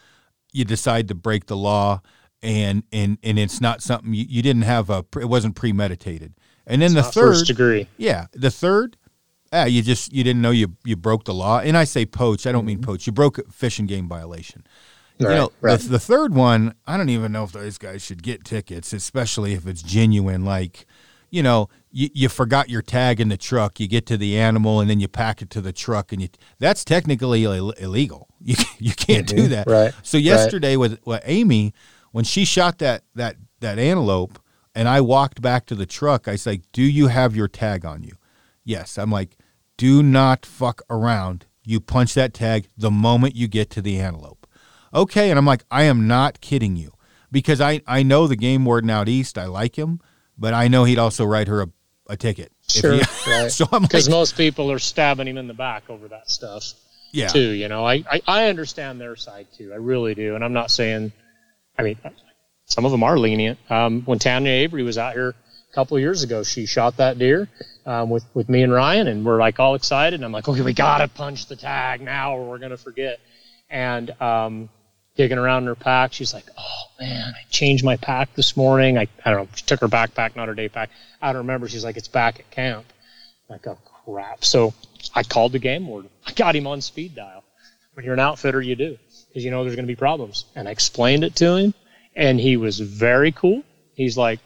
you 0.53 0.65
decide 0.65 1.09
to 1.09 1.17
break 1.17 1.47
the 1.47 1.57
law 1.57 2.03
and 2.43 2.85
and 2.93 3.19
and 3.25 3.37
it's 3.37 3.61
not 3.61 3.83
something 3.83 4.15
you, 4.15 4.27
you 4.29 4.43
didn't 4.43 4.63
have 4.63 4.91
a 4.91 5.05
it 5.21 5.29
wasn't 5.29 5.57
premeditated. 5.57 6.35
And 6.69 6.83
then 6.83 6.97
it's 6.97 7.07
the 7.07 7.13
third 7.13 7.33
first 7.33 7.47
degree, 7.47 7.89
yeah, 7.97 8.27
the 8.33 8.51
third, 8.53 8.97
ah, 9.53 9.65
you 9.65 9.83
just 9.83 10.13
you 10.13 10.25
didn't 10.25 10.43
know 10.43 10.51
you 10.51 10.77
you 10.85 10.97
broke 10.97 11.25
the 11.25 11.35
law. 11.35 11.61
And 11.61 11.77
I 11.77 11.85
say 11.85 12.07
poach, 12.07 12.47
I 12.47 12.53
don't 12.53 12.65
mean 12.65 12.79
mm-hmm. 12.79 12.91
poach. 12.91 13.07
You 13.07 13.13
broke 13.13 13.39
a 13.39 13.43
fish 13.45 13.79
and 13.79 13.89
game 13.89 14.09
violation. 14.09 14.67
Right, 15.19 15.31
you 15.31 15.37
know, 15.37 15.53
right. 15.63 15.81
the, 15.81 15.89
the 15.89 15.99
third 15.99 16.35
one, 16.35 16.75
I 16.87 16.99
don't 16.99 17.09
even 17.09 17.33
know 17.33 17.45
if 17.45 17.53
those 17.53 17.79
guys 17.79 18.03
should 18.03 18.23
get 18.23 18.45
tickets, 18.45 18.93
especially 18.93 19.55
if 19.55 19.67
it's 19.67 19.83
genuine. 19.83 20.45
Like, 20.45 20.85
you 21.31 21.43
know, 21.43 21.71
you, 21.91 22.11
you 22.13 22.29
forgot 22.29 22.69
your 22.69 22.83
tag 22.83 23.19
in 23.19 23.31
the 23.31 23.39
truck. 23.39 23.81
You 23.81 23.89
get 23.89 24.05
to 24.07 24.19
the 24.19 24.39
animal 24.39 24.81
and 24.81 24.91
then 24.91 25.01
you 25.01 25.09
pack 25.09 25.41
it 25.41 25.49
to 25.51 25.63
the 25.63 25.73
truck, 25.73 26.13
and 26.13 26.21
you 26.21 26.29
that's 26.59 26.85
technically 26.85 27.45
Ill- 27.45 27.71
illegal. 27.73 28.29
You 28.47 28.55
you 28.79 28.93
can't 28.93 29.27
mm-hmm. 29.27 29.37
do 29.37 29.49
that. 29.49 29.67
Right. 29.67 29.93
So 30.03 30.19
yesterday 30.19 30.77
right. 30.77 30.91
with, 30.91 31.07
with 31.07 31.23
Amy, 31.25 31.73
when 32.13 32.25
she 32.25 32.45
shot 32.45 32.79
that 32.79 33.03
that 33.15 33.37
that 33.61 33.79
antelope 33.79 34.39
and 34.75 34.87
I 34.89 35.01
walked 35.01 35.41
back 35.41 35.67
to 35.67 35.75
the 35.75 35.87
truck, 35.87 36.29
I 36.29 36.37
said, 36.37 36.63
"Do 36.73 36.83
you 36.83 37.09
have 37.09 37.35
your 37.35 37.49
tag 37.49 37.85
on 37.85 38.03
you?" 38.05 38.17
Yes. 38.67 38.99
I'm 38.99 39.11
like, 39.11 39.39
"Do 39.79 40.03
not 40.03 40.45
fuck 40.45 40.83
around. 40.91 41.47
You 41.65 41.81
punch 41.81 42.13
that 42.15 42.35
tag 42.35 42.69
the 42.77 42.91
moment 42.91 43.35
you 43.35 43.49
get 43.49 43.71
to 43.71 43.81
the 43.81 43.99
antelope." 43.99 44.47
Okay, 44.93 45.31
and 45.31 45.39
I'm 45.39 45.47
like, 45.47 45.65
"I 45.71 45.85
am 45.85 46.07
not 46.07 46.43
kidding 46.43 46.77
you." 46.77 46.93
Because 47.33 47.61
I 47.61 47.81
I 47.87 48.03
know 48.03 48.27
the 48.27 48.37
game 48.37 48.67
warden 48.67 48.91
out 48.91 49.09
east, 49.09 49.39
I 49.39 49.47
like 49.47 49.77
him, 49.77 50.01
but 50.37 50.53
I 50.53 50.69
know 50.69 50.85
he'd 50.85 50.99
also 50.99 51.25
write 51.25 51.49
her 51.49 51.63
a, 51.63 51.69
a 52.09 52.17
ticket. 52.17 52.53
Sure, 52.69 52.95
he, 52.95 53.03
right. 53.27 53.49
so 53.51 53.67
I'm 53.73 53.83
because 53.83 54.09
like, 54.09 54.13
most 54.13 54.37
people 54.37 54.71
are 54.71 54.79
stabbing 54.79 55.29
him 55.29 55.39
in 55.39 55.47
the 55.47 55.55
back 55.55 55.89
over 55.89 56.09
that 56.09 56.31
stuff. 56.31 56.73
Yeah. 57.13 57.29
Too, 57.29 57.51
you 57.51 57.69
know, 57.69 57.87
I, 57.87 58.05
I 58.11 58.23
I 58.27 58.49
understand 58.49 59.01
their 59.01 59.17
side 59.17 59.47
too. 59.57 59.73
I 59.73 59.77
really 59.77 60.15
do, 60.15 60.35
and 60.35 60.45
I'm 60.45 60.53
not 60.53 60.71
saying 60.71 61.13
I 61.79 61.83
mean, 61.83 61.99
some 62.65 62.85
of 62.85 62.91
them 62.91 63.03
are 63.03 63.19
lenient. 63.19 63.59
Um, 63.71 64.03
when 64.03 64.19
Tanya 64.19 64.51
Avery 64.51 64.83
was 64.83 64.99
out 64.99 65.15
here 65.15 65.35
couple 65.77 65.99
years 65.99 66.23
ago, 66.23 66.43
she 66.43 66.65
shot 66.65 66.97
that 66.97 67.19
deer 67.19 67.49
um, 67.85 68.09
with 68.09 68.25
with 68.33 68.49
me 68.49 68.63
and 68.63 68.73
Ryan, 68.73 69.09
and 69.09 69.27
we're 69.27 69.39
like 69.39 69.61
all 69.61 69.75
excited. 69.75 70.15
And 70.15 70.25
I'm 70.25 70.33
like, 70.33 70.49
okay, 70.49 70.63
we 70.63 70.73
gotta 70.73 71.07
punch 71.07 71.47
the 71.47 71.55
tag 71.55 72.01
now, 72.01 72.35
or 72.37 72.49
we're 72.49 72.59
gonna 72.59 72.79
forget. 72.79 73.21
And 73.69 74.11
um, 74.23 74.71
digging 75.17 75.37
around 75.37 75.65
in 75.65 75.67
her 75.69 75.75
pack, 75.75 76.15
she's 76.15 76.33
like, 76.33 76.47
oh 76.57 76.83
man, 76.99 77.35
I 77.37 77.43
changed 77.51 77.85
my 77.85 77.97
pack 77.99 78.35
this 78.35 78.57
morning. 78.57 78.97
I 78.97 79.07
I 79.23 79.31
don't 79.31 79.43
know. 79.43 79.49
She 79.55 79.67
took 79.67 79.81
her 79.81 79.89
backpack, 79.89 80.35
not 80.35 80.49
her 80.49 80.55
day 80.55 80.71
pack. 80.71 80.89
I 81.21 81.33
don't 81.33 81.43
remember. 81.43 81.69
She's 81.69 81.85
like, 81.85 81.99
it's 81.99 82.09
back 82.09 82.41
at 82.41 82.51
camp. 82.51 82.87
I'm 83.49 83.55
like, 83.55 83.67
oh 83.67 83.79
crap. 84.07 84.47
So 84.47 84.73
I 85.15 85.23
called 85.23 85.53
the 85.53 85.59
game 85.59 85.87
warden. 85.87 86.11
I 86.27 86.33
got 86.33 86.57
him 86.57 86.67
on 86.67 86.81
speed 86.81 87.15
dial. 87.15 87.45
When 87.93 88.05
you're 88.05 88.15
an 88.15 88.21
outfitter, 88.21 88.63
you 88.63 88.77
do 88.77 88.97
because 89.29 89.45
you 89.45 89.51
know 89.51 89.63
there's 89.63 89.77
going 89.77 89.87
to 89.87 89.93
be 89.93 89.97
problems. 89.97 90.47
And 90.55 90.67
I 90.67 90.71
explained 90.71 91.23
it 91.23 91.35
to 91.37 91.57
him, 91.57 91.75
and 92.15 92.41
he 92.41 92.57
was 92.57 92.81
very 92.81 93.33
cool. 93.33 93.63
He's 93.95 94.17
like, 94.17 94.41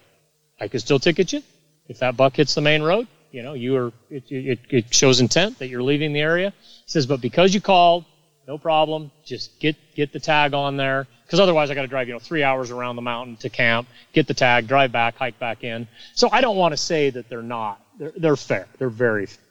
I 0.60 0.68
could 0.68 0.80
still 0.80 0.98
ticket 0.98 1.32
you 1.32 1.42
if 1.88 1.98
that 2.00 2.16
buck 2.16 2.36
hits 2.36 2.54
the 2.54 2.60
main 2.60 2.82
road. 2.82 3.06
You 3.32 3.42
know, 3.42 3.54
you 3.54 3.76
are 3.76 3.92
it, 4.10 4.24
it, 4.30 4.60
it 4.68 4.94
shows 4.94 5.20
intent 5.20 5.58
that 5.60 5.68
you're 5.68 5.82
leaving 5.82 6.12
the 6.12 6.20
area. 6.20 6.52
He 6.60 6.90
says, 6.90 7.06
but 7.06 7.20
because 7.20 7.54
you 7.54 7.60
called, 7.60 8.04
no 8.46 8.58
problem. 8.58 9.12
Just 9.24 9.60
get 9.60 9.76
get 9.94 10.12
the 10.12 10.18
tag 10.18 10.54
on 10.54 10.76
there 10.76 11.06
because 11.24 11.38
otherwise 11.38 11.70
I 11.70 11.74
got 11.74 11.82
to 11.82 11.88
drive 11.88 12.08
you 12.08 12.14
know 12.14 12.18
three 12.18 12.42
hours 12.42 12.72
around 12.72 12.96
the 12.96 13.02
mountain 13.02 13.36
to 13.38 13.48
camp, 13.48 13.86
get 14.12 14.26
the 14.26 14.34
tag, 14.34 14.66
drive 14.66 14.90
back, 14.90 15.16
hike 15.16 15.38
back 15.38 15.62
in. 15.62 15.86
So 16.14 16.28
I 16.32 16.40
don't 16.40 16.56
want 16.56 16.72
to 16.72 16.76
say 16.76 17.10
that 17.10 17.28
they're 17.28 17.42
not. 17.42 17.80
They're, 17.98 18.12
they're 18.16 18.36
fair. 18.36 18.66
They're 18.78 18.88
very 18.88 19.26
fair. 19.26 19.44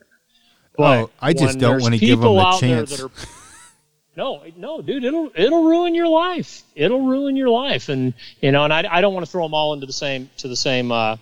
Oh, 0.78 0.84
but 0.84 1.00
oh, 1.00 1.10
I 1.22 1.34
just 1.34 1.60
don't 1.60 1.82
want 1.82 1.94
to 1.94 2.00
give 2.00 2.20
them 2.20 2.36
the 2.36 2.58
chance. 2.60 3.02
No, 4.16 4.44
no, 4.58 4.82
dude, 4.82 5.04
it'll 5.04 5.32
it'll 5.36 5.64
ruin 5.64 5.96
your 5.96 6.08
life. 6.08 6.64
It'll 6.76 7.08
ruin 7.08 7.36
your 7.36 7.50
life, 7.50 7.90
and 7.90 8.14
you 8.42 8.52
know, 8.52 8.64
and 8.64 8.74
I, 8.74 8.86
I 8.90 9.02
don't 9.02 9.14
want 9.14 9.26
to 9.26 9.32
throw 9.32 9.44
them 9.44 9.54
all 9.54 9.74
into 9.74 9.86
the 9.86 9.94
same 9.94 10.30
to 10.38 10.48
the 10.48 10.58
same 10.58 10.92
uh, 10.92 11.16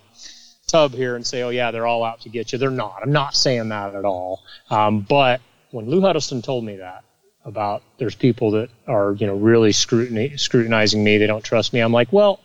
tub 0.68 0.92
here 0.92 1.16
and 1.16 1.26
say, 1.26 1.42
oh, 1.42 1.48
yeah, 1.48 1.70
they're 1.70 1.86
all 1.86 2.04
out 2.04 2.20
to 2.20 2.28
get 2.28 2.52
you. 2.52 2.58
They're 2.58 2.70
not. 2.70 3.00
I'm 3.02 3.12
not 3.12 3.34
saying 3.34 3.70
that 3.70 3.94
at 3.94 4.04
all. 4.04 4.42
Um, 4.70 5.00
but 5.00 5.40
when 5.70 5.88
Lou 5.88 6.00
Huddleston 6.00 6.42
told 6.42 6.64
me 6.64 6.76
that 6.76 7.04
about 7.44 7.82
there's 7.98 8.14
people 8.14 8.52
that 8.52 8.68
are, 8.86 9.14
you 9.14 9.26
know, 9.26 9.36
really 9.36 9.72
scrutinizing 9.72 11.02
me, 11.02 11.18
they 11.18 11.26
don't 11.26 11.44
trust 11.44 11.72
me, 11.72 11.80
I'm 11.80 11.92
like, 11.92 12.12
well, 12.12 12.40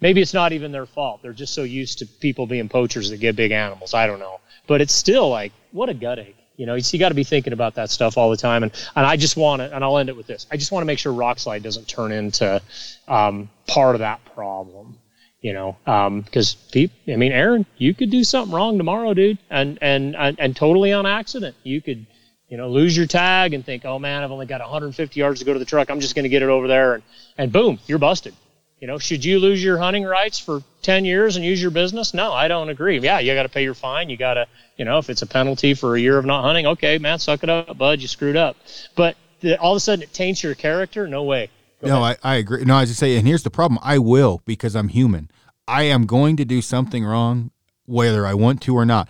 maybe 0.00 0.22
it's 0.22 0.34
not 0.34 0.52
even 0.52 0.72
their 0.72 0.86
fault. 0.86 1.22
They're 1.22 1.32
just 1.32 1.54
so 1.54 1.62
used 1.62 1.98
to 1.98 2.06
people 2.06 2.46
being 2.46 2.68
poachers 2.68 3.10
that 3.10 3.18
get 3.18 3.36
big 3.36 3.52
animals. 3.52 3.94
I 3.94 4.06
don't 4.06 4.18
know. 4.18 4.40
But 4.66 4.80
it's 4.80 4.94
still 4.94 5.28
like, 5.28 5.52
what 5.72 5.88
a 5.88 5.94
gut 5.94 6.18
ache. 6.18 6.37
You 6.58 6.66
know, 6.66 6.74
you 6.74 6.98
got 6.98 7.10
to 7.10 7.14
be 7.14 7.22
thinking 7.22 7.52
about 7.52 7.76
that 7.76 7.88
stuff 7.88 8.18
all 8.18 8.30
the 8.30 8.36
time. 8.36 8.64
And, 8.64 8.72
and 8.96 9.06
I 9.06 9.16
just 9.16 9.36
want 9.36 9.62
to, 9.62 9.72
and 9.72 9.84
I'll 9.84 9.96
end 9.96 10.08
it 10.08 10.16
with 10.16 10.26
this. 10.26 10.44
I 10.50 10.56
just 10.56 10.72
want 10.72 10.82
to 10.82 10.86
make 10.86 10.98
sure 10.98 11.12
Rokslide 11.12 11.62
doesn't 11.62 11.86
turn 11.86 12.10
into 12.10 12.60
um, 13.06 13.48
part 13.68 13.94
of 13.94 14.00
that 14.00 14.20
problem. 14.34 14.98
You 15.40 15.52
know, 15.52 15.76
because 16.24 16.56
um, 16.74 16.90
I 17.06 17.14
mean, 17.14 17.30
Aaron, 17.30 17.64
you 17.76 17.94
could 17.94 18.10
do 18.10 18.24
something 18.24 18.52
wrong 18.52 18.76
tomorrow, 18.76 19.14
dude, 19.14 19.38
and, 19.48 19.78
and 19.80 20.16
and 20.16 20.36
and 20.40 20.56
totally 20.56 20.92
on 20.92 21.06
accident. 21.06 21.54
You 21.62 21.80
could, 21.80 22.04
you 22.48 22.56
know, 22.56 22.68
lose 22.68 22.96
your 22.96 23.06
tag 23.06 23.54
and 23.54 23.64
think, 23.64 23.84
oh 23.84 24.00
man, 24.00 24.24
I've 24.24 24.32
only 24.32 24.46
got 24.46 24.60
150 24.60 25.20
yards 25.20 25.38
to 25.38 25.46
go 25.46 25.52
to 25.52 25.60
the 25.60 25.64
truck. 25.64 25.90
I'm 25.90 26.00
just 26.00 26.16
going 26.16 26.24
to 26.24 26.28
get 26.28 26.42
it 26.42 26.48
over 26.48 26.66
there, 26.66 26.94
and 26.94 27.04
and 27.38 27.52
boom, 27.52 27.78
you're 27.86 28.00
busted. 28.00 28.34
You 28.80 28.86
know, 28.86 28.98
should 28.98 29.24
you 29.24 29.40
lose 29.40 29.62
your 29.62 29.76
hunting 29.78 30.04
rights 30.04 30.38
for 30.38 30.62
10 30.82 31.04
years 31.04 31.34
and 31.34 31.44
use 31.44 31.60
your 31.60 31.72
business? 31.72 32.14
No, 32.14 32.32
I 32.32 32.46
don't 32.46 32.68
agree. 32.68 32.98
Yeah, 33.00 33.18
you 33.18 33.34
got 33.34 33.42
to 33.42 33.48
pay 33.48 33.64
your 33.64 33.74
fine. 33.74 34.08
You 34.08 34.16
got 34.16 34.34
to, 34.34 34.46
you 34.76 34.84
know, 34.84 34.98
if 34.98 35.10
it's 35.10 35.22
a 35.22 35.26
penalty 35.26 35.74
for 35.74 35.96
a 35.96 36.00
year 36.00 36.16
of 36.16 36.24
not 36.24 36.42
hunting, 36.42 36.66
okay, 36.66 36.98
man, 36.98 37.18
suck 37.18 37.42
it 37.42 37.50
up, 37.50 37.76
bud. 37.76 38.00
You 38.00 38.06
screwed 38.06 38.36
up. 38.36 38.56
But 38.94 39.16
the, 39.40 39.58
all 39.58 39.72
of 39.72 39.78
a 39.78 39.80
sudden 39.80 40.04
it 40.04 40.12
taints 40.12 40.44
your 40.44 40.54
character. 40.54 41.08
No 41.08 41.24
way. 41.24 41.50
Go 41.80 41.88
no, 41.88 42.02
I, 42.02 42.16
I 42.22 42.36
agree. 42.36 42.64
No, 42.64 42.76
I 42.76 42.84
just 42.84 43.00
say, 43.00 43.16
and 43.16 43.26
here's 43.26 43.42
the 43.42 43.50
problem. 43.50 43.80
I 43.82 43.98
will 43.98 44.42
because 44.44 44.76
I'm 44.76 44.88
human. 44.88 45.30
I 45.66 45.82
am 45.84 46.06
going 46.06 46.36
to 46.36 46.44
do 46.44 46.62
something 46.62 47.04
wrong, 47.04 47.50
whether 47.84 48.26
I 48.26 48.34
want 48.34 48.62
to 48.62 48.76
or 48.76 48.86
not. 48.86 49.08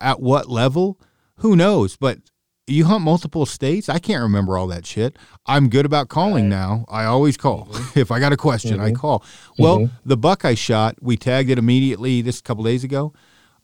At 0.00 0.20
what 0.20 0.48
level? 0.48 0.98
Who 1.36 1.54
knows? 1.54 1.96
But 1.96 2.18
you 2.66 2.84
hunt 2.86 3.04
multiple 3.04 3.46
states. 3.46 3.88
I 3.88 3.98
can't 3.98 4.22
remember 4.22 4.58
all 4.58 4.66
that 4.68 4.86
shit. 4.86 5.16
I'm 5.46 5.68
good 5.68 5.86
about 5.86 6.08
calling 6.08 6.44
right. 6.44 6.56
now. 6.56 6.84
I 6.88 7.04
always 7.04 7.36
call 7.36 7.66
mm-hmm. 7.66 7.98
if 7.98 8.10
I 8.10 8.18
got 8.18 8.32
a 8.32 8.36
question. 8.36 8.78
Mm-hmm. 8.78 8.86
I 8.86 8.92
call. 8.92 9.24
Well, 9.58 9.78
mm-hmm. 9.78 9.96
the 10.04 10.16
buck 10.16 10.44
I 10.44 10.54
shot, 10.54 10.96
we 11.00 11.16
tagged 11.16 11.50
it 11.50 11.58
immediately 11.58 12.22
this 12.22 12.40
couple 12.40 12.64
days 12.64 12.84
ago. 12.84 13.12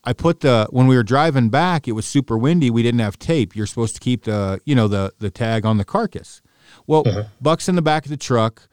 I 0.04 0.12
put 0.12 0.40
the 0.40 0.66
when 0.70 0.86
we 0.86 0.96
were 0.96 1.04
driving 1.04 1.48
back, 1.48 1.86
it 1.86 1.92
was 1.92 2.06
super 2.06 2.36
windy. 2.36 2.70
We 2.70 2.82
didn't 2.82 3.00
have 3.00 3.18
tape. 3.18 3.54
You're 3.54 3.66
supposed 3.66 3.94
to 3.94 4.00
keep 4.00 4.24
the 4.24 4.60
you 4.64 4.74
know 4.74 4.88
the 4.88 5.12
the 5.18 5.30
tag 5.30 5.64
on 5.64 5.78
the 5.78 5.84
carcass. 5.84 6.42
Well, 6.86 7.06
uh-huh. 7.06 7.24
buck's 7.40 7.68
in 7.68 7.76
the 7.76 7.82
back 7.82 8.04
of 8.04 8.10
the 8.10 8.16
truck. 8.16 8.68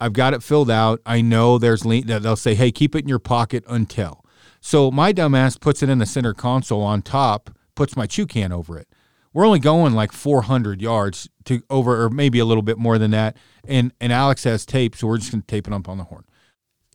I've 0.00 0.12
got 0.12 0.34
it 0.34 0.42
filled 0.42 0.70
out. 0.70 1.00
I 1.06 1.22
know 1.22 1.56
there's 1.56 1.86
le- 1.86 2.02
they'll 2.02 2.36
say, 2.36 2.54
"Hey, 2.54 2.70
keep 2.70 2.94
it 2.94 3.00
in 3.00 3.08
your 3.08 3.18
pocket 3.18 3.64
until." 3.66 4.24
So 4.60 4.90
my 4.90 5.12
dumbass 5.12 5.58
puts 5.58 5.82
it 5.82 5.88
in 5.88 5.98
the 5.98 6.06
center 6.06 6.34
console 6.34 6.82
on 6.82 7.00
top, 7.02 7.50
puts 7.74 7.96
my 7.96 8.06
chew 8.06 8.26
can 8.26 8.52
over 8.52 8.78
it 8.78 8.88
we're 9.34 9.44
only 9.44 9.58
going 9.58 9.92
like 9.92 10.12
400 10.12 10.80
yards 10.80 11.28
to 11.44 11.62
over, 11.68 12.04
or 12.04 12.08
maybe 12.08 12.38
a 12.38 12.44
little 12.44 12.62
bit 12.62 12.78
more 12.78 12.96
than 12.96 13.10
that. 13.10 13.36
And 13.66 13.92
and 14.00 14.12
Alex 14.12 14.44
has 14.44 14.64
tape, 14.64 14.96
so 14.96 15.08
we're 15.08 15.18
just 15.18 15.32
gonna 15.32 15.42
tape 15.42 15.66
it 15.66 15.72
up 15.74 15.88
on 15.88 15.98
the 15.98 16.04
horn. 16.04 16.24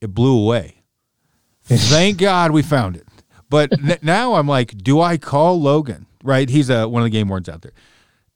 It 0.01 0.15
blew 0.15 0.41
away. 0.41 0.83
Thank 1.63 2.17
God 2.17 2.51
we 2.51 2.63
found 2.63 2.95
it. 2.95 3.05
But 3.49 3.73
n- 3.73 3.99
now 4.01 4.33
I'm 4.35 4.47
like, 4.47 4.75
do 4.77 5.01
I 5.01 5.17
call 5.17 5.61
Logan? 5.61 6.07
Right, 6.23 6.49
he's 6.49 6.69
a, 6.69 6.87
one 6.87 7.01
of 7.01 7.05
the 7.05 7.11
game 7.11 7.29
wardens 7.29 7.49
out 7.49 7.61
there, 7.61 7.71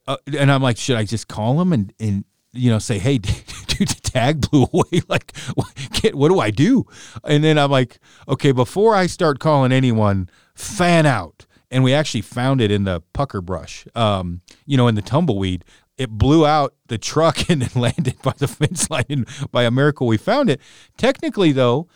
uh, 0.08 0.18
and 0.38 0.52
I'm 0.52 0.62
like, 0.62 0.78
should 0.78 0.98
I 0.98 1.06
just 1.06 1.28
call 1.28 1.60
him 1.60 1.74
and 1.74 1.94
and 2.00 2.26
you 2.52 2.70
know 2.70 2.80
say, 2.80 3.00
hey, 3.00 3.18
dude, 3.68 3.88
the 3.88 4.02
tag 4.04 4.50
blew 4.50 4.68
away. 4.74 5.02
Like, 5.08 5.36
what, 5.56 6.14
what 6.14 6.30
do 6.30 6.40
I 6.40 6.52
do? 6.52 6.86
And 7.24 7.44
then 7.44 7.58
I'm 7.58 7.72
like, 7.72 8.00
okay, 8.28 8.52
before 8.52 8.96
I 8.96 9.08
start 9.08 9.40
calling 9.40 9.72
anyone, 9.72 10.30
fan 10.56 11.06
out 11.06 11.43
and 11.74 11.84
we 11.84 11.94
actually 11.94 12.22
found 12.22 12.62
it 12.62 12.70
in 12.70 12.84
the 12.84 13.02
pucker 13.14 13.42
brush, 13.42 13.88
um, 13.96 14.42
you 14.66 14.78
know, 14.78 14.88
in 14.88 14.94
the 14.94 15.02
tumbleweed. 15.02 15.66
It 15.98 16.12
blew 16.12 16.46
out 16.46 16.76
the 16.88 17.00
truck 17.00 17.50
and 17.50 17.64
then 17.64 17.82
landed 17.82 18.22
by 18.22 18.34
the 18.38 18.48
fence 18.48 18.90
line. 18.90 19.06
And 19.10 19.28
by 19.52 19.64
a 19.64 19.72
miracle, 19.72 20.08
we 20.08 20.18
found 20.18 20.50
it. 20.50 20.62
Technically, 20.98 21.52
though, 21.52 21.88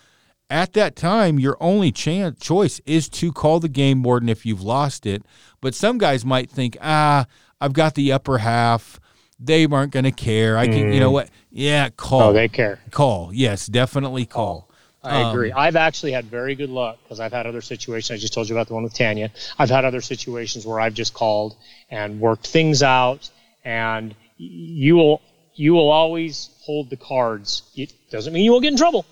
at 0.49 0.73
that 0.73 0.95
time, 0.95 1.39
your 1.39 1.57
only 1.59 1.91
chance 1.91 2.39
choice 2.39 2.81
is 2.85 3.07
to 3.09 3.31
call 3.31 3.59
the 3.59 3.69
game 3.69 4.01
warden 4.01 4.29
if 4.29 4.45
you've 4.45 4.63
lost 4.63 5.05
it. 5.05 5.23
But 5.61 5.75
some 5.75 5.99
guys 5.99 6.25
might 6.25 6.49
think, 6.49 6.75
ah, 6.81 7.25
I've 7.61 7.73
got 7.73 7.93
the 7.95 8.11
upper 8.11 8.39
half. 8.39 8.99
They 9.39 9.65
aren't 9.65 9.91
going 9.91 10.05
to 10.05 10.11
care. 10.11 10.57
I 10.57 10.65
can, 10.65 10.85
mm. 10.85 10.93
you 10.95 10.99
know 10.99 11.11
mm. 11.11 11.13
what? 11.13 11.29
Yeah, 11.51 11.89
call. 11.89 12.21
Oh, 12.21 12.33
they 12.33 12.47
care. 12.47 12.79
Call. 12.89 13.31
Yes, 13.31 13.67
definitely 13.67 14.25
call. 14.25 14.66
I 15.07 15.29
agree. 15.31 15.51
Um, 15.51 15.59
I've 15.59 15.75
actually 15.75 16.11
had 16.11 16.25
very 16.25 16.55
good 16.55 16.69
luck 16.69 16.97
because 17.03 17.19
I've 17.19 17.33
had 17.33 17.45
other 17.47 17.61
situations. 17.61 18.11
I 18.11 18.19
just 18.19 18.33
told 18.33 18.49
you 18.49 18.55
about 18.55 18.67
the 18.67 18.73
one 18.73 18.83
with 18.83 18.93
Tanya. 18.93 19.31
I've 19.57 19.69
had 19.69 19.85
other 19.85 20.01
situations 20.01 20.65
where 20.65 20.79
I've 20.79 20.93
just 20.93 21.13
called 21.13 21.55
and 21.89 22.19
worked 22.19 22.47
things 22.47 22.83
out, 22.83 23.29
and 23.63 24.15
you 24.37 24.95
will 24.95 25.21
you 25.55 25.73
will 25.73 25.89
always 25.89 26.49
hold 26.61 26.89
the 26.89 26.97
cards. 26.97 27.63
It 27.75 27.93
doesn't 28.11 28.31
mean 28.31 28.43
you 28.43 28.51
won't 28.51 28.63
get 28.63 28.71
in 28.71 28.77
trouble, 28.77 29.05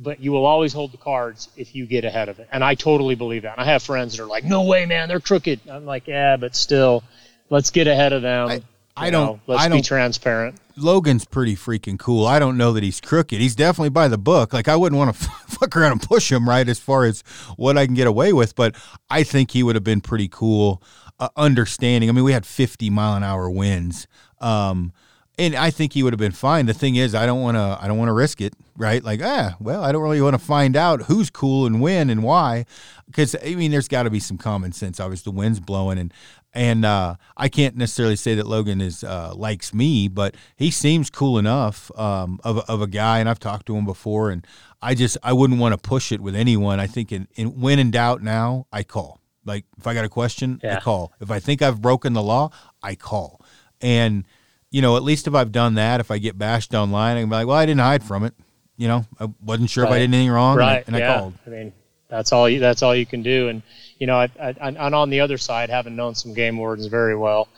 but 0.00 0.20
you 0.20 0.32
will 0.32 0.46
always 0.46 0.72
hold 0.72 0.92
the 0.92 0.98
cards 0.98 1.48
if 1.56 1.74
you 1.74 1.86
get 1.86 2.04
ahead 2.04 2.28
of 2.28 2.40
it. 2.40 2.48
And 2.50 2.64
I 2.64 2.74
totally 2.74 3.14
believe 3.14 3.42
that. 3.42 3.52
And 3.58 3.60
I 3.60 3.70
have 3.72 3.82
friends 3.82 4.16
that 4.16 4.22
are 4.22 4.26
like, 4.26 4.44
"No 4.44 4.62
way, 4.64 4.86
man, 4.86 5.08
they're 5.08 5.20
crooked." 5.20 5.60
I'm 5.70 5.86
like, 5.86 6.08
"Yeah, 6.08 6.36
but 6.36 6.56
still, 6.56 7.04
let's 7.50 7.70
get 7.70 7.86
ahead 7.86 8.12
of 8.12 8.22
them." 8.22 8.48
I, 8.48 8.62
I 8.96 9.10
don't. 9.10 9.26
Know, 9.26 9.40
let's 9.46 9.62
I 9.62 9.68
don't, 9.68 9.78
be 9.78 9.82
transparent. 9.82 10.56
Logan's 10.76 11.24
pretty 11.24 11.56
freaking 11.56 11.98
cool. 11.98 12.26
I 12.26 12.38
don't 12.38 12.56
know 12.56 12.72
that 12.72 12.82
he's 12.82 13.00
crooked. 13.00 13.40
He's 13.40 13.56
definitely 13.56 13.90
by 13.90 14.08
the 14.08 14.18
book. 14.18 14.52
Like 14.52 14.68
I 14.68 14.76
wouldn't 14.76 14.98
want 14.98 15.16
to 15.16 15.24
fuck 15.48 15.76
around 15.76 15.92
and 15.92 16.02
push 16.02 16.30
him 16.30 16.48
right 16.48 16.68
as 16.68 16.78
far 16.78 17.04
as 17.04 17.22
what 17.56 17.76
I 17.76 17.86
can 17.86 17.94
get 17.94 18.06
away 18.06 18.32
with, 18.32 18.54
but 18.54 18.74
I 19.10 19.24
think 19.24 19.50
he 19.50 19.62
would 19.62 19.74
have 19.74 19.84
been 19.84 20.00
pretty 20.00 20.28
cool. 20.28 20.82
Uh, 21.18 21.28
understanding. 21.36 22.10
I 22.10 22.12
mean, 22.12 22.24
we 22.24 22.32
had 22.32 22.44
50 22.44 22.90
mile 22.90 23.16
an 23.16 23.22
hour 23.22 23.48
winds. 23.48 24.08
Um, 24.40 24.92
and 25.38 25.54
I 25.54 25.70
think 25.70 25.92
he 25.92 26.02
would 26.02 26.12
have 26.12 26.18
been 26.18 26.32
fine. 26.32 26.66
The 26.66 26.74
thing 26.74 26.96
is, 26.96 27.14
I 27.14 27.24
don't 27.24 27.40
want 27.40 27.56
to. 27.56 27.78
I 27.80 27.88
don't 27.88 27.98
want 27.98 28.08
to 28.08 28.12
risk 28.12 28.40
it, 28.40 28.54
right? 28.76 29.02
Like, 29.02 29.20
ah, 29.22 29.56
well, 29.60 29.82
I 29.82 29.92
don't 29.92 30.02
really 30.02 30.20
want 30.20 30.34
to 30.34 30.44
find 30.44 30.76
out 30.76 31.02
who's 31.02 31.30
cool 31.30 31.66
and 31.66 31.80
when 31.80 32.10
and 32.10 32.22
why, 32.22 32.66
because 33.06 33.36
I 33.44 33.54
mean, 33.54 33.70
there's 33.70 33.88
got 33.88 34.04
to 34.04 34.10
be 34.10 34.20
some 34.20 34.38
common 34.38 34.72
sense. 34.72 35.00
Obviously, 35.00 35.30
the 35.30 35.36
wind's 35.36 35.60
blowing, 35.60 35.98
and 35.98 36.12
and 36.52 36.84
uh, 36.84 37.16
I 37.36 37.48
can't 37.48 37.76
necessarily 37.76 38.16
say 38.16 38.34
that 38.36 38.46
Logan 38.46 38.80
is 38.80 39.04
uh, 39.04 39.34
likes 39.34 39.74
me, 39.74 40.08
but 40.08 40.34
he 40.56 40.70
seems 40.70 41.10
cool 41.10 41.38
enough 41.38 41.90
um, 41.98 42.40
of 42.44 42.58
of 42.68 42.80
a 42.80 42.86
guy, 42.86 43.18
and 43.18 43.28
I've 43.28 43.40
talked 43.40 43.66
to 43.66 43.76
him 43.76 43.84
before, 43.84 44.30
and 44.30 44.46
I 44.80 44.94
just 44.94 45.16
I 45.22 45.32
wouldn't 45.32 45.60
want 45.60 45.72
to 45.72 45.78
push 45.78 46.12
it 46.12 46.20
with 46.20 46.34
anyone. 46.36 46.80
I 46.80 46.86
think 46.86 47.12
in, 47.12 47.28
in 47.34 47.60
when 47.60 47.78
in 47.78 47.90
doubt, 47.90 48.22
now 48.22 48.66
I 48.72 48.82
call. 48.82 49.20
Like 49.44 49.66
if 49.76 49.86
I 49.86 49.94
got 49.94 50.04
a 50.04 50.08
question, 50.08 50.60
yeah. 50.62 50.78
I 50.78 50.80
call. 50.80 51.12
If 51.20 51.30
I 51.30 51.38
think 51.38 51.60
I've 51.60 51.82
broken 51.82 52.12
the 52.12 52.22
law, 52.22 52.50
I 52.82 52.94
call, 52.94 53.44
and 53.80 54.24
you 54.70 54.82
know, 54.82 54.96
at 54.96 55.04
least 55.04 55.28
if 55.28 55.34
I've 55.34 55.52
done 55.52 55.74
that, 55.74 56.00
if 56.00 56.10
I 56.10 56.18
get 56.18 56.36
bashed 56.36 56.74
online, 56.74 57.16
I 57.16 57.20
can 57.20 57.28
be 57.28 57.36
like, 57.36 57.46
well, 57.46 57.56
I 57.56 57.64
didn't 57.64 57.80
hide 57.80 58.02
from 58.02 58.24
it. 58.24 58.34
You 58.76 58.88
know, 58.88 59.06
I 59.20 59.28
wasn't 59.42 59.70
sure 59.70 59.84
right. 59.84 59.90
if 59.90 59.94
I 59.94 59.98
did 60.00 60.14
anything 60.14 60.30
wrong, 60.30 60.56
right? 60.56 60.84
And, 60.86 60.96
and 60.96 61.02
yeah. 61.02 61.14
I 61.14 61.18
called. 61.18 61.34
I 61.46 61.50
mean, 61.50 61.72
that's 62.08 62.32
all. 62.32 62.48
You, 62.48 62.60
that's 62.60 62.82
all 62.82 62.94
you 62.94 63.06
can 63.06 63.22
do. 63.22 63.48
And 63.48 63.62
you 63.98 64.06
know, 64.06 64.16
I, 64.16 64.28
I, 64.40 64.54
and 64.60 64.94
on 64.94 65.10
the 65.10 65.20
other 65.20 65.38
side, 65.38 65.70
having 65.70 65.96
known 65.96 66.14
some 66.14 66.34
game 66.34 66.56
wardens 66.56 66.86
very 66.86 67.16
well, 67.16 67.48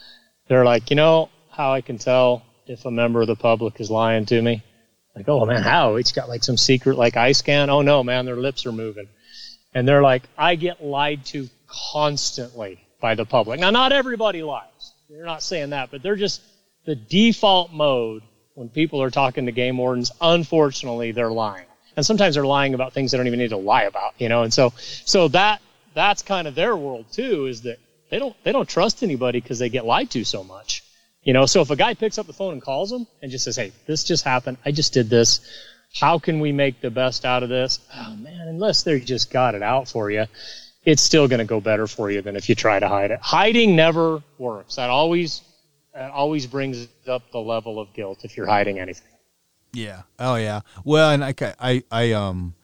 they're 0.48 0.64
like, 0.64 0.90
you 0.90 0.96
know, 0.96 1.30
how 1.50 1.72
I 1.72 1.80
can 1.80 1.98
tell 1.98 2.42
if 2.66 2.84
a 2.84 2.90
member 2.90 3.20
of 3.20 3.26
the 3.28 3.36
public 3.36 3.80
is 3.80 3.90
lying 3.90 4.26
to 4.26 4.42
me. 4.42 4.62
Like, 5.14 5.28
oh 5.28 5.46
man, 5.46 5.62
how? 5.62 5.96
It's 5.96 6.12
got 6.12 6.28
like 6.28 6.44
some 6.44 6.58
secret 6.58 6.98
like 6.98 7.16
eye 7.16 7.32
scan. 7.32 7.70
Oh 7.70 7.80
no, 7.80 8.04
man, 8.04 8.26
their 8.26 8.36
lips 8.36 8.66
are 8.66 8.72
moving. 8.72 9.08
And 9.74 9.88
they're 9.88 10.02
like, 10.02 10.24
I 10.36 10.54
get 10.54 10.84
lied 10.84 11.24
to 11.26 11.48
constantly 11.66 12.86
by 13.00 13.14
the 13.14 13.24
public. 13.24 13.60
Now, 13.60 13.70
not 13.70 13.92
everybody 13.92 14.42
lies. 14.42 14.92
They're 15.08 15.24
not 15.24 15.42
saying 15.42 15.70
that, 15.70 15.90
but 15.90 16.02
they're 16.02 16.16
just 16.16 16.42
the 16.84 16.96
default 16.96 17.72
mode 17.72 18.22
when 18.56 18.70
people 18.70 19.02
are 19.02 19.10
talking 19.10 19.44
to 19.44 19.52
game 19.52 19.76
wardens, 19.76 20.10
unfortunately, 20.18 21.12
they're 21.12 21.30
lying. 21.30 21.66
And 21.94 22.04
sometimes 22.04 22.34
they're 22.34 22.46
lying 22.46 22.72
about 22.72 22.94
things 22.94 23.10
they 23.10 23.18
don't 23.18 23.26
even 23.26 23.38
need 23.38 23.50
to 23.50 23.58
lie 23.58 23.82
about, 23.82 24.14
you 24.18 24.30
know. 24.30 24.42
And 24.42 24.52
so, 24.52 24.72
so 24.76 25.28
that 25.28 25.60
that's 25.94 26.22
kind 26.22 26.48
of 26.48 26.54
their 26.54 26.74
world 26.74 27.06
too, 27.12 27.46
is 27.46 27.62
that 27.62 27.78
they 28.10 28.18
don't 28.18 28.34
they 28.44 28.52
don't 28.52 28.68
trust 28.68 29.02
anybody 29.02 29.40
because 29.40 29.58
they 29.58 29.68
get 29.68 29.84
lied 29.84 30.10
to 30.10 30.24
so 30.24 30.42
much, 30.42 30.82
you 31.22 31.34
know. 31.34 31.44
So 31.44 31.60
if 31.60 31.70
a 31.70 31.76
guy 31.76 31.94
picks 31.94 32.18
up 32.18 32.26
the 32.26 32.32
phone 32.32 32.54
and 32.54 32.62
calls 32.62 32.90
them 32.90 33.06
and 33.20 33.30
just 33.30 33.44
says, 33.44 33.56
"Hey, 33.56 33.72
this 33.86 34.04
just 34.04 34.24
happened. 34.24 34.56
I 34.64 34.72
just 34.72 34.94
did 34.94 35.10
this. 35.10 35.40
How 35.94 36.18
can 36.18 36.40
we 36.40 36.52
make 36.52 36.80
the 36.80 36.90
best 36.90 37.26
out 37.26 37.42
of 37.42 37.50
this?" 37.50 37.78
Oh 37.94 38.16
man, 38.16 38.48
unless 38.48 38.84
they 38.84 39.00
just 39.00 39.30
got 39.30 39.54
it 39.54 39.62
out 39.62 39.88
for 39.88 40.10
you, 40.10 40.26
it's 40.84 41.02
still 41.02 41.28
going 41.28 41.40
to 41.40 41.44
go 41.44 41.60
better 41.60 41.86
for 41.86 42.10
you 42.10 42.22
than 42.22 42.36
if 42.36 42.48
you 42.48 42.54
try 42.54 42.78
to 42.78 42.88
hide 42.88 43.10
it. 43.10 43.20
Hiding 43.20 43.76
never 43.76 44.22
works. 44.38 44.76
That 44.76 44.88
always 44.88 45.42
it 45.96 46.10
always 46.12 46.46
brings 46.46 46.88
up 47.08 47.30
the 47.32 47.40
level 47.40 47.80
of 47.80 47.92
guilt 47.94 48.24
if 48.24 48.36
you're 48.36 48.46
hiding 48.46 48.78
anything. 48.78 49.08
Yeah. 49.72 50.02
Oh 50.18 50.36
yeah. 50.36 50.60
Well, 50.84 51.10
and 51.10 51.24
I, 51.24 51.34
I, 51.58 51.82
I 51.90 52.12
um, 52.12 52.54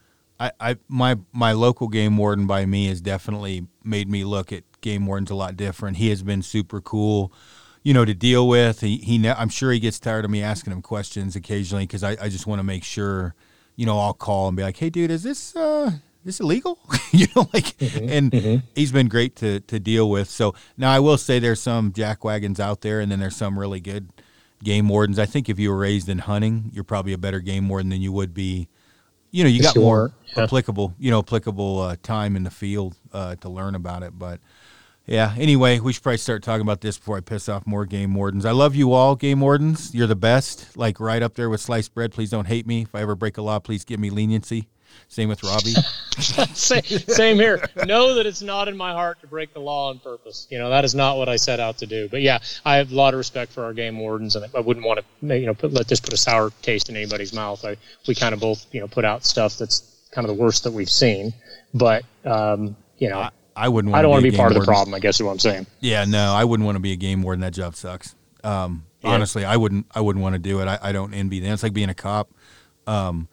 I, 0.43 0.51
I, 0.59 0.77
my, 0.89 1.19
my 1.33 1.53
local 1.53 1.87
game 1.87 2.17
warden 2.17 2.49
by 2.49 2.67
me 2.67 2.89
has 2.89 3.01
definitely 3.01 3.67
made 3.85 4.09
me 4.09 4.25
look 4.25 4.53
at 4.53 4.65
game 4.81 5.07
wardens 5.07 5.31
a 5.31 5.37
lot 5.37 5.57
different. 5.57 5.99
He 5.99 6.09
has 6.09 6.25
been 6.25 6.43
super 6.43 6.81
cool, 6.81 7.33
you 7.85 7.95
know, 7.95 8.05
to 8.05 8.13
deal 8.13 8.49
with. 8.49 8.81
He, 8.81 8.97
he, 8.97 9.29
I'm 9.29 9.49
sure 9.49 9.71
he 9.71 9.79
gets 9.79 10.01
tired 10.01 10.25
of 10.25 10.33
me 10.33 10.43
asking 10.43 10.73
him 10.73 10.83
questions 10.83 11.37
occasionally 11.37 11.85
because 11.85 12.03
I, 12.03 12.17
I 12.21 12.29
just 12.29 12.49
want 12.49 12.59
to 12.59 12.65
make 12.65 12.83
sure, 12.83 13.37
you 13.77 13.87
know, 13.87 13.99
I'll 14.01 14.15
call 14.15 14.49
and 14.49 14.57
be 14.57 14.65
like, 14.65 14.79
hey, 14.79 14.91
dude, 14.91 15.13
is 15.13 15.23
this, 15.23 15.55
uh, 15.55 15.93
this 16.25 16.41
illegal? 16.41 16.79
you 17.13 17.27
know, 17.35 17.49
like, 17.53 17.77
mm-hmm. 17.79 18.09
and 18.09 18.33
mm-hmm. 18.33 18.67
he's 18.75 18.93
been 18.93 19.09
great 19.09 19.37
to 19.37 19.61
to 19.61 19.79
deal 19.79 20.11
with. 20.11 20.29
So 20.29 20.55
now 20.77 20.91
I 20.91 21.01
will 21.01 21.19
say 21.19 21.39
there's 21.39 21.61
some 21.61 21.93
jack 21.93 22.25
wagons 22.25 22.61
out 22.61 22.81
there, 22.81 23.01
and 23.01 23.11
then 23.11 23.21
there's 23.21 23.37
some 23.37 23.59
really 23.59 23.81
good 23.81 24.11
game 24.63 24.89
wardens. 24.89 25.19
I 25.19 25.27
think 25.27 25.49
if 25.49 25.59
you 25.59 25.71
were 25.71 25.79
raised 25.79 26.09
in 26.09 26.19
hunting, 26.19 26.71
you're 26.73 26.85
probably 26.85 27.13
a 27.13 27.19
better 27.19 27.41
game 27.41 27.69
warden 27.69 27.91
than 27.91 28.01
you 28.01 28.13
would 28.13 28.35
be. 28.35 28.69
You 29.31 29.45
know, 29.45 29.51
you 29.51 29.63
got 29.63 29.75
sure. 29.75 29.83
more 29.83 30.13
yeah. 30.37 30.45
applicable, 30.45 30.95
you 30.99 31.11
know, 31.11 31.21
applicable 31.21 31.81
uh, 31.81 31.97
time 32.03 32.37
in 32.37 32.43
the 32.43 32.51
field 32.51 32.97
uh, 33.13 33.35
to 33.37 33.49
learn 33.49 33.75
about 33.75 34.03
it. 34.03 34.19
But 34.19 34.41
yeah, 35.07 35.35
anyway, 35.39 35.81
we 35.81 35.93
should 35.93 36.03
probably 36.03 36.19
start 36.19 36.43
talking 36.43 36.61
about 36.61 36.81
this 36.81 36.99
before 36.99 37.17
I 37.17 37.21
piss 37.21 37.49
off 37.49 37.67
more 37.67 37.87
game 37.87 38.15
wardens. 38.15 38.45
I 38.45 38.53
love 38.53 38.75
you 38.75 38.93
all, 38.93 39.17
game 39.17 39.41
wardens. 39.41 39.95
You're 39.95 40.07
the 40.07 40.15
best. 40.15 40.77
Like 40.77 41.01
right 41.01 41.23
up 41.23 41.35
there 41.35 41.49
with 41.51 41.61
sliced 41.61 41.95
bread. 41.95 42.13
Please 42.13 42.31
don't 42.31 42.47
hate 42.47 42.67
me. 42.67 42.83
If 42.83 42.95
I 42.95 43.01
ever 43.01 43.15
break 43.15 43.39
a 43.39 43.43
law, 43.43 43.59
please 43.59 43.85
give 43.85 43.99
me 43.99 44.11
leniency. 44.11 44.69
Same 45.09 45.29
with 45.29 45.43
Robby. 45.43 45.73
same, 46.55 46.83
same 46.83 47.37
here. 47.37 47.63
Know 47.87 48.15
that 48.15 48.27
it's 48.27 48.41
not 48.41 48.69
in 48.69 48.77
my 48.77 48.93
heart 48.93 49.21
to 49.21 49.27
break 49.27 49.53
the 49.53 49.61
law 49.61 49.91
on 49.91 49.99
purpose. 49.99 50.47
You 50.51 50.59
know 50.59 50.71
that 50.71 50.85
is 50.85 50.95
not 50.95 51.19
what 51.19 51.29
I 51.29 51.37
set 51.37 51.61
out 51.61 51.79
to 51.79 51.87
do. 51.87 52.09
But 52.09 52.23
yeah, 52.23 52.39
I 52.65 52.77
have 52.77 52.93
a 52.93 52.95
lot 52.95 53.13
of 53.13 53.19
respect 53.19 53.53
for 53.53 53.65
our 53.65 53.75
game 53.75 53.99
wardens, 53.99 54.37
and 54.37 54.47
I 54.55 54.61
wouldn't 54.61 54.87
want 54.87 55.01
to 55.01 55.39
you 55.39 55.47
know 55.47 55.55
put, 55.55 55.73
let 55.73 55.89
this 55.89 56.01
put 56.01 56.13
a 56.13 56.17
sour 56.17 56.51
taste 56.63 56.89
in 56.89 56.97
anybody's 56.97 57.35
mouth. 57.35 57.65
I, 57.65 57.77
we 58.09 58.15
kind 58.15 58.33
of 58.33 58.41
both 58.41 58.67
you 58.73 58.81
know 58.81 58.89
put 58.89 59.05
out 59.05 59.25
stuff 59.25 59.59
that's 59.59 60.09
kind 60.13 60.29
of 60.29 60.35
the 60.35 60.43
worst 60.43 60.65
that 60.65 60.73
we've 60.73 60.91
seen. 60.91 61.35
But 61.75 62.05
um, 62.25 62.77
you 62.99 63.09
know. 63.11 63.19
I, 63.19 63.31
I 63.55 63.69
wouldn't. 63.69 63.93
Want 63.93 63.99
I 63.99 64.03
don't 64.03 64.11
want 64.13 64.25
to 64.25 64.31
be, 64.31 64.35
part 64.35 64.47
warden. 64.47 64.63
of 64.63 64.67
the 64.67 64.71
problem. 64.73 64.95
I 64.95 64.99
guess 64.99 65.17
is 65.17 65.25
what 65.25 65.33
I'm 65.33 65.39
saying. 65.39 65.67
Yeah, 65.81 66.07
no, 66.07 66.33
I 66.33 66.45
wouldn't 66.45 66.65
want 66.65 66.77
to 66.77 66.81
be 66.81 66.93
a 66.93 66.97
game 66.97 67.23
warden. 67.23 67.43
That 67.43 67.53
job 67.53 67.77
sucks. 67.77 68.15
Um, 68.43 68.87
yeah. 69.03 69.11
Honestly, 69.11 69.45
I 69.45 69.57
wouldn't. 69.57 69.87
I 69.95 70.01
wouldn't 70.01 70.23
want 70.23 70.35
to 70.35 70.39
do 70.39 70.61
it. 70.61 70.69
I, 70.69 70.79
I 70.81 70.93
don't 70.93 71.13
envy 71.13 71.41
them. 71.41 71.53
It's 71.53 71.63
like 71.63 71.75
being 71.75 71.91
a 71.91 71.95
cop. 71.95 72.31
Um, 72.87 73.29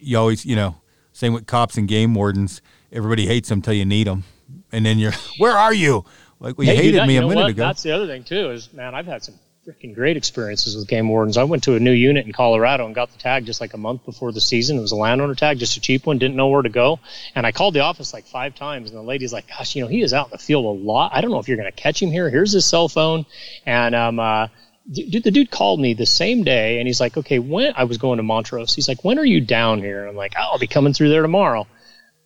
you 0.00 0.18
always, 0.18 0.44
you 0.44 0.56
know, 0.56 0.76
same 1.16 1.32
with 1.32 1.46
cops 1.46 1.78
and 1.78 1.88
game 1.88 2.14
wardens. 2.14 2.60
Everybody 2.92 3.26
hates 3.26 3.48
them 3.48 3.60
until 3.60 3.72
you 3.72 3.86
need 3.86 4.06
them, 4.06 4.24
and 4.70 4.84
then 4.84 4.98
you're, 4.98 5.14
where 5.38 5.56
are 5.56 5.72
you? 5.72 6.04
Like, 6.40 6.58
well, 6.58 6.66
you 6.66 6.74
hey, 6.74 6.84
hated 6.84 7.00
that, 7.00 7.08
me 7.08 7.14
you 7.14 7.20
a 7.20 7.22
minute 7.22 7.36
what? 7.36 7.50
ago. 7.50 7.62
That's 7.62 7.82
the 7.82 7.92
other 7.92 8.06
thing 8.06 8.22
too. 8.22 8.50
Is 8.50 8.70
man, 8.74 8.94
I've 8.94 9.06
had 9.06 9.24
some 9.24 9.34
freaking 9.66 9.94
great 9.94 10.18
experiences 10.18 10.76
with 10.76 10.86
game 10.86 11.08
wardens. 11.08 11.38
I 11.38 11.44
went 11.44 11.64
to 11.64 11.74
a 11.74 11.80
new 11.80 11.92
unit 11.92 12.26
in 12.26 12.32
Colorado 12.32 12.84
and 12.84 12.94
got 12.94 13.10
the 13.10 13.18
tag 13.18 13.46
just 13.46 13.62
like 13.62 13.72
a 13.72 13.78
month 13.78 14.04
before 14.04 14.30
the 14.30 14.42
season. 14.42 14.76
It 14.76 14.82
was 14.82 14.92
a 14.92 14.96
landowner 14.96 15.34
tag, 15.34 15.58
just 15.58 15.78
a 15.78 15.80
cheap 15.80 16.04
one. 16.04 16.18
Didn't 16.18 16.36
know 16.36 16.48
where 16.48 16.60
to 16.60 16.68
go, 16.68 17.00
and 17.34 17.46
I 17.46 17.52
called 17.52 17.72
the 17.72 17.80
office 17.80 18.12
like 18.12 18.26
five 18.26 18.54
times, 18.54 18.90
and 18.90 18.98
the 18.98 19.02
lady's 19.02 19.32
like, 19.32 19.48
"Gosh, 19.48 19.74
you 19.74 19.82
know, 19.82 19.88
he 19.88 20.02
is 20.02 20.12
out 20.12 20.26
in 20.26 20.32
the 20.32 20.38
field 20.38 20.66
a 20.66 20.84
lot. 20.84 21.12
I 21.14 21.22
don't 21.22 21.30
know 21.30 21.38
if 21.38 21.48
you're 21.48 21.56
going 21.56 21.72
to 21.72 21.82
catch 21.82 22.02
him 22.02 22.10
here. 22.10 22.28
Here's 22.28 22.52
his 22.52 22.66
cell 22.66 22.88
phone," 22.90 23.24
and 23.64 23.94
um. 23.94 24.20
Uh, 24.20 24.48
Dude, 24.90 25.24
the 25.24 25.30
dude 25.30 25.50
called 25.50 25.80
me 25.80 25.94
the 25.94 26.06
same 26.06 26.44
day 26.44 26.78
and 26.78 26.86
he's 26.86 27.00
like, 27.00 27.16
okay, 27.16 27.38
when 27.40 27.72
I 27.76 27.84
was 27.84 27.98
going 27.98 28.18
to 28.18 28.22
Montrose, 28.22 28.74
he's 28.74 28.88
like, 28.88 29.04
when 29.04 29.18
are 29.18 29.24
you 29.24 29.40
down 29.40 29.80
here? 29.80 30.00
And 30.00 30.10
I'm 30.10 30.16
like, 30.16 30.34
oh, 30.38 30.50
I'll 30.52 30.58
be 30.58 30.68
coming 30.68 30.92
through 30.92 31.08
there 31.08 31.22
tomorrow 31.22 31.66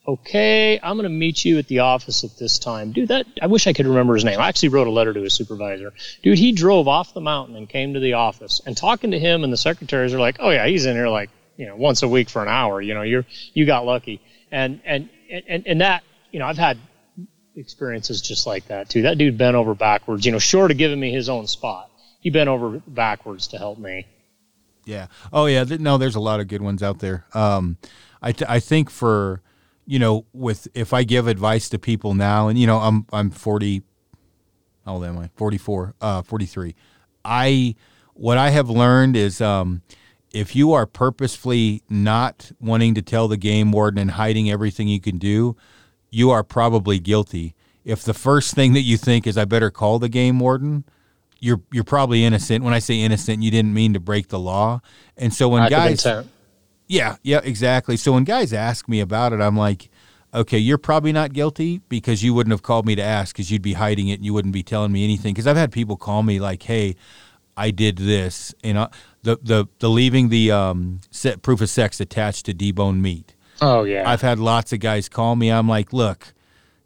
okay, 0.07 0.81
I'm 0.83 0.97
going 0.97 1.05
to 1.05 1.09
meet 1.09 1.45
you 1.45 1.59
at 1.59 1.69
the 1.69 1.81
office 1.81 2.25
at 2.25 2.37
this 2.39 2.59
time. 2.59 2.93
Dude, 2.93 3.09
that 3.09 3.27
I 3.41 3.47
wish 3.47 3.67
I 3.67 3.73
could 3.73 3.87
remember 3.87 4.15
his 4.15 4.25
name. 4.25 4.41
I 4.41 4.49
actually 4.49 4.71
wrote 4.71 4.87
a 4.87 4.91
letter 4.91 5.13
to 5.13 5.23
his 5.23 5.35
supervisor. 5.35 5.93
Dude, 6.23 6.39
he 6.39 6.53
drove 6.53 6.89
off 6.89 7.15
the 7.15 7.21
mountain 7.21 7.57
and 7.57 7.69
came 7.69 7.95
to 7.95 8.01
the 8.01 8.15
office. 8.15 8.61
And 8.65 8.77
talking 8.77 9.13
to 9.13 9.19
him 9.19 9.45
and 9.45 9.53
the 9.53 9.57
secretaries 9.57 10.15
are 10.15 10.21
like, 10.21 10.37
"Oh 10.41 10.51
yeah, 10.51 10.67
he's 10.67 10.87
in 10.87 10.97
here 10.97 11.09
like, 11.09 11.31
you 11.57 11.67
know, 11.67 11.77
once 11.77 12.03
a 12.03 12.09
week 12.09 12.29
for 12.29 12.43
an 12.43 12.49
hour, 12.49 12.81
you 12.81 12.95
know, 12.95 13.03
you're 13.03 13.27
you 13.53 13.67
got 13.67 13.87
lucky." 13.87 14.21
And 14.51 14.81
and 14.85 15.09
and 15.31 15.67
and 15.67 15.81
that, 15.81 16.03
you 16.31 16.39
know, 16.39 16.47
I've 16.47 16.59
had 16.59 16.79
experiences 17.57 18.23
just 18.23 18.47
like 18.47 18.67
that 18.69 18.89
too. 18.89 19.03
That 19.03 19.19
dude 19.19 19.37
bent 19.37 19.57
over 19.57 19.75
backwards, 19.75 20.25
you 20.25 20.33
know, 20.33 20.39
short 20.39 20.71
of 20.71 20.79
giving 20.79 20.99
me 20.99 21.13
his 21.13 21.29
own 21.29 21.47
spot. 21.47 21.90
He 22.21 22.31
bent 22.31 22.49
over 22.49 22.81
backwards 22.87 23.49
to 23.49 23.59
help 23.59 23.79
me. 23.79 24.07
Yeah. 24.85 25.07
Oh 25.33 25.47
yeah, 25.47 25.65
no, 25.65 25.99
there's 25.99 26.15
a 26.15 26.21
lot 26.21 26.41
of 26.41 26.49
good 26.49 26.63
ones 26.63 26.83
out 26.83 26.99
there. 27.01 27.27
Um 27.35 27.79
I, 28.23 28.33
th- 28.33 28.51
I 28.51 28.61
think 28.61 28.91
for 28.91 29.43
you 29.91 29.99
know, 29.99 30.25
with 30.33 30.69
if 30.73 30.93
I 30.93 31.03
give 31.03 31.27
advice 31.27 31.69
to 31.71 31.79
people 31.79 32.15
now, 32.15 32.47
and 32.47 32.57
you 32.57 32.65
know, 32.65 32.79
I'm 32.79 33.07
I'm 33.13 33.31
40. 33.31 33.83
How 34.87 34.95
old 34.95 35.05
am 35.05 35.19
I? 35.19 35.31
44. 35.35 35.95
Uh, 36.01 36.23
43. 36.23 36.77
I 37.25 37.75
what 38.15 38.39
I 38.39 38.51
have 38.51 38.71
learned 38.71 39.17
is 39.17 39.41
um, 39.41 39.83
if 40.33 40.55
you 40.55 40.73
are 40.73 40.87
purposefully 40.87 41.83
not 41.89 42.53
wanting 42.61 42.95
to 42.95 43.03
tell 43.03 43.27
the 43.27 43.37
game 43.37 43.73
warden 43.73 43.99
and 43.99 44.13
hiding 44.13 44.49
everything 44.49 44.87
you 44.87 45.01
can 45.01 45.19
do, 45.19 45.57
you 46.09 46.31
are 46.31 46.45
probably 46.45 47.01
guilty. 47.01 47.57
If 47.85 48.05
the 48.05 48.15
first 48.15 48.55
thing 48.55 48.75
that 48.75 48.83
you 48.83 48.97
think 48.97 49.27
is 49.27 49.37
I 49.37 49.45
better 49.45 49.73
call 49.73 49.99
the 49.99 50.09
game 50.09 50.39
warden, 50.39 50.85
you're 51.41 51.61
you're 51.73 51.85
probably 51.85 52.25
innocent. 52.25 52.65
When 52.65 52.75
I 52.75 52.79
say 52.79 53.01
innocent, 53.01 53.43
you 53.43 53.51
didn't 53.51 53.75
mean 53.75 53.95
to 53.95 54.01
break 54.01 54.29
the 54.29 54.39
law. 54.39 54.81
And 55.17 55.35
so 55.35 55.49
when 55.49 55.63
guys 55.71 56.07
yeah, 56.87 57.17
yeah, 57.23 57.41
exactly. 57.45 57.97
So 57.97 58.13
when 58.13 58.25
guys 58.25 58.53
ask 58.53 58.89
me 58.89 58.99
about 59.01 59.33
it, 59.33 59.41
I'm 59.41 59.57
like, 59.57 59.91
okay, 60.35 60.59
you're 60.59 60.79
probably 60.79 61.13
not 61.13 61.33
guilty 61.33 61.79
because 61.89 62.23
you 62.23 62.35
wouldn't 62.35 62.51
have 62.51 62.63
called 62.63 62.85
me 62.85 62.97
to 62.97 63.03
ask 63.03 63.35
because 63.35 63.51
you'd 63.51 63.63
be 63.63 63.75
hiding 63.75 64.09
it 64.09 64.15
and 64.15 64.25
you 64.25 64.35
wouldn't 64.35 64.53
be 64.53 64.65
telling 64.65 64.91
me 64.91 65.05
anything. 65.05 65.33
Because 65.33 65.47
I've 65.47 65.57
had 65.57 65.71
people 65.71 65.97
call 65.97 66.25
me 66.25 66.41
like, 66.41 66.65
hey, 66.65 66.97
I 67.57 67.71
did 67.71 67.97
this, 67.97 68.55
and 68.65 68.77
uh, 68.79 68.89
the 69.23 69.39
the 69.43 69.67
the 69.79 69.89
leaving 69.89 70.31
the 70.31 70.51
um, 70.51 71.01
set 71.11 71.43
proof 71.43 71.61
of 71.61 71.71
sex 71.71 72.01
attached 72.01 72.47
to 72.47 72.55
deboned 72.55 73.01
meat. 73.01 73.35
Oh 73.61 73.85
yeah, 73.85 74.09
I've 74.09 74.23
had 74.23 74.39
lots 74.39 74.73
of 74.73 74.81
guys 74.81 75.09
call 75.09 75.37
me. 75.37 75.51
I'm 75.51 75.69
like, 75.69 75.93
look, 75.93 76.33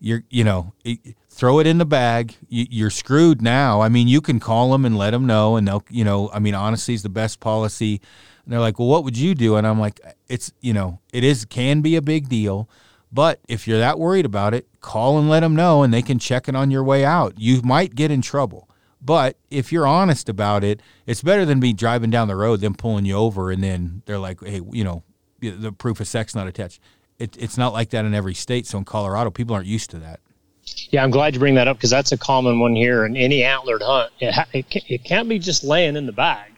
you're 0.01 0.25
you 0.29 0.45
know. 0.45 0.75
It, 0.85 1.17
throw 1.35 1.59
it 1.59 1.67
in 1.67 1.79
the 1.79 1.85
bag. 1.85 2.37
You're 2.49 2.91
screwed 2.91 3.43
now. 3.43 3.81
I 3.81 3.89
mean, 3.89 4.07
you 4.07 4.21
can 4.21 4.39
call 4.39 4.71
them 4.71 4.85
and 4.85 4.97
let 4.97 5.11
them 5.11 5.27
know, 5.27 5.57
and 5.57 5.67
they'll, 5.67 5.85
you 5.91 6.05
know, 6.05 6.31
I 6.33 6.39
mean, 6.39 6.55
honesty 6.55 6.95
is 6.95 7.03
the 7.03 7.09
best 7.09 7.41
policy. 7.41 8.01
And 8.45 8.53
they're 8.53 8.61
like, 8.61 8.79
well, 8.79 8.89
what 8.89 9.05
would 9.05 9.19
you 9.19 9.35
do? 9.35 9.57
And 9.57 9.67
I'm 9.67 9.81
like, 9.81 10.01
it's, 10.29 10.53
you 10.61 10.73
know, 10.73 11.01
it 11.13 11.25
is, 11.25 11.45
can 11.45 11.81
be 11.81 11.97
a 11.97 12.03
big 12.03 12.29
deal. 12.29 12.69
But 13.13 13.41
if 13.49 13.67
you're 13.67 13.79
that 13.79 13.99
worried 13.99 14.27
about 14.27 14.55
it, 14.55 14.69
call 14.81 15.19
and 15.19 15.29
let 15.29 15.41
them 15.41 15.57
know 15.57 15.83
and 15.83 15.93
they 15.93 16.03
can 16.03 16.19
check 16.19 16.49
it 16.49 16.57
on 16.57 16.71
your 16.71 16.85
way 16.85 17.05
out. 17.05 17.35
You 17.37 17.63
might 17.63 17.95
get 17.95 18.11
in 18.11 18.23
trouble. 18.23 18.69
But 19.01 19.37
if 19.51 19.71
you're 19.71 19.87
honest 19.87 20.29
about 20.29 20.65
it, 20.65 20.81
it's 21.07 21.23
better 21.23 21.45
than 21.45 21.61
be 21.61 21.73
driving 21.73 22.11
down 22.11 22.29
the 22.29 22.37
road, 22.37 22.61
them 22.61 22.75
pulling 22.75 23.05
you 23.05 23.17
over, 23.17 23.51
and 23.51 23.63
then 23.63 24.03
they're 24.07 24.19
like, 24.19 24.43
hey, 24.43 24.61
you 24.73 24.83
know, 24.83 25.03
the 25.41 25.73
proof 25.73 26.01
of 26.01 26.09
sex 26.09 26.35
not 26.35 26.47
attached. 26.47 26.81
It, 27.19 27.37
it's 27.39 27.59
not 27.59 27.73
like 27.73 27.91
that 27.91 28.05
in 28.05 28.15
every 28.15 28.35
state. 28.35 28.67
So 28.67 28.79
in 28.79 28.85
Colorado, 28.85 29.31
people 29.31 29.55
aren't 29.55 29.67
used 29.67 29.91
to 29.91 29.99
that. 29.99 30.21
Yeah, 30.91 31.03
I'm 31.03 31.11
glad 31.11 31.35
you 31.35 31.41
bring 31.41 31.57
that 31.57 31.69
up 31.69 31.77
because 31.77 31.91
that's 31.91 32.13
a 32.13 32.19
common 32.19 32.59
one 32.59 32.75
here 32.75 33.05
in 33.05 33.17
any 33.17 33.45
antlered 33.45 33.83
hunt. 33.83 34.13
It, 34.21 34.33
ha- 34.33 34.49
it, 34.53 34.67
it 34.71 35.05
can't 35.05 35.29
be 35.29 35.39
just 35.39 35.65
laying 35.65 35.97
in 35.97 36.07
the 36.07 36.13
bag 36.13 36.55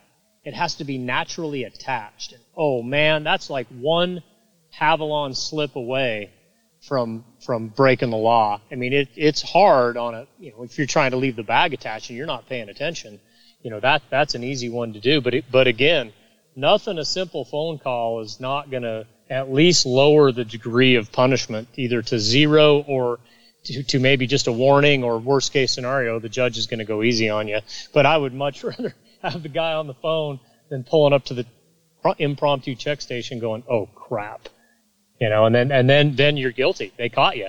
it 0.47 0.55
has 0.55 0.77
to 0.77 0.85
be 0.85 0.97
naturally 0.97 1.65
attached. 1.65 2.33
And, 2.33 2.41
oh 2.57 2.81
man, 2.81 3.25
that's 3.25 3.51
like 3.51 3.67
one 3.67 4.23
Havalon 4.81 5.37
slip 5.37 5.75
away 5.75 6.31
from 6.81 7.25
from 7.45 7.69
breaking 7.69 8.11
the 8.11 8.17
law. 8.17 8.61
I 8.71 8.77
mean, 8.77 8.93
it, 8.93 9.09
it's 9.17 9.43
hard 9.43 9.97
on 9.97 10.15
a 10.15 10.27
you 10.39 10.53
know 10.53 10.63
if 10.63 10.79
you're 10.79 10.87
trying 10.87 11.11
to 11.11 11.17
leave 11.17 11.35
the 11.35 11.43
bag 11.43 11.75
attached 11.75 12.11
and 12.11 12.17
you're 12.17 12.27
not 12.27 12.49
paying 12.49 12.69
attention, 12.69 13.19
you 13.61 13.71
know 13.71 13.81
that 13.81 14.03
that's 14.09 14.37
an 14.37 14.45
easy 14.45 14.71
one 14.71 14.93
to 14.93 15.01
do. 15.01 15.21
But 15.21 15.35
it, 15.35 15.45
but 15.51 15.67
again, 15.67 16.13
nothing 16.55 16.97
a 16.99 17.05
simple 17.05 17.45
phone 17.45 17.79
call 17.81 18.21
is 18.21 18.39
not 18.39 18.71
going 18.71 18.85
to 18.85 19.05
at 19.29 19.53
least 19.53 19.85
lower 19.85 20.31
the 20.31 20.45
degree 20.45 20.95
of 20.95 21.11
punishment 21.11 21.67
either 21.75 22.03
to 22.03 22.21
zero 22.21 22.85
or 22.87 23.19
to, 23.67 23.83
to 23.83 23.99
maybe 23.99 24.27
just 24.27 24.47
a 24.47 24.53
warning 24.53 25.05
or 25.05 25.19
worst 25.19 25.53
case 25.53 25.73
scenario 25.73 26.19
the 26.19 26.29
judge 26.29 26.59
is 26.59 26.67
going 26.67 26.79
to 26.79 26.85
go 26.85 27.03
easy 27.03 27.29
on 27.29 27.49
you. 27.49 27.61
But 27.93 28.07
I 28.07 28.17
would 28.17 28.35
much 28.35 28.65
rather 28.65 28.95
have 29.23 29.43
the 29.43 29.49
guy 29.49 29.75
on 29.75 29.87
the 29.87 29.95
phone 29.95 30.41
than 30.69 30.85
pulling 30.85 31.13
up 31.13 31.25
to 31.27 31.35
the 31.35 31.47
impromptu 32.19 32.75
check 32.75 33.01
station 33.01 33.39
going, 33.39 33.65
"Oh 33.69 33.87
crap," 33.87 34.49
you 35.21 35.29
know, 35.29 35.47
and 35.47 35.55
then 35.55 35.73
and 35.73 35.89
then 35.89 36.15
then 36.15 36.37
you're 36.37 36.53
guilty. 36.53 36.93
They 36.97 37.09
caught 37.09 37.37
you. 37.37 37.49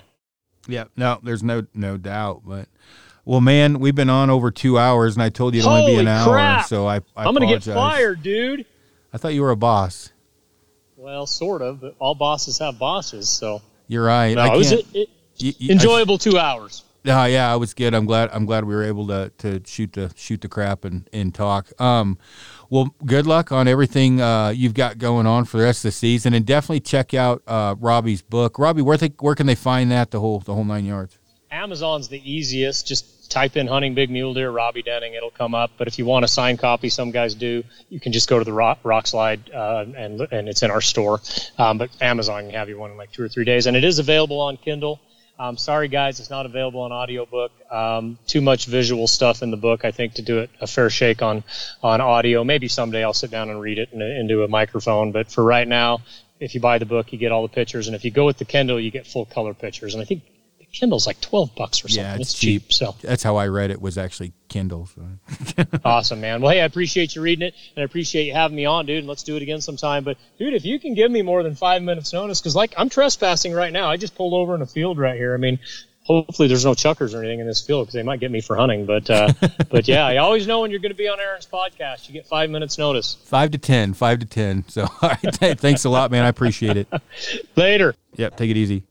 Yeah, 0.68 0.85
no, 0.95 1.19
there's 1.23 1.44
no 1.44 1.65
no 1.73 1.98
doubt. 1.98 2.41
But 2.45 2.68
well, 3.26 3.41
man, 3.41 3.80
we've 3.80 3.95
been 3.95 4.10
on 4.10 4.30
over 4.30 4.52
two 4.52 4.77
hours, 4.77 5.15
and 5.15 5.23
I 5.23 5.30
told 5.30 5.53
you 5.53 5.60
it'd 5.60 5.72
only 5.72 5.94
be 5.94 5.99
an 5.99 6.06
crap. 6.06 6.60
hour, 6.60 6.64
so 6.64 6.88
I, 6.88 7.02
I 7.15 7.27
am 7.27 7.34
gonna 7.34 7.48
get 7.48 7.64
fired, 7.64 8.23
dude. 8.23 8.65
I 9.14 9.18
thought 9.18 9.34
you 9.34 9.41
were 9.41 9.52
a 9.52 9.57
boss. 9.57 10.11
Well, 10.95 11.27
sort 11.27 11.61
of, 11.61 11.80
but 11.80 11.95
all 11.99 12.15
bosses 12.15 12.60
have 12.60 12.80
bosses, 12.80 13.30
so. 13.30 13.61
You're 13.88 14.03
right. 14.03 14.35
No, 14.35 14.53
it 14.53 14.57
was 14.57 14.72
it, 14.72 14.85
it, 14.94 15.10
you, 15.38 15.54
you, 15.58 15.72
enjoyable 15.72 16.16
I, 16.16 16.18
two 16.18 16.38
hours. 16.38 16.84
Uh, 17.08 17.26
yeah, 17.30 17.52
I 17.52 17.56
was 17.56 17.74
good. 17.74 17.94
I'm 17.94 18.06
glad. 18.06 18.30
I'm 18.34 18.46
glad 18.46 18.66
we 18.66 18.76
were 18.76 18.84
able 18.84 19.08
to 19.08 19.32
to 19.38 19.62
shoot 19.66 19.94
the 19.94 20.12
shoot 20.16 20.42
the 20.42 20.50
crap 20.50 20.84
and 20.84 21.10
and 21.14 21.34
talk. 21.34 21.70
Um, 21.80 22.18
well, 22.70 22.94
good 23.06 23.26
luck 23.26 23.52
on 23.52 23.68
everything 23.68 24.20
uh, 24.20 24.50
you've 24.50 24.74
got 24.74 24.98
going 24.98 25.26
on 25.26 25.46
for 25.46 25.58
the 25.58 25.64
rest 25.64 25.80
of 25.80 25.90
the 25.90 25.92
season, 25.94 26.34
and 26.34 26.46
definitely 26.46 26.82
check 26.82 27.14
out 27.14 27.42
uh, 27.48 27.76
Robby's 27.80 28.22
book. 28.22 28.60
Robby, 28.60 28.82
where 28.82 28.98
they, 28.98 29.14
where 29.20 29.36
can 29.36 29.46
they 29.48 29.56
find 29.56 29.90
that? 29.92 30.12
The 30.12 30.20
whole 30.20 30.40
the 30.40 30.54
whole 30.54 30.66
nine 30.66 30.86
yards. 30.86 31.18
Amazon's 31.50 32.10
the 32.10 32.22
easiest. 32.30 32.86
Just 32.86 33.32
type 33.32 33.56
in 33.56 33.68
"hunting 33.68 33.94
big 33.94 34.10
mule 34.10 34.34
deer" 34.34 34.52
Robby 34.52 34.84
Denning, 34.84 35.14
it'll 35.14 35.30
come 35.30 35.56
up. 35.56 35.72
But 35.78 35.88
if 35.88 35.98
you 35.98 36.06
want 36.06 36.26
a 36.26 36.28
signed 36.28 36.60
copy, 36.60 36.90
some 36.90 37.12
guys 37.12 37.36
do. 37.36 37.64
You 37.90 38.02
can 38.02 38.12
just 38.12 38.28
go 38.28 38.38
to 38.38 38.44
the 38.44 38.54
rock, 38.54 38.80
slide 39.08 39.50
uh, 39.52 39.86
and 39.96 40.20
and 40.20 40.50
it's 40.50 40.62
in 40.62 40.72
our 40.72 40.82
store. 40.82 41.22
Um, 41.58 41.78
but 41.78 41.90
Amazon 42.02 42.46
can 42.46 42.56
have 42.56 42.68
you 42.68 42.78
one 42.78 42.92
in 42.92 42.98
like 42.98 43.14
two 43.14 43.24
or 43.24 43.30
three 43.30 43.46
days, 43.46 43.66
and 43.66 43.78
it 43.78 43.86
is 43.86 44.00
available 44.00 44.42
on 44.42 44.58
Kindle. 44.58 45.00
Um, 45.40 45.56
sorry, 45.56 45.88
guys, 45.88 46.20
it's 46.20 46.32
not 46.32 46.48
available 46.48 46.82
on 46.82 46.92
audiobook. 46.92 47.52
Um, 47.72 48.18
too 48.26 48.42
much 48.42 48.66
visual 48.66 49.08
stuff 49.08 49.44
in 49.44 49.52
the 49.52 49.58
book, 49.58 49.86
I 49.86 49.92
think, 49.92 50.16
to 50.16 50.24
do 50.24 50.40
it 50.40 50.50
a 50.60 50.66
fair 50.66 50.90
shake 50.90 51.22
on 51.22 51.44
on 51.84 52.02
audio. 52.02 52.44
Maybe 52.44 52.68
someday 52.68 53.04
I'll 53.04 53.14
sit 53.14 53.30
down 53.30 53.50
and 53.50 53.62
read 53.62 53.78
it 53.78 53.90
in, 53.94 54.02
into 54.02 54.44
a 54.44 54.48
microphone, 54.48 55.12
but 55.12 55.32
for 55.32 55.44
right 55.44 55.68
now, 55.68 56.00
if 56.40 56.56
you 56.56 56.62
buy 56.62 56.80
the 56.80 56.86
book, 56.86 57.14
you 57.14 57.20
get 57.20 57.32
all 57.32 57.44
the 57.44 57.54
pictures, 57.54 57.88
and 57.88 57.96
if 57.96 58.04
you 58.04 58.12
go 58.12 58.26
with 58.26 58.38
the 58.38 58.46
Kindle, 58.46 58.80
you 58.80 58.90
get 58.90 59.06
full 59.06 59.26
color 59.26 59.54
pictures. 59.54 59.94
And 59.94 60.02
I 60.02 60.06
think 60.06 60.24
Kindle's 60.73 61.07
like 61.07 61.19
twelve 61.22 61.56
bucks 61.56 61.84
or 61.84 61.88
something. 61.88 62.03
Yeah, 62.03 62.15
it's, 62.15 62.31
it's 62.31 62.39
cheap. 62.39 62.72
So 62.72 62.95
That's 63.02 63.23
how 63.23 63.38
I 63.38 63.48
read 63.48 63.72
it. 63.72 63.81
Was 63.81 63.98
actually 63.98 64.34
Kindle. 64.48 64.88
So. 64.88 65.65
awesome, 65.85 66.22
man. 66.22 66.41
Well, 66.41 66.52
hey, 66.52 66.61
I 66.61 66.65
appreciate 66.65 67.15
you 67.15 67.22
reading 67.22 67.48
it, 67.48 67.56
and 67.76 67.81
I 67.81 67.85
appreciate 67.85 68.26
you 68.26 68.34
having 68.34 68.56
me 68.56 68.65
on, 68.65 68.85
dude. 68.85 68.99
And 68.99 69.07
let's 69.07 69.23
do 69.23 69.35
it 69.35 69.41
again 69.41 69.61
sometime. 69.61 70.03
But 70.03 70.18
dude, 70.38 70.53
if 70.53 70.65
you 70.65 70.80
can 70.80 70.94
give 70.94 71.10
me 71.10 71.22
more 71.22 71.44
than 71.44 71.56
five 71.56 71.81
minutes 71.81 72.14
notice, 72.14 72.39
because 72.39 72.56
like 72.56 72.73
I'm 72.77 72.89
trespassing 72.89 73.53
right 73.53 73.73
now. 73.73 73.89
I 73.89 73.98
just 73.98 74.15
pulled 74.15 74.34
over 74.34 74.56
in 74.56 74.61
a 74.61 74.68
field 74.68 74.98
right 74.98 75.18
here. 75.18 75.34
I 75.34 75.38
mean, 75.38 75.60
hopefully 76.07 76.48
there's 76.48 76.64
no 76.64 76.72
chukars 76.72 77.14
or 77.14 77.19
anything 77.19 77.41
in 77.41 77.48
this 77.48 77.61
field 77.61 77.85
because 77.85 77.94
they 77.94 78.03
might 78.03 78.19
get 78.19 78.31
me 78.31 78.41
for 78.41 78.56
hunting. 78.56 78.85
But 78.85 79.10
uh, 79.10 79.34
but 79.69 79.88
yeah, 79.88 80.06
I 80.06 80.18
always 80.18 80.48
know 80.48 80.61
when 80.61 80.72
you're 80.72 80.80
going 80.80 80.91
to 80.91 80.98
be 80.98 81.07
on 81.07 81.19
Aaron's 81.19 81.45
podcast. 81.45 82.07
You 82.07 82.14
get 82.14 82.26
five 82.26 82.49
minutes 82.49 82.77
notice. 82.77 83.18
Five 83.26 83.52
to 83.52 83.57
ten. 83.57 83.94
Five 83.94 84.19
to 84.19 84.26
ten. 84.26 84.65
So 84.68 84.84
all 85.02 85.10
right, 85.10 85.60
thanks 85.60 85.85
a 85.85 85.89
lot, 85.89 86.10
man. 86.11 86.23
I 86.23 86.30
appreciate 86.30 86.77
it. 86.77 86.88
Later. 87.56 87.94
Yep. 88.15 88.38
Take 88.38 88.49
it 88.49 88.57
easy. 88.57 88.84